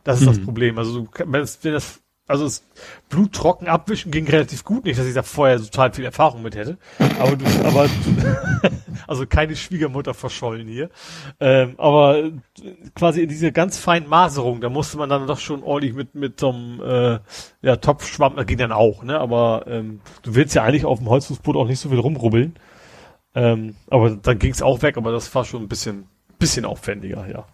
Das 0.04 0.20
ist 0.20 0.28
mhm. 0.28 0.32
das 0.32 0.42
Problem. 0.44 0.78
Also 0.78 1.08
wenn 1.18 1.32
das, 1.34 1.64
wenn 1.64 1.74
das 1.74 2.02
also 2.30 2.46
das 2.46 2.64
Blut 3.10 3.34
trocken 3.34 3.68
abwischen 3.68 4.12
ging 4.12 4.28
relativ 4.28 4.64
gut. 4.64 4.86
Nicht, 4.86 5.00
dass 5.00 5.06
ich 5.06 5.14
da 5.14 5.24
vorher 5.24 5.58
total 5.58 5.92
viel 5.92 6.06
Erfahrung 6.06 6.42
mit 6.42 6.56
hätte. 6.56 6.78
Aber 7.20 7.36
du, 7.36 7.46
aber 7.66 7.88
du, 7.88 8.70
also 9.08 9.26
keine 9.26 9.56
Schwiegermutter 9.56 10.14
verschollen 10.14 10.68
hier. 10.68 10.90
Ähm, 11.40 11.74
aber 11.78 12.32
quasi 12.96 13.24
in 13.24 13.30
diese 13.30 13.52
ganz 13.52 13.78
feinen 13.78 14.08
Maserung, 14.08 14.62
da 14.62 14.70
musste 14.70 14.98
man 14.98 15.10
dann 15.10 15.28
doch 15.28 15.40
schon 15.40 15.64
ordentlich 15.64 15.96
mit 15.96 16.16
mit 16.16 16.40
so 16.40 16.52
einem 16.52 16.82
äh, 16.82 17.20
ja, 17.62 17.76
Topfschwamm, 17.76 18.36
da 18.36 18.44
ging 18.44 18.60
dann 18.60 18.72
auch, 18.72 19.04
ne? 19.04 19.20
Aber 19.20 19.66
ähm, 19.68 20.02
du 20.22 20.36
willst 20.36 20.56
ja 20.56 20.64
eigentlich 20.64 20.86
auf 20.86 21.00
dem 21.00 21.10
Holzfußboot 21.10 21.56
auch 21.56 21.68
nicht 21.68 21.80
so 21.80 21.90
viel 21.90 22.00
rumrubbeln. 22.00 22.56
Ähm, 23.36 23.76
aber 23.90 24.12
dann 24.12 24.40
ging's 24.40 24.62
auch 24.62 24.82
weg, 24.82 24.98
aber 24.98 25.12
das 25.12 25.34
war 25.36 25.46
schon 25.46 25.64
ein 25.64 25.68
bisschen 25.68 26.06
bisschen 26.40 26.66
aufwendiger, 26.66 27.28
ja. 27.30 27.46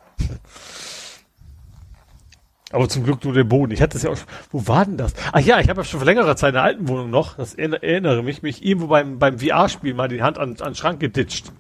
Aber 2.76 2.90
zum 2.90 3.06
Glück 3.06 3.24
nur 3.24 3.34
der 3.34 3.46
Boden. 3.46 3.72
Ich 3.72 3.82
hatte 3.82 3.96
es 3.96 4.04
ja 4.04 4.10
auch 4.10 4.18
schon, 4.18 4.28
wo 4.52 4.68
war 4.68 4.86
denn 4.86 4.98
das? 4.98 5.14
Ach 5.32 5.40
ja, 5.40 5.62
ich 5.62 5.70
habe 5.70 5.80
ja 5.80 5.86
schon 5.86 6.02
vor 6.02 6.06
längerer 6.06 6.36
Zeit 6.36 6.50
in 6.50 6.56
der 6.56 6.64
alten 6.64 6.90
Wohnung 6.90 7.10
noch, 7.10 7.38
das 7.38 7.54
erinnere 7.54 8.22
mich, 8.22 8.42
mich 8.42 8.66
irgendwo 8.66 8.88
beim, 8.88 9.18
beim 9.18 9.40
VR-Spiel 9.40 9.94
mal 9.94 10.10
die 10.10 10.22
Hand 10.22 10.38
an, 10.38 10.58
an 10.60 10.72
den 10.72 10.76
Schrank 10.76 11.00
geditscht. 11.00 11.54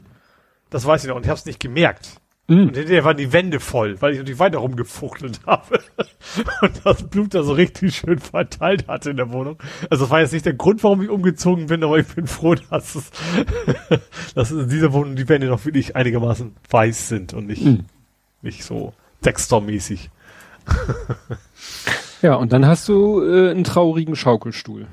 Das 0.70 0.86
weiß 0.86 1.04
ich 1.04 1.08
noch 1.08 1.16
und 1.16 1.24
ich 1.24 1.30
habe 1.30 1.40
es 1.40 1.46
nicht 1.46 1.62
gemerkt. 1.62 2.20
Mm. 2.48 2.68
Und 2.68 2.76
hinterher 2.76 3.06
waren 3.06 3.16
die 3.16 3.32
Wände 3.32 3.62
voll, 3.62 4.02
weil 4.02 4.12
ich 4.12 4.18
natürlich 4.18 4.40
weiter 4.40 4.58
rumgefuchtelt 4.58 5.40
habe. 5.46 5.80
und 6.62 6.82
das 6.84 7.04
Blut 7.04 7.34
da 7.34 7.44
so 7.44 7.54
richtig 7.54 7.96
schön 7.96 8.20
verteilt 8.20 8.90
hatte 8.90 9.12
in 9.12 9.18
der 9.18 9.32
Wohnung. 9.32 9.58
Also 9.90 10.04
das 10.04 10.12
war 10.12 10.20
jetzt 10.20 10.34
nicht 10.34 10.46
der 10.46 10.54
Grund, 10.54 10.84
warum 10.84 11.02
ich 11.02 11.10
umgezogen 11.10 11.68
bin, 11.68 11.82
aber 11.82 11.98
ich 11.98 12.08
bin 12.08 12.28
froh, 12.28 12.56
dass 12.56 12.94
es, 12.94 13.12
dass 14.36 14.52
in 14.52 14.68
dieser 14.68 14.92
Wohnung 14.92 15.16
die 15.16 15.30
Wände 15.30 15.48
noch 15.48 15.64
wirklich 15.64 15.96
einigermaßen 15.96 16.54
weiß 16.70 17.08
sind 17.08 17.34
und 17.34 17.48
nicht, 17.48 17.64
mm. 17.64 17.86
nicht 18.42 18.66
so 18.66 18.94
Dexter-mäßig. 19.24 20.10
ja, 22.22 22.36
und 22.36 22.54
dann 22.54 22.66
hast 22.66 22.88
du 22.88 23.22
äh, 23.22 23.52
einen 23.52 23.64
traurigen 23.64 24.16
Schaukelstuhl. 24.16 24.88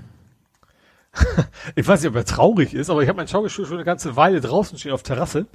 ich 1.74 1.86
weiß 1.86 2.00
nicht, 2.00 2.10
ob 2.10 2.16
er 2.16 2.24
traurig 2.24 2.74
ist, 2.74 2.90
aber 2.90 3.02
ich 3.02 3.08
habe 3.08 3.16
meinen 3.16 3.28
Schaukelstuhl 3.28 3.66
schon 3.66 3.76
eine 3.76 3.84
ganze 3.84 4.16
Weile 4.16 4.40
draußen 4.40 4.78
stehen 4.78 4.92
auf 4.92 5.02
Terrasse. 5.02 5.46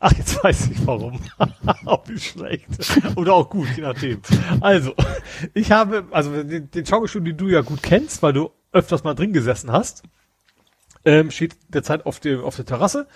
Ach, 0.00 0.12
jetzt 0.12 0.42
weiß 0.44 0.70
ich 0.70 0.86
warum. 0.86 1.20
auch 1.84 2.06
nicht 2.06 2.24
schlecht. 2.32 2.66
Oder 3.16 3.34
auch 3.34 3.48
gut, 3.48 3.68
je 3.76 3.82
nachdem. 3.82 4.20
Also, 4.60 4.94
ich 5.52 5.72
habe, 5.72 6.04
also 6.10 6.42
den, 6.42 6.70
den 6.70 6.86
Schaukelstuhl, 6.86 7.22
den 7.22 7.36
du 7.36 7.48
ja 7.48 7.60
gut 7.60 7.82
kennst, 7.82 8.22
weil 8.22 8.32
du 8.32 8.50
öfters 8.72 9.04
mal 9.04 9.14
drin 9.14 9.32
gesessen 9.32 9.72
hast, 9.72 10.02
ähm, 11.04 11.30
steht 11.30 11.56
derzeit 11.68 12.06
auf 12.06 12.20
dem 12.20 12.42
auf 12.42 12.56
der 12.56 12.64
Terrasse. 12.64 13.06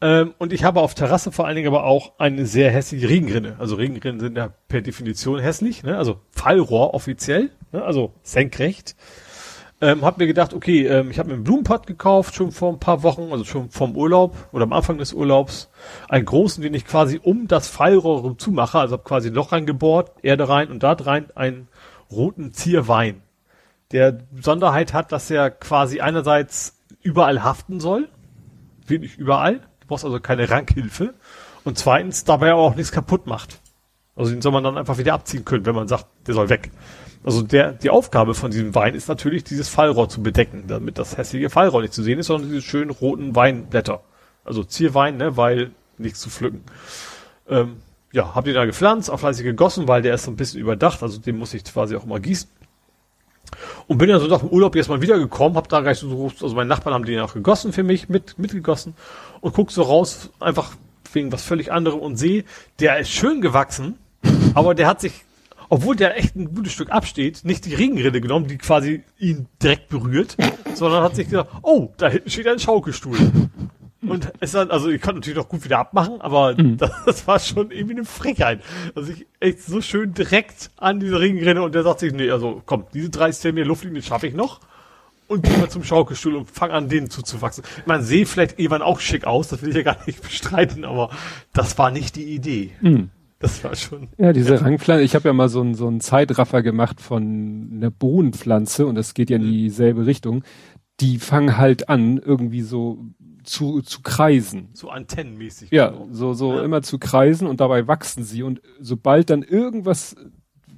Ähm, 0.00 0.34
und 0.38 0.52
ich 0.52 0.64
habe 0.64 0.80
auf 0.80 0.94
Terrasse 0.94 1.32
vor 1.32 1.46
allen 1.46 1.56
Dingen 1.56 1.68
aber 1.68 1.84
auch 1.84 2.18
eine 2.18 2.46
sehr 2.46 2.70
hässliche 2.70 3.08
Regenrinne. 3.08 3.56
Also 3.58 3.76
Regenrinnen 3.76 4.20
sind 4.20 4.36
ja 4.36 4.52
per 4.68 4.82
Definition 4.82 5.38
hässlich, 5.38 5.82
ne? 5.82 5.96
also 5.96 6.20
Fallrohr 6.30 6.94
offiziell, 6.94 7.50
ne? 7.72 7.82
also 7.82 8.14
senkrecht. 8.22 8.96
Ähm, 9.82 10.04
hab 10.04 10.18
mir 10.18 10.26
gedacht, 10.26 10.52
okay, 10.52 10.86
ähm, 10.86 11.10
ich 11.10 11.18
habe 11.18 11.30
mir 11.30 11.36
einen 11.36 11.44
Blumenpott 11.44 11.86
gekauft, 11.86 12.34
schon 12.34 12.52
vor 12.52 12.70
ein 12.70 12.78
paar 12.78 13.02
Wochen, 13.02 13.32
also 13.32 13.44
schon 13.44 13.70
vom 13.70 13.96
Urlaub 13.96 14.36
oder 14.52 14.64
am 14.64 14.74
Anfang 14.74 14.98
des 14.98 15.14
Urlaubs. 15.14 15.70
Einen 16.06 16.26
großen, 16.26 16.62
den 16.62 16.74
ich 16.74 16.84
quasi 16.84 17.18
um 17.22 17.48
das 17.48 17.68
Fallrohr 17.68 18.20
rum 18.20 18.38
zumache, 18.38 18.78
also 18.78 18.94
habe 18.94 19.04
quasi 19.04 19.28
ein 19.28 19.34
Loch 19.34 19.52
reingebohrt, 19.52 20.12
Erde 20.22 20.50
rein 20.50 20.70
und 20.70 20.82
da 20.82 20.92
rein 20.92 21.28
einen 21.34 21.68
roten 22.10 22.52
Zierwein. 22.52 23.22
Der 23.92 24.12
Besonderheit 24.12 24.92
hat, 24.92 25.12
dass 25.12 25.30
er 25.30 25.50
quasi 25.50 26.00
einerseits 26.00 26.79
überall 27.02 27.42
haften 27.42 27.80
soll, 27.80 28.08
wirklich 28.86 29.16
überall, 29.16 29.60
brauchst 29.86 30.04
also 30.04 30.20
keine 30.20 30.48
Rankhilfe. 30.48 31.14
Und 31.64 31.76
zweitens 31.76 32.24
dabei 32.24 32.54
auch 32.54 32.74
nichts 32.74 32.92
kaputt 32.92 33.26
macht. 33.26 33.60
Also 34.16 34.32
den 34.32 34.40
soll 34.40 34.52
man 34.52 34.64
dann 34.64 34.78
einfach 34.78 34.98
wieder 34.98 35.14
abziehen 35.14 35.44
können, 35.44 35.66
wenn 35.66 35.74
man 35.74 35.88
sagt, 35.88 36.06
der 36.26 36.34
soll 36.34 36.48
weg. 36.48 36.70
Also 37.22 37.42
der, 37.42 37.72
die 37.72 37.90
Aufgabe 37.90 38.34
von 38.34 38.50
diesem 38.50 38.74
Wein 38.74 38.94
ist 38.94 39.08
natürlich, 39.08 39.44
dieses 39.44 39.68
Fallrohr 39.68 40.08
zu 40.08 40.22
bedecken, 40.22 40.64
damit 40.68 40.96
das 40.96 41.18
hässliche 41.18 41.50
Fallrohr 41.50 41.82
nicht 41.82 41.92
zu 41.92 42.02
sehen 42.02 42.18
ist, 42.18 42.28
sondern 42.28 42.48
diese 42.48 42.62
schönen 42.62 42.90
roten 42.90 43.34
Weinblätter. 43.36 44.02
Also 44.44 44.64
Zierwein, 44.64 45.18
ne, 45.18 45.36
weil 45.36 45.72
nichts 45.98 46.20
zu 46.20 46.30
pflücken. 46.30 46.64
Ähm, 47.48 47.76
ja, 48.12 48.34
hab 48.34 48.44
den 48.44 48.54
da 48.54 48.64
gepflanzt, 48.64 49.10
auch 49.10 49.20
fleißig 49.20 49.44
gegossen, 49.44 49.86
weil 49.86 50.02
der 50.02 50.14
ist 50.14 50.24
so 50.24 50.30
ein 50.30 50.36
bisschen 50.36 50.60
überdacht, 50.60 51.02
also 51.02 51.18
den 51.18 51.38
muss 51.38 51.54
ich 51.54 51.62
quasi 51.64 51.94
auch 51.94 52.04
immer 52.04 52.20
gießen. 52.20 52.48
Und 53.86 53.98
bin 53.98 54.08
dann 54.08 54.20
so 54.20 54.26
nach 54.26 54.40
dem 54.40 54.48
Urlaub 54.48 54.76
jetzt 54.76 54.88
mal 54.88 55.02
wiedergekommen, 55.02 55.56
hab 55.56 55.68
da 55.68 55.80
gleich 55.80 55.98
so, 55.98 56.30
also 56.40 56.54
meine 56.54 56.68
Nachbarn 56.68 56.94
haben 56.94 57.04
den 57.04 57.20
auch 57.20 57.34
gegossen 57.34 57.72
für 57.72 57.82
mich, 57.82 58.08
mit, 58.08 58.38
mitgegossen 58.38 58.94
und 59.40 59.54
guck 59.54 59.70
so 59.70 59.82
raus, 59.82 60.30
einfach 60.40 60.72
wegen 61.12 61.32
was 61.32 61.42
völlig 61.42 61.72
anderem 61.72 62.00
und 62.00 62.16
sehe, 62.16 62.44
der 62.78 62.98
ist 62.98 63.10
schön 63.10 63.40
gewachsen, 63.40 63.98
aber 64.54 64.74
der 64.74 64.86
hat 64.86 65.00
sich, 65.00 65.24
obwohl 65.68 65.96
der 65.96 66.18
echt 66.18 66.36
ein 66.36 66.54
gutes 66.54 66.72
Stück 66.72 66.90
absteht, 66.90 67.44
nicht 67.44 67.64
die 67.64 67.74
Regenrinne 67.74 68.20
genommen, 68.20 68.46
die 68.46 68.58
quasi 68.58 69.02
ihn 69.18 69.46
direkt 69.62 69.88
berührt, 69.88 70.36
sondern 70.74 71.02
hat 71.02 71.16
sich 71.16 71.28
gedacht, 71.28 71.48
oh, 71.62 71.90
da 71.96 72.08
hinten 72.08 72.30
steht 72.30 72.46
ein 72.46 72.58
Schaukelstuhl. 72.58 73.16
Und 74.02 74.32
es 74.40 74.54
war, 74.54 74.70
also 74.70 74.88
ich 74.88 75.00
konnte 75.00 75.16
natürlich 75.16 75.36
noch 75.36 75.48
gut 75.48 75.64
wieder 75.64 75.78
abmachen, 75.78 76.20
aber 76.20 76.54
mhm. 76.56 76.78
das, 76.78 76.90
das, 77.06 77.26
war 77.26 77.38
schon 77.38 77.70
irgendwie 77.70 77.96
eine 77.96 78.04
Frechheit. 78.04 78.62
Also 78.94 79.12
ich 79.12 79.26
echt 79.40 79.62
so 79.62 79.80
schön 79.80 80.14
direkt 80.14 80.70
an 80.76 81.00
diese 81.00 81.20
Ring 81.20 81.42
renne 81.42 81.62
und 81.62 81.74
der 81.74 81.82
sagt 81.82 82.00
sich, 82.00 82.12
nee, 82.12 82.30
also 82.30 82.62
komm, 82.64 82.86
diese 82.94 83.10
30 83.10 83.40
Zentimeter 83.40 83.68
Luftlinie 83.68 84.02
schaffe 84.02 84.26
ich 84.26 84.34
noch. 84.34 84.60
Und 85.28 85.44
gehe 85.44 85.56
mal 85.58 85.68
zum 85.68 85.84
Schaukelstuhl 85.84 86.34
und 86.34 86.50
fang 86.50 86.72
an, 86.72 86.88
denen 86.88 87.08
zuzuwachsen. 87.08 87.62
Man 87.86 88.02
sehe 88.02 88.26
vielleicht 88.26 88.58
irgendwann 88.58 88.82
auch 88.82 88.98
schick 88.98 89.24
aus, 89.24 89.46
das 89.46 89.62
will 89.62 89.68
ich 89.68 89.76
ja 89.76 89.82
gar 89.82 89.98
nicht 90.06 90.20
bestreiten, 90.22 90.84
aber 90.84 91.10
das 91.52 91.78
war 91.78 91.92
nicht 91.92 92.16
die 92.16 92.34
Idee. 92.34 92.72
Mhm. 92.80 93.10
Das 93.38 93.64
war 93.64 93.74
schon. 93.74 94.08
Ja, 94.18 94.32
diese 94.32 94.54
ja. 94.54 94.60
Rangpflanze. 94.60 95.02
Ich 95.02 95.14
habe 95.14 95.28
ja 95.28 95.32
mal 95.32 95.48
so 95.48 95.62
einen 95.62 95.74
so 95.74 95.86
einen 95.86 96.00
Zeitraffer 96.00 96.62
gemacht 96.62 97.00
von 97.00 97.70
einer 97.74 97.90
Bohnenpflanze 97.90 98.86
und 98.86 98.96
das 98.96 99.14
geht 99.14 99.30
ja 99.30 99.36
in 99.36 99.46
mhm. 99.46 99.52
dieselbe 99.52 100.04
Richtung. 100.04 100.44
Die 101.00 101.18
fangen 101.18 101.56
halt 101.56 101.88
an, 101.88 102.18
irgendwie 102.18 102.60
so 102.60 102.98
zu, 103.44 103.82
zu 103.82 104.02
kreisen. 104.02 104.68
So 104.72 104.90
antennenmäßig. 104.90 105.70
Ja, 105.70 105.88
genau. 105.88 106.08
so, 106.10 106.34
so 106.34 106.56
ja. 106.56 106.64
immer 106.64 106.82
zu 106.82 106.98
kreisen 106.98 107.46
und 107.46 107.60
dabei 107.60 107.86
wachsen 107.86 108.24
sie 108.24 108.42
und 108.42 108.60
sobald 108.80 109.30
dann 109.30 109.42
irgendwas, 109.42 110.16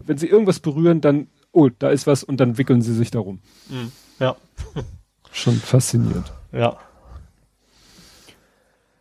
wenn 0.04 0.18
sie 0.18 0.26
irgendwas 0.26 0.60
berühren, 0.60 1.00
dann, 1.00 1.28
oh, 1.52 1.68
da 1.68 1.90
ist 1.90 2.06
was 2.06 2.24
und 2.24 2.38
dann 2.38 2.58
wickeln 2.58 2.82
sie 2.82 2.94
sich 2.94 3.10
darum. 3.10 3.40
Mhm. 3.68 3.92
Ja. 4.18 4.36
Schon 5.32 5.54
fasziniert. 5.54 6.32
Ja. 6.52 6.78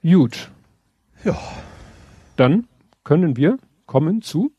Gut. 0.02 0.50
Ja. 1.24 1.38
Dann 2.36 2.68
können 3.04 3.38
wir 3.38 3.58
kommen 3.86 4.22
zu? 4.22 4.52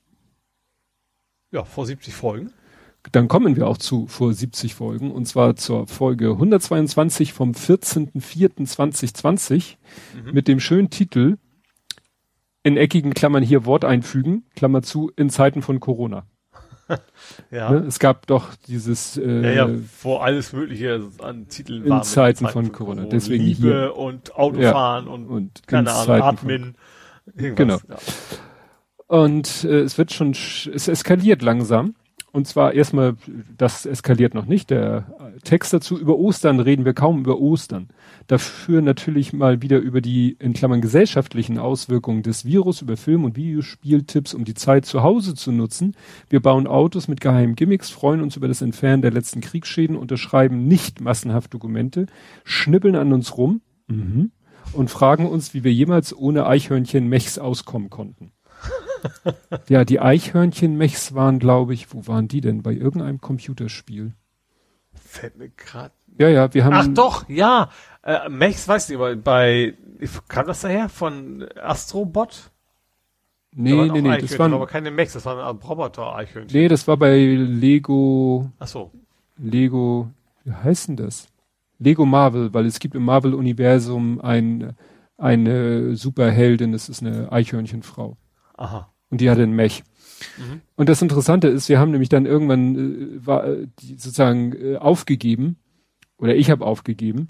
Ja, 1.51 1.65
vor 1.65 1.87
70 1.87 2.15
Folgen. 2.15 2.53
Dann 3.11 3.27
kommen 3.27 3.57
wir 3.57 3.67
auch 3.67 3.79
zu 3.79 4.07
vor 4.07 4.33
70 4.33 4.75
Folgen 4.75 5.11
und 5.11 5.27
zwar 5.27 5.57
zur 5.57 5.89
Folge 5.89 6.31
122 6.31 7.33
vom 7.33 7.51
14.04.2020 7.53 9.75
mhm. 10.25 10.33
mit 10.33 10.47
dem 10.47 10.61
schönen 10.61 10.91
Titel 10.91 11.39
in 12.63 12.77
eckigen 12.77 13.13
Klammern 13.13 13.43
hier 13.43 13.65
Wort 13.65 13.85
einfügen, 13.85 14.45
Klammer 14.55 14.83
zu, 14.83 15.11
in 15.17 15.31
Zeiten 15.31 15.63
von 15.63 15.81
Corona. 15.81 16.27
ja. 17.51 17.71
Ne? 17.71 17.79
Es 17.79 17.99
gab 17.99 18.27
doch 18.27 18.55
dieses 18.69 19.17
äh, 19.17 19.43
ja, 19.43 19.67
ja, 19.67 19.71
wo 20.03 20.17
alles 20.17 20.53
Mögliche 20.53 21.09
an 21.19 21.49
Titeln 21.49 21.85
in. 21.85 22.03
Zeiten, 22.03 22.05
Zeiten 22.05 22.45
von, 22.47 22.53
von 22.53 22.73
Corona. 22.73 23.03
Corona. 23.03 23.11
Deswegen 23.11 23.45
Liebe 23.45 23.69
hier. 23.69 23.97
und 23.97 24.37
Autofahren 24.37 25.07
ja. 25.07 25.13
und, 25.13 25.27
und 25.27 25.67
keine 25.67 25.93
Ahnung, 25.93 26.23
Atmen. 26.23 26.77
Genau. 27.35 27.79
Ja. 27.89 27.97
Und 29.07 29.65
äh, 29.65 29.81
es 29.81 29.99
wird 29.99 30.13
schon, 30.13 30.33
es 30.33 30.89
eskaliert 30.89 31.43
langsam. 31.43 31.95
Und 32.33 32.49
zwar 32.49 32.73
erstmal, 32.73 33.17
das 33.59 33.85
eskaliert 33.85 34.33
noch 34.33 34.47
nicht. 34.47 34.70
Der 34.70 35.05
Text 35.44 35.75
dazu 35.75 35.99
über 35.99 36.17
Ostern 36.17 36.61
reden 36.61 36.86
wir 36.86 36.94
kaum 36.94 37.19
über 37.20 37.39
Ostern. 37.39 37.89
Dafür 38.27 38.81
natürlich 38.81 39.35
mal 39.35 39.61
wieder 39.61 39.78
über 39.78 40.01
die, 40.01 40.36
in 40.39 40.55
Klammern, 40.55 40.81
gesellschaftlichen 40.81 41.59
Auswirkungen 41.59 42.23
des 42.23 42.47
Virus, 42.47 42.81
über 42.81 42.97
Film- 42.97 43.25
und 43.25 43.36
Videospieltipps, 43.36 44.33
um 44.33 44.47
die 44.47 44.55
Zeit 44.55 44.86
zu 44.86 45.02
Hause 45.02 45.35
zu 45.35 45.52
nutzen. 45.52 45.94
Wir 46.31 46.41
bauen 46.41 46.67
Autos 46.67 47.07
mit 47.07 47.20
geheimen 47.20 47.55
Gimmicks, 47.55 47.91
freuen 47.91 48.23
uns 48.23 48.36
über 48.36 48.49
das 48.49 48.62
Entfernen 48.62 49.02
der 49.02 49.11
letzten 49.11 49.43
Kriegsschäden, 49.43 49.97
unterschreiben 49.97 50.67
nicht 50.67 51.02
massenhaft 51.02 51.52
Dokumente, 51.52 52.07
schnippeln 52.44 52.97
an 52.97 53.12
uns 53.12 53.36
rum. 53.36 53.61
Mhm 53.89 54.31
und 54.73 54.91
fragen 54.91 55.27
uns, 55.27 55.55
wie 55.55 55.65
wir 55.65 55.73
jemals 55.73 56.17
ohne 56.17 56.47
Eichhörnchen-Mechs 56.47 57.39
auskommen 57.39 57.91
konnten. 57.91 58.33
Ja, 59.69 59.85
die 59.85 60.01
Eichhörnchen-Mechs 60.01 61.15
waren, 61.15 61.39
glaube 61.39 61.75
ich, 61.75 61.93
wo 61.93 62.07
waren 62.07 62.29
die 62.29 62.41
denn? 62.41 62.63
Bei 62.63 62.73
irgendeinem 62.73 63.21
Computerspiel. 63.21 64.13
Fällt 64.95 65.37
mir 65.37 65.51
gerade. 65.51 65.93
Ja, 66.19 66.29
ja, 66.29 66.53
wir 66.53 66.65
haben. 66.65 66.75
Ach 66.75 66.87
doch, 66.89 67.29
ja. 67.29 67.71
Äh, 68.03 68.29
Mechs, 68.29 68.67
weißt 68.69 68.91
du, 68.91 68.99
bei, 68.99 69.15
bei 69.15 69.75
kam 70.29 70.47
das 70.47 70.61
daher 70.61 70.89
von 70.89 71.47
Astrobot? 71.61 72.51
Nee, 73.55 73.89
da 73.89 73.93
nee, 73.93 74.01
nee, 74.01 74.19
das 74.19 74.39
waren 74.39 74.55
aber 74.55 74.67
keine 74.67 74.91
Mechs, 74.91 75.13
das 75.13 75.27
waren 75.27 75.57
Roboter-Eichhörnchen. 75.59 76.59
Nee, 76.59 76.69
das 76.69 76.89
war 76.89 76.97
bei 76.97 77.19
Lego. 77.19 78.51
Ach 78.59 78.67
so. 78.67 78.91
Lego, 79.37 80.09
wie 80.45 80.53
heißt 80.53 80.89
denn 80.89 80.97
das? 80.97 81.29
Lego 81.79 82.07
Marvel, 82.07 82.55
weil 82.55 82.65
es 82.67 82.79
gibt 82.79 82.95
im 82.95 83.05
Marvel-Universum 83.05 84.21
ein, 84.21 84.75
eine 85.19 85.97
Superheldin, 85.97 86.73
das 86.73 86.89
ist 86.89 87.03
eine 87.03 87.31
Eichhörnchenfrau. 87.31 88.17
Aha. 88.57 88.92
Und 89.13 89.21
die 89.21 89.29
hatte 89.29 89.43
einen 89.43 89.55
Mech. 89.55 89.85
Mhm. 90.39 90.63
Und 90.75 90.89
das 90.89 91.03
Interessante 91.03 91.49
ist, 91.49 91.69
wir 91.69 91.79
haben 91.79 91.91
nämlich 91.91 92.09
dann 92.09 92.25
irgendwann 92.25 92.77
äh, 92.77 93.27
war, 93.27 93.47
äh, 93.47 93.67
die 93.79 93.97
sozusagen 93.99 94.55
äh, 94.55 94.77
aufgegeben, 94.77 95.59
oder 96.17 96.35
ich 96.35 96.51
habe 96.51 96.65
aufgegeben, 96.65 97.29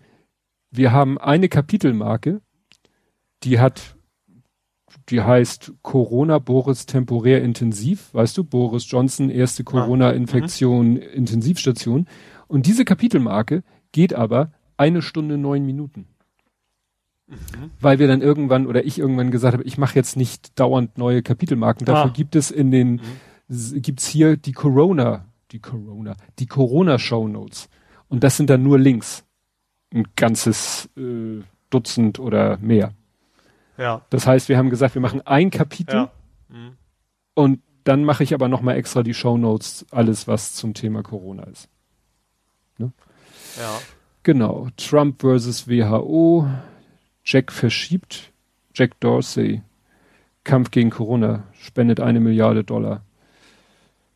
wir 0.70 0.92
haben 0.92 1.18
eine 1.18 1.48
Kapitelmarke, 1.48 2.40
die 3.42 3.58
hat, 3.58 3.96
die 5.08 5.22
heißt 5.22 5.72
Corona 5.82 6.38
Boris 6.38 6.86
temporär 6.86 7.42
intensiv, 7.42 8.14
weißt 8.14 8.38
du, 8.38 8.44
Boris 8.44 8.88
Johnson, 8.88 9.28
erste. 9.28 9.64
Corona-Infektion, 9.64 10.92
mhm. 10.92 11.00
Intensivstation. 11.00 12.06
Und 12.46 12.66
diese 12.66 12.84
Kapitelmarke 12.84 13.64
geht 13.90 14.14
aber 14.14 14.52
eine 14.76 15.02
Stunde 15.02 15.36
neun 15.36 15.66
Minuten. 15.66 16.06
Mhm. 17.32 17.70
Weil 17.80 17.98
wir 17.98 18.08
dann 18.08 18.20
irgendwann 18.20 18.66
oder 18.66 18.84
ich 18.84 18.98
irgendwann 18.98 19.30
gesagt 19.30 19.54
habe, 19.54 19.64
ich 19.64 19.78
mache 19.78 19.94
jetzt 19.94 20.16
nicht 20.16 20.58
dauernd 20.58 20.98
neue 20.98 21.22
Kapitelmarken. 21.22 21.86
Dafür 21.86 22.10
ah. 22.10 22.14
gibt 22.14 22.36
es 22.36 22.50
in 22.50 22.70
den, 22.70 23.00
mhm. 23.48 23.82
gibt's 23.82 24.06
hier 24.06 24.36
die 24.36 24.52
Corona, 24.52 25.26
die 25.50 25.60
Corona, 25.60 26.14
die 26.38 26.46
Corona 26.46 26.98
Show 26.98 27.26
Notes. 27.28 27.68
Und 28.08 28.22
das 28.22 28.36
sind 28.36 28.50
dann 28.50 28.62
nur 28.62 28.78
Links. 28.78 29.24
Ein 29.94 30.04
ganzes 30.16 30.88
äh, 30.96 31.42
Dutzend 31.70 32.18
oder 32.18 32.58
mehr. 32.58 32.92
Ja. 33.78 34.02
Das 34.10 34.26
heißt, 34.26 34.48
wir 34.48 34.58
haben 34.58 34.70
gesagt, 34.70 34.94
wir 34.94 35.02
machen 35.02 35.22
ein 35.26 35.50
Kapitel 35.50 35.96
ja. 35.96 36.12
mhm. 36.48 36.76
und 37.34 37.60
dann 37.84 38.04
mache 38.04 38.22
ich 38.22 38.34
aber 38.34 38.48
nochmal 38.48 38.76
extra 38.76 39.02
die 39.02 39.14
Show 39.14 39.36
Notes, 39.36 39.86
alles 39.90 40.28
was 40.28 40.54
zum 40.54 40.74
Thema 40.74 41.02
Corona 41.02 41.44
ist. 41.44 41.68
Ne? 42.78 42.92
Ja. 43.58 43.80
Genau. 44.22 44.68
Trump 44.76 45.20
versus 45.20 45.66
WHO. 45.66 46.46
Jack 47.24 47.52
verschiebt. 47.52 48.32
Jack 48.74 48.98
Dorsey. 49.00 49.62
Kampf 50.44 50.70
gegen 50.70 50.90
Corona. 50.90 51.44
Spendet 51.52 52.00
eine 52.00 52.20
Milliarde 52.20 52.64
Dollar. 52.64 53.02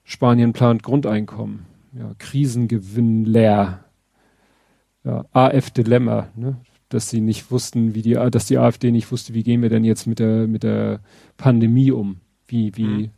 Spanien 0.05 0.53
plant 0.53 0.83
Grundeinkommen. 0.83 1.67
Ja, 1.93 2.13
Krisengewinn 2.19 3.25
leer. 3.25 3.85
Ja, 5.05 5.25
AF-Dilemma, 5.33 6.29
ne? 6.35 6.57
dass 6.89 7.11
sie 7.11 7.21
nicht 7.21 7.51
wussten, 7.51 7.95
wie 7.95 8.03
die, 8.03 8.15
dass 8.31 8.47
die 8.47 8.59
AfD 8.59 8.91
nicht 8.91 9.11
wusste, 9.11 9.35
wie 9.35 9.43
gehen 9.43 9.63
wir 9.63 9.69
denn 9.69 9.85
jetzt 9.85 10.07
mit 10.07 10.19
der, 10.19 10.47
mit 10.47 10.63
der 10.63 11.01
Pandemie 11.37 11.91
um? 11.91 12.21
Wie, 12.47 12.77
wie, 12.77 12.85
mhm. 12.85 13.11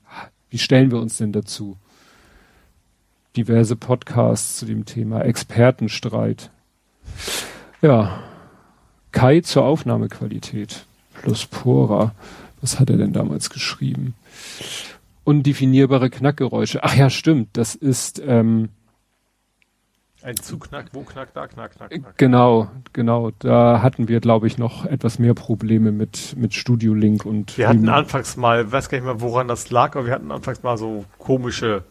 wie 0.51 0.59
stellen 0.59 0.91
wir 0.91 1.01
uns 1.01 1.19
denn 1.19 1.33
dazu? 1.33 1.77
diverse 3.39 3.77
Podcasts 3.77 4.59
zu 4.59 4.67
dem 4.67 4.85
Thema, 4.85 5.21
Expertenstreit. 5.21 6.51
Ja, 7.81 8.21
Kai 9.13 9.41
zur 9.41 9.65
Aufnahmequalität 9.65 10.85
plus 11.15 11.47
Pora. 11.47 12.15
Was 12.61 12.81
hat 12.81 12.91
er 12.91 12.97
denn 12.97 13.13
damals 13.13 13.51
geschrieben? 13.51 14.15
Undefinierbare 15.25 16.11
Knackgeräusche. 16.11 16.83
Ach 16.83 16.95
ja, 16.95 17.11
stimmt. 17.11 17.51
Das 17.53 17.75
ist 17.75 18.21
ähm, 18.25 18.71
ein 20.23 20.37
Zuknack, 20.37 20.87
wo 20.93 21.03
knack, 21.03 21.33
da 21.33 21.47
knack, 21.47 21.77
knack, 21.77 21.91
knack. 21.91 22.19
Genau, 22.19 22.69
genau. 22.93 23.31
Da 23.39 23.83
hatten 23.83 24.09
wir, 24.09 24.21
glaube 24.21 24.47
ich, 24.47 24.59
noch 24.59 24.85
etwas 24.85 25.19
mehr 25.19 25.35
Probleme 25.35 25.93
mit 25.93 26.37
mit 26.37 26.55
Studio 26.55 26.93
Link 26.95 27.25
und. 27.25 27.57
Wir 27.57 27.69
hatten 27.69 27.89
anfangs 27.89 28.37
mal, 28.37 28.71
weiß 28.71 28.89
gar 28.89 28.99
nicht 28.99 29.05
mehr, 29.05 29.21
woran 29.21 29.47
das 29.47 29.71
lag, 29.71 29.95
aber 29.95 30.07
wir 30.07 30.13
hatten 30.13 30.33
anfangs 30.33 30.63
mal 30.63 30.77
so 30.77 31.05
komische 31.19 31.85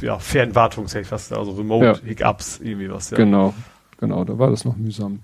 ja, 0.00 0.18
Fernwartungsrecht, 0.18 1.10
was 1.10 1.32
also 1.32 1.52
Remote 1.52 2.00
ja. 2.04 2.36
Irgendwie 2.60 2.90
was, 2.90 3.10
ja. 3.10 3.16
Genau, 3.16 3.54
genau, 3.98 4.24
da 4.24 4.38
war 4.38 4.50
das 4.50 4.64
noch 4.64 4.76
mühsam. 4.76 5.20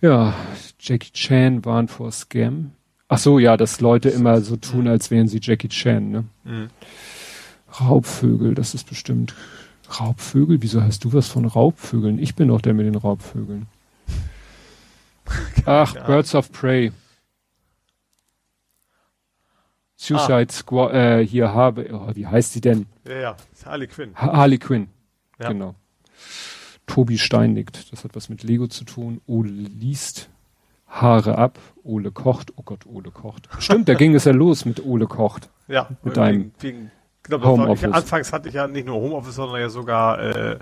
Ja, 0.00 0.34
Jackie 0.78 1.12
Chan 1.12 1.64
waren 1.64 1.88
vor 1.88 2.12
Scam. 2.12 2.72
Ach 3.08 3.18
so, 3.18 3.38
ja, 3.38 3.56
dass 3.56 3.80
Leute 3.80 4.08
immer 4.08 4.40
so 4.40 4.56
tun, 4.56 4.88
als 4.88 5.10
wären 5.10 5.28
sie 5.28 5.40
Jackie 5.40 5.68
Chan, 5.68 6.10
ne? 6.10 6.24
Mhm. 6.44 6.68
Raubvögel, 7.80 8.54
das 8.54 8.74
ist 8.74 8.88
bestimmt 8.88 9.34
Raubvögel? 10.00 10.62
Wieso 10.62 10.82
hast 10.82 11.04
du 11.04 11.12
was 11.12 11.28
von 11.28 11.44
Raubvögeln? 11.44 12.18
Ich 12.18 12.34
bin 12.34 12.48
doch 12.48 12.60
der 12.60 12.74
mit 12.74 12.86
den 12.86 12.96
Raubvögeln. 12.96 13.66
Ach, 15.66 15.94
Birds 16.06 16.34
of 16.34 16.50
Prey. 16.52 16.92
Suicide 19.96 20.48
ah. 20.50 20.52
Squad, 20.52 20.92
äh, 20.92 21.26
hier 21.26 21.54
habe, 21.54 21.88
oh, 21.92 22.14
wie 22.14 22.26
heißt 22.26 22.52
sie 22.52 22.60
denn? 22.60 22.86
Ja, 23.06 23.18
ja, 23.18 23.36
Harley 23.64 23.86
Quinn. 23.86 24.14
Ha 24.14 24.36
Harley 24.36 24.58
Quinn, 24.58 24.88
ja. 25.38 25.48
genau. 25.48 25.74
Tobi 26.86 27.18
steinigt, 27.18 27.92
das 27.92 28.04
hat 28.04 28.14
was 28.14 28.28
mit 28.28 28.42
Lego 28.42 28.66
zu 28.68 28.84
tun. 28.84 29.20
Ole 29.26 29.50
liest, 29.50 30.28
Haare 30.86 31.36
ab, 31.38 31.58
Ole 31.82 32.10
kocht, 32.12 32.52
oh 32.56 32.62
Gott, 32.64 32.86
Ole 32.86 33.10
kocht. 33.10 33.48
Stimmt, 33.58 33.88
da 33.88 33.94
ging 33.94 34.14
es 34.14 34.24
ja 34.24 34.32
los 34.32 34.64
mit 34.64 34.84
Ole 34.84 35.06
kocht. 35.06 35.48
Ja, 35.68 35.88
mit 36.04 36.16
deinem. 36.16 36.52
Wegen, 36.60 36.90
glaube, 37.26 37.46
Homeoffice. 37.46 37.92
anfangs 37.92 38.32
hatte 38.32 38.48
ich 38.48 38.54
ja 38.54 38.66
nicht 38.66 38.86
nur 38.86 38.96
Homeoffice, 38.96 39.34
sondern 39.34 39.60
ja 39.60 39.68
sogar 39.68 40.18
äh, 40.20 40.58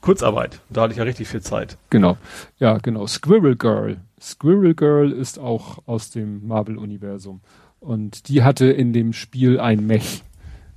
Kurzarbeit. 0.00 0.60
Da 0.70 0.82
hatte 0.82 0.92
ich 0.92 0.98
ja 0.98 1.04
richtig 1.04 1.28
viel 1.28 1.42
Zeit. 1.42 1.76
Genau. 1.90 2.16
Ja, 2.58 2.78
genau. 2.78 3.06
Squirrel 3.06 3.56
Girl. 3.56 3.98
Squirrel 4.20 4.74
Girl 4.74 5.12
ist 5.12 5.38
auch 5.38 5.78
aus 5.86 6.10
dem 6.10 6.46
Marvel-Universum. 6.46 7.40
Und 7.80 8.28
die 8.28 8.42
hatte 8.42 8.66
in 8.66 8.92
dem 8.92 9.12
Spiel 9.12 9.58
ein 9.58 9.86
Mech. 9.86 10.22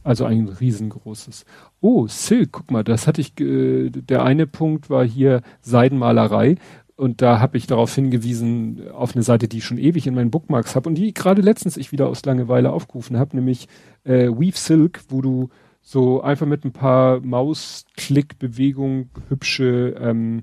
Also 0.04 0.26
ein 0.26 0.48
riesengroßes. 0.48 1.46
Oh, 1.86 2.08
Silk, 2.08 2.52
guck 2.52 2.72
mal, 2.72 2.84
das 2.84 3.06
hatte 3.06 3.22
ich, 3.22 3.40
äh, 3.40 3.92
der 3.92 4.24
eine 4.24 4.48
Punkt 4.48 4.90
war 4.90 5.06
hier 5.06 5.44
Seidenmalerei. 5.62 6.56
Und 6.96 7.22
da 7.22 7.40
habe 7.40 7.60
ich 7.60 7.68
darauf 7.68 7.94
hingewiesen, 7.94 8.90
auf 8.90 9.14
eine 9.14 9.22
Seite, 9.22 9.48
die 9.48 9.60
ich 9.60 9.66
schon 9.66 9.78
ewig 9.78 10.08
in 10.08 10.16
meinen 10.16 10.32
Bookmarks 10.32 10.76
habe 10.76 10.90
und 10.90 10.96
die 10.96 11.14
gerade 11.14 11.44
letztens 11.44 11.78
ich 11.78 11.92
wieder 11.92 12.08
aus 12.08 12.26
Langeweile 12.26 12.72
aufgerufen 12.72 13.20
habe, 13.20 13.36
nämlich 13.36 13.68
äh, 14.04 14.30
Weave 14.30 14.58
Silk, 14.58 15.04
wo 15.10 15.22
du 15.22 15.50
so 15.84 16.24
einfach 16.24 16.48
mit 16.48 16.66
ein 16.66 16.72
paar 16.72 17.20
Mausklickbewegungen 17.20 19.12
hübsche 19.30 19.96
ähm, 20.00 20.42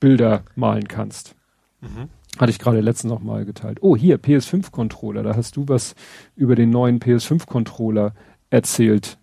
Bilder 0.00 0.42
malen 0.56 0.88
kannst. 0.88 1.36
Mhm. 1.80 2.08
Hatte 2.40 2.50
ich 2.50 2.58
gerade 2.58 2.80
letztens 2.80 3.12
noch 3.12 3.22
mal 3.22 3.44
geteilt. 3.44 3.78
Oh, 3.82 3.96
hier, 3.96 4.18
PS5-Controller. 4.18 5.22
Da 5.22 5.36
hast 5.36 5.56
du 5.56 5.68
was 5.68 5.94
über 6.34 6.56
den 6.56 6.70
neuen 6.70 6.98
PS5-Controller 6.98 8.14
erzählt. 8.50 9.20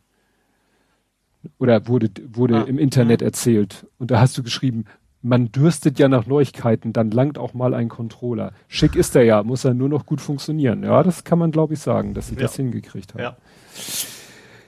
Oder 1.58 1.88
wurde, 1.88 2.10
wurde 2.32 2.64
ah. 2.64 2.64
im 2.64 2.78
Internet 2.78 3.22
mhm. 3.22 3.28
erzählt. 3.28 3.88
Und 3.98 4.12
da 4.12 4.20
hast 4.20 4.38
du 4.38 4.44
geschrieben, 4.44 4.86
man 5.24 5.52
dürstet 5.52 6.00
ja 6.00 6.10
nach 6.10 6.28
Neuigkeiten, 6.28 6.92
dann 6.94 7.10
langt 7.10 7.38
auch 7.38 7.54
mal 7.54 7.74
ein 7.74 7.88
Controller. 7.90 8.52
Schick 8.68 8.96
ist 8.96 9.16
er 9.16 9.24
ja, 9.24 9.42
muss 9.42 9.64
er 9.64 9.74
nur 9.74 9.90
noch 9.90 10.06
gut 10.06 10.20
funktionieren. 10.22 10.84
Ja, 10.84 11.02
das 11.02 11.24
kann 11.24 11.40
man 11.40 11.52
glaube 11.52 11.74
ich 11.74 11.80
sagen, 11.80 12.14
dass 12.14 12.28
sie 12.28 12.36
ja. 12.36 12.42
das 12.42 12.56
hingekriegt 12.56 13.14
haben. 13.14 13.22
Ja, 13.22 13.38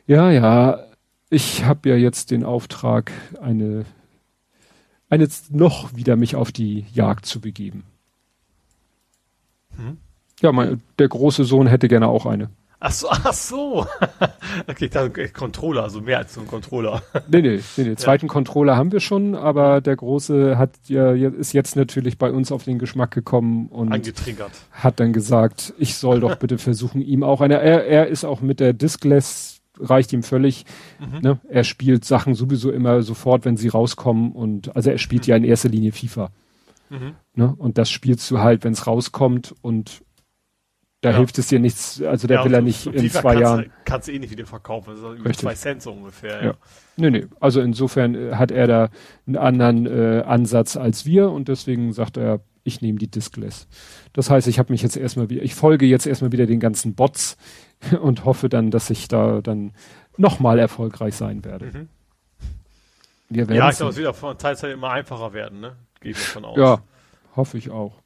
ja, 0.08 0.32
ja 0.32 0.80
ich 1.30 1.66
habe 1.66 1.90
ja 1.90 1.95
jetzt 1.95 2.32
den 2.32 2.45
Auftrag, 2.45 3.12
eine, 3.42 3.86
eine 5.10 5.28
noch 5.50 5.95
wieder 5.95 6.16
mich 6.16 6.36
auf 6.36 6.52
die 6.52 6.86
Jagd 6.94 7.26
zu 7.26 7.42
begeben. 7.42 7.84
Hm? 9.76 9.98
Ja, 10.42 10.52
mein, 10.52 10.82
der 11.00 11.10
große 11.10 11.44
Sohn 11.44 11.68
hätte 11.68 11.88
gerne 11.90 12.08
auch 12.08 12.26
eine. 12.26 12.50
Ach 12.88 12.92
so, 12.92 13.08
ach 13.10 13.34
so. 13.34 13.88
okay, 14.68 14.88
dann 14.90 15.12
Controller, 15.34 15.82
also 15.82 16.02
mehr 16.02 16.20
als 16.20 16.36
so 16.36 16.42
ein 16.42 16.46
Controller. 16.46 17.02
nee, 17.28 17.42
nee, 17.42 17.60
nee, 17.78 17.84
nee. 17.84 17.96
Zweiten 17.96 18.28
ja. 18.28 18.32
Controller 18.32 18.78
haben 18.78 18.92
wir 18.92 19.00
schon, 19.00 19.34
aber 19.34 19.82
der 19.82 19.96
große 19.96 20.60
hat 20.60 20.70
ja, 20.86 21.12
ist 21.14 21.54
jetzt 21.54 21.76
natürlich 21.76 22.20
bei 22.20 22.32
uns 22.32 22.52
auf 22.52 22.64
den 22.64 22.78
Geschmack 22.78 23.10
gekommen 23.10 23.70
und 23.70 23.92
Angetriggert. 23.92 24.52
hat 24.72 25.00
dann 25.00 25.14
gesagt, 25.14 25.74
ich 25.80 25.96
soll 25.96 26.20
doch 26.20 26.36
bitte 26.40 26.60
versuchen, 26.60 27.02
ihm 27.02 27.24
auch 27.24 27.42
eine, 27.42 27.56
er, 27.56 27.88
er 27.88 28.06
ist 28.06 28.24
auch 28.24 28.42
mit 28.42 28.60
der 28.60 28.74
Diskless 28.74 29.62
reicht 29.80 30.14
ihm 30.14 30.22
völlig. 30.22 30.66
Mhm. 31.00 31.22
Ne? 31.22 31.40
Er 31.50 31.64
spielt 31.64 32.06
Sachen 32.06 32.36
sowieso 32.36 32.70
immer 32.70 33.02
sofort, 33.02 33.46
wenn 33.46 33.58
sie 33.58 33.68
rauskommen 33.68 34.32
und 34.32 34.76
also 34.76 34.92
er 34.92 35.00
spielt 35.00 35.24
mhm. 35.24 35.32
ja 35.32 35.36
in 35.38 35.44
erster 35.44 35.70
Linie 35.70 35.92
FIFA. 35.92 36.30
Mhm. 36.92 37.16
Ne? 37.34 37.52
Und 37.58 37.80
das 37.80 37.90
spielst 37.90 38.30
du 38.30 38.40
halt, 38.40 38.64
wenn 38.64 38.74
es 38.74 38.86
rauskommt 38.86 39.56
und 39.64 40.04
da 41.02 41.12
ja. 41.12 41.18
hilft 41.18 41.38
es 41.38 41.48
dir 41.48 41.60
nichts, 41.60 42.02
also 42.02 42.28
da 42.28 42.36
ja, 42.36 42.46
will 42.46 42.54
er 42.54 42.62
nicht 42.62 42.88
in 42.88 43.10
zwei 43.12 43.34
kannst, 43.34 43.42
Jahren. 43.42 43.72
Kannst 43.84 44.08
du 44.08 44.12
eh 44.12 44.20
nicht 44.20 44.32
wieder 44.32 44.46
verkaufen, 44.46 44.96
das 44.96 45.00
ist 45.00 45.20
über 45.20 45.34
zwei 45.34 45.54
Cent 45.54 45.82
so 45.82 45.92
ungefähr. 45.92 46.38
Ja. 46.38 46.46
ja. 46.46 46.54
Nee, 46.98 47.10
nee. 47.12 47.26
Also 47.40 47.62
insofern 47.62 48.16
äh, 48.16 48.36
hat 48.36 48.52
er 48.52 48.68
da 48.68 48.90
einen 49.28 49.38
anderen 49.38 49.86
äh, 49.86 50.24
Ansatz 50.24 50.78
als 50.78 51.06
wir 51.06 51.30
und 51.30 51.48
deswegen 51.48 51.94
sagt 51.94 52.18
er, 52.18 52.42
ich 52.64 52.82
nehme 52.82 52.98
die 52.98 53.10
Diskless. 53.10 53.68
Das 54.14 54.30
heißt, 54.30 54.48
ich 54.48 54.58
habe 54.58 54.74
mich 54.74 54.82
jetzt 54.82 54.98
erstmal 54.98 55.30
wieder, 55.30 55.44
ich 55.44 55.54
folge 55.54 55.86
jetzt 55.86 56.08
erstmal 56.08 56.32
wieder 56.32 56.48
den 56.48 56.60
ganzen 56.60 56.96
Bots 56.96 57.38
und 58.02 58.26
hoffe 58.26 58.50
dann, 58.50 58.72
dass 58.72 58.90
ich 58.90 59.08
da 59.08 59.42
dann 59.42 59.74
nochmal 60.18 60.60
erfolgreich 60.60 61.16
sein 61.16 61.46
werde. 61.46 61.66
Mhm. 61.66 61.90
Wir 63.30 63.46
ja, 63.56 63.70
ich 63.70 63.78
glaube, 63.78 63.92
es 63.92 63.98
wird 63.98 64.08
auch 64.08 64.16
von 64.16 64.38
Zeit 64.38 64.58
zu 64.58 64.62
Zeit 64.64 64.74
immer 64.74 64.92
einfacher 64.92 65.34
werden, 65.34 65.60
ne? 65.60 65.76
Gehe 66.00 66.12
ich 66.12 66.18
davon 66.18 66.46
aus. 66.46 66.58
Ja, 66.58 66.82
hoffe 67.36 67.58
ich 67.58 67.72
auch. 67.72 68.02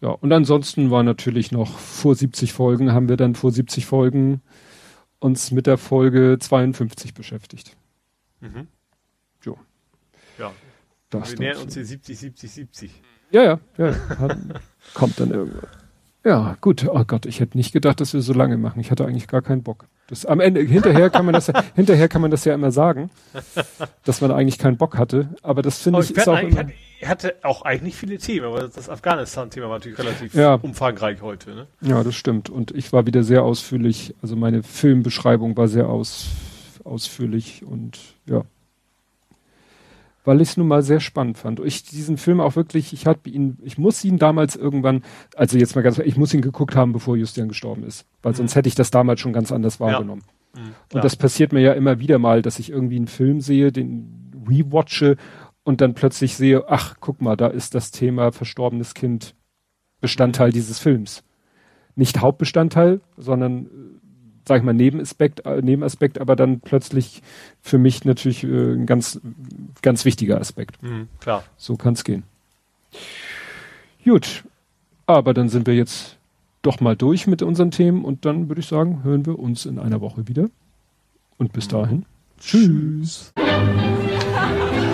Ja, 0.00 0.10
und 0.10 0.32
ansonsten 0.32 0.90
war 0.90 1.02
natürlich 1.02 1.50
noch 1.50 1.76
vor 1.78 2.14
70 2.14 2.52
Folgen, 2.52 2.92
haben 2.92 3.08
wir 3.08 3.16
dann 3.16 3.34
vor 3.34 3.50
70 3.50 3.86
Folgen 3.86 4.42
uns 5.18 5.50
mit 5.50 5.66
der 5.66 5.78
Folge 5.78 6.38
52 6.38 7.14
beschäftigt. 7.14 7.76
Mhm. 8.40 8.68
Jo. 9.42 9.58
Ja. 10.38 10.52
Das 11.10 11.32
wir 11.32 11.38
nähern 11.38 11.62
uns 11.62 11.74
hier 11.74 11.84
70, 11.84 12.18
70, 12.18 12.52
70. 12.52 13.02
Ja, 13.30 13.42
ja, 13.42 13.60
ja. 13.76 13.94
kommt 14.94 15.18
dann 15.18 15.30
irgendwann. 15.30 15.66
Ja, 16.24 16.56
gut. 16.60 16.86
Oh 16.88 17.04
Gott, 17.04 17.26
ich 17.26 17.40
hätte 17.40 17.56
nicht 17.56 17.72
gedacht, 17.72 18.00
dass 18.00 18.14
wir 18.14 18.20
so 18.20 18.32
lange 18.32 18.56
machen. 18.56 18.80
Ich 18.80 18.90
hatte 18.90 19.06
eigentlich 19.06 19.28
gar 19.28 19.42
keinen 19.42 19.62
Bock. 19.62 19.88
Das, 20.08 20.24
am 20.24 20.40
Ende, 20.40 20.62
hinterher 20.62 21.10
kann 21.10 21.26
man 21.26 21.34
das, 21.34 21.48
ja, 21.48 21.62
hinterher 21.74 22.08
kann 22.08 22.22
man 22.22 22.30
das 22.30 22.44
ja 22.46 22.54
immer 22.54 22.70
sagen, 22.70 23.10
dass 24.04 24.22
man 24.22 24.30
eigentlich 24.30 24.58
keinen 24.58 24.78
Bock 24.78 24.96
hatte. 24.96 25.28
Aber 25.42 25.60
das 25.60 25.82
finde 25.82 26.00
ich, 26.00 26.10
ich 26.10 26.16
ist 26.16 26.28
auch 26.28 26.40
immer, 26.40 26.66
er 27.00 27.08
hatte 27.08 27.36
auch 27.42 27.62
eigentlich 27.62 27.94
viele 27.94 28.16
Themen, 28.16 28.46
aber 28.46 28.68
das 28.68 28.88
Afghanistan-Thema 28.88 29.68
war 29.68 29.76
natürlich 29.76 29.98
relativ 29.98 30.34
ja. 30.34 30.54
umfangreich 30.54 31.20
heute. 31.20 31.54
Ne? 31.54 31.66
Ja, 31.82 32.02
das 32.02 32.14
stimmt. 32.14 32.48
Und 32.48 32.70
ich 32.70 32.92
war 32.92 33.06
wieder 33.06 33.22
sehr 33.22 33.42
ausführlich. 33.42 34.14
Also 34.22 34.34
meine 34.34 34.62
Filmbeschreibung 34.62 35.56
war 35.58 35.68
sehr 35.68 35.88
aus, 35.90 36.28
ausführlich 36.84 37.62
und 37.64 37.98
ja. 38.26 38.44
Weil 40.24 40.40
ich 40.40 40.50
es 40.50 40.56
nun 40.56 40.68
mal 40.68 40.82
sehr 40.82 41.00
spannend 41.00 41.38
fand. 41.38 41.60
Ich 41.60 41.84
diesen 41.84 42.16
Film 42.16 42.40
auch 42.40 42.56
wirklich, 42.56 42.92
ich 42.92 43.06
hatte 43.06 43.30
ihn, 43.30 43.58
ich 43.62 43.78
muss 43.78 44.04
ihn 44.04 44.18
damals 44.18 44.56
irgendwann, 44.56 45.02
also 45.36 45.56
jetzt 45.56 45.74
mal 45.74 45.82
ganz, 45.82 45.98
ich 45.98 46.16
muss 46.16 46.34
ihn 46.34 46.42
geguckt 46.42 46.76
haben, 46.76 46.92
bevor 46.92 47.16
Justian 47.16 47.48
gestorben 47.48 47.84
ist. 47.84 48.06
Weil 48.22 48.32
mhm. 48.32 48.36
sonst 48.36 48.54
hätte 48.54 48.68
ich 48.68 48.74
das 48.74 48.90
damals 48.90 49.20
schon 49.20 49.32
ganz 49.32 49.52
anders 49.52 49.80
wahrgenommen. 49.80 50.22
Ja. 50.54 50.62
Mhm, 50.62 50.74
und 50.94 51.04
das 51.04 51.16
passiert 51.16 51.52
mir 51.52 51.60
ja 51.60 51.72
immer 51.72 51.98
wieder 52.00 52.18
mal, 52.18 52.42
dass 52.42 52.58
ich 52.58 52.70
irgendwie 52.70 52.96
einen 52.96 53.06
Film 53.06 53.40
sehe, 53.40 53.72
den 53.72 54.44
rewatche 54.48 55.16
und 55.62 55.80
dann 55.80 55.94
plötzlich 55.94 56.36
sehe, 56.36 56.64
ach, 56.68 56.96
guck 57.00 57.20
mal, 57.20 57.36
da 57.36 57.48
ist 57.48 57.74
das 57.74 57.90
Thema 57.90 58.32
verstorbenes 58.32 58.94
Kind 58.94 59.34
Bestandteil 60.00 60.50
dieses 60.50 60.78
Films. 60.78 61.24
Nicht 61.94 62.20
Hauptbestandteil, 62.20 63.00
sondern, 63.16 63.66
äh, 63.66 63.68
sag 64.48 64.58
ich 64.58 64.64
mal, 64.64 64.72
Nebenaspekt, 64.72 65.46
äh, 65.46 65.62
Nebenaspekt, 65.62 66.20
aber 66.20 66.34
dann 66.34 66.60
plötzlich 66.60 67.22
für 67.62 67.78
mich 67.78 68.04
natürlich 68.04 68.42
äh, 68.42 68.72
ein 68.72 68.86
ganz, 68.86 69.20
ganz 69.82 70.04
wichtiger 70.04 70.40
Aspekt. 70.40 70.82
Mhm, 70.82 71.08
klar. 71.20 71.44
So 71.56 71.76
kann 71.76 71.92
es 71.92 72.02
gehen. 72.02 72.24
Gut, 74.04 74.42
aber 75.06 75.34
dann 75.34 75.50
sind 75.50 75.66
wir 75.66 75.74
jetzt 75.74 76.16
doch 76.62 76.80
mal 76.80 76.96
durch 76.96 77.26
mit 77.26 77.42
unseren 77.42 77.70
Themen 77.70 78.04
und 78.04 78.24
dann 78.24 78.48
würde 78.48 78.62
ich 78.62 78.66
sagen, 78.66 79.04
hören 79.04 79.26
wir 79.26 79.38
uns 79.38 79.66
in 79.66 79.78
einer 79.78 80.00
Woche 80.00 80.26
wieder. 80.28 80.48
Und 81.36 81.52
bis 81.52 81.66
mhm. 81.66 81.70
dahin. 81.70 82.06
Tschüss. 82.40 83.32